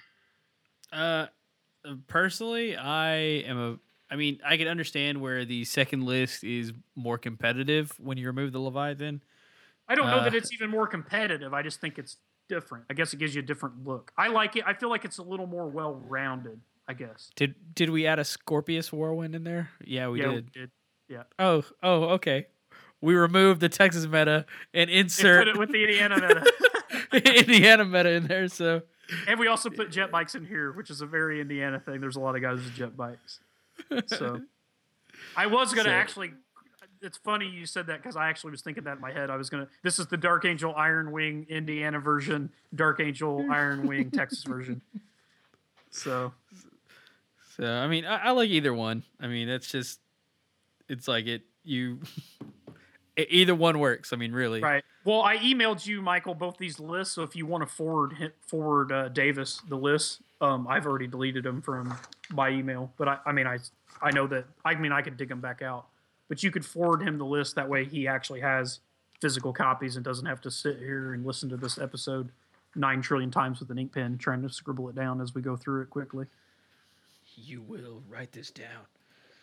Uh, 0.93 1.25
personally, 2.07 2.77
I 2.77 3.15
am 3.15 3.59
a. 3.59 3.79
I 4.09 4.15
mean, 4.15 4.39
I 4.45 4.55
can 4.55 4.69
understand 4.69 5.19
where 5.19 5.43
the 5.43 5.65
second 5.65 6.05
list 6.05 6.43
is 6.45 6.71
more 6.95 7.17
competitive 7.17 7.91
when 7.99 8.17
you 8.17 8.27
remove 8.27 8.53
the 8.53 8.59
Leviathan. 8.59 9.21
I 9.89 9.95
don't 9.95 10.07
know 10.07 10.19
Uh, 10.19 10.23
that 10.23 10.35
it's 10.35 10.53
even 10.53 10.69
more 10.69 10.87
competitive. 10.87 11.53
I 11.53 11.61
just 11.61 11.81
think 11.81 11.97
it's 11.97 12.17
different. 12.47 12.85
I 12.89 12.93
guess 12.93 13.13
it 13.13 13.17
gives 13.17 13.35
you 13.35 13.41
a 13.41 13.45
different 13.45 13.85
look. 13.85 14.13
I 14.17 14.27
like 14.29 14.55
it. 14.55 14.63
I 14.65 14.73
feel 14.73 14.89
like 14.89 15.03
it's 15.03 15.17
a 15.17 15.23
little 15.23 15.47
more 15.47 15.67
well 15.67 15.95
rounded. 16.07 16.61
I 16.87 16.93
guess. 16.93 17.31
Did 17.35 17.55
did 17.75 17.89
we 17.89 18.07
add 18.07 18.17
a 18.19 18.23
Scorpius 18.23 18.93
Whirlwind 18.93 19.35
in 19.35 19.43
there? 19.43 19.71
Yeah, 19.83 20.07
we 20.07 20.21
yeah, 20.21 20.27
did. 20.27 20.45
we 20.45 20.61
did. 20.61 20.71
Yeah. 21.09 21.23
Oh, 21.37 21.65
oh, 21.83 22.03
okay. 22.11 22.47
We 23.01 23.15
removed 23.15 23.59
the 23.61 23.69
Texas 23.69 24.05
meta 24.05 24.45
and 24.73 24.89
And 24.89 24.99
insert 24.99 25.41
put 25.45 25.47
it 25.49 25.57
with 25.57 25.71
the 25.71 25.83
Indiana 25.83 26.15
meta. 27.13 27.33
Indiana 27.39 27.85
meta 27.85 28.09
in 28.11 28.27
there. 28.27 28.47
So 28.47 28.81
and 29.27 29.39
we 29.39 29.47
also 29.47 29.69
put 29.69 29.91
jet 29.91 30.11
bikes 30.11 30.35
in 30.35 30.45
here, 30.45 30.71
which 30.71 30.89
is 30.89 31.01
a 31.01 31.05
very 31.05 31.39
Indiana 31.39 31.79
thing. 31.79 32.01
There's 32.01 32.15
a 32.15 32.19
lot 32.19 32.35
of 32.35 32.41
guys 32.41 32.57
with 32.57 32.73
jet 32.75 32.97
bikes. 32.97 33.39
So 34.07 34.41
I 35.35 35.45
was 35.47 35.73
gonna 35.73 35.89
So- 35.89 35.93
actually. 35.93 36.33
It's 36.99 37.19
funny 37.19 37.47
you 37.47 37.67
said 37.67 37.85
that 37.87 38.01
because 38.01 38.15
I 38.15 38.27
actually 38.27 38.49
was 38.49 38.63
thinking 38.63 38.85
that 38.85 38.95
in 38.95 39.01
my 39.01 39.11
head. 39.11 39.29
I 39.29 39.35
was 39.35 39.51
gonna. 39.51 39.67
This 39.83 39.99
is 39.99 40.07
the 40.07 40.17
Dark 40.17 40.45
Angel 40.45 40.73
Iron 40.75 41.11
Wing 41.11 41.45
Indiana 41.47 41.99
version, 41.99 42.49
Dark 42.73 42.99
Angel 42.99 43.45
Iron 43.51 43.85
Wing 43.85 44.09
Texas 44.09 44.43
version. 44.43 44.81
So 45.91 46.33
So 47.55 47.71
I 47.71 47.87
mean, 47.87 48.03
I, 48.03 48.17
I 48.17 48.31
like 48.31 48.49
either 48.49 48.73
one. 48.73 49.03
I 49.19 49.27
mean, 49.27 49.47
it's 49.47 49.69
just, 49.71 49.99
it's 50.89 51.07
like 51.07 51.27
it 51.27 51.43
you, 51.63 51.99
either 53.17 53.55
one 53.55 53.79
works. 53.79 54.13
I 54.13 54.15
mean, 54.15 54.31
really. 54.31 54.61
right. 54.61 54.83
Well, 55.03 55.21
I 55.21 55.37
emailed 55.37 55.85
you, 55.85 56.01
Michael, 56.01 56.35
both 56.35 56.57
these 56.57 56.79
lists. 56.79 57.15
So 57.15 57.23
if 57.23 57.35
you 57.35 57.45
want 57.45 57.67
to 57.67 57.73
forward 57.73 58.33
forward 58.41 58.91
uh, 58.91 59.09
Davis 59.09 59.61
the 59.67 59.77
list, 59.77 60.21
um, 60.41 60.67
I've 60.67 60.85
already 60.85 61.07
deleted 61.07 61.43
them 61.43 61.61
from 61.61 61.97
my 62.31 62.49
email. 62.49 62.91
But 62.97 63.07
I, 63.07 63.17
I 63.25 63.31
mean, 63.31 63.47
I 63.47 63.57
I 64.01 64.11
know 64.11 64.27
that. 64.27 64.45
I 64.63 64.75
mean, 64.75 64.91
I 64.91 65.01
could 65.01 65.17
dig 65.17 65.29
them 65.29 65.41
back 65.41 65.61
out. 65.61 65.87
But 66.27 66.43
you 66.43 66.51
could 66.51 66.65
forward 66.65 67.01
him 67.01 67.17
the 67.17 67.25
list. 67.25 67.55
That 67.55 67.69
way, 67.69 67.85
he 67.85 68.07
actually 68.07 68.41
has 68.41 68.79
physical 69.21 69.53
copies 69.53 69.95
and 69.95 70.05
doesn't 70.05 70.25
have 70.25 70.41
to 70.41 70.51
sit 70.51 70.77
here 70.77 71.13
and 71.13 71.25
listen 71.25 71.49
to 71.49 71.57
this 71.57 71.77
episode 71.77 72.29
nine 72.75 73.01
trillion 73.01 73.31
times 73.31 73.59
with 73.59 73.69
an 73.71 73.79
ink 73.79 73.93
pen 73.93 74.17
trying 74.17 74.41
to 74.41 74.49
scribble 74.49 74.89
it 74.89 74.95
down 74.95 75.19
as 75.21 75.33
we 75.33 75.41
go 75.41 75.55
through 75.55 75.81
it 75.81 75.89
quickly. 75.89 76.25
You 77.35 77.61
will 77.61 78.03
write 78.09 78.31
this 78.31 78.51
down. 78.51 78.85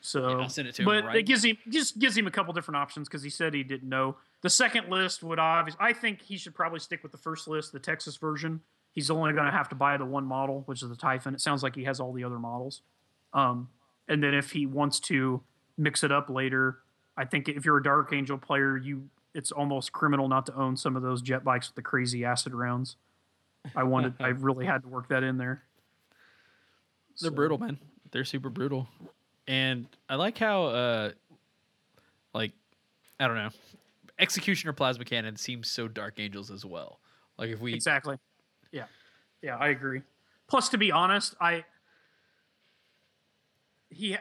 So, 0.06 0.28
Yeah, 0.28 0.36
I'll 0.42 0.48
send 0.50 0.68
it 0.68 0.74
to 0.74 0.82
him 0.82 0.86
but 0.86 1.04
right 1.04 1.16
it 1.16 1.22
gives 1.22 1.42
him 1.42 1.56
just 1.66 1.98
gives 1.98 2.14
him 2.14 2.26
a 2.26 2.30
couple 2.30 2.52
different 2.52 2.76
options 2.76 3.08
because 3.08 3.22
he 3.22 3.30
said 3.30 3.54
he 3.54 3.62
didn't 3.62 3.88
know. 3.88 4.16
The 4.42 4.50
second 4.50 4.90
list 4.90 5.22
would 5.22 5.38
obviously. 5.38 5.78
I 5.82 5.94
think 5.94 6.20
he 6.20 6.36
should 6.36 6.54
probably 6.54 6.78
stick 6.78 7.02
with 7.02 7.10
the 7.10 7.16
first 7.16 7.48
list, 7.48 7.72
the 7.72 7.78
Texas 7.78 8.18
version. 8.18 8.60
He's 8.92 9.10
only 9.10 9.32
going 9.32 9.46
to 9.46 9.50
have 9.50 9.70
to 9.70 9.74
buy 9.74 9.96
the 9.96 10.04
one 10.04 10.26
model, 10.26 10.62
which 10.66 10.82
is 10.82 10.90
the 10.90 10.94
Typhon. 10.96 11.34
It 11.34 11.40
sounds 11.40 11.62
like 11.62 11.74
he 11.74 11.84
has 11.84 12.00
all 12.00 12.12
the 12.12 12.22
other 12.22 12.38
models. 12.38 12.82
Um, 13.32 13.70
and 14.06 14.22
then 14.22 14.34
if 14.34 14.50
he 14.52 14.66
wants 14.66 15.00
to 15.00 15.40
mix 15.78 16.04
it 16.04 16.12
up 16.12 16.28
later, 16.28 16.80
I 17.16 17.24
think 17.24 17.48
if 17.48 17.64
you're 17.64 17.78
a 17.78 17.82
Dark 17.82 18.12
Angel 18.12 18.36
player, 18.36 18.76
you 18.76 19.08
it's 19.34 19.52
almost 19.52 19.90
criminal 19.92 20.28
not 20.28 20.44
to 20.46 20.54
own 20.54 20.76
some 20.76 20.96
of 20.96 21.02
those 21.02 21.22
jet 21.22 21.42
bikes 21.44 21.68
with 21.70 21.76
the 21.76 21.82
crazy 21.82 22.26
acid 22.26 22.52
rounds. 22.54 22.96
I 23.74 23.84
wanted, 23.84 24.14
I 24.20 24.28
really 24.28 24.66
had 24.66 24.82
to 24.82 24.88
work 24.88 25.08
that 25.08 25.22
in 25.24 25.38
there. 25.38 25.62
They're 27.20 27.30
So- 27.30 27.34
brutal, 27.34 27.56
man. 27.56 27.78
They're 28.12 28.24
super 28.24 28.50
brutal, 28.50 28.86
and 29.46 29.86
I 30.08 30.16
like 30.16 30.38
how, 30.38 30.64
uh, 30.64 31.10
like, 32.32 32.52
I 33.20 33.26
don't 33.26 33.36
know, 33.36 33.50
executioner 34.18 34.72
plasma 34.72 35.04
cannon 35.04 35.36
seems 35.36 35.70
so 35.70 35.88
Dark 35.88 36.18
Angels 36.18 36.50
as 36.50 36.64
well. 36.64 37.00
Like 37.38 37.50
if 37.50 37.60
we, 37.60 37.74
Exactly. 37.74 38.16
Yeah. 38.72 38.84
Yeah, 39.42 39.56
I 39.56 39.68
agree. 39.68 40.02
Plus, 40.48 40.68
to 40.70 40.78
be 40.78 40.92
honest, 40.92 41.34
I 41.40 41.64
he 43.90 44.16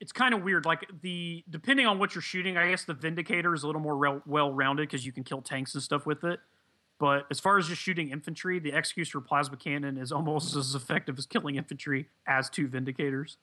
it's 0.00 0.12
kind 0.12 0.34
of 0.34 0.42
weird. 0.42 0.64
Like 0.64 0.86
the 1.02 1.44
depending 1.48 1.86
on 1.86 1.98
what 1.98 2.14
you're 2.14 2.22
shooting, 2.22 2.56
I 2.56 2.70
guess 2.70 2.84
the 2.84 2.94
Vindicator 2.94 3.54
is 3.54 3.62
a 3.62 3.66
little 3.66 3.80
more 3.80 3.96
rel- 3.96 4.22
well 4.26 4.52
rounded 4.52 4.88
because 4.88 5.06
you 5.06 5.12
can 5.12 5.24
kill 5.24 5.42
tanks 5.42 5.74
and 5.74 5.82
stuff 5.82 6.06
with 6.06 6.24
it. 6.24 6.40
But 6.98 7.26
as 7.30 7.40
far 7.40 7.58
as 7.58 7.68
just 7.68 7.82
shooting 7.82 8.10
infantry, 8.10 8.58
the 8.58 8.72
Executioner 8.72 9.20
plasma 9.20 9.56
cannon 9.56 9.98
is 9.98 10.12
almost 10.12 10.56
as 10.56 10.74
effective 10.74 11.18
as 11.18 11.26
killing 11.26 11.56
infantry 11.56 12.08
as 12.26 12.48
two 12.48 12.68
Vindicators, 12.68 13.36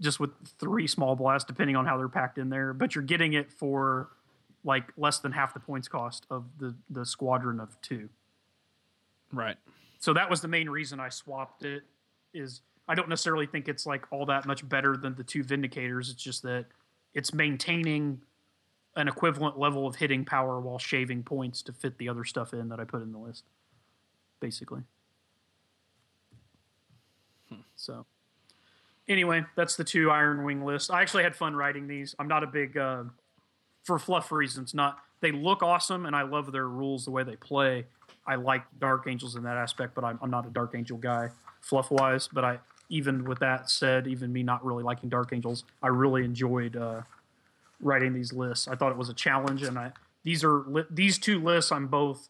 just 0.00 0.18
with 0.18 0.30
three 0.58 0.86
small 0.86 1.14
blasts, 1.14 1.46
depending 1.46 1.76
on 1.76 1.86
how 1.86 1.96
they're 1.96 2.08
packed 2.08 2.38
in 2.38 2.48
there. 2.48 2.72
But 2.72 2.94
you're 2.94 3.04
getting 3.04 3.34
it 3.34 3.52
for 3.52 4.08
like 4.64 4.92
less 4.96 5.18
than 5.18 5.32
half 5.32 5.54
the 5.54 5.60
points 5.60 5.88
cost 5.88 6.26
of 6.30 6.44
the 6.58 6.74
the 6.88 7.04
squadron 7.04 7.60
of 7.60 7.80
two. 7.80 8.08
Right. 9.32 9.56
So 9.98 10.12
that 10.14 10.30
was 10.30 10.40
the 10.40 10.48
main 10.48 10.68
reason 10.68 11.00
I 11.00 11.08
swapped 11.08 11.64
it. 11.64 11.82
Is 12.32 12.62
I 12.88 12.94
don't 12.94 13.08
necessarily 13.08 13.46
think 13.46 13.68
it's 13.68 13.86
like 13.86 14.06
all 14.10 14.26
that 14.26 14.46
much 14.46 14.68
better 14.68 14.96
than 14.96 15.14
the 15.14 15.24
two 15.24 15.44
Vindicators. 15.44 16.10
It's 16.10 16.22
just 16.22 16.42
that 16.42 16.66
it's 17.14 17.32
maintaining 17.34 18.22
an 18.96 19.08
equivalent 19.08 19.58
level 19.58 19.86
of 19.86 19.96
hitting 19.96 20.24
power 20.24 20.60
while 20.60 20.78
shaving 20.78 21.22
points 21.22 21.62
to 21.62 21.72
fit 21.72 21.98
the 21.98 22.08
other 22.08 22.24
stuff 22.24 22.52
in 22.52 22.68
that 22.68 22.80
I 22.80 22.84
put 22.84 23.02
in 23.02 23.12
the 23.12 23.18
list. 23.18 23.44
Basically. 24.40 24.82
Hmm. 27.48 27.60
So 27.76 28.06
anyway, 29.10 29.44
that's 29.56 29.76
the 29.76 29.84
two 29.84 30.10
Iron 30.10 30.44
Wing 30.44 30.64
list. 30.64 30.90
I 30.90 31.02
actually 31.02 31.24
had 31.24 31.36
fun 31.36 31.54
writing 31.54 31.86
these. 31.86 32.14
I'm 32.18 32.28
not 32.28 32.42
a 32.42 32.46
big 32.46 32.78
uh, 32.78 33.04
for 33.84 33.98
fluff 33.98 34.32
reasons. 34.32 34.72
Not 34.72 34.98
they 35.20 35.32
look 35.32 35.62
awesome, 35.62 36.06
and 36.06 36.16
I 36.16 36.22
love 36.22 36.52
their 36.52 36.68
rules, 36.68 37.04
the 37.04 37.10
way 37.10 37.24
they 37.24 37.36
play. 37.36 37.84
I 38.26 38.36
like 38.36 38.62
Dark 38.78 39.06
Angels 39.06 39.36
in 39.36 39.42
that 39.42 39.56
aspect, 39.56 39.94
but 39.94 40.04
I'm, 40.04 40.18
I'm 40.22 40.30
not 40.30 40.46
a 40.46 40.50
Dark 40.50 40.74
Angel 40.74 40.96
guy 40.96 41.30
fluff 41.60 41.90
wise. 41.90 42.28
But 42.32 42.44
I 42.44 42.58
even 42.88 43.24
with 43.24 43.40
that 43.40 43.68
said, 43.68 44.06
even 44.06 44.32
me 44.32 44.42
not 44.42 44.64
really 44.64 44.82
liking 44.82 45.10
Dark 45.10 45.32
Angels, 45.32 45.64
I 45.82 45.88
really 45.88 46.24
enjoyed 46.24 46.76
uh, 46.76 47.02
writing 47.80 48.14
these 48.14 48.32
lists. 48.32 48.68
I 48.68 48.76
thought 48.76 48.92
it 48.92 48.98
was 48.98 49.08
a 49.08 49.14
challenge, 49.14 49.62
and 49.62 49.78
I 49.78 49.92
these 50.24 50.44
are 50.44 50.60
li- 50.66 50.86
these 50.90 51.18
two 51.18 51.42
lists. 51.42 51.72
I'm 51.72 51.88
both 51.88 52.28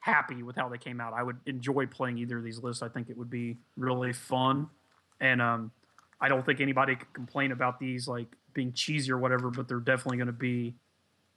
happy 0.00 0.42
with 0.42 0.56
how 0.56 0.68
they 0.68 0.78
came 0.78 1.00
out. 1.00 1.12
I 1.12 1.22
would 1.22 1.38
enjoy 1.46 1.86
playing 1.86 2.18
either 2.18 2.38
of 2.38 2.44
these 2.44 2.62
lists. 2.62 2.82
I 2.82 2.88
think 2.88 3.10
it 3.10 3.16
would 3.16 3.30
be 3.30 3.56
really 3.76 4.12
fun, 4.12 4.68
and 5.20 5.40
um, 5.40 5.72
I 6.20 6.28
don't 6.28 6.44
think 6.44 6.60
anybody 6.60 6.96
could 6.96 7.12
complain 7.12 7.52
about 7.52 7.78
these 7.78 8.08
like 8.08 8.26
being 8.54 8.72
cheesy 8.72 9.12
or 9.12 9.18
whatever. 9.18 9.50
But 9.50 9.68
they're 9.68 9.78
definitely 9.78 10.18
going 10.18 10.26
to 10.26 10.32
be 10.32 10.74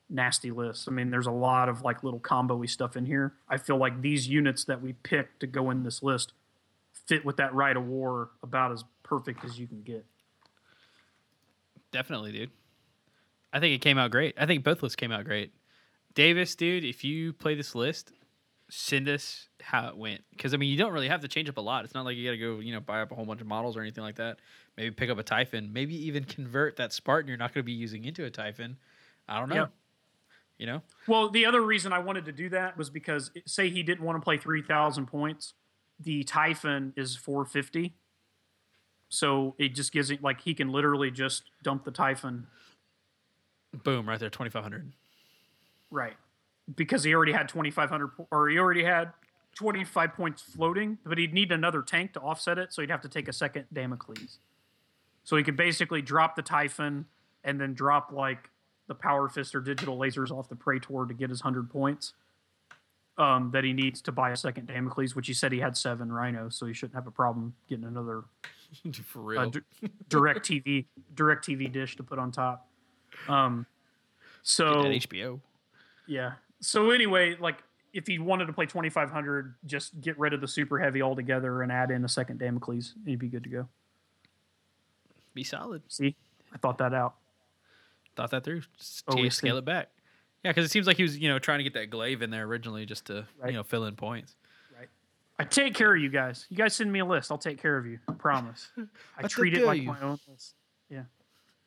nasty 0.10 0.52
lists. 0.52 0.88
I 0.88 0.92
mean, 0.92 1.10
there's 1.10 1.28
a 1.28 1.32
lot 1.32 1.70
of 1.70 1.82
like 1.84 2.04
little 2.04 2.20
combo-y 2.20 2.66
stuff 2.66 2.98
in 2.98 3.06
here. 3.06 3.34
I 3.48 3.58
feel 3.58 3.78
like 3.78 4.02
these 4.02 4.28
units 4.28 4.66
that 4.66 4.82
we 4.82 4.94
picked 4.94 5.40
to 5.40 5.48
go 5.48 5.70
in 5.70 5.84
this 5.84 6.04
list 6.04 6.34
fit 7.08 7.24
with 7.24 7.38
that 7.38 7.54
Rite 7.54 7.78
of 7.78 7.86
War 7.86 8.32
about 8.44 8.72
as 8.72 8.84
perfect 9.04 9.46
as 9.46 9.58
you 9.58 9.68
can 9.68 9.82
get. 9.82 10.06
Definitely, 11.92 12.32
dude. 12.32 12.52
I 13.54 13.60
think 13.60 13.76
it 13.76 13.80
came 13.80 13.98
out 13.98 14.12
great. 14.12 14.36
I 14.38 14.46
think 14.46 14.64
both 14.64 14.82
lists 14.82 14.96
came 14.96 15.12
out 15.12 15.26
great. 15.26 15.54
Davis, 16.14 16.56
dude, 16.56 16.84
if 16.84 17.04
you 17.04 17.34
play 17.34 17.56
this 17.56 17.76
list, 17.76 18.12
send 18.74 19.10
us 19.10 19.50
how 19.62 19.90
it 19.90 19.98
went. 19.98 20.24
Because 20.32 20.54
I 20.54 20.58
mean, 20.58 20.70
you 20.70 20.78
don't 20.78 20.94
really 20.94 21.10
have 21.10 21.20
to 21.22 21.28
change 21.28 21.50
up 21.50 21.58
a 21.58 21.62
lot. 21.62 21.84
It's 21.84 21.94
not 21.94 22.06
like 22.06 22.16
you 22.16 22.26
got 22.26 22.32
to 22.32 22.38
go, 22.38 22.60
you 22.60 22.72
know, 22.72 22.80
buy 22.80 23.02
up 23.02 23.12
a 23.12 23.16
whole 23.16 23.26
bunch 23.26 23.42
of 23.42 23.48
models 23.48 23.76
or 23.76 23.82
anything 23.82 24.04
like 24.04 24.16
that. 24.16 24.40
Maybe 24.78 24.92
pick 24.92 25.10
up 25.10 25.18
a 25.18 25.24
Typhon. 25.24 25.74
Maybe 25.74 25.94
even 26.08 26.24
convert 26.24 26.78
that 26.78 26.94
Spartan 26.94 27.28
you're 27.28 27.38
not 27.38 27.54
going 27.54 27.64
to 27.64 27.66
be 27.66 27.74
using 27.74 28.06
into 28.06 28.24
a 28.24 28.30
Typhon. 28.30 28.78
I 29.28 29.40
don't 29.40 29.50
know. 29.50 29.56
Yep. 29.56 29.72
You 30.58 30.68
know, 30.68 30.82
Well, 31.08 31.30
the 31.30 31.48
other 31.48 31.60
reason 31.60 31.92
I 31.92 31.98
wanted 32.00 32.26
to 32.26 32.32
do 32.32 32.48
that 32.50 32.78
was 32.78 32.92
because 32.92 33.32
say 33.48 33.70
he 33.72 33.82
didn't 33.82 34.06
want 34.06 34.16
to 34.18 34.24
play 34.24 34.38
3,000 34.38 35.08
points, 35.08 35.56
the 36.00 36.24
Typhon 36.24 36.94
is 36.96 37.16
450. 37.16 37.96
So 39.10 39.56
it 39.58 39.70
just 39.74 39.92
gives 39.92 40.12
it 40.12 40.22
like 40.22 40.42
he 40.42 40.54
can 40.54 40.72
literally 40.72 41.10
just 41.10 41.44
dump 41.64 41.84
the 41.84 41.90
Typhon 41.92 42.46
boom, 43.84 44.08
right 44.08 44.20
there, 44.20 44.30
twenty 44.30 44.52
five 44.52 44.62
hundred. 44.64 44.94
right 45.90 46.14
because 46.76 47.04
he 47.04 47.14
already 47.14 47.32
had 47.32 47.50
2,500 47.50 48.12
or 48.32 48.50
he 48.50 48.58
already 48.58 48.84
had 48.84 49.12
25 49.56 50.14
points 50.14 50.42
floating, 50.42 50.98
but 51.06 51.18
he'd 51.18 51.34
need 51.34 51.52
another 51.52 51.82
tank 51.82 52.14
to 52.14 52.20
offset 52.22 52.58
it. 52.58 52.72
So 52.74 52.82
he'd 52.82 52.92
have 52.92 53.02
to 53.02 53.10
take 53.10 53.28
a 53.28 53.34
second 53.34 53.66
Damocles. 53.74 54.40
So 55.24 55.36
he 55.38 55.44
could 55.44 55.58
basically 55.58 56.02
drop 56.02 56.36
the 56.36 56.42
Typhon 56.42 57.06
and 57.44 57.60
then 57.60 57.74
drop 57.74 58.12
like 58.12 58.50
the 58.88 58.96
Power 58.96 59.30
Fist 59.30 59.54
or 59.56 59.60
digital 59.62 59.98
lasers 59.98 60.32
off 60.32 60.50
the 60.50 60.56
Praetor 60.56 61.06
to 61.08 61.14
get 61.14 61.30
his 61.30 61.44
100 61.44 61.70
points. 61.70 62.14
Um, 63.18 63.52
that 63.52 63.64
he 63.66 63.74
needs 63.74 64.02
to 64.04 64.12
buy 64.12 64.32
a 64.32 64.38
second 64.38 64.68
Damocles, 64.68 65.16
which 65.16 65.28
he 65.28 65.34
said 65.34 65.52
he 65.52 65.60
had 65.60 65.76
seven 65.78 66.12
rhinos, 66.12 66.56
so 66.56 66.66
he 66.66 66.74
shouldn't 66.74 66.96
have 66.96 67.06
a 67.08 67.12
problem 67.12 67.54
getting 67.68 67.84
another 67.86 68.24
For 69.04 69.20
real. 69.20 69.42
uh, 69.42 69.46
d- 69.48 69.60
direct 70.08 70.48
TV 70.48 70.86
direct 71.14 71.46
TV 71.46 71.70
dish 71.72 71.98
to 71.98 72.04
put 72.04 72.18
on 72.18 72.32
top. 72.32 72.68
Um, 73.28 73.66
so 74.44 74.80
At 74.86 74.86
HBO. 74.94 75.42
yeah. 76.08 76.32
So 76.62 76.92
anyway, 76.92 77.36
like 77.40 77.64
if 77.94 78.08
he 78.08 78.20
wanted 78.20 78.46
to 78.46 78.54
play 78.54 78.66
2500, 78.66 79.56
just 79.66 80.00
get 80.00 80.18
rid 80.18 80.34
of 80.34 80.42
the 80.42 80.48
super 80.48 80.80
heavy 80.80 81.02
altogether 81.02 81.62
and 81.62 81.72
add 81.72 81.92
in 81.92 82.06
a 82.06 82.10
second 82.10 82.40
Damocles. 82.40 82.94
He'd 83.06 83.20
be 83.20 83.28
good 83.28 83.44
to 83.44 83.50
go. 83.50 83.68
Be 85.34 85.44
solid. 85.44 85.82
See, 85.88 86.16
I 86.54 86.58
thought 86.58 86.78
that 86.80 86.94
out. 86.94 87.16
Thought 88.16 88.32
that 88.32 88.44
through. 88.44 88.62
Just 88.78 89.04
oh, 89.08 89.16
Always 89.16 89.36
scale 89.36 89.58
it 89.58 89.66
back. 89.66 89.90
Yeah, 90.44 90.52
because 90.52 90.66
it 90.66 90.72
seems 90.72 90.88
like 90.88 90.98
he 90.98 91.04
was, 91.04 91.18
you 91.18 91.30
know, 91.30 91.40
trying 91.40 91.60
to 91.60 91.64
get 91.64 91.74
that 91.74 91.90
glaive 91.90 92.22
in 92.22 92.30
there 92.32 92.46
originally 92.46 92.86
just 92.86 93.06
to, 93.06 93.26
Right. 93.40 93.52
you 93.52 93.58
know, 93.58 93.64
fill 93.64 93.86
in 93.86 93.96
points. 93.96 94.36
Right. 94.78 94.90
I 95.40 95.44
take 95.46 95.74
care 95.74 95.96
of 95.96 96.02
you 96.02 96.10
guys. 96.10 96.48
You 96.50 96.58
guys 96.58 96.76
send 96.76 96.92
me 96.92 97.00
a 97.00 97.06
list. 97.06 97.32
I'll 97.32 97.38
take 97.38 97.62
care 97.62 97.78
of 97.78 97.86
you. 97.86 98.00
I 98.10 98.14
promise. 98.14 98.70
I 98.78 98.84
I 99.24 99.28
treat 99.28 99.54
it 99.56 99.66
like 99.66 99.82
you. 99.82 99.88
my 99.88 100.02
own 100.02 100.20
list. 100.28 100.56
Yeah. 100.90 101.04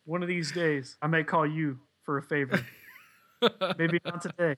One 0.04 0.22
of 0.22 0.28
these 0.28 0.52
days, 0.52 0.96
I 1.00 1.06
may 1.06 1.24
call 1.24 1.46
you 1.46 1.78
for 2.02 2.18
a 2.18 2.22
favor. 2.22 2.60
Maybe 3.78 4.00
not 4.04 4.20
today. 4.22 4.56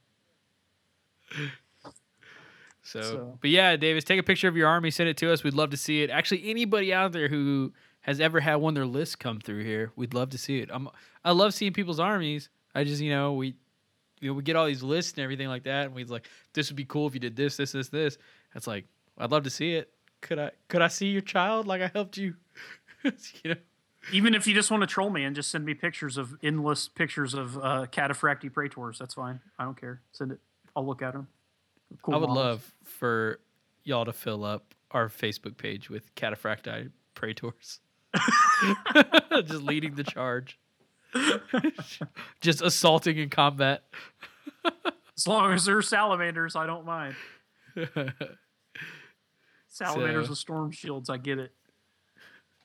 So, 2.82 3.02
So- 3.02 3.38
but 3.40 3.50
yeah, 3.50 3.74
Davis, 3.76 4.04
take 4.04 4.20
a 4.20 4.22
picture 4.22 4.46
of 4.46 4.56
your 4.56 4.68
army, 4.68 4.90
send 4.92 5.08
it 5.08 5.16
to 5.18 5.32
us. 5.32 5.42
We'd 5.42 5.54
love 5.54 5.70
to 5.70 5.76
see 5.76 6.02
it. 6.02 6.10
Actually, 6.10 6.48
anybody 6.48 6.94
out 6.94 7.10
there 7.12 7.26
who 7.28 7.72
has 8.02 8.20
ever 8.20 8.38
had 8.38 8.56
one 8.56 8.70
of 8.72 8.74
their 8.76 8.86
lists 8.86 9.16
come 9.16 9.40
through 9.40 9.64
here, 9.64 9.90
we'd 9.96 10.14
love 10.14 10.30
to 10.30 10.38
see 10.38 10.60
it. 10.60 10.70
I'm, 10.72 10.88
I 11.24 11.32
love 11.32 11.52
seeing 11.52 11.72
people's 11.72 11.98
armies. 11.98 12.48
I 12.76 12.84
just, 12.84 13.02
you 13.02 13.10
know, 13.10 13.32
we, 13.32 13.56
you 14.20 14.30
know, 14.30 14.34
we 14.34 14.42
get 14.44 14.54
all 14.54 14.66
these 14.66 14.84
lists 14.84 15.14
and 15.14 15.24
everything 15.24 15.48
like 15.48 15.64
that, 15.64 15.86
and 15.86 15.94
we'd 15.96 16.10
like, 16.10 16.28
this 16.52 16.70
would 16.70 16.76
be 16.76 16.84
cool 16.84 17.08
if 17.08 17.14
you 17.14 17.18
did 17.20 17.34
this, 17.34 17.56
this, 17.56 17.72
this, 17.72 17.88
this. 17.88 18.18
It's 18.54 18.68
like, 18.68 18.84
I'd 19.18 19.32
love 19.32 19.42
to 19.42 19.50
see 19.50 19.74
it. 19.74 19.90
Could 20.20 20.38
I, 20.38 20.52
could 20.68 20.80
I 20.80 20.86
see 20.88 21.08
your 21.08 21.22
child 21.22 21.66
like 21.66 21.82
I 21.82 21.90
helped 21.92 22.16
you? 22.16 22.34
you 23.04 23.10
know, 23.46 23.56
Even 24.12 24.32
if 24.34 24.46
you 24.46 24.54
just 24.54 24.70
want 24.70 24.82
to 24.82 24.86
troll 24.86 25.10
me 25.10 25.24
and 25.24 25.34
just 25.34 25.50
send 25.50 25.64
me 25.64 25.74
pictures 25.74 26.16
of 26.16 26.36
endless 26.40 26.86
pictures 26.86 27.34
of 27.34 27.56
uh, 27.58 27.86
cataphractii 27.90 28.52
praetors, 28.52 29.00
that's 29.00 29.14
fine. 29.14 29.40
I 29.58 29.64
don't 29.64 29.78
care. 29.80 30.02
Send 30.12 30.30
it. 30.30 30.38
I'll 30.76 30.86
look 30.86 31.02
at 31.02 31.14
them. 31.14 31.26
Cool 32.02 32.14
I 32.14 32.18
would 32.18 32.28
models. 32.28 32.44
love 32.44 32.74
for 32.84 33.40
y'all 33.84 34.04
to 34.04 34.12
fill 34.12 34.44
up 34.44 34.74
our 34.92 35.08
Facebook 35.08 35.56
page 35.56 35.88
with 35.90 36.14
cataphractii 36.14 36.90
praetors. 37.14 37.80
just 39.44 39.62
leading 39.62 39.94
the 39.94 40.04
charge. 40.04 40.58
just 42.40 42.60
assaulting 42.62 43.16
in 43.18 43.30
combat. 43.30 43.84
As 45.16 45.26
long 45.26 45.52
as 45.54 45.64
they're 45.64 45.80
salamanders, 45.82 46.54
I 46.56 46.66
don't 46.66 46.84
mind. 46.84 47.14
Salamanders 49.68 50.26
So- 50.26 50.30
with 50.30 50.38
storm 50.38 50.70
shields, 50.70 51.08
I 51.10 51.16
get 51.18 51.38
it. 51.38 51.52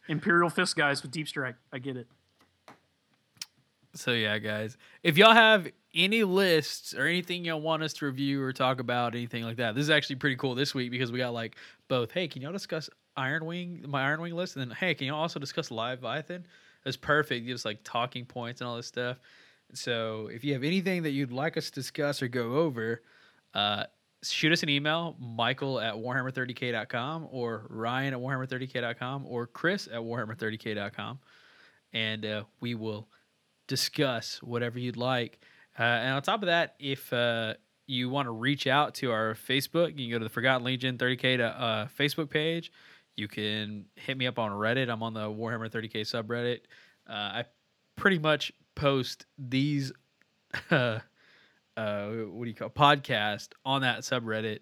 Imperial 0.07 0.49
fist 0.49 0.75
guys 0.75 1.01
with 1.01 1.11
deep 1.11 1.27
strike, 1.27 1.55
I 1.71 1.77
get 1.79 1.95
it. 1.95 2.07
So 3.93 4.11
yeah, 4.11 4.37
guys, 4.37 4.77
if 5.03 5.17
y'all 5.17 5.33
have 5.33 5.67
any 5.93 6.23
lists 6.23 6.93
or 6.93 7.05
anything 7.05 7.43
y'all 7.43 7.59
want 7.59 7.83
us 7.83 7.93
to 7.93 8.05
review 8.05 8.41
or 8.41 8.53
talk 8.53 8.79
about, 8.79 9.15
anything 9.15 9.43
like 9.43 9.57
that, 9.57 9.75
this 9.75 9.83
is 9.83 9.89
actually 9.89 10.15
pretty 10.15 10.37
cool 10.37 10.55
this 10.55 10.73
week 10.73 10.91
because 10.91 11.11
we 11.11 11.17
got 11.17 11.33
like 11.33 11.55
both. 11.87 12.11
Hey, 12.11 12.27
can 12.27 12.41
y'all 12.41 12.53
discuss 12.53 12.89
Iron 13.17 13.45
Wing, 13.45 13.83
my 13.87 14.03
Iron 14.03 14.21
Wing 14.21 14.33
list, 14.33 14.55
and 14.55 14.69
then 14.69 14.77
hey, 14.77 14.95
can 14.95 15.07
y'all 15.07 15.19
also 15.19 15.39
discuss 15.39 15.71
Live 15.71 16.03
Leviathan? 16.03 16.45
That's 16.85 16.97
perfect. 16.97 17.45
Gives 17.45 17.65
like 17.65 17.79
talking 17.83 18.25
points 18.25 18.61
and 18.61 18.67
all 18.67 18.77
this 18.77 18.87
stuff. 18.87 19.17
So 19.73 20.27
if 20.27 20.43
you 20.43 20.53
have 20.53 20.63
anything 20.63 21.03
that 21.03 21.11
you'd 21.11 21.31
like 21.31 21.57
us 21.57 21.69
to 21.69 21.73
discuss 21.73 22.21
or 22.21 22.27
go 22.27 22.55
over, 22.55 23.01
uh, 23.53 23.85
shoot 24.23 24.51
us 24.51 24.63
an 24.63 24.69
email, 24.69 25.15
Michael 25.19 25.79
at 25.79 25.93
Warhammer30k.com 25.93 27.27
or 27.31 27.65
Ryan 27.69 28.13
at 28.13 28.19
Warhammer30k.com 28.19 29.25
or 29.25 29.47
Chris 29.47 29.87
at 29.87 29.99
Warhammer30k.com. 29.99 31.19
And 31.93 32.25
uh, 32.25 32.43
we 32.59 32.75
will 32.75 33.07
discuss 33.67 34.41
whatever 34.41 34.79
you'd 34.79 34.97
like. 34.97 35.39
Uh, 35.79 35.83
and 35.83 36.15
on 36.15 36.21
top 36.21 36.41
of 36.41 36.47
that, 36.47 36.75
if 36.79 37.11
uh, 37.13 37.53
you 37.87 38.09
want 38.09 38.25
to 38.25 38.31
reach 38.31 38.67
out 38.67 38.95
to 38.95 39.11
our 39.11 39.33
Facebook, 39.33 39.97
you 39.97 40.05
can 40.05 40.11
go 40.11 40.19
to 40.19 40.25
the 40.25 40.29
Forgotten 40.29 40.65
Legion 40.65 40.97
30K 40.97 41.37
to, 41.37 41.45
uh, 41.45 41.87
Facebook 41.97 42.29
page. 42.29 42.71
You 43.15 43.27
can 43.27 43.85
hit 43.95 44.17
me 44.17 44.27
up 44.27 44.39
on 44.39 44.51
Reddit. 44.51 44.89
I'm 44.89 45.03
on 45.03 45.13
the 45.13 45.27
Warhammer 45.27 45.69
30K 45.69 46.01
subreddit. 46.01 46.61
Uh, 47.09 47.13
I 47.13 47.45
pretty 47.95 48.19
much 48.19 48.51
post 48.75 49.25
these, 49.37 49.91
uh, 50.71 50.99
uh, 51.77 52.07
what 52.07 52.43
do 52.45 52.49
you 52.49 52.55
call 52.55 52.69
podcast 52.69 53.49
on 53.65 53.81
that 53.81 53.99
subreddit. 54.01 54.59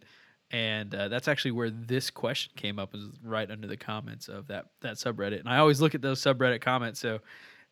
And 0.52 0.90
that's 0.90 1.28
actually 1.28 1.52
where 1.52 1.70
this 1.70 2.10
question 2.10 2.52
came 2.56 2.80
up, 2.80 2.94
was 2.94 3.04
right 3.24 3.52
under 3.52 3.68
the 3.68 3.78
comments 3.78 4.30
of 4.30 4.48
that 4.48 4.66
that 4.82 4.96
subreddit. 4.96 5.42
And 5.42 5.48
I 5.48 5.60
always 5.60 5.80
look 5.80 5.94
at 5.94 6.02
those 6.02 6.20
subreddit 6.20 6.60
comments. 6.60 7.00
So 7.00 7.20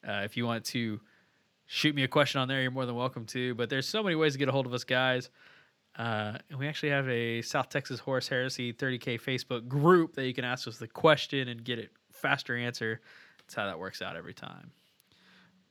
if 0.04 0.38
you 0.38 0.46
want 0.46 0.64
to 0.66 1.00
shoot 1.68 1.94
me 1.94 2.04
a 2.04 2.08
question 2.08 2.42
on 2.42 2.48
there, 2.48 2.62
you're 2.62 2.72
more 2.72 2.86
than 2.86 2.96
welcome 2.96 3.26
to. 3.28 3.54
But 3.54 3.70
there's 3.70 3.88
so 3.88 4.02
many 4.02 4.16
ways 4.16 4.34
to 4.34 4.40
get 4.40 4.50
a 4.50 4.52
hold 4.52 4.66
of 4.66 4.74
us, 4.74 4.84
guys. 4.84 5.30
Uh, 5.98 6.38
and 6.50 6.60
we 6.60 6.68
actually 6.68 6.90
have 6.90 7.08
a 7.10 7.42
South 7.42 7.70
Texas 7.70 8.00
Horus 8.00 8.28
Heresy 8.28 8.72
30K 8.74 9.20
Facebook 9.20 9.68
group 9.68 10.16
that 10.16 10.26
you 10.26 10.34
can 10.34 10.46
ask 10.46 10.68
us 10.68 10.78
the 10.78 10.88
question 10.88 11.48
and 11.48 11.64
get 11.64 11.80
it 11.80 11.92
faster 12.12 12.56
answer. 12.56 13.02
That's 13.40 13.56
how 13.56 13.66
that 13.66 13.80
works 13.80 14.02
out 14.02 14.16
every 14.16 14.34
time. 14.34 14.72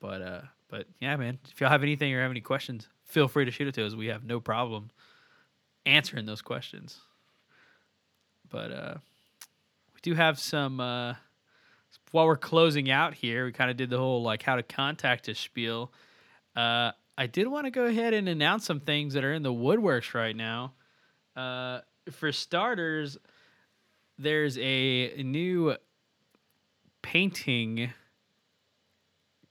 But 0.00 0.22
uh, 0.22 0.40
but 0.68 0.86
yeah, 1.00 1.16
man, 1.16 1.38
if 1.50 1.60
y'all 1.60 1.70
have 1.70 1.82
anything 1.82 2.12
or 2.12 2.22
have 2.22 2.30
any 2.30 2.40
questions, 2.40 2.88
feel 3.04 3.28
free 3.28 3.44
to 3.44 3.50
shoot 3.50 3.68
it 3.68 3.74
to 3.74 3.86
us. 3.86 3.94
We 3.94 4.06
have 4.06 4.24
no 4.24 4.40
problem 4.40 4.90
answering 5.86 6.26
those 6.26 6.42
questions. 6.42 6.98
But 8.48 8.72
uh, 8.72 8.94
we 9.94 10.00
do 10.02 10.14
have 10.14 10.38
some. 10.38 10.80
While 12.16 12.28
we're 12.28 12.38
closing 12.38 12.90
out 12.90 13.12
here, 13.12 13.44
we 13.44 13.52
kind 13.52 13.70
of 13.70 13.76
did 13.76 13.90
the 13.90 13.98
whole 13.98 14.22
like 14.22 14.42
how 14.42 14.56
to 14.56 14.62
contact 14.62 15.28
us 15.28 15.38
spiel. 15.38 15.92
Uh, 16.56 16.92
I 17.18 17.26
did 17.26 17.46
want 17.46 17.66
to 17.66 17.70
go 17.70 17.84
ahead 17.84 18.14
and 18.14 18.26
announce 18.26 18.64
some 18.64 18.80
things 18.80 19.12
that 19.12 19.22
are 19.22 19.34
in 19.34 19.42
the 19.42 19.52
woodworks 19.52 20.14
right 20.14 20.34
now. 20.34 20.72
Uh, 21.36 21.80
for 22.10 22.32
starters, 22.32 23.18
there's 24.16 24.56
a 24.56 25.22
new 25.24 25.76
painting 27.02 27.90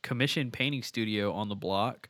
commission 0.01 0.49
painting 0.49 0.81
studio 0.81 1.33
on 1.33 1.49
the 1.49 1.55
block 1.55 2.09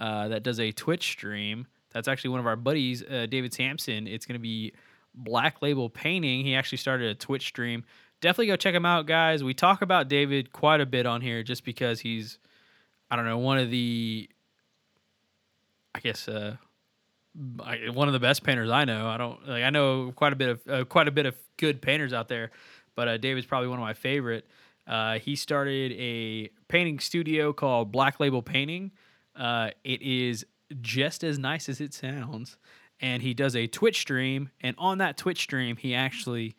uh, 0.00 0.26
that 0.26 0.42
does 0.42 0.58
a 0.58 0.72
Twitch 0.72 1.06
stream. 1.06 1.68
That's 1.92 2.08
actually 2.08 2.30
one 2.30 2.40
of 2.40 2.48
our 2.48 2.56
buddies, 2.56 3.04
uh, 3.04 3.26
David 3.30 3.54
Sampson. 3.54 4.08
It's 4.08 4.26
going 4.26 4.40
to 4.40 4.42
be 4.42 4.72
Black 5.14 5.62
Label 5.62 5.88
Painting. 5.88 6.44
He 6.44 6.56
actually 6.56 6.78
started 6.78 7.10
a 7.10 7.14
Twitch 7.14 7.46
stream. 7.46 7.84
Definitely 8.20 8.46
go 8.46 8.56
check 8.56 8.74
him 8.74 8.86
out, 8.86 9.06
guys. 9.06 9.44
We 9.44 9.54
talk 9.54 9.82
about 9.82 10.08
David 10.08 10.52
quite 10.52 10.80
a 10.80 10.86
bit 10.86 11.04
on 11.04 11.20
here 11.20 11.42
just 11.42 11.64
because 11.64 12.00
he's, 12.00 12.38
I 13.10 13.16
don't 13.16 13.26
know, 13.26 13.38
one 13.38 13.58
of 13.58 13.70
the, 13.70 14.28
I 15.94 16.00
guess, 16.00 16.26
uh, 16.26 16.56
one 17.34 18.08
of 18.08 18.12
the 18.12 18.20
best 18.20 18.44
painters 18.44 18.70
I 18.70 18.84
know. 18.84 19.08
I 19.08 19.16
don't 19.16 19.46
like. 19.48 19.64
I 19.64 19.70
know 19.70 20.12
quite 20.14 20.32
a 20.32 20.36
bit 20.36 20.48
of 20.48 20.68
uh, 20.68 20.84
quite 20.84 21.08
a 21.08 21.10
bit 21.10 21.26
of 21.26 21.34
good 21.56 21.82
painters 21.82 22.12
out 22.12 22.28
there, 22.28 22.50
but 22.94 23.08
uh, 23.08 23.16
David's 23.16 23.46
probably 23.46 23.68
one 23.68 23.78
of 23.78 23.82
my 23.82 23.94
favorite. 23.94 24.46
Uh, 24.86 25.18
he 25.18 25.34
started 25.34 25.92
a 25.92 26.50
painting 26.68 26.98
studio 26.98 27.52
called 27.52 27.90
Black 27.90 28.20
Label 28.20 28.42
Painting. 28.42 28.92
Uh, 29.34 29.70
it 29.82 30.00
is 30.02 30.46
just 30.80 31.24
as 31.24 31.38
nice 31.38 31.68
as 31.68 31.80
it 31.80 31.92
sounds, 31.92 32.56
and 33.00 33.22
he 33.22 33.34
does 33.34 33.56
a 33.56 33.66
Twitch 33.66 34.00
stream. 34.00 34.50
And 34.60 34.76
on 34.78 34.98
that 34.98 35.16
Twitch 35.16 35.40
stream, 35.40 35.76
he 35.76 35.94
actually 35.94 36.54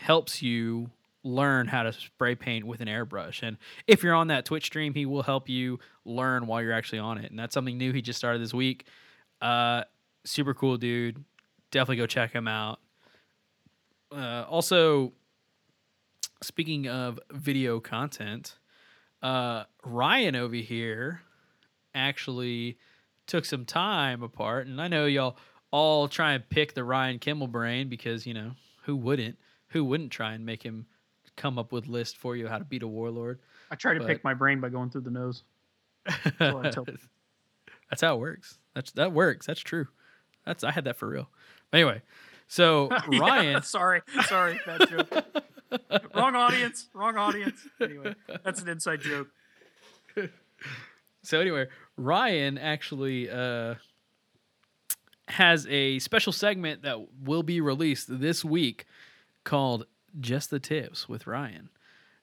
helps 0.00 0.42
you 0.42 0.90
learn 1.22 1.68
how 1.68 1.82
to 1.82 1.92
spray 1.92 2.34
paint 2.34 2.66
with 2.66 2.80
an 2.80 2.88
airbrush. 2.88 3.42
And 3.42 3.58
if 3.86 4.02
you're 4.02 4.14
on 4.14 4.28
that 4.28 4.46
Twitch 4.46 4.64
stream, 4.64 4.94
he 4.94 5.04
will 5.04 5.22
help 5.22 5.48
you 5.48 5.78
learn 6.06 6.46
while 6.46 6.62
you're 6.62 6.72
actually 6.72 7.00
on 7.00 7.18
it. 7.18 7.30
And 7.30 7.38
that's 7.38 7.52
something 7.52 7.76
new 7.76 7.92
he 7.92 8.00
just 8.00 8.18
started 8.18 8.40
this 8.40 8.54
week. 8.54 8.86
Uh, 9.42 9.84
super 10.24 10.54
cool 10.54 10.78
dude. 10.78 11.22
Definitely 11.70 11.96
go 11.96 12.06
check 12.06 12.32
him 12.32 12.48
out. 12.48 12.80
Uh, 14.10 14.44
also, 14.48 15.12
speaking 16.42 16.88
of 16.88 17.20
video 17.30 17.78
content, 17.78 18.56
uh, 19.22 19.64
Ryan 19.84 20.34
over 20.34 20.56
here 20.56 21.20
actually 21.94 22.78
took 23.26 23.44
some 23.44 23.66
time 23.66 24.22
apart, 24.22 24.66
and 24.66 24.80
I 24.80 24.88
know 24.88 25.04
y'all 25.04 25.36
all 25.70 26.08
try 26.08 26.32
and 26.32 26.48
pick 26.48 26.74
the 26.74 26.82
Ryan 26.82 27.18
Kimmel 27.18 27.46
brain 27.46 27.88
because 27.88 28.26
you 28.26 28.34
know 28.34 28.52
who 28.84 28.96
wouldn't? 28.96 29.38
Who 29.70 29.84
wouldn't 29.84 30.10
try 30.12 30.32
and 30.34 30.44
make 30.46 30.62
him 30.62 30.86
come 31.36 31.58
up 31.58 31.72
with 31.72 31.86
list 31.86 32.16
for 32.16 32.36
you 32.36 32.48
how 32.48 32.58
to 32.58 32.64
beat 32.64 32.82
a 32.82 32.88
warlord? 32.88 33.38
I 33.70 33.74
try 33.76 33.94
to 33.94 34.00
But- 34.00 34.08
pick 34.08 34.24
my 34.24 34.34
brain 34.34 34.60
by 34.60 34.68
going 34.68 34.90
through 34.90 35.02
the 35.02 35.10
nose. 35.10 35.44
what 36.38 36.66
I 36.66 36.70
tell 36.70 36.84
people. 36.86 37.00
That's 37.88 38.02
how 38.02 38.14
it 38.16 38.20
works. 38.20 38.58
That's 38.74 38.92
that 38.92 39.12
works. 39.12 39.46
That's 39.46 39.60
true. 39.60 39.88
That's 40.46 40.64
I 40.64 40.70
had 40.70 40.84
that 40.84 40.96
for 40.96 41.08
real. 41.08 41.28
Anyway, 41.72 42.02
so 42.48 42.88
Yeah, 43.10 43.18
Ryan, 43.20 43.62
sorry, 43.64 44.02
sorry, 44.26 44.58
bad 44.64 44.88
joke. 44.88 45.24
wrong 46.14 46.34
audience, 46.34 46.88
wrong 46.94 47.16
audience. 47.16 47.60
Anyway, 47.80 48.14
that's 48.44 48.62
an 48.62 48.68
inside 48.68 49.00
joke. 49.00 49.28
so 51.22 51.40
anyway, 51.40 51.66
Ryan 51.96 52.58
actually 52.58 53.28
uh, 53.30 53.74
has 55.28 55.66
a 55.68 55.98
special 56.00 56.32
segment 56.32 56.82
that 56.82 56.98
will 57.22 57.42
be 57.42 57.60
released 57.60 58.06
this 58.20 58.44
week 58.44 58.86
called 59.44 59.86
"Just 60.20 60.50
the 60.50 60.60
Tips" 60.60 61.08
with 61.08 61.26
Ryan. 61.26 61.70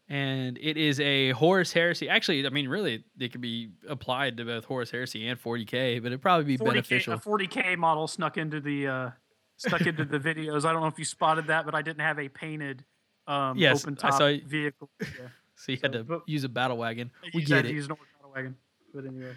And 0.10 0.58
it 0.62 0.78
is 0.78 1.02
a 1.02 1.32
Horus 1.32 1.74
Heresy. 1.74 2.08
Actually, 2.08 2.46
I 2.46 2.50
mean, 2.50 2.70
really, 2.70 3.04
it 3.20 3.34
could 3.34 3.42
be 3.42 3.72
applied 3.90 4.38
to 4.38 4.46
both 4.46 4.64
Horus 4.64 4.90
Heresy 4.90 5.28
and 5.28 5.38
40k, 5.42 6.02
but 6.02 6.08
it'd 6.08 6.22
probably 6.22 6.46
be 6.46 6.58
40K, 6.58 6.66
beneficial. 6.66 7.14
a 7.14 7.18
40k 7.18 7.78
model 7.78 8.08
snuck 8.08 8.38
into 8.38 8.62
the 8.62 8.88
uh, 8.88 9.10
stuck 9.58 9.82
into 9.82 10.06
the 10.06 10.18
videos. 10.20 10.64
I 10.64 10.72
don't 10.72 10.82
know 10.82 10.88
if 10.88 10.98
you 10.98 11.04
spotted 11.04 11.48
that, 11.48 11.66
but 11.66 11.76
I 11.76 11.82
didn't 11.82 12.00
have 12.02 12.20
a 12.20 12.30
painted 12.30 12.86
um, 13.28 13.58
Yes, 13.58 13.84
open 13.84 13.98
I 14.02 14.10
top 14.10 14.18
saw 14.18 14.28
you- 14.28 14.42
vehicle. 14.46 14.90
Yeah. 15.02 15.28
so 15.56 15.72
you 15.74 15.78
had 15.82 15.92
to 15.92 16.04
but- 16.06 16.22
use 16.26 16.46
a 16.46 16.50
battle 16.50 16.78
wagon. 16.78 17.12
We 17.34 17.44
get 17.44 17.66
it. 17.66 17.74
Use 17.74 17.86
an 17.88 17.92
old 17.92 18.00
battle 18.18 18.32
wagon, 18.34 18.56
but 18.94 19.06
anyway. 19.06 19.34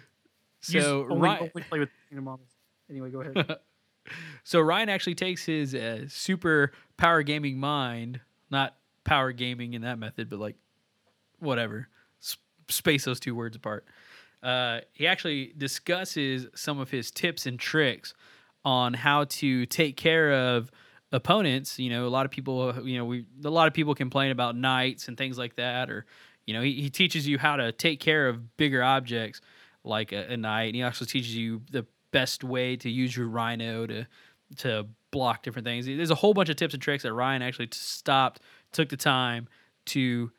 So 0.61 0.77
Use- 0.77 0.85
only, 0.85 1.15
Ryan, 1.19 1.39
only 1.53 1.67
play 1.67 1.79
with 1.79 1.89
painted 2.09 2.23
models. 2.23 2.47
Anyway, 2.89 3.09
go 3.09 3.19
ahead. 3.21 3.35
So 4.43 4.59
Ryan 4.59 4.89
actually 4.89 5.15
takes 5.15 5.45
his 5.45 5.75
uh, 5.75 6.05
super 6.07 6.71
power 6.97 7.23
gaming 7.23 7.57
mind, 7.59 8.19
not 8.49 8.75
power 9.03 9.31
gaming 9.31 9.73
in 9.73 9.81
that 9.83 9.99
method, 9.99 10.29
but 10.29 10.39
like 10.39 10.55
whatever, 11.39 11.87
space 12.69 13.05
those 13.05 13.19
two 13.19 13.35
words 13.35 13.55
apart. 13.55 13.85
Uh, 14.41 14.79
he 14.93 15.07
actually 15.07 15.53
discusses 15.57 16.47
some 16.55 16.79
of 16.79 16.89
his 16.89 17.11
tips 17.11 17.45
and 17.45 17.59
tricks 17.59 18.13
on 18.65 18.93
how 18.93 19.25
to 19.25 19.65
take 19.67 19.97
care 19.97 20.33
of 20.33 20.71
opponents. 21.11 21.77
You 21.77 21.89
know, 21.91 22.07
a 22.07 22.09
lot 22.09 22.25
of 22.25 22.31
people, 22.31 22.87
you 22.87 22.97
know, 22.97 23.05
we 23.05 23.25
a 23.43 23.49
lot 23.49 23.67
of 23.67 23.73
people 23.73 23.93
complain 23.93 24.31
about 24.31 24.55
knights 24.55 25.07
and 25.07 25.17
things 25.17 25.37
like 25.37 25.55
that, 25.57 25.89
or 25.89 26.05
you 26.45 26.53
know, 26.53 26.61
he, 26.61 26.81
he 26.81 26.89
teaches 26.89 27.27
you 27.27 27.37
how 27.37 27.55
to 27.55 27.71
take 27.71 27.99
care 27.99 28.27
of 28.27 28.57
bigger 28.57 28.83
objects 28.83 29.41
like 29.83 30.11
a, 30.11 30.33
a 30.33 30.37
knight. 30.37 30.67
And 30.67 30.75
he 30.75 30.83
also 30.83 31.05
teaches 31.05 31.35
you 31.35 31.61
the 31.71 31.85
best 32.11 32.43
way 32.43 32.75
to 32.77 32.89
use 32.89 33.15
your 33.15 33.27
rhino 33.27 33.85
to 33.87 34.07
to 34.57 34.85
block 35.11 35.43
different 35.43 35.65
things. 35.65 35.85
There's 35.85 36.11
a 36.11 36.15
whole 36.15 36.33
bunch 36.33 36.49
of 36.49 36.55
tips 36.55 36.73
and 36.73 36.83
tricks 36.83 37.03
that 37.03 37.13
Ryan 37.13 37.41
actually 37.41 37.69
stopped, 37.71 38.41
took 38.71 38.89
the 38.89 38.97
time 38.97 39.47
to 39.87 40.31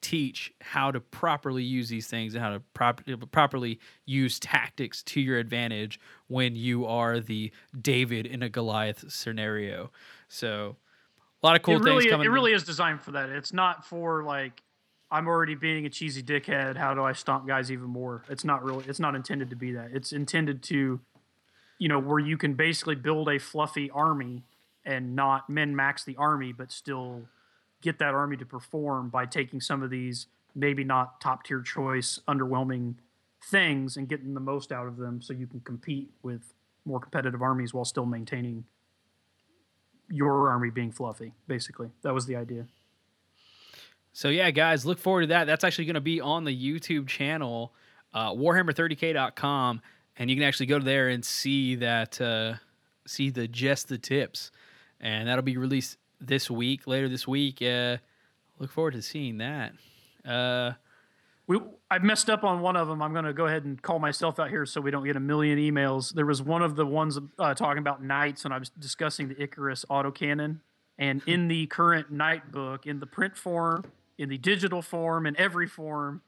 teach 0.00 0.52
how 0.60 0.90
to 0.90 1.00
properly 1.00 1.62
use 1.62 1.88
these 1.88 2.06
things 2.06 2.34
and 2.34 2.42
how 2.42 2.50
to 2.50 2.60
prop- 2.74 3.02
properly 3.30 3.78
use 4.06 4.40
tactics 4.40 5.02
to 5.02 5.20
your 5.20 5.38
advantage 5.38 6.00
when 6.28 6.56
you 6.56 6.86
are 6.86 7.20
the 7.20 7.52
David 7.80 8.26
in 8.26 8.42
a 8.42 8.48
Goliath 8.48 9.10
scenario. 9.12 9.90
So, 10.28 10.76
a 11.42 11.46
lot 11.46 11.56
of 11.56 11.62
cool 11.62 11.74
it 11.74 11.78
things 11.78 11.86
really, 11.86 12.10
coming. 12.10 12.26
it 12.26 12.30
really 12.30 12.52
is 12.52 12.64
designed 12.64 13.02
for 13.02 13.12
that. 13.12 13.28
It's 13.28 13.52
not 13.52 13.84
for 13.84 14.24
like 14.24 14.62
I'm 15.10 15.26
already 15.26 15.54
being 15.54 15.86
a 15.86 15.90
cheesy 15.90 16.22
dickhead. 16.22 16.76
How 16.76 16.94
do 16.94 17.02
I 17.02 17.12
stomp 17.12 17.46
guys 17.46 17.72
even 17.72 17.86
more? 17.86 18.22
It's 18.28 18.44
not 18.44 18.62
really. 18.62 18.84
It's 18.86 19.00
not 19.00 19.14
intended 19.14 19.50
to 19.50 19.56
be 19.56 19.72
that. 19.72 19.90
It's 19.92 20.12
intended 20.12 20.62
to, 20.64 21.00
you 21.80 21.88
know, 21.88 21.98
where 21.98 22.18
you 22.18 22.36
can 22.36 22.54
basically 22.54 22.94
build 22.94 23.28
a 23.28 23.40
fluffy 23.40 23.90
army 23.90 24.44
and 24.84 25.16
not 25.16 25.48
min 25.48 25.74
max 25.74 26.04
the 26.04 26.14
army, 26.16 26.52
but 26.52 26.70
still 26.70 27.22
get 27.80 27.98
that 27.98 28.14
army 28.14 28.36
to 28.36 28.44
perform 28.44 29.08
by 29.08 29.24
taking 29.24 29.60
some 29.60 29.82
of 29.82 29.90
these 29.90 30.26
maybe 30.54 30.84
not 30.84 31.20
top 31.22 31.42
tier 31.42 31.62
choice, 31.62 32.20
underwhelming 32.28 32.94
things 33.42 33.96
and 33.96 34.08
getting 34.08 34.34
the 34.34 34.40
most 34.40 34.70
out 34.70 34.86
of 34.86 34.98
them, 34.98 35.22
so 35.22 35.32
you 35.32 35.46
can 35.46 35.60
compete 35.60 36.10
with 36.22 36.52
more 36.84 37.00
competitive 37.00 37.40
armies 37.40 37.72
while 37.72 37.86
still 37.86 38.04
maintaining 38.04 38.64
your 40.10 40.50
army 40.50 40.68
being 40.68 40.92
fluffy. 40.92 41.32
Basically, 41.48 41.88
that 42.02 42.12
was 42.12 42.26
the 42.26 42.36
idea. 42.36 42.66
So 44.12 44.28
yeah, 44.28 44.50
guys, 44.50 44.84
look 44.84 44.98
forward 44.98 45.22
to 45.22 45.26
that. 45.28 45.46
That's 45.46 45.64
actually 45.64 45.86
going 45.86 45.94
to 45.94 46.00
be 46.00 46.20
on 46.20 46.44
the 46.44 46.54
YouTube 46.54 47.06
channel, 47.06 47.72
uh, 48.12 48.32
Warhammer30k.com, 48.32 49.80
and 50.16 50.30
you 50.30 50.36
can 50.36 50.44
actually 50.44 50.66
go 50.66 50.78
there 50.78 51.08
and 51.08 51.24
see 51.24 51.76
that, 51.76 52.20
uh, 52.20 52.54
see 53.06 53.30
the 53.30 53.48
just 53.48 53.88
the 53.88 53.98
tips, 53.98 54.50
and 55.00 55.28
that'll 55.28 55.42
be 55.42 55.56
released 55.56 55.96
this 56.20 56.50
week, 56.50 56.86
later 56.86 57.08
this 57.08 57.26
week. 57.26 57.62
Uh, 57.62 57.96
look 58.58 58.70
forward 58.70 58.92
to 58.92 59.02
seeing 59.02 59.38
that. 59.38 59.72
Uh, 60.24 60.72
We, 61.46 61.58
I 61.90 61.98
messed 61.98 62.30
up 62.30 62.44
on 62.44 62.60
one 62.60 62.76
of 62.76 62.86
them. 62.86 63.02
I'm 63.02 63.12
going 63.12 63.24
to 63.24 63.32
go 63.32 63.46
ahead 63.46 63.64
and 63.64 63.82
call 63.82 63.98
myself 63.98 64.38
out 64.38 64.50
here 64.50 64.64
so 64.64 64.80
we 64.80 64.92
don't 64.92 65.04
get 65.04 65.16
a 65.16 65.20
million 65.20 65.58
emails. 65.58 66.14
There 66.14 66.26
was 66.26 66.40
one 66.40 66.62
of 66.62 66.76
the 66.76 66.86
ones 66.86 67.18
uh, 67.40 67.54
talking 67.54 67.78
about 67.78 68.04
knights, 68.04 68.44
and 68.44 68.54
I 68.54 68.58
was 68.58 68.68
discussing 68.68 69.26
the 69.28 69.42
Icarus 69.42 69.84
autocannon. 69.90 70.60
And 70.96 71.22
in 71.26 71.48
the 71.48 71.66
current 71.66 72.12
knight 72.12 72.52
book, 72.52 72.86
in 72.86 73.00
the 73.00 73.06
print 73.06 73.36
form, 73.36 73.84
in 74.16 74.28
the 74.28 74.38
digital 74.38 74.80
form, 74.82 75.26
in 75.26 75.34
every 75.40 75.66
form, 75.66 76.22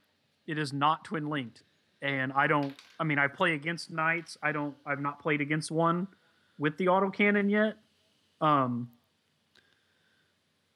it 0.47 0.59
is 0.59 0.73
not 0.73 1.05
twin 1.05 1.28
linked. 1.28 1.62
And 2.02 2.32
I 2.32 2.47
don't. 2.48 2.74
I 2.98 3.05
mean, 3.05 3.18
I 3.18 3.28
play 3.28 3.55
against 3.55 3.90
knights. 3.90 4.36
I 4.42 4.52
don't. 4.52 4.74
I've 4.84 5.00
not 5.00 5.20
played 5.20 5.40
against 5.40 5.70
one 5.70 6.08
with 6.58 6.76
the 6.76 6.86
autocannon 6.86 7.50
yet. 7.50 7.76
Um, 8.40 8.90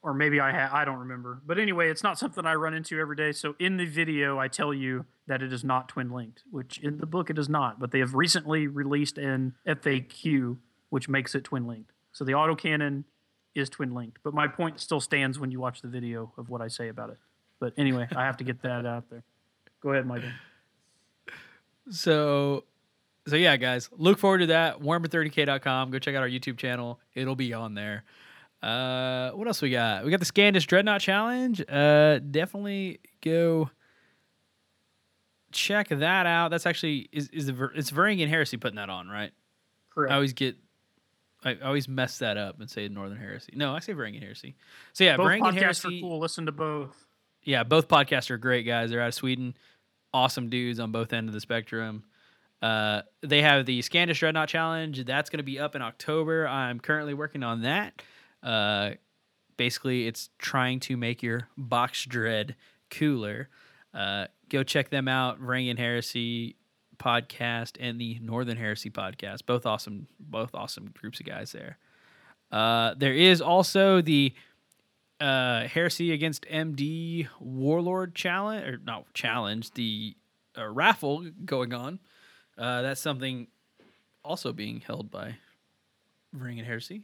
or 0.02 0.14
maybe 0.14 0.38
I 0.38 0.52
ha- 0.52 0.70
I 0.72 0.84
don't 0.84 1.00
remember. 1.00 1.42
But 1.44 1.58
anyway, 1.58 1.90
it's 1.90 2.04
not 2.04 2.16
something 2.16 2.46
I 2.46 2.54
run 2.54 2.74
into 2.74 2.98
every 3.00 3.16
day. 3.16 3.32
So 3.32 3.56
in 3.58 3.76
the 3.76 3.86
video, 3.86 4.38
I 4.38 4.46
tell 4.46 4.72
you 4.72 5.04
that 5.26 5.42
it 5.42 5.52
is 5.52 5.64
not 5.64 5.88
twin 5.88 6.10
linked, 6.10 6.44
which 6.50 6.78
in 6.78 6.98
the 6.98 7.06
book 7.06 7.28
it 7.28 7.38
is 7.38 7.48
not. 7.48 7.80
But 7.80 7.90
they 7.90 7.98
have 7.98 8.14
recently 8.14 8.68
released 8.68 9.18
an 9.18 9.54
FAQ 9.66 10.58
which 10.90 11.08
makes 11.08 11.34
it 11.34 11.44
twin 11.44 11.66
linked. 11.66 11.92
So 12.12 12.24
the 12.24 12.32
autocannon 12.32 13.04
is 13.54 13.68
twin 13.68 13.94
linked. 13.94 14.18
But 14.22 14.34
my 14.34 14.46
point 14.48 14.80
still 14.80 15.00
stands 15.00 15.38
when 15.38 15.50
you 15.50 15.60
watch 15.60 15.82
the 15.82 15.88
video 15.88 16.32
of 16.36 16.48
what 16.48 16.60
I 16.60 16.68
say 16.68 16.88
about 16.88 17.10
it. 17.10 17.18
But 17.58 17.72
anyway, 17.76 18.06
I 18.14 18.24
have 18.24 18.36
to 18.38 18.44
get 18.44 18.62
that 18.62 18.86
out 18.86 19.10
there. 19.10 19.24
Go 19.82 19.90
ahead, 19.90 20.06
Michael. 20.06 20.30
So, 21.90 22.64
so 23.26 23.36
yeah, 23.36 23.56
guys, 23.56 23.88
look 23.96 24.18
forward 24.18 24.38
to 24.38 24.46
that. 24.46 24.80
Warhammer30k.com. 24.80 25.90
Go 25.90 25.98
check 25.98 26.14
out 26.14 26.22
our 26.22 26.28
YouTube 26.28 26.56
channel. 26.58 26.98
It'll 27.14 27.36
be 27.36 27.52
on 27.54 27.74
there. 27.74 28.04
Uh, 28.62 29.30
what 29.32 29.46
else 29.46 29.62
we 29.62 29.70
got? 29.70 30.04
We 30.04 30.10
got 30.10 30.20
the 30.20 30.26
Scandus 30.26 30.66
Dreadnought 30.66 31.00
Challenge. 31.00 31.62
Uh, 31.68 32.18
definitely 32.18 33.00
go 33.20 33.70
check 35.52 35.88
that 35.88 36.26
out. 36.26 36.50
That's 36.50 36.66
actually 36.66 37.08
is 37.12 37.28
is 37.28 37.46
the 37.46 37.52
Ver- 37.52 37.72
it's 37.74 37.90
Varangian 37.90 38.28
Heresy 38.28 38.56
putting 38.56 38.76
that 38.76 38.90
on, 38.90 39.08
right? 39.08 39.30
Correct. 39.90 40.12
I 40.12 40.14
always 40.16 40.32
get. 40.32 40.56
I 41.44 41.56
always 41.62 41.86
mess 41.86 42.18
that 42.18 42.36
up 42.36 42.58
and 42.60 42.68
say 42.68 42.88
Northern 42.88 43.18
Heresy. 43.18 43.52
No, 43.54 43.74
I 43.74 43.78
say 43.80 43.92
Varangian 43.92 44.22
Heresy. 44.22 44.56
So 44.94 45.04
yeah, 45.04 45.16
Both 45.16 45.26
Varangian 45.28 45.40
podcasts 45.52 45.60
Heresy. 45.82 45.98
are 45.98 46.00
cool. 46.00 46.18
Listen 46.18 46.46
to 46.46 46.52
both. 46.52 47.06
Yeah, 47.44 47.62
both 47.62 47.86
podcasts 47.86 48.30
are 48.30 48.38
great 48.38 48.64
guys. 48.66 48.90
They're 48.90 49.00
out 49.02 49.08
of 49.08 49.14
Sweden. 49.14 49.54
Awesome 50.16 50.48
dudes 50.48 50.80
on 50.80 50.92
both 50.92 51.12
ends 51.12 51.28
of 51.28 51.34
the 51.34 51.40
spectrum. 51.40 52.04
Uh, 52.62 53.02
they 53.20 53.42
have 53.42 53.66
the 53.66 53.82
Scandus 53.82 54.18
Dreadnought 54.18 54.48
Challenge. 54.48 55.04
That's 55.04 55.28
going 55.28 55.38
to 55.38 55.44
be 55.44 55.58
up 55.58 55.76
in 55.76 55.82
October. 55.82 56.48
I'm 56.48 56.80
currently 56.80 57.12
working 57.12 57.42
on 57.42 57.62
that. 57.62 58.00
Uh, 58.42 58.92
basically, 59.58 60.06
it's 60.06 60.30
trying 60.38 60.80
to 60.80 60.96
make 60.96 61.22
your 61.22 61.48
box 61.58 62.06
dread 62.06 62.56
cooler. 62.90 63.50
Uh, 63.92 64.28
go 64.48 64.62
check 64.62 64.88
them 64.88 65.06
out. 65.06 65.38
Varangian 65.38 65.78
Heresy 65.78 66.56
podcast 66.96 67.76
and 67.78 68.00
the 68.00 68.18
Northern 68.22 68.56
Heresy 68.56 68.88
podcast. 68.88 69.44
Both 69.44 69.66
awesome. 69.66 70.06
Both 70.18 70.54
awesome 70.54 70.94
groups 70.98 71.20
of 71.20 71.26
guys 71.26 71.52
there. 71.52 71.76
Uh, 72.50 72.94
there 72.96 73.12
is 73.12 73.42
also 73.42 74.00
the 74.00 74.32
uh, 75.20 75.66
Heresy 75.66 76.12
against 76.12 76.42
MD 76.42 77.28
Warlord 77.40 78.14
challenge 78.14 78.64
or 78.66 78.78
not 78.84 79.12
challenge 79.14 79.72
the 79.72 80.14
uh, 80.56 80.66
raffle 80.68 81.26
going 81.44 81.72
on. 81.72 81.98
Uh, 82.58 82.82
that's 82.82 83.00
something 83.00 83.48
also 84.24 84.52
being 84.52 84.80
held 84.80 85.10
by 85.10 85.36
Ring 86.32 86.58
and 86.58 86.66
Heresy. 86.66 87.02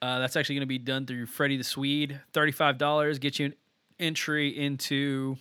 Uh, 0.00 0.18
that's 0.18 0.36
actually 0.36 0.56
going 0.56 0.62
to 0.62 0.66
be 0.66 0.78
done 0.78 1.06
through 1.06 1.26
Freddie 1.26 1.56
the 1.56 1.64
Swede. 1.64 2.20
Thirty-five 2.32 2.76
dollars 2.76 3.18
gets 3.18 3.38
you 3.38 3.46
an 3.46 3.54
entry 4.00 4.48
into 4.48 5.36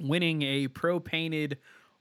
winning 0.00 0.42
a 0.42 0.68
pro 0.68 1.00
painted 1.00 1.58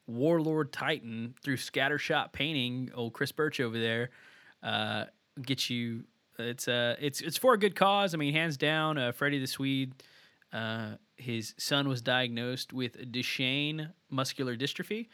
Warlord 0.08 0.72
Titan 0.72 1.36
through 1.44 1.58
Scattershot 1.58 2.32
Painting. 2.32 2.92
Old 2.96 3.14
Chris 3.14 3.32
Birch 3.32 3.60
over 3.60 3.78
there 3.78 4.12
uh, 4.64 5.06
gets 5.42 5.70
you. 5.70 6.06
It's 6.38 6.68
uh, 6.68 6.96
it's 7.00 7.22
it's 7.22 7.38
for 7.38 7.54
a 7.54 7.60
good 7.60 7.76
cause. 7.76 8.14
I 8.14 8.18
mean, 8.18 8.34
hands 8.34 8.58
down, 8.58 8.98
uh, 8.98 9.12
Freddie 9.12 9.40
the 9.40 9.48
Swede. 9.48 9.94
Uh, 10.52 10.96
his 11.18 11.54
son 11.58 11.88
was 11.88 12.02
diagnosed 12.02 12.74
with 12.74 13.12
Duchenne 13.12 13.92
muscular 14.10 14.56
dystrophy, 14.56 15.08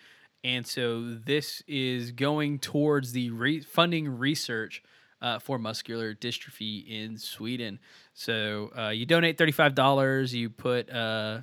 and 0.44 0.66
so 0.66 1.14
this 1.14 1.64
is 1.68 2.12
going 2.12 2.60
towards 2.60 3.12
the 3.12 3.30
re- 3.32 3.62
funding 3.62 4.18
research 4.18 4.84
uh, 5.22 5.40
for 5.40 5.60
muscular 5.60 6.14
dystrophy 6.14 6.88
in 6.88 7.18
Sweden. 7.18 7.80
So 8.14 8.72
uh, 8.78 8.90
you 8.90 9.06
donate 9.06 9.38
thirty 9.38 9.52
five 9.52 9.76
dollars. 9.76 10.34
You 10.34 10.50
put 10.50 10.90
uh, 10.90 11.42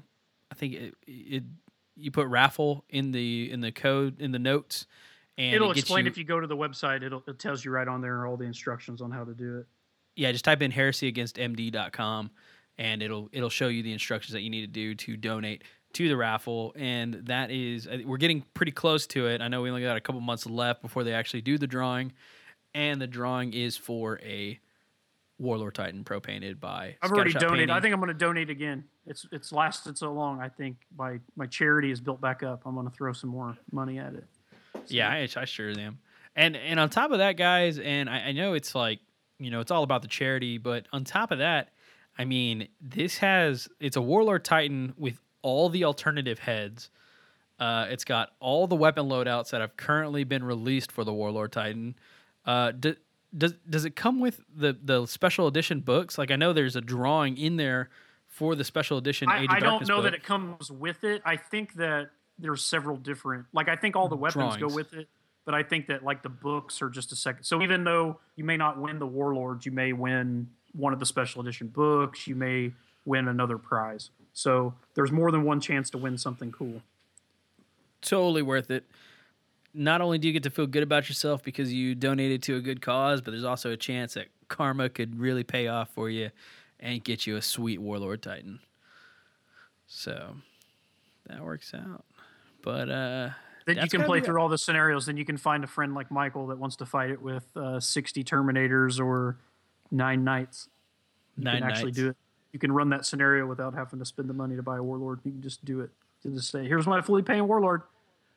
I 0.50 0.54
think 0.54 0.74
it, 0.74 0.94
it 1.06 1.42
you 1.96 2.10
put 2.10 2.26
raffle 2.28 2.84
in 2.88 3.12
the 3.12 3.50
in 3.50 3.60
the 3.60 3.72
code 3.72 4.20
in 4.20 4.32
the 4.32 4.38
notes, 4.38 4.86
and 5.38 5.54
It'll 5.54 5.70
it 5.70 5.78
explain 5.78 6.04
you- 6.04 6.10
if 6.10 6.18
you 6.18 6.24
go 6.24 6.38
to 6.40 6.46
the 6.46 6.56
website. 6.56 7.02
It'll 7.02 7.22
it 7.26 7.38
tells 7.38 7.64
you 7.64 7.70
right 7.70 7.88
on 7.88 8.02
there 8.02 8.26
all 8.26 8.36
the 8.36 8.44
instructions 8.44 9.00
on 9.00 9.10
how 9.10 9.24
to 9.24 9.32
do 9.34 9.58
it. 9.60 9.66
yeah, 10.16 10.30
just 10.32 10.44
type 10.44 10.60
in 10.60 10.70
heresyagainstmd.com 10.72 12.30
and 12.78 13.02
it'll 13.02 13.28
it'll 13.32 13.48
show 13.50 13.68
you 13.68 13.82
the 13.82 13.92
instructions 13.92 14.32
that 14.34 14.42
you 14.42 14.50
need 14.50 14.62
to 14.62 14.66
do 14.66 14.94
to 14.94 15.16
donate 15.16 15.64
to 15.94 16.08
the 16.08 16.16
raffle 16.16 16.72
and 16.76 17.14
that 17.26 17.50
is 17.50 17.88
we're 18.04 18.18
getting 18.18 18.44
pretty 18.54 18.72
close 18.72 19.06
to 19.06 19.26
it. 19.26 19.40
I 19.40 19.48
know 19.48 19.62
we 19.62 19.70
only 19.70 19.82
got 19.82 19.96
a 19.96 20.00
couple 20.00 20.20
months 20.20 20.44
left 20.46 20.82
before 20.82 21.02
they 21.04 21.14
actually 21.14 21.40
do 21.40 21.56
the 21.56 21.66
drawing 21.66 22.12
and 22.74 23.00
the 23.00 23.06
drawing 23.06 23.52
is 23.54 23.76
for 23.76 24.20
a 24.22 24.58
Warlord 25.38 25.74
Titan 25.76 26.02
pro 26.04 26.20
painted 26.20 26.60
by 26.60 26.96
I've 27.00 27.12
already 27.12 27.32
Scattershot 27.32 27.40
donated. 27.40 27.70
I 27.70 27.80
think 27.80 27.94
I'm 27.94 28.00
going 28.00 28.08
to 28.08 28.14
donate 28.14 28.50
again. 28.50 28.84
It's 29.06 29.24
it's 29.30 29.52
lasted 29.52 29.96
so 29.96 30.12
long. 30.12 30.40
I 30.40 30.48
think 30.48 30.78
my 30.96 31.20
my 31.36 31.46
charity 31.46 31.90
is 31.92 32.00
built 32.00 32.20
back 32.20 32.42
up. 32.42 32.62
I'm 32.66 32.74
going 32.74 32.88
to 32.90 32.92
throw 32.94 33.12
some 33.12 33.30
more 33.30 33.56
money 33.70 33.98
at 33.98 34.14
it. 34.14 34.24
Yeah, 34.92 35.08
I, 35.08 35.28
I 35.36 35.44
sure 35.44 35.70
am. 35.70 35.98
And 36.36 36.56
and 36.56 36.78
on 36.78 36.90
top 36.90 37.10
of 37.10 37.18
that, 37.18 37.36
guys, 37.36 37.78
and 37.78 38.08
I, 38.08 38.28
I 38.28 38.32
know 38.32 38.54
it's 38.54 38.74
like 38.74 39.00
you 39.38 39.50
know 39.50 39.60
it's 39.60 39.70
all 39.70 39.82
about 39.82 40.02
the 40.02 40.08
charity, 40.08 40.58
but 40.58 40.86
on 40.92 41.04
top 41.04 41.30
of 41.30 41.38
that, 41.38 41.70
I 42.16 42.24
mean 42.24 42.68
this 42.80 43.18
has 43.18 43.68
it's 43.80 43.96
a 43.96 44.02
Warlord 44.02 44.44
Titan 44.44 44.94
with 44.96 45.20
all 45.42 45.68
the 45.68 45.84
alternative 45.84 46.38
heads. 46.38 46.90
Uh, 47.58 47.86
it's 47.90 48.04
got 48.04 48.30
all 48.38 48.68
the 48.68 48.76
weapon 48.76 49.08
loadouts 49.08 49.50
that 49.50 49.60
have 49.60 49.76
currently 49.76 50.22
been 50.22 50.44
released 50.44 50.92
for 50.92 51.02
the 51.02 51.12
Warlord 51.12 51.50
Titan. 51.50 51.96
Uh, 52.46 52.70
do, 52.70 52.94
does 53.36 53.54
does 53.68 53.84
it 53.84 53.96
come 53.96 54.20
with 54.20 54.40
the 54.54 54.76
the 54.80 55.06
special 55.06 55.48
edition 55.48 55.80
books? 55.80 56.18
Like 56.18 56.30
I 56.30 56.36
know 56.36 56.52
there's 56.52 56.76
a 56.76 56.80
drawing 56.80 57.36
in 57.36 57.56
there 57.56 57.90
for 58.28 58.54
the 58.54 58.64
special 58.64 58.98
edition 58.98 59.28
I, 59.28 59.46
I 59.48 59.58
don't 59.58 59.88
know 59.88 59.96
book. 59.96 60.04
that 60.04 60.14
it 60.14 60.22
comes 60.22 60.70
with 60.70 61.02
it. 61.02 61.20
I 61.24 61.36
think 61.36 61.74
that 61.74 62.10
there's 62.38 62.62
several 62.62 62.96
different. 62.96 63.46
Like 63.52 63.68
I 63.68 63.76
think 63.76 63.96
all 63.96 64.08
the 64.08 64.16
weapons 64.16 64.56
Drawings. 64.56 64.60
go 64.60 64.74
with 64.74 64.92
it, 64.94 65.08
but 65.44 65.54
I 65.54 65.62
think 65.62 65.86
that 65.88 66.04
like 66.04 66.22
the 66.22 66.28
books 66.28 66.80
are 66.82 66.90
just 66.90 67.12
a 67.12 67.16
second. 67.16 67.44
So 67.44 67.62
even 67.62 67.84
though 67.84 68.18
you 68.36 68.44
may 68.44 68.56
not 68.56 68.78
win 68.78 68.98
the 68.98 69.06
Warlords, 69.06 69.66
you 69.66 69.72
may 69.72 69.92
win 69.92 70.48
one 70.72 70.92
of 70.92 71.00
the 71.00 71.06
special 71.06 71.40
edition 71.42 71.68
books. 71.68 72.26
You 72.26 72.34
may 72.34 72.72
win 73.04 73.28
another 73.28 73.58
prize. 73.58 74.10
So 74.32 74.74
there's 74.94 75.10
more 75.10 75.30
than 75.32 75.44
one 75.44 75.60
chance 75.60 75.90
to 75.90 75.98
win 75.98 76.16
something 76.18 76.52
cool. 76.52 76.82
totally 78.02 78.42
worth 78.42 78.70
it. 78.70 78.84
Not 79.74 80.00
only 80.00 80.18
do 80.18 80.28
you 80.28 80.32
get 80.32 80.42
to 80.44 80.50
feel 80.50 80.66
good 80.66 80.82
about 80.82 81.08
yourself 81.08 81.42
because 81.42 81.72
you 81.72 81.94
donated 81.94 82.42
to 82.44 82.56
a 82.56 82.60
good 82.60 82.80
cause, 82.80 83.20
but 83.20 83.32
there's 83.32 83.44
also 83.44 83.70
a 83.70 83.76
chance 83.76 84.14
that 84.14 84.26
karma 84.48 84.88
could 84.88 85.18
really 85.18 85.44
pay 85.44 85.68
off 85.68 85.90
for 85.90 86.08
you 86.08 86.30
and 86.80 87.02
get 87.04 87.26
you 87.26 87.36
a 87.36 87.42
sweet 87.42 87.80
Warlord 87.80 88.22
Titan. 88.22 88.60
So 89.86 90.36
that 91.26 91.42
works 91.44 91.74
out. 91.74 92.04
But 92.68 92.90
uh 92.90 93.30
Then 93.64 93.78
you 93.78 93.88
can 93.88 94.02
play 94.04 94.20
through 94.20 94.38
all 94.38 94.50
the 94.50 94.58
scenarios. 94.58 95.06
Then 95.06 95.16
you 95.16 95.24
can 95.24 95.38
find 95.38 95.64
a 95.64 95.66
friend 95.66 95.94
like 95.94 96.10
Michael 96.10 96.48
that 96.48 96.58
wants 96.58 96.76
to 96.76 96.84
fight 96.84 97.08
it 97.08 97.22
with 97.22 97.46
uh, 97.56 97.80
60 97.80 98.22
Terminators 98.24 99.00
or 99.00 99.38
nine 99.90 100.22
Knights. 100.22 100.68
You 101.38 101.44
nine 101.44 101.62
can 101.62 101.70
actually 101.70 101.92
do 101.92 102.10
it. 102.10 102.16
You 102.52 102.58
can 102.58 102.70
run 102.70 102.90
that 102.90 103.06
scenario 103.06 103.46
without 103.46 103.72
having 103.72 104.00
to 104.00 104.04
spend 104.04 104.28
the 104.28 104.34
money 104.34 104.54
to 104.54 104.62
buy 104.62 104.76
a 104.76 104.82
Warlord. 104.82 105.20
You 105.24 105.32
can 105.32 105.40
just 105.40 105.64
do 105.64 105.80
it. 105.80 105.88
You 106.22 106.32
just 106.32 106.50
say, 106.50 106.68
"Here's 106.68 106.86
my 106.86 107.00
fully 107.00 107.22
painted 107.22 107.44
Warlord. 107.44 107.84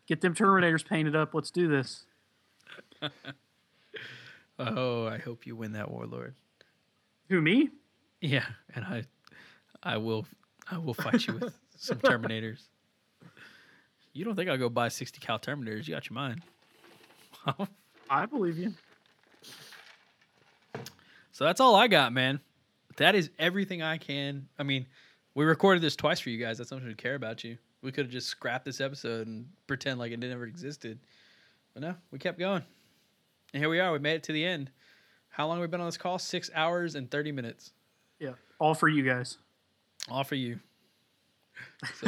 Get 0.07 0.21
them 0.21 0.33
Terminators 0.33 0.87
painted 0.87 1.13
up. 1.13 1.33
Let's 1.33 1.51
do 1.51 1.67
this." 1.67 2.05
Oh, 4.59 5.07
I 5.07 5.17
hope 5.17 5.47
you 5.47 5.55
win 5.55 5.71
that 5.71 5.89
Warlord. 5.89 6.35
Who 7.29 7.41
me? 7.41 7.69
Yeah, 8.21 8.45
and 8.75 8.85
I 8.85 9.03
I 9.81 9.97
will 9.97 10.27
I 10.69 10.77
will 10.77 10.93
fight 10.93 11.25
you 11.25 11.33
with 11.33 11.57
some 11.75 11.97
Terminators. 12.03 12.59
You 14.14 14.25
don't 14.25 14.35
think 14.35 14.49
I'll 14.49 14.57
go 14.57 14.69
buy 14.69 14.90
60 14.90 15.19
cal 15.19 15.40
Terminators? 15.40 15.88
You 15.88 15.93
got 15.93 16.09
your 16.09 16.15
mind. 16.15 16.41
I 18.09 18.25
believe 18.25 18.57
you. 18.57 18.73
So 21.31 21.45
that's 21.45 21.61
all 21.61 21.75
I 21.75 21.88
got, 21.88 22.14
man. 22.14 22.40
That 22.98 23.15
is 23.15 23.30
everything 23.40 23.81
I 23.81 23.98
can. 23.98 24.48
I 24.59 24.64
mean, 24.64 24.85
we 25.33 25.45
recorded 25.45 25.81
this 25.81 25.95
twice 25.95 26.19
for 26.19 26.30
you 26.30 26.43
guys. 26.43 26.57
That's 26.57 26.69
something 26.69 26.90
to 26.90 26.95
care 26.95 27.15
about 27.15 27.43
you. 27.43 27.57
We 27.81 27.91
could 27.91 28.06
have 28.06 28.11
just 28.11 28.27
scrapped 28.27 28.65
this 28.65 28.81
episode 28.81 29.27
and 29.27 29.48
pretend 29.65 29.98
like 29.98 30.11
it 30.11 30.19
never 30.19 30.45
existed. 30.45 30.99
But 31.73 31.83
no, 31.83 31.95
we 32.11 32.19
kept 32.19 32.38
going. 32.38 32.64
And 33.53 33.61
here 33.61 33.69
we 33.69 33.80
are. 33.80 33.91
We 33.91 33.99
made 33.99 34.15
it 34.15 34.23
to 34.23 34.33
the 34.33 34.45
end. 34.45 34.69
How 35.30 35.48
long 35.48 35.57
have 35.57 35.61
we 35.61 35.72
been 35.72 35.80
on 35.80 35.88
this 35.88 35.98
call? 35.98 36.19
Six 36.19 36.51
hours 36.53 36.95
and 36.95 37.09
30 37.09 37.31
minutes. 37.31 37.72
Yeah, 38.19 38.33
all 38.59 38.75
for 38.75 38.90
you 38.90 39.03
guys. 39.03 39.38
All 40.09 40.23
for 40.23 40.35
you. 40.35 40.59
So, 41.95 42.07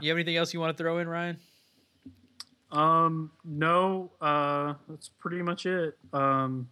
you 0.00 0.10
have 0.10 0.16
anything 0.16 0.36
else 0.36 0.52
you 0.54 0.60
want 0.60 0.76
to 0.76 0.82
throw 0.82 0.98
in, 0.98 1.08
Ryan? 1.08 1.38
Um, 2.72 3.30
no, 3.44 4.10
uh, 4.20 4.74
that's 4.88 5.08
pretty 5.08 5.42
much 5.42 5.66
it. 5.66 5.96
Um, 6.12 6.68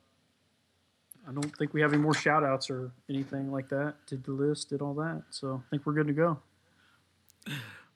I 1.29 1.33
don't 1.33 1.57
think 1.57 1.73
we 1.73 1.81
have 1.81 1.93
any 1.93 2.03
more 2.03 2.15
shout 2.15 2.45
outs 2.45 2.69
or 2.69 2.93
anything 3.09 3.51
like 3.51 3.69
that. 3.71 3.95
Did 4.07 4.25
the 4.25 4.33
list, 4.33 4.71
did 4.71 4.83
all 4.83 4.95
that. 4.95 5.23
So 5.31 5.63
I 5.65 5.71
think 5.71 5.87
we're 5.87 5.95
good 5.95 6.09
to 6.09 6.13
go. 6.13 6.39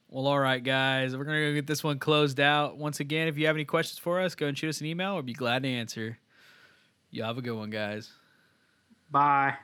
Well, 0.08 0.26
all 0.26 0.38
right, 0.38 0.62
guys. 0.62 1.14
We're 1.16 1.24
going 1.24 1.36
to 1.36 1.48
go 1.50 1.54
get 1.54 1.66
this 1.66 1.84
one 1.84 1.98
closed 1.98 2.40
out. 2.40 2.78
Once 2.78 3.00
again, 3.00 3.28
if 3.28 3.36
you 3.36 3.46
have 3.46 3.56
any 3.56 3.66
questions 3.66 3.98
for 3.98 4.20
us, 4.20 4.34
go 4.34 4.46
and 4.46 4.56
shoot 4.56 4.68
us 4.68 4.80
an 4.80 4.86
email. 4.86 5.14
We'll 5.14 5.22
be 5.22 5.34
glad 5.34 5.64
to 5.64 5.68
answer. 5.68 6.18
You 7.10 7.24
have 7.24 7.36
a 7.36 7.42
good 7.42 7.56
one, 7.56 7.70
guys. 7.70 8.10
Bye. 9.10 9.56